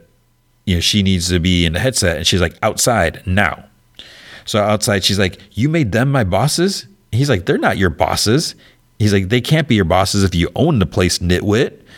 you 0.64 0.76
know 0.76 0.80
she 0.80 1.02
needs 1.02 1.28
to 1.28 1.38
be 1.38 1.64
in 1.64 1.74
the 1.74 1.78
headset, 1.78 2.16
and 2.16 2.26
she's 2.26 2.40
like, 2.40 2.56
"Outside 2.62 3.22
now." 3.26 3.64
So 4.44 4.60
outside, 4.62 5.04
she's 5.04 5.18
like, 5.18 5.38
You 5.52 5.68
made 5.68 5.92
them 5.92 6.10
my 6.10 6.24
bosses? 6.24 6.86
He's 7.10 7.28
like, 7.28 7.46
They're 7.46 7.58
not 7.58 7.78
your 7.78 7.90
bosses. 7.90 8.54
He's 8.98 9.12
like, 9.12 9.28
They 9.28 9.40
can't 9.40 9.68
be 9.68 9.74
your 9.74 9.84
bosses 9.84 10.24
if 10.24 10.34
you 10.34 10.50
own 10.54 10.78
the 10.78 10.86
place, 10.86 11.18
nitwit. 11.18 11.78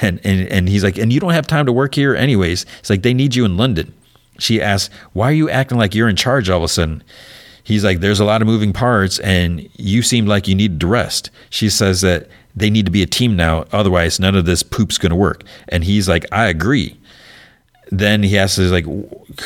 And, 0.00 0.20
and, 0.24 0.48
and 0.48 0.68
he's 0.70 0.82
like, 0.82 0.96
And 0.96 1.12
you 1.12 1.20
don't 1.20 1.32
have 1.32 1.46
time 1.46 1.66
to 1.66 1.72
work 1.72 1.94
here, 1.94 2.14
anyways. 2.14 2.64
It's 2.78 2.88
like, 2.88 3.02
They 3.02 3.12
need 3.12 3.34
you 3.34 3.44
in 3.44 3.56
London. 3.56 3.92
She 4.38 4.60
asks, 4.60 4.94
Why 5.12 5.28
are 5.28 5.34
you 5.34 5.50
acting 5.50 5.76
like 5.78 5.94
you're 5.94 6.08
in 6.08 6.16
charge 6.16 6.48
all 6.48 6.58
of 6.58 6.62
a 6.64 6.68
sudden? 6.68 7.02
He's 7.62 7.84
like, 7.84 8.00
There's 8.00 8.20
a 8.20 8.24
lot 8.24 8.40
of 8.40 8.48
moving 8.48 8.72
parts, 8.72 9.18
and 9.18 9.68
you 9.76 10.00
seem 10.02 10.26
like 10.26 10.48
you 10.48 10.54
need 10.54 10.80
to 10.80 10.86
rest. 10.86 11.30
She 11.50 11.68
says 11.68 12.00
that 12.00 12.28
they 12.54 12.70
need 12.70 12.86
to 12.86 12.92
be 12.92 13.02
a 13.02 13.06
team 13.06 13.36
now. 13.36 13.66
Otherwise, 13.70 14.18
none 14.18 14.34
of 14.34 14.46
this 14.46 14.62
poop's 14.62 14.96
going 14.96 15.10
to 15.10 15.16
work. 15.16 15.42
And 15.68 15.84
he's 15.84 16.08
like, 16.08 16.24
I 16.32 16.46
agree 16.46 16.96
then 17.90 18.22
he 18.22 18.34
has 18.34 18.56
to 18.56 18.62
like 18.62 18.86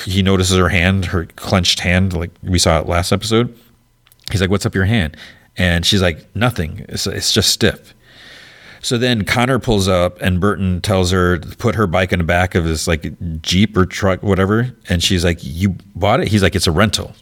he 0.04 0.22
notices 0.22 0.56
her 0.56 0.68
hand, 0.68 1.06
her 1.06 1.26
clenched 1.36 1.80
hand, 1.80 2.12
like 2.12 2.30
we 2.42 2.58
saw 2.58 2.80
it 2.80 2.86
last 2.86 3.12
episode. 3.12 3.56
He's 4.30 4.40
like, 4.40 4.50
"What's 4.50 4.66
up 4.66 4.74
your 4.74 4.86
hand?" 4.86 5.16
And 5.56 5.84
she's 5.84 6.02
like, 6.02 6.24
"Nothing. 6.34 6.86
It's, 6.88 7.06
it's 7.06 7.32
just 7.32 7.50
stiff." 7.50 7.94
So 8.82 8.96
then 8.96 9.24
Connor 9.24 9.58
pulls 9.58 9.88
up 9.88 10.20
and 10.22 10.40
Burton 10.40 10.80
tells 10.80 11.10
her 11.10 11.38
to 11.38 11.56
put 11.56 11.74
her 11.74 11.86
bike 11.86 12.12
in 12.12 12.18
the 12.18 12.24
back 12.24 12.54
of 12.54 12.64
his 12.64 12.88
like 12.88 13.12
Jeep 13.42 13.76
or 13.76 13.84
truck, 13.84 14.22
whatever. 14.22 14.74
And 14.88 15.02
she's 15.02 15.24
like, 15.24 15.38
You 15.42 15.76
bought 15.94 16.20
it? 16.20 16.28
He's 16.28 16.42
like, 16.42 16.54
It's 16.54 16.66
a 16.66 16.72
rental. 16.72 17.14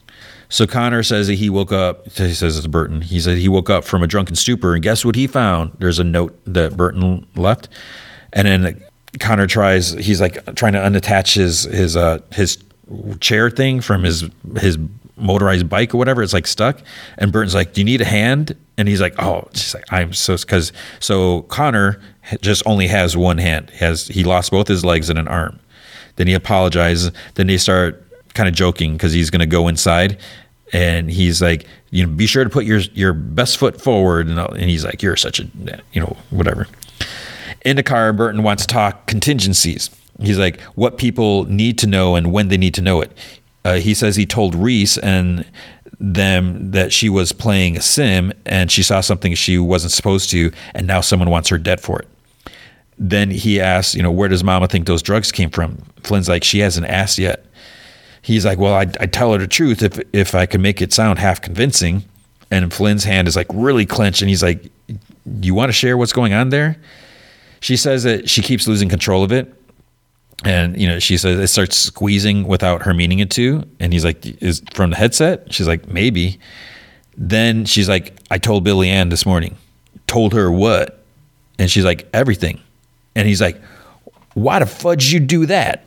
So 0.51 0.67
Connor 0.67 1.03
says 1.03 1.27
that 1.27 1.35
he 1.35 1.51
woke 1.51 1.73
up, 1.73 2.07
he 2.13 2.33
says 2.33 2.57
it's 2.57 2.67
Burton. 2.67 3.03
He 3.03 3.21
said 3.21 3.37
he 3.37 3.49
woke 3.49 3.69
up 3.69 3.85
from 3.85 4.03
a 4.03 4.07
drunken 4.07 4.35
stupor 4.35 4.73
and 4.73 4.83
guess 4.83 5.05
what 5.05 5.15
he 5.15 5.27
found? 5.27 5.73
There's 5.79 5.99
a 5.99 6.05
note 6.05 6.39
that 6.47 6.75
Burton 6.75 7.27
left. 7.37 7.69
And 8.33 8.49
then 8.49 8.83
Connor 9.21 9.47
tries. 9.47 9.93
He's 9.93 10.21
like 10.21 10.55
trying 10.55 10.75
to 10.75 10.79
unattach 10.81 11.35
his 11.35 11.65
his 11.65 11.97
uh 11.97 12.21
his 12.33 12.59
chair 13.21 13.51
thing 13.51 13.81
from 13.81 14.05
his 14.05 14.25
his 14.59 14.79
motorized 15.17 15.69
bike 15.69 15.95
or 15.95 15.99
whatever. 15.99 16.23
It's 16.23 16.33
like 16.33 16.47
stuck. 16.47 16.81
And 17.19 17.33
Burton's 17.33 17.55
like, 17.55 17.73
"Do 17.73 17.81
you 17.81 17.85
need 17.85 18.01
a 18.01 18.07
hand?" 18.07 18.57
And 18.77 18.89
he's 18.89 19.01
like, 19.01 19.21
"Oh, 19.21 19.49
she's 19.53 19.75
like, 19.75 19.85
I'm 19.93 20.13
so 20.13 20.37
because 20.37 20.73
so 21.01 21.43
Connor 21.43 22.01
just 22.41 22.63
only 22.67 22.87
has 22.87 23.17
one 23.17 23.39
hand. 23.39 23.71
He 23.71 23.79
has 23.79 24.09
he 24.09 24.25
lost 24.25 24.51
both 24.51 24.69
his 24.69 24.85
legs 24.85 25.11
and 25.11 25.19
an 25.19 25.29
arm. 25.29 25.59
Then 26.17 26.27
he 26.27 26.35
apologizes. 26.35 27.13
Then 27.35 27.47
they 27.47 27.59
start 27.59 28.05
kind 28.35 28.49
of 28.49 28.55
joking 28.55 28.93
because 28.95 29.13
he's 29.13 29.31
going 29.31 29.41
to 29.41 29.47
go 29.47 29.69
inside, 29.69 30.19
and 30.73 31.11
he's 31.11 31.41
like, 31.43 31.67
you 31.91 32.07
know, 32.07 32.13
be 32.13 32.27
sure 32.27 32.45
to 32.45 32.51
put 32.51 32.65
your 32.65 32.81
your 32.95 33.13
best 33.13 33.59
foot 33.59 33.81
forward. 33.81 34.29
And, 34.29 34.39
and 34.39 34.71
he's 34.71 34.85
like, 34.85 35.03
you're 35.03 35.17
such 35.17 35.41
a 35.41 35.49
you 35.93 36.01
know 36.01 36.17
whatever. 36.31 36.67
The 37.65 38.15
Burton 38.17 38.43
wants 38.43 38.67
to 38.67 38.73
talk 38.73 39.07
contingencies. 39.07 39.91
He's 40.21 40.39
like, 40.39 40.61
what 40.75 40.99
people 40.99 41.45
need 41.45 41.79
to 41.79 41.87
know 41.87 42.17
and 42.17 42.33
when 42.33 42.49
they 42.49 42.57
need 42.57 42.75
to 42.75 42.83
know 42.83 43.01
it. 43.01 43.13
Uh, 43.65 43.75
he 43.75 43.95
says 43.95 44.17
he 44.17 44.27
told 44.27 44.55
Reese 44.55 44.99
and 44.99 45.45
them 46.01 46.71
that 46.71 46.93
she 46.93 47.09
was 47.09 47.33
playing 47.33 47.77
a 47.77 47.81
sim 47.81 48.33
and 48.47 48.71
she 48.71 48.83
saw 48.83 49.01
something 49.01 49.35
she 49.35 49.59
wasn't 49.59 49.93
supposed 49.93 50.31
to, 50.31 50.53
and 50.75 50.87
now 50.87 51.01
someone 51.01 51.29
wants 51.29 51.49
her 51.49 51.59
dead 51.59 51.81
for 51.81 51.99
it. 51.99 52.09
Then 52.99 53.31
he 53.31 53.61
asks, 53.61 53.95
you 53.95 54.03
know, 54.03 54.11
where 54.11 54.29
does 54.29 54.43
Mama 54.43 54.67
think 54.69 54.87
those 54.87 55.03
drugs 55.03 55.31
came 55.31 55.51
from? 55.51 55.79
Flynn's 56.03 56.29
like, 56.29 56.45
she 56.45 56.61
hasn't 56.61 56.87
asked 56.87 57.19
yet. 57.19 57.45
he's 58.23 58.45
like, 58.45 58.59
well, 58.59 58.75
I'd 58.75 59.13
tell 59.13 59.33
her 59.33 59.39
the 59.39 59.47
truth 59.47 59.83
if 59.83 60.01
if 60.13 60.35
I 60.35 60.47
could 60.47 60.61
make 60.61 60.83
it 60.83 60.93
sound 60.93 61.19
half 61.19 61.41
convincing. 61.41 62.05
And 62.51 62.73
Flynn's 62.73 63.05
hand 63.05 63.29
is 63.29 63.37
like 63.37 63.47
really 63.53 63.87
clenched, 63.87 64.23
and 64.23 64.29
he's 64.29 64.43
like, 64.43 64.71
you 65.43 65.55
want 65.55 65.69
to 65.69 65.73
share 65.73 65.97
what's 65.97 66.13
going 66.13 66.33
on 66.33 66.49
there? 66.49 66.77
She 67.61 67.77
says 67.77 68.05
that 68.05 68.29
she 68.29 68.43
keeps 68.43 68.67
losing 68.67 68.89
control 68.89 69.23
of 69.25 69.33
it. 69.33 69.55
And, 70.45 70.81
you 70.81 70.87
know, 70.87 71.01
she 71.01 71.17
says 71.17 71.39
it 71.39 71.49
starts 71.49 71.77
squeezing 71.77 72.47
without 72.47 72.83
her 72.83 72.95
meaning 72.95 73.19
it 73.19 73.31
to. 73.33 73.65
And 73.81 73.93
he's 73.93 74.05
like, 74.05 74.25
is 74.41 74.63
from 74.73 74.91
the 74.91 74.97
headset? 74.97 75.53
She's 75.53 75.67
like, 75.67 75.89
maybe. 75.89 76.39
Then 77.17 77.65
she's 77.65 77.89
like, 77.89 78.17
I 78.31 78.39
told 78.39 78.63
Billy 78.63 78.89
Ann 78.89 79.09
this 79.09 79.27
morning. 79.27 79.57
Told 80.07 80.33
her 80.35 80.51
what? 80.51 81.03
And 81.59 81.69
she's 81.69 81.85
like, 81.85 82.09
everything. 82.15 82.61
And 83.17 83.27
he's 83.27 83.41
like, 83.41 83.61
why 84.35 84.61
the 84.61 84.67
fudge 84.67 85.13
you 85.13 85.19
do 85.19 85.47
that? 85.47 85.85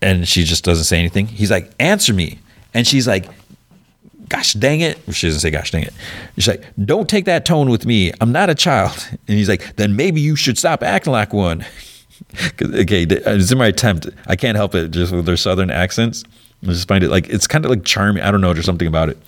And 0.00 0.26
she 0.26 0.44
just 0.44 0.64
doesn't 0.64 0.84
say 0.84 0.98
anything. 0.98 1.26
He's 1.26 1.50
like, 1.50 1.70
answer 1.78 2.14
me. 2.14 2.38
And 2.72 2.86
she's 2.86 3.06
like, 3.06 3.28
gosh 4.30 4.54
dang 4.54 4.80
it. 4.80 4.98
She 5.12 5.26
doesn't 5.26 5.40
say 5.40 5.50
gosh 5.50 5.70
dang 5.70 5.82
it. 5.82 5.92
She's 6.36 6.48
like, 6.48 6.64
don't 6.82 7.08
take 7.08 7.26
that 7.26 7.44
tone 7.44 7.68
with 7.68 7.84
me. 7.84 8.12
I'm 8.22 8.32
not 8.32 8.48
a 8.48 8.54
child. 8.54 8.96
And 9.28 9.38
he's 9.38 9.48
like, 9.48 9.76
then 9.76 9.94
maybe 9.94 10.20
you 10.20 10.34
should 10.34 10.58
stop 10.58 10.82
acting 10.82 11.12
like 11.12 11.32
one. 11.32 11.64
okay, 12.62 13.04
uh, 13.04 13.34
it's 13.36 13.52
in 13.52 13.58
my 13.58 13.66
attempt. 13.66 14.08
I 14.26 14.34
can't 14.34 14.56
help 14.56 14.74
it 14.74 14.90
just 14.90 15.12
with 15.12 15.24
their 15.24 15.36
southern 15.36 15.70
accents. 15.70 16.24
I 16.64 16.66
just 16.66 16.88
find 16.88 17.04
it 17.04 17.10
like, 17.10 17.28
it's 17.28 17.46
kind 17.46 17.64
of 17.64 17.70
like 17.70 17.84
charming. 17.84 18.22
I 18.22 18.30
don't 18.30 18.40
know, 18.40 18.52
there's 18.52 18.66
something 18.66 18.88
about 18.88 19.08
it. 19.08 19.18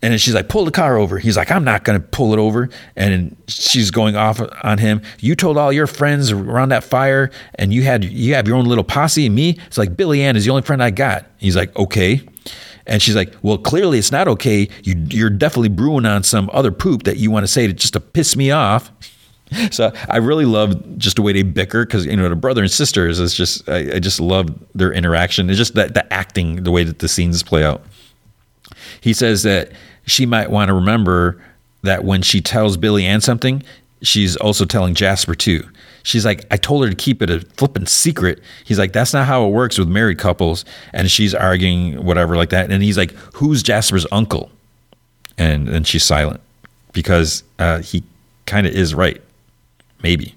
And 0.00 0.12
then 0.12 0.18
she's 0.18 0.34
like, 0.34 0.48
pull 0.48 0.64
the 0.64 0.70
car 0.70 0.96
over. 0.96 1.18
He's 1.18 1.36
like, 1.36 1.50
I'm 1.50 1.64
not 1.64 1.82
going 1.82 2.00
to 2.00 2.06
pull 2.06 2.32
it 2.32 2.38
over. 2.38 2.68
And 2.94 3.36
she's 3.48 3.90
going 3.90 4.14
off 4.14 4.40
on 4.62 4.78
him. 4.78 5.02
You 5.18 5.34
told 5.34 5.58
all 5.58 5.72
your 5.72 5.88
friends 5.88 6.30
around 6.30 6.68
that 6.68 6.84
fire 6.84 7.32
and 7.56 7.74
you 7.74 7.82
had, 7.82 8.04
you 8.04 8.34
have 8.34 8.46
your 8.46 8.56
own 8.56 8.66
little 8.66 8.84
posse 8.84 9.26
and 9.26 9.34
me. 9.34 9.58
It's 9.66 9.78
like, 9.78 9.96
Billy 9.96 10.22
Ann 10.22 10.36
is 10.36 10.44
the 10.44 10.50
only 10.50 10.62
friend 10.62 10.82
I 10.82 10.90
got. 10.90 11.26
He's 11.38 11.56
like, 11.56 11.74
okay. 11.76 12.22
And 12.88 13.02
she's 13.02 13.14
like, 13.14 13.34
well, 13.42 13.58
clearly 13.58 13.98
it's 13.98 14.10
not 14.10 14.28
okay. 14.28 14.68
You, 14.82 14.94
you're 15.10 15.30
definitely 15.30 15.68
brewing 15.68 16.06
on 16.06 16.22
some 16.22 16.50
other 16.52 16.72
poop 16.72 17.04
that 17.04 17.18
you 17.18 17.30
want 17.30 17.44
to 17.44 17.48
say 17.48 17.66
to 17.66 17.72
just 17.72 17.92
to 17.92 18.00
piss 18.00 18.36
me 18.36 18.50
off. 18.50 18.90
So 19.70 19.92
I 20.10 20.18
really 20.18 20.44
love 20.44 20.98
just 20.98 21.16
the 21.16 21.22
way 21.22 21.32
they 21.32 21.42
bicker 21.42 21.86
because 21.86 22.04
you 22.04 22.14
know 22.16 22.28
the 22.28 22.36
brother 22.36 22.60
and 22.60 22.70
sisters 22.70 23.18
is 23.18 23.32
just 23.32 23.66
I, 23.66 23.94
I 23.94 23.98
just 23.98 24.20
love 24.20 24.54
their 24.74 24.92
interaction. 24.92 25.48
It's 25.48 25.56
just 25.56 25.74
that 25.74 25.94
the 25.94 26.12
acting, 26.12 26.64
the 26.64 26.70
way 26.70 26.84
that 26.84 26.98
the 26.98 27.08
scenes 27.08 27.42
play 27.42 27.64
out. 27.64 27.82
He 29.00 29.14
says 29.14 29.44
that 29.44 29.72
she 30.04 30.26
might 30.26 30.50
want 30.50 30.68
to 30.68 30.74
remember 30.74 31.42
that 31.82 32.04
when 32.04 32.20
she 32.20 32.42
tells 32.42 32.76
Billy 32.76 33.06
Ann 33.06 33.22
something, 33.22 33.62
she's 34.02 34.36
also 34.36 34.66
telling 34.66 34.94
Jasper 34.94 35.34
too. 35.34 35.66
She's 36.08 36.24
like, 36.24 36.46
I 36.50 36.56
told 36.56 36.84
her 36.84 36.88
to 36.88 36.96
keep 36.96 37.20
it 37.20 37.28
a 37.28 37.40
flippin' 37.58 37.84
secret. 37.84 38.40
He's 38.64 38.78
like, 38.78 38.94
that's 38.94 39.12
not 39.12 39.26
how 39.26 39.44
it 39.44 39.50
works 39.50 39.78
with 39.78 39.88
married 39.88 40.16
couples. 40.16 40.64
And 40.94 41.10
she's 41.10 41.34
arguing 41.34 42.02
whatever 42.02 42.34
like 42.34 42.48
that. 42.48 42.70
And 42.70 42.82
he's 42.82 42.96
like, 42.96 43.10
who's 43.34 43.62
Jasper's 43.62 44.06
uncle? 44.10 44.50
And 45.36 45.68
then 45.68 45.84
she's 45.84 46.04
silent 46.04 46.40
because 46.94 47.42
uh, 47.58 47.80
he 47.80 48.04
kind 48.46 48.66
of 48.66 48.72
is 48.72 48.94
right. 48.94 49.20
Maybe. 50.02 50.34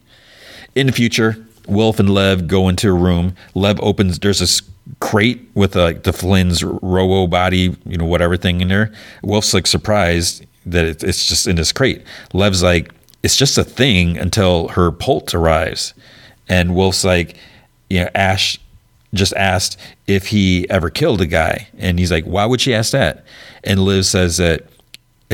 In 0.75 0.87
the 0.87 0.91
future, 0.91 1.37
Wilf 1.69 2.01
and 2.01 2.09
Lev 2.09 2.49
go 2.49 2.67
into 2.67 2.89
a 2.89 2.93
room. 2.93 3.37
Lev 3.55 3.79
opens, 3.79 4.19
there's 4.19 4.39
this 4.39 4.61
crate 4.99 5.39
with 5.53 5.77
uh, 5.77 5.93
the 6.03 6.11
Flynn's 6.11 6.65
robo 6.65 7.27
body, 7.27 7.77
you 7.85 7.95
know, 7.95 8.03
whatever 8.03 8.35
thing 8.35 8.59
in 8.59 8.67
there. 8.67 8.91
Wilf's 9.23 9.53
like 9.53 9.67
surprised 9.67 10.45
that 10.65 11.01
it's 11.01 11.29
just 11.29 11.47
in 11.47 11.55
this 11.55 11.71
crate. 11.71 12.03
Lev's 12.33 12.61
like, 12.61 12.91
it's 13.23 13.35
just 13.35 13.57
a 13.57 13.63
thing 13.63 14.17
until 14.17 14.69
her 14.69 14.91
pult 14.91 15.33
arrives. 15.33 15.93
And 16.47 16.75
Wilf's 16.75 17.03
like, 17.03 17.37
you 17.89 18.01
know, 18.01 18.09
Ash 18.15 18.59
just 19.13 19.33
asked 19.33 19.77
if 20.07 20.27
he 20.27 20.69
ever 20.69 20.89
killed 20.89 21.21
a 21.21 21.25
guy. 21.25 21.67
And 21.77 21.99
he's 21.99 22.11
like, 22.11 22.25
why 22.25 22.45
would 22.45 22.61
she 22.61 22.73
ask 22.73 22.91
that? 22.91 23.25
And 23.63 23.85
Lev 23.85 24.05
says 24.05 24.37
that 24.37 24.65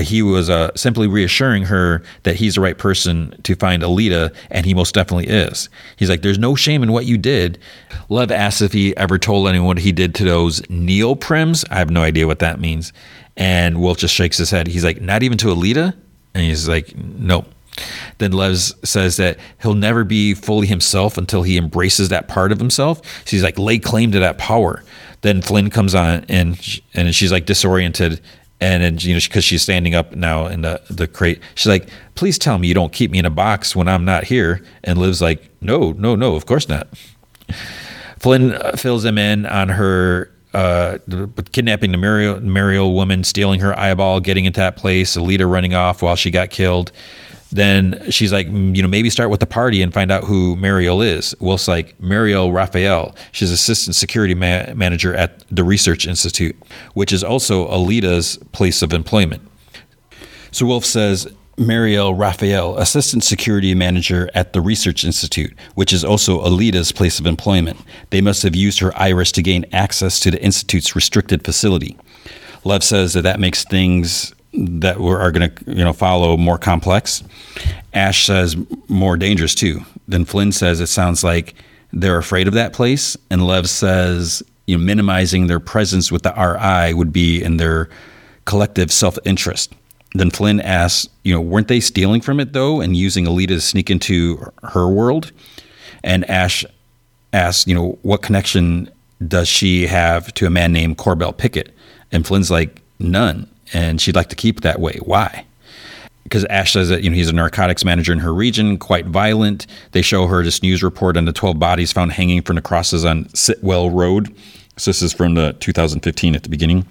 he 0.02 0.22
was 0.22 0.50
uh, 0.50 0.72
simply 0.76 1.08
reassuring 1.08 1.64
her 1.64 2.04
that 2.24 2.36
he's 2.36 2.56
the 2.56 2.62
right 2.62 2.78
person 2.78 3.40
to 3.44 3.56
find 3.56 3.82
Aelita, 3.82 4.34
and 4.52 4.66
he 4.66 4.74
most 4.74 4.94
definitely 4.94 5.28
is. 5.28 5.70
He's 5.96 6.10
like, 6.10 6.22
There's 6.22 6.38
no 6.38 6.56
shame 6.56 6.84
in 6.84 6.92
what 6.92 7.06
you 7.06 7.18
did. 7.18 7.58
Lev 8.10 8.32
asks 8.32 8.62
if 8.62 8.74
he 8.74 8.96
ever 8.96 9.18
told 9.18 9.48
anyone 9.48 9.68
what 9.68 9.80
he 9.80 9.92
did 9.92 10.16
to 10.16 10.24
those 10.24 10.62
neoprims. 10.64 11.66
I 11.72 11.80
have 11.80 11.90
no 11.90 12.04
idea 12.04 12.28
what 12.28 12.40
that 12.40 12.60
means. 12.60 12.94
And 13.36 13.82
Wilf 13.82 13.98
just 13.98 14.14
shakes 14.14 14.38
his 14.38 14.52
head. 14.52 14.68
He's 14.68 14.84
like, 14.84 15.02
Not 15.02 15.24
even 15.24 15.38
to 15.40 15.48
Aelita? 15.48 15.96
And 16.34 16.44
he's 16.44 16.68
like, 16.68 16.96
No. 16.96 17.46
Then 18.18 18.32
Lev 18.32 18.58
says 18.58 19.18
that 19.18 19.38
he'll 19.62 19.74
never 19.74 20.04
be 20.04 20.34
fully 20.34 20.68
himself 20.68 21.18
until 21.18 21.44
he 21.44 21.58
embraces 21.58 22.10
that 22.10 22.28
part 22.28 22.52
of 22.52 22.60
himself. 22.60 23.02
So 23.26 23.32
he's 23.32 23.44
like, 23.44 23.58
lay 23.60 23.80
claim 23.80 24.12
to 24.12 24.20
that 24.20 24.38
power. 24.38 24.84
Then 25.22 25.42
Flynn 25.42 25.70
comes 25.70 25.96
on 25.96 26.26
and 26.30 26.60
and 26.94 27.14
she's 27.16 27.32
like 27.32 27.46
disoriented 27.46 28.22
and 28.60 28.84
then 28.84 28.98
you 29.00 29.14
know 29.14 29.20
because 29.22 29.44
she's 29.44 29.62
standing 29.62 29.94
up 29.96 30.16
now 30.16 30.48
in 30.48 30.62
the 30.62 30.82
the 30.90 31.08
crate 31.08 31.40
she's 31.56 31.68
like 31.68 31.90
please 32.16 32.40
tell 32.40 32.58
me 32.58 32.68
you 32.68 32.74
don't 32.74 32.92
keep 32.92 33.12
me 33.12 33.20
in 33.20 33.26
a 33.26 33.30
box 33.30 33.76
when 33.76 33.88
i'm 33.88 34.04
not 34.04 34.24
here 34.24 34.64
and 34.84 34.98
lev's 34.98 35.22
like 35.22 35.50
no 35.62 35.92
no 35.94 36.16
no 36.16 36.36
of 36.36 36.46
course 36.46 36.68
not 36.68 36.88
flynn 38.20 38.54
uh, 38.54 38.72
fills 38.76 39.06
him 39.06 39.18
in 39.18 39.46
on 39.46 39.70
her 39.70 40.32
uh, 40.54 40.98
kidnapping 41.52 41.92
the 41.92 41.98
Mariel, 41.98 42.40
Mariel 42.40 42.94
woman, 42.94 43.24
stealing 43.24 43.60
her 43.60 43.78
eyeball, 43.78 44.20
getting 44.20 44.46
into 44.46 44.60
that 44.60 44.76
place, 44.76 45.16
Aelita 45.16 45.48
running 45.48 45.76
off 45.76 46.02
while 46.02 46.16
she 46.16 46.32
got 46.32 46.50
killed. 46.50 46.92
Then 47.52 48.12
she's 48.12 48.34
like, 48.34 48.48
mm, 48.48 48.76
you 48.76 48.82
know, 48.82 48.88
maybe 48.88 49.10
start 49.10 49.30
with 49.30 49.40
the 49.40 49.46
party 49.46 49.82
and 49.82 49.94
find 49.94 50.12
out 50.12 50.26
who 50.26 50.56
Mariel 50.56 51.02
is. 51.02 51.36
Wilf's 51.40 51.68
like, 51.68 52.00
Mariel 52.02 52.52
Raphael. 52.52 53.16
She's 53.32 53.52
assistant 53.52 53.96
security 53.96 54.34
ma- 54.34 54.74
manager 54.74 55.14
at 55.16 55.44
the 55.50 55.64
Research 55.64 56.08
Institute, 56.08 56.56
which 56.94 57.14
is 57.14 57.24
also 57.24 57.68
Aelita's 57.70 58.38
place 58.52 58.82
of 58.82 58.94
employment. 58.94 59.42
So 60.52 60.66
Wolf 60.66 60.86
says, 60.86 61.28
Mariel 61.60 62.14
Raphael, 62.14 62.78
assistant 62.78 63.24
security 63.24 63.74
manager 63.74 64.30
at 64.36 64.54
the 64.54 64.62
Research 64.62 65.04
Institute, 65.04 65.56
which 65.74 65.92
is 65.92 66.04
also 66.04 66.40
Aelita's 66.46 66.92
place 66.92 67.20
of 67.20 67.26
employment. 67.26 67.80
They 68.12 68.22
must 68.22 68.44
have 68.44 68.56
used 68.56 68.80
her 68.80 68.96
iris 68.96 69.32
to 69.34 69.42
gain 69.42 69.66
access 69.74 70.20
to 70.20 70.30
the 70.30 70.42
Institute's 70.42 70.96
restricted 70.96 71.44
facility. 71.44 71.98
Lev 72.64 72.84
says 72.84 73.14
that 73.14 73.24
that 73.24 73.40
makes 73.40 73.64
things 73.64 74.34
that 74.54 74.98
are 74.98 75.32
going 75.32 75.50
to 75.50 75.72
you 75.72 75.84
know 75.84 75.94
follow 75.94 76.38
more 76.38 76.58
complex. 76.58 77.24
Ash 77.94 78.26
says 78.26 78.56
more 78.88 79.18
dangerous 79.18 79.56
too. 79.56 79.82
Then 80.08 80.26
Flynn 80.26 80.52
says 80.52 80.80
it 80.80 80.88
sounds 80.88 81.24
like 81.24 81.56
they're 81.94 82.18
afraid 82.18 82.48
of 82.48 82.54
that 82.54 82.74
place, 82.74 83.18
and 83.30 83.46
Lev 83.46 83.70
says 83.70 84.44
you 84.66 84.78
know 84.78 84.84
minimizing 84.84 85.48
their 85.48 85.60
presence 85.60 86.12
with 86.12 86.24
the 86.24 86.34
RI 86.34 86.94
would 86.94 87.14
be 87.14 87.42
in 87.42 87.58
their 87.58 87.90
collective 88.46 88.92
self 88.92 89.18
interest. 89.26 89.74
Then 90.14 90.32
Flynn 90.32 90.62
asks, 90.62 91.10
you 91.24 91.34
know, 91.34 91.42
weren't 91.42 91.68
they 91.68 91.82
stealing 91.82 92.22
from 92.22 92.40
it 92.40 92.54
though, 92.54 92.82
and 92.82 92.96
using 92.96 93.26
Aelita 93.26 93.48
to 93.50 93.62
sneak 93.62 93.90
into 93.90 94.52
her 94.64 94.88
world? 94.88 95.32
And 96.04 96.28
Ash 96.30 96.66
asks, 97.34 97.68
you 97.68 97.76
know, 97.76 98.00
what 98.02 98.22
connection 98.22 98.90
does 99.28 99.48
she 99.48 99.88
have 99.88 100.34
to 100.36 100.46
a 100.46 100.50
man 100.50 100.72
named 100.72 100.98
Corbell 100.98 101.38
Pickett? 101.38 101.76
And 102.12 102.26
Flynn's 102.26 102.50
like, 102.50 102.82
none 103.00 103.50
and 103.74 104.02
she'd 104.02 104.16
like 104.16 104.30
to 104.30 104.36
keep 104.36 104.62
that 104.62 104.80
way. 104.80 105.00
Why? 105.04 105.46
Because 106.24 106.44
Ash 106.46 106.74
says 106.74 106.90
that 106.90 107.04
you 107.04 107.10
know 107.10 107.16
he's 107.16 107.30
a 107.30 107.34
narcotics 107.34 107.86
manager 107.86 108.12
in 108.12 108.20
her 108.20 108.34
region, 108.34 108.78
quite 108.78 109.06
violent. 109.06 109.66
They 109.92 110.02
show 110.02 110.28
her 110.28 110.44
this 110.44 110.62
news 110.62 110.84
report 110.84 111.16
on 111.16 111.26
the 111.26 111.32
12 111.32 111.58
bodies 111.58 111.94
found 111.94 112.12
hanging 112.12 112.42
from 112.42 112.58
the 112.58 112.62
crosses 112.62 113.06
on 113.06 113.26
Sitwell 113.30 113.90
Road. 113.90 114.36
So 114.76 114.92
this 114.92 115.02
is 115.02 115.14
from 115.14 115.36
the 115.36 115.54
2015 115.54 116.36
at 116.36 116.44
the 116.44 116.50
beginning. 116.50 116.86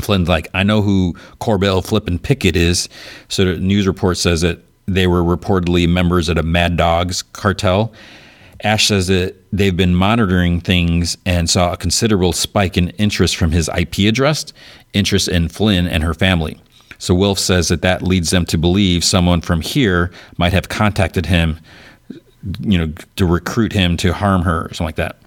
Flynn's 0.00 0.28
like, 0.28 0.48
I 0.52 0.62
know 0.62 0.82
who 0.82 1.14
Corbell 1.40 1.84
Flippin 1.84 2.18
Pickett 2.18 2.56
is. 2.56 2.88
So 3.28 3.44
the 3.44 3.58
news 3.58 3.86
report 3.86 4.18
says 4.18 4.42
that 4.42 4.60
they 4.86 5.06
were 5.06 5.22
reportedly 5.22 5.88
members 5.88 6.28
of 6.28 6.36
a 6.36 6.42
Mad 6.42 6.76
Dogs 6.76 7.22
cartel. 7.22 7.92
Ash 8.62 8.88
says 8.88 9.06
that 9.08 9.34
they've 9.52 9.76
been 9.76 9.94
monitoring 9.94 10.60
things 10.60 11.16
and 11.26 11.48
saw 11.48 11.72
a 11.72 11.76
considerable 11.76 12.32
spike 12.32 12.76
in 12.76 12.90
interest 12.90 13.36
from 13.36 13.50
his 13.52 13.68
IP 13.76 14.00
address, 14.00 14.52
interest 14.96 15.28
in 15.28 15.48
Flynn 15.48 15.86
and 15.86 16.02
her 16.02 16.14
family. 16.14 16.58
So 16.98 17.14
Wilf 17.14 17.38
says 17.38 17.68
that 17.68 17.82
that 17.82 18.02
leads 18.02 18.30
them 18.30 18.46
to 18.46 18.58
believe 18.58 19.04
someone 19.04 19.40
from 19.40 19.60
here 19.60 20.10
might 20.38 20.52
have 20.52 20.68
contacted 20.68 21.26
him, 21.26 21.58
you 22.60 22.78
know, 22.78 22.92
to 23.16 23.26
recruit 23.26 23.72
him 23.72 23.96
to 23.98 24.12
harm 24.12 24.42
her 24.42 24.66
or 24.66 24.68
something 24.68 24.86
like 24.86 24.96
that. 24.96 25.18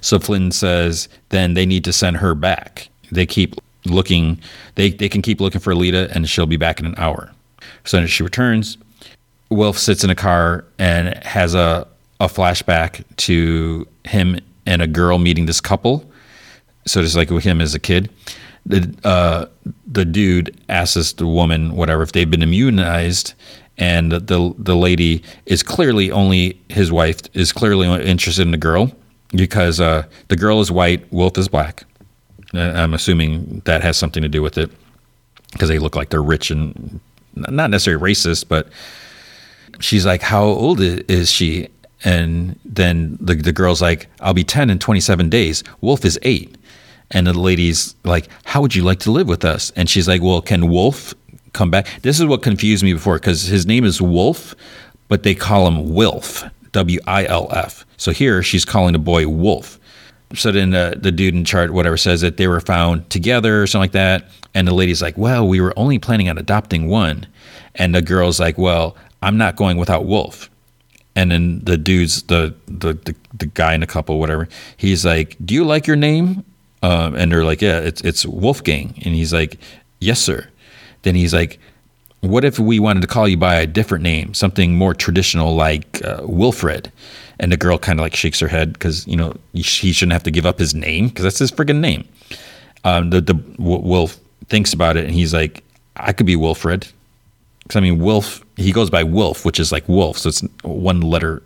So 0.00 0.18
Flynn 0.18 0.50
says 0.50 1.08
then 1.28 1.54
they 1.54 1.66
need 1.66 1.84
to 1.84 1.92
send 1.92 2.16
her 2.18 2.34
back. 2.34 2.88
They 3.12 3.26
keep 3.26 3.56
looking, 3.84 4.40
they, 4.74 4.90
they 4.90 5.08
can 5.08 5.22
keep 5.22 5.40
looking 5.40 5.60
for 5.60 5.74
Aelita 5.74 6.10
and 6.14 6.28
she'll 6.28 6.46
be 6.46 6.56
back 6.56 6.80
in 6.80 6.86
an 6.86 6.94
hour. 6.96 7.30
So 7.84 8.04
she 8.06 8.22
returns. 8.22 8.78
Wilf 9.50 9.78
sits 9.78 10.04
in 10.04 10.10
a 10.10 10.14
car 10.14 10.64
and 10.78 11.16
has 11.24 11.54
a, 11.54 11.86
a 12.20 12.26
flashback 12.26 13.04
to 13.16 13.86
him 14.04 14.38
and 14.66 14.80
a 14.80 14.86
girl 14.86 15.18
meeting 15.18 15.46
this 15.46 15.60
couple. 15.60 16.08
So 16.86 17.02
just 17.02 17.16
like 17.16 17.30
with 17.30 17.44
him 17.44 17.60
as 17.60 17.74
a 17.74 17.78
kid, 17.78 18.10
the 18.66 18.94
uh, 19.04 19.46
the 19.86 20.04
dude 20.04 20.56
asks 20.68 21.12
the 21.14 21.26
woman 21.26 21.74
whatever 21.74 22.02
if 22.02 22.12
they've 22.12 22.30
been 22.30 22.42
immunized, 22.42 23.34
and 23.78 24.12
the 24.12 24.54
the 24.58 24.76
lady 24.76 25.22
is 25.46 25.62
clearly 25.62 26.10
only 26.10 26.60
his 26.68 26.92
wife 26.92 27.20
is 27.34 27.52
clearly 27.52 27.88
interested 28.04 28.42
in 28.42 28.50
the 28.50 28.58
girl 28.58 28.92
because 29.32 29.80
uh, 29.80 30.04
the 30.28 30.36
girl 30.36 30.60
is 30.60 30.70
white, 30.70 31.10
Wolf 31.12 31.38
is 31.38 31.48
black, 31.48 31.84
Uh, 32.52 32.58
I'm 32.60 32.94
assuming 32.94 33.62
that 33.64 33.82
has 33.82 33.96
something 33.96 34.22
to 34.22 34.28
do 34.28 34.42
with 34.42 34.58
it 34.58 34.70
because 35.52 35.68
they 35.68 35.78
look 35.78 35.96
like 35.96 36.10
they're 36.10 36.22
rich 36.22 36.50
and 36.50 37.00
not 37.34 37.70
necessarily 37.70 38.12
racist, 38.12 38.48
but 38.48 38.68
she's 39.78 40.04
like, 40.06 40.22
How 40.22 40.44
old 40.44 40.80
is 40.80 41.30
she? 41.30 41.68
And 42.02 42.58
then 42.64 43.18
the, 43.20 43.34
the 43.34 43.52
girl's 43.52 43.82
like, 43.82 44.08
I'll 44.20 44.32
be 44.34 44.44
10 44.44 44.70
in 44.70 44.78
27 44.78 45.28
days. 45.28 45.62
Wolf 45.82 46.04
is 46.04 46.18
eight. 46.22 46.56
And 47.10 47.26
the 47.26 47.32
lady's 47.38 47.94
like, 48.04 48.28
How 48.44 48.60
would 48.60 48.74
you 48.74 48.84
like 48.84 49.00
to 49.00 49.10
live 49.10 49.28
with 49.28 49.44
us? 49.44 49.72
And 49.76 49.88
she's 49.88 50.08
like, 50.08 50.22
Well, 50.22 50.40
can 50.42 50.68
Wolf 50.68 51.14
come 51.52 51.70
back? 51.70 51.86
This 52.02 52.20
is 52.20 52.26
what 52.26 52.42
confused 52.42 52.84
me 52.84 52.92
before 52.92 53.18
because 53.18 53.42
his 53.42 53.66
name 53.66 53.84
is 53.84 54.00
Wolf, 54.00 54.54
but 55.08 55.22
they 55.22 55.34
call 55.34 55.66
him 55.66 55.92
Wilf, 55.94 56.44
W 56.72 57.00
I 57.06 57.26
L 57.26 57.48
F. 57.52 57.84
So 57.96 58.12
here 58.12 58.42
she's 58.42 58.64
calling 58.64 58.92
the 58.92 58.98
boy 58.98 59.28
Wolf. 59.28 59.78
So 60.34 60.52
then 60.52 60.70
the 60.70 61.10
dude 61.10 61.34
in 61.34 61.44
chart, 61.44 61.72
whatever, 61.72 61.96
says 61.96 62.20
that 62.20 62.36
they 62.36 62.46
were 62.46 62.60
found 62.60 63.10
together 63.10 63.62
or 63.62 63.66
something 63.66 63.82
like 63.82 63.92
that. 63.92 64.28
And 64.54 64.68
the 64.68 64.74
lady's 64.74 65.02
like, 65.02 65.18
Well, 65.18 65.46
we 65.48 65.60
were 65.60 65.76
only 65.76 65.98
planning 65.98 66.28
on 66.28 66.38
adopting 66.38 66.88
one. 66.88 67.26
And 67.74 67.94
the 67.94 68.02
girl's 68.02 68.38
like, 68.38 68.56
Well, 68.56 68.96
I'm 69.22 69.36
not 69.36 69.56
going 69.56 69.76
without 69.76 70.04
Wolf. 70.06 70.48
And 71.16 71.32
then 71.32 71.60
the 71.64 71.76
dude's 71.76 72.22
the 72.24 72.54
the 72.66 72.94
the, 72.94 73.14
the 73.34 73.46
guy 73.46 73.74
in 73.74 73.80
the 73.80 73.86
couple, 73.86 74.20
whatever. 74.20 74.48
He's 74.76 75.04
like, 75.04 75.36
"Do 75.44 75.54
you 75.54 75.64
like 75.64 75.86
your 75.86 75.96
name?" 75.96 76.44
Um, 76.82 77.14
and 77.14 77.30
they're 77.30 77.44
like, 77.44 77.60
"Yeah, 77.60 77.78
it's 77.78 78.00
it's 78.02 78.24
Wolfgang." 78.24 78.94
And 79.04 79.14
he's 79.14 79.32
like, 79.32 79.58
"Yes, 80.00 80.20
sir." 80.20 80.48
Then 81.02 81.14
he's 81.14 81.34
like, 81.34 81.58
"What 82.20 82.44
if 82.44 82.58
we 82.58 82.78
wanted 82.78 83.00
to 83.02 83.06
call 83.06 83.28
you 83.28 83.36
by 83.36 83.56
a 83.56 83.66
different 83.66 84.02
name, 84.02 84.34
something 84.34 84.74
more 84.74 84.94
traditional 84.94 85.54
like 85.54 86.04
uh, 86.04 86.22
Wilfred?" 86.24 86.90
And 87.38 87.52
the 87.52 87.56
girl 87.56 87.78
kind 87.78 87.98
of 87.98 88.02
like 88.02 88.14
shakes 88.14 88.40
her 88.40 88.48
head 88.48 88.72
because 88.72 89.06
you 89.06 89.16
know 89.16 89.34
he 89.52 89.92
shouldn't 89.92 90.12
have 90.12 90.22
to 90.24 90.30
give 90.30 90.46
up 90.46 90.58
his 90.58 90.74
name 90.74 91.08
because 91.08 91.24
that's 91.24 91.38
his 91.38 91.52
friggin' 91.52 91.80
name. 91.80 92.08
Um, 92.84 93.10
the 93.10 93.20
the 93.20 93.34
Wolf 93.58 94.18
thinks 94.48 94.72
about 94.72 94.96
it 94.96 95.04
and 95.04 95.14
he's 95.14 95.34
like, 95.34 95.62
"I 95.96 96.12
could 96.12 96.26
be 96.26 96.36
Wilfred." 96.36 96.86
Because 97.62 97.76
I 97.76 97.80
mean, 97.80 97.98
Wolf 97.98 98.42
he 98.56 98.72
goes 98.72 98.90
by 98.90 99.02
Wolf, 99.04 99.44
which 99.44 99.60
is 99.60 99.72
like 99.72 99.88
wolf, 99.88 100.18
so 100.18 100.28
it's 100.28 100.40
one 100.62 101.00
letter. 101.00 101.42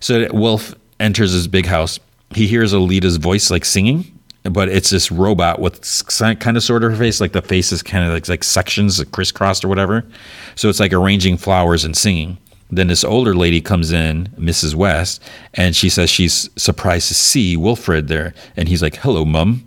So 0.00 0.28
Wolf 0.32 0.74
enters 1.00 1.32
his 1.32 1.48
big 1.48 1.66
house. 1.66 1.98
He 2.30 2.46
hears 2.46 2.72
Aelita's 2.72 3.16
voice 3.16 3.50
like 3.50 3.64
singing, 3.64 4.15
but 4.52 4.68
it's 4.68 4.90
this 4.90 5.10
robot 5.10 5.60
with 5.60 5.80
kind 6.40 6.56
of 6.56 6.62
sort 6.62 6.84
of 6.84 6.90
her 6.92 6.96
face, 6.96 7.20
like 7.20 7.32
the 7.32 7.42
face 7.42 7.72
is 7.72 7.82
kind 7.82 8.04
of 8.04 8.12
like, 8.12 8.28
like 8.28 8.44
sections 8.44 9.02
crisscrossed 9.12 9.64
or 9.64 9.68
whatever. 9.68 10.04
So 10.54 10.68
it's 10.68 10.80
like 10.80 10.92
arranging 10.92 11.36
flowers 11.36 11.84
and 11.84 11.96
singing. 11.96 12.38
Then 12.70 12.88
this 12.88 13.04
older 13.04 13.34
lady 13.34 13.60
comes 13.60 13.92
in, 13.92 14.26
Mrs. 14.38 14.74
West, 14.74 15.22
and 15.54 15.76
she 15.76 15.88
says 15.88 16.10
she's 16.10 16.50
surprised 16.56 17.08
to 17.08 17.14
see 17.14 17.56
Wilfred 17.56 18.08
there. 18.08 18.34
And 18.56 18.68
he's 18.68 18.82
like, 18.82 18.96
hello, 18.96 19.24
mum. 19.24 19.66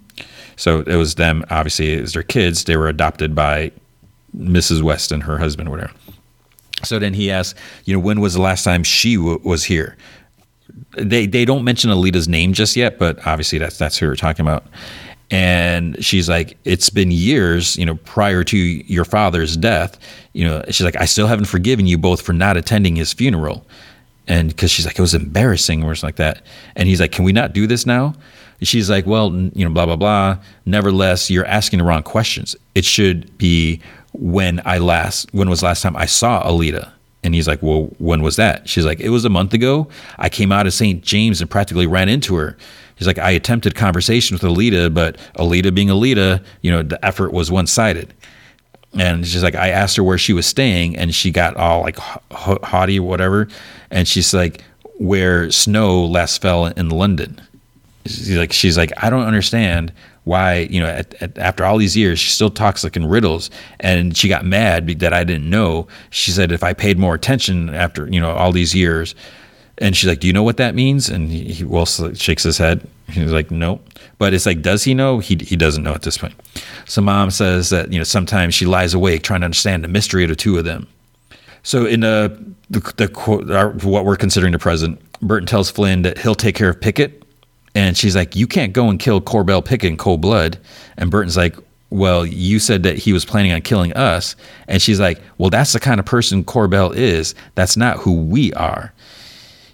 So 0.57 0.81
it 0.81 0.95
was 0.95 1.15
them, 1.15 1.45
obviously, 1.49 1.93
as 1.97 2.13
their 2.13 2.23
kids. 2.23 2.65
They 2.65 2.75
were 2.75 2.89
adopted 2.89 3.33
by 3.33 3.71
Mrs. 4.37 4.81
West 4.81 5.13
and 5.13 5.23
her 5.23 5.37
husband, 5.37 5.69
whatever. 5.69 5.93
So 6.83 6.99
then 6.99 7.13
he 7.13 7.31
asks, 7.31 7.59
you 7.85 7.93
know, 7.93 7.99
when 7.99 8.19
was 8.19 8.33
the 8.33 8.41
last 8.41 8.63
time 8.63 8.83
she 8.83 9.15
w- 9.15 9.39
was 9.43 9.63
here? 9.63 9.97
They 10.97 11.25
they 11.25 11.45
don't 11.45 11.63
mention 11.63 11.91
Aelita's 11.91 12.27
name 12.27 12.53
just 12.53 12.75
yet, 12.75 12.99
but 12.99 13.25
obviously 13.27 13.59
that's 13.59 13.77
that's 13.77 13.97
who 13.97 14.07
we're 14.07 14.15
talking 14.15 14.45
about. 14.45 14.65
And 15.31 16.03
she's 16.03 16.27
like, 16.27 16.57
it's 16.65 16.89
been 16.89 17.11
years, 17.11 17.77
you 17.77 17.85
know, 17.85 17.95
prior 17.95 18.43
to 18.45 18.57
your 18.57 19.05
father's 19.05 19.55
death. 19.55 19.99
You 20.33 20.45
know, 20.45 20.63
she's 20.69 20.83
like, 20.83 20.95
I 20.95 21.05
still 21.05 21.27
haven't 21.27 21.45
forgiven 21.45 21.85
you 21.85 21.97
both 21.99 22.21
for 22.21 22.33
not 22.33 22.57
attending 22.57 22.95
his 22.95 23.13
funeral. 23.13 23.65
And 24.27 24.49
because 24.49 24.71
she's 24.71 24.85
like, 24.85 24.97
it 24.97 25.01
was 25.01 25.13
embarrassing 25.13 25.83
or 25.83 25.93
something 25.93 26.07
like 26.07 26.15
that. 26.15 26.41
And 26.75 26.89
he's 26.89 26.99
like, 26.99 27.11
can 27.11 27.25
we 27.25 27.31
not 27.31 27.53
do 27.53 27.67
this 27.67 27.85
now? 27.85 28.15
She's 28.61 28.89
like, 28.89 29.05
well, 29.05 29.31
you 29.31 29.65
know, 29.65 29.71
blah, 29.71 29.85
blah, 29.85 29.95
blah. 29.95 30.37
Nevertheless, 30.65 31.29
you're 31.29 31.45
asking 31.45 31.79
the 31.79 31.85
wrong 31.85 32.03
questions. 32.03 32.55
It 32.75 32.83
should 32.85 33.37
be 33.37 33.81
when 34.13 34.61
I 34.65 34.79
last, 34.79 35.33
when 35.33 35.49
was 35.49 35.63
last 35.63 35.81
time 35.81 35.95
I 35.95 36.05
saw 36.07 36.43
Alita? 36.43 36.91
And 37.23 37.35
he's 37.35 37.47
like, 37.47 37.61
well, 37.61 37.89
when 37.97 38.21
was 38.21 38.37
that? 38.37 38.69
She's 38.69 38.85
like, 38.85 38.99
it 39.01 39.09
was 39.09 39.25
a 39.25 39.29
month 39.29 39.53
ago. 39.53 39.89
I 40.17 40.29
came 40.29 40.51
out 40.51 40.67
of 40.67 40.73
St. 40.73 41.03
James 41.03 41.41
and 41.41 41.49
practically 41.49 41.85
ran 41.85 42.07
into 42.07 42.35
her. 42.35 42.57
He's 42.95 43.07
like, 43.07 43.17
I 43.17 43.31
attempted 43.31 43.75
conversation 43.75 44.35
with 44.35 44.43
Aelita, 44.43 44.93
but 44.93 45.17
Aelita 45.35 45.73
being 45.73 45.89
Aelita, 45.89 46.43
you 46.61 46.71
know, 46.71 46.83
the 46.83 47.03
effort 47.05 47.33
was 47.33 47.51
one 47.51 47.67
sided. 47.67 48.13
And 48.97 49.27
she's 49.27 49.43
like, 49.43 49.55
I 49.55 49.69
asked 49.69 49.97
her 49.97 50.03
where 50.03 50.17
she 50.17 50.33
was 50.33 50.45
staying, 50.45 50.97
and 50.97 51.13
she 51.13 51.29
got 51.31 51.55
all 51.57 51.81
like 51.81 51.97
haughty, 52.31 52.99
or 52.99 53.07
whatever. 53.07 53.47
And 53.91 54.07
she's 54.07 54.33
like, 54.33 54.63
where 54.97 55.51
snow 55.51 56.05
last 56.05 56.41
fell 56.41 56.65
in 56.65 56.89
London. 56.89 57.39
She's 58.05 58.37
like, 58.37 58.51
she's 58.51 58.77
like, 58.77 58.91
I 58.97 59.09
don't 59.09 59.25
understand 59.25 59.93
why 60.23 60.67
you 60.69 60.79
know 60.79 60.87
at, 60.87 61.13
at, 61.21 61.37
after 61.37 61.65
all 61.65 61.77
these 61.77 61.95
years 61.95 62.19
she 62.19 62.29
still 62.29 62.49
talks 62.49 62.83
like 62.83 62.95
in 62.95 63.05
riddles. 63.05 63.49
And 63.79 64.15
she 64.15 64.27
got 64.27 64.45
mad 64.45 64.87
that 64.99 65.13
i 65.13 65.23
didn't 65.23 65.49
know. 65.49 65.87
She 66.09 66.31
said 66.31 66.51
if 66.51 66.63
i 66.63 66.73
paid 66.73 66.97
more 66.97 67.15
attention 67.15 67.69
after 67.69 68.07
you 68.07 68.19
know 68.19 68.31
all 68.31 68.51
these 68.51 68.75
years 68.75 69.15
and 69.77 69.95
she's 69.95 70.09
like 70.09 70.19
do 70.19 70.27
you 70.27 70.33
know 70.33 70.43
what 70.43 70.57
that 70.57 70.75
means? 70.75 71.09
And 71.09 71.29
he, 71.29 71.53
he 71.53 71.63
well 71.63 71.85
shakes 71.85 72.43
his 72.43 72.57
head. 72.57 72.87
He's 73.07 73.31
like 73.31 73.51
no 73.51 73.81
but 74.19 74.33
it's 74.33 74.45
like 74.45 74.61
does 74.61 74.83
he 74.83 74.93
know? 74.93 75.19
He, 75.19 75.35
he 75.35 75.55
doesn't 75.55 75.81
know 75.83 75.93
at 75.93 76.03
this 76.03 76.17
point. 76.17 76.35
So 76.85 77.01
mom 77.01 77.31
says 77.31 77.69
that 77.69 77.91
you 77.91 77.97
know 77.97 78.03
sometimes 78.03 78.53
she 78.53 78.65
lies 78.65 78.93
awake 78.93 79.23
trying 79.23 79.41
to 79.41 79.45
understand 79.45 79.83
the 79.83 79.87
mystery 79.87 80.23
of 80.23 80.29
the 80.29 80.35
two 80.35 80.57
of 80.57 80.65
them. 80.65 80.87
So 81.63 81.85
in 81.85 82.03
uh, 82.03 82.27
the, 82.69 82.79
the, 82.97 83.07
the 83.45 83.57
our, 83.57 83.71
what 83.71 84.05
we're 84.05 84.15
considering 84.15 84.51
the 84.51 84.59
present 84.59 85.01
burton 85.21 85.47
tells 85.47 85.69
flynn 85.71 86.03
that 86.03 86.17
he'll 86.17 86.35
take 86.35 86.55
care 86.55 86.69
of 86.69 86.79
pickett 86.79 87.23
and 87.75 87.97
she's 87.97 88.15
like, 88.15 88.35
You 88.35 88.47
can't 88.47 88.73
go 88.73 88.89
and 88.89 88.99
kill 88.99 89.21
Corbell 89.21 89.63
Pickett 89.63 89.91
in 89.91 89.97
cold 89.97 90.21
blood. 90.21 90.57
And 90.97 91.11
Burton's 91.11 91.37
like, 91.37 91.55
Well, 91.89 92.25
you 92.25 92.59
said 92.59 92.83
that 92.83 92.97
he 92.97 93.13
was 93.13 93.25
planning 93.25 93.51
on 93.51 93.61
killing 93.61 93.93
us. 93.93 94.35
And 94.67 94.81
she's 94.81 94.99
like, 94.99 95.21
Well, 95.37 95.49
that's 95.49 95.73
the 95.73 95.79
kind 95.79 95.99
of 95.99 96.05
person 96.05 96.43
Corbell 96.43 96.95
is. 96.95 97.35
That's 97.55 97.77
not 97.77 97.97
who 97.97 98.13
we 98.13 98.53
are. 98.53 98.93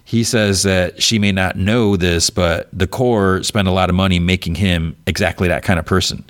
He 0.04 0.22
says 0.22 0.62
that 0.62 1.02
she 1.02 1.18
may 1.18 1.32
not 1.32 1.56
know 1.56 1.96
this, 1.96 2.30
but 2.30 2.68
the 2.72 2.86
Corps 2.86 3.42
spent 3.42 3.66
a 3.66 3.72
lot 3.72 3.90
of 3.90 3.96
money 3.96 4.20
making 4.20 4.54
him 4.54 4.94
exactly 5.06 5.48
that 5.48 5.64
kind 5.64 5.80
of 5.80 5.84
person. 5.84 6.24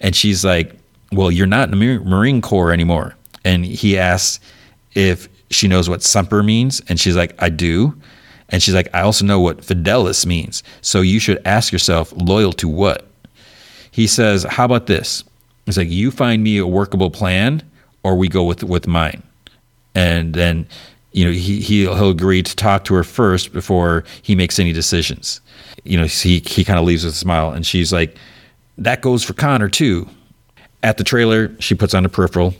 And 0.00 0.14
she's 0.14 0.44
like, 0.44 0.78
Well, 1.12 1.30
you're 1.30 1.46
not 1.46 1.72
in 1.72 1.78
the 1.78 1.98
Marine 2.04 2.42
Corps 2.42 2.72
anymore. 2.72 3.16
And 3.44 3.64
he 3.64 3.98
asks 3.98 4.40
if 4.94 5.28
she 5.50 5.68
knows 5.68 5.88
what 5.88 6.02
Semper 6.02 6.42
means. 6.42 6.82
And 6.88 6.98
she's 6.98 7.16
like, 7.16 7.40
I 7.40 7.48
do. 7.48 7.94
And 8.48 8.62
she's 8.62 8.74
like, 8.74 8.88
I 8.94 9.00
also 9.00 9.24
know 9.24 9.40
what 9.40 9.58
fidelis 9.58 10.24
means. 10.24 10.62
So 10.80 11.00
you 11.00 11.18
should 11.18 11.40
ask 11.44 11.72
yourself, 11.72 12.12
loyal 12.16 12.52
to 12.54 12.68
what? 12.68 13.06
He 13.90 14.06
says, 14.06 14.44
How 14.44 14.64
about 14.64 14.86
this? 14.86 15.24
He's 15.64 15.78
like, 15.78 15.88
You 15.88 16.10
find 16.10 16.42
me 16.42 16.58
a 16.58 16.66
workable 16.66 17.10
plan, 17.10 17.62
or 18.02 18.14
we 18.14 18.28
go 18.28 18.44
with 18.44 18.62
with 18.62 18.86
mine. 18.86 19.22
And 19.94 20.34
then, 20.34 20.68
you 21.12 21.24
know, 21.24 21.32
he 21.32 21.60
he'll, 21.60 21.94
he'll 21.94 22.10
agree 22.10 22.42
to 22.42 22.56
talk 22.56 22.84
to 22.84 22.94
her 22.94 23.04
first 23.04 23.52
before 23.52 24.04
he 24.22 24.36
makes 24.36 24.58
any 24.58 24.72
decisions. 24.72 25.40
You 25.84 25.96
know, 25.98 26.04
he 26.04 26.40
he 26.40 26.64
kind 26.64 26.78
of 26.78 26.84
leaves 26.84 27.04
with 27.04 27.14
a 27.14 27.16
smile, 27.16 27.50
and 27.50 27.66
she's 27.66 27.92
like, 27.92 28.16
That 28.78 29.00
goes 29.00 29.24
for 29.24 29.32
Connor 29.32 29.68
too. 29.68 30.08
At 30.82 30.98
the 30.98 31.04
trailer, 31.04 31.50
she 31.58 31.74
puts 31.74 31.94
on 31.94 32.04
a 32.04 32.08
peripheral, 32.08 32.54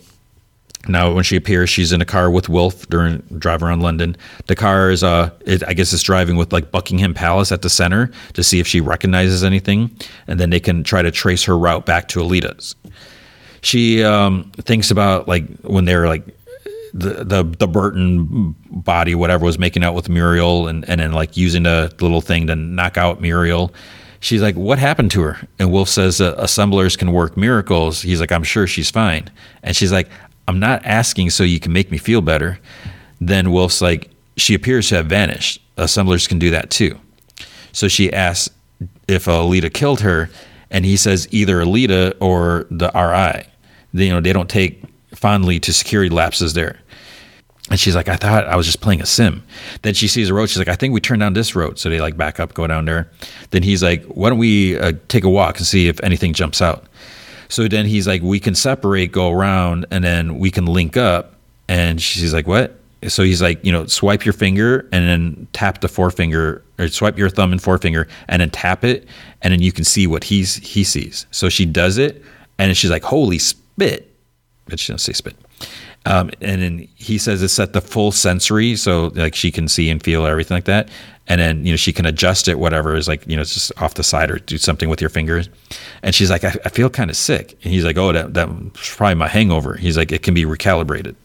now, 0.89 1.12
when 1.12 1.24
she 1.24 1.36
appears, 1.36 1.68
she's 1.68 1.92
in 1.92 2.00
a 2.00 2.05
car 2.05 2.31
with 2.31 2.48
Wolf 2.48 2.89
during 2.89 3.18
drive 3.39 3.62
around 3.62 3.82
London. 3.82 4.16
The 4.47 4.55
car 4.55 4.90
is, 4.90 5.02
uh, 5.02 5.31
it, 5.44 5.62
I 5.66 5.74
guess, 5.74 5.92
it's 5.92 6.02
driving 6.02 6.36
with 6.36 6.52
like 6.52 6.70
Buckingham 6.70 7.15
Palace 7.15 7.52
at 7.52 7.62
the 7.62 7.70
center 7.70 8.10
to 8.34 8.44
see 8.44 8.60
if 8.60 8.66
she 8.66 8.81
recognizes 8.81 9.42
anything, 9.42 9.90
and 10.26 10.39
then 10.39 10.50
they 10.50 10.60
can 10.60 10.84
try 10.84 11.02
to 11.02 11.10
trace 11.10 11.44
her 11.44 11.58
route 11.58 11.86
back 11.86 12.08
to 12.08 12.20
Aelita's. 12.20 12.76
She 13.62 14.05
um, 14.05 14.50
thinks 14.58 14.90
about 14.90 15.26
like 15.26 15.48
when 15.60 15.86
they're 15.86 16.06
like 16.06 16.24
the, 16.94 17.24
the 17.24 17.42
the 17.42 17.66
Burton 17.66 18.55
body, 18.70 19.15
whatever, 19.15 19.44
was 19.44 19.58
making 19.58 19.82
out 19.82 19.94
with 19.94 20.08
Muriel, 20.08 20.68
and 20.68 20.89
and 20.89 21.00
then 21.00 21.12
like 21.12 21.36
using 21.36 21.65
the 21.65 21.92
little 22.00 22.20
thing 22.20 22.47
to 22.47 22.55
knock 22.55 22.97
out 22.97 23.20
Muriel. 23.20 23.74
She's 24.20 24.40
like, 24.40 24.55
"What 24.55 24.78
happened 24.78 25.10
to 25.12 25.23
her?" 25.23 25.48
And 25.58 25.73
Wolf 25.73 25.89
says, 25.89 26.20
uh, 26.20 26.34
"Assemblers 26.39 26.97
can 26.97 27.12
work 27.12 27.36
miracles." 27.36 28.02
He's 28.02 28.20
like, 28.20 28.32
"I'm 28.32 28.44
sure 28.44 28.66
she's 28.66 28.90
fine." 28.90 29.31
And 29.62 29.76
she's 29.76 29.92
like, 29.92 30.08
I'm 30.49 30.58
not 30.58 30.84
asking 30.84 31.31
so 31.31 31.42
you 31.42 31.60
can 31.60 31.73
make 31.73 31.91
me 31.91 31.99
feel 31.99 32.20
better. 32.20 32.58
Then 33.20 33.50
Wolf's 33.52 33.81
like, 33.81 34.10
she 34.36 34.55
appears 34.55 34.89
to 34.91 34.97
have 34.97 35.07
vanished. 35.07 35.60
Assemblers 35.76 36.26
can 36.26 36.39
do 36.39 36.50
that 36.50 36.70
too. 36.70 36.99
So 37.73 37.89
she 37.89 38.12
asks 38.12 38.55
if 39.08 39.26
Aelita 39.26 39.73
killed 39.73 40.00
her, 40.00 40.31
and 40.70 40.84
he 40.84 40.97
says 40.97 41.28
either 41.31 41.58
Aelita 41.58 42.15
or 42.20 42.66
the 42.70 42.91
RI. 42.94 43.47
They, 43.92 44.07
you 44.07 44.12
know, 44.12 44.20
they 44.20 44.33
don't 44.33 44.50
take 44.50 44.83
fondly 45.15 45.60
to 45.60 45.73
security 45.73 46.10
lapses 46.10 46.55
there. 46.55 46.78
And 47.70 47.81
she's 47.81 47.97
like, 47.97 48.08
I 48.08 48.16
thought 48.16 48.47
I 48.47 48.55
was 48.55 48.66
just 48.66 48.81
playing 48.81 49.00
a 49.00 49.07
sim. 49.07 49.42
Then 49.83 49.94
she 49.94 50.07
sees 50.07 50.31
a 50.31 50.34
road. 50.34 50.49
She's 50.49 50.58
like, 50.58 50.68
I 50.68 50.76
think 50.76 50.94
we 50.94 51.00
turn 51.00 51.18
down 51.18 51.33
this 51.33 51.57
road. 51.57 51.78
So 51.78 51.91
they 51.91 52.00
like 52.00 52.16
back 52.16 52.39
up, 52.39 52.55
go 52.55 52.66
down 52.66 52.84
there. 52.84 53.10
Then 53.50 53.62
he's 53.65 53.83
like, 53.83 54.05
Why 54.05 54.28
don't 54.28 54.39
we 54.39 54.78
uh, 54.78 54.92
take 55.08 55.25
a 55.25 55.28
walk 55.28 55.58
and 55.58 55.66
see 55.66 55.89
if 55.89 56.00
anything 56.05 56.33
jumps 56.33 56.62
out? 56.62 56.84
So 57.49 57.68
then 57.68 57.86
he's 57.86 58.07
like, 58.07 58.23
we 58.23 58.41
can 58.41 58.55
separate, 58.55 59.12
go 59.12 59.31
around, 59.31 59.86
and 59.91 60.02
then 60.05 60.39
we 60.39 60.50
can 60.50 60.66
link 60.66 60.97
up. 60.97 61.34
And 61.68 62.00
she's 62.00 62.33
like, 62.33 62.47
what? 62.47 62.78
so 63.08 63.23
he's 63.23 63.42
like, 63.42 63.65
you 63.65 63.73
know, 63.73 63.86
swipe 63.86 64.25
your 64.25 64.33
finger 64.33 64.89
and 64.92 65.07
then 65.07 65.49
tap 65.52 65.81
the 65.81 65.89
forefinger 65.89 66.62
or 66.78 66.89
swipe 66.89 67.18
your 67.18 67.28
thumb 67.28 67.52
and 67.52 67.62
forefinger 67.62 68.08
and 68.28 68.41
then 68.41 68.50
tap 68.50 68.84
it 68.84 69.07
and 69.42 69.52
then 69.52 69.60
you 69.60 69.73
can 69.73 69.84
see 69.84 70.07
what 70.07 70.25
he's 70.25 70.57
he 70.57 70.83
sees. 70.84 71.26
So 71.31 71.49
she 71.49 71.66
does 71.66 71.99
it 71.99 72.23
and 72.58 72.76
she's 72.76 72.91
like, 72.91 73.05
holy 73.05 73.39
spit. 73.39 74.12
But 74.66 74.81
she 74.81 74.92
doesn't 74.92 75.05
say 75.05 75.12
spit. 75.12 75.36
Um, 76.07 76.31
and 76.41 76.62
then 76.62 76.89
he 76.94 77.18
says 77.18 77.42
it's 77.42 77.58
at 77.58 77.73
the 77.73 77.81
full 77.81 78.12
sensory, 78.12 78.76
so 78.76 79.08
like 79.15 79.34
she 79.34 79.50
can 79.50 79.66
see 79.66 79.91
and 79.91 80.02
feel 80.02 80.25
everything 80.25 80.57
like 80.57 80.65
that. 80.65 80.89
And 81.28 81.40
then 81.40 81.66
you 81.66 81.72
know 81.72 81.76
she 81.76 81.92
can 81.92 82.06
adjust 82.06 82.46
it, 82.46 82.58
whatever 82.58 82.94
is 82.94 83.08
like 83.08 83.26
you 83.26 83.36
know 83.36 83.42
it's 83.42 83.55
just 83.55 83.72
off 83.78 83.94
the 83.94 84.05
side 84.05 84.30
or 84.30 84.38
do 84.38 84.58
something 84.58 84.88
with 84.88 85.00
your 85.00 85.10
fingers. 85.10 85.48
And 86.02 86.14
she's 86.14 86.30
like, 86.30 86.44
I, 86.44 86.55
I 86.64 86.68
feel 86.68 86.88
kind 86.88 87.10
of 87.10 87.16
sick. 87.16 87.52
And 87.64 87.72
he's 87.72 87.84
like, 87.84 87.96
Oh, 87.96 88.12
that 88.12 88.34
that's 88.34 88.94
probably 88.94 89.16
my 89.16 89.28
hangover. 89.28 89.74
He's 89.74 89.96
like, 89.96 90.12
it 90.12 90.22
can 90.22 90.34
be 90.34 90.44
recalibrated. 90.44 91.16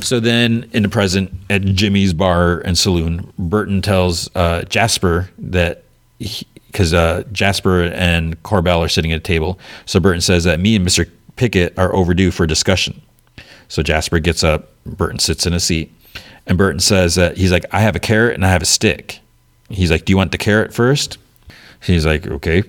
So 0.00 0.20
then, 0.20 0.68
in 0.72 0.82
the 0.82 0.88
present, 0.88 1.32
at 1.48 1.62
Jimmy's 1.62 2.12
bar 2.12 2.58
and 2.60 2.76
saloon, 2.76 3.32
Burton 3.38 3.80
tells 3.80 4.34
uh, 4.36 4.62
Jasper 4.64 5.30
that 5.38 5.84
because 6.66 6.92
uh, 6.92 7.24
Jasper 7.32 7.84
and 7.84 8.42
Corbell 8.42 8.80
are 8.80 8.88
sitting 8.88 9.12
at 9.12 9.18
a 9.18 9.22
table. 9.22 9.58
So 9.86 9.98
Burton 9.98 10.20
says 10.20 10.44
that 10.44 10.60
me 10.60 10.76
and 10.76 10.84
Mister 10.84 11.06
Pickett 11.36 11.78
are 11.78 11.94
overdue 11.94 12.30
for 12.30 12.46
discussion. 12.46 13.00
So 13.68 13.82
Jasper 13.82 14.18
gets 14.18 14.44
up. 14.44 14.70
Burton 14.84 15.18
sits 15.18 15.46
in 15.46 15.52
a 15.52 15.60
seat, 15.60 15.92
and 16.46 16.58
Burton 16.58 16.80
says 16.80 17.14
that 17.16 17.36
he's 17.36 17.52
like, 17.52 17.64
"I 17.72 17.80
have 17.80 17.96
a 17.96 18.00
carrot 18.00 18.34
and 18.34 18.44
I 18.44 18.50
have 18.50 18.62
a 18.62 18.66
stick." 18.66 19.20
He's 19.68 19.90
like, 19.90 20.04
"Do 20.04 20.12
you 20.12 20.16
want 20.16 20.32
the 20.32 20.38
carrot 20.38 20.72
first? 20.72 21.18
He's 21.82 22.06
like, 22.06 22.26
"Okay." 22.26 22.62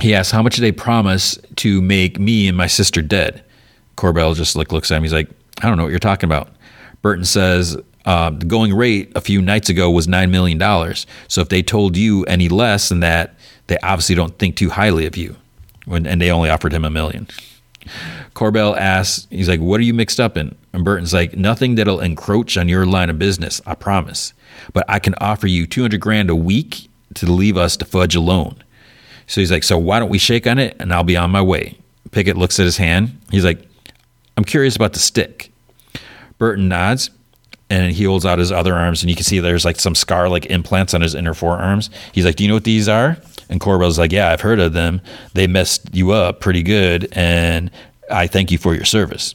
He 0.00 0.14
asks, 0.14 0.32
"How 0.32 0.42
much 0.42 0.56
did 0.56 0.62
they 0.62 0.72
promise 0.72 1.38
to 1.56 1.80
make 1.80 2.18
me 2.18 2.48
and 2.48 2.56
my 2.56 2.66
sister 2.66 3.02
dead?" 3.02 3.42
Corbell 3.96 4.34
just 4.34 4.56
like 4.56 4.72
looks 4.72 4.90
at 4.90 4.96
him. 4.96 5.02
He's 5.02 5.12
like, 5.12 5.28
I 5.62 5.68
don't 5.68 5.76
know 5.76 5.84
what 5.84 5.90
you're 5.90 5.98
talking 5.98 6.28
about. 6.28 6.48
Burton 7.02 7.24
says 7.24 7.76
uh, 8.04 8.30
the 8.30 8.44
going 8.44 8.74
rate 8.74 9.12
a 9.14 9.20
few 9.20 9.40
nights 9.40 9.68
ago 9.68 9.90
was 9.90 10.06
$9 10.06 10.30
million. 10.30 10.94
So 11.28 11.40
if 11.40 11.48
they 11.48 11.62
told 11.62 11.96
you 11.96 12.24
any 12.24 12.48
less 12.48 12.88
than 12.88 13.00
that, 13.00 13.34
they 13.66 13.78
obviously 13.78 14.14
don't 14.14 14.38
think 14.38 14.56
too 14.56 14.70
highly 14.70 15.06
of 15.06 15.16
you. 15.16 15.36
When, 15.86 16.06
and 16.06 16.20
they 16.20 16.30
only 16.30 16.50
offered 16.50 16.72
him 16.72 16.84
a 16.84 16.90
million. 16.90 17.28
Corbell 18.34 18.76
asks, 18.76 19.28
he's 19.30 19.48
like, 19.48 19.60
What 19.60 19.78
are 19.78 19.84
you 19.84 19.94
mixed 19.94 20.18
up 20.18 20.36
in? 20.36 20.56
And 20.76 20.84
Burton's 20.84 21.14
like, 21.14 21.34
Nothing 21.34 21.76
that'll 21.76 22.00
encroach 22.00 22.58
on 22.58 22.68
your 22.68 22.84
line 22.84 23.08
of 23.08 23.18
business, 23.18 23.62
I 23.64 23.74
promise. 23.74 24.34
But 24.74 24.84
I 24.88 24.98
can 24.98 25.14
offer 25.22 25.46
you 25.46 25.66
200 25.66 25.98
grand 25.98 26.28
a 26.28 26.36
week 26.36 26.90
to 27.14 27.24
leave 27.24 27.56
us 27.56 27.78
to 27.78 27.86
fudge 27.86 28.14
alone. 28.14 28.62
So 29.26 29.40
he's 29.40 29.50
like, 29.50 29.62
So 29.62 29.78
why 29.78 29.98
don't 29.98 30.10
we 30.10 30.18
shake 30.18 30.46
on 30.46 30.58
it 30.58 30.76
and 30.78 30.92
I'll 30.92 31.02
be 31.02 31.16
on 31.16 31.30
my 31.30 31.40
way? 31.40 31.78
Pickett 32.10 32.36
looks 32.36 32.60
at 32.60 32.66
his 32.66 32.76
hand. 32.76 33.18
He's 33.30 33.44
like, 33.44 33.66
I'm 34.36 34.44
curious 34.44 34.76
about 34.76 34.92
the 34.92 34.98
stick. 34.98 35.50
Burton 36.36 36.68
nods 36.68 37.08
and 37.70 37.92
he 37.92 38.04
holds 38.04 38.26
out 38.26 38.38
his 38.38 38.52
other 38.52 38.74
arms 38.74 39.02
and 39.02 39.08
you 39.08 39.16
can 39.16 39.24
see 39.24 39.40
there's 39.40 39.64
like 39.64 39.80
some 39.80 39.94
scar 39.94 40.28
like 40.28 40.44
implants 40.46 40.92
on 40.92 41.00
his 41.00 41.14
inner 41.14 41.32
forearms. 41.32 41.88
He's 42.12 42.26
like, 42.26 42.36
Do 42.36 42.44
you 42.44 42.48
know 42.48 42.54
what 42.56 42.64
these 42.64 42.86
are? 42.86 43.16
And 43.48 43.60
Corbell's 43.60 43.98
like, 43.98 44.12
Yeah, 44.12 44.30
I've 44.30 44.42
heard 44.42 44.60
of 44.60 44.74
them. 44.74 45.00
They 45.32 45.46
messed 45.46 45.94
you 45.94 46.10
up 46.10 46.40
pretty 46.40 46.62
good 46.62 47.08
and 47.12 47.70
I 48.10 48.26
thank 48.26 48.50
you 48.50 48.58
for 48.58 48.74
your 48.74 48.84
service. 48.84 49.34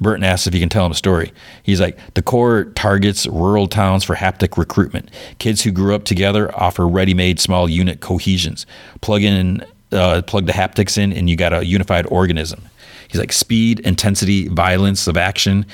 Burton 0.00 0.24
asks 0.24 0.46
if 0.46 0.52
he 0.52 0.60
can 0.60 0.68
tell 0.68 0.84
him 0.84 0.92
a 0.92 0.96
story. 0.96 1.32
He's 1.62 1.80
like, 1.80 1.98
The 2.14 2.22
Corps 2.22 2.64
targets 2.74 3.26
rural 3.26 3.68
towns 3.68 4.04
for 4.04 4.16
haptic 4.16 4.56
recruitment. 4.58 5.10
Kids 5.38 5.62
who 5.62 5.70
grew 5.70 5.94
up 5.94 6.04
together 6.04 6.54
offer 6.60 6.86
ready 6.86 7.14
made 7.14 7.40
small 7.40 7.68
unit 7.68 8.00
cohesions. 8.00 8.66
Plug 9.00 9.22
in, 9.22 9.64
uh, 9.92 10.22
plug 10.22 10.46
the 10.46 10.52
haptics 10.52 10.98
in, 10.98 11.12
and 11.12 11.30
you 11.30 11.36
got 11.36 11.52
a 11.52 11.64
unified 11.64 12.06
organism. 12.06 12.62
He's 13.08 13.20
like 13.20 13.32
speed, 13.32 13.80
intensity, 13.80 14.48
violence 14.48 15.06
of 15.06 15.16
action. 15.16 15.66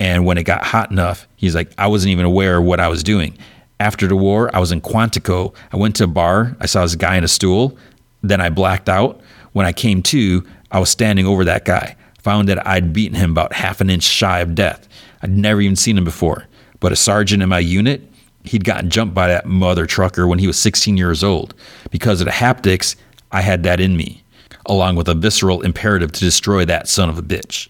And 0.00 0.24
when 0.24 0.38
it 0.38 0.44
got 0.44 0.64
hot 0.64 0.90
enough, 0.90 1.28
he's 1.36 1.54
like, 1.54 1.70
I 1.78 1.86
wasn't 1.86 2.12
even 2.12 2.24
aware 2.24 2.58
of 2.58 2.64
what 2.64 2.80
I 2.80 2.88
was 2.88 3.02
doing. 3.02 3.36
After 3.78 4.06
the 4.06 4.16
war, 4.16 4.50
I 4.54 4.58
was 4.58 4.72
in 4.72 4.80
Quantico. 4.80 5.54
I 5.72 5.76
went 5.76 5.96
to 5.96 6.04
a 6.04 6.08
bar. 6.08 6.56
I 6.60 6.66
saw 6.66 6.82
this 6.82 6.94
guy 6.94 7.16
in 7.16 7.24
a 7.24 7.28
stool. 7.28 7.76
Then 8.22 8.40
I 8.40 8.48
blacked 8.48 8.88
out. 8.88 9.20
When 9.52 9.66
I 9.66 9.72
came 9.72 10.02
to, 10.04 10.46
I 10.70 10.80
was 10.80 10.90
standing 10.90 11.26
over 11.26 11.44
that 11.44 11.64
guy. 11.64 11.96
Found 12.26 12.48
that 12.48 12.66
I'd 12.66 12.92
beaten 12.92 13.16
him 13.16 13.30
about 13.30 13.52
half 13.52 13.80
an 13.80 13.88
inch 13.88 14.02
shy 14.02 14.40
of 14.40 14.56
death. 14.56 14.88
I'd 15.22 15.30
never 15.30 15.60
even 15.60 15.76
seen 15.76 15.96
him 15.96 16.04
before. 16.04 16.46
But 16.80 16.90
a 16.90 16.96
sergeant 16.96 17.40
in 17.40 17.48
my 17.48 17.60
unit, 17.60 18.02
he'd 18.44 18.64
gotten 18.64 18.90
jumped 18.90 19.14
by 19.14 19.28
that 19.28 19.46
mother 19.46 19.86
trucker 19.86 20.26
when 20.26 20.40
he 20.40 20.48
was 20.48 20.58
16 20.58 20.96
years 20.96 21.22
old. 21.22 21.54
Because 21.90 22.20
of 22.20 22.24
the 22.24 22.32
haptics, 22.32 22.96
I 23.30 23.42
had 23.42 23.62
that 23.62 23.80
in 23.80 23.96
me 23.96 24.24
along 24.66 24.96
with 24.96 25.08
a 25.08 25.14
visceral 25.14 25.62
imperative 25.62 26.10
to 26.10 26.20
destroy 26.20 26.64
that 26.64 26.88
son 26.88 27.08
of 27.08 27.16
a 27.16 27.22
bitch. 27.22 27.68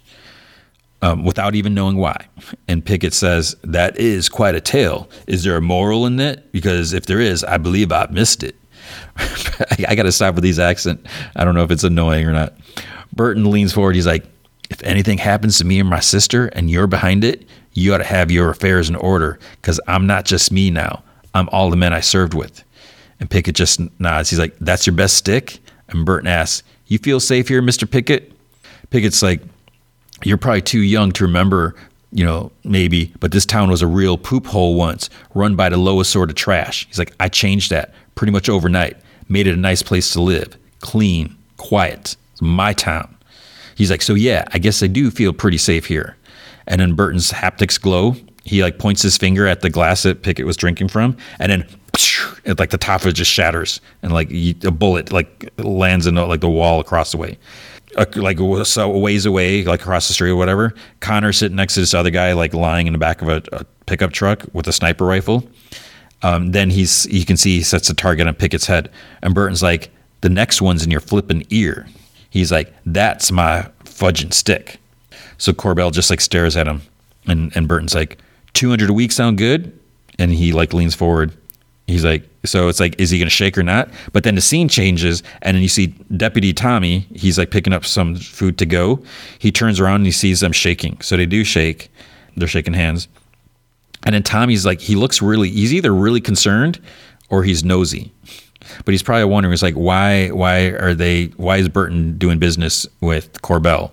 Um, 1.03 1.25
without 1.25 1.55
even 1.55 1.75
knowing 1.75 1.99
why. 1.99 2.27
And 2.67 2.83
Pickett 2.83 3.13
says, 3.13 3.55
That 3.63 3.99
is 3.99 4.31
quite 4.31 4.55
a 4.55 4.63
tale. 4.63 5.11
Is 5.27 5.45
there 5.45 5.57
a 5.57 5.61
moral 5.61 6.07
in 6.07 6.19
it? 6.19 6.51
Because 6.53 6.95
if 6.95 7.05
there 7.05 7.21
is, 7.21 7.45
I 7.45 7.59
believe 7.59 7.93
I've 7.93 8.11
missed 8.11 8.43
it. 8.43 8.57
I 9.89 9.95
got 9.95 10.05
to 10.05 10.13
stop 10.13 10.35
with 10.35 10.43
these 10.43 10.59
accent. 10.59 11.07
I 11.37 11.45
don't 11.45 11.55
know 11.55 11.63
if 11.63 11.71
it's 11.71 11.85
annoying 11.85 12.27
or 12.27 12.33
not. 12.33 12.55
Burton 13.15 13.51
leans 13.51 13.75
forward. 13.75 13.95
He's 13.95 14.07
like, 14.07 14.25
If 14.71 14.83
anything 14.83 15.19
happens 15.19 15.59
to 15.59 15.65
me 15.65 15.81
and 15.81 15.89
my 15.89 16.01
sister 16.01 16.47
and 16.49 16.71
you're 16.71 16.87
behind 16.87 17.25
it, 17.25 17.47
you 17.73 17.95
ought 17.95 17.99
to 17.99 18.05
have 18.05 18.31
your 18.31 18.51
affairs 18.51 18.89
in 18.89 18.97
order 18.97 19.39
because 19.61 19.81
I'm 19.87 20.07
not 20.07 20.25
just 20.25 20.51
me 20.51 20.71
now. 20.71 21.03
I'm 21.35 21.49
all 21.51 21.71
the 21.71 21.77
men 21.77 21.93
I 21.93 22.01
served 22.01 22.35
with. 22.35 22.65
And 23.21 23.31
Pickett 23.31 23.55
just 23.55 23.81
nods. 24.01 24.31
He's 24.31 24.39
like, 24.39 24.57
That's 24.59 24.87
your 24.87 24.97
best 24.97 25.17
stick? 25.17 25.59
And 25.89 26.05
Burton 26.05 26.27
asks, 26.27 26.63
you 26.87 26.99
feel 26.99 27.21
safe 27.21 27.49
here, 27.49 27.63
Mr. 27.63 27.91
Pickett? 27.91 28.33
Pickett's 28.91 29.23
like, 29.23 29.43
You're 30.25 30.39
probably 30.39 30.63
too 30.63 30.81
young 30.81 31.13
to 31.13 31.25
remember, 31.25 31.75
you 32.13 32.25
know, 32.25 32.53
maybe, 32.65 33.13
but 33.21 33.33
this 33.33 33.47
town 33.47 33.71
was 33.71 33.83
a 33.83 33.87
real 33.87 34.17
poop 34.17 34.47
hole 34.47 34.75
once, 34.75 35.11
run 35.35 35.57
by 35.57 35.69
the 35.69 35.77
lowest 35.77 36.11
sort 36.11 36.31
of 36.31 36.37
trash. 36.37 36.87
He's 36.87 36.99
like, 36.99 37.13
I 37.21 37.29
changed 37.29 37.71
that 37.71 37.93
pretty 38.15 38.33
much 38.33 38.49
overnight, 38.49 38.97
made 39.29 39.47
it 39.47 39.55
a 39.55 39.59
nice 39.59 39.83
place 39.83 40.13
to 40.13 40.23
live, 40.23 40.57
clean, 40.81 41.37
quiet. 41.57 42.17
It's 42.33 42.43
my 42.43 42.73
town. 42.73 43.16
He's 43.77 43.91
like, 43.91 44.03
So 44.03 44.15
yeah, 44.15 44.45
I 44.53 44.59
guess 44.59 44.83
I 44.83 44.89
do 44.89 45.11
feel 45.11 45.33
pretty 45.33 45.59
safe 45.59 45.87
here. 45.87 46.17
And 46.67 46.81
then 46.81 46.95
Burton's 46.95 47.31
haptics 47.31 47.81
glow. 47.81 48.17
He 48.45 48.63
like 48.63 48.79
points 48.79 49.03
his 49.03 49.17
finger 49.17 49.47
at 49.47 49.61
the 49.61 49.71
glass 49.71 50.03
that 50.03 50.23
Pickett 50.23 50.47
was 50.47 50.57
drinking 50.57 50.89
from, 50.89 51.17
and 51.39 51.51
then 51.51 51.67
it, 52.45 52.59
like 52.59 52.71
the 52.71 52.79
top 52.79 53.03
of 53.03 53.09
it 53.09 53.13
just 53.13 53.31
shatters 53.31 53.81
and 54.03 54.13
like 54.13 54.31
a 54.31 54.71
bullet 54.71 55.13
like 55.13 55.51
lands 55.59 56.07
in 56.07 56.15
the, 56.15 56.27
like 56.27 56.41
the 56.41 56.49
wall 56.49 56.81
across 56.81 57.13
the 57.13 57.19
way 57.19 57.39
like 58.17 58.39
so 58.65 58.93
a 58.93 58.99
ways 58.99 59.25
away 59.25 59.65
like 59.65 59.81
across 59.81 60.09
the 60.09 60.15
street 60.15 60.31
or 60.31 60.37
whatever 60.37 60.75
connor 61.01 61.33
sitting 61.33 61.57
next 61.57 61.75
to 61.75 61.81
this 61.81 61.95
other 61.95 62.11
guy 62.11 62.33
like 62.33 62.53
lying 62.53 62.87
in 62.87 62.93
the 62.93 62.99
back 62.99 63.23
of 63.23 63.29
a, 63.29 63.43
a 63.53 63.65
pickup 63.87 64.13
truck 64.13 64.45
with 64.53 64.69
a 64.69 64.73
sniper 64.73 65.05
rifle 65.05 65.49
um, 66.23 66.53
then 66.53 66.71
he's 66.71 67.07
you 67.07 67.25
can 67.25 67.37
see 67.37 67.57
he 67.57 67.63
sets 67.63 67.89
a 67.89 67.95
target 67.95 68.27
on 68.27 68.35
pickett's 68.35 68.67
head 68.67 68.91
and 69.23 69.35
burton's 69.35 69.63
like 69.63 69.91
the 70.21 70.29
next 70.29 70.61
one's 70.61 70.85
in 70.85 70.91
your 70.91 71.01
flipping 71.01 71.45
ear 71.51 71.87
he's 72.37 72.53
like 72.53 72.73
that's 72.85 73.33
my 73.33 73.69
fudging 73.85 74.33
stick 74.33 74.79
so 75.39 75.53
corbell 75.53 75.93
just 75.93 76.11
like 76.11 76.21
stares 76.21 76.57
at 76.57 76.67
him 76.67 76.83
and, 77.27 77.55
and 77.57 77.69
burton's 77.69 77.95
like 77.95 78.19
200 78.53 78.91
a 78.91 78.93
week 78.93 79.13
sound 79.13 79.39
good 79.39 79.79
and 80.19 80.33
he 80.33 80.53
like 80.53 80.73
leans 80.73 80.95
forward 80.95 81.33
He's 81.87 82.05
like, 82.05 82.29
so 82.45 82.69
it's 82.69 82.81
like, 82.81 83.01
is 83.01 83.11
he 83.11 83.19
going 83.19 83.27
to 83.27 83.35
shake 83.35 83.57
or 83.57 83.63
not? 83.63 83.89
But 84.13 84.25
then 84.25 84.35
the 84.35 84.41
scene 84.41 84.69
changes, 84.69 85.23
and 85.43 85.55
then 85.55 85.63
you 85.63 85.69
see 85.69 85.89
Deputy 86.17 86.53
Tommy. 86.53 87.07
He's 87.15 87.39
like 87.39 87.51
picking 87.51 87.73
up 87.73 87.85
some 87.85 88.17
food 88.17 88.59
to 88.59 88.67
go. 88.67 89.03
He 89.39 89.53
turns 89.53 89.79
around 89.79 89.97
and 89.97 90.07
he 90.07 90.13
sees 90.13 90.41
them 90.41 90.53
shaking. 90.53 91.01
So 91.01 91.17
they 91.17 91.27
do 91.27 91.45
shake. 91.45 91.91
They're 92.37 92.49
shaking 92.49 92.75
hands. 92.75 93.07
And 94.05 94.15
then 94.15 94.25
Tommy's 94.25 94.67
like, 94.67 94.81
he 94.81 94.97
looks 94.97 95.23
really, 95.23 95.49
he's 95.49 95.73
either 95.73 95.95
really 95.95 96.21
concerned 96.21 96.81
or 97.29 97.45
he's 97.45 97.65
nosy. 97.65 98.13
But 98.85 98.93
he's 98.93 99.03
probably 99.03 99.25
wondering, 99.25 99.53
he's 99.53 99.63
like, 99.63 99.75
why, 99.75 100.29
why 100.29 100.67
are 100.69 100.95
they, 100.95 101.27
why 101.37 101.59
is 101.59 101.69
Burton 101.69 102.19
doing 102.19 102.39
business 102.39 102.87
with 103.01 103.43
Corbell? 103.43 103.91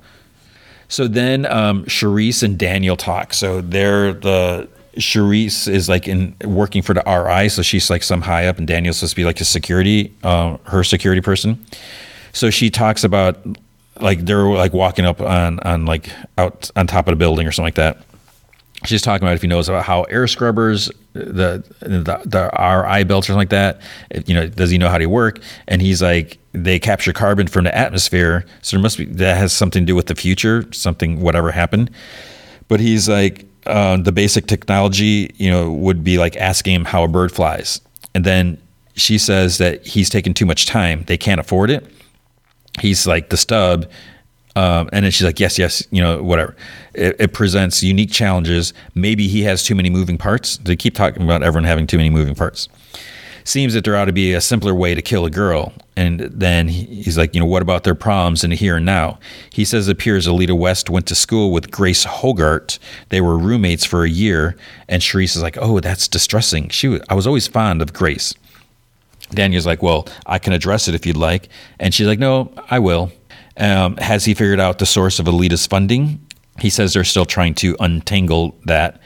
So 0.87 1.07
then 1.07 1.45
um, 1.47 1.85
Cherise 1.85 2.43
and 2.43 2.57
Daniel 2.57 2.95
talk. 2.95 3.33
So 3.33 3.61
they're 3.61 4.13
the 4.13 4.69
Cherise 4.97 5.67
is 5.67 5.89
like 5.89 6.07
in 6.07 6.35
working 6.43 6.81
for 6.81 6.93
the 6.93 7.01
RI, 7.07 7.49
so 7.49 7.61
she's 7.61 7.89
like 7.89 8.03
some 8.03 8.21
high 8.21 8.45
up, 8.45 8.59
and 8.59 8.67
Daniel's 8.67 8.97
supposed 8.97 9.13
to 9.13 9.15
be 9.15 9.25
like 9.25 9.39
his 9.39 9.49
security, 9.49 10.13
uh, 10.23 10.57
her 10.65 10.83
security 10.83 11.21
person. 11.21 11.65
So 12.31 12.49
she 12.51 12.69
talks 12.69 13.03
about 13.03 13.39
like 13.99 14.25
they're 14.25 14.43
like 14.43 14.73
walking 14.73 15.05
up 15.05 15.19
on 15.19 15.59
on 15.61 15.85
like 15.85 16.09
out 16.37 16.69
on 16.75 16.85
top 16.87 17.07
of 17.07 17.11
the 17.11 17.15
building 17.15 17.47
or 17.47 17.51
something 17.51 17.65
like 17.65 17.75
that. 17.75 17.97
She's 18.85 19.01
talking 19.01 19.25
about 19.25 19.35
if 19.35 19.41
he 19.41 19.47
knows 19.47 19.69
about 19.69 19.85
how 19.85 20.03
air 20.03 20.27
scrubbers, 20.27 20.91
the 21.13 21.63
the, 21.79 22.21
the 22.25 22.49
RI 22.57 23.03
belts 23.03 23.27
or 23.27 23.33
something 23.33 23.37
like 23.37 23.49
that. 23.49 23.81
You 24.27 24.35
know, 24.35 24.47
does 24.47 24.69
he 24.69 24.77
know 24.77 24.89
how 24.89 24.97
they 24.97 25.05
work? 25.05 25.39
And 25.67 25.81
he's 25.81 26.01
like, 26.01 26.37
they 26.53 26.79
capture 26.79 27.13
carbon 27.13 27.47
from 27.47 27.63
the 27.63 27.75
atmosphere, 27.75 28.45
so 28.61 28.77
there 28.77 28.81
must 28.81 28.97
be 28.97 29.05
that 29.05 29.37
has 29.37 29.53
something 29.53 29.83
to 29.83 29.87
do 29.87 29.95
with 29.95 30.07
the 30.07 30.15
future, 30.15 30.65
something 30.71 31.21
whatever 31.21 31.51
happened. 31.51 31.91
But 32.67 32.79
he's 32.79 33.07
like, 33.09 33.45
uh, 33.65 33.97
the 33.97 34.11
basic 34.11 34.47
technology, 34.47 35.31
you 35.37 35.49
know, 35.49 35.71
would 35.71 36.03
be 36.03 36.17
like 36.17 36.35
asking 36.37 36.75
him 36.75 36.85
how 36.85 37.03
a 37.03 37.07
bird 37.07 37.31
flies. 37.31 37.81
And 38.13 38.25
then 38.25 38.61
she 38.95 39.17
says 39.17 39.57
that 39.57 39.85
he's 39.85 40.09
taking 40.09 40.33
too 40.33 40.45
much 40.45 40.65
time. 40.65 41.03
They 41.07 41.17
can't 41.17 41.39
afford 41.39 41.69
it. 41.69 41.85
He's 42.79 43.07
like 43.07 43.29
the 43.29 43.37
stub. 43.37 43.85
Um, 44.55 44.89
and 44.93 45.03
then 45.03 45.11
she's 45.11 45.25
like, 45.25 45.39
yes, 45.39 45.57
yes, 45.57 45.85
you 45.91 46.01
know, 46.01 46.21
whatever. 46.21 46.55
It, 46.93 47.15
it, 47.19 47.33
presents 47.33 47.81
unique 47.81 48.11
challenges. 48.11 48.73
Maybe 48.93 49.27
he 49.27 49.43
has 49.43 49.63
too 49.63 49.73
many 49.73 49.89
moving 49.89 50.17
parts. 50.17 50.57
They 50.57 50.75
keep 50.75 50.93
talking 50.93 51.23
about 51.23 51.41
everyone 51.41 51.63
having 51.63 51.87
too 51.87 51.97
many 51.97 52.11
moving 52.11 52.35
parts. 52.35 52.69
Seems 53.45 53.73
that 53.73 53.83
there 53.83 53.95
ought 53.95 54.05
to 54.05 54.13
be 54.13 54.31
a 54.33 54.39
simpler 54.39 54.73
way 54.73 54.93
to 54.93 55.01
kill 55.01 55.25
a 55.25 55.29
girl. 55.29 55.73
And 55.97 56.19
then 56.19 56.69
he's 56.69 57.17
like, 57.17 57.33
you 57.33 57.39
know, 57.39 57.45
what 57.45 57.61
about 57.61 57.83
their 57.83 57.95
problems 57.95 58.43
in 58.43 58.51
the 58.51 58.55
here 58.55 58.77
and 58.77 58.85
now? 58.85 59.19
He 59.51 59.65
says 59.65 59.89
it 59.89 59.91
appears 59.91 60.27
Aelita 60.27 60.57
West 60.57 60.89
went 60.89 61.07
to 61.07 61.15
school 61.15 61.51
with 61.51 61.69
Grace 61.69 62.05
Hogart. 62.05 62.79
They 63.09 63.21
were 63.21 63.37
roommates 63.37 63.85
for 63.85 64.03
a 64.03 64.09
year. 64.09 64.55
And 64.87 65.01
Cherise 65.01 65.35
is 65.35 65.41
like, 65.41 65.57
oh, 65.59 65.79
that's 65.79 66.07
distressing. 66.07 66.69
She, 66.69 66.87
was, 66.87 67.01
I 67.09 67.15
was 67.15 67.27
always 67.27 67.47
fond 67.47 67.81
of 67.81 67.91
Grace. 67.91 68.33
Daniel's 69.31 69.65
like, 69.65 69.81
well, 69.81 70.07
I 70.25 70.39
can 70.39 70.53
address 70.53 70.87
it 70.87 70.95
if 70.95 71.05
you'd 71.05 71.17
like. 71.17 71.49
And 71.79 71.93
she's 71.93 72.07
like, 72.07 72.19
no, 72.19 72.53
I 72.69 72.79
will. 72.79 73.11
Um, 73.57 73.97
has 73.97 74.25
he 74.25 74.33
figured 74.33 74.59
out 74.59 74.79
the 74.79 74.85
source 74.85 75.19
of 75.19 75.25
Aelita's 75.27 75.67
funding? 75.67 76.25
He 76.59 76.69
says 76.69 76.93
they're 76.93 77.03
still 77.03 77.25
trying 77.25 77.55
to 77.55 77.75
untangle 77.79 78.55
that. 78.65 79.01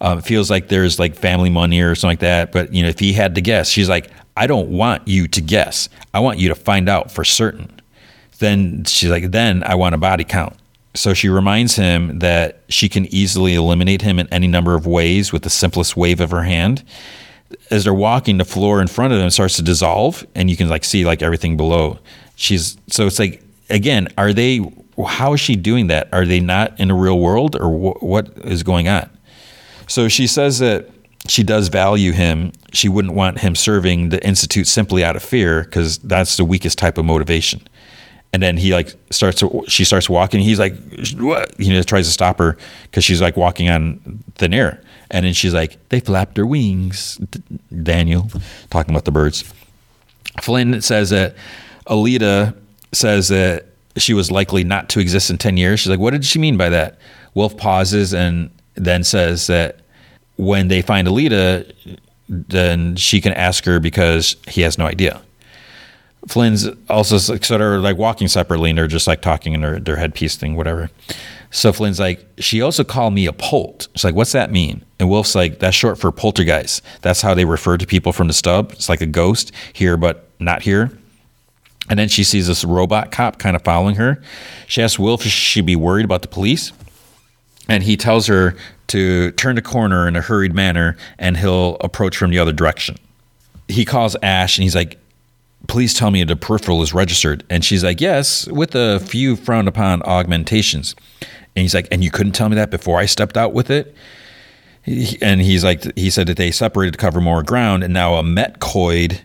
Um, 0.00 0.18
it 0.18 0.24
feels 0.24 0.50
like 0.50 0.68
there's 0.68 0.98
like 0.98 1.14
family 1.14 1.50
money 1.50 1.80
or 1.80 1.94
something 1.94 2.12
like 2.12 2.20
that. 2.20 2.52
But 2.52 2.72
you 2.72 2.82
know, 2.82 2.88
if 2.88 2.98
he 2.98 3.12
had 3.12 3.34
to 3.36 3.40
guess, 3.40 3.68
she's 3.68 3.88
like, 3.88 4.10
I 4.36 4.46
don't 4.46 4.70
want 4.70 5.06
you 5.06 5.28
to 5.28 5.40
guess. 5.40 5.88
I 6.12 6.20
want 6.20 6.38
you 6.38 6.48
to 6.48 6.54
find 6.54 6.88
out 6.88 7.10
for 7.10 7.24
certain. 7.24 7.80
Then 8.38 8.84
she's 8.84 9.10
like, 9.10 9.30
then 9.30 9.62
I 9.62 9.76
want 9.76 9.94
a 9.94 9.98
body 9.98 10.24
count. 10.24 10.56
So 10.96 11.14
she 11.14 11.28
reminds 11.28 11.76
him 11.76 12.20
that 12.20 12.62
she 12.68 12.88
can 12.88 13.06
easily 13.06 13.54
eliminate 13.54 14.02
him 14.02 14.18
in 14.18 14.28
any 14.28 14.46
number 14.46 14.74
of 14.74 14.86
ways 14.86 15.32
with 15.32 15.42
the 15.42 15.50
simplest 15.50 15.96
wave 15.96 16.20
of 16.20 16.30
her 16.30 16.42
hand. 16.42 16.84
As 17.70 17.84
they're 17.84 17.94
walking, 17.94 18.38
the 18.38 18.44
floor 18.44 18.80
in 18.80 18.88
front 18.88 19.12
of 19.12 19.18
them 19.18 19.30
starts 19.30 19.56
to 19.56 19.62
dissolve, 19.62 20.26
and 20.34 20.50
you 20.50 20.56
can 20.56 20.68
like 20.68 20.84
see 20.84 21.04
like 21.04 21.22
everything 21.22 21.56
below. 21.56 21.98
She's 22.36 22.76
so 22.88 23.06
it's 23.06 23.18
like 23.18 23.43
again, 23.70 24.08
are 24.16 24.32
they? 24.32 24.60
How 25.06 25.32
is 25.32 25.40
she 25.40 25.56
doing 25.56 25.88
that? 25.88 26.08
Are 26.12 26.24
they 26.24 26.40
not 26.40 26.78
in 26.78 26.88
the 26.88 26.94
real 26.94 27.18
world, 27.18 27.56
or 27.56 27.68
wh- 27.68 28.02
what 28.02 28.28
is 28.44 28.62
going 28.62 28.88
on? 28.88 29.10
So 29.86 30.08
she 30.08 30.26
says 30.26 30.60
that 30.60 30.88
she 31.26 31.42
does 31.42 31.68
value 31.68 32.12
him. 32.12 32.52
She 32.72 32.88
wouldn't 32.88 33.14
want 33.14 33.40
him 33.40 33.54
serving 33.54 34.10
the 34.10 34.24
institute 34.24 34.66
simply 34.66 35.04
out 35.04 35.16
of 35.16 35.22
fear, 35.22 35.64
because 35.64 35.98
that's 35.98 36.36
the 36.36 36.44
weakest 36.44 36.78
type 36.78 36.98
of 36.98 37.04
motivation. 37.04 37.66
And 38.32 38.42
then 38.42 38.56
he 38.56 38.74
like 38.74 38.94
starts. 39.10 39.38
To, 39.40 39.62
she 39.68 39.84
starts 39.84 40.08
walking. 40.08 40.40
He's 40.40 40.58
like, 40.58 40.74
"What?" 41.18 41.54
He 41.58 41.82
tries 41.84 42.06
to 42.06 42.12
stop 42.12 42.38
her 42.38 42.56
because 42.82 43.04
she's 43.04 43.22
like 43.22 43.36
walking 43.36 43.68
on 43.68 44.24
thin 44.34 44.52
air. 44.52 44.80
And 45.10 45.24
then 45.24 45.34
she's 45.34 45.54
like, 45.54 45.78
"They 45.90 46.00
flapped 46.00 46.34
their 46.34 46.46
wings." 46.46 47.20
Daniel 47.82 48.30
talking 48.70 48.92
about 48.92 49.04
the 49.04 49.12
birds. 49.12 49.44
Flynn 50.42 50.80
says 50.82 51.10
that 51.10 51.36
Aelita 51.86 52.56
says 52.96 53.28
that 53.28 53.66
she 53.96 54.14
was 54.14 54.30
likely 54.30 54.64
not 54.64 54.88
to 54.90 55.00
exist 55.00 55.30
in 55.30 55.38
10 55.38 55.56
years. 55.56 55.80
She's 55.80 55.90
like, 55.90 56.00
what 56.00 56.10
did 56.10 56.24
she 56.24 56.38
mean 56.38 56.56
by 56.56 56.68
that? 56.70 56.98
Wolf 57.34 57.56
pauses 57.56 58.12
and 58.12 58.50
then 58.74 59.04
says 59.04 59.46
that 59.46 59.80
when 60.36 60.68
they 60.68 60.82
find 60.82 61.06
Aelita, 61.06 61.72
then 62.28 62.96
she 62.96 63.20
can 63.20 63.32
ask 63.32 63.64
her 63.64 63.78
because 63.78 64.36
he 64.48 64.62
has 64.62 64.78
no 64.78 64.86
idea. 64.86 65.22
Flynn's 66.26 66.68
also 66.88 67.18
sort 67.18 67.60
of 67.60 67.82
like 67.82 67.98
walking 67.98 68.28
separately 68.28 68.70
and 68.70 68.78
they're 68.78 68.88
just 68.88 69.06
like 69.06 69.20
talking 69.20 69.52
in 69.52 69.60
their, 69.60 69.78
their 69.78 69.96
headpiece 69.96 70.36
thing, 70.36 70.56
whatever. 70.56 70.90
So 71.50 71.72
Flynn's 71.72 72.00
like, 72.00 72.26
she 72.38 72.62
also 72.62 72.82
called 72.82 73.12
me 73.14 73.26
a 73.26 73.32
polt. 73.32 73.88
She's 73.94 74.04
like, 74.04 74.14
what's 74.14 74.32
that 74.32 74.50
mean? 74.50 74.84
And 74.98 75.08
Wolf's 75.08 75.34
like, 75.34 75.60
that's 75.60 75.76
short 75.76 75.98
for 75.98 76.10
poltergeist. 76.10 76.82
That's 77.02 77.20
how 77.20 77.34
they 77.34 77.44
refer 77.44 77.76
to 77.76 77.86
people 77.86 78.12
from 78.12 78.26
the 78.26 78.32
stub. 78.32 78.72
It's 78.72 78.88
like 78.88 79.02
a 79.02 79.06
ghost 79.06 79.52
here, 79.72 79.96
but 79.96 80.28
not 80.40 80.62
here. 80.62 80.90
And 81.88 81.98
then 81.98 82.08
she 82.08 82.24
sees 82.24 82.46
this 82.46 82.64
robot 82.64 83.10
cop 83.12 83.38
kind 83.38 83.54
of 83.54 83.62
following 83.62 83.96
her. 83.96 84.22
She 84.66 84.82
asks 84.82 84.98
Will 84.98 85.14
if 85.14 85.22
she 85.22 85.28
should 85.28 85.66
be 85.66 85.76
worried 85.76 86.04
about 86.04 86.22
the 86.22 86.28
police. 86.28 86.72
And 87.68 87.82
he 87.82 87.96
tells 87.96 88.26
her 88.26 88.56
to 88.88 89.30
turn 89.32 89.56
the 89.56 89.62
corner 89.62 90.06
in 90.06 90.16
a 90.16 90.20
hurried 90.20 90.54
manner 90.54 90.96
and 91.18 91.36
he'll 91.36 91.76
approach 91.76 92.16
from 92.16 92.30
the 92.30 92.38
other 92.38 92.52
direction. 92.52 92.96
He 93.68 93.84
calls 93.84 94.16
Ash 94.22 94.58
and 94.58 94.62
he's 94.62 94.74
like, 94.74 94.98
Please 95.66 95.94
tell 95.94 96.10
me 96.10 96.22
the 96.24 96.36
peripheral 96.36 96.82
is 96.82 96.92
registered. 96.92 97.42
And 97.48 97.64
she's 97.64 97.82
like, 97.82 98.00
Yes, 98.00 98.46
with 98.48 98.74
a 98.74 99.00
few 99.00 99.34
frowned 99.34 99.68
upon 99.68 100.02
augmentations. 100.02 100.94
And 101.56 101.62
he's 101.62 101.74
like, 101.74 101.88
And 101.90 102.04
you 102.04 102.10
couldn't 102.10 102.32
tell 102.32 102.48
me 102.50 102.56
that 102.56 102.70
before 102.70 102.98
I 102.98 103.06
stepped 103.06 103.36
out 103.36 103.54
with 103.54 103.70
it? 103.70 103.94
And 105.22 105.40
he's 105.40 105.64
like, 105.64 105.96
He 105.96 106.10
said 106.10 106.26
that 106.26 106.36
they 106.36 106.50
separated 106.50 106.92
to 106.92 106.98
cover 106.98 107.20
more 107.20 107.42
ground 107.42 107.82
and 107.82 107.94
now 107.94 108.16
a 108.16 108.22
Metcoid 108.22 109.20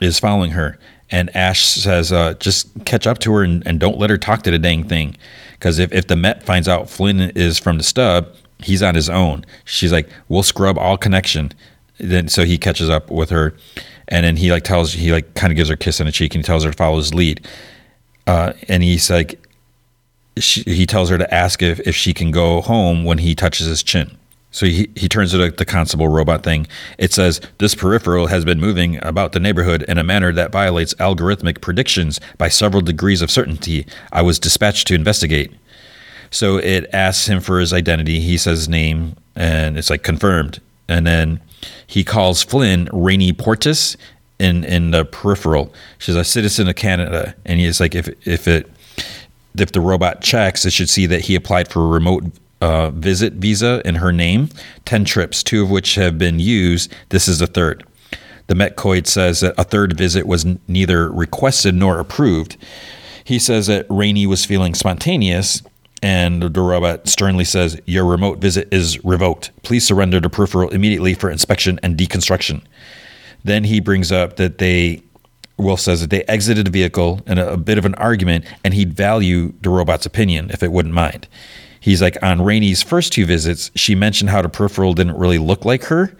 is 0.00 0.20
following 0.20 0.52
her. 0.52 0.78
And 1.10 1.34
Ash 1.34 1.64
says, 1.64 2.12
uh, 2.12 2.34
just 2.34 2.68
catch 2.84 3.06
up 3.06 3.18
to 3.20 3.32
her 3.34 3.42
and, 3.42 3.66
and, 3.66 3.80
don't 3.80 3.98
let 3.98 4.10
her 4.10 4.18
talk 4.18 4.42
to 4.42 4.50
the 4.50 4.58
dang 4.58 4.84
thing. 4.84 5.16
Because 5.52 5.78
if, 5.78 5.92
if 5.92 6.06
the 6.06 6.14
Met 6.14 6.42
finds 6.42 6.68
out 6.68 6.88
Flynn 6.88 7.20
is 7.34 7.58
from 7.58 7.78
the 7.78 7.82
stub, 7.82 8.32
he's 8.62 8.82
on 8.82 8.94
his 8.94 9.10
own. 9.10 9.44
She's 9.64 9.92
like, 9.92 10.08
we'll 10.28 10.42
scrub 10.42 10.78
all 10.78 10.96
connection. 10.96 11.52
Then 11.98 12.28
so 12.28 12.44
he 12.44 12.58
catches 12.58 12.88
up 12.88 13.10
with 13.10 13.30
her, 13.30 13.54
and 14.08 14.24
then 14.24 14.36
he 14.36 14.50
like 14.50 14.64
tells 14.64 14.94
he 14.94 15.12
like 15.12 15.34
kind 15.34 15.52
of 15.52 15.56
gives 15.56 15.68
her 15.68 15.74
a 15.74 15.78
kiss 15.78 16.00
on 16.00 16.06
the 16.06 16.12
cheek 16.12 16.34
and 16.34 16.42
he 16.42 16.46
tells 16.46 16.64
her 16.64 16.70
to 16.70 16.76
follow 16.76 16.96
his 16.96 17.12
lead. 17.12 17.46
Uh, 18.26 18.54
and 18.68 18.82
he's 18.82 19.10
like, 19.10 19.38
she, 20.38 20.62
he 20.62 20.86
tells 20.86 21.10
her 21.10 21.18
to 21.18 21.34
ask 21.34 21.62
if 21.62 21.78
if 21.80 21.94
she 21.94 22.14
can 22.14 22.30
go 22.30 22.62
home 22.62 23.04
when 23.04 23.18
he 23.18 23.34
touches 23.34 23.66
his 23.66 23.82
chin. 23.82 24.16
So 24.50 24.66
he, 24.66 24.90
he 24.96 25.08
turns 25.08 25.30
to 25.30 25.50
the, 25.50 25.64
constable 25.64 26.08
robot 26.08 26.42
thing. 26.42 26.66
It 26.98 27.12
says, 27.12 27.40
This 27.58 27.74
peripheral 27.74 28.26
has 28.26 28.44
been 28.44 28.60
moving 28.60 29.02
about 29.04 29.32
the 29.32 29.40
neighborhood 29.40 29.82
in 29.84 29.96
a 29.96 30.04
manner 30.04 30.32
that 30.32 30.50
violates 30.50 30.94
algorithmic 30.94 31.60
predictions 31.60 32.20
by 32.36 32.48
several 32.48 32.82
degrees 32.82 33.22
of 33.22 33.30
certainty. 33.30 33.86
I 34.12 34.22
was 34.22 34.38
dispatched 34.38 34.88
to 34.88 34.94
investigate. 34.94 35.52
So 36.30 36.56
it 36.56 36.88
asks 36.92 37.26
him 37.26 37.40
for 37.40 37.60
his 37.60 37.72
identity. 37.72 38.20
He 38.20 38.36
says 38.36 38.60
his 38.60 38.68
name, 38.68 39.16
and 39.36 39.78
it's 39.78 39.90
like 39.90 40.02
confirmed. 40.02 40.60
And 40.88 41.06
then 41.06 41.40
he 41.86 42.02
calls 42.02 42.42
Flynn 42.42 42.88
Rainey 42.92 43.32
Portis 43.32 43.96
in, 44.38 44.64
in 44.64 44.90
the 44.90 45.04
peripheral. 45.04 45.72
She's 45.98 46.16
a 46.16 46.24
citizen 46.24 46.68
of 46.68 46.74
Canada. 46.74 47.34
And 47.44 47.60
he's 47.60 47.80
like, 47.80 47.94
if, 47.94 48.08
if 48.26 48.48
it 48.48 48.68
if 49.58 49.72
the 49.72 49.80
robot 49.80 50.20
checks, 50.20 50.64
it 50.64 50.72
should 50.72 50.88
see 50.88 51.06
that 51.06 51.22
he 51.22 51.34
applied 51.34 51.68
for 51.68 51.82
a 51.82 51.86
remote 51.86 52.24
uh, 52.60 52.90
visit 52.90 53.34
visa 53.34 53.82
in 53.84 53.96
her 53.96 54.12
name, 54.12 54.48
10 54.84 55.04
trips, 55.04 55.42
two 55.42 55.62
of 55.62 55.70
which 55.70 55.94
have 55.94 56.18
been 56.18 56.38
used. 56.38 56.92
This 57.08 57.28
is 57.28 57.38
the 57.38 57.46
third. 57.46 57.84
The 58.48 58.54
Metcoid 58.54 59.06
says 59.06 59.40
that 59.40 59.54
a 59.56 59.64
third 59.64 59.96
visit 59.96 60.26
was 60.26 60.44
n- 60.44 60.60
neither 60.66 61.10
requested 61.10 61.74
nor 61.74 61.98
approved. 62.00 62.56
He 63.24 63.38
says 63.38 63.68
that 63.68 63.86
Rainey 63.88 64.26
was 64.26 64.44
feeling 64.44 64.74
spontaneous, 64.74 65.62
and 66.02 66.42
the 66.42 66.60
robot 66.60 67.08
sternly 67.08 67.44
says, 67.44 67.80
Your 67.86 68.04
remote 68.04 68.38
visit 68.38 68.68
is 68.72 69.02
revoked. 69.04 69.52
Please 69.62 69.86
surrender 69.86 70.18
the 70.20 70.30
peripheral 70.30 70.70
immediately 70.70 71.14
for 71.14 71.30
inspection 71.30 71.78
and 71.82 71.96
deconstruction. 71.96 72.62
Then 73.44 73.64
he 73.64 73.80
brings 73.80 74.10
up 74.10 74.36
that 74.36 74.58
they, 74.58 75.02
Wolf 75.56 75.80
says 75.80 76.00
that 76.00 76.10
they 76.10 76.24
exited 76.24 76.66
the 76.66 76.70
vehicle 76.70 77.20
in 77.26 77.38
a, 77.38 77.52
a 77.52 77.56
bit 77.56 77.78
of 77.78 77.84
an 77.84 77.94
argument, 77.94 78.44
and 78.64 78.74
he'd 78.74 78.94
value 78.94 79.52
the 79.60 79.70
robot's 79.70 80.06
opinion 80.06 80.50
if 80.50 80.62
it 80.62 80.72
wouldn't 80.72 80.94
mind. 80.94 81.28
He's 81.80 82.02
like, 82.02 82.22
on 82.22 82.42
Rainey's 82.42 82.82
first 82.82 83.12
two 83.12 83.24
visits, 83.24 83.70
she 83.74 83.94
mentioned 83.94 84.30
how 84.30 84.42
the 84.42 84.50
peripheral 84.50 84.92
didn't 84.92 85.16
really 85.16 85.38
look 85.38 85.64
like 85.64 85.84
her. 85.84 86.14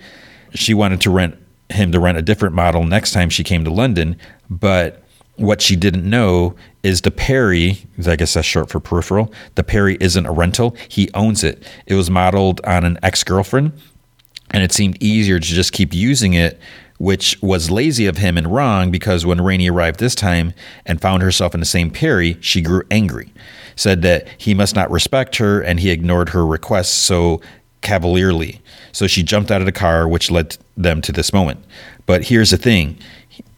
She 0.54 0.74
wanted 0.74 1.02
to 1.02 1.10
rent 1.10 1.36
him 1.68 1.92
to 1.92 2.00
rent 2.00 2.18
a 2.18 2.22
different 2.22 2.54
model 2.54 2.84
next 2.84 3.12
time 3.12 3.30
she 3.30 3.44
came 3.44 3.64
to 3.64 3.70
London, 3.70 4.16
but 4.48 5.04
what 5.36 5.62
she 5.62 5.76
didn't 5.76 6.08
know 6.08 6.54
is 6.82 7.02
the 7.02 7.10
Perry, 7.10 7.86
I 8.06 8.16
guess 8.16 8.34
that's 8.34 8.46
short 8.46 8.68
for 8.68 8.80
peripheral. 8.80 9.32
The 9.54 9.62
Perry 9.62 9.96
isn't 10.00 10.26
a 10.26 10.32
rental. 10.32 10.76
He 10.88 11.10
owns 11.14 11.44
it. 11.44 11.62
It 11.86 11.94
was 11.94 12.10
modeled 12.10 12.60
on 12.64 12.84
an 12.84 12.98
ex 13.02 13.22
girlfriend, 13.22 13.72
and 14.50 14.62
it 14.62 14.72
seemed 14.72 15.02
easier 15.02 15.38
to 15.38 15.46
just 15.46 15.72
keep 15.72 15.94
using 15.94 16.34
it, 16.34 16.58
which 16.98 17.38
was 17.40 17.70
lazy 17.70 18.06
of 18.06 18.18
him 18.18 18.36
and 18.36 18.52
wrong 18.52 18.90
because 18.90 19.24
when 19.24 19.40
Rainey 19.40 19.70
arrived 19.70 20.00
this 20.00 20.14
time 20.14 20.52
and 20.84 21.00
found 21.00 21.22
herself 21.22 21.54
in 21.54 21.60
the 21.60 21.66
same 21.66 21.90
Perry, 21.90 22.36
she 22.40 22.60
grew 22.60 22.82
angry 22.90 23.32
said 23.76 24.02
that 24.02 24.26
he 24.38 24.54
must 24.54 24.74
not 24.74 24.90
respect 24.90 25.36
her 25.36 25.60
and 25.60 25.80
he 25.80 25.90
ignored 25.90 26.30
her 26.30 26.46
requests 26.46 26.94
so 26.94 27.40
cavalierly. 27.82 28.60
So 28.92 29.06
she 29.06 29.22
jumped 29.22 29.50
out 29.50 29.60
of 29.60 29.66
the 29.66 29.72
car, 29.72 30.06
which 30.08 30.30
led 30.30 30.56
them 30.76 31.00
to 31.02 31.12
this 31.12 31.32
moment. 31.32 31.64
But 32.06 32.24
here's 32.24 32.50
the 32.50 32.56
thing 32.56 32.98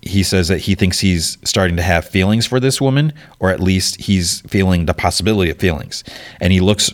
he 0.02 0.24
says 0.24 0.48
that 0.48 0.58
he 0.58 0.74
thinks 0.74 0.98
he's 0.98 1.38
starting 1.44 1.76
to 1.76 1.82
have 1.82 2.06
feelings 2.06 2.44
for 2.44 2.58
this 2.58 2.80
woman, 2.80 3.12
or 3.38 3.50
at 3.50 3.60
least 3.60 4.00
he's 4.00 4.40
feeling 4.42 4.86
the 4.86 4.94
possibility 4.94 5.50
of 5.50 5.58
feelings. 5.58 6.02
And 6.40 6.52
he 6.52 6.60
looks 6.60 6.90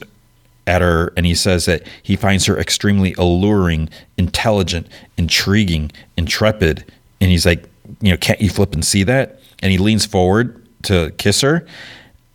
at 0.66 0.82
her 0.82 1.12
and 1.16 1.24
he 1.24 1.34
says 1.34 1.64
that 1.64 1.82
he 2.02 2.16
finds 2.16 2.44
her 2.44 2.58
extremely 2.58 3.14
alluring, 3.14 3.88
intelligent, 4.18 4.86
intriguing, 5.16 5.90
intrepid. 6.18 6.84
And 7.20 7.30
he's 7.30 7.47
like, 7.47 7.64
you 8.02 8.10
know, 8.10 8.18
can't 8.18 8.40
you 8.42 8.50
flip 8.50 8.74
and 8.74 8.84
see 8.84 9.02
that? 9.05 9.40
And 9.60 9.72
he 9.72 9.78
leans 9.78 10.05
forward 10.05 10.66
to 10.82 11.10
kiss 11.16 11.40
her 11.40 11.66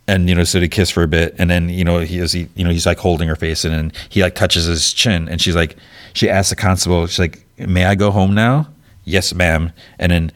and 0.06 0.28
you 0.28 0.34
know 0.34 0.44
so 0.44 0.60
they 0.60 0.68
kiss 0.68 0.90
for 0.90 1.02
a 1.02 1.08
bit 1.08 1.34
and 1.38 1.50
then 1.50 1.68
you 1.68 1.84
know 1.84 1.98
he 2.00 2.18
is 2.18 2.32
he 2.32 2.48
you 2.54 2.64
know 2.64 2.70
he's 2.70 2.86
like 2.86 2.98
holding 2.98 3.28
her 3.28 3.36
face 3.36 3.64
and 3.64 3.74
then 3.74 3.92
he 4.08 4.22
like 4.22 4.34
touches 4.34 4.66
his 4.66 4.92
chin 4.92 5.28
and 5.28 5.40
she's 5.40 5.56
like 5.56 5.76
she 6.12 6.28
asks 6.28 6.50
the 6.50 6.56
constable 6.56 7.06
she's 7.06 7.18
like 7.18 7.44
may 7.58 7.84
i 7.84 7.94
go 7.94 8.10
home 8.10 8.34
now 8.34 8.66
yes 9.04 9.34
ma'am 9.34 9.72
and 9.98 10.12
then 10.12 10.32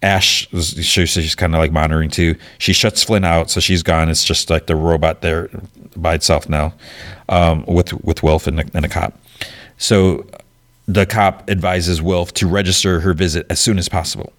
Ash, 0.00 0.48
she, 0.62 1.06
she's 1.06 1.34
kind 1.34 1.56
of 1.56 1.58
like 1.58 1.72
monitoring 1.72 2.08
too. 2.08 2.36
She 2.58 2.72
shuts 2.72 3.02
Flynn 3.02 3.24
out, 3.24 3.50
so 3.50 3.58
she's 3.58 3.82
gone. 3.82 4.08
It's 4.08 4.22
just 4.22 4.48
like 4.48 4.66
the 4.66 4.76
robot 4.76 5.22
there 5.22 5.50
by 5.96 6.14
itself 6.14 6.48
now, 6.48 6.72
um, 7.28 7.64
with 7.66 7.92
with 8.04 8.22
Wilf 8.22 8.46
and, 8.46 8.60
and 8.60 8.84
a 8.84 8.88
cop. 8.88 9.18
So 9.76 10.24
the 10.86 11.04
cop 11.04 11.50
advises 11.50 12.00
Wilf 12.00 12.32
to 12.34 12.46
register 12.46 13.00
her 13.00 13.12
visit 13.12 13.44
as 13.50 13.58
soon 13.58 13.76
as 13.76 13.88
possible. 13.88 14.32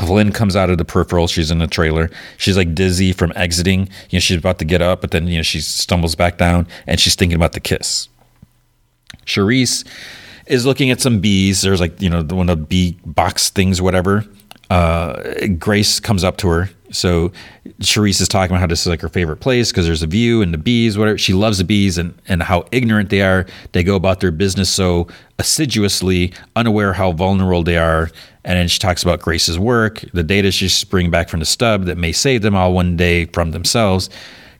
Flynn 0.00 0.32
comes 0.32 0.56
out 0.56 0.70
of 0.70 0.78
the 0.78 0.84
peripheral. 0.84 1.26
She's 1.26 1.50
in 1.50 1.58
the 1.58 1.66
trailer. 1.66 2.10
She's 2.36 2.56
like 2.56 2.74
dizzy 2.74 3.12
from 3.12 3.32
exiting. 3.36 3.88
You 4.10 4.16
know, 4.16 4.20
she's 4.20 4.38
about 4.38 4.58
to 4.60 4.64
get 4.64 4.80
up, 4.80 5.00
but 5.00 5.10
then 5.10 5.26
you 5.26 5.36
know 5.36 5.42
she 5.42 5.60
stumbles 5.60 6.14
back 6.14 6.38
down, 6.38 6.66
and 6.86 7.00
she's 7.00 7.14
thinking 7.14 7.36
about 7.36 7.52
the 7.52 7.60
kiss. 7.60 8.08
Charisse 9.26 9.86
is 10.46 10.64
looking 10.64 10.90
at 10.90 11.00
some 11.00 11.20
bees. 11.20 11.62
There's 11.62 11.80
like 11.80 12.00
you 12.00 12.10
know 12.10 12.22
one 12.22 12.48
of 12.48 12.58
the 12.58 12.64
bee 12.64 12.98
box 13.04 13.50
things, 13.50 13.82
whatever. 13.82 14.24
Uh, 14.70 15.46
Grace 15.58 15.98
comes 16.00 16.24
up 16.24 16.36
to 16.38 16.48
her. 16.48 16.70
So 16.90 17.32
Cherise 17.80 18.20
is 18.20 18.28
talking 18.28 18.52
about 18.52 18.60
how 18.60 18.66
this 18.66 18.82
is 18.82 18.86
like 18.86 19.00
her 19.00 19.08
favorite 19.08 19.38
place 19.38 19.70
because 19.70 19.86
there's 19.86 20.02
a 20.02 20.06
view 20.06 20.42
and 20.42 20.52
the 20.52 20.58
bees, 20.58 20.96
whatever. 20.96 21.18
She 21.18 21.34
loves 21.34 21.58
the 21.58 21.64
bees 21.64 21.98
and, 21.98 22.18
and 22.28 22.42
how 22.42 22.64
ignorant 22.72 23.10
they 23.10 23.22
are. 23.22 23.46
They 23.72 23.82
go 23.82 23.94
about 23.94 24.20
their 24.20 24.30
business 24.30 24.70
so 24.70 25.06
assiduously, 25.38 26.32
unaware 26.56 26.92
how 26.94 27.12
vulnerable 27.12 27.62
they 27.62 27.76
are. 27.76 28.10
And 28.44 28.58
then 28.58 28.68
she 28.68 28.78
talks 28.78 29.02
about 29.02 29.20
Grace's 29.20 29.58
work, 29.58 30.02
the 30.14 30.22
data 30.22 30.50
she's 30.50 30.84
bringing 30.84 31.10
back 31.10 31.28
from 31.28 31.40
the 31.40 31.46
stub 31.46 31.84
that 31.84 31.98
may 31.98 32.12
save 32.12 32.42
them 32.42 32.54
all 32.54 32.72
one 32.72 32.96
day 32.96 33.26
from 33.26 33.50
themselves. 33.50 34.08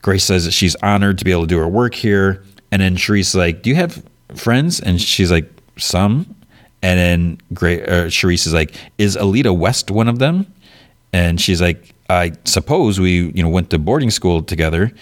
Grace 0.02 0.24
says 0.24 0.44
that 0.44 0.52
she's 0.52 0.76
honored 0.76 1.18
to 1.18 1.24
be 1.24 1.32
able 1.32 1.42
to 1.42 1.48
do 1.48 1.58
her 1.58 1.68
work 1.68 1.94
here. 1.94 2.44
And 2.70 2.82
then 2.82 2.96
Cherise 2.96 3.34
like, 3.34 3.62
Do 3.62 3.70
you 3.70 3.76
have 3.76 4.04
friends? 4.34 4.80
And 4.80 5.00
she's 5.00 5.30
like, 5.30 5.50
Some. 5.78 6.34
And 6.82 6.98
then 6.98 7.40
Gra- 7.52 7.82
uh, 7.82 8.06
Cherise 8.06 8.46
is 8.46 8.54
like, 8.54 8.74
Is 8.98 9.16
Aelita 9.16 9.56
West 9.56 9.90
one 9.90 10.08
of 10.08 10.18
them? 10.18 10.52
And 11.12 11.40
she's 11.40 11.60
like, 11.60 11.94
I 12.10 12.32
suppose 12.44 13.00
we, 13.00 13.32
you 13.32 13.42
know, 13.42 13.48
went 13.48 13.70
to 13.70 13.78
boarding 13.78 14.10
school 14.10 14.42
together. 14.42 14.92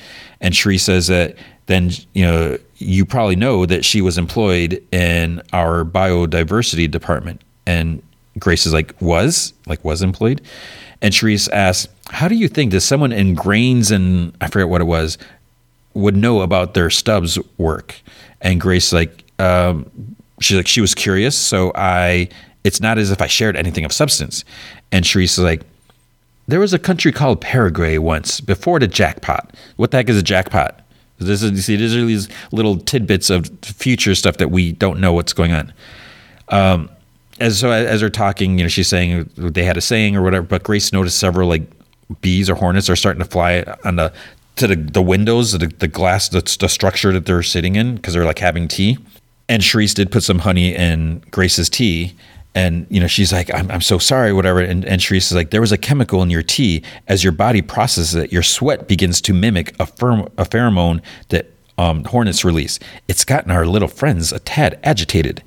And 0.41 0.55
Cherise 0.55 0.81
says 0.81 1.07
that 1.09 1.37
then, 1.67 1.91
you 2.15 2.25
know, 2.25 2.59
you 2.79 3.05
probably 3.05 3.37
know 3.37 3.67
that 3.67 3.85
she 3.85 4.01
was 4.01 4.19
employed 4.19 4.83
in 4.93 5.43
our 5.53 5.85
biodiversity 5.85 6.91
department. 6.91 7.43
And 7.67 8.03
Grace 8.39 8.67
is 8.67 8.73
like, 8.73 8.95
was? 9.01 9.53
Like, 9.67 9.85
was 9.85 10.03
employed? 10.03 10.41
And 11.03 11.13
Cherise 11.13 11.49
asks, 11.53 11.93
How 12.09 12.29
do 12.29 12.35
you 12.35 12.49
think 12.49 12.73
that 12.73 12.81
someone 12.81 13.11
ingrains 13.11 13.19
in 13.19 13.35
grains 13.35 13.91
and 13.91 14.37
I 14.41 14.49
forget 14.49 14.69
what 14.69 14.81
it 14.81 14.85
was 14.85 15.19
would 15.95 16.17
know 16.17 16.43
about 16.43 16.75
their 16.75 16.91
stubs 16.91 17.39
work? 17.59 18.01
And 18.41 18.61
Grace, 18.61 18.93
like, 18.93 19.25
um, 19.39 20.16
she's 20.41 20.57
like, 20.57 20.67
she 20.67 20.81
was 20.81 20.95
curious. 20.95 21.37
So 21.37 21.73
I, 21.75 22.29
it's 22.65 22.81
not 22.81 22.99
as 22.99 23.11
if 23.11 23.21
I 23.21 23.27
shared 23.27 23.57
anything 23.57 23.85
of 23.85 23.93
substance. 23.93 24.45
And 24.93 25.05
Cherise 25.05 25.25
is 25.25 25.39
like, 25.39 25.63
there 26.49 26.61
was 26.61 26.73
a 26.73 26.79
country 26.79 27.13
called 27.13 27.41
Paraguay 27.41 27.99
once 27.99 28.41
before 28.41 28.79
the 28.79 28.87
jackpot. 28.87 29.55
What 29.77 29.91
the 29.91 29.99
heck 29.99 30.09
is 30.09 30.17
a 30.17 30.23
jackpot? 30.23 30.81
This 31.19 31.43
is 31.43 31.51
you 31.51 31.59
see, 31.59 31.77
these 31.77 31.97
are 31.97 32.05
these 32.05 32.29
little 32.53 32.77
tidbits 32.79 33.31
of 33.31 33.51
future 33.63 34.15
stuff 34.15 34.37
that 34.37 34.51
we 34.51 34.73
don't 34.73 35.01
know 35.01 35.13
what's 35.13 35.33
going 35.33 35.53
on. 35.53 35.73
Um, 36.49 36.91
as 37.41 37.59
so 37.59 37.71
as 37.71 38.01
they're 38.01 38.11
talking, 38.11 38.59
you 38.59 38.65
know, 38.65 38.69
she's 38.69 38.89
saying 38.89 39.31
they 39.37 39.65
had 39.65 39.77
a 39.77 39.81
saying 39.81 40.17
or 40.17 40.23
whatever, 40.23 40.47
but 40.47 40.63
Grace 40.63 40.93
noticed 40.93 41.19
several 41.19 41.49
like 41.49 41.63
bees 42.21 42.49
or 42.49 42.55
hornets 42.55 42.89
are 42.89 42.97
starting 42.97 43.23
to 43.23 43.29
fly 43.29 43.65
on 43.85 43.97
the 43.97 44.13
to 44.57 44.67
the, 44.67 44.77
the 44.77 45.03
windows, 45.03 45.53
the, 45.53 45.67
the 45.67 45.89
glass, 45.89 46.31
the, 46.31 46.41
the 46.61 46.69
structure 46.69 47.13
that 47.13 47.27
they're 47.27 47.43
sitting 47.43 47.77
in 47.77 47.97
because 47.97 48.15
they're 48.15 48.25
like 48.25 48.39
having 48.39 48.69
tea. 48.69 48.99
And 49.49 49.62
Cherise 49.62 49.94
did 49.94 50.10
put 50.10 50.23
some 50.23 50.41
honey 50.41 50.75
in 50.75 51.20
Grace's 51.31 51.68
tea, 51.68 52.15
and 52.57 52.86
you 52.89 52.99
know 52.99 53.07
she's 53.07 53.33
like 53.33 53.52
i'm, 53.55 53.70
I'm 53.70 53.83
so 53.83 53.99
sorry 53.99 54.33
whatever. 54.33 54.60
And, 54.60 54.84
and 54.84 55.00
Cherise 55.00 55.31
is 55.31 55.34
like 55.34 55.50
there 55.50 55.60
was 55.60 55.73
a 55.73 55.78
chemical 55.78 56.23
in 56.23 56.31
your 56.31 56.42
tea. 56.42 56.83
As 57.07 57.23
your 57.23 57.33
body 57.33 57.62
processes 57.62 58.15
it 58.16 58.33
your 58.33 58.42
sweat 58.42 58.89
begins 58.89 59.20
to 59.20 59.34
mimic 59.34 59.76
a, 59.78 59.86
firm, 59.86 60.20
a 60.39 60.44
pheromone 60.44 61.02
that 61.28 61.50
um, 61.78 62.05
hornets 62.05 62.44
release. 62.44 62.78
It's 63.07 63.25
gotten 63.25 63.50
our 63.50 63.66
little 63.66 63.89
friends 63.89 64.33
a 64.33 64.39
tad 64.39 64.81
agitated. 64.83 65.44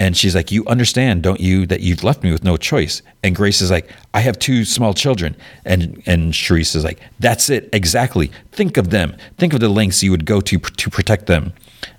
And 0.00 0.16
she's 0.16 0.36
like 0.36 0.52
you 0.52 0.64
understand 0.66 1.24
don't 1.24 1.40
you 1.40 1.66
that 1.66 1.80
you've 1.80 2.04
left 2.04 2.22
me 2.22 2.30
with 2.30 2.44
no 2.44 2.56
choice? 2.56 3.02
And 3.24 3.34
grace 3.34 3.60
is 3.60 3.72
like 3.72 3.90
i 4.14 4.20
have 4.20 4.38
two 4.38 4.64
small 4.64 4.94
children. 4.94 5.34
And 5.64 6.00
and 6.06 6.32
Cherise 6.32 6.76
is 6.76 6.84
like 6.84 7.00
that's 7.18 7.50
it 7.50 7.68
exactly. 7.72 8.30
Think 8.52 8.76
of 8.76 8.90
them. 8.90 9.16
Think 9.38 9.54
of 9.54 9.60
the 9.60 9.68
lengths 9.68 10.04
you 10.04 10.12
would 10.12 10.24
go 10.24 10.40
to 10.40 10.58
to 10.60 10.88
protect 10.88 11.26
them 11.26 11.52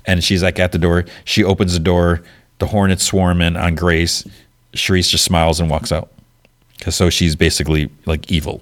and 0.06 0.24
she's 0.24 0.44
like 0.44 0.60
at 0.60 0.72
the 0.72 0.78
door 0.78 1.06
she 1.26 1.44
opens 1.44 1.74
the 1.74 1.80
door 1.80 2.22
the 2.60 2.68
hornets 2.68 3.04
swarm 3.04 3.42
in 3.42 3.58
on 3.58 3.76
Grace. 3.76 4.26
Cherise 4.74 5.10
just 5.10 5.26
smiles 5.26 5.60
and 5.60 5.70
walks 5.70 5.92
out. 5.92 6.12
Because 6.78 6.96
so 6.96 7.10
she's 7.10 7.36
basically 7.36 7.90
like 8.06 8.32
evil. 8.32 8.62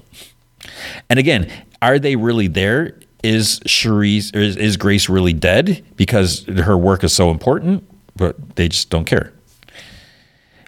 And 1.10 1.20
again, 1.20 1.52
are 1.82 2.00
they 2.00 2.16
really 2.16 2.48
there? 2.48 2.96
Is 3.24 3.60
Cherise 3.62 4.34
is, 4.36 4.56
is 4.56 4.78
Grace 4.78 5.10
really 5.10 5.34
dead 5.34 5.84
because 5.96 6.46
her 6.46 6.78
work 6.78 7.04
is 7.04 7.14
so 7.14 7.30
important? 7.32 7.84
But 8.16 8.56
they 8.56 8.70
just 8.70 8.90
don't 8.90 9.06
care. 9.06 9.34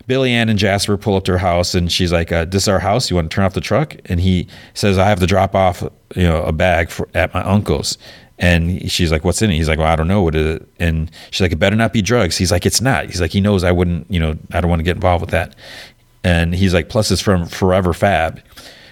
Billy 0.08 0.32
Ann 0.32 0.50
and 0.50 0.58
Jasper 0.58 0.98
pull 0.98 1.16
up 1.16 1.24
to 1.26 1.34
her 1.34 1.38
house, 1.38 1.76
and 1.76 1.92
she's 1.92 2.12
like, 2.12 2.32
uh, 2.32 2.46
"This 2.46 2.64
is 2.64 2.68
our 2.68 2.80
house. 2.80 3.12
You 3.12 3.16
want 3.16 3.30
to 3.30 3.36
turn 3.36 3.46
off 3.46 3.54
the 3.54 3.62
truck?" 3.62 3.96
And 4.06 4.20
he 4.20 4.48
says, 4.74 4.98
"I 4.98 5.08
have 5.08 5.20
to 5.20 5.28
drop 5.28 5.54
off, 5.54 5.84
you 6.16 6.24
know, 6.24 6.42
a 6.42 6.52
bag 6.52 6.90
for, 6.90 7.08
at 7.14 7.32
my 7.34 7.44
uncle's." 7.44 7.98
And 8.40 8.90
she's 8.90 9.12
like, 9.12 9.26
"What's 9.26 9.42
in 9.42 9.52
it?" 9.52 9.56
He's 9.56 9.68
like, 9.68 9.80
"Well, 9.80 9.88
I 9.88 9.98
don't 9.98 10.08
know 10.08 10.22
what 10.22 10.34
it 10.34 10.46
is." 10.46 10.68
And 10.80 11.12
she's 11.30 11.42
like, 11.42 11.52
"It 11.52 11.58
better 11.60 11.76
not 11.76 11.92
be 11.92 12.02
drugs." 12.02 12.38
He's 12.38 12.52
like, 12.52 12.66
"It's 12.66 12.80
not." 12.80 13.06
He's 13.08 13.20
like, 13.20 13.32
"He 13.32 13.42
knows 13.42 13.66
I 13.66 13.72
wouldn't, 13.72 14.10
you 14.10 14.20
know, 14.20 14.38
I 14.54 14.62
don't 14.62 14.70
want 14.70 14.80
to 14.80 14.84
get 14.86 14.96
involved 14.96 15.22
with 15.22 15.32
that." 15.32 15.56
And 16.24 16.56
he's 16.56 16.74
like, 16.74 16.88
"Plus, 16.88 17.12
it's 17.12 17.22
from 17.22 17.46
Forever 17.46 17.94
Fab." 17.94 18.42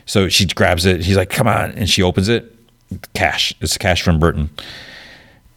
So 0.05 0.27
she 0.27 0.45
grabs 0.45 0.85
it. 0.85 1.01
He's 1.03 1.15
like, 1.15 1.29
"Come 1.29 1.47
on!" 1.47 1.71
And 1.71 1.89
she 1.89 2.03
opens 2.03 2.27
it. 2.27 2.53
Cash. 3.13 3.53
It's 3.61 3.77
cash 3.77 4.01
from 4.01 4.19
Burton. 4.19 4.49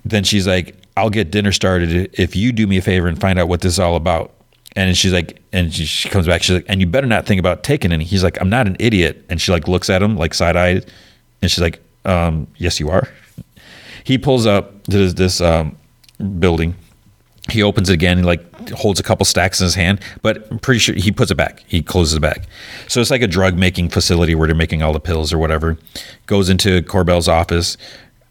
Then 0.04 0.22
she's 0.22 0.46
like, 0.46 0.76
"I'll 0.96 1.10
get 1.10 1.32
dinner 1.32 1.50
started 1.50 2.10
if 2.12 2.36
you 2.36 2.52
do 2.52 2.68
me 2.68 2.76
a 2.76 2.82
favor 2.82 3.08
and 3.08 3.20
find 3.20 3.38
out 3.40 3.48
what 3.48 3.60
this 3.60 3.72
is 3.72 3.80
all 3.80 3.96
about." 3.96 4.32
And 4.76 4.96
she's 4.96 5.12
like, 5.12 5.42
and 5.52 5.74
she, 5.74 5.84
she 5.84 6.08
comes 6.08 6.28
back. 6.28 6.44
She's 6.44 6.54
like, 6.54 6.66
"And 6.68 6.80
you 6.80 6.86
better 6.86 7.08
not 7.08 7.26
think 7.26 7.40
about 7.40 7.64
taking 7.64 7.90
any." 7.90 8.04
He's 8.04 8.22
like, 8.22 8.40
"I'm 8.40 8.50
not 8.50 8.68
an 8.68 8.76
idiot." 8.78 9.24
And 9.28 9.40
she 9.40 9.50
like 9.50 9.66
looks 9.66 9.90
at 9.90 10.00
him 10.00 10.16
like 10.16 10.32
side 10.32 10.56
eyed, 10.56 10.86
and 11.42 11.50
she's 11.50 11.60
like, 11.60 11.80
um, 12.04 12.46
"Yes, 12.56 12.78
you 12.78 12.88
are." 12.88 13.08
He 14.04 14.18
pulls 14.18 14.46
up 14.46 14.84
to 14.84 14.98
this, 14.98 15.14
this 15.14 15.40
um, 15.40 15.76
building. 16.38 16.74
He 17.50 17.62
opens 17.62 17.88
it 17.88 17.94
again. 17.94 18.18
He 18.18 18.24
like 18.24 18.70
holds 18.70 19.00
a 19.00 19.02
couple 19.02 19.24
stacks 19.24 19.60
in 19.60 19.64
his 19.64 19.74
hand, 19.74 20.00
but 20.22 20.46
I'm 20.50 20.58
pretty 20.58 20.78
sure 20.78 20.94
he 20.94 21.10
puts 21.10 21.30
it 21.30 21.36
back. 21.36 21.64
He 21.66 21.82
closes 21.82 22.14
it 22.14 22.20
back. 22.20 22.46
So 22.86 23.00
it's 23.00 23.10
like 23.10 23.22
a 23.22 23.26
drug 23.26 23.56
making 23.56 23.88
facility 23.88 24.34
where 24.34 24.46
they're 24.46 24.54
making 24.54 24.82
all 24.82 24.92
the 24.92 25.00
pills 25.00 25.32
or 25.32 25.38
whatever. 25.38 25.78
Goes 26.26 26.48
into 26.48 26.82
Corbell's 26.82 27.28
office, 27.28 27.76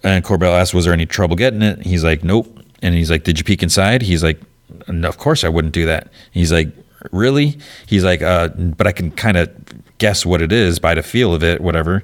and 0.04 0.24
Corbell 0.24 0.58
asks, 0.58 0.74
"Was 0.74 0.86
there 0.86 0.94
any 0.94 1.06
trouble 1.06 1.36
getting 1.36 1.62
it?" 1.62 1.86
He's 1.86 2.04
like, 2.04 2.24
"Nope." 2.24 2.64
And 2.82 2.96
he's 2.96 3.12
like, 3.12 3.24
"Did 3.24 3.38
you 3.38 3.44
peek 3.44 3.64
inside?" 3.64 4.04
He's 4.04 4.24
like, 4.24 4.40
"Of 4.88 5.18
course 5.18 5.44
I 5.44 5.50
wouldn't 5.50 5.74
do 5.74 5.86
that." 5.88 6.10
He's 6.32 6.52
like, 6.52 6.70
"Really?" 7.12 7.58
He's 7.88 8.04
like, 8.04 8.22
uh, 8.22 8.50
"But 8.50 8.88
I 8.88 8.92
can 8.92 9.12
kind 9.12 9.38
of 9.38 9.50
guess 9.98 10.26
what 10.26 10.42
it 10.42 10.52
is 10.52 10.80
by 10.80 10.94
the 10.94 11.04
feel 11.04 11.34
of 11.34 11.44
it, 11.44 11.62
whatever." 11.62 12.04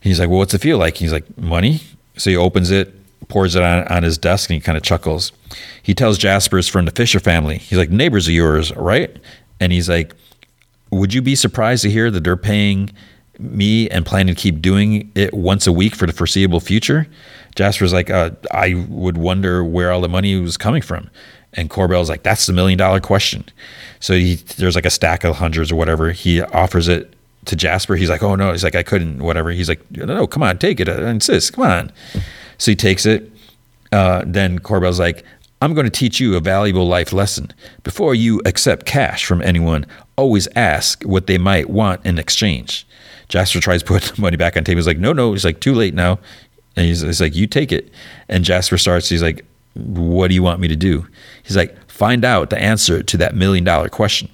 He's 0.00 0.20
like, 0.20 0.28
"Well, 0.28 0.38
what's 0.38 0.52
it 0.52 0.60
feel 0.60 0.78
like?" 0.78 0.96
He's 0.96 1.12
like, 1.12 1.38
"Money." 1.38 1.80
So 2.18 2.30
he 2.30 2.36
opens 2.36 2.70
it, 2.70 2.94
pours 3.28 3.54
it 3.54 3.62
on, 3.62 3.86
on 3.88 4.02
his 4.02 4.18
desk, 4.18 4.50
and 4.50 4.54
he 4.54 4.60
kind 4.60 4.76
of 4.76 4.82
chuckles. 4.82 5.32
He 5.82 5.94
tells 5.94 6.18
Jasper's 6.18 6.68
from 6.68 6.84
the 6.84 6.90
Fisher 6.90 7.20
family. 7.20 7.58
He's 7.58 7.78
like, 7.78 7.90
neighbors 7.90 8.28
of 8.28 8.34
yours, 8.34 8.74
right? 8.76 9.16
And 9.60 9.72
he's 9.72 9.88
like, 9.88 10.14
would 10.90 11.14
you 11.14 11.22
be 11.22 11.34
surprised 11.34 11.82
to 11.82 11.90
hear 11.90 12.10
that 12.10 12.24
they're 12.24 12.36
paying 12.36 12.90
me 13.38 13.88
and 13.90 14.04
planning 14.04 14.34
to 14.34 14.40
keep 14.40 14.60
doing 14.60 15.10
it 15.14 15.32
once 15.32 15.66
a 15.66 15.72
week 15.72 15.94
for 15.94 16.06
the 16.06 16.12
foreseeable 16.12 16.60
future? 16.60 17.06
Jasper's 17.54 17.92
like, 17.92 18.10
uh, 18.10 18.30
I 18.52 18.74
would 18.88 19.16
wonder 19.16 19.64
where 19.64 19.92
all 19.92 20.00
the 20.00 20.08
money 20.08 20.38
was 20.40 20.56
coming 20.56 20.82
from. 20.82 21.10
And 21.54 21.70
Corbell's 21.70 22.08
like, 22.08 22.22
that's 22.22 22.46
the 22.46 22.52
million 22.52 22.78
dollar 22.78 23.00
question. 23.00 23.44
So 24.00 24.14
he, 24.14 24.34
there's 24.34 24.74
like 24.74 24.86
a 24.86 24.90
stack 24.90 25.24
of 25.24 25.36
hundreds 25.36 25.72
or 25.72 25.76
whatever. 25.76 26.12
He 26.12 26.40
offers 26.40 26.88
it 26.88 27.14
to 27.48 27.56
Jasper. 27.56 27.96
He's 27.96 28.10
like, 28.10 28.22
oh 28.22 28.34
no. 28.34 28.52
He's 28.52 28.64
like, 28.64 28.74
I 28.74 28.82
couldn't, 28.82 29.22
whatever. 29.22 29.50
He's 29.50 29.68
like, 29.68 29.90
no, 29.90 30.04
no 30.04 30.26
come 30.26 30.42
on, 30.42 30.58
take 30.58 30.80
it. 30.80 30.88
I 30.88 31.10
insist. 31.10 31.52
Come 31.54 31.64
on. 31.64 31.92
So 32.58 32.70
he 32.70 32.76
takes 32.76 33.06
it. 33.06 33.30
Uh, 33.90 34.22
then 34.26 34.58
Corbell's 34.58 34.98
like, 34.98 35.24
I'm 35.60 35.74
going 35.74 35.86
to 35.86 35.90
teach 35.90 36.20
you 36.20 36.36
a 36.36 36.40
valuable 36.40 36.86
life 36.86 37.12
lesson. 37.12 37.52
Before 37.82 38.14
you 38.14 38.40
accept 38.44 38.86
cash 38.86 39.24
from 39.24 39.42
anyone, 39.42 39.86
always 40.16 40.46
ask 40.54 41.02
what 41.02 41.26
they 41.26 41.38
might 41.38 41.68
want 41.68 42.04
in 42.06 42.18
exchange. 42.18 42.86
Jasper 43.28 43.60
tries 43.60 43.82
to 43.82 43.86
put 43.86 44.02
the 44.02 44.20
money 44.20 44.36
back 44.36 44.56
on 44.56 44.64
table. 44.64 44.78
He's 44.78 44.86
like, 44.86 44.98
no, 44.98 45.12
no. 45.12 45.32
He's 45.32 45.44
like, 45.44 45.60
too 45.60 45.74
late 45.74 45.94
now. 45.94 46.18
And 46.76 46.86
he's, 46.86 47.00
he's 47.00 47.20
like, 47.20 47.34
you 47.34 47.46
take 47.46 47.72
it. 47.72 47.90
And 48.28 48.44
Jasper 48.44 48.78
starts, 48.78 49.08
he's 49.08 49.22
like, 49.22 49.44
what 49.74 50.28
do 50.28 50.34
you 50.34 50.42
want 50.42 50.60
me 50.60 50.68
to 50.68 50.76
do? 50.76 51.06
He's 51.42 51.56
like, 51.56 51.76
find 51.90 52.24
out 52.24 52.50
the 52.50 52.60
answer 52.60 53.02
to 53.02 53.16
that 53.16 53.34
million 53.34 53.64
dollar 53.64 53.88
question. 53.88 54.28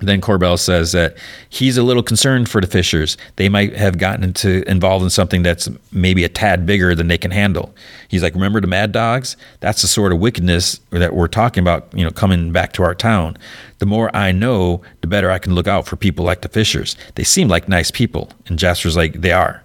Then 0.00 0.20
Corbell 0.20 0.58
says 0.58 0.92
that 0.92 1.16
he's 1.48 1.76
a 1.76 1.82
little 1.82 2.02
concerned 2.02 2.48
for 2.48 2.60
the 2.60 2.66
Fishers. 2.66 3.16
They 3.36 3.48
might 3.48 3.74
have 3.76 3.98
gotten 3.98 4.24
into 4.24 4.68
involved 4.68 5.04
in 5.04 5.10
something 5.10 5.42
that's 5.42 5.68
maybe 5.92 6.24
a 6.24 6.28
tad 6.28 6.66
bigger 6.66 6.94
than 6.94 7.08
they 7.08 7.18
can 7.18 7.30
handle. 7.30 7.74
He's 8.08 8.22
like, 8.22 8.34
remember 8.34 8.60
the 8.60 8.66
Mad 8.66 8.92
Dogs? 8.92 9.36
That's 9.60 9.82
the 9.82 9.88
sort 9.88 10.12
of 10.12 10.18
wickedness 10.18 10.80
that 10.90 11.14
we're 11.14 11.28
talking 11.28 11.62
about. 11.62 11.88
You 11.94 12.04
know, 12.04 12.10
coming 12.10 12.52
back 12.52 12.72
to 12.74 12.82
our 12.82 12.94
town. 12.94 13.36
The 13.78 13.86
more 13.86 14.14
I 14.14 14.32
know, 14.32 14.82
the 15.00 15.06
better 15.06 15.30
I 15.30 15.38
can 15.38 15.54
look 15.54 15.66
out 15.66 15.86
for 15.86 15.96
people 15.96 16.24
like 16.24 16.42
the 16.42 16.48
Fishers. 16.48 16.96
They 17.14 17.24
seem 17.24 17.48
like 17.48 17.68
nice 17.68 17.90
people. 17.90 18.30
And 18.46 18.58
Jasper's 18.58 18.96
like, 18.96 19.20
they 19.20 19.32
are. 19.32 19.62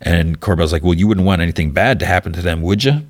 And 0.00 0.40
Corbell's 0.40 0.72
like, 0.72 0.84
well, 0.84 0.94
you 0.94 1.08
wouldn't 1.08 1.26
want 1.26 1.42
anything 1.42 1.72
bad 1.72 1.98
to 2.00 2.06
happen 2.06 2.32
to 2.34 2.42
them, 2.42 2.62
would 2.62 2.84
you? 2.84 3.02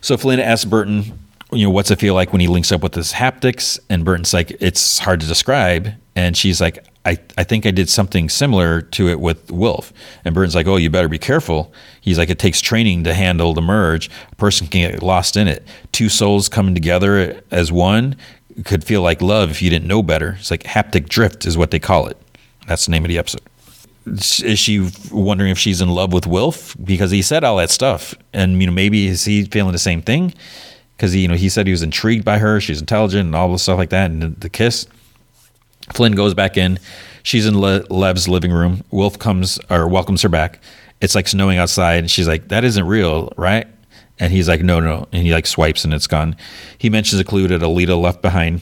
So 0.00 0.16
Flynn 0.16 0.40
asks 0.40 0.64
Burton 0.64 1.18
you 1.52 1.64
know, 1.64 1.70
what's 1.70 1.90
it 1.90 1.98
feel 1.98 2.14
like 2.14 2.32
when 2.32 2.40
he 2.40 2.46
links 2.46 2.72
up 2.72 2.82
with 2.82 2.94
his 2.94 3.12
haptics? 3.12 3.78
And 3.88 4.04
Burton's 4.04 4.32
like, 4.32 4.50
it's 4.60 4.98
hard 4.98 5.20
to 5.20 5.26
describe. 5.26 5.92
And 6.14 6.36
she's 6.36 6.60
like, 6.60 6.84
I, 7.04 7.18
I 7.38 7.44
think 7.44 7.64
I 7.64 7.70
did 7.70 7.88
something 7.88 8.28
similar 8.28 8.82
to 8.82 9.08
it 9.08 9.20
with 9.20 9.50
Wilf. 9.50 9.92
And 10.24 10.34
Burton's 10.34 10.54
like, 10.54 10.66
oh, 10.66 10.76
you 10.76 10.90
better 10.90 11.08
be 11.08 11.18
careful. 11.18 11.72
He's 12.00 12.18
like, 12.18 12.30
it 12.30 12.38
takes 12.38 12.60
training 12.60 13.04
to 13.04 13.14
handle 13.14 13.54
the 13.54 13.62
merge. 13.62 14.10
A 14.30 14.36
person 14.36 14.66
can 14.66 14.90
get 14.90 15.02
lost 15.02 15.36
in 15.36 15.48
it. 15.48 15.66
Two 15.92 16.08
souls 16.08 16.48
coming 16.48 16.74
together 16.74 17.42
as 17.50 17.72
one 17.72 18.16
could 18.64 18.84
feel 18.84 19.02
like 19.02 19.22
love 19.22 19.50
if 19.50 19.62
you 19.62 19.70
didn't 19.70 19.88
know 19.88 20.02
better. 20.02 20.36
It's 20.38 20.50
like 20.50 20.64
haptic 20.64 21.08
drift 21.08 21.46
is 21.46 21.56
what 21.56 21.70
they 21.70 21.78
call 21.78 22.06
it. 22.06 22.18
That's 22.66 22.84
the 22.84 22.92
name 22.92 23.04
of 23.04 23.08
the 23.08 23.18
episode. 23.18 23.42
Is 24.06 24.58
she 24.58 24.90
wondering 25.10 25.50
if 25.50 25.58
she's 25.58 25.80
in 25.80 25.88
love 25.88 26.12
with 26.12 26.26
Wilf 26.26 26.76
because 26.82 27.10
he 27.10 27.22
said 27.22 27.44
all 27.44 27.58
that 27.58 27.70
stuff, 27.70 28.14
and 28.32 28.60
you 28.60 28.66
know 28.66 28.72
maybe 28.72 29.06
is 29.06 29.24
he 29.24 29.44
feeling 29.44 29.72
the 29.72 29.78
same 29.78 30.00
thing? 30.02 30.32
Because 31.00 31.16
you 31.16 31.28
know 31.28 31.34
he 31.34 31.48
said 31.48 31.66
he 31.66 31.70
was 31.70 31.82
intrigued 31.82 32.26
by 32.26 32.36
her. 32.36 32.60
She's 32.60 32.78
intelligent 32.78 33.24
and 33.24 33.34
all 33.34 33.50
this 33.50 33.62
stuff 33.62 33.78
like 33.78 33.88
that. 33.88 34.10
And 34.10 34.36
the, 34.36 34.50
kiss. 34.50 34.86
Flynn 35.94 36.12
goes 36.12 36.34
back 36.34 36.58
in. 36.58 36.78
She's 37.22 37.46
in 37.46 37.58
Le- 37.58 37.84
Lev's 37.88 38.28
living 38.28 38.52
room. 38.52 38.84
Wolf 38.90 39.18
comes 39.18 39.58
or 39.70 39.88
welcomes 39.88 40.20
her 40.20 40.28
back. 40.28 40.60
It's 41.00 41.14
like 41.14 41.26
snowing 41.26 41.56
outside, 41.56 42.00
and 42.00 42.10
she's 42.10 42.28
like, 42.28 42.48
"That 42.48 42.64
isn't 42.64 42.86
real, 42.86 43.32
right?" 43.38 43.66
And 44.18 44.30
he's 44.30 44.46
like, 44.46 44.60
"No, 44.60 44.78
no." 44.78 45.08
And 45.10 45.22
he 45.22 45.32
like 45.32 45.46
swipes, 45.46 45.86
and 45.86 45.94
it's 45.94 46.06
gone. 46.06 46.36
He 46.76 46.90
mentions 46.90 47.18
a 47.18 47.24
clue 47.24 47.48
that 47.48 47.62
Aelita 47.62 47.98
left 47.98 48.20
behind. 48.20 48.60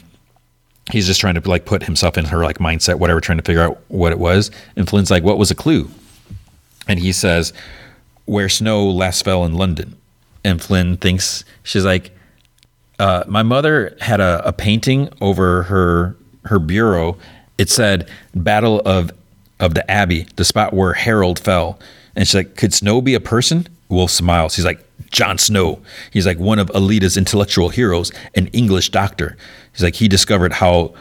He's 0.91 1.07
just 1.07 1.19
trying 1.19 1.35
to 1.35 1.49
like 1.49 1.65
put 1.65 1.83
himself 1.83 2.17
in 2.17 2.23
her 2.23 2.45
like 2.45 2.59
mindset, 2.59 2.99
whatever, 2.99 3.19
trying 3.19 3.39
to 3.39 3.43
figure 3.43 3.63
out 3.63 3.81
what 3.89 4.13
it 4.13 4.19
was. 4.19 4.49
And 4.77 4.87
Flynn's 4.87 5.11
like, 5.11 5.23
"What 5.23 5.37
was 5.37 5.51
a 5.51 5.55
clue?" 5.55 5.89
And 6.87 6.99
he 6.99 7.11
says, 7.11 7.51
"Where 8.23 8.47
snow 8.47 8.89
last 8.89 9.25
fell 9.25 9.43
in 9.43 9.55
London." 9.55 9.97
And 10.45 10.61
Flynn 10.61 10.95
thinks 10.95 11.43
she's 11.63 11.83
like, 11.83 12.11
uh, 12.99 13.23
my 13.27 13.43
mother 13.43 13.95
had 14.01 14.19
a, 14.19 14.47
a, 14.47 14.53
painting 14.53 15.09
over 15.21 15.63
her 15.63 16.15
her 16.45 16.59
bureau. 16.59 17.17
It 17.57 17.69
said 17.69 18.09
"Battle 18.35 18.81
of 18.85 19.11
of 19.59 19.73
the 19.73 19.89
Abbey," 19.89 20.27
the 20.35 20.45
spot 20.45 20.73
where 20.73 20.93
Harold 20.93 21.39
fell. 21.39 21.79
And 22.15 22.27
she's 22.27 22.35
like, 22.35 22.55
"Could 22.55 22.73
Snow 22.73 23.01
be 23.01 23.15
a 23.15 23.19
person?" 23.19 23.67
Wolf 23.87 24.11
smiles. 24.11 24.55
He's 24.55 24.65
like, 24.65 24.85
John 25.09 25.37
Snow." 25.37 25.81
He's 26.11 26.25
like 26.25 26.37
one 26.37 26.59
of 26.59 26.67
Aelita's 26.75 27.17
intellectual 27.17 27.69
heroes, 27.69 28.11
an 28.35 28.47
English 28.47 28.89
doctor. 28.89 29.35
He's 29.71 29.83
like, 29.83 29.95
he 29.95 30.07
discovered 30.07 30.53
how 30.53 30.93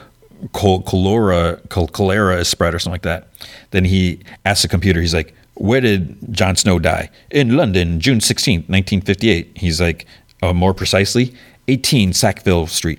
cholera 0.52 1.60
cholera 1.68 2.36
is 2.38 2.48
spread 2.48 2.74
or 2.74 2.78
something 2.78 2.94
like 2.94 3.02
that. 3.02 3.28
Then 3.72 3.84
he 3.84 4.20
asks 4.44 4.62
the 4.62 4.68
computer. 4.68 5.00
He's 5.00 5.14
like, 5.14 5.34
"Where 5.54 5.80
did 5.80 6.32
John 6.32 6.54
Snow 6.56 6.78
die?" 6.78 7.10
In 7.30 7.56
London, 7.56 7.98
June 8.00 8.20
sixteenth, 8.20 8.68
nineteen 8.68 9.00
fifty-eight. 9.00 9.52
He's 9.56 9.80
like, 9.80 10.06
uh, 10.42 10.52
more 10.52 10.74
precisely, 10.74 11.34
18 11.68 12.12
Sackville 12.12 12.66
Street. 12.66 12.98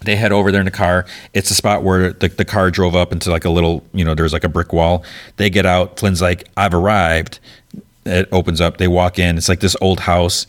They 0.00 0.16
head 0.16 0.32
over 0.32 0.50
there 0.50 0.60
in 0.60 0.64
the 0.64 0.72
car. 0.72 1.06
It's 1.32 1.50
a 1.50 1.54
spot 1.54 1.84
where 1.84 2.12
the, 2.12 2.28
the 2.28 2.44
car 2.44 2.70
drove 2.70 2.96
up 2.96 3.12
into 3.12 3.30
like 3.30 3.44
a 3.44 3.50
little, 3.50 3.84
you 3.94 4.04
know, 4.04 4.14
there's 4.14 4.32
like 4.32 4.44
a 4.44 4.48
brick 4.48 4.72
wall. 4.72 5.04
They 5.36 5.48
get 5.48 5.64
out. 5.64 5.96
Flynn's 5.96 6.20
like, 6.20 6.48
I've 6.56 6.74
arrived. 6.74 7.38
It 8.04 8.28
opens 8.32 8.60
up. 8.60 8.78
They 8.78 8.88
walk 8.88 9.18
in. 9.18 9.38
It's 9.38 9.48
like 9.48 9.60
this 9.60 9.76
old 9.80 10.00
house. 10.00 10.46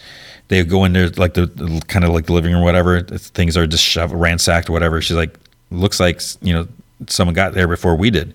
They 0.48 0.64
go 0.64 0.86
in 0.86 0.94
there, 0.94 1.10
like 1.10 1.36
the, 1.36 1.46
the 1.46 1.82
kind 1.88 2.04
of 2.04 2.12
like 2.12 2.26
the 2.26 2.34
living 2.34 2.52
room, 2.52 2.64
whatever. 2.64 3.02
Things 3.02 3.56
are 3.56 3.68
just 3.68 3.84
shoved, 3.84 4.14
ransacked, 4.14 4.70
whatever. 4.70 5.02
She's 5.02 5.18
like, 5.18 5.38
looks 5.70 6.00
like, 6.00 6.22
you 6.42 6.54
know, 6.54 6.68
someone 7.08 7.36
got 7.36 7.54
there 7.54 7.68
before 7.68 7.96
we 7.96 8.10
did. 8.10 8.34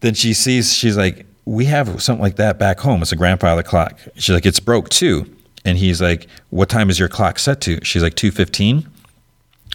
Then 0.00 0.14
she 0.14 0.34
sees, 0.34 0.72
she's 0.72 0.96
like, 0.96 1.24
we 1.46 1.64
have 1.64 2.02
something 2.02 2.22
like 2.22 2.36
that 2.36 2.58
back 2.58 2.78
home. 2.80 3.00
It's 3.00 3.12
a 3.12 3.16
grandfather 3.16 3.62
clock. 3.62 3.98
She's 4.16 4.34
like, 4.34 4.46
it's 4.46 4.60
broke 4.60 4.90
too. 4.90 5.35
And 5.66 5.76
he's 5.76 6.00
like, 6.00 6.28
"What 6.48 6.70
time 6.70 6.88
is 6.88 6.98
your 6.98 7.08
clock 7.08 7.38
set 7.38 7.60
to?" 7.62 7.84
She's 7.84 8.02
like, 8.02 8.14
"2:15." 8.14 8.86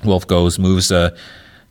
Wolf 0.04 0.26
goes, 0.26 0.58
moves 0.58 0.88
the 0.88 1.16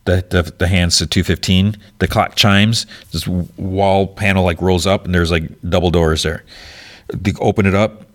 the, 0.05 0.53
the, 0.57 0.67
hands 0.67 0.97
to 0.97 1.05
215. 1.05 1.77
The 1.99 2.07
clock 2.07 2.35
chimes. 2.35 2.85
This 3.11 3.27
wall 3.27 4.07
panel 4.07 4.43
like 4.43 4.61
rolls 4.61 4.87
up, 4.87 5.05
and 5.05 5.13
there's 5.13 5.31
like 5.31 5.43
double 5.69 5.91
doors 5.91 6.23
there. 6.23 6.43
They 7.13 7.33
open 7.39 7.65
it 7.65 7.75
up. 7.75 8.05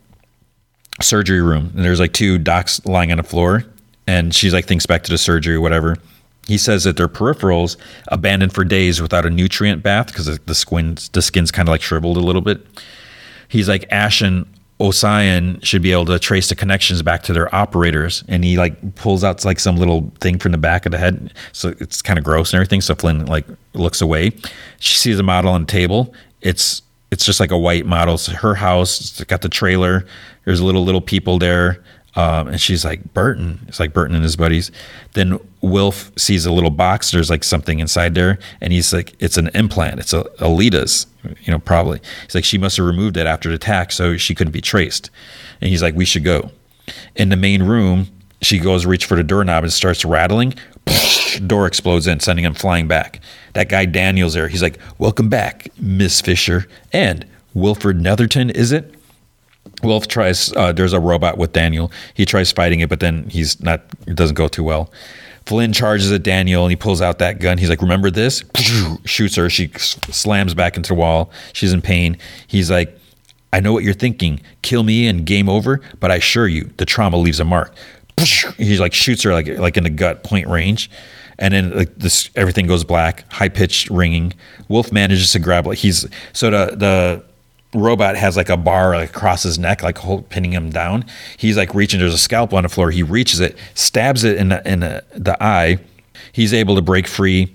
Surgery 1.00 1.42
room, 1.42 1.72
and 1.74 1.84
there's 1.84 2.00
like 2.00 2.12
two 2.12 2.38
docs 2.38 2.84
lying 2.86 3.12
on 3.12 3.18
the 3.18 3.22
floor. 3.22 3.64
And 4.06 4.34
she's 4.34 4.54
like 4.54 4.64
thinks 4.64 4.86
back 4.86 5.02
to 5.04 5.10
the 5.10 5.18
surgery, 5.18 5.54
or 5.54 5.60
whatever. 5.60 5.96
He 6.46 6.58
says 6.58 6.84
that 6.84 6.96
their 6.96 7.08
peripherals 7.08 7.76
abandoned 8.08 8.52
for 8.54 8.64
days 8.64 9.02
without 9.02 9.26
a 9.26 9.30
nutrient 9.30 9.82
bath 9.82 10.06
because 10.06 10.38
the 10.38 10.54
skin's 10.54 11.08
the 11.10 11.20
skin's 11.20 11.50
kind 11.50 11.68
of 11.68 11.72
like 11.72 11.82
shriveled 11.82 12.16
a 12.16 12.20
little 12.20 12.40
bit. 12.40 12.66
He's 13.48 13.68
like 13.68 13.84
ashen 13.90 14.48
Ossian 14.78 15.64
should 15.64 15.80
be 15.80 15.92
able 15.92 16.04
to 16.04 16.18
trace 16.18 16.48
the 16.50 16.54
connections 16.54 17.02
back 17.02 17.22
to 17.22 17.32
their 17.32 17.52
operators, 17.54 18.22
and 18.28 18.44
he 18.44 18.58
like 18.58 18.94
pulls 18.94 19.24
out 19.24 19.44
like 19.44 19.58
some 19.58 19.76
little 19.76 20.12
thing 20.20 20.38
from 20.38 20.52
the 20.52 20.58
back 20.58 20.84
of 20.84 20.92
the 20.92 20.98
head, 20.98 21.32
so 21.52 21.74
it's 21.80 22.02
kind 22.02 22.18
of 22.18 22.24
gross 22.24 22.52
and 22.52 22.58
everything. 22.58 22.82
So 22.82 22.94
Flynn 22.94 23.24
like 23.26 23.46
looks 23.72 24.02
away. 24.02 24.32
She 24.78 24.96
sees 24.96 25.18
a 25.18 25.22
model 25.22 25.50
on 25.50 25.62
the 25.62 25.66
table. 25.66 26.14
It's 26.42 26.82
it's 27.10 27.24
just 27.24 27.40
like 27.40 27.50
a 27.50 27.58
white 27.58 27.86
model. 27.86 28.14
It's 28.14 28.26
her 28.26 28.54
house. 28.54 29.00
It's 29.00 29.24
got 29.24 29.40
the 29.40 29.48
trailer. 29.48 30.04
There's 30.44 30.60
little 30.60 30.84
little 30.84 31.00
people 31.00 31.38
there. 31.38 31.82
Um, 32.16 32.48
and 32.48 32.60
she's 32.60 32.84
like, 32.84 33.12
Burton. 33.12 33.60
It's 33.68 33.78
like 33.78 33.92
Burton 33.92 34.14
and 34.14 34.24
his 34.24 34.36
buddies. 34.36 34.72
Then 35.12 35.38
Wilf 35.60 36.10
sees 36.18 36.46
a 36.46 36.52
little 36.52 36.70
box. 36.70 37.10
There's 37.10 37.28
like 37.28 37.44
something 37.44 37.78
inside 37.78 38.14
there. 38.14 38.38
And 38.60 38.72
he's 38.72 38.92
like, 38.92 39.14
it's 39.20 39.36
an 39.36 39.48
implant. 39.54 40.00
It's 40.00 40.14
a 40.14 40.24
Aelita's, 40.40 41.06
you 41.42 41.52
know, 41.52 41.58
probably. 41.58 42.00
He's 42.24 42.34
like, 42.34 42.44
she 42.44 42.56
must 42.56 42.78
have 42.78 42.86
removed 42.86 43.18
it 43.18 43.26
after 43.26 43.50
the 43.50 43.56
attack 43.56 43.92
so 43.92 44.16
she 44.16 44.34
couldn't 44.34 44.52
be 44.52 44.62
traced. 44.62 45.10
And 45.60 45.68
he's 45.68 45.82
like, 45.82 45.94
we 45.94 46.06
should 46.06 46.24
go. 46.24 46.50
In 47.14 47.28
the 47.28 47.36
main 47.36 47.62
room, 47.62 48.06
she 48.40 48.58
goes 48.58 48.86
reach 48.86 49.04
for 49.04 49.16
the 49.16 49.22
doorknob 49.22 49.64
and 49.64 49.72
starts 49.72 50.04
rattling. 50.04 50.54
Door 51.46 51.66
explodes 51.66 52.06
in, 52.06 52.20
sending 52.20 52.44
him 52.44 52.54
flying 52.54 52.88
back. 52.88 53.20
That 53.52 53.68
guy 53.68 53.84
Daniel's 53.84 54.34
there. 54.34 54.48
He's 54.48 54.62
like, 54.62 54.78
welcome 54.98 55.28
back, 55.28 55.68
Miss 55.78 56.20
Fisher. 56.20 56.66
And 56.92 57.26
Wilfred 57.52 58.00
Netherton, 58.00 58.50
is 58.50 58.72
it? 58.72 58.94
Wolf 59.82 60.08
tries. 60.08 60.52
Uh, 60.52 60.72
there's 60.72 60.92
a 60.92 61.00
robot 61.00 61.38
with 61.38 61.52
Daniel. 61.52 61.90
He 62.14 62.24
tries 62.24 62.52
fighting 62.52 62.80
it, 62.80 62.88
but 62.88 63.00
then 63.00 63.28
he's 63.28 63.60
not. 63.60 63.82
It 64.06 64.16
doesn't 64.16 64.34
go 64.34 64.48
too 64.48 64.64
well. 64.64 64.90
Flynn 65.46 65.72
charges 65.72 66.10
at 66.10 66.24
Daniel 66.24 66.64
and 66.64 66.72
he 66.72 66.76
pulls 66.76 67.00
out 67.00 67.20
that 67.20 67.38
gun. 67.38 67.58
He's 67.58 67.70
like, 67.70 67.80
"Remember 67.80 68.10
this?" 68.10 68.42
Shoots 69.04 69.36
her. 69.36 69.48
She 69.48 69.70
slams 69.76 70.54
back 70.54 70.76
into 70.76 70.88
the 70.88 70.94
wall. 70.94 71.30
She's 71.52 71.72
in 71.72 71.82
pain. 71.82 72.18
He's 72.46 72.70
like, 72.70 72.98
"I 73.52 73.60
know 73.60 73.72
what 73.72 73.84
you're 73.84 73.94
thinking. 73.94 74.40
Kill 74.62 74.82
me 74.82 75.06
and 75.06 75.24
game 75.24 75.48
over. 75.48 75.80
But 76.00 76.10
I 76.10 76.16
assure 76.16 76.48
you, 76.48 76.70
the 76.78 76.84
trauma 76.84 77.16
leaves 77.16 77.40
a 77.40 77.44
mark." 77.44 77.74
He 78.56 78.78
like 78.78 78.94
shoots 78.94 79.22
her 79.24 79.32
like 79.32 79.46
like 79.58 79.76
in 79.76 79.84
the 79.84 79.90
gut, 79.90 80.24
point 80.24 80.48
range, 80.48 80.90
and 81.38 81.52
then 81.52 81.76
like 81.76 81.94
this 81.96 82.30
everything 82.34 82.66
goes 82.66 82.82
black, 82.82 83.30
high 83.30 83.50
pitched 83.50 83.90
ringing. 83.90 84.32
Wolf 84.68 84.90
manages 84.90 85.32
to 85.32 85.38
grab 85.38 85.66
like 85.66 85.78
he's 85.78 86.06
so 86.32 86.50
the 86.50 86.76
the 86.76 87.24
robot 87.74 88.16
has 88.16 88.36
like 88.36 88.48
a 88.48 88.56
bar 88.56 88.96
like 88.96 89.10
across 89.10 89.42
his 89.42 89.58
neck, 89.58 89.82
like 89.82 89.98
hold, 89.98 90.28
pinning 90.28 90.52
him 90.52 90.70
down. 90.70 91.04
He's 91.36 91.56
like 91.56 91.74
reaching. 91.74 92.00
There's 92.00 92.14
a 92.14 92.18
scalpel 92.18 92.58
on 92.58 92.62
the 92.62 92.68
floor. 92.68 92.90
He 92.90 93.02
reaches 93.02 93.40
it, 93.40 93.56
stabs 93.74 94.24
it 94.24 94.36
in 94.36 94.48
the, 94.48 94.68
in 94.70 94.80
the, 94.80 95.04
the 95.14 95.42
eye. 95.42 95.78
He's 96.32 96.52
able 96.54 96.74
to 96.76 96.82
break 96.82 97.06
free. 97.06 97.52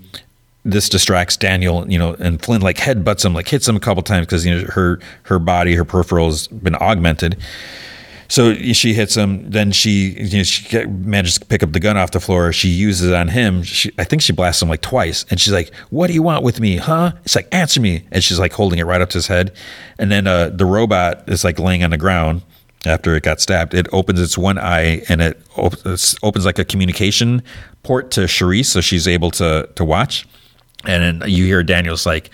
This 0.64 0.88
distracts 0.88 1.36
Daniel, 1.36 1.90
you 1.90 1.98
know, 1.98 2.14
and 2.14 2.40
Flynn 2.40 2.60
like 2.60 2.76
headbutts 2.76 3.24
him, 3.24 3.34
like 3.34 3.48
hits 3.48 3.66
him 3.66 3.74
a 3.74 3.80
couple 3.80 4.02
times 4.04 4.26
because 4.26 4.46
you 4.46 4.54
know 4.54 4.64
her 4.68 5.00
her 5.24 5.40
body, 5.40 5.74
her 5.74 5.84
peripheral 5.84 6.26
has 6.26 6.46
been 6.46 6.76
augmented. 6.76 7.36
So 8.32 8.54
she 8.54 8.94
hits 8.94 9.14
him. 9.14 9.50
Then 9.50 9.72
she, 9.72 10.18
you 10.18 10.38
know, 10.38 10.42
she 10.42 10.86
manages 10.86 11.38
to 11.38 11.44
pick 11.44 11.62
up 11.62 11.72
the 11.72 11.80
gun 11.80 11.98
off 11.98 12.12
the 12.12 12.18
floor. 12.18 12.50
She 12.50 12.68
uses 12.68 13.10
it 13.10 13.14
on 13.14 13.28
him. 13.28 13.62
She, 13.62 13.92
I 13.98 14.04
think 14.04 14.22
she 14.22 14.32
blasts 14.32 14.62
him 14.62 14.70
like 14.70 14.80
twice. 14.80 15.26
And 15.28 15.38
she's 15.38 15.52
like, 15.52 15.70
"What 15.90 16.06
do 16.06 16.14
you 16.14 16.22
want 16.22 16.42
with 16.42 16.58
me, 16.58 16.78
huh?" 16.78 17.12
It's 17.26 17.36
like, 17.36 17.46
"Answer 17.52 17.82
me." 17.82 18.06
And 18.10 18.24
she's 18.24 18.38
like 18.38 18.54
holding 18.54 18.78
it 18.78 18.84
right 18.84 19.02
up 19.02 19.10
to 19.10 19.18
his 19.18 19.26
head. 19.26 19.52
And 19.98 20.10
then 20.10 20.26
uh, 20.26 20.48
the 20.48 20.64
robot 20.64 21.28
is 21.28 21.44
like 21.44 21.58
laying 21.58 21.84
on 21.84 21.90
the 21.90 21.98
ground 21.98 22.40
after 22.86 23.14
it 23.14 23.22
got 23.22 23.42
stabbed. 23.42 23.74
It 23.74 23.86
opens 23.92 24.18
its 24.18 24.38
one 24.38 24.56
eye 24.56 25.02
and 25.10 25.20
it 25.20 25.38
op- 25.58 25.86
opens 26.22 26.46
like 26.46 26.58
a 26.58 26.64
communication 26.64 27.42
port 27.82 28.10
to 28.12 28.22
Cherise, 28.22 28.64
so 28.64 28.80
she's 28.80 29.06
able 29.06 29.30
to 29.32 29.68
to 29.74 29.84
watch. 29.84 30.26
And 30.86 31.22
you 31.26 31.44
hear 31.44 31.62
Daniel's 31.62 32.06
like, 32.06 32.30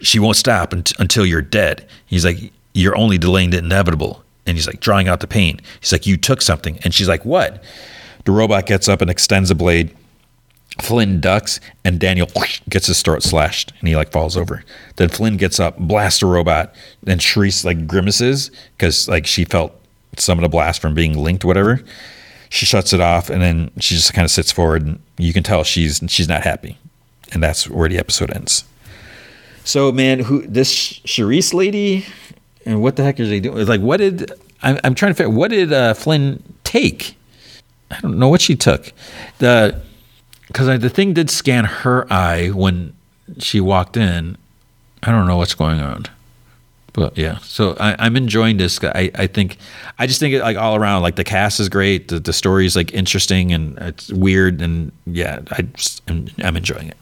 "She 0.00 0.18
won't 0.18 0.38
stop 0.38 0.72
until 0.72 1.26
you're 1.26 1.42
dead." 1.42 1.86
He's 2.06 2.24
like, 2.24 2.50
"You're 2.72 2.96
only 2.96 3.18
delaying 3.18 3.50
the 3.50 3.58
inevitable." 3.58 4.23
And 4.46 4.56
he's 4.56 4.66
like 4.66 4.80
drawing 4.80 5.08
out 5.08 5.20
the 5.20 5.26
pain. 5.26 5.60
He's 5.80 5.92
like, 5.92 6.06
You 6.06 6.16
took 6.16 6.42
something. 6.42 6.78
And 6.84 6.92
she's 6.94 7.08
like, 7.08 7.24
What? 7.24 7.62
The 8.24 8.32
robot 8.32 8.66
gets 8.66 8.88
up 8.88 9.00
and 9.00 9.10
extends 9.10 9.50
a 9.50 9.54
blade. 9.54 9.94
Flynn 10.80 11.20
ducks 11.20 11.60
and 11.84 12.00
Daniel 12.00 12.28
gets 12.68 12.88
his 12.88 13.00
throat 13.00 13.22
slashed 13.22 13.72
and 13.78 13.88
he 13.88 13.94
like 13.94 14.10
falls 14.10 14.36
over. 14.36 14.64
Then 14.96 15.08
Flynn 15.08 15.36
gets 15.36 15.60
up, 15.60 15.78
blasts 15.78 16.22
a 16.22 16.26
robot, 16.26 16.74
and 17.06 17.20
Cherise 17.20 17.64
like 17.64 17.86
grimaces 17.86 18.50
because 18.76 19.08
like 19.08 19.26
she 19.26 19.44
felt 19.44 19.72
some 20.18 20.38
of 20.38 20.42
the 20.42 20.48
blast 20.48 20.80
from 20.80 20.94
being 20.94 21.16
linked, 21.16 21.44
whatever. 21.44 21.80
She 22.48 22.66
shuts 22.66 22.92
it 22.92 23.00
off 23.00 23.30
and 23.30 23.40
then 23.40 23.70
she 23.78 23.94
just 23.94 24.14
kind 24.14 24.24
of 24.24 24.30
sits 24.30 24.50
forward 24.50 24.82
and 24.82 25.00
you 25.16 25.32
can 25.32 25.42
tell 25.42 25.62
she's 25.62 26.00
she's 26.08 26.28
not 26.28 26.42
happy, 26.42 26.76
and 27.32 27.42
that's 27.42 27.68
where 27.68 27.88
the 27.88 27.98
episode 27.98 28.32
ends. 28.34 28.64
So 29.64 29.92
man, 29.92 30.20
who 30.20 30.46
this 30.46 30.72
Cherise 31.00 31.54
lady, 31.54 32.06
and 32.64 32.82
what 32.82 32.96
the 32.96 33.04
heck 33.04 33.20
is 33.20 33.28
they 33.28 33.40
doing? 33.40 33.58
It's 33.58 33.68
Like, 33.68 33.80
what 33.80 33.98
did 33.98 34.30
I'm, 34.62 34.78
I'm 34.84 34.94
trying 34.94 35.12
to 35.12 35.16
figure? 35.16 35.32
What 35.32 35.50
did 35.50 35.72
uh, 35.72 35.94
Flynn 35.94 36.42
take? 36.64 37.16
I 37.90 38.00
don't 38.00 38.18
know 38.18 38.28
what 38.28 38.40
she 38.40 38.56
took. 38.56 38.92
The 39.38 39.80
because 40.48 40.80
the 40.80 40.90
thing 40.90 41.14
did 41.14 41.30
scan 41.30 41.64
her 41.64 42.10
eye 42.12 42.48
when 42.48 42.94
she 43.38 43.60
walked 43.60 43.96
in. 43.96 44.36
I 45.02 45.10
don't 45.10 45.26
know 45.26 45.36
what's 45.36 45.54
going 45.54 45.80
on. 45.80 46.06
But 46.94 47.18
yeah, 47.18 47.38
so 47.38 47.76
I, 47.80 48.06
am 48.06 48.16
enjoying 48.16 48.56
this. 48.56 48.82
I, 48.82 49.10
I 49.16 49.26
think 49.26 49.58
I 49.98 50.06
just 50.06 50.20
think 50.20 50.32
it 50.32 50.42
like 50.42 50.56
all 50.56 50.76
around 50.76 51.02
like 51.02 51.16
the 51.16 51.24
cast 51.24 51.58
is 51.58 51.68
great, 51.68 52.08
the 52.08 52.20
the 52.20 52.32
story 52.32 52.66
is 52.66 52.76
like 52.76 52.94
interesting 52.94 53.52
and 53.52 53.76
it's 53.78 54.12
weird 54.12 54.62
and 54.62 54.92
yeah, 55.04 55.40
I 55.50 55.62
just, 55.62 56.02
I'm, 56.08 56.28
I'm 56.42 56.56
enjoying 56.56 56.88
it. 56.88 56.96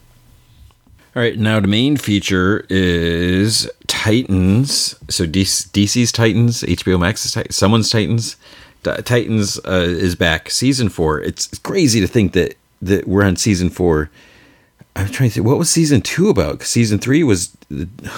All 1.15 1.21
right, 1.21 1.37
now 1.37 1.59
the 1.59 1.67
main 1.67 1.95
feature 1.95 2.65
is 2.69 3.69
Titans. 3.85 4.95
So 5.09 5.27
DC's 5.27 6.11
Titans, 6.11 6.63
HBO 6.63 6.99
Max's 6.99 7.33
Titans, 7.33 7.55
someone's 7.55 7.91
Titans. 7.91 8.35
Titans 8.81 9.59
uh, 9.59 9.85
is 9.87 10.15
back, 10.15 10.49
season 10.49 10.89
four. 10.89 11.21
It's 11.21 11.57
crazy 11.59 12.01
to 12.01 12.07
think 12.07 12.33
that 12.33 12.55
that 12.81 13.07
we're 13.07 13.23
on 13.23 13.35
season 13.35 13.69
four. 13.69 14.09
I'm 14.95 15.07
trying 15.07 15.29
to 15.29 15.35
think, 15.35 15.45
what 15.45 15.59
was 15.59 15.69
season 15.69 16.01
two 16.01 16.29
about? 16.29 16.59
Cause 16.59 16.69
season 16.69 16.97
three 16.97 17.23
was, 17.23 17.55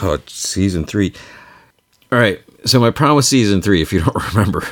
oh, 0.02 0.20
season 0.28 0.86
three. 0.86 1.14
All 2.12 2.20
right. 2.20 2.42
So 2.66 2.80
my 2.80 2.92
problem 2.92 3.18
with 3.18 3.26
season 3.26 3.62
three, 3.62 3.82
if 3.82 3.94
you 3.94 4.00
don't 4.06 4.34
remember, 4.34 4.64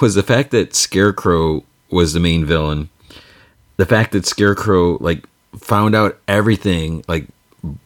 was 0.00 0.14
the 0.14 0.22
fact 0.22 0.52
that 0.52 0.74
Scarecrow 0.74 1.64
was 1.90 2.12
the 2.12 2.20
main 2.20 2.44
villain. 2.44 2.88
The 3.76 3.86
fact 3.86 4.12
that 4.12 4.26
Scarecrow 4.26 4.96
like 4.98 5.24
found 5.56 5.94
out 5.94 6.18
everything, 6.28 7.04
like 7.08 7.26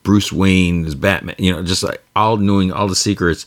Bruce 0.03 0.33
Wayne 0.33 0.87
is 0.87 0.95
Batman, 0.95 1.37
you 1.39 1.53
know, 1.53 1.63
just 1.63 1.83
like 1.83 2.03
all 2.17 2.37
knowing 2.37 2.73
all 2.73 2.89
the 2.89 2.97
secrets, 2.97 3.47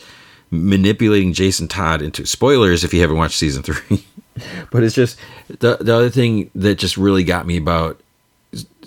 manipulating 0.51 1.33
Jason 1.33 1.67
Todd 1.67 2.01
into 2.01 2.25
spoilers 2.25 2.83
if 2.83 2.93
you 2.93 3.01
haven't 3.01 3.17
watched 3.17 3.37
season 3.37 3.63
three. 3.63 4.05
but 4.71 4.83
it's 4.83 4.95
just 4.95 5.19
the 5.47 5.77
the 5.79 5.93
other 5.93 6.09
thing 6.09 6.49
that 6.55 6.75
just 6.75 6.97
really 6.97 7.23
got 7.23 7.47
me 7.47 7.57
about 7.57 7.99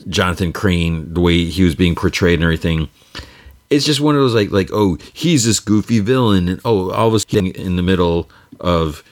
Jonathan 0.08 0.52
Crane, 0.52 1.12
the 1.12 1.20
way 1.20 1.44
he 1.44 1.64
was 1.64 1.74
being 1.74 1.94
portrayed 1.94 2.34
and 2.34 2.44
everything 2.44 2.88
it's 3.70 3.84
just 3.84 4.00
one 4.00 4.14
of 4.14 4.20
those 4.20 4.34
like 4.34 4.50
like 4.50 4.70
oh 4.72 4.96
he's 5.12 5.44
this 5.44 5.60
goofy 5.60 6.00
villain 6.00 6.48
and 6.48 6.60
oh 6.64 6.90
all 6.90 7.08
of 7.08 7.14
a 7.14 7.20
sudden 7.20 7.46
in 7.48 7.76
the 7.76 7.82
middle 7.82 8.28
of 8.60 9.04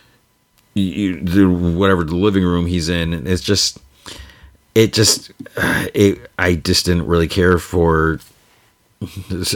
you, 0.75 1.21
the 1.21 1.49
whatever 1.49 2.05
the 2.05 2.15
living 2.15 2.45
room 2.45 2.67
he's 2.67 2.89
in 2.89 3.13
and 3.13 3.27
it's 3.27 3.43
just 3.43 3.79
it 4.77 4.93
just 4.93 5.33
uh, 5.57 5.87
it 5.95 6.31
I 6.39 6.55
just 6.55 6.85
didn't 6.85 7.07
really 7.07 7.29
care 7.29 7.59
for 7.59 8.21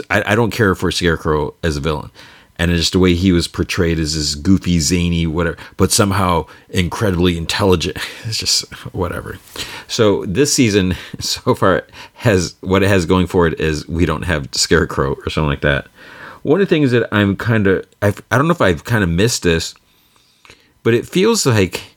I, 0.09 0.23
I 0.25 0.35
don't 0.35 0.51
care 0.51 0.73
for 0.73 0.91
Scarecrow 0.91 1.53
as 1.63 1.77
a 1.77 1.79
villain 1.79 2.09
and 2.57 2.71
just 2.71 2.93
the 2.93 2.99
way 2.99 3.13
he 3.13 3.31
was 3.31 3.47
portrayed 3.47 3.97
as 3.97 4.15
this 4.15 4.35
goofy, 4.35 4.79
zany, 4.79 5.25
whatever, 5.25 5.57
but 5.77 5.91
somehow 5.91 6.45
incredibly 6.69 7.37
intelligent. 7.37 7.97
It's 8.23 8.37
just 8.37 8.71
whatever. 8.93 9.39
So 9.87 10.25
this 10.25 10.53
season 10.53 10.95
so 11.19 11.55
far 11.55 11.85
has 12.13 12.55
what 12.61 12.83
it 12.83 12.89
has 12.89 13.05
going 13.05 13.27
for 13.27 13.45
it 13.45 13.59
is 13.59 13.87
we 13.87 14.05
don't 14.05 14.23
have 14.23 14.49
Scarecrow 14.53 15.13
or 15.13 15.29
something 15.29 15.49
like 15.49 15.61
that. 15.61 15.87
One 16.41 16.61
of 16.61 16.67
the 16.67 16.75
things 16.75 16.91
that 16.91 17.07
I'm 17.11 17.35
kind 17.35 17.67
of 17.67 17.85
I 18.01 18.11
don't 18.31 18.47
know 18.47 18.53
if 18.53 18.61
I've 18.61 18.83
kind 18.85 19.03
of 19.03 19.09
missed 19.09 19.43
this, 19.43 19.75
but 20.81 20.95
it 20.95 21.07
feels 21.07 21.45
like 21.45 21.95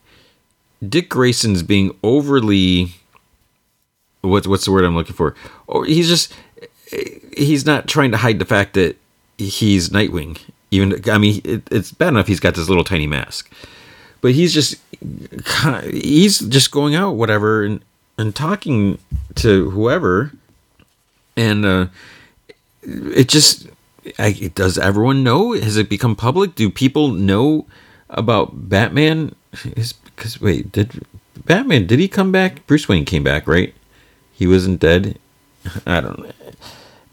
Dick 0.87 1.09
Grayson's 1.09 1.63
being 1.63 1.97
overly 2.03 2.95
what's 4.29 4.47
what's 4.47 4.65
the 4.65 4.73
word 4.73 4.85
I'm 4.85 4.97
looking 4.97 5.15
for? 5.15 5.35
Or 5.67 5.85
he's 5.85 6.09
just 6.09 6.33
he's 7.37 7.67
not 7.67 7.89
trying 7.89 8.11
to 8.13 8.17
hide 8.17 8.39
the 8.39 8.45
fact 8.45 8.75
that 8.75 8.97
he's 9.39 9.91
Nightwing. 9.91 10.39
Even 10.71 11.09
I 11.09 11.19
mean, 11.19 11.41
it, 11.45 11.63
it's 11.71 11.93
bad 11.93 12.09
enough 12.09 12.27
he's 12.27 12.41
got 12.41 12.55
this 12.55 12.69
little 12.69 12.85
tiny 12.85 13.07
mask, 13.07 13.53
but 14.21 14.33
he's 14.33 14.53
just 14.53 14.81
he's 15.91 16.41
just 16.41 16.71
going 16.71 16.95
out 16.95 17.13
whatever 17.13 17.65
and 17.65 17.81
and 18.19 18.35
talking 18.35 18.99
to 19.37 19.71
whoever, 19.71 20.33
and 21.37 21.65
uh, 21.65 21.87
it 22.83 23.29
just 23.29 23.69
I, 24.19 24.51
does 24.55 24.79
everyone 24.79 25.25
know? 25.25 25.53
Has 25.53 25.77
it 25.77 25.89
become 25.89 26.17
public? 26.17 26.55
Do 26.55 26.71
people 26.71 27.09
know 27.09 27.67
about 28.11 28.69
Batman? 28.69 29.35
Is 29.77 29.93
because 29.93 30.41
wait, 30.41 30.73
did 30.73 31.05
Batman 31.45 31.87
did 31.87 31.99
he 31.99 32.09
come 32.09 32.33
back? 32.33 32.67
Bruce 32.67 32.89
Wayne 32.89 33.05
came 33.05 33.23
back, 33.23 33.47
right? 33.47 33.75
He 34.35 34.47
wasn't 34.47 34.81
dead. 34.81 35.19
I 35.87 36.01
don't 36.01 36.19
know 36.19 36.33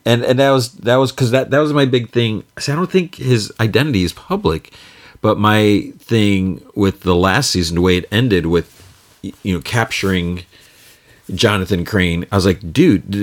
and 0.06 0.24
and 0.24 0.40
that 0.40 0.51
was 0.51 0.74
that 0.74 0.95
was 0.95 1.11
because 1.11 1.32
that 1.32 1.51
that 1.51 1.59
was 1.59 1.74
my 1.74 1.85
big 1.85 2.09
thing. 2.09 2.43
See, 2.58 2.72
I 2.72 2.75
don't 2.75 2.91
think 2.91 3.16
his 3.16 3.51
identity 3.59 4.03
is 4.03 4.14
public, 4.14 4.74
but 5.22 5.38
my 5.38 5.91
thing 6.00 6.66
with 6.75 7.01
the 7.01 7.16
last 7.16 7.51
season, 7.51 7.75
the 7.75 7.82
way 7.82 7.98
it 7.98 8.06
ended 8.11 8.48
with 8.48 8.77
you 9.22 9.53
know 9.53 9.61
capturing 9.61 10.43
Jonathan 11.33 11.85
Crane, 11.85 12.25
I 12.32 12.35
was 12.35 12.45
like, 12.45 12.74
dude, 12.74 13.14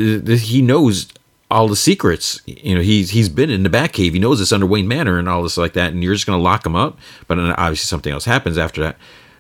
he 0.41 0.63
knows 0.63 1.09
all 1.51 1.67
the 1.67 1.77
secrets. 1.77 2.41
You 2.47 2.77
know, 2.77 2.81
he's 2.81 3.11
he's 3.11 3.29
been 3.29 3.51
in 3.51 3.65
the 3.65 3.71
Batcave. 3.71 4.13
He 4.13 4.19
knows 4.19 4.41
it's 4.41 4.53
under 4.53 4.67
Wayne 4.67 4.89
Manor 4.89 5.19
and 5.19 5.29
all 5.29 5.43
this 5.43 5.57
like 5.57 5.73
that. 5.73 5.93
And 5.93 6.03
you're 6.05 6.15
just 6.15 6.27
gonna 6.27 6.43
lock 6.43 6.65
him 6.65 6.77
up. 6.77 6.99
But 7.27 7.39
obviously 7.39 7.87
something 7.87 8.13
else 8.13 8.25
happens 8.25 8.57
after 8.57 8.81
that. 8.83 8.97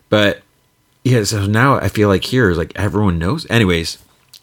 But 0.08 0.42
yeah, 1.04 1.22
so 1.22 1.46
now 1.46 1.76
I 1.76 1.88
feel 1.88 2.08
like 2.08 2.24
here 2.24 2.50
is 2.50 2.58
like 2.58 2.72
everyone 2.74 3.18
knows. 3.18 3.46
Anyways, 3.48 3.98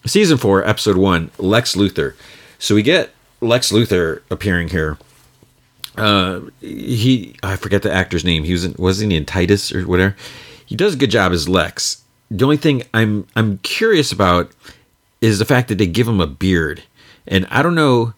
season 0.06 0.38
four, 0.38 0.66
episode 0.66 0.96
one, 0.96 1.30
Lex 1.38 1.74
Luthor. 1.74 2.14
So 2.58 2.74
we 2.74 2.82
get 2.82 3.10
Lex 3.40 3.72
Luthor 3.72 4.22
appearing 4.30 4.68
here. 4.68 4.98
Uh, 5.96 6.40
he 6.60 7.36
I 7.42 7.56
forget 7.56 7.82
the 7.82 7.92
actor's 7.92 8.24
name. 8.24 8.44
He 8.44 8.52
was 8.52 8.64
in, 8.64 8.74
wasn't 8.78 9.12
he 9.12 9.18
in 9.18 9.24
Titus 9.24 9.72
or 9.72 9.82
whatever. 9.82 10.16
He 10.64 10.76
does 10.76 10.94
a 10.94 10.98
good 10.98 11.10
job 11.10 11.32
as 11.32 11.48
Lex. 11.48 12.02
The 12.30 12.44
only 12.44 12.56
thing 12.56 12.82
I'm 12.92 13.26
I'm 13.36 13.58
curious 13.58 14.12
about 14.12 14.50
is 15.20 15.38
the 15.38 15.44
fact 15.44 15.68
that 15.68 15.78
they 15.78 15.86
give 15.86 16.08
him 16.08 16.20
a 16.20 16.26
beard, 16.26 16.82
and 17.26 17.46
I 17.50 17.62
don't 17.62 17.74
know 17.74 18.14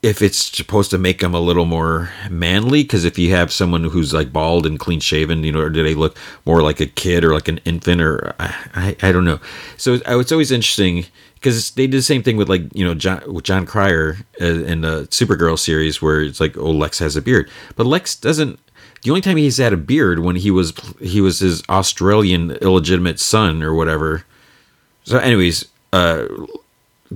if 0.00 0.22
it's 0.22 0.38
supposed 0.56 0.90
to 0.90 0.98
make 0.98 1.20
him 1.22 1.34
a 1.34 1.40
little 1.40 1.64
more 1.64 2.10
manly 2.30 2.82
because 2.82 3.04
if 3.04 3.18
you 3.18 3.34
have 3.34 3.52
someone 3.52 3.82
who's 3.84 4.14
like 4.14 4.32
bald 4.32 4.64
and 4.64 4.78
clean 4.78 5.00
shaven 5.00 5.42
you 5.42 5.50
know 5.50 5.60
or 5.60 5.70
do 5.70 5.82
they 5.82 5.94
look 5.94 6.16
more 6.46 6.62
like 6.62 6.78
a 6.78 6.86
kid 6.86 7.24
or 7.24 7.34
like 7.34 7.48
an 7.48 7.58
infant 7.64 8.00
or 8.00 8.32
i 8.38 8.54
i, 8.74 8.96
I 9.08 9.10
don't 9.12 9.24
know 9.24 9.40
so 9.76 9.98
it's 10.06 10.32
always 10.32 10.52
interesting 10.52 11.04
because 11.40 11.70
they 11.72 11.86
did 11.86 11.98
the 11.98 12.02
same 12.02 12.22
thing 12.22 12.36
with 12.36 12.48
like 12.48 12.62
you 12.74 12.84
know 12.84 12.94
John 12.94 13.22
with 13.32 13.44
Jon 13.44 13.66
Cryer 13.66 14.18
uh, 14.40 14.44
in 14.44 14.80
the 14.82 15.02
Supergirl 15.08 15.58
series 15.58 16.02
where 16.02 16.20
it's 16.20 16.40
like 16.40 16.56
oh 16.56 16.70
Lex 16.70 16.98
has 16.98 17.16
a 17.16 17.22
beard, 17.22 17.50
but 17.76 17.86
Lex 17.86 18.16
doesn't. 18.16 18.58
The 19.02 19.10
only 19.10 19.20
time 19.20 19.36
he's 19.36 19.58
had 19.58 19.72
a 19.72 19.76
beard 19.76 20.18
when 20.18 20.36
he 20.36 20.50
was 20.50 20.72
he 21.00 21.20
was 21.20 21.38
his 21.38 21.62
Australian 21.68 22.52
illegitimate 22.52 23.20
son 23.20 23.62
or 23.62 23.74
whatever. 23.74 24.24
So, 25.04 25.18
anyways, 25.18 25.66
uh, 25.92 26.26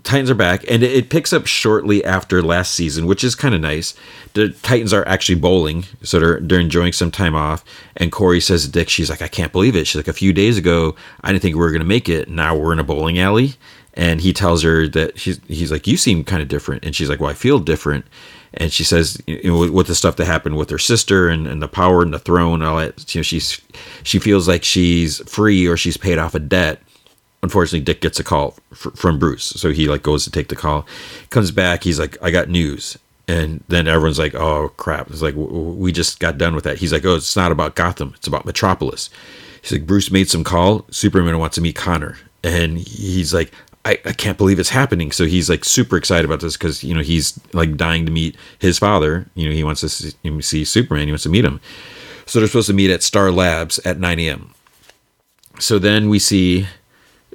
Titans 0.04 0.30
are 0.30 0.34
back, 0.34 0.64
and 0.70 0.82
it 0.82 1.10
picks 1.10 1.32
up 1.32 1.46
shortly 1.46 2.02
after 2.04 2.42
last 2.42 2.74
season, 2.74 3.06
which 3.06 3.22
is 3.22 3.34
kind 3.34 3.54
of 3.54 3.60
nice. 3.60 3.94
The 4.32 4.48
Titans 4.48 4.92
are 4.92 5.06
actually 5.06 5.34
bowling, 5.34 5.84
so 6.02 6.18
they're 6.18 6.40
they're 6.40 6.60
enjoying 6.60 6.92
some 6.92 7.10
time 7.10 7.34
off. 7.34 7.64
And 7.96 8.10
Kory 8.10 8.40
says 8.40 8.64
to 8.64 8.70
Dick, 8.70 8.88
she's 8.88 9.10
like, 9.10 9.20
I 9.20 9.28
can't 9.28 9.52
believe 9.52 9.76
it. 9.76 9.86
She's 9.86 9.96
like, 9.96 10.08
a 10.08 10.14
few 10.14 10.32
days 10.32 10.56
ago, 10.56 10.96
I 11.22 11.30
didn't 11.30 11.42
think 11.42 11.54
we 11.54 11.60
were 11.60 11.72
gonna 11.72 11.84
make 11.84 12.08
it. 12.08 12.30
Now 12.30 12.56
we're 12.56 12.72
in 12.72 12.78
a 12.78 12.84
bowling 12.84 13.18
alley 13.18 13.56
and 13.94 14.20
he 14.20 14.32
tells 14.32 14.62
her 14.62 14.88
that 14.88 15.18
he's 15.18 15.40
he's 15.48 15.70
like 15.70 15.86
you 15.86 15.96
seem 15.96 16.24
kind 16.24 16.42
of 16.42 16.48
different 16.48 16.84
and 16.84 16.94
she's 16.96 17.08
like 17.08 17.20
well 17.20 17.30
i 17.30 17.34
feel 17.34 17.58
different 17.58 18.06
and 18.54 18.72
she 18.72 18.84
says 18.84 19.20
you 19.26 19.42
know 19.44 19.70
with 19.70 19.86
the 19.86 19.94
stuff 19.94 20.16
that 20.16 20.26
happened 20.26 20.56
with 20.56 20.70
her 20.70 20.78
sister 20.78 21.28
and, 21.28 21.46
and 21.46 21.62
the 21.62 21.68
power 21.68 22.02
and 22.02 22.12
the 22.12 22.18
throne 22.18 22.62
and 22.62 22.64
all 22.64 22.78
that 22.78 23.14
you 23.14 23.18
know 23.18 23.22
she's 23.22 23.60
she 24.02 24.18
feels 24.18 24.48
like 24.48 24.64
she's 24.64 25.18
free 25.30 25.66
or 25.66 25.76
she's 25.76 25.96
paid 25.96 26.18
off 26.18 26.34
a 26.34 26.38
debt 26.38 26.80
unfortunately 27.42 27.80
dick 27.84 28.00
gets 28.00 28.20
a 28.20 28.24
call 28.24 28.56
f- 28.72 28.92
from 28.94 29.18
bruce 29.18 29.44
so 29.44 29.70
he 29.70 29.88
like 29.88 30.02
goes 30.02 30.24
to 30.24 30.30
take 30.30 30.48
the 30.48 30.56
call 30.56 30.86
comes 31.30 31.50
back 31.50 31.82
he's 31.82 31.98
like 31.98 32.16
i 32.22 32.30
got 32.30 32.48
news 32.48 32.98
and 33.28 33.62
then 33.68 33.88
everyone's 33.88 34.18
like 34.18 34.34
oh 34.34 34.68
crap 34.76 35.08
it's 35.10 35.22
like 35.22 35.34
we 35.36 35.92
just 35.92 36.20
got 36.20 36.38
done 36.38 36.54
with 36.54 36.64
that 36.64 36.78
he's 36.78 36.92
like 36.92 37.04
oh 37.04 37.16
it's 37.16 37.36
not 37.36 37.52
about 37.52 37.74
gotham 37.74 38.12
it's 38.16 38.26
about 38.26 38.44
metropolis 38.44 39.10
he's 39.60 39.72
like 39.72 39.86
bruce 39.86 40.10
made 40.10 40.28
some 40.28 40.44
call 40.44 40.84
superman 40.90 41.38
wants 41.38 41.56
to 41.56 41.60
meet 41.60 41.76
connor 41.76 42.16
and 42.44 42.78
he's 42.78 43.34
like 43.34 43.52
I, 43.84 43.98
I 44.04 44.12
can't 44.12 44.38
believe 44.38 44.60
it's 44.60 44.68
happening. 44.68 45.10
So 45.10 45.24
he's 45.24 45.50
like 45.50 45.64
super 45.64 45.96
excited 45.96 46.24
about 46.24 46.40
this 46.40 46.56
because 46.56 46.84
you 46.84 46.94
know 46.94 47.00
he's 47.00 47.38
like 47.52 47.76
dying 47.76 48.06
to 48.06 48.12
meet 48.12 48.36
his 48.58 48.78
father. 48.78 49.26
You 49.34 49.48
know 49.48 49.54
he 49.54 49.64
wants 49.64 49.80
to 49.80 49.88
see, 49.88 50.40
see 50.40 50.64
Superman. 50.64 51.06
He 51.06 51.12
wants 51.12 51.24
to 51.24 51.28
meet 51.28 51.44
him. 51.44 51.60
So 52.26 52.38
they're 52.38 52.46
supposed 52.46 52.68
to 52.68 52.74
meet 52.74 52.90
at 52.90 53.02
Star 53.02 53.32
Labs 53.32 53.80
at 53.80 53.98
9 53.98 54.20
a.m. 54.20 54.54
So 55.58 55.78
then 55.78 56.08
we 56.08 56.20
see 56.20 56.68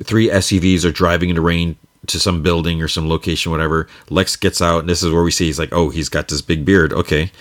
three 0.03 0.29
SUVs 0.29 0.85
are 0.85 0.91
driving 0.91 1.29
in 1.29 1.35
the 1.35 1.41
rain 1.41 1.77
to 2.07 2.19
some 2.19 2.41
building 2.41 2.81
or 2.81 2.87
some 2.87 3.09
location, 3.09 3.51
whatever. 3.51 3.87
Lex 4.09 4.35
gets 4.35 4.61
out, 4.61 4.79
and 4.79 4.89
this 4.89 5.03
is 5.03 5.11
where 5.11 5.23
we 5.23 5.31
see 5.31 5.45
he's 5.45 5.59
like, 5.59 5.73
oh, 5.73 5.89
he's 5.89 6.09
got 6.09 6.27
this 6.27 6.41
big 6.41 6.65
beard. 6.65 6.93
Okay. 6.93 7.31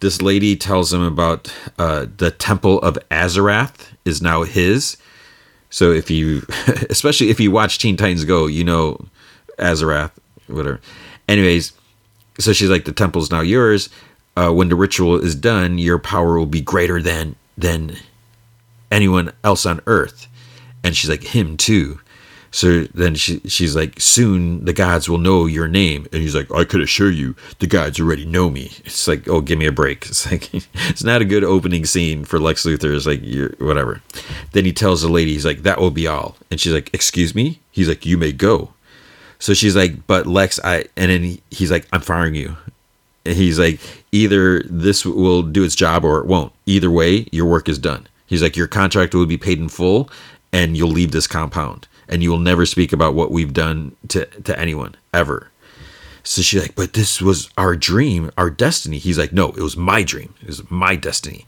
This 0.00 0.22
lady 0.22 0.56
tells 0.56 0.92
him 0.92 1.02
about 1.02 1.52
uh, 1.78 2.06
the 2.16 2.30
Temple 2.30 2.80
of 2.82 2.98
Azarath 3.10 3.92
is 4.04 4.22
now 4.22 4.42
his. 4.44 4.96
So 5.70 5.92
if 5.92 6.10
you, 6.10 6.42
especially 6.90 7.30
if 7.30 7.40
you 7.40 7.50
watch 7.50 7.78
Teen 7.78 7.96
Titans 7.96 8.24
Go, 8.24 8.46
you 8.46 8.64
know 8.64 9.04
Azarath, 9.58 10.12
whatever. 10.46 10.80
Anyways, 11.28 11.72
so 12.38 12.52
she's 12.52 12.70
like, 12.70 12.84
the 12.84 12.92
temple's 12.92 13.30
now 13.30 13.40
yours. 13.40 13.90
Uh, 14.36 14.52
when 14.52 14.68
the 14.68 14.76
ritual 14.76 15.16
is 15.16 15.34
done, 15.34 15.78
your 15.78 15.98
power 15.98 16.38
will 16.38 16.46
be 16.46 16.60
greater 16.60 17.02
than 17.02 17.34
than 17.56 17.96
anyone 18.90 19.32
else 19.42 19.66
on 19.66 19.80
earth. 19.86 20.28
And 20.88 20.96
she's 20.96 21.10
like, 21.10 21.22
him 21.22 21.58
too. 21.58 22.00
So 22.50 22.84
then 22.94 23.14
she, 23.14 23.40
she's 23.40 23.76
like, 23.76 24.00
soon 24.00 24.64
the 24.64 24.72
gods 24.72 25.06
will 25.06 25.18
know 25.18 25.44
your 25.44 25.68
name. 25.68 26.06
And 26.14 26.22
he's 26.22 26.34
like, 26.34 26.50
I 26.50 26.64
could 26.64 26.80
assure 26.80 27.10
you, 27.10 27.36
the 27.58 27.66
gods 27.66 28.00
already 28.00 28.24
know 28.24 28.48
me. 28.48 28.72
It's 28.86 29.06
like, 29.06 29.28
oh, 29.28 29.42
give 29.42 29.58
me 29.58 29.66
a 29.66 29.70
break. 29.70 30.06
It's 30.08 30.30
like, 30.30 30.48
it's 30.54 31.04
not 31.04 31.20
a 31.20 31.26
good 31.26 31.44
opening 31.44 31.84
scene 31.84 32.24
for 32.24 32.40
Lex 32.40 32.64
Luthor. 32.64 32.96
It's 32.96 33.04
like, 33.04 33.20
you're, 33.22 33.50
whatever. 33.58 34.00
Then 34.52 34.64
he 34.64 34.72
tells 34.72 35.02
the 35.02 35.10
lady, 35.10 35.34
he's 35.34 35.44
like, 35.44 35.64
that 35.64 35.78
will 35.78 35.90
be 35.90 36.06
all. 36.06 36.36
And 36.50 36.58
she's 36.58 36.72
like, 36.72 36.88
excuse 36.94 37.34
me? 37.34 37.60
He's 37.70 37.86
like, 37.86 38.06
you 38.06 38.16
may 38.16 38.32
go. 38.32 38.72
So 39.38 39.52
she's 39.52 39.76
like, 39.76 40.06
but 40.06 40.26
Lex, 40.26 40.58
I, 40.64 40.86
and 40.96 41.10
then 41.10 41.22
he, 41.22 41.42
he's 41.50 41.70
like, 41.70 41.86
I'm 41.92 42.00
firing 42.00 42.34
you. 42.34 42.56
And 43.26 43.36
he's 43.36 43.58
like, 43.58 43.78
either 44.10 44.62
this 44.62 45.04
will 45.04 45.42
do 45.42 45.64
its 45.64 45.74
job 45.74 46.02
or 46.02 46.18
it 46.20 46.26
won't. 46.26 46.54
Either 46.64 46.90
way, 46.90 47.28
your 47.30 47.44
work 47.44 47.68
is 47.68 47.78
done. 47.78 48.08
He's 48.24 48.42
like, 48.42 48.56
your 48.56 48.66
contract 48.66 49.14
will 49.14 49.26
be 49.26 49.38
paid 49.38 49.58
in 49.58 49.68
full 49.68 50.10
and 50.52 50.76
you'll 50.76 50.90
leave 50.90 51.12
this 51.12 51.26
compound 51.26 51.88
and 52.08 52.22
you 52.22 52.30
will 52.30 52.38
never 52.38 52.64
speak 52.64 52.92
about 52.92 53.14
what 53.14 53.30
we've 53.30 53.52
done 53.52 53.94
to, 54.08 54.24
to 54.24 54.58
anyone 54.58 54.94
ever. 55.12 55.50
So 56.22 56.42
she's 56.42 56.60
like, 56.60 56.74
but 56.74 56.92
this 56.92 57.20
was 57.20 57.50
our 57.56 57.76
dream, 57.76 58.30
our 58.36 58.50
destiny. 58.50 58.98
He's 58.98 59.18
like, 59.18 59.32
no, 59.32 59.48
it 59.48 59.60
was 59.60 59.76
my 59.76 60.02
dream. 60.02 60.34
It 60.42 60.48
was 60.48 60.70
my 60.70 60.96
destiny. 60.96 61.46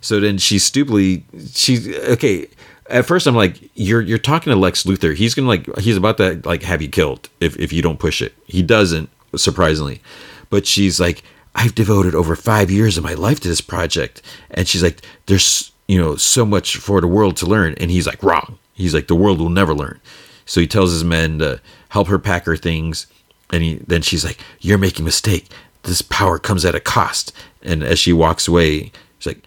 So 0.00 0.20
then 0.20 0.38
she 0.38 0.58
stupidly, 0.58 1.24
she's 1.52 1.88
okay. 1.88 2.48
At 2.90 3.06
first, 3.06 3.26
I'm 3.26 3.36
like, 3.36 3.70
you're 3.74 4.00
you're 4.00 4.18
talking 4.18 4.52
to 4.52 4.58
Lex 4.58 4.82
Luthor. 4.84 5.14
He's 5.14 5.34
gonna 5.34 5.48
like, 5.48 5.66
he's 5.78 5.96
about 5.96 6.18
to 6.18 6.40
like 6.44 6.62
have 6.62 6.82
you 6.82 6.88
killed 6.88 7.28
if 7.40 7.56
if 7.58 7.72
you 7.72 7.82
don't 7.82 7.98
push 7.98 8.20
it. 8.20 8.34
He 8.46 8.62
doesn't, 8.62 9.08
surprisingly. 9.36 10.02
But 10.50 10.66
she's 10.66 11.00
like, 11.00 11.22
I've 11.54 11.74
devoted 11.74 12.14
over 12.14 12.36
five 12.36 12.70
years 12.70 12.98
of 12.98 13.04
my 13.04 13.14
life 13.14 13.40
to 13.40 13.48
this 13.48 13.60
project, 13.60 14.22
and 14.50 14.68
she's 14.68 14.82
like, 14.82 15.02
there's 15.26 15.71
you 15.88 16.00
know 16.00 16.16
so 16.16 16.44
much 16.44 16.76
for 16.76 17.00
the 17.00 17.06
world 17.06 17.36
to 17.38 17.46
learn, 17.46 17.74
and 17.78 17.90
he's 17.90 18.06
like, 18.06 18.22
wrong. 18.22 18.58
He's 18.74 18.94
like, 18.94 19.08
the 19.08 19.14
world 19.14 19.38
will 19.38 19.50
never 19.50 19.74
learn. 19.74 20.00
So 20.44 20.60
he 20.60 20.66
tells 20.66 20.92
his 20.92 21.04
men 21.04 21.38
to 21.38 21.60
help 21.90 22.08
her 22.08 22.18
pack 22.18 22.46
her 22.46 22.56
things. 22.56 23.06
And 23.52 23.62
he, 23.62 23.74
then 23.86 24.02
she's 24.02 24.24
like, 24.24 24.38
You're 24.60 24.78
making 24.78 25.04
a 25.04 25.06
mistake. 25.06 25.46
This 25.82 26.02
power 26.02 26.38
comes 26.38 26.64
at 26.64 26.74
a 26.74 26.80
cost. 26.80 27.32
And 27.62 27.82
as 27.82 27.98
she 27.98 28.12
walks 28.12 28.48
away, 28.48 28.92
she's 29.18 29.26
like, 29.26 29.44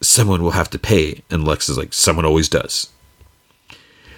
Someone 0.00 0.42
will 0.42 0.52
have 0.52 0.70
to 0.70 0.78
pay. 0.78 1.22
And 1.30 1.44
Lex 1.44 1.68
is 1.68 1.78
like, 1.78 1.92
Someone 1.92 2.24
always 2.24 2.48
does. 2.48 2.88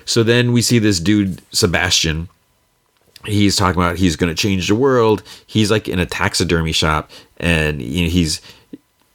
So 0.05 0.23
then 0.23 0.53
we 0.53 0.63
see 0.63 0.79
this 0.79 1.01
dude, 1.01 1.41
Sebastian. 1.55 2.29
He's 3.25 3.57
talking 3.57 3.81
about 3.81 3.97
he's 3.97 4.17
going 4.17 4.35
to 4.35 4.41
change 4.41 4.69
the 4.69 4.75
world. 4.75 5.23
He's 5.47 5.71
like 5.71 5.89
in 5.89 5.99
a 5.99 6.05
taxidermy 6.05 6.73
shop 6.73 7.11
and 7.39 7.81
he's 7.81 8.43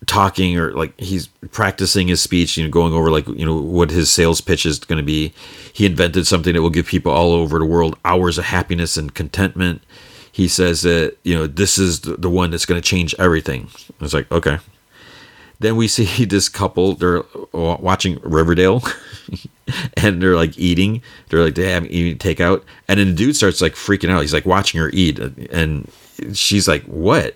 talking 0.10 0.58
or 0.58 0.72
like 0.72 1.00
he's 1.00 1.28
practicing 1.52 2.08
his 2.08 2.20
speech, 2.20 2.58
you 2.58 2.64
know, 2.64 2.70
going 2.70 2.94
over 2.94 3.12
like, 3.12 3.28
you 3.28 3.46
know, 3.46 3.56
what 3.56 3.92
his 3.92 4.12
sales 4.12 4.42
pitch 4.42 4.66
is 4.66 4.80
going 4.80 4.98
to 4.98 5.04
be. 5.04 5.32
He 5.72 5.86
invented 5.86 6.26
something 6.26 6.54
that 6.54 6.64
will 6.64 6.72
give 6.72 6.88
people 6.88 7.12
all 7.12 7.32
over 7.32 7.60
the 7.60 7.66
world 7.66 7.96
hours 8.04 8.40
of 8.40 8.46
happiness 8.46 8.98
and 8.98 9.14
contentment. 9.14 9.84
He 10.32 10.48
says 10.48 10.82
that, 10.82 11.16
you 11.24 11.36
know, 11.36 11.46
this 11.46 11.78
is 11.78 12.02
the, 12.02 12.30
one 12.30 12.50
that's 12.50 12.66
going 12.66 12.82
to 12.82 12.88
change 12.88 13.14
everything. 13.20 13.70
It's 14.02 14.14
like, 14.16 14.32
okay. 14.32 14.58
Then 15.60 15.76
we 15.76 15.88
see 15.88 16.26
this 16.26 16.50
couple, 16.50 16.96
they're 16.96 17.24
watching 17.54 18.20
Riverdale 18.24 18.82
and 19.98 20.24
they're 20.24 20.36
like 20.36 20.58
eating. 20.58 21.04
They're 21.30 21.44
like, 21.44 21.54
they 21.54 21.70
have 21.70 21.86
eating 21.86 22.18
takeout. 22.18 22.64
And 22.88 23.00
then 23.00 23.10
the 23.10 23.16
dude 23.16 23.36
starts 23.36 23.62
like 23.62 23.74
freaking 23.74 24.10
out. 24.10 24.22
He's 24.22 24.34
like 24.34 24.46
watching 24.48 24.80
her 24.82 24.90
eat. 24.92 25.20
And 25.20 25.88
she's 26.34 26.68
like, 26.68 26.84
what? 26.86 27.36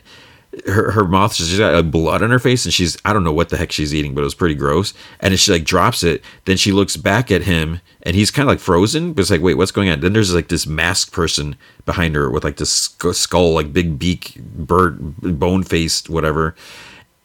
Her, 0.67 0.91
her 0.91 1.06
mouth 1.06 1.33
she's 1.33 1.57
got 1.57 1.73
like 1.73 1.91
blood 1.91 2.22
on 2.22 2.30
her 2.30 2.40
face 2.40 2.65
and 2.65 2.73
she's 2.73 2.98
I 3.03 3.14
don't 3.14 3.23
know 3.23 3.33
what 3.33 3.49
the 3.49 3.57
heck 3.57 3.72
she's 3.72 3.93
eating, 3.93 4.14
but 4.14 4.22
it 4.22 4.25
was 4.25 4.35
pretty 4.35 4.56
gross. 4.56 4.93
And 5.19 5.38
she 5.40 5.51
like 5.51 5.64
drops 5.64 6.03
it, 6.03 6.23
then 6.45 6.57
she 6.57 6.72
looks 6.72 6.95
back 6.95 7.32
at 7.32 7.43
him 7.43 7.82
and 8.03 8.15
he's 8.15 8.32
kind 8.32 8.48
of 8.48 8.51
like 8.53 8.59
frozen, 8.59 9.14
but 9.14 9.22
it's 9.22 9.32
like, 9.32 9.41
wait, 9.41 9.56
what's 9.56 9.72
going 9.72 9.90
on? 9.90 10.01
Then 10.01 10.14
there's 10.14 10.33
like 10.33 10.49
this 10.49 10.67
masked 10.67 11.11
person 11.11 11.56
behind 11.85 12.15
her 12.15 12.30
with 12.30 12.43
like 12.43 12.57
this 12.57 12.72
skull, 12.72 13.53
like 13.53 13.73
big 13.73 13.98
beak, 13.98 14.35
bird, 14.40 15.17
bone 15.40 15.64
faced, 15.64 16.09
whatever. 16.09 16.56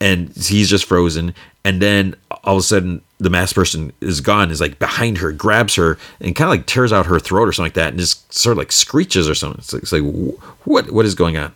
And 0.01 0.29
he's 0.37 0.71
just 0.71 0.85
frozen. 0.85 1.35
And 1.65 1.83
then 1.83 2.15
all 2.45 2.57
of 2.57 2.61
a 2.61 2.63
sudden, 2.63 3.03
the 3.19 3.31
masked 3.31 3.57
person 3.57 3.93
is 4.01 4.21
gone, 4.21 4.51
is 4.51 4.61
like 4.61 4.79
behind 4.79 5.19
her, 5.19 5.33
grabs 5.33 5.75
her, 5.75 5.99
and 6.21 6.37
kind 6.37 6.47
of 6.47 6.51
like 6.51 6.67
tears 6.67 6.93
out 6.93 7.07
her 7.07 7.19
throat 7.19 7.49
or 7.49 7.53
something 7.53 7.67
like 7.67 7.75
that, 7.75 7.89
and 7.89 7.99
just 7.99 8.33
sort 8.33 8.53
of 8.53 8.59
like 8.59 8.71
screeches 8.71 9.29
or 9.29 9.35
something. 9.35 9.59
It's 9.59 9.73
like, 9.73 9.83
it's 9.83 9.93
like 9.93 10.05
what 10.65 10.93
what 10.93 11.05
is 11.05 11.17
going 11.17 11.37
on? 11.37 11.53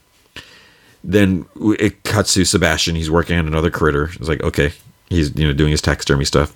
Then 1.05 1.47
it 1.57 2.03
cuts 2.05 2.35
to 2.35 2.45
Sebastian. 2.45 2.95
He's 2.95 3.11
working 3.11 3.39
on 3.39 3.47
another 3.47 3.71
critter. 3.71 4.11
It's 4.15 4.29
like, 4.29 4.43
okay, 4.43 4.73
he's 5.09 5.35
you 5.37 5.47
know 5.47 5.53
doing 5.53 5.71
his 5.71 5.83
taxidermy 5.83 6.25
stuff. 6.25 6.55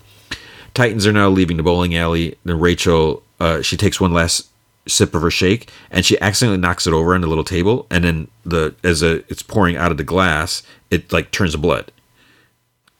Titans 0.75 1.07
are 1.07 1.12
now 1.12 1.28
leaving 1.28 1.57
the 1.57 1.62
bowling 1.62 1.97
alley. 1.97 2.36
Then 2.44 2.60
Rachel, 2.60 3.23
uh, 3.41 3.62
she 3.62 3.76
takes 3.76 4.00
one 4.00 4.12
last 4.12 4.49
sip 4.86 5.15
of 5.15 5.23
her 5.23 5.31
shake, 5.31 5.70
and 5.91 6.05
she 6.05 6.20
accidentally 6.20 6.60
knocks 6.60 6.86
it 6.86 6.92
over 6.92 7.15
on 7.15 7.23
the 7.23 7.26
little 7.26 7.44
table. 7.44 7.86
And 7.91 8.05
then 8.05 8.28
the 8.44 8.75
as 8.84 9.02
a, 9.02 9.16
it's 9.31 9.42
pouring 9.42 9.76
out 9.76 9.91
of 9.91 9.97
the 9.97 10.05
glass, 10.05 10.62
it 10.91 11.12
like 11.12 11.31
turns 11.31 11.52
to 11.52 11.58
blood. 11.58 11.91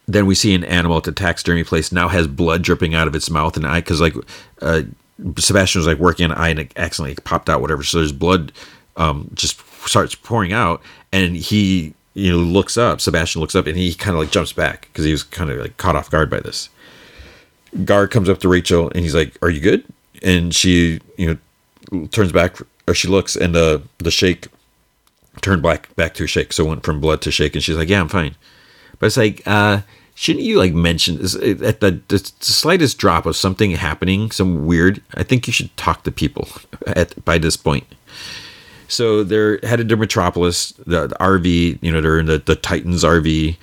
Then 0.09 0.27
we 0.27 0.37
see 0.37 0.55
an 0.55 0.65
animal 0.65 0.99
at 0.99 1.05
the 1.05 1.13
taxidermy 1.13 1.65
place 1.65 1.91
now 1.91 2.09
has 2.09 2.29
blood 2.29 2.63
dripping 2.63 2.95
out 2.95 3.09
of 3.09 3.15
its 3.15 3.29
mouth 3.29 3.57
and 3.57 3.67
eye 3.67 3.81
because 3.81 4.01
like 4.01 4.15
uh, 4.63 4.83
Sebastian 5.37 5.81
was 5.81 5.87
like 5.87 5.99
working 5.99 6.25
on 6.27 6.33
an 6.33 6.39
eye 6.39 6.49
and 6.49 6.59
it 6.61 6.73
accidentally 6.77 7.17
popped 7.25 7.49
out 7.49 7.61
whatever. 7.61 7.83
So 7.83 7.99
there's 7.99 8.13
blood 8.13 8.53
um, 8.97 9.31
just 9.35 9.61
starts 9.87 10.15
pouring 10.15 10.53
out, 10.53 10.81
and 11.13 11.37
he 11.37 11.95
you 12.15 12.31
know 12.33 12.39
looks 12.39 12.77
up. 12.77 13.01
Sebastian 13.01 13.41
looks 13.41 13.55
up, 13.55 13.67
and 13.67 13.77
he 13.77 13.95
kind 13.95 14.17
of 14.17 14.23
like 14.23 14.31
jumps 14.31 14.53
back 14.53 14.89
because 14.93 15.05
he 15.05 15.13
was 15.13 15.23
kind 15.23 15.51
of 15.51 15.59
like 15.59 15.77
caught 15.77 15.97
off 15.97 16.11
guard 16.11 16.31
by 16.31 16.41
this. 16.41 16.69
Guard 17.85 18.11
comes 18.11 18.29
up 18.29 18.39
to 18.41 18.49
Rachel, 18.49 18.91
and 18.91 19.01
he's 19.01 19.15
like, 19.15 19.37
"Are 19.43 19.51
you 19.51 19.61
good?" 19.61 19.85
And 20.23 20.55
she 20.55 21.01
you 21.17 21.41
know 21.93 22.07
turns 22.09 22.33
back, 22.33 22.57
or 22.89 22.95
she 22.95 23.09
looks, 23.09 23.37
and 23.37 23.55
the 23.55 23.83
the 23.99 24.11
shake 24.11 24.49
turned 25.43 25.63
back 25.63 25.95
back 25.97 26.15
to 26.15 26.25
a 26.25 26.27
shake, 26.27 26.53
so 26.53 26.65
went 26.65 26.85
from 26.85 27.01
blood 27.01 27.21
to 27.23 27.31
shake, 27.31 27.55
and 27.55 27.63
she's 27.63 27.77
like, 27.77 27.89
"Yeah, 27.89 28.01
I'm 28.01 28.09
fine." 28.09 28.35
But 28.99 29.07
it's 29.07 29.17
like, 29.17 29.43
uh, 29.47 29.83
shouldn't 30.15 30.45
you 30.45 30.59
like 30.59 30.73
mention 30.73 31.17
at 31.17 31.81
the, 31.81 32.01
the, 32.09 32.19
slightest 32.41 32.99
drop 32.99 33.27
of 33.27 33.37
something 33.37 33.73
happening, 33.73 34.31
some 34.31 34.67
weird? 34.67 35.03
I 35.15 35.23
think 35.23 35.47
you 35.47 35.53
should 35.53 35.77
talk 35.77 36.03
to 36.05 36.11
people 36.11 36.49
at 36.87 37.23
by 37.25 37.39
this 37.39 37.57
point. 37.57 37.87
So 38.89 39.25
they're 39.25 39.59
headed 39.63 39.89
to 39.89 39.97
Metropolis, 39.97 40.71
the, 40.87 41.09
the 41.09 41.17
RV, 41.17 41.79
you 41.83 41.93
know, 41.93 42.01
they're 42.01 42.19
in 42.19 42.27
the, 42.27 42.39
the 42.39 42.57
Titans 42.57 43.05
RV, 43.05 43.57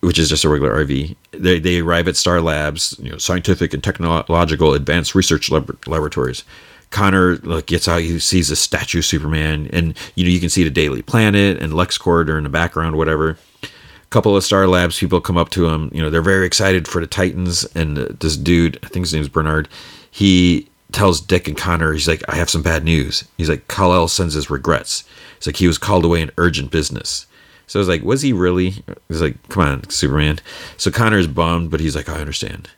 which 0.00 0.18
is 0.18 0.28
just 0.28 0.44
a 0.44 0.48
regular 0.48 0.84
RV. 0.84 1.16
They, 1.30 1.60
they 1.60 1.78
arrive 1.78 2.08
at 2.08 2.16
Star 2.16 2.40
Labs, 2.40 2.96
you 3.00 3.10
know, 3.10 3.18
scientific 3.18 3.72
and 3.72 3.82
technological 3.82 4.74
advanced 4.74 5.14
research 5.14 5.50
lab- 5.50 5.78
laboratories. 5.86 6.44
Connor 6.90 7.36
like, 7.38 7.66
gets 7.66 7.88
out, 7.88 8.02
he 8.02 8.18
sees 8.18 8.50
a 8.50 8.56
statue 8.56 9.00
Superman, 9.00 9.68
and 9.72 9.96
you 10.14 10.24
know 10.24 10.30
you 10.30 10.40
can 10.40 10.50
see 10.50 10.62
the 10.62 10.70
Daily 10.70 11.02
Planet 11.02 11.56
and 11.58 11.72
LexCorp 11.72 12.28
are 12.28 12.36
in 12.36 12.44
the 12.44 12.50
background, 12.50 12.96
whatever. 12.96 13.38
A 13.62 13.68
couple 14.10 14.36
of 14.36 14.44
Star 14.44 14.66
Labs 14.66 14.98
people 14.98 15.20
come 15.20 15.38
up 15.38 15.48
to 15.50 15.68
him, 15.68 15.90
you 15.94 16.02
know, 16.02 16.10
they're 16.10 16.20
very 16.20 16.46
excited 16.46 16.86
for 16.86 17.00
the 17.00 17.06
Titans, 17.06 17.64
and 17.74 17.96
this 17.96 18.36
dude, 18.36 18.78
I 18.82 18.88
think 18.88 19.06
his 19.06 19.14
name's 19.14 19.30
Bernard, 19.30 19.68
he 20.10 20.68
tells 20.92 21.20
Dick 21.20 21.48
and 21.48 21.56
Connor, 21.56 21.92
he's 21.92 22.08
like, 22.08 22.22
I 22.28 22.36
have 22.36 22.50
some 22.50 22.62
bad 22.62 22.84
news. 22.84 23.24
He's 23.36 23.48
like, 23.48 23.68
Kal-El 23.68 24.08
sends 24.08 24.34
his 24.34 24.50
regrets. 24.50 25.04
It's 25.36 25.46
like 25.46 25.56
he 25.56 25.66
was 25.66 25.78
called 25.78 26.04
away 26.04 26.20
in 26.20 26.30
urgent 26.38 26.70
business. 26.70 27.26
So 27.66 27.78
I 27.78 27.80
was 27.80 27.88
like, 27.88 28.02
was 28.02 28.22
he 28.22 28.32
really? 28.32 28.82
He's 29.08 29.22
like, 29.22 29.36
come 29.48 29.62
on, 29.62 29.90
Superman. 29.90 30.40
So 30.76 30.90
Connor's 30.90 31.26
bummed, 31.26 31.70
but 31.70 31.80
he's 31.80 31.96
like, 31.96 32.08
I 32.08 32.20
understand. 32.20 32.68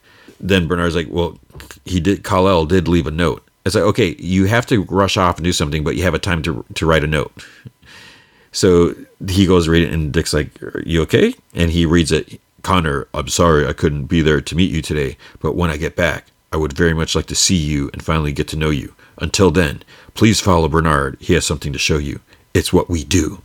Then 0.40 0.66
Bernard's 0.66 0.94
like, 0.94 1.08
well, 1.10 1.38
he 1.84 2.00
did. 2.00 2.22
Kal-El 2.24 2.66
did 2.66 2.88
leave 2.88 3.06
a 3.06 3.10
note. 3.10 3.46
It's 3.64 3.74
like, 3.74 3.84
okay, 3.84 4.14
you 4.18 4.44
have 4.44 4.66
to 4.66 4.84
rush 4.84 5.16
off 5.16 5.36
and 5.36 5.44
do 5.44 5.52
something, 5.52 5.82
but 5.84 5.96
you 5.96 6.02
have 6.02 6.14
a 6.14 6.18
time 6.18 6.42
to 6.42 6.64
to 6.74 6.86
write 6.86 7.04
a 7.04 7.08
note. 7.08 7.44
So 8.52 8.94
he 9.26 9.46
goes 9.46 9.68
read 9.68 9.84
it, 9.84 9.92
and 9.92 10.12
Dick's 10.12 10.32
like, 10.32 10.50
you 10.84 11.02
okay? 11.02 11.34
And 11.54 11.70
he 11.70 11.86
reads 11.86 12.12
it. 12.12 12.40
Connor, 12.62 13.08
I'm 13.12 13.28
sorry 13.28 13.66
I 13.66 13.74
couldn't 13.74 14.06
be 14.06 14.22
there 14.22 14.40
to 14.40 14.56
meet 14.56 14.70
you 14.70 14.80
today, 14.80 15.18
but 15.40 15.54
when 15.54 15.70
I 15.70 15.76
get 15.76 15.96
back, 15.96 16.26
I 16.54 16.56
would 16.56 16.72
very 16.72 16.94
much 16.94 17.16
like 17.16 17.26
to 17.26 17.34
see 17.34 17.56
you 17.56 17.90
and 17.92 18.00
finally 18.00 18.30
get 18.30 18.46
to 18.48 18.56
know 18.56 18.70
you. 18.70 18.94
Until 19.18 19.50
then, 19.50 19.82
please 20.14 20.40
follow 20.40 20.68
Bernard. 20.68 21.16
He 21.20 21.34
has 21.34 21.44
something 21.44 21.72
to 21.72 21.80
show 21.80 21.98
you. 21.98 22.20
It's 22.54 22.72
what 22.72 22.88
we 22.88 23.02
do. 23.02 23.42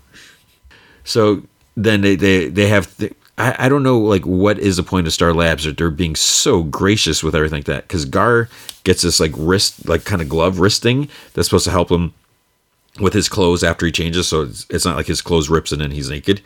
So 1.04 1.42
then 1.76 2.02
they 2.02 2.16
they, 2.16 2.50
they 2.50 2.68
have 2.68 2.96
th- 2.98 3.16
I, 3.40 3.56
I 3.66 3.70
don't 3.70 3.82
know 3.82 3.98
like 3.98 4.28
what 4.28 4.60
is 4.60 4.78
the 4.78 4.84
point 4.84 5.08
of 5.08 5.14
Star 5.14 5.34
Labs 5.34 5.64
that 5.64 5.76
they're 5.76 5.90
being 5.90 6.16
so 6.16 6.62
gracious 6.62 7.24
with 7.24 7.34
everything 7.34 7.58
like 7.58 7.66
that 7.66 7.88
because 7.88 8.06
Gar 8.06 8.48
gets 8.84 9.02
this 9.02 9.20
like 9.20 9.32
wrist 9.36 9.88
like 9.90 10.06
kind 10.06 10.22
of 10.22 10.30
glove 10.30 10.60
wrist 10.60 10.84
thing 10.84 11.10
that's 11.34 11.48
supposed 11.48 11.66
to 11.66 11.72
help 11.72 11.90
him 11.90 12.14
with 13.00 13.14
his 13.14 13.28
clothes 13.28 13.64
after 13.64 13.88
he 13.88 13.92
changes, 13.92 14.28
so 14.28 14.44
it's, 14.44 14.68
it's 14.70 14.86
not 14.86 14.98
like 14.98 15.08
his 15.08 15.24
clothes 15.24 15.50
rips 15.50 15.72
and 15.72 15.82
then 15.82 15.90
he's 15.92 16.12
naked. 16.12 16.42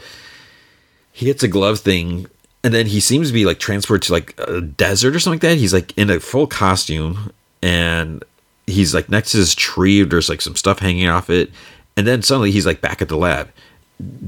He 1.11 1.25
gets 1.25 1.43
a 1.43 1.49
glove 1.49 1.79
thing, 1.79 2.27
and 2.63 2.73
then 2.73 2.85
he 2.85 2.99
seems 2.99 3.27
to 3.27 3.33
be 3.33 3.45
like 3.45 3.59
transported 3.59 4.03
to 4.07 4.13
like 4.13 4.33
a 4.39 4.61
desert 4.61 5.15
or 5.15 5.19
something 5.19 5.35
like 5.35 5.51
that. 5.51 5.57
He's 5.57 5.73
like 5.73 5.95
in 5.97 6.09
a 6.09 6.19
full 6.19 6.47
costume, 6.47 7.31
and 7.61 8.23
he's 8.65 8.93
like 8.93 9.09
next 9.09 9.31
to 9.31 9.37
this 9.37 9.53
tree. 9.53 10.03
There's 10.03 10.29
like 10.29 10.41
some 10.41 10.55
stuff 10.55 10.79
hanging 10.79 11.07
off 11.07 11.29
it, 11.29 11.51
and 11.97 12.07
then 12.07 12.21
suddenly 12.21 12.51
he's 12.51 12.65
like 12.65 12.81
back 12.81 13.01
at 13.01 13.09
the 13.09 13.17
lab. 13.17 13.49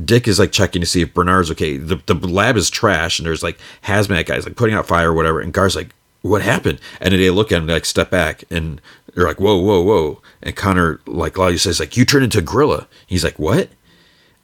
Dick 0.06 0.28
is 0.28 0.38
like 0.38 0.52
checking 0.52 0.82
to 0.82 0.86
see 0.86 1.02
if 1.02 1.14
Bernard's 1.14 1.50
okay. 1.52 1.78
The, 1.78 1.96
the 2.06 2.16
lab 2.16 2.58
is 2.58 2.70
trash, 2.70 3.20
and 3.20 3.26
there's 3.26 3.44
like 3.44 3.58
hazmat 3.84 4.26
guys 4.26 4.46
like 4.46 4.56
putting 4.58 4.76
out 4.76 4.88
fire 4.88 5.12
or 5.12 5.14
whatever. 5.14 5.40
And 5.40 5.54
Gar's 5.54 5.76
like, 5.76 5.90
"What 6.22 6.42
happened?" 6.42 6.80
And 7.00 7.14
then 7.14 7.20
they 7.22 7.30
look 7.30 7.52
at 7.52 7.60
him, 7.60 7.68
like 7.68 7.86
step 7.86 8.10
back, 8.10 8.44
and 8.50 8.82
they're 9.14 9.26
like, 9.26 9.40
"Whoa, 9.40 9.58
whoa, 9.58 9.82
whoa!" 9.82 10.22
And 10.44 10.56
Connor 10.56 11.00
like 11.08 11.34
Claudia 11.34 11.60
says 11.60 11.80
like, 11.80 11.96
"You 11.96 12.04
turn 12.04 12.24
into 12.24 12.40
a 12.40 12.42
gorilla." 12.42 12.88
He's 13.08 13.24
like, 13.24 13.40
"What?" 13.40 13.70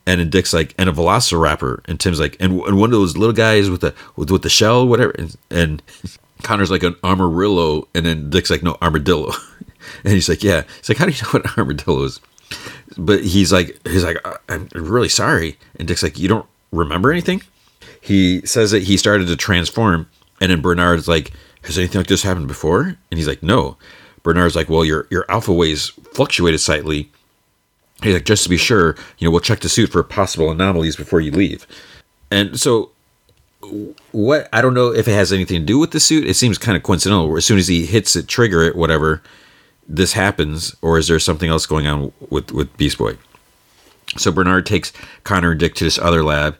And 0.06 0.20
then 0.20 0.30
Dick's 0.30 0.54
like, 0.54 0.74
"And 0.78 0.90
a 0.90 0.94
velociraptor." 0.94 1.82
And 1.86 2.00
Tim's 2.00 2.20
like, 2.20 2.36
"And, 2.40 2.60
and 2.62 2.78
one 2.80 2.90
of 2.90 2.92
those 3.00 3.18
little 3.18 3.34
guys 3.34 3.70
with 3.70 3.82
the 3.82 3.94
with, 4.16 4.32
with 4.32 4.42
the 4.42 4.50
shell, 4.50 4.88
whatever." 4.88 5.12
And, 5.12 5.36
and 5.50 5.84
Connor's 6.42 6.72
like 6.72 6.84
an 6.84 6.96
armadillo, 7.04 7.88
and 7.94 8.06
then 8.06 8.30
Dick's 8.30 8.50
like, 8.50 8.64
"No, 8.64 8.78
armadillo." 8.82 9.32
and 10.04 10.14
he's 10.14 10.28
like, 10.28 10.44
"Yeah." 10.44 10.64
He's 10.78 10.90
like, 10.90 10.98
"How 10.98 11.06
do 11.06 11.12
you 11.12 11.22
know 11.24 11.30
what 11.30 11.58
armadillo 11.58 12.04
is?" 12.04 12.20
but 12.98 13.24
he's 13.24 13.52
like 13.52 13.80
he's 13.88 14.04
like 14.04 14.18
uh, 14.26 14.38
i'm 14.50 14.68
really 14.74 15.10
sorry 15.10 15.58
and 15.78 15.88
dick's 15.88 16.04
like 16.04 16.20
you 16.20 16.28
don't 16.28 16.46
remember 16.72 17.12
anything 17.12 17.42
he 18.00 18.46
says 18.46 18.72
that 18.72 18.84
he 18.84 18.98
started 18.98 19.28
to 19.28 19.36
transform 19.36 20.08
and 20.40 20.52
then 20.52 20.62
bernard's 20.62 21.08
like 21.08 21.32
has 21.64 21.78
anything 21.78 22.00
like 22.00 22.08
this 22.08 22.24
happened 22.24 22.48
before 22.48 22.82
and 22.82 23.18
he's 23.18 23.28
like 23.28 23.44
no 23.44 23.78
bernard's 24.24 24.56
like 24.56 24.70
well 24.70 24.84
your 24.84 25.08
your 25.10 25.26
alpha 25.30 25.54
waves 25.54 25.90
fluctuated 26.14 26.60
slightly 26.60 27.10
like 28.04 28.26
just 28.26 28.44
to 28.44 28.50
be 28.50 28.58
sure 28.58 28.96
you 29.18 29.28
know 29.28 29.32
we'll 29.32 29.40
check 29.40 29.60
the 29.60 29.70
suit 29.70 29.92
for 29.92 30.04
possible 30.04 30.52
anomalies 30.52 30.96
before 30.96 31.22
you 31.22 31.32
leave 31.32 31.68
and 32.30 32.60
so 32.60 32.92
what 34.12 34.50
i 34.54 34.62
don't 34.62 34.74
know 34.74 34.94
if 34.94 35.08
it 35.08 35.14
has 35.14 35.32
anything 35.32 35.60
to 35.60 35.66
do 35.66 35.78
with 35.78 35.92
the 35.92 36.00
suit 36.00 36.28
it 36.28 36.34
seems 36.34 36.58
kind 36.58 36.76
of 36.76 36.84
coincidental 36.84 37.36
as 37.38 37.46
soon 37.46 37.60
as 37.60 37.68
he 37.68 37.86
hits 37.86 38.16
it 38.16 38.28
trigger 38.28 38.64
it 38.64 38.76
whatever 38.76 39.22
this 39.92 40.14
happens, 40.14 40.76
or 40.82 40.98
is 40.98 41.08
there 41.08 41.20
something 41.20 41.50
else 41.50 41.66
going 41.66 41.86
on 41.86 42.12
with 42.30 42.52
with 42.52 42.76
Beast 42.78 42.98
Boy? 42.98 43.18
So 44.18 44.32
Bernard 44.32 44.66
takes 44.66 44.92
Connor 45.24 45.52
and 45.52 45.60
Dick 45.60 45.76
to 45.76 45.84
this 45.84 46.00
other 46.00 46.24
lab, 46.24 46.58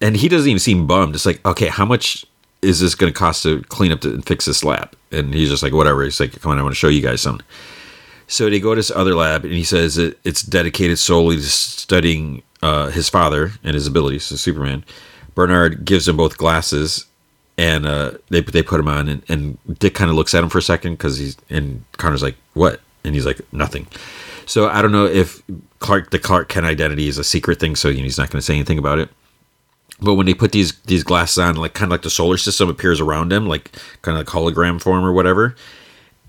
and 0.00 0.16
he 0.16 0.28
doesn't 0.28 0.48
even 0.48 0.58
seem 0.58 0.86
bummed. 0.86 1.14
It's 1.14 1.26
like, 1.26 1.44
okay, 1.44 1.68
how 1.68 1.84
much 1.84 2.24
is 2.62 2.80
this 2.80 2.94
going 2.94 3.12
to 3.12 3.18
cost 3.18 3.42
to 3.44 3.62
clean 3.64 3.92
up 3.92 4.04
and 4.04 4.24
fix 4.24 4.44
this 4.46 4.64
lab? 4.64 4.94
And 5.12 5.34
he's 5.34 5.48
just 5.48 5.62
like, 5.62 5.72
whatever. 5.72 6.02
He's 6.02 6.18
like, 6.18 6.40
come 6.40 6.52
on, 6.52 6.58
I 6.58 6.62
want 6.62 6.74
to 6.74 6.78
show 6.78 6.88
you 6.88 7.02
guys 7.02 7.20
something. 7.20 7.46
So 8.28 8.48
they 8.50 8.60
go 8.60 8.74
to 8.74 8.78
this 8.78 8.90
other 8.90 9.14
lab, 9.14 9.44
and 9.44 9.54
he 9.54 9.64
says 9.64 9.96
that 9.96 10.18
it's 10.24 10.42
dedicated 10.42 10.98
solely 10.98 11.36
to 11.36 11.42
studying 11.42 12.42
uh, 12.62 12.88
his 12.88 13.08
father 13.08 13.52
and 13.64 13.74
his 13.74 13.86
abilities, 13.86 14.24
so 14.24 14.36
Superman. 14.36 14.84
Bernard 15.34 15.84
gives 15.84 16.06
them 16.06 16.18
both 16.18 16.36
glasses, 16.36 17.06
and 17.56 17.86
uh, 17.86 18.12
they 18.28 18.42
they 18.42 18.62
put 18.62 18.80
him 18.80 18.88
on, 18.88 19.08
and, 19.08 19.22
and 19.28 19.78
Dick 19.78 19.94
kind 19.94 20.10
of 20.10 20.16
looks 20.16 20.34
at 20.34 20.44
him 20.44 20.50
for 20.50 20.58
a 20.58 20.62
second 20.62 20.92
because 20.92 21.18
he's 21.18 21.36
and 21.48 21.84
Connor's 21.92 22.22
like, 22.22 22.36
"What?" 22.54 22.80
and 23.02 23.14
he's 23.14 23.24
like, 23.24 23.40
"Nothing." 23.52 23.86
So 24.46 24.68
I 24.68 24.82
don't 24.82 24.92
know 24.92 25.06
if 25.06 25.42
Clark 25.78 26.10
the 26.10 26.18
Clark 26.18 26.48
Kent 26.48 26.66
identity 26.66 27.08
is 27.08 27.18
a 27.18 27.24
secret 27.24 27.60
thing, 27.60 27.76
so 27.76 27.90
he's 27.92 28.18
not 28.18 28.30
going 28.30 28.40
to 28.40 28.44
say 28.44 28.54
anything 28.54 28.78
about 28.78 28.98
it. 28.98 29.08
But 30.00 30.14
when 30.14 30.26
they 30.26 30.34
put 30.34 30.52
these 30.52 30.72
these 30.80 31.02
glasses 31.02 31.38
on, 31.38 31.56
like 31.56 31.74
kind 31.74 31.88
of 31.88 31.92
like 31.92 32.02
the 32.02 32.10
solar 32.10 32.36
system 32.36 32.68
appears 32.68 33.00
around 33.00 33.32
him, 33.32 33.46
like 33.46 33.72
kind 34.02 34.18
of 34.18 34.26
like 34.26 34.34
hologram 34.34 34.80
form 34.80 35.04
or 35.04 35.12
whatever. 35.12 35.56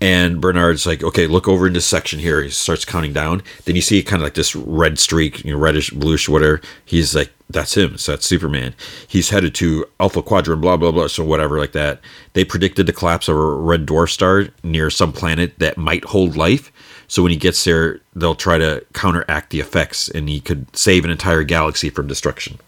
And 0.00 0.40
Bernard's 0.40 0.86
like, 0.86 1.02
okay, 1.02 1.26
look 1.26 1.46
over 1.46 1.66
in 1.66 1.74
this 1.74 1.86
section 1.86 2.20
here. 2.20 2.42
He 2.42 2.48
starts 2.48 2.86
counting 2.86 3.12
down. 3.12 3.42
Then 3.64 3.76
you 3.76 3.82
see 3.82 4.02
kind 4.02 4.22
of 4.22 4.24
like 4.24 4.34
this 4.34 4.56
red 4.56 4.98
streak, 4.98 5.44
you 5.44 5.52
know, 5.52 5.58
reddish, 5.58 5.90
bluish, 5.90 6.26
whatever. 6.26 6.62
He's 6.86 7.14
like, 7.14 7.30
that's 7.50 7.76
him. 7.76 7.98
So 7.98 8.12
that's 8.12 8.26
Superman. 8.26 8.74
He's 9.06 9.28
headed 9.28 9.54
to 9.56 9.84
Alpha 9.98 10.22
Quadrant, 10.22 10.62
blah, 10.62 10.78
blah, 10.78 10.92
blah. 10.92 11.08
So 11.08 11.22
whatever, 11.22 11.58
like 11.58 11.72
that. 11.72 12.00
They 12.32 12.44
predicted 12.44 12.86
the 12.86 12.94
collapse 12.94 13.28
of 13.28 13.36
a 13.36 13.54
red 13.54 13.84
dwarf 13.84 14.10
star 14.10 14.48
near 14.62 14.88
some 14.88 15.12
planet 15.12 15.58
that 15.58 15.76
might 15.76 16.04
hold 16.04 16.34
life. 16.34 16.72
So 17.06 17.22
when 17.22 17.32
he 17.32 17.36
gets 17.36 17.62
there, 17.64 18.00
they'll 18.14 18.36
try 18.36 18.56
to 18.56 18.84
counteract 18.94 19.50
the 19.50 19.60
effects 19.60 20.08
and 20.08 20.28
he 20.28 20.40
could 20.40 20.74
save 20.74 21.04
an 21.04 21.10
entire 21.10 21.42
galaxy 21.42 21.90
from 21.90 22.06
destruction. 22.06 22.58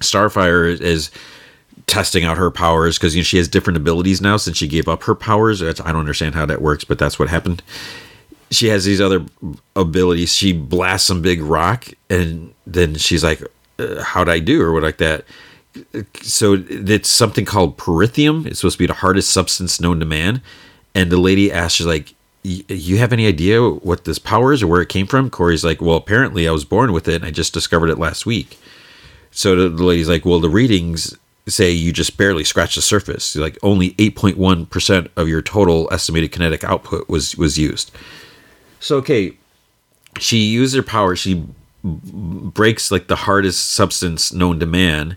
Starfire 0.00 0.80
is 0.80 1.10
testing 1.86 2.24
out 2.24 2.36
her 2.36 2.50
powers 2.50 2.98
because 2.98 3.14
you 3.14 3.20
know 3.20 3.24
she 3.24 3.36
has 3.36 3.48
different 3.48 3.76
abilities 3.76 4.20
now 4.20 4.36
since 4.36 4.56
she 4.56 4.68
gave 4.68 4.88
up 4.88 5.04
her 5.04 5.14
powers. 5.14 5.62
I 5.62 5.72
don't 5.72 5.96
understand 5.96 6.34
how 6.34 6.46
that 6.46 6.60
works, 6.60 6.84
but 6.84 6.98
that's 6.98 7.18
what 7.18 7.28
happened. 7.28 7.62
She 8.50 8.68
has 8.68 8.84
these 8.84 9.00
other 9.00 9.24
abilities. 9.74 10.32
She 10.32 10.52
blasts 10.52 11.06
some 11.06 11.22
big 11.22 11.42
rock, 11.42 11.88
and 12.10 12.54
then 12.66 12.96
she's 12.96 13.24
like, 13.24 13.42
uh, 13.78 14.02
"How'd 14.02 14.28
I 14.28 14.38
do?" 14.38 14.62
or 14.62 14.72
what 14.72 14.82
like 14.82 14.98
that. 14.98 15.24
So 16.22 16.64
it's 16.68 17.08
something 17.08 17.44
called 17.44 17.76
perithium. 17.76 18.46
It's 18.46 18.60
supposed 18.60 18.76
to 18.76 18.82
be 18.82 18.86
the 18.86 18.94
hardest 18.94 19.30
substance 19.30 19.80
known 19.80 20.00
to 20.00 20.06
man. 20.06 20.42
And 20.94 21.12
the 21.12 21.18
lady 21.18 21.52
asks, 21.52 21.74
she's 21.74 21.86
like, 21.86 22.14
"You 22.42 22.98
have 22.98 23.12
any 23.12 23.26
idea 23.26 23.62
what 23.62 24.04
this 24.04 24.18
power 24.18 24.52
is 24.52 24.62
or 24.62 24.66
where 24.68 24.80
it 24.80 24.88
came 24.88 25.06
from?" 25.06 25.30
Kory's 25.30 25.64
like, 25.64 25.80
"Well, 25.80 25.96
apparently 25.96 26.48
I 26.48 26.52
was 26.52 26.64
born 26.64 26.92
with 26.92 27.08
it, 27.08 27.16
and 27.16 27.24
I 27.24 27.30
just 27.30 27.52
discovered 27.52 27.90
it 27.90 27.98
last 27.98 28.26
week." 28.26 28.58
So 29.30 29.68
the 29.68 29.84
lady's 29.84 30.08
like, 30.08 30.24
"Well, 30.24 30.40
the 30.40 30.48
readings 30.48 31.16
say 31.48 31.70
you 31.70 31.92
just 31.92 32.16
barely 32.16 32.44
scratch 32.44 32.74
the 32.74 32.82
surface. 32.82 33.36
Like 33.36 33.58
only 33.62 33.90
8.1% 33.92 35.08
of 35.16 35.28
your 35.28 35.42
total 35.42 35.88
estimated 35.92 36.32
kinetic 36.32 36.64
output 36.64 37.08
was 37.08 37.36
was 37.36 37.58
used. 37.58 37.90
So 38.80 38.96
okay, 38.96 39.36
she 40.18 40.38
used 40.38 40.74
her 40.74 40.82
power. 40.82 41.14
She 41.16 41.44
breaks 41.82 42.90
like 42.90 43.06
the 43.06 43.16
hardest 43.16 43.70
substance 43.70 44.32
known 44.32 44.58
to 44.60 44.66
man. 44.66 45.16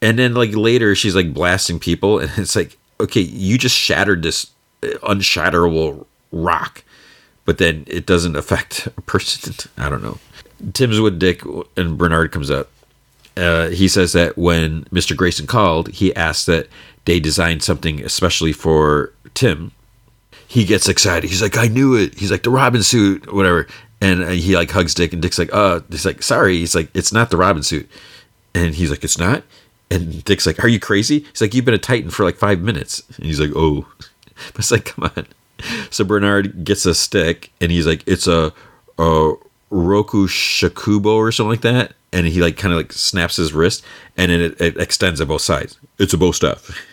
And 0.00 0.18
then 0.18 0.34
like 0.34 0.54
later 0.54 0.94
she's 0.94 1.16
like 1.16 1.34
blasting 1.34 1.80
people 1.80 2.18
and 2.20 2.30
it's 2.36 2.54
like 2.54 2.76
okay, 3.00 3.20
you 3.20 3.58
just 3.58 3.76
shattered 3.76 4.22
this 4.22 4.50
uh, 4.82 4.88
unshatterable 5.02 6.06
rock. 6.32 6.84
But 7.44 7.58
then 7.58 7.84
it 7.86 8.04
doesn't 8.06 8.36
affect 8.36 8.86
a 8.86 9.00
person. 9.02 9.54
I 9.78 9.88
don't 9.88 10.02
know. 10.02 10.18
Tim's 10.74 11.00
with 11.00 11.18
Dick 11.18 11.42
and 11.76 11.96
Bernard 11.96 12.30
comes 12.32 12.50
up 12.50 12.70
uh, 13.38 13.68
he 13.68 13.88
says 13.88 14.12
that 14.12 14.36
when 14.36 14.84
Mr. 14.86 15.16
Grayson 15.16 15.46
called, 15.46 15.88
he 15.88 16.14
asked 16.16 16.46
that 16.46 16.68
they 17.04 17.20
design 17.20 17.60
something 17.60 18.04
especially 18.04 18.52
for 18.52 19.12
Tim. 19.34 19.72
He 20.46 20.64
gets 20.64 20.88
excited. 20.88 21.28
He's 21.28 21.42
like, 21.42 21.56
"I 21.56 21.68
knew 21.68 21.94
it." 21.94 22.18
He's 22.18 22.30
like, 22.30 22.42
"The 22.42 22.50
Robin 22.50 22.82
suit, 22.82 23.32
whatever." 23.32 23.66
And 24.00 24.22
uh, 24.22 24.28
he 24.28 24.54
like 24.56 24.70
hugs 24.70 24.94
Dick, 24.94 25.12
and 25.12 25.22
Dick's 25.22 25.38
like, 25.38 25.52
"Uh," 25.52 25.80
he's 25.90 26.04
like, 26.04 26.22
"Sorry." 26.22 26.58
He's 26.58 26.74
like, 26.74 26.90
"It's 26.94 27.12
not 27.12 27.30
the 27.30 27.36
Robin 27.36 27.62
suit," 27.62 27.88
and 28.54 28.74
he's 28.74 28.90
like, 28.90 29.04
"It's 29.04 29.18
not." 29.18 29.42
And 29.90 30.22
Dick's 30.24 30.46
like, 30.46 30.62
"Are 30.62 30.68
you 30.68 30.80
crazy?" 30.80 31.20
He's 31.20 31.40
like, 31.40 31.54
"You've 31.54 31.64
been 31.64 31.74
a 31.74 31.78
Titan 31.78 32.10
for 32.10 32.24
like 32.24 32.36
five 32.36 32.60
minutes." 32.60 33.02
And 33.16 33.26
he's 33.26 33.40
like, 33.40 33.52
"Oh," 33.54 33.86
but 33.98 34.10
it's 34.56 34.70
like, 34.70 34.86
"Come 34.86 35.10
on." 35.16 35.26
So 35.90 36.04
Bernard 36.04 36.64
gets 36.64 36.86
a 36.86 36.94
stick, 36.94 37.52
and 37.60 37.70
he's 37.70 37.86
like, 37.86 38.02
"It's 38.06 38.26
a, 38.26 38.52
a 38.98 39.32
Roku 39.70 40.26
Shakubo 40.28 41.16
or 41.16 41.32
something 41.32 41.50
like 41.50 41.60
that." 41.62 41.94
And 42.12 42.26
he 42.26 42.40
like 42.40 42.56
kind 42.56 42.72
of 42.72 42.78
like 42.78 42.92
snaps 42.92 43.36
his 43.36 43.52
wrist 43.52 43.84
and 44.16 44.30
then 44.30 44.40
it, 44.40 44.60
it 44.60 44.76
extends 44.76 45.20
at 45.20 45.28
both 45.28 45.42
sides. 45.42 45.78
It's 45.98 46.12
a 46.12 46.18
bow 46.18 46.32
staff. 46.32 46.70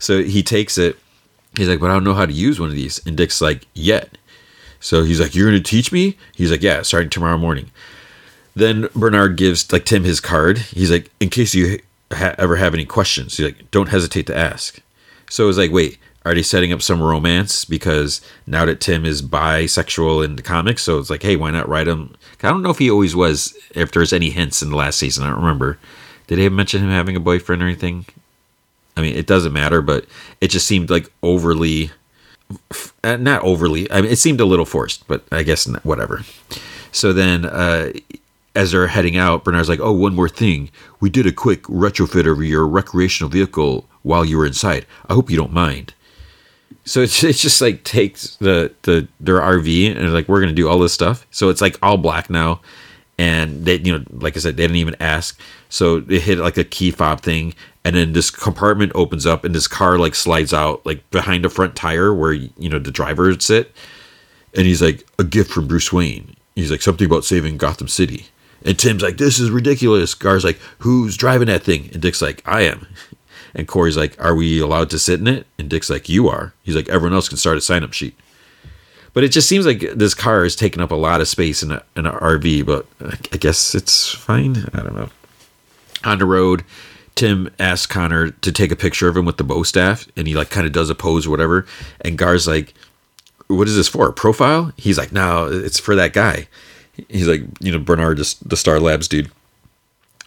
So 0.00 0.24
he 0.24 0.42
takes 0.42 0.78
it. 0.78 0.98
He's 1.56 1.68
like 1.68 1.78
but 1.78 1.88
i 1.88 1.94
don't 1.94 2.02
know 2.02 2.14
how 2.14 2.26
to 2.26 2.32
use 2.32 2.58
one 2.58 2.68
of 2.68 2.74
these. 2.74 3.00
And 3.06 3.16
dick's 3.16 3.40
like 3.40 3.68
yet. 3.72 4.18
So 4.80 5.04
he's 5.04 5.20
like 5.20 5.36
you're 5.36 5.46
gonna 5.46 5.60
teach 5.60 5.92
me? 5.92 6.16
He's 6.34 6.50
like 6.50 6.62
yeah 6.62 6.82
starting 6.82 7.10
tomorrow 7.10 7.38
morning. 7.38 7.70
Then 8.56 8.88
bernard 8.96 9.36
gives 9.36 9.72
like 9.72 9.84
tim 9.84 10.02
his 10.02 10.18
card. 10.18 10.58
He's 10.58 10.90
like 10.90 11.12
in 11.20 11.30
case 11.30 11.54
you 11.54 11.78
ha- 12.12 12.34
ever 12.38 12.56
have 12.56 12.74
any 12.74 12.84
questions 12.84 13.36
he's 13.36 13.46
like 13.46 13.70
don't 13.70 13.90
hesitate 13.90 14.26
to 14.26 14.36
ask. 14.36 14.80
So 15.30 15.48
it's 15.48 15.58
like 15.58 15.70
wait 15.70 15.98
are 16.24 16.34
they 16.34 16.42
setting 16.42 16.72
up 16.72 16.82
some 16.82 17.02
romance? 17.02 17.64
Because 17.64 18.20
now 18.46 18.64
that 18.64 18.80
Tim 18.80 19.04
is 19.04 19.22
bisexual 19.22 20.24
in 20.24 20.36
the 20.36 20.42
comics, 20.42 20.82
so 20.82 20.98
it's 20.98 21.10
like, 21.10 21.22
hey, 21.22 21.36
why 21.36 21.50
not 21.50 21.68
write 21.68 21.88
him? 21.88 22.14
I 22.42 22.50
don't 22.50 22.62
know 22.62 22.70
if 22.70 22.78
he 22.78 22.90
always 22.90 23.14
was. 23.14 23.56
If 23.74 23.92
there's 23.92 24.12
any 24.12 24.30
hints 24.30 24.62
in 24.62 24.70
the 24.70 24.76
last 24.76 24.98
season, 24.98 25.24
I 25.24 25.30
don't 25.30 25.40
remember. 25.40 25.78
Did 26.26 26.38
they 26.38 26.48
mention 26.48 26.82
him 26.82 26.90
having 26.90 27.16
a 27.16 27.20
boyfriend 27.20 27.62
or 27.62 27.66
anything? 27.66 28.06
I 28.96 29.00
mean, 29.00 29.16
it 29.16 29.26
doesn't 29.26 29.52
matter, 29.52 29.80
but 29.80 30.06
it 30.40 30.48
just 30.48 30.66
seemed 30.66 30.90
like 30.90 31.10
overly, 31.22 31.90
uh, 33.04 33.16
not 33.16 33.42
overly. 33.42 33.90
I 33.90 34.02
mean, 34.02 34.10
it 34.10 34.18
seemed 34.18 34.40
a 34.40 34.44
little 34.44 34.64
forced, 34.64 35.06
but 35.08 35.24
I 35.32 35.42
guess 35.42 35.66
not, 35.66 35.84
whatever. 35.84 36.22
So 36.90 37.12
then, 37.12 37.46
uh, 37.46 37.92
as 38.54 38.72
they're 38.72 38.88
heading 38.88 39.16
out, 39.16 39.44
Bernard's 39.44 39.68
like, 39.68 39.80
"Oh, 39.80 39.92
one 39.92 40.14
more 40.14 40.28
thing. 40.28 40.70
We 41.00 41.08
did 41.08 41.26
a 41.26 41.32
quick 41.32 41.62
retrofit 41.64 42.30
of 42.30 42.42
your 42.44 42.66
recreational 42.66 43.30
vehicle 43.30 43.88
while 44.02 44.24
you 44.24 44.36
were 44.36 44.46
inside. 44.46 44.84
I 45.08 45.14
hope 45.14 45.30
you 45.30 45.36
don't 45.36 45.52
mind." 45.52 45.94
So 46.84 47.00
it's, 47.00 47.22
it's 47.24 47.40
just 47.40 47.60
like 47.60 47.84
takes 47.84 48.36
the 48.36 48.72
the 48.82 49.06
their 49.20 49.40
RV 49.40 49.96
and 49.96 50.12
like 50.12 50.28
we're 50.28 50.40
gonna 50.40 50.52
do 50.52 50.68
all 50.68 50.78
this 50.78 50.92
stuff. 50.92 51.26
So 51.30 51.48
it's 51.48 51.60
like 51.60 51.78
all 51.82 51.96
black 51.96 52.28
now, 52.30 52.60
and 53.18 53.64
they 53.64 53.76
you 53.76 53.96
know 53.96 54.04
like 54.10 54.36
i 54.36 54.40
said 54.40 54.56
they 54.56 54.64
didn't 54.64 54.76
even 54.76 54.96
ask. 55.00 55.38
So 55.68 56.00
they 56.00 56.18
hit 56.18 56.38
like 56.38 56.58
a 56.58 56.64
key 56.64 56.90
fob 56.90 57.20
thing. 57.20 57.54
And 57.84 57.96
then 57.96 58.12
this 58.12 58.30
compartment 58.30 58.92
opens 58.94 59.26
up 59.26 59.44
and 59.44 59.54
this 59.54 59.66
car 59.66 59.98
like 59.98 60.14
slides 60.14 60.54
out 60.54 60.86
like 60.86 61.08
behind 61.10 61.44
the 61.44 61.50
front 61.50 61.74
tire 61.74 62.14
where 62.14 62.32
you 62.32 62.68
know 62.68 62.78
the 62.78 62.90
driver 62.90 63.24
would 63.24 63.42
sit. 63.42 63.74
And 64.54 64.66
he's 64.66 64.82
like 64.82 65.06
a 65.18 65.24
gift 65.24 65.50
from 65.50 65.66
bruce 65.66 65.92
wayne. 65.92 66.36
He's 66.54 66.70
like 66.70 66.82
something 66.82 67.06
about 67.06 67.24
saving 67.24 67.56
gotham 67.56 67.88
city. 67.88 68.26
And 68.64 68.78
tim's 68.78 69.02
like 69.02 69.16
this 69.16 69.40
is 69.40 69.50
ridiculous. 69.50 70.14
Gar's 70.14 70.44
like 70.44 70.58
who's 70.78 71.16
driving 71.16 71.48
that 71.48 71.62
thing? 71.62 71.90
And 71.92 72.02
dick's 72.02 72.22
like 72.22 72.42
i 72.46 72.62
am 72.62 72.86
and 73.54 73.68
kory's 73.68 73.96
like 73.96 74.22
are 74.22 74.34
we 74.34 74.60
allowed 74.60 74.90
to 74.90 74.98
sit 74.98 75.20
in 75.20 75.26
it 75.26 75.46
and 75.58 75.68
dick's 75.68 75.90
like 75.90 76.08
you 76.08 76.28
are 76.28 76.52
he's 76.62 76.76
like 76.76 76.88
everyone 76.88 77.14
else 77.14 77.28
can 77.28 77.38
start 77.38 77.56
a 77.56 77.60
sign-up 77.60 77.92
sheet 77.92 78.14
but 79.14 79.24
it 79.24 79.28
just 79.28 79.48
seems 79.48 79.66
like 79.66 79.80
this 79.94 80.14
car 80.14 80.44
is 80.44 80.56
taking 80.56 80.82
up 80.82 80.90
a 80.90 80.96
lot 80.96 81.20
of 81.20 81.28
space 81.28 81.62
in, 81.62 81.70
a, 81.70 81.82
in 81.96 82.06
an 82.06 82.14
RV, 82.14 82.64
but 82.64 82.86
I 83.00 83.36
guess 83.36 83.74
it's 83.74 84.08
fine. 84.08 84.68
I 84.72 84.82
don't 84.82 84.96
know. 84.96 85.10
On 86.04 86.18
the 86.18 86.24
road, 86.24 86.64
Tim 87.14 87.50
asks 87.58 87.86
Connor 87.86 88.30
to 88.30 88.52
take 88.52 88.72
a 88.72 88.76
picture 88.76 89.08
of 89.08 89.16
him 89.16 89.26
with 89.26 89.36
the 89.36 89.44
bow 89.44 89.62
staff, 89.64 90.08
and 90.16 90.26
he 90.26 90.34
like 90.34 90.50
kind 90.50 90.66
of 90.66 90.72
does 90.72 90.88
a 90.88 90.94
pose 90.94 91.26
or 91.26 91.30
whatever. 91.30 91.66
And 92.00 92.16
Gar's 92.16 92.48
like, 92.48 92.72
"What 93.48 93.68
is 93.68 93.76
this 93.76 93.86
for? 93.86 94.08
A 94.08 94.12
profile?" 94.12 94.72
He's 94.76 94.98
like, 94.98 95.12
"No, 95.12 95.46
it's 95.46 95.78
for 95.78 95.94
that 95.94 96.14
guy." 96.14 96.48
He's 97.08 97.28
like, 97.28 97.42
you 97.60 97.72
know, 97.72 97.78
Bernard, 97.78 98.16
just 98.16 98.46
the 98.48 98.56
Star 98.56 98.80
Labs 98.80 99.08
dude. 99.08 99.30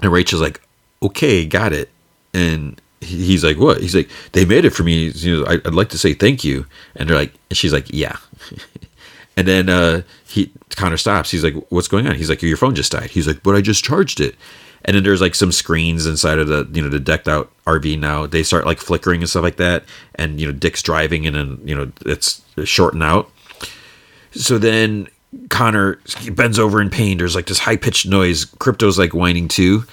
And 0.02 0.12
Rachel's 0.12 0.42
like, 0.42 0.62
"Okay, 1.02 1.45
got 1.45 1.74
it." 1.74 1.90
And 2.34 2.80
he's 3.06 3.43
like, 3.43 3.58
"What?" 3.58 3.82
He's 3.82 3.95
like, 3.95 4.09
"They 4.32 4.45
made 4.45 4.66
it 4.66 4.72
for 4.72 4.84
me. 4.84 5.09
You 5.09 5.42
know, 5.42 5.45
I'd 5.48 5.74
like 5.74 5.90
to 5.90 5.98
say 5.98 6.14
thank 6.14 6.43
you." 6.43 6.66
And 6.95 7.09
they're 7.09 7.17
like, 7.17 7.34
and 7.50 7.58
she's 7.58 7.74
like, 7.74 7.85
"Yeah." 7.90 8.17
and 9.38 9.48
then 9.48 9.69
uh, 9.69 10.01
he 10.27 10.51
Connor 10.75 10.98
stops. 10.98 11.32
He's 11.32 11.43
like, 11.43 11.56
"What's 11.69 11.88
going 11.88 12.08
on?" 12.08 12.16
He's 12.16 12.30
like, 12.30 12.42
"Your 12.42 12.58
phone 12.58 12.75
just 12.75 12.92
died." 12.92 13.11
He's 13.11 13.27
like, 13.27 13.43
"But 13.43 13.56
I 13.56 13.61
just 13.61 13.84
charged 13.84 14.19
it." 14.19 14.35
And 14.85 14.95
then 14.95 15.03
there's 15.03 15.22
like 15.22 15.34
some 15.34 15.51
screens 15.51 16.06
inside 16.06 16.38
of 16.38 16.48
the 16.48 16.69
you 16.72 16.82
know 16.82 16.90
the 16.90 17.00
decked 17.00 17.27
out 17.27 17.51
RV 17.66 18.00
now. 18.00 18.27
They 18.27 18.43
start 18.43 18.66
like 18.66 18.80
flickering 18.80 19.22
and 19.22 19.30
stuff 19.30 19.43
like 19.43 19.58
that. 19.58 19.84
And 20.16 20.40
you 20.40 20.45
know 20.45 20.53
Dick's 20.53 20.84
driving 20.84 21.25
and 21.25 21.35
then 21.35 21.59
you 21.66 21.75
know 21.75 21.92
it's 22.06 22.43
shorting 22.64 23.01
out. 23.01 23.32
So 24.32 24.58
then 24.58 25.08
Connor 25.50 26.00
bends 26.32 26.59
over 26.59 26.82
in 26.82 26.90
pain. 26.90 27.17
There's 27.17 27.35
like 27.35 27.48
this 27.48 27.59
high 27.59 27.77
pitched 27.77 28.06
noise. 28.06 28.45
Krypto's 28.45 29.00
like 29.00 29.14
whining 29.14 29.48
too. 29.48 29.85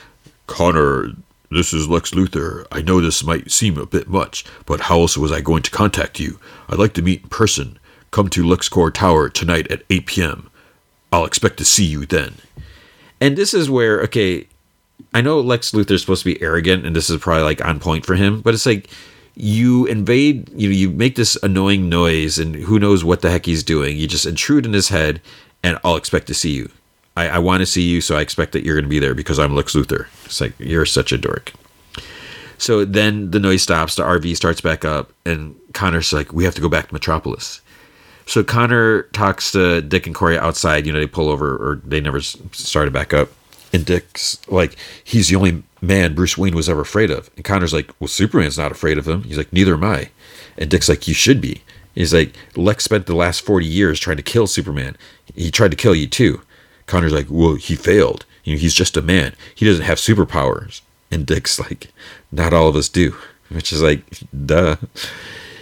Connor, 0.47 1.12
this 1.55 1.72
is 1.72 1.89
Lex 1.89 2.12
Luthor. 2.12 2.66
I 2.70 2.82
know 2.82 3.00
this 3.00 3.24
might 3.24 3.50
seem 3.50 3.78
a 3.78 3.86
bit 3.86 4.08
much, 4.08 4.44
but 4.66 4.81
how 4.81 5.00
else 5.00 5.16
was 5.16 5.32
I 5.32 5.40
going 5.40 5.62
to 5.62 5.70
contact 5.70 6.20
you? 6.20 6.39
I'd 6.68 6.78
like 6.78 6.94
to 6.94 7.02
meet 7.02 7.22
in 7.22 7.28
person. 7.28 7.78
Come 8.10 8.28
to 8.31 8.44
LexCorp 8.44 8.94
Tower 8.94 9.28
tonight 9.28 9.70
at 9.70 9.82
8 9.89 10.06
p.m. 10.06 10.50
I'll 11.12 11.24
expect 11.24 11.56
to 11.58 11.64
see 11.64 11.84
you 11.84 12.06
then. 12.06 12.34
And 13.20 13.36
this 13.36 13.55
is 13.55 13.70
where, 13.70 14.00
okay, 14.02 14.47
I 15.14 15.20
know 15.20 15.40
Lex 15.40 15.72
Luthor's 15.72 16.00
supposed 16.00 16.22
to 16.24 16.34
be 16.34 16.42
arrogant, 16.42 16.86
and 16.86 16.94
this 16.97 17.10
is 17.10 17.20
probably 17.20 17.44
like 17.44 17.64
on 17.64 17.81
point 17.81 18.06
for 18.06 18.14
him, 18.14 18.40
but 18.40 18.55
it's 18.55 18.66
like 18.66 18.89
you 19.34 19.86
invade, 19.86 20.50
you 20.55 20.68
know, 20.68 20.74
you 20.74 20.90
make 20.90 21.16
this 21.16 21.36
annoying 21.42 21.89
noise, 21.89 22.39
and 22.39 22.55
who 22.55 22.78
knows 22.78 23.05
what 23.05 23.20
the 23.20 23.31
heck 23.31 23.47
he's 23.47 23.62
doing. 23.62 23.97
You 23.97 24.06
just 24.06 24.26
intrude 24.26 24.66
in 24.66 24.72
his 24.72 24.89
head, 24.89 25.20
and 25.62 25.78
I'll 25.84 25.97
expect 25.97 26.26
to 26.28 26.34
see 26.34 26.52
you. 26.52 26.70
I, 27.16 27.28
I 27.28 27.39
want 27.39 27.60
to 27.60 27.66
see 27.66 27.82
you, 27.82 28.00
so 28.00 28.16
I 28.16 28.20
expect 28.20 28.52
that 28.52 28.65
you're 28.65 28.74
going 28.74 28.84
to 28.84 28.89
be 28.89 28.99
there 28.99 29.15
because 29.15 29.39
I'm 29.39 29.55
Lex 29.55 29.74
Luthor. 29.74 30.07
It's 30.24 30.41
like, 30.41 30.55
you're 30.58 30.86
such 30.86 31.12
a 31.12 31.18
dork. 31.18 31.52
So 32.58 32.84
then 32.84 33.32
the 33.32 33.41
noise 33.41 33.62
stops, 33.62 33.97
the 33.97 34.05
RV 34.05 34.36
starts 34.36 34.60
back 34.60 34.84
up, 34.84 35.12
and 35.26 35.55
Connor's 35.74 36.12
like, 36.12 36.32
we 36.32 36.44
have 36.44 36.55
to 36.55 36.60
go 36.60 36.68
back 36.68 36.89
to 36.89 36.94
Metropolis. 36.94 37.60
So 38.26 38.44
Connor 38.44 39.02
talks 39.12 39.50
to 39.52 39.82
Dick 39.82 40.07
and 40.07 40.15
Kory 40.15 40.39
outside. 40.39 40.86
You 40.86 40.92
know, 40.92 41.00
they 41.00 41.07
pull 41.07 41.28
over, 41.28 41.57
or 41.57 41.82
they 41.84 42.00
never 42.00 42.20
started 42.20 42.92
back 42.92 43.12
up. 43.12 43.31
And 43.73 43.84
Dick's 43.84 44.41
like, 44.49 44.76
he's 45.02 45.28
the 45.28 45.36
only 45.36 45.62
man 45.81 46.15
Bruce 46.15 46.39
Wayne 46.39 46.55
was 46.55 46.68
ever 46.68 46.82
afraid 46.82 47.10
of. 47.10 47.31
And 47.36 47.44
Connor's 47.44 47.73
like, 47.73 47.91
well, 47.99 48.08
Superman's 48.08 48.58
not 48.58 48.70
afraid 48.70 48.97
of 48.97 49.08
him. 49.08 49.24
He's 49.24 49.39
like, 49.39 49.52
neither 49.52 49.74
am 49.74 49.84
I. 49.84 50.10
And 50.57 50.70
Dick's 50.70 50.89
like, 50.89 51.08
you 51.08 51.15
should 51.15 51.41
be. 51.41 51.62
He's 51.94 52.15
like, 52.15 52.34
Lex 52.57 52.84
spent 52.84 53.07
the 53.07 53.16
last 53.16 53.41
40 53.41 53.66
years 53.66 53.99
trying 53.99 54.18
to 54.18 54.23
kill 54.23 54.47
Superman. 54.47 54.97
He 55.34 55.50
tried 55.50 55.73
to 55.73 55.76
kill 55.76 55.94
you 55.94 56.07
too. 56.07 56.42
Connor's 56.93 57.15
like, 57.15 57.29
well, 57.31 57.55
he 57.55 57.75
failed. 57.75 58.27
You 58.45 58.55
know, 58.55 58.61
he's 58.61 58.75
just 58.75 58.99
a 58.99 59.03
man. 59.03 59.35
He 59.55 59.65
doesn't 59.65 59.87
have 59.87 59.97
superpowers. 59.97 60.83
And 61.11 61.25
Dick's 61.27 61.59
like, 61.59 61.91
not 62.31 62.53
all 62.53 62.69
of 62.69 62.77
us 62.77 62.91
do. 62.91 63.17
Which 63.49 63.73
is 63.73 63.81
like, 63.81 64.05
duh. 64.45 64.77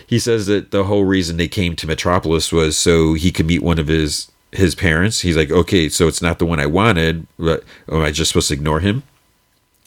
He 0.09 0.18
says 0.18 0.47
that 0.47 0.73
the 0.73 0.84
whole 0.84 1.05
reason 1.05 1.36
they 1.36 1.47
came 1.47 1.76
to 1.76 1.86
Metropolis 1.86 2.52
was 2.52 2.76
so 2.76 3.15
he 3.15 3.31
could 3.31 3.47
meet 3.47 3.62
one 3.62 3.78
of 3.78 3.86
his 3.86 4.28
his 4.50 4.75
parents. 4.75 5.20
He's 5.20 5.36
like, 5.36 5.52
okay, 5.52 5.89
so 5.89 6.09
it's 6.09 6.20
not 6.20 6.41
the 6.41 6.47
one 6.47 6.59
I 6.59 6.67
wanted, 6.67 7.28
but 7.39 7.62
am 7.89 8.02
I 8.02 8.10
just 8.10 8.33
supposed 8.33 8.49
to 8.49 8.55
ignore 8.55 8.81
him? 8.81 9.05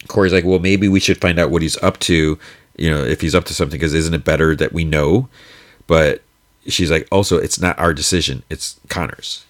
Kory's 0.08 0.32
like, 0.32 0.44
well, 0.46 0.58
maybe 0.58 0.88
we 0.88 1.00
should 1.00 1.20
find 1.20 1.38
out 1.38 1.50
what 1.50 1.60
he's 1.60 1.76
up 1.82 1.98
to. 2.00 2.38
You 2.78 2.90
know, 2.90 3.04
if 3.04 3.20
he's 3.20 3.34
up 3.34 3.44
to 3.44 3.54
something, 3.54 3.78
because 3.78 3.92
isn't 3.92 4.14
it 4.14 4.24
better 4.24 4.56
that 4.56 4.72
we 4.72 4.84
know? 4.84 5.28
But 5.86 6.22
she's 6.66 6.90
like, 6.90 7.06
also, 7.12 7.36
it's 7.36 7.60
not 7.60 7.78
our 7.78 7.92
decision; 7.92 8.44
it's 8.48 8.80
Connor's. 8.88 9.44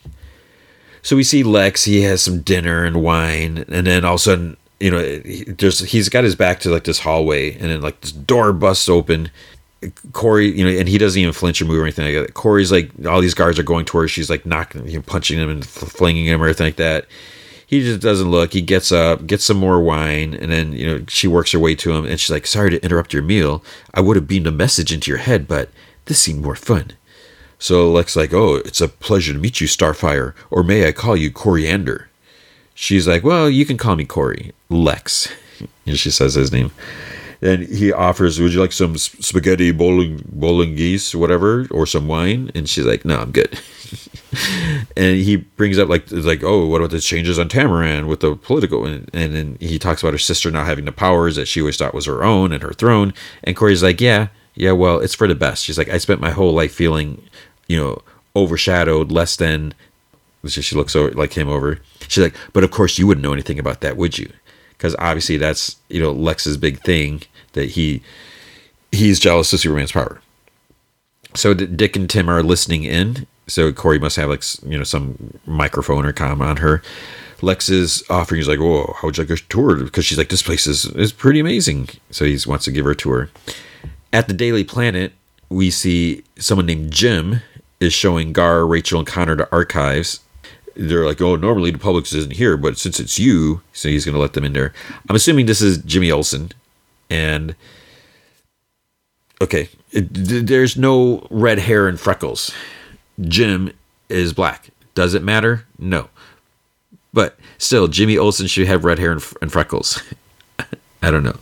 So 1.05 1.16
we 1.16 1.23
see 1.23 1.42
Lex. 1.42 1.84
He 1.84 2.02
has 2.02 2.23
some 2.23 2.41
dinner 2.41 2.83
and 2.83 3.02
wine, 3.02 3.66
and 3.68 3.86
then 3.86 4.07
all 4.07 4.15
of 4.15 4.20
a 4.20 4.23
sudden, 4.23 4.57
you 4.81 4.91
know, 4.91 5.18
there's 5.58 5.81
he's 5.81 6.08
got 6.08 6.24
his 6.24 6.34
back 6.34 6.60
to 6.60 6.70
like 6.70 6.84
this 6.84 6.99
hallway, 6.99 7.52
and 7.52 7.70
then 7.70 7.83
like 7.83 8.00
this 8.00 8.10
door 8.10 8.52
busts 8.55 8.89
open. 8.89 9.31
Kory, 10.12 10.50
you 10.50 10.65
know, 10.65 10.70
and 10.70 10.89
he 10.89 10.97
doesn't 10.97 11.20
even 11.20 11.34
flinch 11.34 11.60
or 11.60 11.66
move 11.66 11.78
or 11.78 11.83
anything 11.83 12.07
like 12.07 12.26
that. 12.26 12.34
Kory's 12.34 12.73
like, 12.73 12.91
all 13.07 13.20
these 13.20 13.34
guards 13.34 13.58
are 13.58 13.62
going 13.62 13.84
towards. 13.84 14.12
She's 14.12 14.31
like 14.31 14.47
knocking, 14.47 14.89
you 14.89 14.94
know, 14.97 15.02
punching 15.02 15.39
him 15.39 15.50
and 15.50 15.65
flinging 15.65 16.24
him 16.24 16.42
or 16.42 16.47
anything 16.47 16.68
like 16.68 16.76
that. 16.76 17.05
He 17.66 17.83
just 17.83 18.00
doesn't 18.00 18.31
look. 18.31 18.55
He 18.55 18.62
gets 18.62 18.91
up, 18.91 19.26
gets 19.26 19.44
some 19.44 19.58
more 19.58 19.81
wine, 19.81 20.33
and 20.33 20.50
then 20.50 20.73
you 20.73 20.86
know 20.86 21.05
she 21.07 21.28
works 21.28 21.52
her 21.52 21.58
way 21.58 21.74
to 21.74 21.92
him, 21.92 22.07
and 22.07 22.18
she's 22.18 22.31
like, 22.31 22.47
"Sorry 22.47 22.70
to 22.70 22.83
interrupt 22.83 23.12
your 23.12 23.23
meal. 23.23 23.62
I 23.92 24.00
would 24.00 24.16
have 24.16 24.26
beamed 24.26 24.47
a 24.47 24.52
message 24.52 24.91
into 24.91 25.10
your 25.10 25.18
head, 25.18 25.47
but 25.47 25.68
this 26.07 26.18
seemed 26.18 26.42
more 26.42 26.57
fun." 26.57 26.92
So 27.58 27.91
Lex 27.91 28.16
like, 28.16 28.33
"Oh, 28.33 28.57
it's 28.57 28.81
a 28.81 28.89
pleasure 28.89 29.33
to 29.33 29.39
meet 29.39 29.60
you, 29.60 29.66
Starfire, 29.66 30.34
or 30.50 30.62
may 30.62 30.86
I 30.86 30.92
call 30.92 31.16
you 31.16 31.31
Koriand'r?" 31.31 32.07
She's 32.74 33.07
like, 33.07 33.23
"Well, 33.24 33.49
you 33.49 33.65
can 33.65 33.76
call 33.76 33.97
me 33.97 34.05
Kory, 34.05 34.52
Lex." 34.68 35.28
And 35.86 35.99
she 35.99 36.10
says 36.10 36.34
his 36.34 36.50
name. 36.50 36.73
Then 37.41 37.66
he 37.66 37.92
offers, 37.92 38.41
"Would 38.41 38.55
you 38.55 38.60
like 38.60 38.73
some 38.73 38.97
spaghetti 38.97 39.70
bowling 39.70 40.24
bolognese, 40.26 41.16
whatever, 41.16 41.66
or 41.70 41.86
some 41.86 42.08
wine?" 42.08 42.50
And 42.55 42.68
she's 42.68 42.86
like, 42.86 43.05
"No, 43.05 43.18
I'm 43.20 43.33
good." 43.33 43.60
and 44.97 45.16
he 45.16 45.36
brings 45.36 45.78
up 45.78 45.91
like 45.91 46.10
like, 46.10 46.42
"Oh, 46.42 46.66
what 46.66 46.78
about 46.78 46.91
the 46.91 47.00
changes 47.00 47.39
on 47.39 47.50
Tamaran 47.50 48.07
with 48.07 48.20
the 48.20 48.34
political?" 48.34 48.86
And, 48.86 49.10
and 49.12 49.34
then 49.34 49.58
he 49.60 49.78
talks 49.78 50.02
about 50.02 50.15
her 50.15 50.18
sister 50.18 50.50
not 50.50 50.66
having 50.66 50.86
the 50.86 50.92
powers 50.92 51.36
that 51.36 51.47
she 51.47 51.60
always 51.60 51.76
thought 51.76 51.94
was 51.94 52.07
her 52.07 52.24
own 52.24 52.50
and 52.50 52.62
her 52.62 52.73
throne. 52.73 53.12
And 53.42 53.55
Kory's 53.55 53.83
like, 53.83 54.00
"Yeah, 54.00 54.28
yeah, 54.55 54.73
well, 54.73 54.99
it's 55.00 55.15
for 55.15 55.28
the 55.28 55.34
best." 55.34 55.65
She's 55.65 55.78
like, 55.78 55.89
"I 55.89 55.99
spent 55.99 56.20
my 56.20 56.31
whole 56.31 56.52
life 56.52 56.73
feeling, 56.73 57.23
you 57.68 57.78
know, 57.78 58.02
overshadowed, 58.36 59.12
less 59.12 59.36
than." 59.36 59.74
She 60.47 60.76
looks 60.76 60.94
over 60.94 61.10
like 61.12 61.33
him 61.33 61.49
over. 61.49 61.78
She's 62.08 62.23
like, 62.23 62.36
"But 62.52 62.65
of 62.65 62.70
course, 62.70 62.99
you 62.99 63.07
wouldn't 63.07 63.23
know 63.23 63.33
anything 63.33 63.58
about 63.58 63.81
that, 63.81 63.97
would 63.97 64.18
you?" 64.18 64.31
because 64.84 64.94
obviously 64.99 65.39
that's 65.39 65.76
you 65.89 65.99
know 65.99 66.12
Lex's 66.12 66.58
big 66.58 66.78
thing 66.83 67.23
that 67.52 67.70
he 67.70 68.02
he's 68.92 69.18
jealous 69.18 69.50
of 69.52 69.60
Superman's 69.60 69.92
power. 69.92 70.20
So 71.34 71.55
Dick 71.55 71.97
and 71.97 72.08
Tim 72.08 72.28
are 72.28 72.42
listening 72.42 72.84
in. 72.84 73.26
So 73.47 73.73
Kory 73.73 73.99
must 73.99 74.16
have 74.16 74.28
like 74.28 74.44
you 74.62 74.76
know 74.76 74.84
some 74.84 75.39
microphone 75.47 76.05
or 76.05 76.12
com 76.12 76.42
on 76.42 76.58
her. 76.58 76.83
Lex 77.41 77.68
is 77.68 78.02
offering. 78.08 78.39
He's 78.39 78.49
like, 78.49 78.60
"Oh, 78.60 78.94
how 79.00 79.08
would 79.08 79.16
you 79.16 79.24
like 79.24 79.39
a 79.39 79.42
tour?" 79.49 79.76
Because 79.76 80.05
she's 80.05 80.18
like, 80.18 80.28
"This 80.28 80.42
place 80.42 80.66
is 80.66 80.84
is 80.86 81.12
pretty 81.12 81.41
amazing." 81.41 81.89
So 82.10 82.24
he 82.24 82.39
wants 82.47 82.66
to 82.66 82.70
give 82.70 82.84
her 82.84 82.92
a 82.92 82.97
tour. 82.97 83.31
At 84.15 84.28
the 84.28 84.34
Daily 84.34 84.65
Planet, 84.65 85.12
we 85.51 85.70
see 85.70 86.25
someone 86.39 86.65
named 86.65 86.91
Jim 86.91 87.43
is 87.81 87.93
showing 87.93 88.33
Gar, 88.33 88.65
Rachel, 88.65 89.01
and 89.01 89.07
Connor 89.07 89.36
the 89.36 89.52
archives 89.52 90.20
they're 90.76 91.07
like, 91.07 91.20
oh, 91.20 91.36
normally 91.36 91.70
the 91.70 91.78
public 91.78 92.05
isn't 92.12 92.33
here, 92.33 92.57
but 92.57 92.78
since 92.78 92.99
it's 92.99 93.18
you, 93.18 93.62
so 93.73 93.89
he's 93.89 94.05
going 94.05 94.15
to 94.15 94.20
let 94.20 94.33
them 94.33 94.44
in 94.44 94.52
there. 94.52 94.73
I'm 95.09 95.17
assuming 95.17 95.47
this 95.47 95.62
is 95.62 95.78
Jimmy 95.78 96.10
Olsen, 96.10 96.52
and 97.09 97.55
okay, 99.41 99.68
it, 99.93 100.09
there's 100.12 100.76
no 100.76 101.26
red 101.31 101.60
hair 101.60 101.86
and 101.86 101.99
freckles. 101.99 102.52
Jim 103.20 103.73
is 104.09 104.33
black. 104.33 104.70
Does 104.94 105.15
it 105.15 105.23
matter? 105.23 105.65
No, 105.78 106.09
but 107.12 107.39
still, 107.59 107.89
Jimmy 107.89 108.18
Olsen 108.18 108.47
should 108.47 108.67
have 108.67 108.84
red 108.84 108.99
hair 108.99 109.12
and, 109.12 109.25
and 109.41 109.52
freckles. 109.52 110.02
I 111.02 111.10
don't 111.10 111.23
know. 111.23 111.36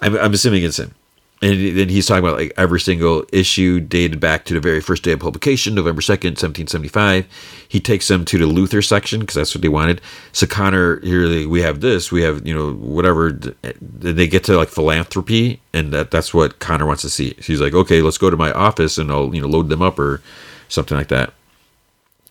I'm, 0.00 0.16
I'm 0.16 0.32
assuming 0.32 0.62
it's 0.62 0.78
him 0.78 0.94
and 1.42 1.76
then 1.76 1.88
he's 1.88 2.06
talking 2.06 2.24
about 2.24 2.38
like 2.38 2.52
every 2.56 2.78
single 2.78 3.24
issue 3.32 3.80
dated 3.80 4.20
back 4.20 4.44
to 4.44 4.54
the 4.54 4.60
very 4.60 4.80
first 4.80 5.02
day 5.02 5.10
of 5.10 5.18
publication, 5.18 5.74
November 5.74 6.00
2nd, 6.00 6.38
1775. 6.40 7.26
He 7.68 7.80
takes 7.80 8.06
them 8.06 8.24
to 8.26 8.38
the 8.38 8.44
Luthor 8.44 8.84
section 8.84 9.20
because 9.20 9.34
that's 9.34 9.52
what 9.52 9.60
they 9.60 9.68
wanted. 9.68 10.00
So 10.30 10.46
Connor, 10.46 11.00
here 11.00 11.48
we 11.48 11.60
have 11.62 11.80
this, 11.80 12.12
we 12.12 12.22
have, 12.22 12.46
you 12.46 12.54
know, 12.54 12.74
whatever. 12.74 13.32
They 13.80 14.28
get 14.28 14.44
to 14.44 14.56
like 14.56 14.68
philanthropy, 14.68 15.60
and 15.72 15.92
that, 15.92 16.12
that's 16.12 16.32
what 16.32 16.60
Connor 16.60 16.86
wants 16.86 17.02
to 17.02 17.10
see. 17.10 17.34
He's 17.38 17.60
like, 17.60 17.74
okay, 17.74 18.02
let's 18.02 18.18
go 18.18 18.30
to 18.30 18.36
my 18.36 18.52
office 18.52 18.96
and 18.96 19.10
I'll, 19.10 19.34
you 19.34 19.40
know, 19.40 19.48
load 19.48 19.68
them 19.68 19.82
up 19.82 19.98
or 19.98 20.22
something 20.68 20.96
like 20.96 21.08
that. 21.08 21.34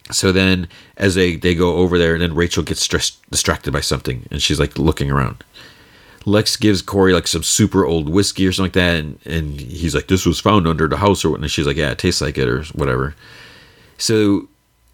So 0.09 0.31
then, 0.31 0.69
as 0.97 1.15
they 1.15 1.35
they 1.35 1.55
go 1.55 1.75
over 1.77 1.97
there, 1.97 2.13
and 2.13 2.21
then 2.21 2.35
Rachel 2.35 2.63
gets 2.63 2.81
stressed, 2.81 3.29
distracted 3.29 3.71
by 3.71 3.81
something, 3.81 4.27
and 4.31 4.41
she's 4.41 4.59
like 4.59 4.77
looking 4.77 5.11
around. 5.11 5.43
Lex 6.25 6.55
gives 6.55 6.81
Kory 6.81 7.13
like 7.13 7.27
some 7.27 7.43
super 7.43 7.85
old 7.85 8.07
whiskey 8.09 8.45
or 8.45 8.51
something 8.51 8.67
like 8.67 8.73
that, 8.73 8.95
and, 8.97 9.19
and 9.25 9.59
he's 9.59 9.95
like, 9.95 10.07
"This 10.07 10.25
was 10.25 10.39
found 10.39 10.67
under 10.67 10.87
the 10.87 10.97
house 10.97 11.25
or 11.25 11.31
what?" 11.31 11.39
And 11.39 11.49
she's 11.49 11.67
like, 11.67 11.77
"Yeah, 11.77 11.91
it 11.91 11.97
tastes 11.97 12.21
like 12.21 12.37
it 12.37 12.47
or 12.47 12.63
whatever." 12.73 13.15
So 13.97 14.47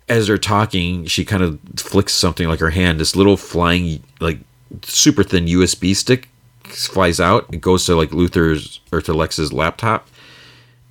as 0.09 0.27
they're 0.27 0.37
talking, 0.37 1.05
she 1.05 1.25
kind 1.25 1.43
of 1.43 1.59
flicks 1.75 2.13
something 2.13 2.47
like 2.47 2.59
her 2.59 2.69
hand. 2.69 2.99
This 2.99 3.15
little 3.15 3.37
flying 3.37 4.03
like 4.19 4.39
super 4.83 5.23
thin 5.23 5.45
USB 5.45 5.95
stick 5.95 6.29
flies 6.63 7.19
out. 7.19 7.45
It 7.53 7.61
goes 7.61 7.85
to 7.85 7.95
like 7.95 8.09
Luthor's 8.11 8.79
or 8.91 9.01
to 9.01 9.13
Lex's 9.13 9.51
laptop, 9.51 10.07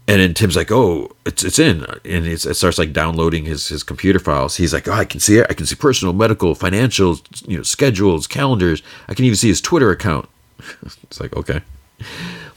and 0.09 0.20
then 0.20 0.35
Tim's 0.35 0.57
like, 0.57 0.70
"Oh, 0.70 1.10
it's 1.25 1.43
it's 1.43 1.59
in," 1.59 1.85
and 2.05 2.26
it's, 2.26 2.47
it 2.47 2.55
starts 2.55 2.78
like 2.78 2.93
downloading 2.93 3.44
his 3.44 3.68
his 3.68 3.83
computer 3.83 4.18
files. 4.18 4.57
He's 4.57 4.73
like, 4.73 4.86
"Oh, 4.86 4.93
I 4.93 5.05
can 5.05 5.20
see 5.20 5.39
it. 5.39 5.47
I 5.51 5.55
can 5.55 5.67
see 5.67 5.75
personal, 5.75 6.15
medical, 6.15 6.55
financial, 6.55 7.18
you 7.47 7.57
know, 7.57 7.62
schedules, 7.65 8.26
calendars. 8.26 8.83
I 9.09 9.15
can 9.15 9.25
even 9.25 9.36
see 9.36 9.49
his 9.49 9.60
Twitter 9.60 9.91
account." 9.91 10.28
it's 11.02 11.20
like, 11.20 11.35
okay. 11.36 11.60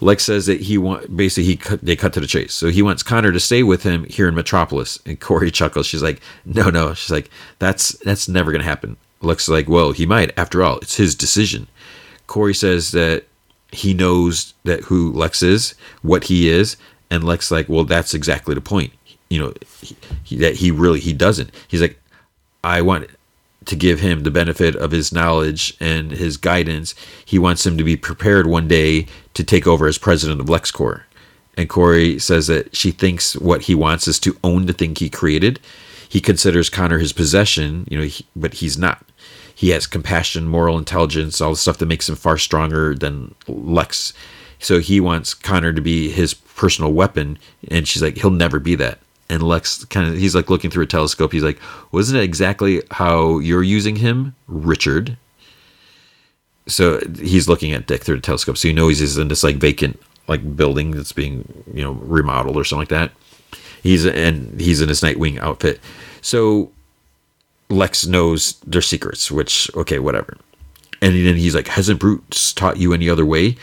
Lex 0.02 0.24
says 0.24 0.45
that 0.45 0.61
he 0.61 0.78
want 0.78 1.16
basically 1.16 1.45
he 1.45 1.58
cut, 1.58 1.82
they 1.82 1.95
cut 1.95 2.14
to 2.14 2.19
the 2.19 2.28
chase. 2.28 2.53
So 2.53 2.69
he 2.69 2.82
wants 2.82 3.03
Connor 3.03 3.32
to 3.32 3.40
stay 3.40 3.64
with 3.64 3.84
him 3.84 4.06
here 4.06 4.28
in 4.28 4.36
Metropolis. 4.36 5.00
And 5.06 5.19
Kory 5.19 5.52
chuckles. 5.60 5.88
She's 5.88 6.03
like, 6.03 6.22
"No, 6.45 6.69
no." 6.69 6.94
She's 6.94 7.11
like, 7.11 7.32
"That's 7.58 7.90
that's 8.00 8.30
never 8.30 8.52
gonna 8.52 8.64
happen." 8.64 8.95
Lex 9.22 9.44
is 9.44 9.50
like, 9.50 9.68
"Well, 9.68 9.92
he 9.92 10.06
might. 10.06 10.38
After 10.38 10.64
all, 10.64 10.78
it's 10.80 10.98
his 10.98 11.16
decision." 11.16 11.68
Kory 12.28 12.53
says 12.53 12.92
that 12.92 13.26
he 13.72 13.94
knows 13.94 14.53
that 14.64 14.82
who 14.82 15.11
Lex 15.14 15.42
is, 15.42 15.74
what 16.03 16.26
he 16.26 16.48
is, 16.50 16.78
and 17.10 17.24
Lex 17.24 17.52
like, 17.52 17.70
well, 17.70 17.84
that's 17.84 18.14
exactly 18.14 18.56
the 18.56 18.62
point. 18.62 18.94
You 19.30 19.40
know, 19.40 19.54
he, 19.82 19.96
he, 20.24 20.38
that 20.38 20.56
he 20.56 20.72
really 20.72 21.00
he 21.00 21.14
doesn't. 21.14 21.52
He's 21.68 21.82
like, 21.82 22.00
I 22.64 22.82
want 22.82 23.10
to 23.66 23.76
give 23.76 24.00
him 24.00 24.24
the 24.24 24.32
benefit 24.32 24.76
of 24.76 24.92
his 24.92 25.12
knowledge 25.12 25.76
and 25.80 26.12
his 26.12 26.38
guidance. 26.38 26.96
He 27.24 27.38
wants 27.38 27.66
him 27.66 27.78
to 27.78 27.84
be 27.84 27.96
prepared 27.96 28.48
one 28.48 28.68
day 28.68 29.06
to 29.36 29.44
take 29.44 29.68
over 29.68 29.88
as 29.88 29.98
president 29.98 30.42
of 30.42 30.48
LexCorp. 30.48 31.04
And 31.56 31.70
Kory 31.70 32.20
says 32.20 32.48
that 32.48 32.76
she 32.76 32.92
thinks 32.92 33.36
what 33.36 33.64
he 33.64 33.76
wants 33.76 34.08
is 34.08 34.20
to 34.22 34.38
own 34.44 34.66
the 34.66 34.74
thing 34.74 34.96
he 34.96 35.10
created. 35.10 35.60
He 36.08 36.22
considers 36.22 36.70
Connor 36.70 37.00
his 37.00 37.14
possession, 37.14 37.86
you 37.92 37.98
know, 37.98 38.06
he, 38.06 38.26
but 38.36 38.56
he's 38.56 38.78
not. 38.78 39.06
He 39.54 39.70
has 39.72 39.86
compassion, 39.86 40.48
moral 40.48 40.78
intelligence, 40.78 41.42
all 41.42 41.52
the 41.52 41.58
stuff 41.58 41.78
that 41.80 41.86
makes 41.86 42.08
him 42.08 42.16
far 42.16 42.38
stronger 42.38 42.96
than 42.96 43.36
Lex. 43.48 44.14
So 44.60 44.80
he 44.80 45.00
wants 45.00 45.34
Connor 45.34 45.74
to 45.74 45.82
be 45.82 46.10
his 46.10 46.34
personal 46.34 46.92
weapon, 46.92 47.38
and 47.70 47.88
she's 47.88 48.02
like, 48.02 48.18
he'll 48.18 48.30
never 48.30 48.60
be 48.60 48.76
that. 48.76 49.00
And 49.30 49.44
Lex 49.44 49.86
kind 49.86 50.10
of, 50.10 50.18
he's 50.18 50.36
like 50.36 50.50
looking 50.50 50.70
through 50.70 50.84
a 50.84 50.88
telescope. 50.88 51.32
He's 51.32 51.44
like, 51.44 51.60
wasn't 51.92 52.20
it 52.20 52.24
exactly 52.24 52.82
how 52.92 53.40
you're 53.40 53.64
using 53.64 53.98
him, 53.98 54.36
Richard? 54.48 55.18
So 56.68 57.00
he's 57.20 57.48
looking 57.48 57.74
at 57.74 57.88
Dick 57.88 58.04
through 58.04 58.18
the 58.18 58.22
telescope. 58.22 58.58
So 58.58 58.68
you 58.68 58.74
know 58.74 58.88
he's 58.88 59.18
in 59.18 59.28
this 59.28 59.44
like 59.44 59.58
vacant 59.58 60.00
like 60.28 60.56
building 60.56 60.92
that's 60.92 61.12
being 61.12 61.64
you 61.74 61.84
know 61.84 61.94
remodeled 61.94 62.56
or 62.56 62.64
something 62.64 62.82
like 62.82 62.90
that. 62.90 63.12
He's 63.82 64.06
and 64.06 64.60
he's 64.60 64.82
in 64.82 64.90
his 64.90 65.02
Nightwing 65.02 65.40
outfit. 65.40 65.80
So 66.22 66.72
Lex 67.70 68.06
knows 68.06 68.60
their 68.62 68.82
secrets, 68.82 69.32
which 69.32 69.70
okay, 69.76 70.00
whatever. 70.00 70.38
And 71.02 71.14
then 71.26 71.36
he's 71.36 71.56
like, 71.56 71.68
"Hasn't 71.68 72.00
Bruce 72.00 72.54
taught 72.54 72.78
you 72.78 72.94
any 72.94 73.10
other 73.10 73.26
way?" 73.26 73.56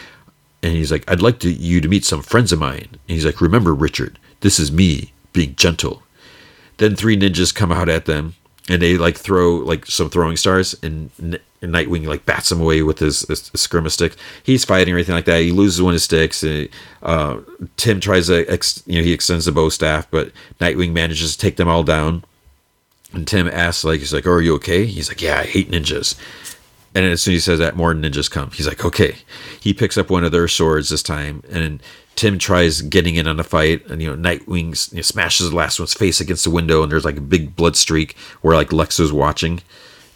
And 0.66 0.76
he's 0.76 0.90
like, 0.90 1.08
"I'd 1.10 1.22
like 1.22 1.38
to, 1.40 1.50
you 1.50 1.80
to 1.80 1.88
meet 1.88 2.04
some 2.04 2.22
friends 2.22 2.52
of 2.52 2.58
mine." 2.58 2.88
And 2.90 3.00
he's 3.06 3.24
like, 3.24 3.40
"Remember, 3.40 3.74
Richard, 3.74 4.18
this 4.40 4.58
is 4.58 4.72
me 4.72 5.12
being 5.32 5.54
gentle." 5.54 6.02
Then 6.78 6.96
three 6.96 7.16
ninjas 7.16 7.54
come 7.54 7.72
out 7.72 7.88
at 7.88 8.06
them, 8.06 8.34
and 8.68 8.82
they 8.82 8.98
like 8.98 9.16
throw 9.16 9.56
like 9.56 9.86
some 9.86 10.10
throwing 10.10 10.36
stars, 10.36 10.74
and, 10.82 11.10
and 11.18 11.38
Nightwing 11.62 12.06
like 12.06 12.26
bats 12.26 12.52
him 12.52 12.60
away 12.60 12.82
with 12.82 12.98
his, 12.98 13.22
his, 13.22 13.48
his 13.48 13.60
skirmish 13.60 13.94
stick. 13.94 14.14
He's 14.42 14.64
fighting 14.64 14.92
or 14.94 14.96
anything 14.96 15.14
like 15.14 15.24
that. 15.24 15.40
He 15.40 15.52
loses 15.52 15.82
one 15.82 15.92
of 15.92 15.94
his 15.94 16.04
sticks. 16.04 16.42
And, 16.42 16.68
uh, 17.02 17.38
Tim 17.76 17.98
tries 17.98 18.26
to, 18.26 18.44
ex, 18.46 18.82
you 18.86 18.98
know, 18.98 19.04
he 19.04 19.12
extends 19.12 19.46
the 19.46 19.52
bow 19.52 19.68
staff, 19.68 20.06
but 20.10 20.32
Nightwing 20.60 20.92
manages 20.92 21.32
to 21.32 21.38
take 21.38 21.56
them 21.56 21.68
all 21.68 21.82
down. 21.82 22.24
And 23.12 23.26
Tim 23.26 23.48
asks, 23.48 23.84
like, 23.84 24.00
he's 24.00 24.12
like, 24.12 24.26
oh, 24.26 24.32
"Are 24.32 24.42
you 24.42 24.54
okay?" 24.56 24.84
He's 24.84 25.08
like, 25.08 25.22
"Yeah, 25.22 25.38
I 25.38 25.44
hate 25.44 25.70
ninjas." 25.70 26.16
And 26.97 27.05
as 27.05 27.20
soon 27.20 27.34
as 27.34 27.44
he 27.44 27.50
says 27.50 27.58
that, 27.58 27.76
more 27.76 27.92
ninjas 27.92 28.31
come. 28.31 28.50
He's 28.52 28.66
like, 28.66 28.83
"Okay." 28.83 29.16
He 29.60 29.75
picks 29.75 29.99
up 29.99 30.08
one 30.08 30.25
of 30.25 30.33
their 30.33 30.49
swords 30.49 30.89
this 30.89 31.02
time, 31.02 31.42
and 31.50 31.83
Tim 32.15 32.39
tries 32.39 32.81
getting 32.81 33.16
in 33.16 33.28
on 33.28 33.39
a 33.39 33.44
fight, 33.44 33.86
and 33.91 34.00
you 34.00 34.08
know, 34.08 34.16
Nightwing 34.16 34.91
you 34.92 34.97
know, 34.97 35.02
smashes 35.02 35.50
the 35.50 35.57
last 35.57 35.78
one's 35.78 35.92
face 35.92 36.23
against 36.23 36.44
the 36.44 36.50
window, 36.50 36.83
and 36.83 36.91
there's 36.91 37.05
like 37.05 37.18
a 37.18 37.20
big 37.20 37.55
blood 37.55 37.76
streak 37.76 38.16
where 38.41 38.57
like 38.57 38.73
Lex 38.73 38.99
is 38.99 39.12
watching, 39.12 39.60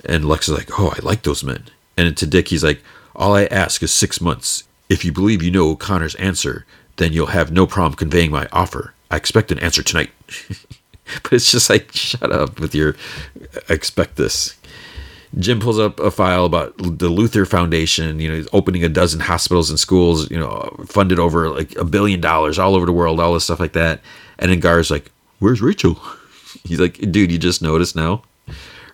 and 0.07 0.27
Lex 0.27 0.49
is 0.49 0.57
like, 0.57 0.81
"Oh, 0.81 0.95
I 0.97 1.05
like 1.05 1.23
those 1.23 1.45
men." 1.45 1.65
And 1.99 2.17
to 2.17 2.27
Dick, 2.27 2.49
he's 2.49 2.65
like, 2.65 2.83
"All 3.15 3.37
I 3.37 3.45
ask 3.45 3.83
is 3.83 3.93
six 3.93 4.19
months. 4.19 4.65
If 4.89 5.05
you 5.05 5.13
believe 5.13 5.43
you 5.43 5.51
know 5.51 5.77
Connor's 5.77 6.15
answer, 6.15 6.65
then 6.97 7.13
you'll 7.13 7.27
have 7.27 7.53
no 7.53 7.67
problem 7.67 7.95
conveying 7.95 8.31
my 8.31 8.49
offer. 8.53 8.95
I 9.11 9.17
expect 9.17 9.53
an 9.53 9.59
answer 9.59 9.83
tonight." 9.83 10.13
but 11.23 11.35
it's 11.35 11.51
just 11.51 11.69
like 11.69 11.93
shut 11.93 12.33
up 12.33 12.59
with 12.59 12.75
your 12.75 12.97
I 13.69 13.75
expect 13.75 14.17
this 14.17 14.57
jim 15.39 15.61
pulls 15.61 15.79
up 15.79 16.01
a 16.01 16.11
file 16.11 16.45
about 16.45 16.77
the 16.79 17.09
luthor 17.09 17.47
foundation 17.47 18.19
you 18.19 18.29
know 18.29 18.45
opening 18.53 18.83
a 18.83 18.89
dozen 18.89 19.21
hospitals 19.21 19.71
and 19.71 19.79
schools 19.79 20.31
you 20.31 20.39
know 20.39 20.75
funded 20.87 21.19
over 21.19 21.49
like 21.49 21.75
a 21.77 21.85
billion 21.85 22.21
dollars 22.21 22.59
all 22.59 22.75
over 22.75 22.87
the 22.87 22.93
world 22.93 23.21
all 23.21 23.35
this 23.35 23.45
stuff 23.45 23.61
like 23.61 23.73
that. 23.73 24.01
And 24.39 24.51
then 24.51 24.61
gar's 24.61 24.91
like 24.91 25.11
where's 25.39 25.63
rachel? 25.63 26.01
He's 26.65 26.81
like 26.81 26.99
dude 27.13 27.31
you 27.31 27.39
just 27.39 27.63
noticed 27.63 27.95
now. 27.95 28.23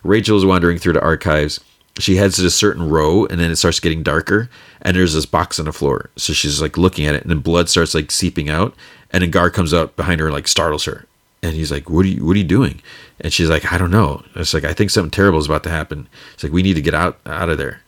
Rachel's 0.03 0.45
wandering 0.45 0.77
through 0.77 0.93
the 0.93 1.01
archives. 1.01 1.59
She 1.99 2.17
heads 2.17 2.37
to 2.37 2.45
a 2.45 2.51
certain 2.51 2.87
row 2.87 3.25
and 3.25 3.39
then 3.39 3.49
it 3.49 3.55
starts 3.55 3.79
getting 3.79 4.03
darker 4.03 4.49
and 4.83 4.95
there's 4.95 5.15
this 5.15 5.25
box 5.25 5.57
on 5.57 5.65
the 5.65 5.73
floor. 5.73 6.11
So 6.15 6.31
she's 6.31 6.61
like 6.61 6.77
looking 6.77 7.07
at 7.07 7.15
it 7.15 7.23
and 7.23 7.31
then 7.31 7.39
blood 7.39 7.69
starts 7.69 7.95
like 7.95 8.11
seeping 8.11 8.49
out 8.49 8.75
and 9.09 9.23
then 9.23 9.31
gar 9.31 9.49
comes 9.49 9.73
up 9.73 9.95
behind 9.95 10.19
her 10.19 10.27
and 10.27 10.35
like 10.35 10.47
startles 10.47 10.85
her 10.85 11.06
and 11.43 11.53
he's 11.53 11.71
like, 11.71 11.89
"What 11.89 12.05
are 12.05 12.09
you? 12.09 12.25
What 12.25 12.35
are 12.35 12.39
you 12.39 12.43
doing?" 12.43 12.81
And 13.19 13.31
she's 13.31 13.49
like, 13.49 13.71
"I 13.71 13.77
don't 13.77 13.91
know." 13.91 14.23
It's 14.35 14.53
like, 14.53 14.63
"I 14.63 14.73
think 14.73 14.89
something 14.89 15.11
terrible 15.11 15.39
is 15.39 15.45
about 15.45 15.63
to 15.63 15.69
happen." 15.69 16.07
It's 16.33 16.43
like, 16.43 16.53
"We 16.53 16.63
need 16.63 16.75
to 16.75 16.81
get 16.81 16.93
out 16.93 17.19
out 17.25 17.49
of 17.49 17.57
there." 17.57 17.81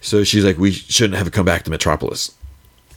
So 0.00 0.24
she's 0.24 0.44
like, 0.44 0.58
"We 0.58 0.72
shouldn't 0.72 1.18
have 1.18 1.30
come 1.32 1.44
back 1.44 1.64
to 1.64 1.70
Metropolis." 1.70 2.32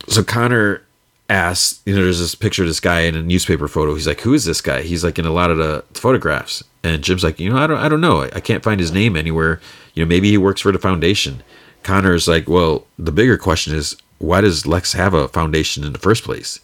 So 0.08 0.24
Connor 0.24 0.82
asks, 1.30 1.80
you 1.86 1.96
know, 1.96 2.04
there's 2.04 2.20
this 2.20 2.36
picture 2.36 2.64
of 2.64 2.68
this 2.68 2.80
guy 2.80 3.02
in 3.02 3.16
a 3.16 3.22
newspaper 3.22 3.68
photo. 3.68 3.94
He's 3.96 4.08
like, 4.08 4.22
"Who 4.22 4.34
is 4.34 4.46
this 4.46 4.62
guy?" 4.62 4.82
He's 4.82 5.04
like 5.04 5.18
in 5.18 5.26
a 5.26 5.32
lot 5.32 5.50
of 5.50 5.58
the 5.58 5.84
photographs, 5.94 6.64
and 6.84 7.02
Jim's 7.02 7.24
like, 7.24 7.40
"You 7.40 7.50
know, 7.50 7.58
I 7.58 7.68
don't, 7.68 7.80
I 7.80 7.90
don't 7.90 8.02
know. 8.02 8.22
I 8.22 8.40
can't 8.40 8.64
find 8.64 8.80
his 8.80 8.92
name 8.92 9.16
anywhere. 9.16 9.62
You 9.94 10.04
know, 10.04 10.10
maybe 10.10 10.30
he 10.30 10.38
works 10.38 10.62
for 10.62 10.72
the 10.72 10.80
foundation." 10.80 11.44
Connor's 11.84 12.28
like, 12.28 12.48
"Well, 12.48 12.86
the 12.98 13.12
bigger 13.12 13.38
question 13.38 13.76
is, 13.76 13.96
why 14.20 14.42
does 14.42 14.66
Lex 14.66 14.94
have 14.94 15.14
a 15.14 15.28
foundation 15.28 15.84
in 15.84 15.94
the 15.94 16.00
first 16.00 16.24
place?" 16.24 16.60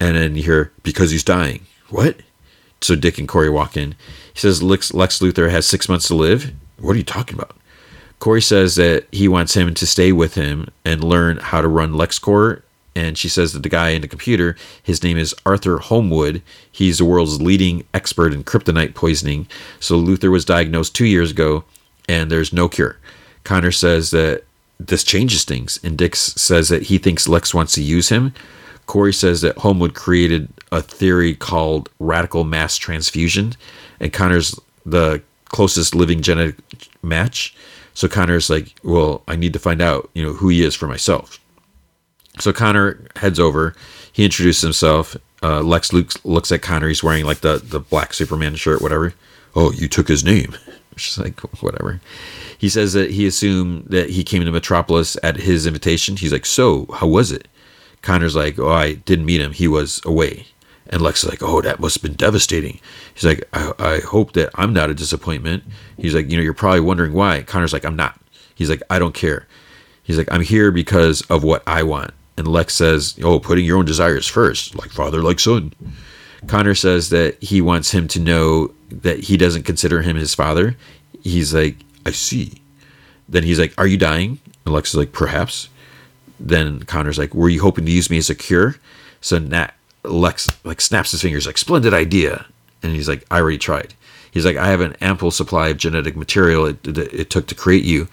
And 0.00 0.16
then 0.16 0.36
you 0.36 0.42
hear, 0.42 0.72
"Because 0.82 1.10
he's 1.10 1.24
dying." 1.24 1.66
What? 1.92 2.16
So 2.80 2.96
Dick 2.96 3.18
and 3.18 3.28
Kory 3.28 3.50
walk 3.50 3.76
in. 3.76 3.94
He 4.32 4.40
says 4.40 4.62
Lex, 4.62 4.94
Lex 4.94 5.18
Luthor 5.18 5.50
has 5.50 5.66
six 5.66 5.90
months 5.90 6.08
to 6.08 6.14
live. 6.14 6.52
What 6.78 6.94
are 6.94 6.98
you 6.98 7.04
talking 7.04 7.36
about? 7.36 7.54
Kory 8.18 8.40
says 8.40 8.76
that 8.76 9.06
he 9.12 9.28
wants 9.28 9.54
him 9.54 9.74
to 9.74 9.86
stay 9.86 10.10
with 10.10 10.34
him 10.34 10.68
and 10.86 11.04
learn 11.04 11.36
how 11.36 11.60
to 11.60 11.68
run 11.68 11.92
LexCorp. 11.92 12.62
And 12.94 13.18
she 13.18 13.28
says 13.28 13.52
that 13.52 13.62
the 13.62 13.68
guy 13.68 13.90
in 13.90 14.00
the 14.00 14.08
computer, 14.08 14.56
his 14.82 15.02
name 15.02 15.18
is 15.18 15.34
Arthur 15.44 15.78
Homewood. 15.78 16.42
He's 16.70 16.98
the 16.98 17.04
world's 17.04 17.42
leading 17.42 17.84
expert 17.92 18.32
in 18.32 18.44
kryptonite 18.44 18.94
poisoning. 18.94 19.46
So 19.78 20.00
Luthor 20.00 20.30
was 20.30 20.44
diagnosed 20.44 20.94
two 20.94 21.06
years 21.06 21.30
ago, 21.30 21.64
and 22.08 22.30
there's 22.30 22.52
no 22.52 22.68
cure. 22.68 22.96
Connor 23.44 23.72
says 23.72 24.10
that 24.12 24.44
this 24.80 25.04
changes 25.04 25.44
things, 25.44 25.78
and 25.82 25.98
Dick 25.98 26.16
says 26.16 26.68
that 26.70 26.84
he 26.84 26.98
thinks 26.98 27.28
Lex 27.28 27.52
wants 27.54 27.74
to 27.74 27.82
use 27.82 28.08
him. 28.08 28.34
Kory 28.86 29.12
says 29.12 29.40
that 29.40 29.58
Homewood 29.58 29.94
created 29.94 30.48
a 30.70 30.82
theory 30.82 31.34
called 31.34 31.88
radical 31.98 32.44
mass 32.44 32.76
transfusion, 32.76 33.54
and 34.00 34.12
Connor's 34.12 34.58
the 34.84 35.22
closest 35.46 35.94
living 35.94 36.22
genetic 36.22 36.56
match. 37.02 37.54
So 37.94 38.08
Connor's 38.08 38.50
like, 38.50 38.74
well, 38.82 39.22
I 39.28 39.36
need 39.36 39.52
to 39.52 39.58
find 39.58 39.80
out, 39.80 40.10
you 40.14 40.22
know, 40.22 40.32
who 40.32 40.48
he 40.48 40.62
is 40.62 40.74
for 40.74 40.86
myself. 40.86 41.38
So 42.38 42.52
Connor 42.52 43.06
heads 43.16 43.38
over. 43.38 43.74
He 44.12 44.24
introduces 44.24 44.62
himself. 44.62 45.16
Uh, 45.42 45.60
Lex 45.60 45.92
looks, 45.92 46.22
looks 46.24 46.50
at 46.50 46.62
Connor. 46.62 46.88
He's 46.88 47.02
wearing 47.02 47.24
like 47.24 47.40
the, 47.40 47.58
the 47.62 47.80
black 47.80 48.14
Superman 48.14 48.54
shirt, 48.56 48.80
whatever. 48.80 49.12
Oh, 49.54 49.72
you 49.72 49.88
took 49.88 50.08
his 50.08 50.24
name. 50.24 50.56
She's 50.96 51.18
like, 51.18 51.40
whatever. 51.62 52.00
He 52.56 52.68
says 52.68 52.92
that 52.92 53.10
he 53.10 53.26
assumed 53.26 53.86
that 53.86 54.10
he 54.10 54.24
came 54.24 54.44
to 54.44 54.50
Metropolis 54.50 55.16
at 55.22 55.36
his 55.36 55.66
invitation. 55.66 56.16
He's 56.16 56.32
like, 56.32 56.46
so 56.46 56.86
how 56.94 57.06
was 57.06 57.32
it? 57.32 57.48
Connor's 58.02 58.36
like, 58.36 58.58
oh, 58.58 58.68
I 58.68 58.94
didn't 58.94 59.26
meet 59.26 59.40
him. 59.40 59.52
He 59.52 59.68
was 59.68 60.00
away. 60.04 60.46
And 60.88 61.00
Lex 61.00 61.24
is 61.24 61.30
like, 61.30 61.42
oh, 61.42 61.62
that 61.62 61.80
must 61.80 61.96
have 61.96 62.02
been 62.02 62.16
devastating. 62.16 62.80
He's 63.14 63.24
like, 63.24 63.48
I, 63.52 63.72
I 63.78 63.98
hope 64.00 64.32
that 64.32 64.50
I'm 64.56 64.72
not 64.72 64.90
a 64.90 64.94
disappointment. 64.94 65.64
He's 65.96 66.14
like, 66.14 66.30
you 66.30 66.36
know, 66.36 66.42
you're 66.42 66.52
probably 66.52 66.80
wondering 66.80 67.12
why. 67.12 67.42
Connor's 67.42 67.72
like, 67.72 67.84
I'm 67.84 67.96
not. 67.96 68.20
He's 68.54 68.68
like, 68.68 68.82
I 68.90 68.98
don't 68.98 69.14
care. 69.14 69.46
He's 70.02 70.18
like, 70.18 70.30
I'm 70.30 70.42
here 70.42 70.70
because 70.70 71.22
of 71.22 71.44
what 71.44 71.62
I 71.66 71.82
want. 71.84 72.12
And 72.36 72.48
Lex 72.48 72.74
says, 72.74 73.18
oh, 73.22 73.38
putting 73.38 73.64
your 73.64 73.78
own 73.78 73.84
desires 73.84 74.26
first, 74.26 74.74
like 74.74 74.90
father, 74.90 75.22
like 75.22 75.38
son. 75.38 75.72
Connor 76.46 76.74
says 76.74 77.10
that 77.10 77.40
he 77.42 77.60
wants 77.60 77.92
him 77.92 78.08
to 78.08 78.20
know 78.20 78.72
that 78.90 79.20
he 79.20 79.36
doesn't 79.36 79.62
consider 79.62 80.02
him 80.02 80.16
his 80.16 80.34
father. 80.34 80.76
He's 81.22 81.54
like, 81.54 81.76
I 82.04 82.10
see. 82.10 82.60
Then 83.28 83.44
he's 83.44 83.58
like, 83.58 83.74
Are 83.78 83.86
you 83.86 83.96
dying? 83.96 84.40
And 84.64 84.74
Lex 84.74 84.90
is 84.90 84.96
like, 84.96 85.12
Perhaps. 85.12 85.68
Then 86.40 86.80
Connor's 86.84 87.18
like, 87.18 87.34
Were 87.34 87.48
you 87.48 87.62
hoping 87.62 87.86
to 87.86 87.92
use 87.92 88.10
me 88.10 88.18
as 88.18 88.30
a 88.30 88.34
cure? 88.34 88.76
So 89.20 89.38
Nat, 89.38 89.74
Lex 90.04 90.48
like 90.64 90.80
snaps 90.80 91.12
his 91.12 91.22
fingers, 91.22 91.46
like, 91.46 91.58
Splendid 91.58 91.94
idea. 91.94 92.46
And 92.82 92.94
he's 92.94 93.08
like, 93.08 93.24
I 93.30 93.38
already 93.38 93.58
tried. 93.58 93.94
He's 94.32 94.44
like, 94.44 94.56
I 94.56 94.68
have 94.68 94.80
an 94.80 94.96
ample 95.00 95.30
supply 95.30 95.68
of 95.68 95.76
genetic 95.76 96.16
material 96.16 96.66
it, 96.66 96.86
it, 96.86 96.98
it 96.98 97.30
took 97.30 97.46
to 97.48 97.54
create 97.54 97.84
you. 97.84 98.08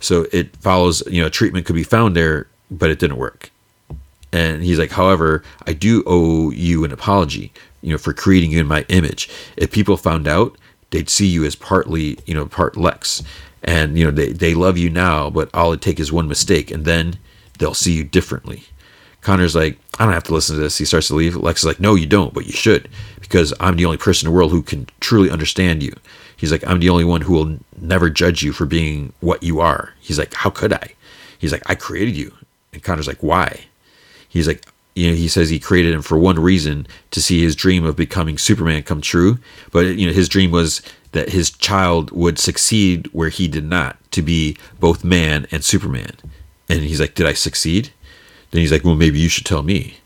So 0.00 0.26
it 0.32 0.54
follows, 0.56 1.02
you 1.06 1.20
know, 1.20 1.28
treatment 1.28 1.66
could 1.66 1.74
be 1.74 1.82
found 1.82 2.16
there, 2.16 2.46
but 2.70 2.90
it 2.90 2.98
didn't 2.98 3.16
work. 3.16 3.50
And 4.32 4.62
he's 4.62 4.78
like, 4.78 4.90
however, 4.90 5.42
I 5.66 5.72
do 5.72 6.02
owe 6.06 6.50
you 6.50 6.84
an 6.84 6.92
apology, 6.92 7.52
you 7.82 7.90
know, 7.90 7.98
for 7.98 8.12
creating 8.12 8.50
you 8.50 8.60
in 8.60 8.66
my 8.66 8.84
image. 8.88 9.28
If 9.56 9.70
people 9.70 9.96
found 9.96 10.26
out, 10.26 10.56
they'd 10.90 11.08
see 11.08 11.26
you 11.26 11.44
as 11.44 11.54
partly, 11.54 12.18
you 12.26 12.34
know, 12.34 12.46
part 12.46 12.76
Lex. 12.76 13.22
And, 13.62 13.98
you 13.98 14.04
know, 14.04 14.10
they, 14.10 14.32
they 14.32 14.54
love 14.54 14.76
you 14.76 14.90
now, 14.90 15.30
but 15.30 15.50
all 15.54 15.72
it 15.72 15.80
take 15.80 15.98
is 15.98 16.12
one 16.12 16.28
mistake, 16.28 16.70
and 16.70 16.84
then 16.84 17.18
they'll 17.58 17.74
see 17.74 17.92
you 17.92 18.04
differently. 18.04 18.64
Connor's 19.20 19.54
like, 19.54 19.78
I 19.98 20.04
don't 20.04 20.14
have 20.14 20.24
to 20.24 20.34
listen 20.34 20.56
to 20.56 20.62
this. 20.62 20.76
He 20.78 20.84
starts 20.84 21.08
to 21.08 21.14
leave. 21.14 21.34
Lex 21.34 21.60
is 21.60 21.66
like, 21.66 21.80
No, 21.80 21.94
you 21.94 22.06
don't, 22.06 22.34
but 22.34 22.46
you 22.46 22.52
should, 22.52 22.88
because 23.20 23.54
I'm 23.58 23.76
the 23.76 23.86
only 23.86 23.96
person 23.96 24.26
in 24.26 24.32
the 24.32 24.36
world 24.36 24.52
who 24.52 24.62
can 24.62 24.86
truly 25.00 25.30
understand 25.30 25.82
you. 25.82 25.94
He's 26.36 26.52
like, 26.52 26.66
I'm 26.66 26.80
the 26.80 26.90
only 26.90 27.04
one 27.04 27.22
who 27.22 27.32
will 27.32 27.58
never 27.80 28.10
judge 28.10 28.42
you 28.42 28.52
for 28.52 28.66
being 28.66 29.12
what 29.20 29.42
you 29.42 29.60
are. 29.60 29.94
He's 30.00 30.18
like, 30.18 30.34
How 30.34 30.50
could 30.50 30.72
I? 30.72 30.92
He's 31.38 31.52
like, 31.52 31.62
I 31.66 31.74
created 31.74 32.16
you. 32.16 32.34
And 32.72 32.82
Connor's 32.82 33.08
like, 33.08 33.22
Why? 33.22 33.64
He's 34.28 34.46
like, 34.46 34.66
you 34.94 35.10
know, 35.10 35.16
he 35.16 35.28
says 35.28 35.48
he 35.48 35.58
created 35.58 35.94
him 35.94 36.02
for 36.02 36.18
one 36.18 36.38
reason 36.38 36.86
to 37.10 37.20
see 37.20 37.42
his 37.42 37.56
dream 37.56 37.84
of 37.84 37.96
becoming 37.96 38.38
Superman 38.38 38.82
come 38.82 39.00
true. 39.00 39.38
But, 39.72 39.86
you 39.96 40.06
know, 40.06 40.12
his 40.12 40.28
dream 40.28 40.50
was 40.50 40.82
that 41.12 41.30
his 41.30 41.50
child 41.50 42.10
would 42.10 42.38
succeed 42.38 43.08
where 43.12 43.28
he 43.28 43.48
did 43.48 43.64
not, 43.64 43.96
to 44.12 44.22
be 44.22 44.56
both 44.78 45.04
man 45.04 45.46
and 45.50 45.64
Superman. 45.64 46.12
And 46.68 46.80
he's 46.80 47.00
like, 47.00 47.14
Did 47.14 47.26
I 47.26 47.32
succeed? 47.32 47.90
Then 48.50 48.60
he's 48.60 48.72
like, 48.72 48.84
Well, 48.84 48.94
maybe 48.94 49.18
you 49.18 49.28
should 49.28 49.46
tell 49.46 49.62
me. 49.62 49.98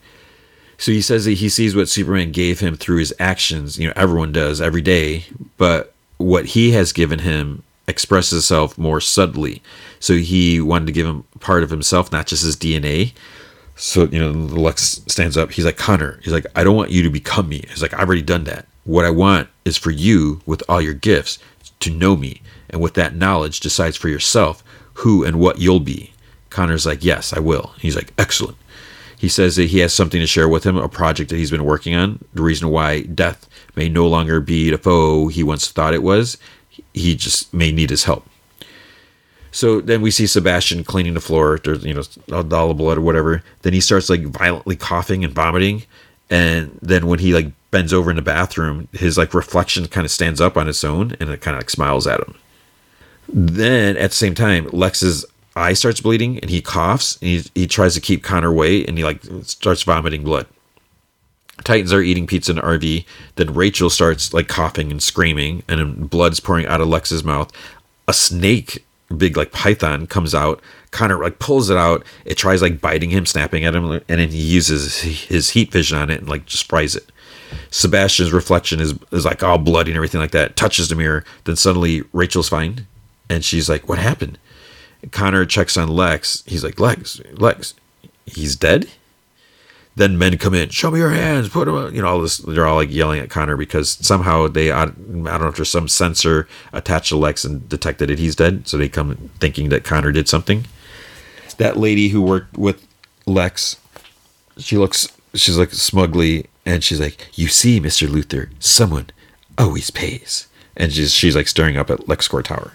So 0.78 0.92
he 0.92 1.02
says 1.02 1.24
that 1.24 1.32
he 1.32 1.48
sees 1.48 1.74
what 1.74 1.88
Superman 1.88 2.30
gave 2.30 2.60
him 2.60 2.76
through 2.76 2.98
his 2.98 3.12
actions. 3.18 3.78
You 3.78 3.88
know, 3.88 3.92
everyone 3.96 4.32
does 4.32 4.60
every 4.60 4.82
day. 4.82 5.24
But 5.56 5.92
what 6.18 6.46
he 6.46 6.70
has 6.70 6.92
given 6.92 7.18
him 7.20 7.64
expresses 7.88 8.44
itself 8.44 8.78
more 8.78 9.00
subtly. 9.00 9.60
So 9.98 10.14
he 10.14 10.60
wanted 10.60 10.86
to 10.86 10.92
give 10.92 11.06
him 11.06 11.24
part 11.40 11.64
of 11.64 11.70
himself, 11.70 12.12
not 12.12 12.26
just 12.26 12.44
his 12.44 12.56
DNA. 12.56 13.12
So, 13.74 14.04
you 14.04 14.20
know, 14.20 14.30
Lex 14.30 15.02
stands 15.08 15.36
up. 15.36 15.52
He's 15.52 15.64
like, 15.64 15.76
Connor, 15.76 16.20
he's 16.22 16.32
like, 16.32 16.46
I 16.54 16.62
don't 16.62 16.76
want 16.76 16.90
you 16.90 17.02
to 17.02 17.10
become 17.10 17.48
me. 17.48 17.64
He's 17.68 17.82
like, 17.82 17.94
I've 17.94 18.06
already 18.06 18.22
done 18.22 18.44
that. 18.44 18.66
What 18.84 19.04
I 19.04 19.10
want 19.10 19.48
is 19.64 19.76
for 19.76 19.90
you, 19.90 20.40
with 20.46 20.62
all 20.68 20.80
your 20.80 20.94
gifts, 20.94 21.38
to 21.80 21.90
know 21.90 22.16
me. 22.16 22.42
And 22.70 22.80
with 22.80 22.94
that 22.94 23.14
knowledge, 23.14 23.60
decides 23.60 23.96
for 23.96 24.08
yourself 24.08 24.62
who 24.94 25.24
and 25.24 25.40
what 25.40 25.58
you'll 25.58 25.80
be. 25.80 26.12
Connor's 26.50 26.86
like, 26.86 27.04
Yes, 27.04 27.32
I 27.32 27.40
will. 27.40 27.74
He's 27.78 27.96
like, 27.96 28.12
Excellent. 28.18 28.56
He 29.18 29.28
says 29.28 29.56
that 29.56 29.64
he 29.64 29.80
has 29.80 29.92
something 29.92 30.20
to 30.20 30.26
share 30.28 30.48
with 30.48 30.64
him, 30.64 30.76
a 30.76 30.88
project 30.88 31.30
that 31.30 31.36
he's 31.36 31.50
been 31.50 31.64
working 31.64 31.94
on. 31.94 32.24
The 32.34 32.42
reason 32.42 32.68
why 32.68 33.02
death 33.02 33.48
may 33.74 33.88
no 33.88 34.06
longer 34.06 34.40
be 34.40 34.70
the 34.70 34.78
foe 34.78 35.26
he 35.26 35.42
once 35.42 35.68
thought 35.68 35.92
it 35.92 36.04
was, 36.04 36.38
he 36.94 37.16
just 37.16 37.52
may 37.52 37.72
need 37.72 37.90
his 37.90 38.04
help. 38.04 38.28
So 39.50 39.80
then 39.80 40.02
we 40.02 40.12
see 40.12 40.26
Sebastian 40.26 40.84
cleaning 40.84 41.14
the 41.14 41.20
floor. 41.20 41.58
There's 41.58 41.84
you 41.84 41.94
know 41.94 42.02
all 42.30 42.70
of 42.70 42.76
blood 42.76 42.98
or 42.98 43.00
whatever. 43.00 43.42
Then 43.62 43.72
he 43.72 43.80
starts 43.80 44.08
like 44.08 44.22
violently 44.22 44.76
coughing 44.76 45.24
and 45.24 45.32
vomiting, 45.32 45.82
and 46.30 46.78
then 46.80 47.06
when 47.06 47.18
he 47.18 47.32
like 47.32 47.50
bends 47.70 47.92
over 47.92 48.10
in 48.10 48.16
the 48.16 48.22
bathroom, 48.22 48.88
his 48.92 49.18
like 49.18 49.34
reflection 49.34 49.86
kind 49.88 50.04
of 50.04 50.10
stands 50.10 50.40
up 50.40 50.56
on 50.56 50.68
its 50.68 50.84
own 50.84 51.16
and 51.18 51.30
it 51.30 51.40
kind 51.40 51.56
of 51.56 51.60
like 51.60 51.70
smiles 51.70 52.06
at 52.06 52.20
him. 52.20 52.34
Then 53.28 53.96
at 53.96 54.10
the 54.10 54.16
same 54.16 54.34
time, 54.34 54.68
Lex's 54.72 55.24
eye 55.58 55.72
starts 55.72 56.00
bleeding 56.00 56.38
and 56.38 56.50
he 56.50 56.62
coughs 56.62 57.18
and 57.20 57.30
he, 57.30 57.44
he 57.54 57.66
tries 57.66 57.94
to 57.94 58.00
keep 58.00 58.22
Connor 58.22 58.48
away 58.48 58.84
and 58.84 58.96
he 58.96 59.04
like 59.04 59.22
starts 59.42 59.82
vomiting 59.82 60.24
blood. 60.24 60.46
Titans 61.64 61.92
are 61.92 62.00
eating 62.00 62.26
pizza 62.26 62.52
in 62.52 62.56
the 62.56 62.62
RV. 62.62 63.04
Then 63.36 63.54
Rachel 63.54 63.90
starts 63.90 64.32
like 64.32 64.48
coughing 64.48 64.90
and 64.90 65.02
screaming, 65.02 65.62
and 65.68 66.08
blood's 66.08 66.40
pouring 66.40 66.66
out 66.66 66.80
of 66.80 66.88
Lex's 66.88 67.24
mouth. 67.24 67.50
A 68.06 68.12
snake, 68.12 68.84
big 69.16 69.36
like 69.36 69.52
python, 69.52 70.06
comes 70.06 70.34
out. 70.34 70.62
Connor 70.90 71.18
like 71.18 71.38
pulls 71.38 71.68
it 71.68 71.76
out. 71.76 72.04
It 72.24 72.36
tries 72.36 72.62
like 72.62 72.80
biting 72.80 73.10
him, 73.10 73.26
snapping 73.26 73.64
at 73.64 73.74
him, 73.74 73.90
and 73.90 74.02
then 74.06 74.28
he 74.28 74.40
uses 74.40 75.00
his 75.00 75.50
heat 75.50 75.72
vision 75.72 75.98
on 75.98 76.10
it 76.10 76.20
and 76.20 76.28
like 76.28 76.46
just 76.46 76.68
fries 76.68 76.94
it. 76.96 77.10
Sebastian's 77.70 78.32
reflection 78.32 78.80
is 78.80 78.94
is 79.10 79.24
like 79.24 79.42
all 79.42 79.58
bloody 79.58 79.90
and 79.90 79.96
everything 79.96 80.20
like 80.20 80.30
that. 80.30 80.56
Touches 80.56 80.88
the 80.88 80.94
mirror. 80.94 81.24
Then 81.44 81.56
suddenly 81.56 82.02
Rachel's 82.12 82.48
fine, 82.48 82.86
and 83.28 83.44
she's 83.44 83.68
like, 83.68 83.88
"What 83.88 83.98
happened?" 83.98 84.38
Connor 85.10 85.46
checks 85.46 85.76
on 85.76 85.88
Lex. 85.88 86.42
He's 86.46 86.64
like, 86.64 86.80
"Lex, 86.80 87.20
Lex, 87.38 87.74
he's 88.26 88.56
dead." 88.56 88.88
then 89.98 90.16
men 90.16 90.38
come 90.38 90.54
in, 90.54 90.68
show 90.70 90.90
me 90.90 91.00
your 91.00 91.10
hands, 91.10 91.48
put 91.48 91.66
them, 91.66 91.74
on. 91.74 91.94
you 91.94 92.00
know, 92.00 92.08
all 92.08 92.20
this. 92.22 92.38
They're 92.38 92.66
all 92.66 92.76
like 92.76 92.90
yelling 92.90 93.20
at 93.20 93.30
Connor 93.30 93.56
because 93.56 93.90
somehow 93.90 94.46
they, 94.46 94.70
I 94.70 94.86
don't 94.86 95.24
know 95.24 95.48
if 95.48 95.56
there's 95.56 95.70
some 95.70 95.88
sensor 95.88 96.48
attached 96.72 97.08
to 97.08 97.16
Lex 97.16 97.44
and 97.44 97.68
detected 97.68 98.08
that 98.08 98.18
he's 98.18 98.36
dead, 98.36 98.66
so 98.68 98.76
they 98.76 98.88
come 98.88 99.30
thinking 99.40 99.68
that 99.68 99.84
Connor 99.84 100.12
did 100.12 100.28
something. 100.28 100.66
That 101.58 101.76
lady 101.76 102.08
who 102.08 102.22
worked 102.22 102.56
with 102.56 102.86
Lex, 103.26 103.76
she 104.56 104.78
looks, 104.78 105.08
she's 105.34 105.58
like 105.58 105.72
smugly, 105.72 106.46
and 106.64 106.84
she's 106.84 107.00
like, 107.00 107.26
"You 107.34 107.48
see, 107.48 107.80
Mister 107.80 108.06
Luthor, 108.06 108.50
someone 108.60 109.10
always 109.58 109.90
pays," 109.90 110.46
and 110.76 110.92
she's 110.92 111.12
she's 111.12 111.34
like 111.34 111.48
staring 111.48 111.76
up 111.76 111.90
at 111.90 112.00
LexCorp 112.00 112.44
Tower, 112.44 112.74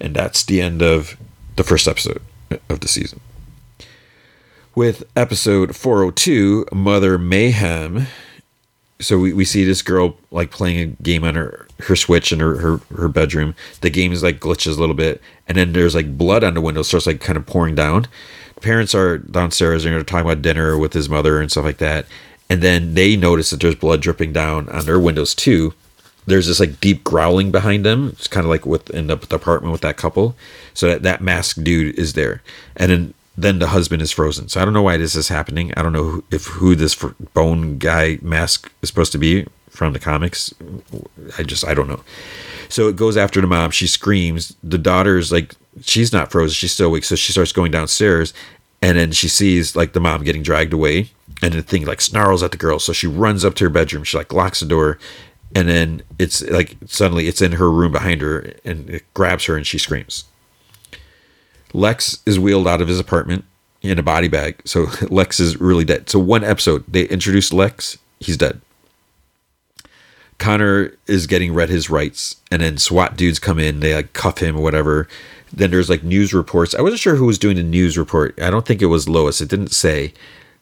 and 0.00 0.14
that's 0.14 0.44
the 0.44 0.60
end 0.60 0.80
of 0.82 1.16
the 1.58 1.64
first 1.64 1.86
episode 1.86 2.22
of 2.70 2.80
the 2.80 2.88
season. 2.88 3.20
With 4.74 5.04
episode 5.16 5.76
402 5.76 6.66
mother 6.72 7.18
mayhem. 7.18 8.06
So 9.00 9.18
we, 9.18 9.32
we 9.32 9.44
see 9.44 9.64
this 9.64 9.82
girl 9.82 10.16
like 10.30 10.50
playing 10.50 10.80
a 10.80 11.02
game 11.02 11.24
on 11.24 11.34
her 11.34 11.66
her 11.80 11.94
switch 11.94 12.32
in 12.32 12.40
her, 12.40 12.56
her 12.58 12.80
her 12.96 13.08
bedroom. 13.08 13.54
The 13.80 13.90
game 13.90 14.12
is 14.12 14.22
like 14.22 14.40
glitches 14.40 14.76
a 14.76 14.80
little 14.80 14.94
bit 14.94 15.20
and 15.46 15.58
then 15.58 15.72
there's 15.72 15.94
like 15.94 16.16
blood 16.16 16.42
on 16.42 16.54
the 16.54 16.60
window 16.60 16.82
starts 16.82 17.06
like 17.06 17.20
kind 17.20 17.36
of 17.36 17.46
pouring 17.46 17.74
down. 17.74 18.06
Parents 18.60 18.94
are 18.94 19.18
downstairs 19.18 19.84
and 19.84 19.94
they're 19.94 20.02
talking 20.02 20.26
about 20.26 20.42
dinner 20.42 20.76
with 20.78 20.92
his 20.92 21.08
mother 21.08 21.40
and 21.40 21.50
stuff 21.50 21.64
like 21.64 21.78
that 21.78 22.06
and 22.50 22.62
then 22.62 22.94
they 22.94 23.14
notice 23.14 23.50
that 23.50 23.60
there's 23.60 23.74
blood 23.74 24.00
dripping 24.00 24.32
down 24.32 24.68
on 24.70 24.84
their 24.84 24.98
windows 24.98 25.34
too 25.34 25.74
there's 26.28 26.46
this 26.46 26.60
like 26.60 26.80
deep 26.80 27.02
growling 27.04 27.50
behind 27.50 27.84
them 27.84 28.08
it's 28.10 28.28
kind 28.28 28.44
of 28.44 28.50
like 28.50 28.66
with 28.66 28.90
in 28.90 29.06
the, 29.06 29.16
the 29.16 29.36
apartment 29.36 29.72
with 29.72 29.80
that 29.80 29.96
couple 29.96 30.36
so 30.74 30.86
that 30.86 31.02
that 31.02 31.20
masked 31.20 31.62
dude 31.64 31.98
is 31.98 32.12
there 32.12 32.42
and 32.76 32.90
then 32.90 33.14
then 33.38 33.60
the 33.60 33.68
husband 33.68 34.02
is 34.02 34.10
frozen. 34.10 34.48
So 34.48 34.60
I 34.60 34.64
don't 34.64 34.74
know 34.74 34.82
why 34.82 34.96
this 34.96 35.14
is 35.14 35.28
happening. 35.28 35.72
I 35.76 35.82
don't 35.82 35.92
know 35.92 36.02
who, 36.02 36.24
if 36.32 36.46
who 36.46 36.74
this 36.74 36.96
bone 37.34 37.78
guy 37.78 38.18
mask 38.20 38.70
is 38.82 38.88
supposed 38.88 39.12
to 39.12 39.18
be 39.18 39.46
from 39.70 39.92
the 39.92 40.00
comics. 40.00 40.52
I 41.38 41.44
just 41.44 41.64
I 41.64 41.72
don't 41.72 41.86
know. 41.86 42.02
So 42.68 42.88
it 42.88 42.96
goes 42.96 43.16
after 43.16 43.40
the 43.40 43.46
mom. 43.46 43.70
She 43.70 43.86
screams. 43.86 44.56
The 44.64 44.76
daughter's 44.76 45.30
like 45.30 45.54
she's 45.82 46.12
not 46.12 46.32
frozen. 46.32 46.52
She's 46.52 46.72
still 46.72 46.88
awake. 46.88 47.04
So 47.04 47.14
she 47.14 47.30
starts 47.30 47.52
going 47.52 47.70
downstairs, 47.70 48.34
and 48.82 48.98
then 48.98 49.12
she 49.12 49.28
sees 49.28 49.76
like 49.76 49.92
the 49.92 50.00
mom 50.00 50.24
getting 50.24 50.42
dragged 50.42 50.72
away, 50.72 51.10
and 51.40 51.54
the 51.54 51.62
thing 51.62 51.86
like 51.86 52.00
snarls 52.00 52.42
at 52.42 52.50
the 52.50 52.56
girl. 52.56 52.80
So 52.80 52.92
she 52.92 53.06
runs 53.06 53.44
up 53.44 53.54
to 53.54 53.64
her 53.64 53.70
bedroom. 53.70 54.02
She 54.02 54.18
like 54.18 54.32
locks 54.32 54.58
the 54.60 54.66
door, 54.66 54.98
and 55.54 55.68
then 55.68 56.02
it's 56.18 56.42
like 56.42 56.76
suddenly 56.86 57.26
it's 57.28 57.42
in 57.42 57.52
her 57.52 57.70
room 57.70 57.92
behind 57.92 58.20
her, 58.20 58.52
and 58.64 58.88
it 58.90 59.04
grabs 59.14 59.44
her, 59.46 59.56
and 59.56 59.66
she 59.66 59.78
screams. 59.78 60.24
Lex 61.72 62.18
is 62.26 62.38
wheeled 62.38 62.66
out 62.66 62.80
of 62.80 62.88
his 62.88 62.98
apartment 62.98 63.44
in 63.82 63.98
a 63.98 64.02
body 64.02 64.28
bag. 64.28 64.60
So 64.64 64.86
Lex 65.10 65.40
is 65.40 65.60
really 65.60 65.84
dead. 65.84 66.08
So 66.10 66.18
one 66.18 66.44
episode, 66.44 66.84
they 66.88 67.04
introduce 67.04 67.52
Lex, 67.52 67.98
he's 68.20 68.36
dead. 68.36 68.60
Connor 70.38 70.94
is 71.06 71.26
getting 71.26 71.52
read 71.52 71.68
his 71.68 71.90
rights, 71.90 72.36
and 72.50 72.62
then 72.62 72.78
SWAT 72.78 73.16
dudes 73.16 73.40
come 73.40 73.58
in, 73.58 73.80
they 73.80 73.94
like 73.94 74.12
cuff 74.12 74.38
him 74.38 74.56
or 74.56 74.62
whatever. 74.62 75.08
Then 75.52 75.70
there's 75.70 75.90
like 75.90 76.04
news 76.04 76.32
reports. 76.32 76.74
I 76.74 76.82
wasn't 76.82 77.00
sure 77.00 77.16
who 77.16 77.26
was 77.26 77.38
doing 77.38 77.56
the 77.56 77.62
news 77.62 77.98
report. 77.98 78.40
I 78.40 78.50
don't 78.50 78.64
think 78.64 78.80
it 78.80 78.86
was 78.86 79.08
Lois. 79.08 79.40
It 79.40 79.48
didn't 79.48 79.72
say, 79.72 80.12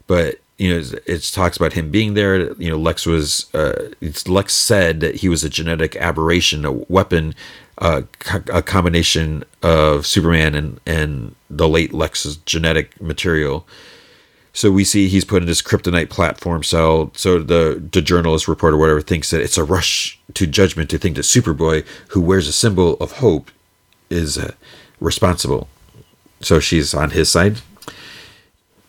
but 0.06 0.36
you 0.58 0.72
know, 0.72 0.98
it 1.06 1.22
talks 1.34 1.56
about 1.56 1.74
him 1.74 1.90
being 1.90 2.14
there. 2.14 2.52
You 2.54 2.70
know, 2.70 2.78
Lex 2.78 3.06
was. 3.06 3.52
Uh, 3.54 3.90
Lex 4.26 4.54
said 4.54 5.00
that 5.00 5.16
he 5.16 5.28
was 5.28 5.44
a 5.44 5.50
genetic 5.50 5.96
aberration, 5.96 6.64
a 6.64 6.72
weapon 6.72 7.34
uh, 7.78 8.02
a 8.52 8.62
combination 8.62 9.44
of 9.62 10.06
Superman 10.06 10.54
and 10.54 10.80
and 10.86 11.34
the 11.50 11.68
late 11.68 11.92
Lex's 11.92 12.36
genetic 12.38 13.00
material. 13.00 13.66
So 14.52 14.70
we 14.70 14.84
see 14.84 15.08
he's 15.08 15.26
put 15.26 15.42
in 15.42 15.46
this 15.46 15.60
kryptonite 15.60 16.08
platform 16.08 16.62
cell. 16.62 17.10
So 17.14 17.38
the 17.38 17.82
the 17.92 18.00
journalist 18.00 18.48
reporter, 18.48 18.76
whatever, 18.76 19.02
thinks 19.02 19.30
that 19.30 19.42
it's 19.42 19.58
a 19.58 19.64
rush 19.64 20.18
to 20.34 20.46
judgment 20.46 20.88
to 20.90 20.98
think 20.98 21.16
that 21.16 21.22
Superboy, 21.22 21.84
who 22.08 22.20
wears 22.20 22.48
a 22.48 22.52
symbol 22.52 22.94
of 22.94 23.12
hope, 23.12 23.50
is 24.08 24.38
uh, 24.38 24.54
responsible. 24.98 25.68
So 26.40 26.60
she's 26.60 26.94
on 26.94 27.10
his 27.10 27.30
side. 27.30 27.60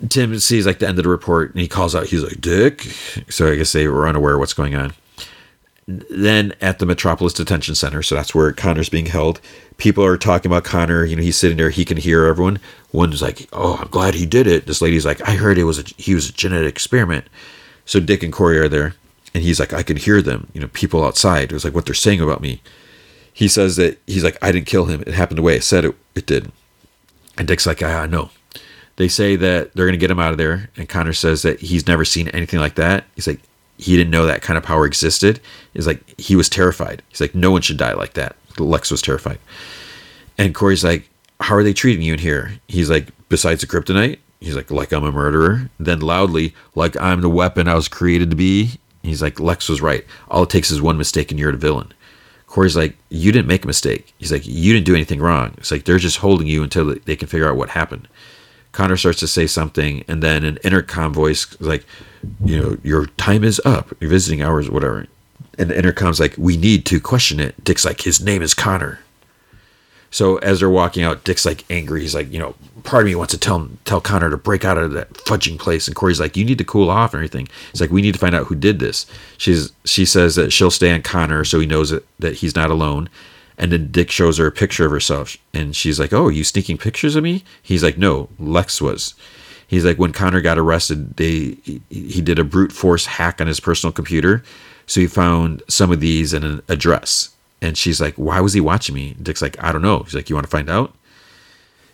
Tim 0.10 0.38
sees 0.40 0.66
like 0.66 0.80
the 0.80 0.88
end 0.88 1.00
of 1.00 1.04
the 1.04 1.10
report 1.10 1.52
and 1.52 1.60
he 1.60 1.68
calls 1.68 1.96
out, 1.96 2.08
he's 2.08 2.24
like, 2.24 2.40
Dick. 2.40 2.82
So 3.30 3.52
I 3.52 3.56
guess 3.56 3.72
they 3.72 3.88
were 3.88 4.08
unaware 4.08 4.36
of 4.36 4.40
what's 4.40 4.54
going 4.54 4.76
on. 4.76 4.94
Then 5.88 6.54
at 6.60 6.80
the 6.80 6.86
Metropolis 6.86 7.34
Detention 7.34 7.74
Center, 7.74 8.04
so 8.04 8.14
that's 8.14 8.36
where 8.36 8.52
Connor's 8.52 8.90
being 8.90 9.06
held, 9.06 9.40
people 9.78 10.04
are 10.04 10.18
talking 10.18 10.52
about 10.52 10.66
Connor. 10.66 11.06
You 11.06 11.16
know, 11.16 11.22
he's 11.22 11.38
sitting 11.38 11.58
there, 11.58 11.70
he 11.70 11.86
can 11.86 11.98
hear 11.98 12.26
everyone. 12.26 12.60
One's 12.92 13.22
like, 13.22 13.48
Oh, 13.54 13.78
I'm 13.82 13.88
glad 13.88 14.14
he 14.14 14.26
did 14.26 14.48
it. 14.48 14.68
This 14.68 14.82
lady's 14.82 15.06
like, 15.06 15.28
I 15.28 15.36
heard 15.36 15.58
it 15.58 15.64
was 15.64 15.80
a, 15.80 15.84
he 15.98 16.14
was 16.14 16.30
a 16.30 16.34
genetic 16.34 16.70
experiment. 16.70 17.26
So 17.86 18.02
Dick 18.02 18.22
and 18.22 18.34
Kory 18.34 18.60
are 18.60 18.68
there, 18.68 18.96
and 19.34 19.44
he's 19.44 19.62
like, 19.62 19.72
I 19.72 19.82
can 19.82 19.96
hear 19.96 20.22
them, 20.22 20.48
you 20.54 20.60
know, 20.60 20.68
people 20.68 21.06
outside. 21.06 21.52
It 21.52 21.54
was 21.54 21.64
like 21.64 21.74
what 21.74 21.86
they're 21.86 21.96
saying 21.96 22.20
about 22.20 22.42
me. 22.42 22.62
He 23.34 23.48
says 23.48 23.78
that 23.78 23.98
he's 24.08 24.26
like, 24.26 24.38
I 24.42 24.52
didn't 24.52 24.68
kill 24.68 24.86
him. 24.86 25.02
It 25.08 25.14
happened 25.14 25.38
the 25.38 25.44
way 25.44 25.56
I 25.56 25.60
said 25.60 25.86
it, 25.86 25.96
it 26.16 26.26
did. 26.26 26.52
And 27.38 27.48
Dick's 27.48 27.66
like, 27.66 27.82
I, 27.82 28.04
I 28.04 28.08
know. 28.08 28.30
They 28.98 29.08
say 29.08 29.36
that 29.38 29.74
they're 29.74 29.86
going 29.86 29.94
to 29.94 30.00
get 30.00 30.12
him 30.12 30.20
out 30.20 30.32
of 30.32 30.38
there. 30.38 30.70
And 30.76 30.90
Connor 30.90 31.14
says 31.14 31.44
that 31.44 31.60
he's 31.60 31.88
never 31.88 32.04
seen 32.04 32.28
anything 32.30 32.60
like 32.60 32.76
that. 32.76 33.06
He's 33.16 33.28
like, 33.28 33.40
he 33.78 33.96
didn't 33.96 34.12
know 34.12 34.26
that 34.26 34.42
kind 34.42 34.58
of 34.58 34.64
power 34.64 34.86
existed. 34.86 35.40
He's 35.74 35.88
like, 35.88 36.20
he 36.20 36.36
was 36.36 36.50
terrified. 36.50 37.04
He's 37.10 37.22
like, 37.22 37.36
no 37.36 37.52
one 37.52 37.62
should 37.62 37.78
die 37.78 37.94
like 37.94 38.14
that. 38.14 38.36
Lex 38.58 38.90
was 38.90 39.02
terrified. 39.04 39.40
And 40.38 40.54
Kory's 40.54 40.84
like, 40.84 41.10
how 41.40 41.56
are 41.56 41.64
they 41.64 41.74
treating 41.74 42.04
you 42.04 42.14
in 42.14 42.20
here? 42.20 42.60
He's 42.68 42.90
like, 42.90 43.10
besides 43.30 43.62
the 43.62 43.68
kryptonite? 43.68 44.18
He's 44.40 44.56
like, 44.56 44.72
like 44.72 44.92
I'm 44.92 45.04
a 45.04 45.12
murderer. 45.12 45.70
Then 45.80 46.00
loudly, 46.00 46.56
like 46.74 47.00
I'm 47.00 47.22
the 47.22 47.30
weapon 47.30 47.68
I 47.68 47.76
was 47.76 47.88
created 47.88 48.32
to 48.32 48.36
be. 48.36 48.80
He's 49.04 49.22
like, 49.22 49.40
Lex 49.40 49.70
was 49.70 49.82
right. 49.82 50.06
All 50.30 50.44
it 50.44 50.50
takes 50.50 50.72
is 50.72 50.82
one 50.82 50.98
mistake 50.98 51.30
and 51.30 51.40
you're 51.40 51.52
the 51.52 51.58
villain. 51.58 51.94
Kory's 52.48 52.78
like, 52.78 52.98
you 53.10 53.32
didn't 53.32 53.48
make 53.48 53.64
a 53.64 53.68
mistake. 53.68 54.14
He's 54.18 54.32
like, 54.32 54.46
you 54.46 54.74
didn't 54.74 54.86
do 54.86 54.96
anything 54.96 55.20
wrong. 55.20 55.54
It's 55.58 55.70
like 55.70 55.84
they're 55.84 55.98
just 56.00 56.18
holding 56.18 56.48
you 56.48 56.64
until 56.64 56.96
they 57.06 57.16
can 57.16 57.28
figure 57.28 57.48
out 57.48 57.58
what 57.58 57.70
happened. 57.70 58.08
Connor 58.72 58.98
starts 58.98 59.20
to 59.20 59.28
say 59.28 59.48
something, 59.48 60.04
and 60.08 60.22
then 60.22 60.44
an 60.44 60.58
intercom 60.64 61.14
voice 61.14 61.60
like, 61.60 61.86
you 62.44 62.60
know, 62.60 62.78
your 62.84 63.08
time 63.18 63.44
is 63.44 63.62
up. 63.66 63.94
Your 64.00 64.10
visiting 64.10 64.42
hours, 64.42 64.70
whatever. 64.70 65.08
And 65.58 65.70
the 65.70 65.78
intercom's 65.78 66.20
like, 66.20 66.36
we 66.38 66.58
need 66.58 66.86
to 66.88 67.00
question 67.00 67.40
it. 67.40 67.64
Dick's 67.64 67.86
like, 67.86 68.02
his 68.02 68.22
name 68.22 68.42
is 68.42 68.54
Connor. 68.54 69.00
So 70.12 70.38
as 70.38 70.60
they're 70.60 70.70
walking 70.70 71.04
out, 71.04 71.24
Dick's 71.24 71.46
like 71.46 71.66
angry. 71.70 72.02
He's 72.02 72.16
like, 72.16 72.32
you 72.32 72.40
know, 72.40 72.56
part 72.84 73.04
of 73.04 73.08
me 73.08 73.16
wants 73.16 73.34
to 73.34 73.40
tell 73.40 73.70
tell 73.86 74.00
Connor 74.00 74.30
to 74.30 74.38
break 74.38 74.64
out 74.64 74.78
of 74.78 74.94
that 74.94 75.12
fudging 75.14 75.60
place. 75.60 75.88
And 75.88 75.96
Kory's 75.96 76.20
like, 76.20 76.38
you 76.38 76.46
need 76.46 76.58
to 76.60 76.64
cool 76.64 76.90
off 76.90 77.14
and 77.14 77.20
everything. 77.20 77.48
It's 77.72 77.82
like 77.82 77.90
we 77.90 78.02
need 78.02 78.14
to 78.14 78.20
find 78.20 78.34
out 78.34 78.48
who 78.48 78.56
did 78.56 78.80
this. 78.80 79.06
She's 79.38 79.72
she 79.84 80.06
says 80.06 80.36
that 80.36 80.54
she'll 80.54 80.72
stay 80.72 80.92
on 80.94 81.02
Connor 81.02 81.44
so 81.44 81.60
he 81.60 81.66
knows 81.66 81.90
that, 81.90 82.06
that 82.20 82.36
he's 82.36 82.56
not 82.56 82.70
alone. 82.70 83.10
And 83.58 83.72
then 83.72 83.92
Dick 83.92 84.12
shows 84.12 84.38
her 84.38 84.46
a 84.46 84.52
picture 84.52 84.86
of 84.86 84.92
herself, 84.92 85.36
and 85.54 85.76
she's 85.76 86.00
like, 86.00 86.14
"Oh, 86.14 86.30
you 86.30 86.44
sneaking 86.44 86.78
pictures 86.78 87.16
of 87.16 87.24
me?" 87.24 87.44
He's 87.62 87.84
like, 87.84 87.98
"No, 87.98 88.30
Lex 88.38 88.82
was." 88.82 89.16
He's 89.68 89.84
like, 89.84 89.98
when 89.98 90.14
Connor 90.14 90.40
got 90.42 90.58
arrested, 90.58 91.18
they 91.18 91.58
he 91.90 92.22
did 92.22 92.40
a 92.40 92.46
brute 92.46 92.72
force 92.72 93.06
hack 93.06 93.42
on 93.42 93.48
his 93.48 93.60
personal 93.60 93.92
computer, 93.92 94.44
so 94.86 95.02
he 95.02 95.08
found 95.08 95.62
some 95.68 95.92
of 95.92 96.00
these 96.00 96.34
in 96.34 96.44
an 96.44 96.62
address. 96.70 97.32
And 97.62 97.78
she's 97.78 98.00
like, 98.00 98.16
"Why 98.16 98.40
was 98.40 98.54
he 98.54 98.62
watching 98.62 98.96
me?" 98.96 99.16
Dick's 99.22 99.42
like, 99.42 99.62
"I 99.62 99.72
don't 99.72 99.82
know." 99.82 100.04
He's 100.04 100.14
like, 100.14 100.30
"You 100.30 100.36
want 100.36 100.46
to 100.46 100.52
find 100.52 100.70
out?" 100.70 100.94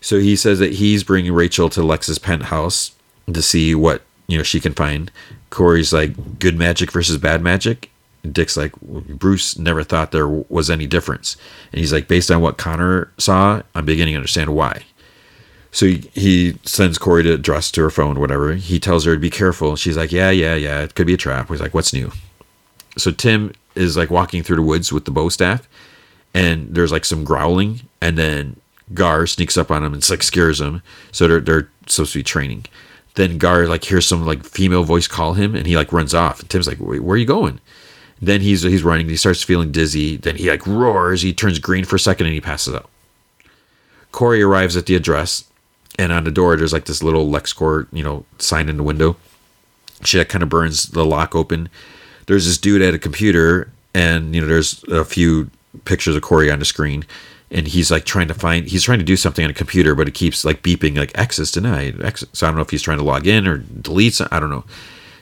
So 0.02 0.20
he 0.20 0.36
says 0.36 0.60
that 0.60 0.74
he's 0.74 1.04
bringing 1.04 1.34
Rachel 1.34 1.70
to 1.70 1.82
Lex's 1.82 2.20
penthouse 2.20 2.92
to 3.32 3.42
see 3.42 3.74
what 3.74 4.04
you 4.28 4.38
know 4.38 4.44
she 4.44 4.60
can 4.60 4.74
find. 4.74 5.10
Kory's 5.50 5.94
like, 5.94 6.40
"Good 6.40 6.58
magic 6.58 6.92
versus 6.92 7.18
bad 7.18 7.42
magic," 7.42 7.90
Dick's 8.32 8.56
like, 8.56 8.74
Bruce 8.82 9.58
never 9.58 9.84
thought 9.84 10.12
there 10.12 10.28
was 10.28 10.70
any 10.70 10.88
difference. 10.88 11.36
And 11.72 11.80
he's 11.80 11.92
like, 11.92 12.08
based 12.08 12.32
on 12.32 12.42
what 12.42 12.58
Connor 12.58 13.12
saw, 13.18 13.62
I'm 13.76 13.86
beginning 13.86 14.14
to 14.14 14.18
understand 14.18 14.56
why. 14.56 14.84
So 15.72 15.88
he, 15.88 16.58
sends 16.64 17.00
Kory 17.00 17.24
to 17.24 17.34
address 17.34 17.72
to 17.72 17.82
her 17.82 17.90
phone, 17.90 18.20
whatever. 18.20 18.54
He 18.54 18.80
tells 18.80 19.06
her 19.06 19.16
to 19.16 19.20
be 19.20 19.32
careful. 19.32 19.76
She's 19.76 19.98
like, 19.98 20.12
yeah, 20.12 20.30
yeah, 20.30 20.56
yeah, 20.56 20.82
it 20.82 20.96
could 20.96 21.08
be 21.08 21.16
a 21.16 21.18
trap. 21.18 21.50
He's 21.50 21.60
like, 21.60 21.74
what's 21.74 21.94
new? 21.94 22.12
So 22.96 23.12
Tim 23.12 23.54
is 23.76 23.98
like 23.98 24.12
walking 24.12 24.44
through 24.44 24.58
the 24.58 24.62
woods 24.62 24.94
with 24.94 25.06
the 25.06 25.12
bow 25.12 25.30
staff, 25.30 25.68
and 26.34 26.74
there's 26.74 26.92
like 26.92 27.06
some 27.06 27.24
growling, 27.24 27.82
and 28.02 28.20
then 28.20 28.56
Gar 28.94 29.26
sneaks 29.26 29.58
up 29.58 29.72
on 29.72 29.84
him 29.84 29.94
and 29.94 30.10
like 30.10 30.22
scares 30.22 30.62
him. 30.62 30.84
So 31.12 31.28
they're, 31.28 31.40
they're 31.40 31.70
supposed 31.88 32.14
to 32.14 32.20
be 32.20 32.24
training. 32.24 32.66
Then 33.16 33.40
Gar 33.40 33.68
like 33.68 33.84
hears 33.84 34.06
some 34.06 34.26
like 34.28 34.44
female 34.46 34.84
voice 34.84 35.08
call 35.08 35.34
him, 35.34 35.56
and 35.56 35.66
he 35.66 35.76
like 35.76 35.92
runs 35.92 36.14
off. 36.14 36.40
And 36.40 36.50
Tim's 36.50 36.68
like, 36.68 36.80
Wait, 36.80 37.00
where 37.00 37.16
are 37.16 37.18
you 37.18 37.26
going? 37.26 37.60
Then 38.26 38.42
he's 38.42 38.62
he's 38.62 38.84
running. 38.84 39.10
He 39.10 39.18
starts 39.18 39.44
feeling 39.44 39.72
dizzy. 39.72 40.18
Then 40.18 40.38
he 40.38 40.50
like 40.50 40.66
roars. 40.66 41.22
He 41.22 41.34
turns 41.34 41.60
green 41.60 41.84
for 41.84 41.98
a 41.98 42.00
second 42.00 42.28
and 42.28 42.34
he 42.34 42.42
passes 42.42 42.74
out. 42.74 42.90
Kory 44.12 44.42
arrives 44.42 44.78
at 44.78 44.86
the 44.86 44.96
address, 44.96 45.46
and 45.98 46.12
on 46.12 46.24
the 46.24 46.32
door 46.32 46.56
there's 46.56 46.74
like 46.74 46.86
this 46.86 47.04
little 47.04 47.28
LexCorp 47.28 47.88
you 47.92 48.04
know 48.04 48.26
sign 48.40 48.70
in 48.70 48.78
the 48.78 48.84
window. 48.84 49.18
She 50.04 50.18
like, 50.18 50.30
kind 50.30 50.44
of 50.44 50.50
burns 50.50 50.84
the 50.84 51.06
lock 51.06 51.36
open. 51.36 51.70
There's 52.28 52.46
this 52.46 52.58
dude 52.58 52.82
at 52.82 52.94
a 52.94 53.00
computer, 53.00 53.72
and 53.94 54.34
you 54.34 54.42
know 54.42 54.48
there's 54.48 54.84
a 54.86 55.04
few 55.04 55.50
pictures 55.86 56.16
of 56.16 56.22
Kory 56.22 56.50
on 56.50 56.60
the 56.60 56.66
screen, 56.66 57.04
and 57.52 57.68
he's 57.68 57.92
like 57.92 58.06
trying 58.06 58.28
to 58.30 58.34
find. 58.34 58.68
He's 58.68 58.84
trying 58.84 59.00
to 59.00 59.06
do 59.06 59.18
something 59.18 59.44
on 59.44 59.52
a 59.52 59.56
computer, 59.56 59.96
but 59.96 60.08
it 60.08 60.14
keeps 60.14 60.46
like 60.46 60.62
beeping 60.62 60.98
like 60.98 61.18
access 61.18 61.52
denied. 61.52 61.96
So 62.34 62.48
I 62.48 62.50
don't 62.50 62.56
know 62.56 62.62
if 62.62 62.70
he's 62.70 62.82
trying 62.82 63.00
to 63.00 63.04
log 63.04 63.28
in 63.28 63.48
or 63.48 63.58
delete. 63.58 64.22
I 64.32 64.40
don't 64.40 64.50
know 64.50 64.64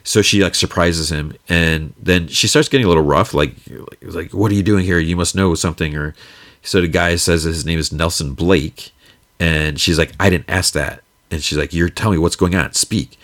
so 0.04 0.22
she 0.22 0.42
like 0.42 0.54
surprises 0.54 1.10
him 1.10 1.34
and 1.48 1.92
then 2.00 2.28
she 2.28 2.46
starts 2.46 2.68
getting 2.68 2.84
a 2.84 2.88
little 2.88 3.04
rough 3.04 3.34
like 3.34 3.54
like 4.02 4.32
what 4.32 4.50
are 4.50 4.54
you 4.54 4.62
doing 4.62 4.84
here? 4.84 4.98
You 4.98 5.16
must 5.16 5.34
know 5.34 5.54
something 5.54 5.96
or 5.96 6.14
so 6.62 6.80
the 6.80 6.88
guy 6.88 7.16
says 7.16 7.42
his 7.42 7.66
name 7.66 7.78
is 7.78 7.92
nelson 7.92 8.34
blake 8.34 8.92
and 9.40 9.80
she's 9.80 9.98
like 9.98 10.12
i 10.20 10.30
didn't 10.30 10.48
ask 10.48 10.72
that 10.74 11.02
and 11.30 11.42
she's 11.42 11.58
like 11.58 11.72
you're 11.72 11.88
telling 11.88 12.18
me 12.18 12.22
what's 12.22 12.36
going 12.36 12.54
on. 12.54 12.72
Speak. 12.74 13.18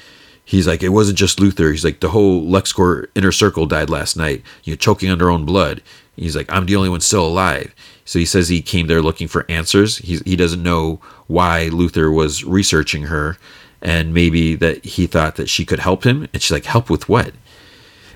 He's 0.44 0.66
like 0.66 0.82
it 0.82 0.90
wasn't 0.90 1.18
just 1.18 1.38
luthor. 1.38 1.70
He's 1.70 1.84
like 1.84 2.00
the 2.00 2.10
whole 2.10 2.42
lexcorp 2.42 3.06
inner 3.14 3.32
circle 3.32 3.66
died 3.66 3.90
last 3.90 4.16
night. 4.16 4.42
You 4.64 4.72
know 4.72 4.76
choking 4.76 5.10
on 5.10 5.18
their 5.18 5.30
own 5.30 5.44
blood. 5.44 5.82
He's 6.16 6.34
like 6.34 6.50
i'm 6.50 6.66
the 6.66 6.76
only 6.76 6.88
one 6.88 7.00
still 7.00 7.26
alive. 7.26 7.74
So 8.04 8.18
he 8.18 8.24
says 8.24 8.48
he 8.48 8.62
came 8.62 8.86
there 8.86 9.02
looking 9.02 9.28
for 9.28 9.44
answers. 9.50 9.98
He, 9.98 10.18
he 10.24 10.34
doesn't 10.34 10.62
know 10.62 11.00
why 11.26 11.68
luthor 11.70 12.12
was 12.12 12.42
researching 12.42 13.04
her 13.04 13.36
and 13.82 14.12
maybe 14.12 14.54
that 14.56 14.84
he 14.84 15.06
thought 15.06 15.36
that 15.36 15.48
she 15.48 15.64
could 15.64 15.78
help 15.78 16.04
him. 16.04 16.28
And 16.32 16.42
she's 16.42 16.50
like 16.50 16.64
help 16.64 16.90
with 16.90 17.08
what? 17.08 17.32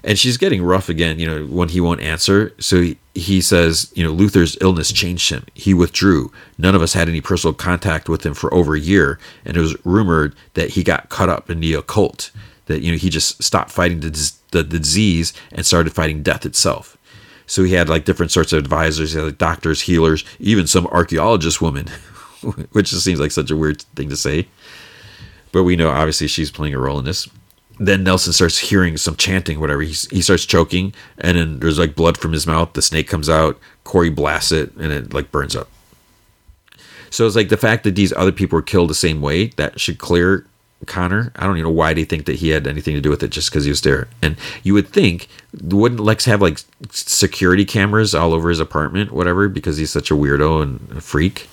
And 0.05 0.19
she's 0.19 0.37
getting 0.37 0.65
rough 0.65 0.89
again 0.89 1.21
you 1.21 1.27
know 1.27 1.47
when 1.47 1.69
he 1.69 1.81
won't 1.81 2.01
answer. 2.01 2.53
So 2.59 2.83
he, 2.83 2.99
he 3.15 3.41
says 3.41 3.93
you 3.95 4.05
know 4.05 4.13
luthor's 4.13 4.57
illness 4.61 4.93
changed 4.93 5.31
him. 5.31 5.45
He 5.55 5.75
withdrew. 5.75 6.33
None 6.59 6.75
of 6.75 6.83
us 6.83 6.93
had 6.93 7.09
any 7.09 7.21
personal 7.21 7.55
contact 7.55 8.09
with 8.09 8.27
him 8.27 8.35
for 8.35 8.53
over 8.53 8.75
a 8.75 8.81
year. 8.81 9.19
And 9.45 9.57
it 9.57 9.61
was 9.61 9.77
rumored 9.85 10.35
that 10.55 10.71
he 10.71 10.83
got 10.83 11.09
caught 11.09 11.29
up 11.29 11.51
in 11.51 11.61
the 11.61 11.75
occult 11.75 12.31
that 12.67 12.83
you 12.83 12.91
know 12.91 12.99
he 12.99 13.11
just 13.11 13.43
stopped 13.43 13.71
fighting 13.71 14.01
the, 14.01 14.33
the, 14.51 14.63
the 14.63 14.79
disease 14.79 15.33
and 15.53 15.65
started 15.65 15.93
fighting 15.93 16.23
death 16.23 16.45
itself. 16.45 16.97
So 17.47 17.65
he 17.65 17.75
had 17.75 17.89
like 17.89 18.05
different 18.05 18.33
sorts 18.33 18.53
of 18.53 18.59
advisors. 18.59 19.15
Like 19.15 19.39
doctors 19.39 19.83
healers 19.83 20.25
even 20.41 20.67
some 20.67 20.87
archaeologist 20.89 21.61
woman 21.61 21.87
which 22.73 22.91
just 22.91 23.05
seems 23.05 23.21
like 23.21 23.31
such 23.31 23.51
a 23.51 23.57
weird 23.57 23.83
thing 23.95 24.09
to 24.09 24.17
say 24.17 24.49
but 25.53 25.65
we 25.65 25.77
know 25.77 25.91
obviously 25.91 26.27
she's 26.27 26.51
playing 26.51 26.75
a 26.75 26.79
role 26.79 26.99
in 26.99 27.05
this. 27.05 27.29
Then 27.79 28.05
Nelson 28.05 28.33
starts 28.33 28.59
hearing 28.59 28.97
some 28.97 29.17
chanting, 29.17 29.59
whatever. 29.59 29.83
He, 29.83 29.95
he 30.11 30.23
starts 30.23 30.45
choking, 30.45 30.95
and 31.19 31.37
then 31.37 31.61
there's 31.61 31.79
like 31.79 31.95
blood 31.95 32.19
from 32.19 32.33
his 32.33 32.47
mouth. 32.47 32.73
The 32.75 32.83
snake 32.83 33.09
comes 33.09 33.29
out. 33.29 33.59
Kory 33.85 34.11
blasts 34.11 34.53
it, 34.53 34.75
and 34.77 34.93
it 34.93 35.15
like 35.15 35.31
burns 35.33 35.57
up. 35.57 35.69
So 37.11 37.27
it's 37.27 37.37
like 37.37 37.49
the 37.51 37.57
fact 37.57 37.85
that 37.85 37.95
these 37.95 38.13
other 38.13 38.33
people 38.33 38.57
were 38.57 38.63
killed 38.63 38.91
the 38.91 38.95
same 38.95 39.21
way 39.21 39.49
that 39.57 39.79
should 39.79 39.99
clear 39.99 40.47
Connor. 40.87 41.33
I 41.37 41.47
don't 41.47 41.57
even 41.57 41.65
know 41.65 41.75
why 41.75 41.95
they 41.95 42.05
think 42.05 42.27
that 42.27 42.37
he 42.37 42.49
had 42.49 42.67
anything 42.67 42.95
to 42.95 43.01
do 43.01 43.11
with 43.11 43.23
it 43.23 43.29
just 43.29 43.51
because 43.51 43.65
he 43.65 43.71
was 43.71 43.83
there. 43.83 44.09
And 44.23 44.37
you 44.63 44.75
would 44.75 44.89
think, 44.89 45.29
wouldn't 45.63 46.01
Lex 46.01 46.25
have 46.25 46.43
like 46.43 46.61
security 46.91 47.65
cameras 47.65 48.15
all 48.15 48.33
over 48.33 48.49
his 48.49 48.61
apartment, 48.61 49.13
whatever, 49.13 49.49
because 49.49 49.77
he's 49.77 49.91
such 49.91 50.11
a 50.11 50.15
weirdo 50.15 50.63
and 50.63 50.97
a 50.97 51.01
freak? 51.01 51.49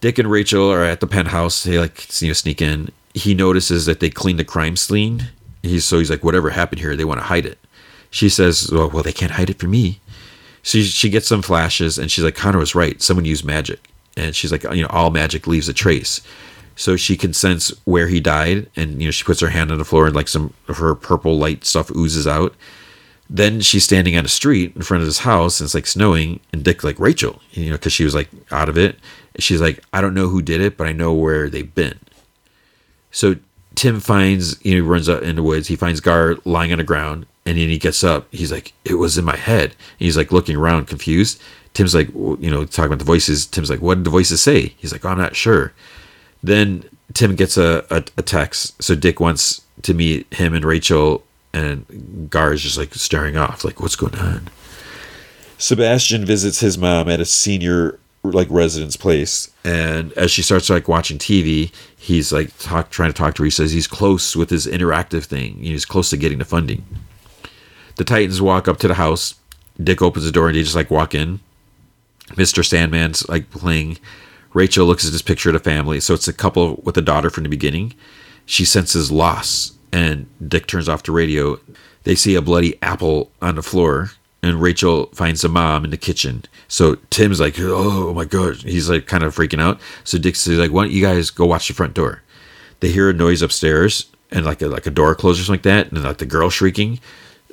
Dick 0.00 0.18
and 0.18 0.30
Rachel 0.30 0.70
are 0.70 0.84
at 0.84 1.00
the 1.00 1.06
penthouse. 1.06 1.64
They 1.64 1.78
like 1.78 2.20
you 2.22 2.28
know 2.28 2.34
sneak 2.34 2.62
in. 2.62 2.90
He 3.14 3.34
notices 3.34 3.86
that 3.86 4.00
they 4.00 4.10
cleaned 4.10 4.38
the 4.38 4.44
crime 4.44 4.76
scene. 4.76 5.28
He's 5.62 5.84
so 5.84 5.98
he's 5.98 6.10
like, 6.10 6.24
whatever 6.24 6.50
happened 6.50 6.80
here, 6.80 6.96
they 6.96 7.04
want 7.04 7.20
to 7.20 7.26
hide 7.26 7.46
it. 7.46 7.58
She 8.10 8.28
says, 8.28 8.70
well, 8.72 8.88
well, 8.88 9.02
they 9.02 9.12
can't 9.12 9.32
hide 9.32 9.50
it 9.50 9.58
from 9.58 9.72
me. 9.72 10.00
She 10.62 10.84
she 10.84 11.10
gets 11.10 11.26
some 11.26 11.42
flashes 11.42 11.98
and 11.98 12.10
she's 12.10 12.24
like, 12.24 12.34
Connor 12.34 12.58
was 12.58 12.74
right. 12.74 13.00
Someone 13.02 13.24
used 13.24 13.44
magic, 13.44 13.80
and 14.16 14.34
she's 14.34 14.52
like, 14.52 14.62
you 14.64 14.82
know, 14.82 14.88
all 14.90 15.10
magic 15.10 15.46
leaves 15.46 15.68
a 15.68 15.74
trace. 15.74 16.20
So 16.76 16.94
she 16.94 17.16
can 17.16 17.32
sense 17.32 17.70
where 17.86 18.06
he 18.06 18.20
died, 18.20 18.70
and 18.76 19.00
you 19.00 19.08
know, 19.08 19.10
she 19.10 19.24
puts 19.24 19.40
her 19.40 19.48
hand 19.48 19.72
on 19.72 19.78
the 19.78 19.84
floor, 19.84 20.06
and 20.06 20.14
like 20.14 20.28
some 20.28 20.54
of 20.68 20.76
her 20.76 20.94
purple 20.94 21.36
light 21.36 21.64
stuff 21.64 21.90
oozes 21.90 22.26
out. 22.26 22.54
Then 23.28 23.60
she's 23.60 23.84
standing 23.84 24.16
on 24.16 24.24
a 24.24 24.28
street 24.28 24.74
in 24.76 24.82
front 24.82 25.02
of 25.02 25.06
his 25.06 25.18
house, 25.18 25.60
and 25.60 25.66
it's 25.66 25.74
like 25.74 25.86
snowing, 25.86 26.38
and 26.52 26.62
Dick 26.62 26.84
like 26.84 26.98
Rachel, 27.00 27.42
you 27.50 27.70
know, 27.70 27.76
because 27.76 27.92
she 27.92 28.04
was 28.04 28.14
like 28.14 28.28
out 28.52 28.68
of 28.68 28.78
it, 28.78 28.96
she's 29.38 29.60
like, 29.60 29.82
I 29.92 30.00
don't 30.00 30.14
know 30.14 30.28
who 30.28 30.42
did 30.42 30.60
it, 30.60 30.76
but 30.76 30.86
I 30.86 30.92
know 30.92 31.12
where 31.12 31.48
they've 31.48 31.74
been. 31.74 31.98
So 33.10 33.36
Tim 33.74 34.00
finds, 34.00 34.64
you 34.64 34.80
know, 34.80 34.88
runs 34.88 35.08
out 35.08 35.22
in 35.22 35.36
the 35.36 35.42
woods. 35.42 35.68
He 35.68 35.76
finds 35.76 36.00
Gar 36.00 36.36
lying 36.44 36.72
on 36.72 36.78
the 36.78 36.84
ground, 36.84 37.26
and 37.46 37.56
then 37.56 37.68
he 37.68 37.78
gets 37.78 38.02
up. 38.02 38.26
He's 38.32 38.52
like, 38.52 38.72
it 38.84 38.94
was 38.94 39.16
in 39.16 39.24
my 39.24 39.36
head. 39.36 39.70
And 39.70 39.76
he's 40.00 40.16
like 40.16 40.32
looking 40.32 40.56
around, 40.56 40.86
confused. 40.86 41.40
Tim's 41.74 41.94
like, 41.94 42.08
you 42.08 42.50
know, 42.50 42.64
talking 42.64 42.86
about 42.86 42.98
the 42.98 43.04
voices. 43.04 43.46
Tim's 43.46 43.70
like, 43.70 43.80
what 43.80 43.96
did 43.96 44.04
the 44.04 44.10
voices 44.10 44.42
say? 44.42 44.74
He's 44.76 44.92
like, 44.92 45.04
oh, 45.04 45.10
I'm 45.10 45.18
not 45.18 45.36
sure. 45.36 45.72
Then 46.42 46.84
Tim 47.14 47.36
gets 47.36 47.56
a, 47.56 47.84
a, 47.90 48.04
a 48.16 48.22
text. 48.22 48.82
So 48.82 48.94
Dick 48.94 49.20
wants 49.20 49.62
to 49.82 49.94
meet 49.94 50.32
him 50.34 50.54
and 50.54 50.64
Rachel, 50.64 51.22
and 51.52 52.28
Gar 52.30 52.52
is 52.52 52.62
just 52.62 52.78
like 52.78 52.94
staring 52.94 53.36
off, 53.36 53.64
like, 53.64 53.80
what's 53.80 53.96
going 53.96 54.16
on? 54.16 54.48
Sebastian 55.56 56.24
visits 56.24 56.60
his 56.60 56.76
mom 56.78 57.08
at 57.08 57.20
a 57.20 57.24
senior 57.24 57.98
like 58.32 58.48
residence 58.50 58.96
place. 58.96 59.50
And 59.64 60.12
as 60.12 60.30
she 60.30 60.42
starts 60.42 60.70
like 60.70 60.88
watching 60.88 61.18
tv 61.18 61.72
he's 61.98 62.32
like 62.32 62.56
talk, 62.58 62.90
trying 62.90 63.10
to 63.10 63.16
talk 63.16 63.34
to 63.34 63.42
her. 63.42 63.46
He 63.46 63.50
says 63.50 63.72
he's 63.72 63.86
close 63.86 64.34
with 64.34 64.50
his 64.50 64.66
interactive 64.66 65.24
thing. 65.24 65.58
He's 65.58 65.84
close 65.84 66.10
to 66.10 66.16
getting 66.16 66.38
the 66.38 66.44
funding. 66.44 66.84
The 67.96 68.04
titans 68.04 68.40
walk 68.40 68.68
up 68.68 68.78
to 68.78 68.88
the 68.88 68.94
house. 68.94 69.34
Dick 69.82 70.00
opens 70.00 70.24
the 70.24 70.32
door 70.32 70.48
and 70.48 70.56
they 70.56 70.62
just 70.62 70.74
like 70.76 70.90
walk 70.90 71.14
in. 71.14 71.40
Mr 72.28 72.64
sandman's 72.64 73.28
like 73.28 73.50
playing. 73.50 73.98
Rachel 74.54 74.86
looks 74.86 75.04
at 75.04 75.12
this 75.12 75.22
picture 75.22 75.50
of 75.50 75.54
the 75.54 75.58
family. 75.58 76.00
So 76.00 76.14
it's 76.14 76.28
a 76.28 76.32
couple 76.32 76.80
with 76.84 76.96
a 76.96 77.02
daughter 77.02 77.30
from 77.30 77.42
the 77.42 77.48
beginning. 77.50 77.94
She 78.46 78.64
senses 78.64 79.12
loss 79.12 79.72
and 79.92 80.26
dick 80.48 80.66
turns 80.66 80.88
off 80.88 81.02
the 81.02 81.12
radio. 81.12 81.60
They 82.04 82.14
see 82.14 82.34
a 82.36 82.42
bloody 82.42 82.80
apple 82.80 83.30
on 83.42 83.56
the 83.56 83.62
floor 83.62 84.12
and 84.42 84.60
Rachel 84.62 85.06
finds 85.06 85.42
the 85.42 85.48
mom 85.48 85.84
in 85.84 85.90
the 85.90 85.96
kitchen. 85.96 86.44
So 86.68 86.96
Tim's 87.10 87.40
like, 87.40 87.56
oh 87.58 88.12
my 88.14 88.24
god, 88.24 88.56
he's 88.56 88.88
like 88.88 89.06
kind 89.06 89.24
of 89.24 89.34
freaking 89.34 89.60
out. 89.60 89.80
So 90.04 90.18
Dick's 90.18 90.46
like, 90.46 90.70
why 90.70 90.84
don't 90.84 90.92
you 90.92 91.02
guys 91.02 91.30
go 91.30 91.46
watch 91.46 91.68
the 91.68 91.74
front 91.74 91.94
door? 91.94 92.22
They 92.80 92.90
hear 92.90 93.10
a 93.10 93.12
noise 93.12 93.42
upstairs 93.42 94.06
and 94.30 94.44
like 94.44 94.62
a 94.62 94.68
like 94.68 94.86
a 94.86 94.90
door 94.90 95.14
closes 95.14 95.46
something 95.46 95.58
like 95.58 95.62
that, 95.62 95.92
and 95.92 96.04
like 96.04 96.18
the 96.18 96.26
girl 96.26 96.50
shrieking. 96.50 97.00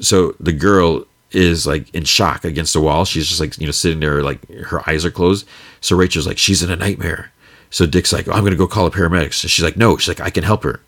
So 0.02 0.36
the 0.40 0.54
girl 0.54 1.06
is 1.32 1.66
like 1.66 1.94
in 1.96 2.04
shock 2.04 2.46
against 2.46 2.74
the 2.74 2.82
wall. 2.82 3.06
She's 3.06 3.28
just 3.28 3.40
like 3.40 3.58
you 3.58 3.66
know 3.66 3.72
sitting 3.72 4.00
there 4.00 4.22
like 4.22 4.48
her 4.52 4.88
eyes 4.88 5.06
are 5.06 5.12
closed. 5.12 5.48
So 5.82 5.96
Rachel's 5.96 6.28
like, 6.28 6.38
she's 6.38 6.62
in 6.62 6.72
a 6.72 6.76
nightmare. 6.76 7.32
So 7.72 7.86
Dick's 7.86 8.14
like, 8.14 8.28
oh, 8.28 8.32
I'm 8.32 8.44
gonna 8.44 8.56
go 8.56 8.68
call 8.68 8.90
the 8.90 8.96
paramedics. 8.96 9.44
And 9.44 9.52
she's 9.52 9.64
like, 9.64 9.78
no. 9.78 9.98
She's 9.98 10.08
like, 10.08 10.26
I 10.26 10.30
can 10.30 10.44
help 10.44 10.64
her. 10.64 10.82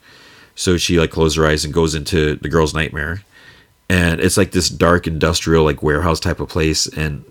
So 0.56 0.78
she 0.78 1.00
like 1.00 1.12
closes 1.12 1.38
her 1.38 1.46
eyes 1.46 1.66
and 1.66 1.74
goes 1.74 1.96
into 1.96 2.36
the 2.36 2.50
girl's 2.50 2.74
nightmare 2.74 3.24
and 3.90 4.20
it's 4.20 4.38
like 4.38 4.52
this 4.52 4.70
dark 4.70 5.08
industrial 5.08 5.64
like 5.64 5.82
warehouse 5.82 6.20
type 6.20 6.40
of 6.40 6.50
place 6.50 6.88
and 6.88 7.24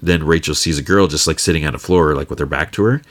then 0.00 0.24
rachel 0.24 0.54
sees 0.54 0.78
a 0.78 0.82
girl 0.82 1.06
just 1.06 1.26
like 1.26 1.38
sitting 1.38 1.66
on 1.66 1.72
the 1.72 1.78
floor 1.78 2.14
like 2.14 2.30
with 2.30 2.38
her 2.38 2.46
back 2.46 2.72
to 2.72 2.84
her. 2.84 3.02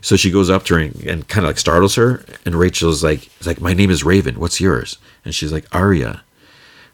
So 0.00 0.14
she 0.16 0.30
goes 0.30 0.48
up 0.48 0.64
to 0.66 0.74
her 0.74 0.80
and, 0.80 0.94
and 1.04 1.28
kind 1.28 1.44
of 1.44 1.50
like 1.50 1.58
startles 1.58 1.96
her 1.96 2.24
and 2.46 2.54
rachel's 2.54 3.02
like 3.02 3.28
like 3.44 3.60
my 3.60 3.74
name 3.74 3.90
is 3.90 4.04
raven. 4.04 4.38
What's 4.38 4.60
yours? 4.60 4.98
And 5.24 5.34
she's 5.34 5.52
like 5.52 5.66
aria. 5.72 6.22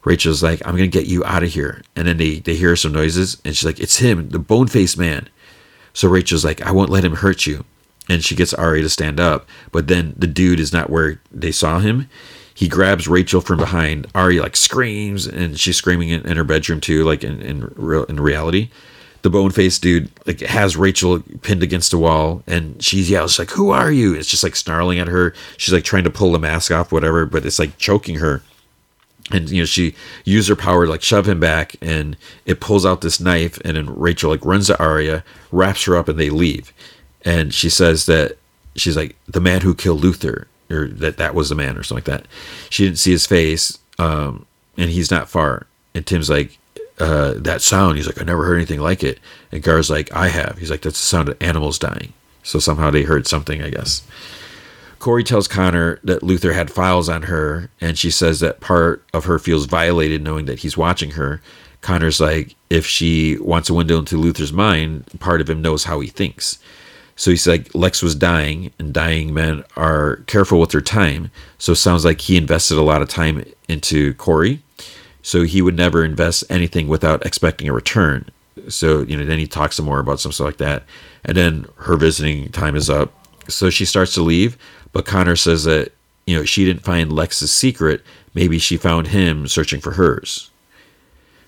Rachel's 0.04 0.42
like 0.42 0.60
i'm 0.66 0.74
gonna 0.74 0.86
get 0.88 1.06
you 1.06 1.24
out 1.24 1.42
of 1.42 1.50
here. 1.50 1.82
And 1.96 2.08
then 2.08 2.16
they 2.16 2.38
they 2.38 2.54
hear 2.54 2.76
some 2.76 2.92
noises 2.92 3.40
and 3.44 3.54
she's 3.56 3.66
like 3.66 3.80
it's 3.80 3.98
him 3.98 4.30
the 4.30 4.38
bone 4.38 4.68
faced 4.68 4.98
man. 4.98 5.28
So 5.92 6.08
rachel's 6.08 6.44
like 6.44 6.62
i 6.62 6.70
won't 6.70 6.90
let 6.90 7.04
him 7.04 7.16
hurt 7.16 7.46
you. 7.46 7.64
And 8.06 8.22
she 8.22 8.34
gets 8.34 8.52
Aria 8.52 8.82
to 8.82 8.90
stand 8.90 9.20
up 9.20 9.46
but 9.70 9.88
then 9.88 10.14
the 10.16 10.26
dude 10.26 10.60
is 10.60 10.72
not 10.72 10.90
where 10.90 11.20
they 11.30 11.52
saw 11.52 11.78
him 11.78 12.08
he 12.54 12.68
grabs 12.68 13.08
Rachel 13.08 13.40
from 13.40 13.58
behind. 13.58 14.06
Ari 14.14 14.38
like 14.40 14.56
screams, 14.56 15.26
and 15.26 15.58
she's 15.58 15.76
screaming 15.76 16.10
in, 16.10 16.24
in 16.26 16.36
her 16.36 16.44
bedroom 16.44 16.80
too, 16.80 17.04
like 17.04 17.24
in 17.24 17.42
in, 17.42 17.72
real, 17.74 18.04
in 18.04 18.20
reality. 18.20 18.70
The 19.22 19.30
bone 19.30 19.50
faced 19.50 19.82
dude 19.82 20.10
like 20.26 20.40
has 20.40 20.76
Rachel 20.76 21.20
pinned 21.42 21.64
against 21.64 21.92
a 21.92 21.98
wall, 21.98 22.42
and 22.46 22.80
she 22.82 23.00
yells 23.00 23.38
like, 23.38 23.50
"Who 23.50 23.70
are 23.70 23.90
you?" 23.90 24.14
It's 24.14 24.30
just 24.30 24.44
like 24.44 24.54
snarling 24.54 25.00
at 25.00 25.08
her. 25.08 25.34
She's 25.56 25.74
like 25.74 25.84
trying 25.84 26.04
to 26.04 26.10
pull 26.10 26.30
the 26.30 26.38
mask 26.38 26.70
off, 26.70 26.92
whatever, 26.92 27.26
but 27.26 27.44
it's 27.44 27.58
like 27.58 27.76
choking 27.76 28.16
her. 28.16 28.42
And 29.32 29.50
you 29.50 29.62
know 29.62 29.66
she 29.66 29.94
used 30.24 30.48
her 30.48 30.56
power 30.56 30.84
to 30.84 30.90
like 30.90 31.02
shove 31.02 31.28
him 31.28 31.40
back, 31.40 31.74
and 31.80 32.16
it 32.46 32.60
pulls 32.60 32.86
out 32.86 33.00
this 33.00 33.18
knife, 33.18 33.58
and 33.64 33.76
then 33.76 33.92
Rachel 33.98 34.30
like 34.30 34.44
runs 34.44 34.68
to 34.68 34.78
Aria, 34.78 35.24
wraps 35.50 35.84
her 35.86 35.96
up, 35.96 36.08
and 36.08 36.18
they 36.18 36.30
leave. 36.30 36.72
And 37.24 37.52
she 37.52 37.70
says 37.70 38.06
that 38.06 38.36
she's 38.76 38.96
like 38.96 39.16
the 39.26 39.40
man 39.40 39.62
who 39.62 39.74
killed 39.74 40.02
Luthor 40.02 40.44
or 40.70 40.88
that 40.88 41.16
that 41.18 41.34
was 41.34 41.48
the 41.48 41.54
man 41.54 41.76
or 41.76 41.82
something 41.82 42.04
like 42.04 42.20
that. 42.20 42.28
She 42.70 42.84
didn't 42.84 42.98
see 42.98 43.12
his 43.12 43.26
face, 43.26 43.78
um, 43.98 44.46
and 44.76 44.90
he's 44.90 45.10
not 45.10 45.28
far. 45.28 45.66
And 45.94 46.06
Tim's 46.06 46.30
like, 46.30 46.58
uh, 46.98 47.34
that 47.36 47.62
sound. 47.62 47.96
He's 47.96 48.06
like, 48.06 48.20
I 48.20 48.24
never 48.24 48.44
heard 48.44 48.56
anything 48.56 48.80
like 48.80 49.02
it. 49.02 49.18
And 49.52 49.62
Gar's 49.62 49.90
like, 49.90 50.14
I 50.14 50.28
have. 50.28 50.58
He's 50.58 50.70
like, 50.70 50.82
that's 50.82 50.98
the 50.98 51.06
sound 51.06 51.28
of 51.28 51.40
animals 51.42 51.78
dying. 51.78 52.12
So 52.42 52.58
somehow 52.58 52.90
they 52.90 53.02
heard 53.02 53.26
something, 53.26 53.62
I 53.62 53.70
guess. 53.70 54.02
Kory 54.98 55.24
tells 55.24 55.48
Connor 55.48 55.98
that 56.04 56.22
Luthor 56.22 56.54
had 56.54 56.70
files 56.70 57.08
on 57.08 57.22
her, 57.24 57.68
and 57.80 57.98
she 57.98 58.10
says 58.10 58.40
that 58.40 58.60
part 58.60 59.04
of 59.12 59.26
her 59.26 59.38
feels 59.38 59.66
violated 59.66 60.22
knowing 60.22 60.46
that 60.46 60.60
he's 60.60 60.76
watching 60.76 61.12
her. 61.12 61.42
Connor's 61.82 62.20
like, 62.20 62.54
if 62.70 62.86
she 62.86 63.36
wants 63.38 63.68
a 63.68 63.74
window 63.74 63.98
into 63.98 64.16
Luthor's 64.16 64.52
mind, 64.52 65.04
part 65.20 65.42
of 65.42 65.50
him 65.50 65.60
knows 65.60 65.84
how 65.84 66.00
he 66.00 66.08
thinks. 66.08 66.58
So 67.16 67.30
he's 67.30 67.46
like, 67.46 67.74
Lex 67.74 68.02
was 68.02 68.14
dying, 68.14 68.72
and 68.78 68.92
dying 68.92 69.32
men 69.32 69.64
are 69.76 70.16
careful 70.26 70.58
with 70.58 70.70
their 70.70 70.80
time. 70.80 71.30
So 71.58 71.72
it 71.72 71.76
sounds 71.76 72.04
like 72.04 72.20
he 72.20 72.36
invested 72.36 72.76
a 72.76 72.82
lot 72.82 73.02
of 73.02 73.08
time 73.08 73.44
into 73.68 74.14
Kory. 74.14 74.62
So 75.22 75.42
he 75.42 75.62
would 75.62 75.76
never 75.76 76.04
invest 76.04 76.44
anything 76.50 76.88
without 76.88 77.24
expecting 77.24 77.68
a 77.68 77.72
return. 77.72 78.28
So, 78.68 79.02
you 79.02 79.16
know, 79.16 79.24
then 79.24 79.38
he 79.38 79.46
talks 79.46 79.76
some 79.76 79.86
more 79.86 80.00
about 80.00 80.20
some 80.20 80.32
stuff 80.32 80.46
like 80.46 80.56
that. 80.58 80.84
And 81.24 81.36
then 81.36 81.66
her 81.76 81.96
visiting 81.96 82.50
time 82.50 82.76
is 82.76 82.90
up. 82.90 83.12
So 83.48 83.70
she 83.70 83.84
starts 83.84 84.14
to 84.14 84.22
leave, 84.22 84.56
but 84.92 85.06
Connor 85.06 85.36
says 85.36 85.64
that, 85.64 85.92
you 86.26 86.36
know, 86.36 86.44
she 86.44 86.64
didn't 86.64 86.82
find 86.82 87.12
Lex's 87.12 87.52
secret. 87.52 88.02
Maybe 88.34 88.58
she 88.58 88.76
found 88.76 89.08
him 89.08 89.46
searching 89.46 89.80
for 89.80 89.92
hers. 89.92 90.50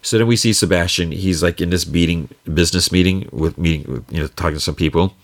So 0.02 0.18
then 0.18 0.26
we 0.26 0.36
see 0.36 0.52
Sebastian. 0.52 1.10
He's 1.10 1.42
like 1.42 1.60
in 1.60 1.70
this 1.70 1.86
meeting, 1.86 2.28
business 2.52 2.92
meeting 2.92 3.28
with 3.32 3.58
meeting, 3.58 4.04
you 4.10 4.20
know, 4.20 4.28
talking 4.28 4.54
to 4.54 4.60
some 4.60 4.74
people 4.74 5.14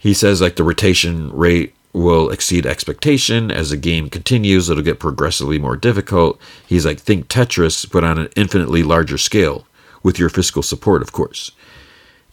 he 0.00 0.14
says 0.14 0.40
like 0.40 0.56
the 0.56 0.64
rotation 0.64 1.30
rate 1.30 1.74
will 1.92 2.30
exceed 2.30 2.66
expectation. 2.66 3.50
As 3.50 3.70
the 3.70 3.76
game 3.76 4.08
continues 4.08 4.68
it'll 4.68 4.82
get 4.82 4.98
progressively 4.98 5.58
more 5.58 5.76
difficult. 5.76 6.40
He's 6.66 6.86
like 6.86 6.98
think 6.98 7.28
tetris 7.28 7.88
but 7.88 8.02
on 8.02 8.18
an 8.18 8.30
infinitely 8.34 8.82
larger 8.82 9.18
scale 9.18 9.66
with 10.02 10.18
your 10.18 10.30
fiscal 10.30 10.62
support 10.62 11.02
of 11.02 11.12
course. 11.12 11.52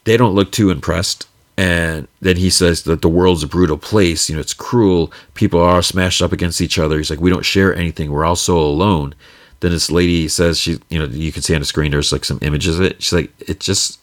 They 0.06 0.16
don't 0.18 0.34
look 0.34 0.52
too 0.52 0.72
impressed. 0.72 1.28
And 1.60 2.08
then 2.22 2.38
he 2.38 2.52
says 2.52 2.84
that 2.84 3.02
the 3.02 3.10
world's 3.10 3.44
a 3.44 3.48
brutal 3.48 3.78
place. 3.78 4.30
You 4.30 4.36
know 4.36 4.42
it's 4.42 4.54
cruel. 4.54 5.12
People 5.34 5.60
are 5.60 5.82
smashed 5.82 6.22
up 6.22 6.32
against 6.32 6.62
each 6.62 6.80
other. 6.80 6.98
He's 6.98 7.10
like 7.10 7.20
we 7.20 7.30
don't 7.30 7.46
share 7.46 7.76
anything. 7.76 8.12
We're 8.12 8.26
all 8.26 8.38
so 8.38 8.58
alone. 8.58 9.14
Then 9.60 9.72
this 9.72 9.92
lady 9.92 10.30
says 10.30 10.58
she 10.58 10.80
you 10.90 11.00
know 11.00 11.06
you 11.06 11.34
can 11.34 11.42
see 11.42 11.54
on 11.54 11.60
the 11.60 11.66
screen 11.66 11.92
there's 11.92 12.14
like 12.14 12.24
some 12.24 12.40
images 12.42 12.80
of 12.80 12.86
it. 12.86 13.04
She's 13.04 13.14
like 13.14 13.34
it 13.42 13.60
just 13.60 14.00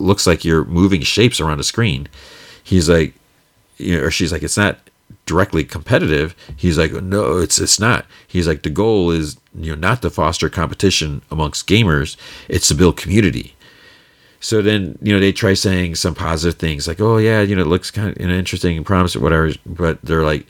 looks 0.00 0.26
like 0.26 0.44
you're 0.44 0.64
moving 0.64 1.02
shapes 1.02 1.40
around 1.40 1.60
a 1.60 1.62
screen 1.62 2.08
he's 2.64 2.88
like, 2.88 3.14
you 3.76 3.96
know, 3.96 4.04
or 4.04 4.10
she's 4.10 4.32
like, 4.32 4.42
it's 4.42 4.56
not 4.56 4.78
directly 5.26 5.62
competitive. 5.62 6.34
He's 6.56 6.78
like, 6.78 6.92
no, 6.92 7.38
it's 7.38 7.60
it's 7.60 7.78
not. 7.78 8.06
He's 8.26 8.48
like, 8.48 8.62
the 8.62 8.70
goal 8.70 9.10
is 9.10 9.36
you 9.54 9.70
know 9.70 9.80
not 9.80 10.02
to 10.02 10.10
foster 10.10 10.48
competition 10.48 11.22
amongst 11.30 11.68
gamers. 11.68 12.16
It's 12.48 12.68
to 12.68 12.74
build 12.74 12.96
community. 12.96 13.54
So 14.40 14.60
then 14.60 14.98
you 15.00 15.12
know 15.12 15.20
they 15.20 15.32
try 15.32 15.54
saying 15.54 15.94
some 15.94 16.14
positive 16.14 16.58
things 16.58 16.88
like, 16.88 17.00
oh 17.00 17.18
yeah, 17.18 17.42
you 17.42 17.54
know 17.54 17.62
it 17.62 17.68
looks 17.68 17.90
kind 17.90 18.10
of 18.10 18.20
you 18.20 18.26
know, 18.26 18.34
interesting 18.34 18.76
and 18.76 18.86
promising, 18.86 19.22
whatever. 19.22 19.52
But 19.64 20.02
they're 20.02 20.24
like, 20.24 20.46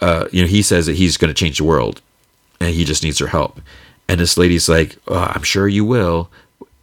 uh, 0.00 0.26
you 0.32 0.42
know, 0.42 0.48
he 0.48 0.62
says 0.62 0.86
that 0.86 0.96
he's 0.96 1.16
going 1.16 1.32
to 1.32 1.34
change 1.34 1.58
the 1.58 1.64
world, 1.64 2.00
and 2.60 2.74
he 2.74 2.84
just 2.84 3.02
needs 3.02 3.18
her 3.18 3.28
help. 3.28 3.60
And 4.08 4.20
this 4.20 4.38
lady's 4.38 4.68
like, 4.68 4.96
oh, 5.08 5.32
I'm 5.34 5.42
sure 5.42 5.66
you 5.66 5.84
will. 5.84 6.30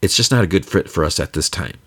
It's 0.02 0.18
just 0.18 0.32
not 0.32 0.44
a 0.44 0.48
good 0.48 0.66
fit 0.66 0.90
for 0.90 1.06
us 1.06 1.22
at 1.22 1.32
this 1.32 1.50
time 1.50 1.78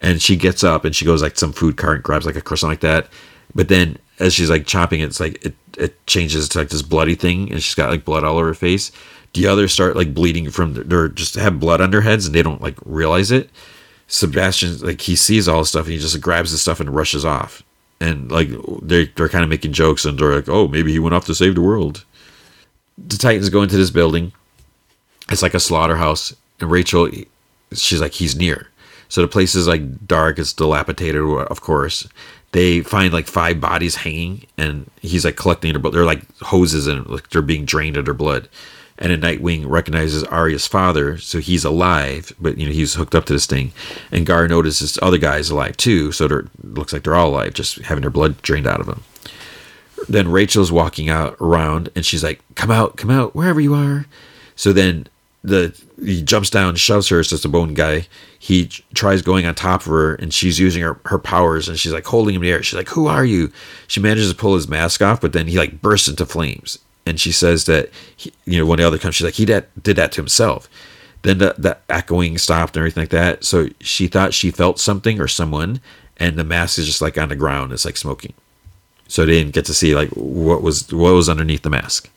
and 0.00 0.22
she 0.22 0.36
gets 0.36 0.62
up 0.62 0.84
and 0.84 0.94
she 0.94 1.04
goes 1.04 1.22
like 1.22 1.36
some 1.38 1.52
food 1.52 1.76
cart 1.76 1.96
and 1.96 2.04
grabs 2.04 2.26
like 2.26 2.36
a 2.36 2.40
croissant 2.40 2.70
like 2.70 2.80
that. 2.80 3.08
But 3.54 3.68
then 3.68 3.98
as 4.18 4.34
she's 4.34 4.50
like 4.50 4.66
chopping 4.66 5.00
it, 5.00 5.06
it's 5.06 5.20
like 5.20 5.44
it, 5.44 5.54
it 5.76 6.06
changes 6.06 6.48
to 6.50 6.58
like 6.58 6.68
this 6.68 6.82
bloody 6.82 7.14
thing 7.14 7.50
and 7.50 7.62
she's 7.62 7.74
got 7.74 7.90
like 7.90 8.04
blood 8.04 8.24
all 8.24 8.38
over 8.38 8.46
her 8.46 8.54
face. 8.54 8.92
The 9.34 9.46
others 9.46 9.72
start 9.72 9.96
like 9.96 10.14
bleeding 10.14 10.50
from 10.50 10.74
they're 10.74 11.08
just 11.08 11.34
have 11.34 11.60
blood 11.60 11.80
on 11.80 11.90
their 11.90 12.00
heads 12.00 12.26
and 12.26 12.34
they 12.34 12.42
don't 12.42 12.62
like 12.62 12.76
realize 12.84 13.30
it. 13.30 13.50
Sebastian 14.06 14.78
like 14.78 15.00
he 15.00 15.16
sees 15.16 15.48
all 15.48 15.60
this 15.60 15.70
stuff 15.70 15.84
and 15.84 15.92
he 15.92 15.98
just 15.98 16.20
grabs 16.20 16.52
the 16.52 16.58
stuff 16.58 16.80
and 16.80 16.94
rushes 16.94 17.24
off. 17.24 17.62
And 18.00 18.30
like 18.30 18.48
they're 18.82 19.06
they're 19.16 19.28
kind 19.28 19.44
of 19.44 19.50
making 19.50 19.72
jokes 19.72 20.04
and 20.04 20.18
they're 20.18 20.36
like, 20.36 20.48
oh 20.48 20.68
maybe 20.68 20.92
he 20.92 20.98
went 20.98 21.14
off 21.14 21.26
to 21.26 21.34
save 21.34 21.54
the 21.56 21.60
world. 21.60 22.04
The 22.96 23.16
Titans 23.16 23.50
go 23.50 23.62
into 23.62 23.76
this 23.76 23.90
building. 23.90 24.32
It's 25.30 25.42
like 25.42 25.54
a 25.54 25.60
slaughterhouse 25.60 26.34
and 26.60 26.70
Rachel 26.70 27.10
she's 27.72 28.00
like 28.00 28.12
he's 28.12 28.34
near 28.34 28.68
so 29.08 29.22
the 29.22 29.28
place 29.28 29.54
is 29.54 29.66
like 29.66 30.06
dark, 30.06 30.38
it's 30.38 30.52
dilapidated, 30.52 31.22
of 31.22 31.60
course. 31.60 32.08
They 32.52 32.80
find 32.80 33.12
like 33.12 33.26
five 33.26 33.60
bodies 33.60 33.96
hanging, 33.96 34.46
and 34.56 34.90
he's 35.00 35.24
like 35.24 35.36
collecting 35.36 35.72
their 35.72 35.80
blood. 35.80 35.94
They're 35.94 36.04
like 36.04 36.24
hoses 36.40 36.86
and 36.86 37.06
like 37.06 37.28
they're 37.30 37.42
being 37.42 37.64
drained 37.64 37.96
of 37.96 38.04
their 38.04 38.14
blood. 38.14 38.48
And 39.00 39.12
then 39.12 39.20
Nightwing 39.20 39.64
recognizes 39.66 40.24
Aria's 40.24 40.66
father, 40.66 41.18
so 41.18 41.38
he's 41.38 41.64
alive, 41.64 42.32
but 42.40 42.58
you 42.58 42.66
know 42.66 42.72
he's 42.72 42.94
hooked 42.94 43.14
up 43.14 43.26
to 43.26 43.32
this 43.32 43.46
thing. 43.46 43.72
And 44.10 44.26
Gar 44.26 44.48
notices 44.48 44.98
other 45.00 45.18
guys 45.18 45.50
alive 45.50 45.76
too, 45.76 46.10
so 46.10 46.24
it 46.24 46.46
looks 46.64 46.92
like 46.92 47.04
they're 47.04 47.14
all 47.14 47.28
alive, 47.28 47.54
just 47.54 47.78
having 47.78 48.02
their 48.02 48.10
blood 48.10 48.42
drained 48.42 48.66
out 48.66 48.80
of 48.80 48.86
them. 48.86 49.04
Then 50.08 50.28
Rachel's 50.28 50.72
walking 50.72 51.08
out 51.08 51.36
around, 51.40 51.90
and 51.94 52.04
she's 52.04 52.24
like, 52.24 52.40
"Come 52.56 52.70
out, 52.70 52.96
come 52.96 53.10
out, 53.10 53.36
wherever 53.36 53.60
you 53.60 53.74
are." 53.74 54.06
So 54.56 54.72
then 54.72 55.06
the 55.42 55.74
he 56.02 56.22
jumps 56.22 56.50
down, 56.50 56.76
shoves 56.76 57.08
her. 57.08 57.20
It's 57.20 57.30
just 57.30 57.44
a 57.44 57.48
bone 57.48 57.74
guy. 57.74 58.06
He 58.38 58.66
tries 58.94 59.22
going 59.22 59.46
on 59.46 59.54
top 59.54 59.82
of 59.82 59.86
her, 59.88 60.14
and 60.14 60.32
she's 60.32 60.58
using 60.58 60.82
her, 60.82 61.00
her 61.06 61.18
powers, 61.18 61.68
and 61.68 61.78
she's 61.78 61.92
like 61.92 62.06
holding 62.06 62.34
him 62.34 62.42
in 62.42 62.48
the 62.48 62.52
air. 62.52 62.62
She's 62.62 62.76
like, 62.76 62.88
"Who 62.90 63.06
are 63.06 63.24
you?" 63.24 63.52
She 63.86 64.00
manages 64.00 64.30
to 64.30 64.36
pull 64.36 64.54
his 64.54 64.68
mask 64.68 65.02
off, 65.02 65.20
but 65.20 65.32
then 65.32 65.46
he 65.46 65.58
like 65.58 65.80
bursts 65.80 66.08
into 66.08 66.26
flames. 66.26 66.78
And 67.06 67.18
she 67.18 67.32
says 67.32 67.64
that 67.64 67.90
he, 68.16 68.32
you 68.44 68.58
know 68.58 68.66
when 68.66 68.78
the 68.78 68.86
other 68.86 68.98
comes, 68.98 69.16
she's 69.16 69.24
like, 69.24 69.34
"He 69.34 69.44
did, 69.44 69.66
did 69.82 69.96
that 69.96 70.12
to 70.12 70.20
himself." 70.20 70.68
Then 71.22 71.38
the, 71.38 71.54
the 71.58 71.76
echoing 71.88 72.38
stopped 72.38 72.76
and 72.76 72.80
everything 72.80 73.02
like 73.02 73.10
that. 73.10 73.44
So 73.44 73.68
she 73.80 74.06
thought 74.06 74.34
she 74.34 74.50
felt 74.52 74.78
something 74.78 75.20
or 75.20 75.26
someone, 75.26 75.80
and 76.16 76.36
the 76.36 76.44
mask 76.44 76.78
is 76.78 76.86
just 76.86 77.02
like 77.02 77.18
on 77.18 77.28
the 77.28 77.36
ground. 77.36 77.72
It's 77.72 77.84
like 77.84 77.96
smoking. 77.96 78.34
So 79.08 79.24
they 79.24 79.32
didn't 79.32 79.54
get 79.54 79.64
to 79.64 79.74
see 79.74 79.94
like 79.94 80.10
what 80.10 80.62
was 80.62 80.92
what 80.92 81.14
was 81.14 81.28
underneath 81.28 81.62
the 81.62 81.70
mask. 81.70 82.08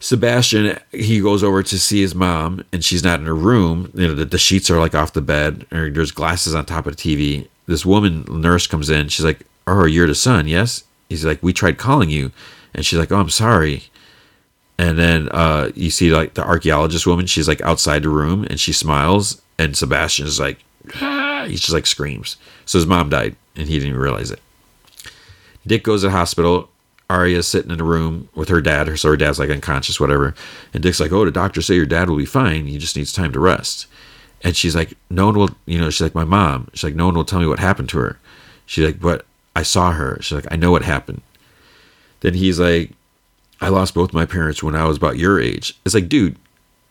Sebastian, 0.00 0.78
he 0.92 1.20
goes 1.20 1.42
over 1.42 1.62
to 1.62 1.78
see 1.78 2.00
his 2.00 2.14
mom, 2.14 2.64
and 2.72 2.84
she's 2.84 3.02
not 3.02 3.18
in 3.20 3.26
her 3.26 3.34
room. 3.34 3.90
You 3.94 4.08
know, 4.08 4.14
the, 4.14 4.24
the 4.24 4.38
sheets 4.38 4.70
are 4.70 4.78
like 4.78 4.94
off 4.94 5.12
the 5.12 5.20
bed, 5.20 5.66
or 5.72 5.90
there's 5.90 6.12
glasses 6.12 6.54
on 6.54 6.66
top 6.66 6.86
of 6.86 6.96
the 6.96 7.02
TV. 7.02 7.48
This 7.66 7.84
woman 7.84 8.24
nurse 8.28 8.66
comes 8.66 8.90
in. 8.90 9.08
She's 9.08 9.24
like, 9.24 9.40
"Oh, 9.66 9.86
you're 9.86 10.06
the 10.06 10.14
son, 10.14 10.46
yes?" 10.46 10.84
He's 11.08 11.24
like, 11.24 11.42
"We 11.42 11.52
tried 11.52 11.78
calling 11.78 12.10
you," 12.10 12.30
and 12.74 12.86
she's 12.86 12.98
like, 12.98 13.10
"Oh, 13.10 13.18
I'm 13.18 13.30
sorry." 13.30 13.84
And 14.78 14.96
then 14.96 15.28
uh, 15.30 15.72
you 15.74 15.90
see 15.90 16.12
like 16.12 16.34
the 16.34 16.44
archaeologist 16.44 17.06
woman. 17.06 17.26
She's 17.26 17.48
like 17.48 17.60
outside 17.62 18.04
the 18.04 18.08
room, 18.08 18.44
and 18.44 18.60
she 18.60 18.72
smiles, 18.72 19.42
and 19.58 19.76
Sebastian 19.76 20.26
is 20.26 20.38
like, 20.38 20.64
ah! 21.00 21.46
he 21.48 21.56
just 21.56 21.72
like 21.72 21.86
screams. 21.86 22.36
So 22.64 22.78
his 22.78 22.86
mom 22.86 23.10
died, 23.10 23.34
and 23.56 23.66
he 23.66 23.74
didn't 23.74 23.90
even 23.90 24.00
realize 24.00 24.30
it. 24.30 24.40
Dick 25.66 25.82
goes 25.82 26.02
to 26.02 26.06
the 26.06 26.12
hospital. 26.12 26.70
Aria's 27.10 27.48
sitting 27.48 27.70
in 27.70 27.80
a 27.80 27.84
room 27.84 28.28
with 28.34 28.48
her 28.50 28.60
dad. 28.60 28.98
So 28.98 29.08
her 29.08 29.16
dad's 29.16 29.38
like 29.38 29.50
unconscious, 29.50 29.98
whatever. 29.98 30.34
And 30.74 30.82
Dick's 30.82 31.00
like, 31.00 31.12
"Oh, 31.12 31.24
the 31.24 31.30
doctor 31.30 31.62
say 31.62 31.74
your 31.74 31.86
dad 31.86 32.08
will 32.08 32.18
be 32.18 32.26
fine. 32.26 32.66
He 32.66 32.78
just 32.78 32.96
needs 32.96 33.12
time 33.12 33.32
to 33.32 33.40
rest." 33.40 33.86
And 34.42 34.54
she's 34.56 34.76
like, 34.76 34.94
"No 35.10 35.26
one 35.26 35.38
will, 35.38 35.50
you 35.66 35.78
know." 35.78 35.90
She's 35.90 36.02
like, 36.02 36.14
"My 36.14 36.24
mom." 36.24 36.68
She's 36.74 36.84
like, 36.84 36.94
"No 36.94 37.06
one 37.06 37.14
will 37.14 37.24
tell 37.24 37.40
me 37.40 37.46
what 37.46 37.58
happened 37.58 37.88
to 37.90 37.98
her." 37.98 38.18
She's 38.66 38.84
like, 38.84 39.00
"But 39.00 39.24
I 39.56 39.62
saw 39.62 39.92
her." 39.92 40.18
She's 40.20 40.36
like, 40.36 40.46
"I 40.50 40.56
know 40.56 40.70
what 40.70 40.82
happened." 40.82 41.22
Then 42.20 42.34
he's 42.34 42.60
like, 42.60 42.92
"I 43.60 43.68
lost 43.68 43.94
both 43.94 44.12
my 44.12 44.26
parents 44.26 44.62
when 44.62 44.76
I 44.76 44.84
was 44.84 44.98
about 44.98 45.18
your 45.18 45.40
age." 45.40 45.76
It's 45.86 45.94
like, 45.94 46.08
dude, 46.08 46.36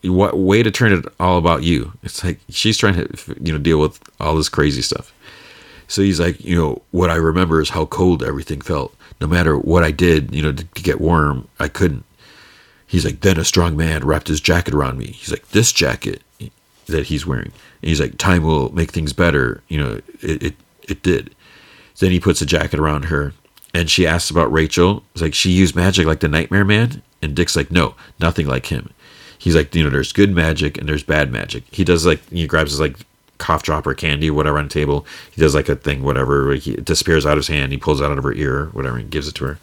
what 0.03 0.37
way 0.37 0.63
to 0.63 0.71
turn 0.71 0.93
it 0.93 1.05
all 1.19 1.37
about 1.37 1.63
you? 1.63 1.93
It's 2.03 2.23
like 2.23 2.39
she's 2.49 2.77
trying 2.77 2.95
to, 2.95 3.07
you 3.41 3.51
know, 3.51 3.59
deal 3.59 3.79
with 3.79 3.99
all 4.19 4.35
this 4.35 4.49
crazy 4.49 4.81
stuff. 4.81 5.13
So 5.87 6.01
he's 6.01 6.19
like, 6.19 6.43
you 6.43 6.55
know, 6.55 6.81
what 6.91 7.09
I 7.09 7.15
remember 7.15 7.61
is 7.61 7.69
how 7.69 7.85
cold 7.85 8.21
everything 8.23 8.61
felt. 8.61 8.95
No 9.19 9.27
matter 9.27 9.57
what 9.57 9.83
I 9.83 9.91
did, 9.91 10.33
you 10.33 10.41
know, 10.41 10.51
to, 10.51 10.63
to 10.63 10.83
get 10.83 11.01
warm, 11.01 11.47
I 11.59 11.67
couldn't. 11.67 12.03
He's 12.85 13.03
like, 13.03 13.21
then 13.21 13.39
a 13.39 13.45
strong 13.45 13.75
man 13.75 14.05
wrapped 14.05 14.27
his 14.27 14.39
jacket 14.39 14.73
around 14.73 14.97
me. 14.97 15.07
He's 15.07 15.31
like, 15.31 15.49
this 15.49 15.71
jacket 15.71 16.21
that 16.85 17.07
he's 17.07 17.25
wearing. 17.25 17.51
And 17.81 17.89
he's 17.89 17.99
like, 17.99 18.17
time 18.17 18.43
will 18.43 18.73
make 18.73 18.91
things 18.91 19.13
better. 19.13 19.61
You 19.67 19.83
know, 19.83 20.01
it, 20.21 20.43
it, 20.43 20.55
it 20.87 21.03
did. 21.03 21.33
Then 21.99 22.11
he 22.11 22.19
puts 22.19 22.41
a 22.41 22.45
jacket 22.45 22.79
around 22.79 23.05
her 23.05 23.33
and 23.73 23.89
she 23.89 24.07
asks 24.07 24.29
about 24.29 24.51
Rachel. 24.51 25.03
It's 25.13 25.21
like, 25.21 25.33
she 25.33 25.51
used 25.51 25.75
magic 25.75 26.05
like 26.05 26.19
the 26.19 26.27
Nightmare 26.27 26.65
Man? 26.65 27.01
And 27.21 27.35
Dick's 27.35 27.55
like, 27.55 27.71
no, 27.71 27.95
nothing 28.19 28.47
like 28.47 28.67
him. 28.67 28.91
He's 29.37 29.55
like, 29.55 29.73
you 29.75 29.83
know, 29.83 29.89
there's 29.89 30.13
good 30.13 30.33
magic 30.33 30.77
and 30.77 30.87
there's 30.87 31.03
bad 31.03 31.31
magic. 31.31 31.63
He 31.71 31.83
does 31.83 32.05
like, 32.05 32.27
he 32.29 32.47
grabs 32.47 32.71
his 32.71 32.79
like 32.79 32.97
cough 33.37 33.63
drop 33.63 33.85
or 33.87 33.93
candy 33.93 34.29
or 34.29 34.33
whatever 34.33 34.57
on 34.57 34.65
the 34.65 34.73
table. 34.73 35.05
He 35.31 35.41
does 35.41 35.55
like 35.55 35.69
a 35.69 35.75
thing, 35.75 36.03
whatever. 36.03 36.53
He 36.55 36.75
disappears 36.75 37.25
out 37.25 37.33
of 37.33 37.39
his 37.39 37.47
hand. 37.47 37.71
He 37.71 37.77
pulls 37.77 38.01
it 38.01 38.05
out 38.05 38.17
of 38.17 38.23
her 38.23 38.33
ear, 38.33 38.67
whatever, 38.67 38.97
and 38.97 39.09
gives 39.09 39.27
it 39.27 39.35
to 39.35 39.45
her. 39.45 39.59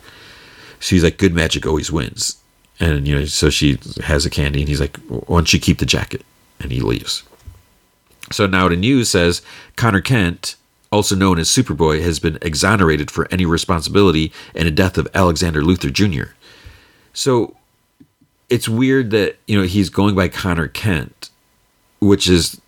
She's 0.81 1.03
like, 1.03 1.19
good 1.19 1.35
magic 1.35 1.67
always 1.67 1.91
wins. 1.91 2.37
And, 2.81 3.07
you 3.07 3.15
know, 3.15 3.25
so 3.25 3.51
she 3.51 3.79
has 4.03 4.27
a 4.27 4.31
candy 4.31 4.61
and 4.61 4.69
he's 4.69 4.81
like, 4.81 4.97
why 5.09 5.39
don't 5.39 5.53
you 5.53 5.61
keep 5.61 5.79
the 5.79 5.87
jacket? 5.87 6.23
And 6.61 6.73
he 6.73 6.81
leaves. 6.81 7.23
So 8.33 8.47
now 8.47 8.69
the 8.69 8.77
news 8.77 9.09
says 9.09 9.43
Connor 9.77 10.01
Kent, 10.01 10.57
also 10.91 11.15
known 11.15 11.39
as 11.39 11.49
Superboy, 11.49 12.03
has 12.03 12.19
been 12.19 12.39
exonerated 12.43 13.11
for 13.11 13.29
any 13.31 13.47
responsibility 13.47 14.33
in 14.55 14.65
the 14.65 14.71
death 14.71 14.99
of 14.99 15.09
Alexander 15.15 15.63
Luthor 15.63 15.93
Jr. 15.93 16.33
So 17.13 17.57
it's 18.51 18.69
weird 18.69 19.11
that, 19.11 19.37
you 19.47 19.59
know, 19.59 19.67
he's 19.67 19.89
going 19.89 20.15
by 20.15 20.29
Connor 20.29 20.69
Kent, 20.69 21.31
which 22.01 22.29
is 22.29 22.61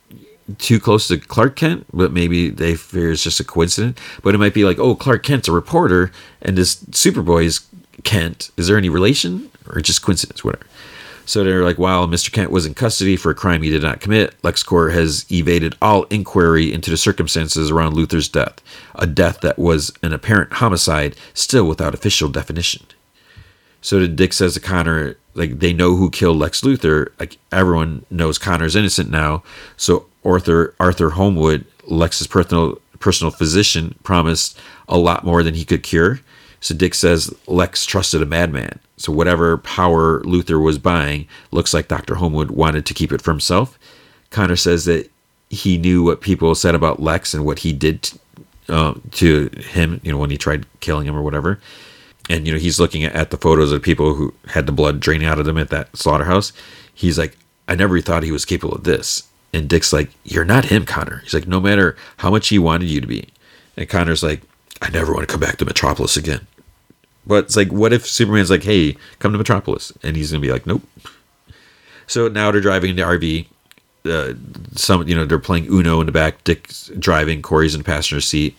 too 0.59 0.79
close 0.81 1.09
to 1.09 1.19
Clark 1.19 1.57
Kent, 1.57 1.87
but 1.93 2.13
maybe 2.13 2.51
they 2.51 2.75
fear 2.75 3.13
it's 3.13 3.23
just 3.23 3.41
a 3.41 3.45
coincidence. 3.45 3.99
But 4.23 4.35
it 4.35 4.39
might 4.39 4.55
be 4.55 4.65
like, 4.65 4.79
oh, 4.79 4.95
Clark 4.95 5.23
Kent's 5.23 5.49
a 5.49 5.53
reporter, 5.53 6.13
and 6.43 6.57
this 6.57 6.77
Superboy 6.77 7.45
is 7.45 7.67
Kent. 8.05 8.51
Is 8.57 8.69
there 8.69 8.77
any 8.77 8.89
relation, 8.89 9.51
or 9.69 9.81
just 9.81 10.03
coincidence, 10.03 10.45
whatever? 10.45 10.67
So 11.27 11.43
they're 11.43 11.65
like, 11.65 11.77
while 11.77 12.07
Mr. 12.07 12.33
Kent 12.33 12.53
was 12.53 12.67
in 12.67 12.75
custody 12.75 13.17
for 13.17 13.31
a 13.31 13.35
crime 13.35 13.63
he 13.63 13.71
did 13.71 13.83
not 13.83 14.01
commit, 14.01 14.41
LexCorp 14.43 14.93
has 14.93 15.27
evaded 15.31 15.75
all 15.83 16.05
inquiry 16.05 16.73
into 16.73 16.89
the 16.89 16.97
circumstances 16.97 17.69
around 17.69 17.95
Luthor's 17.95 18.29
death, 18.29 18.63
a 18.95 19.09
death 19.09 19.41
that 19.41 19.59
was 19.59 19.93
an 20.05 20.13
apparent 20.13 20.53
homicide, 20.55 21.17
still 21.35 21.67
without 21.67 21.95
official 21.95 22.29
definition. 22.29 22.87
So 23.87 24.05
Dick 24.05 24.33
says 24.33 24.55
to 24.55 24.61
Connor, 24.61 25.17
like 25.35 25.61
they 25.61 25.73
know 25.73 25.95
who 25.95 26.11
killed 26.11 26.39
Lex 26.39 26.63
Luthor. 26.63 27.11
Like 27.21 27.39
everyone 27.53 28.05
knows 28.11 28.37
Connor's 28.37 28.75
innocent 28.75 29.11
now. 29.11 29.45
So 29.77 30.07
Arthur 30.25 30.75
Arthur 30.81 31.11
Holmwood, 31.11 31.65
Lex's 31.85 32.27
personal 32.27 32.81
personal 32.99 33.31
physician, 33.31 33.95
promised 34.03 34.59
a 34.89 34.99
lot 34.99 35.25
more 35.25 35.45
than 35.45 35.55
he 35.55 35.65
could 35.65 35.85
cure. 35.85 36.19
So 36.59 36.75
Dick 36.75 36.95
says 36.95 37.33
Lex 37.47 37.87
trusted 37.87 38.23
a 38.23 38.27
madman. 38.27 38.81
So 38.97 39.13
whatever 39.13 39.57
power 39.59 40.21
Luthor 40.23 40.61
was 40.61 40.79
buying, 40.79 41.29
looks 41.53 41.73
like 41.73 41.87
Dr. 41.87 42.17
Holmwood 42.17 42.51
wanted 42.51 42.87
to 42.87 42.95
keep 42.95 43.13
it 43.13 43.23
for 43.23 43.31
himself. 43.31 43.79
Connor 44.31 44.57
says 44.57 44.87
that 44.87 45.09
he 45.49 45.79
knew 45.79 46.03
what 46.03 46.21
people 46.21 46.57
said 46.57 46.75
about 46.75 47.01
Lex 47.01 47.35
and 47.35 47.45
what 47.45 47.61
he 47.61 47.73
did 47.73 48.11
uh, 48.69 48.95
to 49.13 49.49
him, 49.61 50.01
you 50.03 50.11
know, 50.11 50.19
when 50.19 50.31
he 50.31 50.37
tried 50.37 50.67
killing 50.81 51.07
him 51.07 51.15
or 51.15 51.23
whatever. 51.23 51.61
And, 52.29 52.47
you 52.47 52.53
know, 52.53 52.59
he's 52.59 52.81
looking 52.81 53.05
at 53.05 53.31
the 53.31 53.37
photos 53.37 53.71
of 53.71 53.83
people 53.83 54.15
who 54.15 54.35
had 54.49 54.67
the 54.67 54.73
blood 54.73 54.99
draining 55.01 55.29
out 55.29 55.39
of 55.39 55.47
them 55.47 55.59
at 55.59 55.71
that 55.71 55.97
slaughterhouse. 55.97 56.53
He's 56.93 57.19
like, 57.19 57.37
I 57.69 57.75
never 57.75 58.01
thought 58.01 58.25
he 58.25 58.33
was 58.33 58.45
capable 58.45 58.75
of 58.75 58.85
this. 58.85 59.29
And 59.53 59.69
Dick's 59.69 59.93
like, 59.93 60.11
You're 60.25 60.45
not 60.45 60.67
him, 60.67 60.85
Connor. 60.85 61.19
He's 61.19 61.35
like, 61.35 61.47
No 61.47 61.61
matter 61.61 61.97
how 62.19 62.31
much 62.31 62.49
he 62.49 62.59
wanted 62.59 62.89
you 62.89 63.01
to 63.01 63.07
be. 63.07 63.29
And 63.77 63.89
Connor's 63.89 64.23
like, 64.23 64.43
I 64.83 64.91
never 64.91 65.13
want 65.13 65.27
to 65.27 65.33
come 65.33 65.41
back 65.41 65.57
to 65.59 65.65
Metropolis 65.65 66.17
again. 66.17 66.47
But 67.27 67.45
it's 67.45 67.57
like, 67.57 67.73
what 67.73 67.93
if 67.93 68.07
Superman's 68.07 68.51
like, 68.51 68.63
hey, 68.63 68.97
come 69.19 69.33
to 69.33 69.39
Metropolis? 69.39 69.93
And 70.03 70.17
he's 70.17 70.31
to 70.31 70.39
be 70.39 70.53
like, 70.53 70.67
nope. 70.67 70.83
So 72.07 72.29
now 72.29 72.51
they're 72.53 72.61
driving 72.61 72.91
in 72.91 72.97
the 72.97 73.03
RV. 73.03 73.47
Uh, 74.05 74.35
some, 74.77 75.09
you 75.09 75.15
know, 75.17 75.27
they're 75.27 75.41
playing 75.41 75.67
Uno 75.67 75.99
in 76.01 76.07
the 76.07 76.13
back. 76.13 76.45
Dick's 76.45 76.89
driving. 76.99 77.43
Kory's 77.43 77.75
in 77.75 77.81
the 77.81 77.85
passenger 77.85 78.21
seat. 78.21 78.57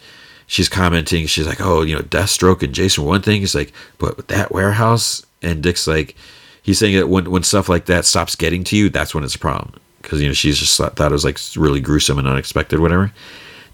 She's 0.48 0.69
commenting. 0.69 1.27
She's 1.27 1.48
like, 1.48 1.61
oh, 1.61 1.82
you 1.82 1.95
know, 1.95 2.01
Deathstroke 2.01 2.64
and 2.64 2.74
Jason 2.74 3.03
one 3.03 3.22
thing. 3.22 3.42
He's 3.42 3.56
like, 3.56 3.74
but 3.98 4.27
that 4.30 4.51
warehouse. 4.51 5.26
And 5.42 5.61
Dick's 5.61 5.88
like, 5.88 6.16
he's 6.64 6.80
saying 6.80 6.95
that 6.95 7.09
when, 7.09 7.30
when 7.30 7.43
stuff 7.43 7.69
like 7.69 7.85
that 7.85 8.06
stops 8.06 8.35
getting 8.35 8.64
to 8.66 8.77
you, 8.77 8.90
that's 8.90 9.14
when 9.14 9.24
it's 9.24 9.35
a 9.35 9.40
problem. 9.40 9.74
Because, 10.01 10.22
you 10.22 10.27
know, 10.27 10.34
she's 10.34 10.58
just 10.58 10.77
thought 10.77 11.00
it 11.00 11.11
was 11.11 11.26
like 11.26 11.38
really 11.56 11.82
gruesome 11.82 12.17
and 12.17 12.27
unexpected, 12.27 12.80
whatever. 12.80 13.11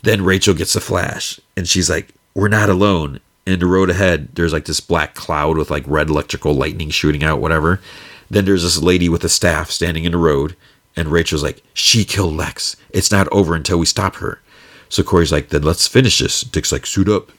Then 0.02 0.24
Rachel 0.24 0.54
gets 0.54 0.76
a 0.76 0.82
flash 0.82 1.40
and 1.56 1.68
she's 1.68 1.90
like, 1.90 2.10
we're 2.34 2.50
not 2.50 2.70
alone 2.70 3.20
in 3.46 3.60
the 3.60 3.66
road 3.66 3.90
ahead, 3.90 4.30
there's 4.34 4.54
like 4.54 4.66
this 4.66 4.80
black 4.80 5.16
cloud 5.16 5.58
with 5.58 5.70
like 5.70 5.84
red 5.88 6.10
electrical 6.10 6.54
lightning 6.54 6.90
shooting 6.90 7.24
out, 7.24 7.42
whatever. 7.42 7.80
Then 8.30 8.46
there's 8.46 8.64
this 8.64 8.82
lady 8.82 9.10
with 9.10 9.24
a 9.24 9.30
staff 9.30 9.70
standing 9.70 10.06
in 10.06 10.14
the 10.14 10.18
road, 10.18 10.56
and 10.96 11.10
Rachel's 11.10 11.44
like, 11.44 11.62
She 11.74 12.06
killed 12.06 12.36
Lex. 12.36 12.76
It's 12.92 13.12
not 13.12 13.28
over 13.32 13.56
until 13.56 13.80
we 13.80 13.86
stop 13.86 14.16
her. 14.16 14.42
So 14.90 15.04
Kory's 15.04 15.32
like, 15.32 15.50
Then 15.50 15.64
let's 15.64 15.88
finish 15.88 16.20
this. 16.20 16.42
Dick's 16.42 16.72
like, 16.72 16.86
Suit 16.86 17.10
up. 17.10 17.32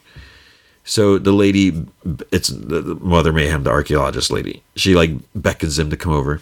So 0.84 1.18
the 1.18 1.32
lady, 1.32 1.86
it's 2.30 2.48
the 2.48 2.98
Mother 3.00 3.32
Mayhem, 3.32 3.64
the 3.64 3.70
archaeologist 3.70 4.30
lady. 4.30 4.62
She 4.76 4.94
like 4.94 5.10
beckons 5.34 5.78
him 5.78 5.90
to 5.90 5.96
come 5.96 6.12
over. 6.12 6.40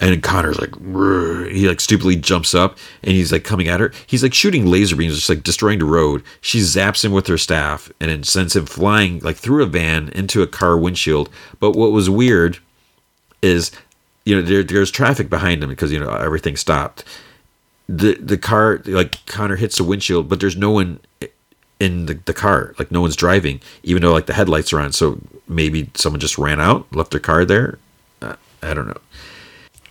And 0.00 0.20
Connor's 0.22 0.58
like, 0.58 0.74
he 1.52 1.68
like 1.68 1.80
stupidly 1.80 2.16
jumps 2.16 2.54
up 2.54 2.78
and 3.04 3.12
he's 3.12 3.30
like 3.30 3.44
coming 3.44 3.68
at 3.68 3.78
her. 3.78 3.92
He's 4.06 4.22
like 4.22 4.34
shooting 4.34 4.66
laser 4.66 4.96
beams, 4.96 5.14
just 5.14 5.28
like 5.28 5.44
destroying 5.44 5.78
the 5.78 5.84
road. 5.84 6.24
She 6.40 6.58
zaps 6.58 7.04
him 7.04 7.12
with 7.12 7.26
her 7.28 7.38
staff 7.38 7.90
and 8.00 8.10
then 8.10 8.24
sends 8.24 8.56
him 8.56 8.66
flying 8.66 9.20
like 9.20 9.36
through 9.36 9.62
a 9.62 9.66
van 9.66 10.08
into 10.08 10.42
a 10.42 10.46
car 10.48 10.76
windshield. 10.76 11.28
But 11.60 11.76
what 11.76 11.92
was 11.92 12.10
weird 12.10 12.58
is, 13.42 13.70
you 14.24 14.34
know, 14.34 14.42
there, 14.42 14.64
there's 14.64 14.90
traffic 14.90 15.28
behind 15.30 15.62
him 15.62 15.70
because, 15.70 15.92
you 15.92 16.00
know, 16.00 16.10
everything 16.10 16.56
stopped. 16.56 17.04
The, 17.88 18.14
the 18.14 18.38
car, 18.38 18.80
like 18.86 19.24
Connor 19.26 19.56
hits 19.56 19.78
the 19.78 19.84
windshield, 19.84 20.28
but 20.28 20.40
there's 20.40 20.56
no 20.56 20.70
one 20.70 21.00
in 21.82 22.06
the, 22.06 22.14
the 22.14 22.32
car. 22.32 22.74
Like 22.78 22.92
no 22.92 23.00
one's 23.00 23.16
driving, 23.16 23.60
even 23.82 24.02
though 24.02 24.12
like 24.12 24.26
the 24.26 24.34
headlights 24.34 24.72
are 24.72 24.80
on. 24.80 24.92
So 24.92 25.20
maybe 25.48 25.90
someone 25.94 26.20
just 26.20 26.38
ran 26.38 26.60
out, 26.60 26.86
left 26.94 27.10
their 27.10 27.20
car 27.20 27.44
there. 27.44 27.78
Uh, 28.22 28.36
I 28.62 28.72
don't 28.72 28.86
know. 28.86 29.00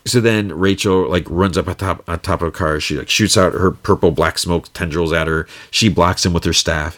So 0.06 0.22
then 0.22 0.58
Rachel 0.58 1.08
like 1.10 1.26
runs 1.30 1.58
up 1.58 1.68
on 1.68 1.76
top 1.76 2.08
on 2.08 2.20
top 2.22 2.42
of 2.42 2.48
a 2.48 2.52
car. 2.52 2.80
She 2.80 2.98
like 2.98 3.10
shoots 3.10 3.38
out 3.38 3.53
her 3.53 3.72
purple 3.72 4.11
black 4.11 4.40
smoke 4.40 4.72
tendrils 4.74 5.11
at 5.11 5.28
her. 5.28 5.48
She 5.70 5.90
blocks 5.90 6.26
him 6.26 6.34
with 6.34 6.45
her 6.45 6.53
staff. 6.53 6.95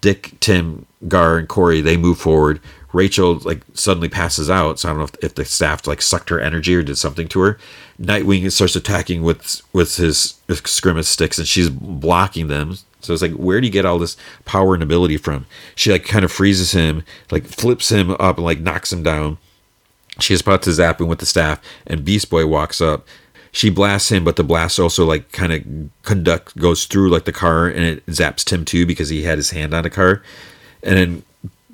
Dick, 0.00 0.34
Tim, 0.40 0.86
Gar, 1.08 1.38
and 1.38 1.48
Kory 1.48 1.80
they 1.80 1.96
move 1.96 2.18
forward. 2.18 2.60
Rachel 2.96 3.34
like 3.40 3.60
suddenly 3.74 4.08
passes 4.08 4.48
out, 4.48 4.78
so 4.78 4.88
I 4.88 4.92
don't 4.92 4.98
know 4.98 5.04
if, 5.04 5.24
if 5.24 5.34
the 5.34 5.44
staff 5.44 5.86
like 5.86 6.00
sucked 6.00 6.30
her 6.30 6.40
energy 6.40 6.74
or 6.74 6.82
did 6.82 6.96
something 6.96 7.28
to 7.28 7.40
her. 7.40 7.58
Nightwing 8.00 8.50
starts 8.50 8.74
attacking 8.74 9.22
with 9.22 9.60
with 9.72 9.96
his, 9.96 10.40
his 10.48 11.08
sticks, 11.08 11.38
and 11.38 11.46
she's 11.46 11.68
blocking 11.68 12.48
them. 12.48 12.78
So 13.02 13.12
it's 13.12 13.22
like, 13.22 13.34
where 13.34 13.60
do 13.60 13.66
you 13.66 13.72
get 13.72 13.84
all 13.84 13.98
this 13.98 14.16
power 14.46 14.74
and 14.74 14.82
ability 14.82 15.18
from? 15.18 15.46
She 15.74 15.92
like 15.92 16.04
kind 16.04 16.24
of 16.24 16.32
freezes 16.32 16.72
him, 16.72 17.04
like 17.30 17.44
flips 17.44 17.90
him 17.90 18.12
up, 18.12 18.38
and 18.38 18.44
like 18.44 18.60
knocks 18.60 18.92
him 18.92 19.02
down. 19.02 19.38
She's 20.18 20.40
about 20.40 20.62
to 20.62 20.72
zap 20.72 21.00
him 21.00 21.08
with 21.08 21.18
the 21.18 21.26
staff, 21.26 21.60
and 21.86 22.04
Beast 22.04 22.30
Boy 22.30 22.46
walks 22.46 22.80
up. 22.80 23.06
She 23.52 23.70
blasts 23.70 24.10
him, 24.10 24.24
but 24.24 24.36
the 24.36 24.42
blast 24.42 24.78
also 24.78 25.04
like 25.04 25.32
kind 25.32 25.52
of 25.52 25.62
conduct 26.02 26.56
goes 26.56 26.86
through 26.86 27.10
like 27.10 27.26
the 27.26 27.32
car, 27.32 27.68
and 27.68 27.84
it 27.84 28.06
zaps 28.06 28.42
Tim 28.42 28.64
too 28.64 28.86
because 28.86 29.10
he 29.10 29.22
had 29.22 29.38
his 29.38 29.50
hand 29.50 29.74
on 29.74 29.82
the 29.82 29.90
car. 29.90 30.22
And 30.82 30.96
then 30.96 31.22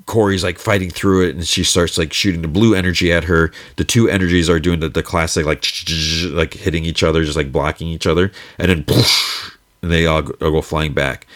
Kory's 0.05 0.43
like 0.43 0.59
fighting 0.59 0.89
through 0.89 1.27
it, 1.27 1.35
and 1.35 1.47
she 1.47 1.63
starts 1.63 1.97
like 1.97 2.13
shooting 2.13 2.41
the 2.41 2.47
blue 2.47 2.75
energy 2.75 3.11
at 3.11 3.25
her. 3.25 3.51
The 3.77 3.85
two 3.85 4.09
energies 4.09 4.49
are 4.49 4.59
doing 4.59 4.79
the, 4.79 4.89
the 4.89 5.03
classic 5.03 5.45
like 5.45 5.65
like 6.31 6.53
hitting 6.53 6.85
each 6.85 7.03
other, 7.03 7.23
just 7.23 7.37
like 7.37 7.51
blocking 7.51 7.87
each 7.87 8.07
other, 8.07 8.31
and 8.57 8.69
then 8.69 8.85
and 9.81 9.91
they 9.91 10.05
all 10.05 10.21
go, 10.21 10.33
all 10.45 10.51
go 10.51 10.61
flying 10.61 10.93
back. 10.93 11.27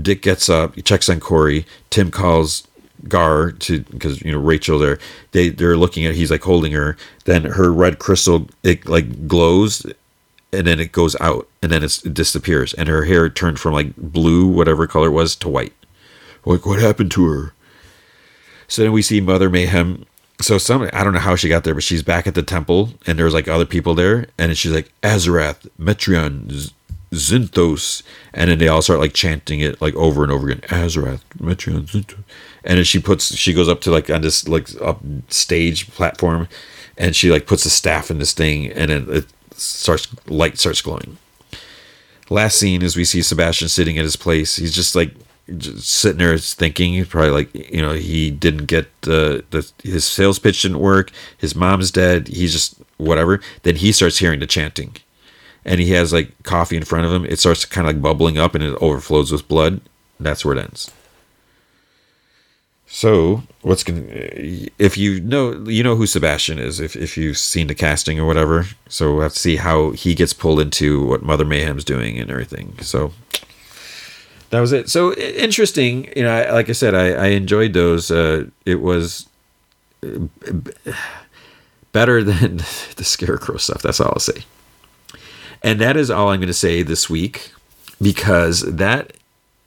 Dick 0.00 0.22
gets 0.22 0.48
up, 0.48 0.74
he 0.74 0.82
checks 0.82 1.08
on 1.08 1.20
Corey. 1.20 1.66
Tim 1.90 2.10
calls 2.10 2.66
Gar 3.08 3.52
to 3.52 3.80
because 3.80 4.22
you 4.22 4.32
know 4.32 4.38
Rachel 4.38 4.78
there. 4.78 4.98
They 5.32 5.48
they're 5.48 5.76
looking 5.76 6.06
at 6.06 6.14
he's 6.14 6.30
like 6.30 6.42
holding 6.42 6.72
her. 6.72 6.96
Then 7.24 7.44
her 7.44 7.72
red 7.72 7.98
crystal 7.98 8.48
it 8.62 8.86
like 8.86 9.26
glows, 9.26 9.84
and 10.52 10.66
then 10.66 10.78
it 10.78 10.92
goes 10.92 11.16
out, 11.20 11.48
and 11.62 11.72
then 11.72 11.82
it 11.82 12.02
disappears, 12.12 12.74
and 12.74 12.88
her 12.88 13.04
hair 13.04 13.28
turned 13.28 13.58
from 13.58 13.72
like 13.72 13.96
blue 13.96 14.46
whatever 14.46 14.86
color 14.86 15.08
it 15.08 15.12
was 15.12 15.34
to 15.36 15.48
white. 15.48 15.72
Like 16.44 16.66
what 16.66 16.80
happened 16.80 17.10
to 17.12 17.26
her? 17.26 17.52
So 18.72 18.80
then 18.80 18.92
we 18.92 19.02
see 19.02 19.20
Mother 19.20 19.50
Mayhem. 19.50 20.06
So 20.40 20.56
some 20.56 20.88
I 20.94 21.04
don't 21.04 21.12
know 21.12 21.18
how 21.18 21.36
she 21.36 21.50
got 21.50 21.62
there, 21.62 21.74
but 21.74 21.82
she's 21.82 22.02
back 22.02 22.26
at 22.26 22.34
the 22.34 22.42
temple, 22.42 22.88
and 23.06 23.18
there's 23.18 23.34
like 23.34 23.46
other 23.46 23.66
people 23.66 23.94
there, 23.94 24.28
and 24.38 24.56
she's 24.56 24.72
like 24.72 24.90
Azarath, 25.02 25.68
Metrion, 25.78 26.72
Zinthos, 27.10 28.02
and 28.32 28.50
then 28.50 28.58
they 28.58 28.68
all 28.68 28.80
start 28.80 28.98
like 28.98 29.12
chanting 29.12 29.60
it 29.60 29.82
like 29.82 29.94
over 29.94 30.22
and 30.22 30.32
over 30.32 30.48
again. 30.48 30.62
Azarath, 30.68 31.20
Metrion, 31.38 31.82
Zinthos, 31.82 32.24
and 32.64 32.78
then 32.78 32.84
she 32.84 32.98
puts 32.98 33.36
she 33.36 33.52
goes 33.52 33.68
up 33.68 33.82
to 33.82 33.90
like 33.90 34.08
on 34.08 34.22
this 34.22 34.48
like 34.48 34.68
up 34.80 35.02
stage 35.28 35.90
platform, 35.90 36.48
and 36.96 37.14
she 37.14 37.30
like 37.30 37.46
puts 37.46 37.66
a 37.66 37.70
staff 37.70 38.10
in 38.10 38.20
this 38.20 38.32
thing, 38.32 38.72
and 38.72 38.90
then 38.90 39.06
it 39.10 39.26
starts 39.52 40.08
light 40.28 40.58
starts 40.58 40.80
glowing. 40.80 41.18
Last 42.30 42.58
scene 42.58 42.80
is 42.80 42.96
we 42.96 43.04
see 43.04 43.20
Sebastian 43.20 43.68
sitting 43.68 43.98
at 43.98 44.04
his 44.04 44.16
place. 44.16 44.56
He's 44.56 44.74
just 44.74 44.96
like 44.96 45.14
just 45.56 45.88
sitting 45.88 46.18
there 46.18 46.38
thinking 46.38 46.94
he's 46.94 47.08
probably 47.08 47.30
like 47.30 47.72
you 47.72 47.82
know 47.82 47.92
he 47.92 48.30
didn't 48.30 48.66
get 48.66 48.86
uh, 49.06 49.42
the 49.50 49.70
his 49.82 50.04
sales 50.04 50.38
pitch 50.38 50.62
didn't 50.62 50.78
work 50.78 51.10
his 51.38 51.54
mom's 51.54 51.90
dead 51.90 52.28
he's 52.28 52.52
just 52.52 52.76
whatever. 53.02 53.40
Then 53.62 53.76
he 53.76 53.92
starts 53.92 54.18
hearing 54.18 54.40
the 54.40 54.46
chanting. 54.46 54.96
And 55.64 55.80
he 55.80 55.90
has 55.92 56.12
like 56.12 56.42
coffee 56.42 56.76
in 56.76 56.84
front 56.84 57.06
of 57.06 57.12
him. 57.12 57.24
It 57.24 57.38
starts 57.38 57.64
kind 57.64 57.86
of 57.86 57.94
like 57.94 58.02
bubbling 58.02 58.38
up 58.38 58.54
and 58.54 58.64
it 58.64 58.74
overflows 58.80 59.30
with 59.30 59.46
blood. 59.46 59.80
That's 60.18 60.44
where 60.44 60.56
it 60.56 60.60
ends. 60.60 60.90
So 62.86 63.44
what's 63.62 63.84
gonna 63.84 64.02
if 64.06 64.98
you 64.98 65.20
know 65.20 65.64
you 65.66 65.82
know 65.82 65.96
who 65.96 66.06
sebastian 66.06 66.58
is 66.58 66.78
if, 66.78 66.94
if 66.94 67.16
you've 67.16 67.38
seen 67.38 67.68
the 67.68 67.74
casting 67.74 68.20
or 68.20 68.26
whatever. 68.26 68.66
So 68.88 69.12
we'll 69.12 69.22
have 69.22 69.32
to 69.32 69.38
see 69.38 69.56
how 69.56 69.92
he 69.92 70.14
gets 70.14 70.34
pulled 70.34 70.60
into 70.60 71.06
what 71.06 71.22
mother 71.22 71.44
mayhem's 71.44 71.84
doing 71.84 72.18
and 72.18 72.30
everything. 72.30 72.76
So 72.82 73.12
that 74.52 74.60
was 74.60 74.72
it. 74.72 74.90
So 74.90 75.14
interesting. 75.14 76.12
You 76.14 76.24
know, 76.24 76.48
like 76.52 76.68
I 76.68 76.72
said, 76.72 76.94
I, 76.94 77.12
I 77.12 77.26
enjoyed 77.28 77.72
those. 77.72 78.10
Uh, 78.10 78.48
it 78.66 78.82
was 78.82 79.26
uh, 80.04 80.26
better 81.92 82.22
than 82.22 82.58
the 82.96 83.02
scarecrow 83.02 83.56
stuff. 83.56 83.80
That's 83.80 83.98
all 83.98 84.08
I'll 84.08 84.18
say. 84.18 84.44
And 85.62 85.80
that 85.80 85.96
is 85.96 86.10
all 86.10 86.28
I'm 86.28 86.38
going 86.38 86.48
to 86.48 86.54
say 86.54 86.82
this 86.82 87.08
week 87.08 87.50
because 88.00 88.60
that 88.60 89.14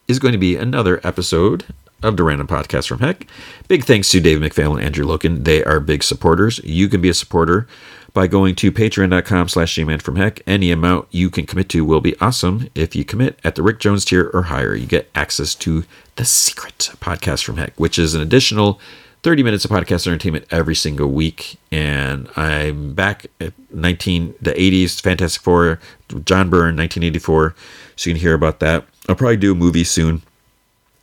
is 0.08 0.20
going 0.20 0.34
to 0.34 0.38
be 0.38 0.56
another 0.56 1.02
episode 1.04 1.66
of 2.04 2.16
the 2.16 2.24
Random 2.24 2.46
Podcast 2.48 2.88
from 2.88 3.00
Heck. 3.00 3.26
Big 3.68 3.86
thanks 3.86 4.12
to 4.12 4.20
Dave 4.20 4.40
McPhail 4.40 4.76
and 4.76 4.84
Andrew 4.84 5.08
Loken. 5.08 5.46
They 5.46 5.64
are 5.64 5.80
big 5.80 6.04
supporters. 6.04 6.60
You 6.64 6.90
can 6.90 7.02
be 7.02 7.10
a 7.10 7.14
supporter 7.16 7.68
by 8.16 8.26
going 8.26 8.56
to 8.56 8.72
patreon.com 8.72 9.50
slash 9.50 9.76
gman 9.76 10.02
from 10.02 10.16
heck. 10.16 10.42
Any 10.48 10.72
amount 10.72 11.08
you 11.12 11.30
can 11.30 11.46
commit 11.46 11.70
to 11.70 11.86
will 11.86 12.02
be 12.02 12.16
awesome. 12.20 12.70
If 12.74 12.96
you 12.96 13.04
commit 13.04 13.38
at 13.44 13.56
the 13.56 13.62
Rick 13.62 13.80
Jones 13.80 14.06
tier 14.06 14.32
or 14.34 14.44
higher, 14.44 14.74
you 14.74 14.88
get 14.88 15.12
access 15.14 15.54
to 15.56 15.84
the 16.16 16.26
secret 16.26 16.92
podcast 17.00 17.44
from 17.44 17.58
heck, 17.58 17.78
which 17.78 18.00
is 18.00 18.16
an 18.16 18.22
additional 18.22 18.80
30 19.24 19.44
minutes 19.44 19.66
of 19.66 19.72
podcast 19.72 20.08
entertainment 20.08 20.46
every 20.50 20.76
single 20.76 21.12
week. 21.12 21.58
And 21.72 22.30
I'm 22.38 22.94
back 22.94 23.26
at 23.42 23.52
19, 23.72 24.36
the 24.42 24.52
80s, 24.54 25.02
Fantastic 25.02 25.42
Four, 25.42 25.80
John 26.24 26.50
Byrne, 26.50 26.78
1984. 26.78 27.54
So 27.98 28.10
you 28.10 28.16
can 28.16 28.22
hear 28.22 28.34
about 28.34 28.62
that. 28.62 28.86
I'll 29.10 29.16
probably 29.16 29.38
do 29.38 29.52
a 29.52 29.56
movie 29.56 29.84
soon. 29.84 30.22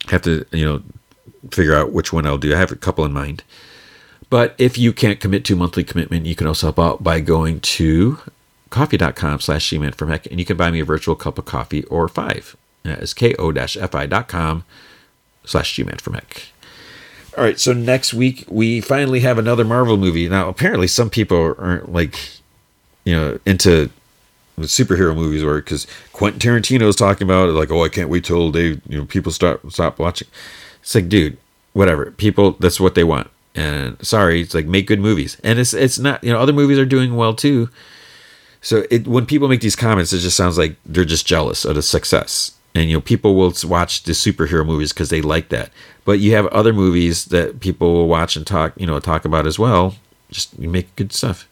Have 0.08 0.22
to, 0.22 0.46
you 0.50 0.64
know, 0.64 0.82
figure 1.50 1.74
out 1.74 1.92
which 1.92 2.12
one 2.12 2.26
I'll 2.26 2.38
do. 2.38 2.54
I 2.54 2.58
have 2.58 2.72
a 2.72 2.76
couple 2.76 3.04
in 3.04 3.12
mind. 3.12 3.44
But 4.32 4.54
if 4.56 4.78
you 4.78 4.94
can't 4.94 5.20
commit 5.20 5.44
to 5.44 5.56
monthly 5.56 5.84
commitment, 5.84 6.24
you 6.24 6.34
can 6.34 6.46
also 6.46 6.68
help 6.68 6.78
out 6.78 7.02
by 7.02 7.20
going 7.20 7.60
to 7.60 8.16
ko-fi.com 8.70 9.40
slash 9.40 9.68
gman 9.68 9.94
from 9.94 10.08
heck 10.08 10.24
and 10.24 10.38
you 10.38 10.46
can 10.46 10.56
buy 10.56 10.70
me 10.70 10.80
a 10.80 10.86
virtual 10.86 11.14
cup 11.14 11.36
of 11.36 11.44
coffee 11.44 11.84
or 11.84 12.08
five. 12.08 12.56
That 12.82 13.00
is 13.00 13.12
ko-fi.com 13.12 14.64
slash 15.44 15.76
gman 15.76 16.00
from 16.00 16.14
heck. 16.14 16.44
All 17.36 17.44
right, 17.44 17.60
so 17.60 17.74
next 17.74 18.14
week 18.14 18.46
we 18.48 18.80
finally 18.80 19.20
have 19.20 19.36
another 19.36 19.66
Marvel 19.66 19.98
movie. 19.98 20.26
Now, 20.30 20.48
apparently, 20.48 20.86
some 20.86 21.10
people 21.10 21.54
aren't 21.58 21.92
like, 21.92 22.18
you 23.04 23.14
know, 23.14 23.38
into 23.44 23.90
superhero 24.60 25.14
movies, 25.14 25.42
or 25.42 25.56
because 25.56 25.86
Quentin 26.14 26.40
Tarantino 26.40 26.88
is 26.88 26.96
talking 26.96 27.26
about 27.26 27.50
it, 27.50 27.52
like, 27.52 27.70
oh, 27.70 27.84
I 27.84 27.90
can't 27.90 28.08
wait 28.08 28.24
till 28.24 28.50
they, 28.50 28.80
you 28.88 28.98
know, 28.98 29.04
people 29.04 29.30
start 29.30 29.60
stop 29.70 29.98
watching. 29.98 30.28
It's 30.80 30.94
like, 30.94 31.10
dude, 31.10 31.36
whatever. 31.74 32.12
People, 32.12 32.52
that's 32.52 32.80
what 32.80 32.94
they 32.94 33.04
want 33.04 33.28
and 33.54 34.04
sorry, 34.04 34.40
it's 34.40 34.54
like 34.54 34.66
make 34.66 34.86
good 34.86 35.00
movies, 35.00 35.36
and 35.44 35.58
it's 35.58 35.74
it's 35.74 35.98
not 35.98 36.22
you 36.24 36.32
know 36.32 36.38
other 36.38 36.52
movies 36.52 36.78
are 36.78 36.86
doing 36.86 37.16
well 37.16 37.34
too. 37.34 37.68
So 38.60 38.84
it 38.90 39.06
when 39.06 39.26
people 39.26 39.48
make 39.48 39.60
these 39.60 39.76
comments, 39.76 40.12
it 40.12 40.20
just 40.20 40.36
sounds 40.36 40.56
like 40.56 40.76
they're 40.86 41.04
just 41.04 41.26
jealous 41.26 41.64
of 41.64 41.74
the 41.74 41.82
success, 41.82 42.52
and 42.74 42.88
you 42.88 42.96
know 42.96 43.00
people 43.00 43.34
will 43.34 43.52
watch 43.64 44.04
the 44.04 44.12
superhero 44.12 44.64
movies 44.64 44.92
because 44.92 45.10
they 45.10 45.20
like 45.20 45.50
that. 45.50 45.70
But 46.04 46.18
you 46.18 46.34
have 46.34 46.46
other 46.46 46.72
movies 46.72 47.26
that 47.26 47.60
people 47.60 47.92
will 47.92 48.08
watch 48.08 48.36
and 48.36 48.46
talk 48.46 48.72
you 48.76 48.86
know 48.86 48.98
talk 49.00 49.24
about 49.24 49.46
as 49.46 49.58
well. 49.58 49.96
Just 50.30 50.58
you 50.58 50.68
make 50.68 50.94
good 50.96 51.12
stuff. 51.12 51.46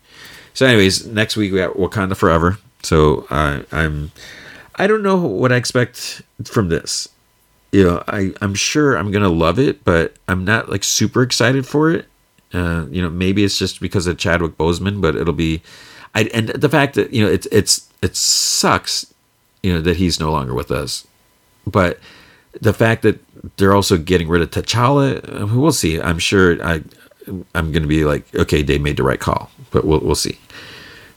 So, 0.54 0.66
anyways, 0.66 1.06
next 1.06 1.36
week 1.36 1.52
we 1.52 1.58
got 1.58 1.76
Wakanda 1.76 2.16
Forever. 2.16 2.58
So 2.82 3.26
uh, 3.30 3.62
I'm 3.72 4.10
I 4.76 4.86
don't 4.86 5.02
know 5.02 5.18
what 5.18 5.52
I 5.52 5.56
expect 5.56 6.22
from 6.44 6.70
this 6.70 7.08
you 7.72 7.84
know, 7.84 8.02
I, 8.08 8.32
I'm 8.40 8.54
sure 8.54 8.96
I'm 8.96 9.10
gonna 9.10 9.28
love 9.28 9.58
it, 9.58 9.84
but 9.84 10.14
I'm 10.28 10.44
not 10.44 10.68
like 10.68 10.84
super 10.84 11.22
excited 11.22 11.66
for 11.66 11.90
it. 11.90 12.06
Uh, 12.52 12.86
you 12.90 13.00
know, 13.00 13.10
maybe 13.10 13.44
it's 13.44 13.58
just 13.58 13.80
because 13.80 14.06
of 14.06 14.18
Chadwick 14.18 14.56
Boseman, 14.58 15.00
but 15.00 15.14
it'll 15.14 15.32
be, 15.34 15.62
I 16.14 16.24
and 16.34 16.48
the 16.48 16.68
fact 16.68 16.94
that 16.94 17.12
you 17.12 17.24
know 17.24 17.30
it's 17.30 17.46
it's 17.52 17.88
it 18.02 18.16
sucks, 18.16 19.12
you 19.62 19.72
know, 19.72 19.80
that 19.82 19.96
he's 19.96 20.18
no 20.18 20.32
longer 20.32 20.54
with 20.54 20.70
us, 20.70 21.06
but 21.66 22.00
the 22.60 22.72
fact 22.72 23.02
that 23.02 23.20
they're 23.56 23.74
also 23.74 23.96
getting 23.96 24.28
rid 24.28 24.42
of 24.42 24.50
T'Challa, 24.50 25.42
uh, 25.42 25.46
we'll 25.46 25.70
see. 25.70 26.00
I'm 26.00 26.18
sure 26.18 26.62
I 26.64 26.82
I'm 27.54 27.70
gonna 27.70 27.86
be 27.86 28.04
like, 28.04 28.34
okay, 28.34 28.62
they 28.62 28.78
made 28.78 28.96
the 28.96 29.04
right 29.04 29.20
call, 29.20 29.50
but 29.70 29.84
we'll 29.84 30.00
we'll 30.00 30.14
see. 30.16 30.38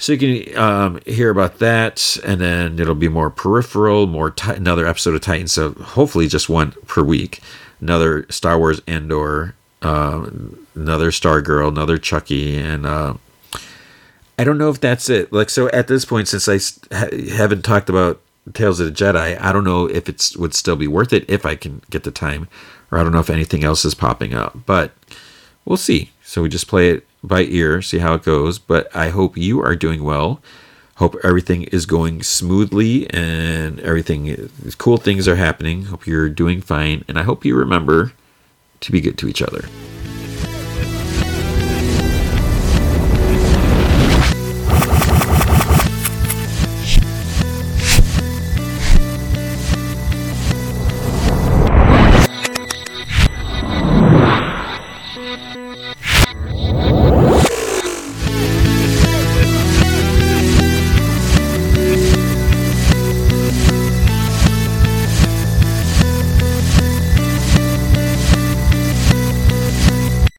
So 0.04 0.12
you 0.12 0.18
can 0.44 0.58
um, 0.58 1.00
hear 1.06 1.30
about 1.30 1.60
that, 1.60 2.18
and 2.26 2.42
then 2.42 2.78
it'll 2.78 2.94
be 2.94 3.08
more 3.08 3.30
peripheral, 3.30 4.06
more 4.06 4.32
t- 4.32 4.52
another 4.52 4.86
episode 4.86 5.16
of 5.16 5.22
Titans. 5.22 5.54
So 5.54 5.72
hopefully, 5.76 6.28
just 6.28 6.50
one 6.50 6.74
per 6.88 7.02
week. 7.02 7.40
Another 7.80 8.26
Star 8.30 8.60
Wars 8.60 8.82
Andor, 8.86 9.56
uh, 9.82 10.30
another 10.76 11.10
Stargirl, 11.10 11.70
another 11.70 11.98
Chucky, 11.98 12.58
and 12.58 12.86
uh, 12.86 13.14
I 14.38 14.44
don't 14.44 14.58
know 14.58 14.70
if 14.70 14.82
that's 14.82 15.10
it. 15.10 15.32
Like 15.32 15.50
so, 15.50 15.70
at 15.70 15.88
this 15.88 16.04
point, 16.04 16.28
since 16.28 16.50
I 16.50 16.58
ha- 16.94 17.08
haven't 17.34 17.62
talked 17.62 17.88
about 17.88 18.20
Tales 18.54 18.82
of 18.82 18.88
the 18.88 18.92
Jedi, 18.92 19.40
I 19.40 19.54
don't 19.54 19.64
know 19.64 19.86
if 19.86 20.10
it 20.10 20.34
would 20.38 20.54
still 20.54 20.76
be 20.76 20.86
worth 20.86 21.14
it 21.14 21.24
if 21.30 21.46
I 21.46 21.56
can 21.56 21.82
get 21.90 22.04
the 22.04 22.12
time, 22.12 22.50
or 22.92 22.98
I 22.98 23.04
don't 23.04 23.14
know 23.14 23.22
if 23.22 23.30
anything 23.30 23.64
else 23.64 23.86
is 23.86 23.96
popping 23.96 24.34
up. 24.34 24.66
But 24.66 24.92
we'll 25.64 25.78
see. 25.78 26.12
So 26.24 26.42
we 26.42 26.50
just 26.50 26.68
play 26.68 26.90
it 26.90 27.08
by 27.24 27.44
ear, 27.44 27.82
see 27.82 28.00
how 28.00 28.14
it 28.16 28.24
goes. 28.24 28.60
But 28.60 28.94
I 28.96 29.10
hope 29.10 29.38
you 29.38 29.62
are 29.64 29.76
doing 29.76 30.04
well. 30.04 30.42
Hope 30.98 31.16
everything 31.24 31.64
is 31.64 31.88
going 31.88 32.22
smoothly 32.22 33.10
and 33.10 33.80
everything, 33.80 34.50
cool 34.78 34.98
things 34.98 35.28
are 35.28 35.38
happening. 35.38 35.86
Hope 35.86 36.06
you're 36.06 36.30
doing 36.30 36.62
fine. 36.62 37.04
And 37.08 37.18
I 37.18 37.24
hope 37.24 37.44
you 37.44 37.56
remember 37.56 38.14
to 38.82 38.92
be 38.92 39.02
good 39.02 39.18
to 39.18 39.28
each 39.28 39.42
other. 39.42 39.66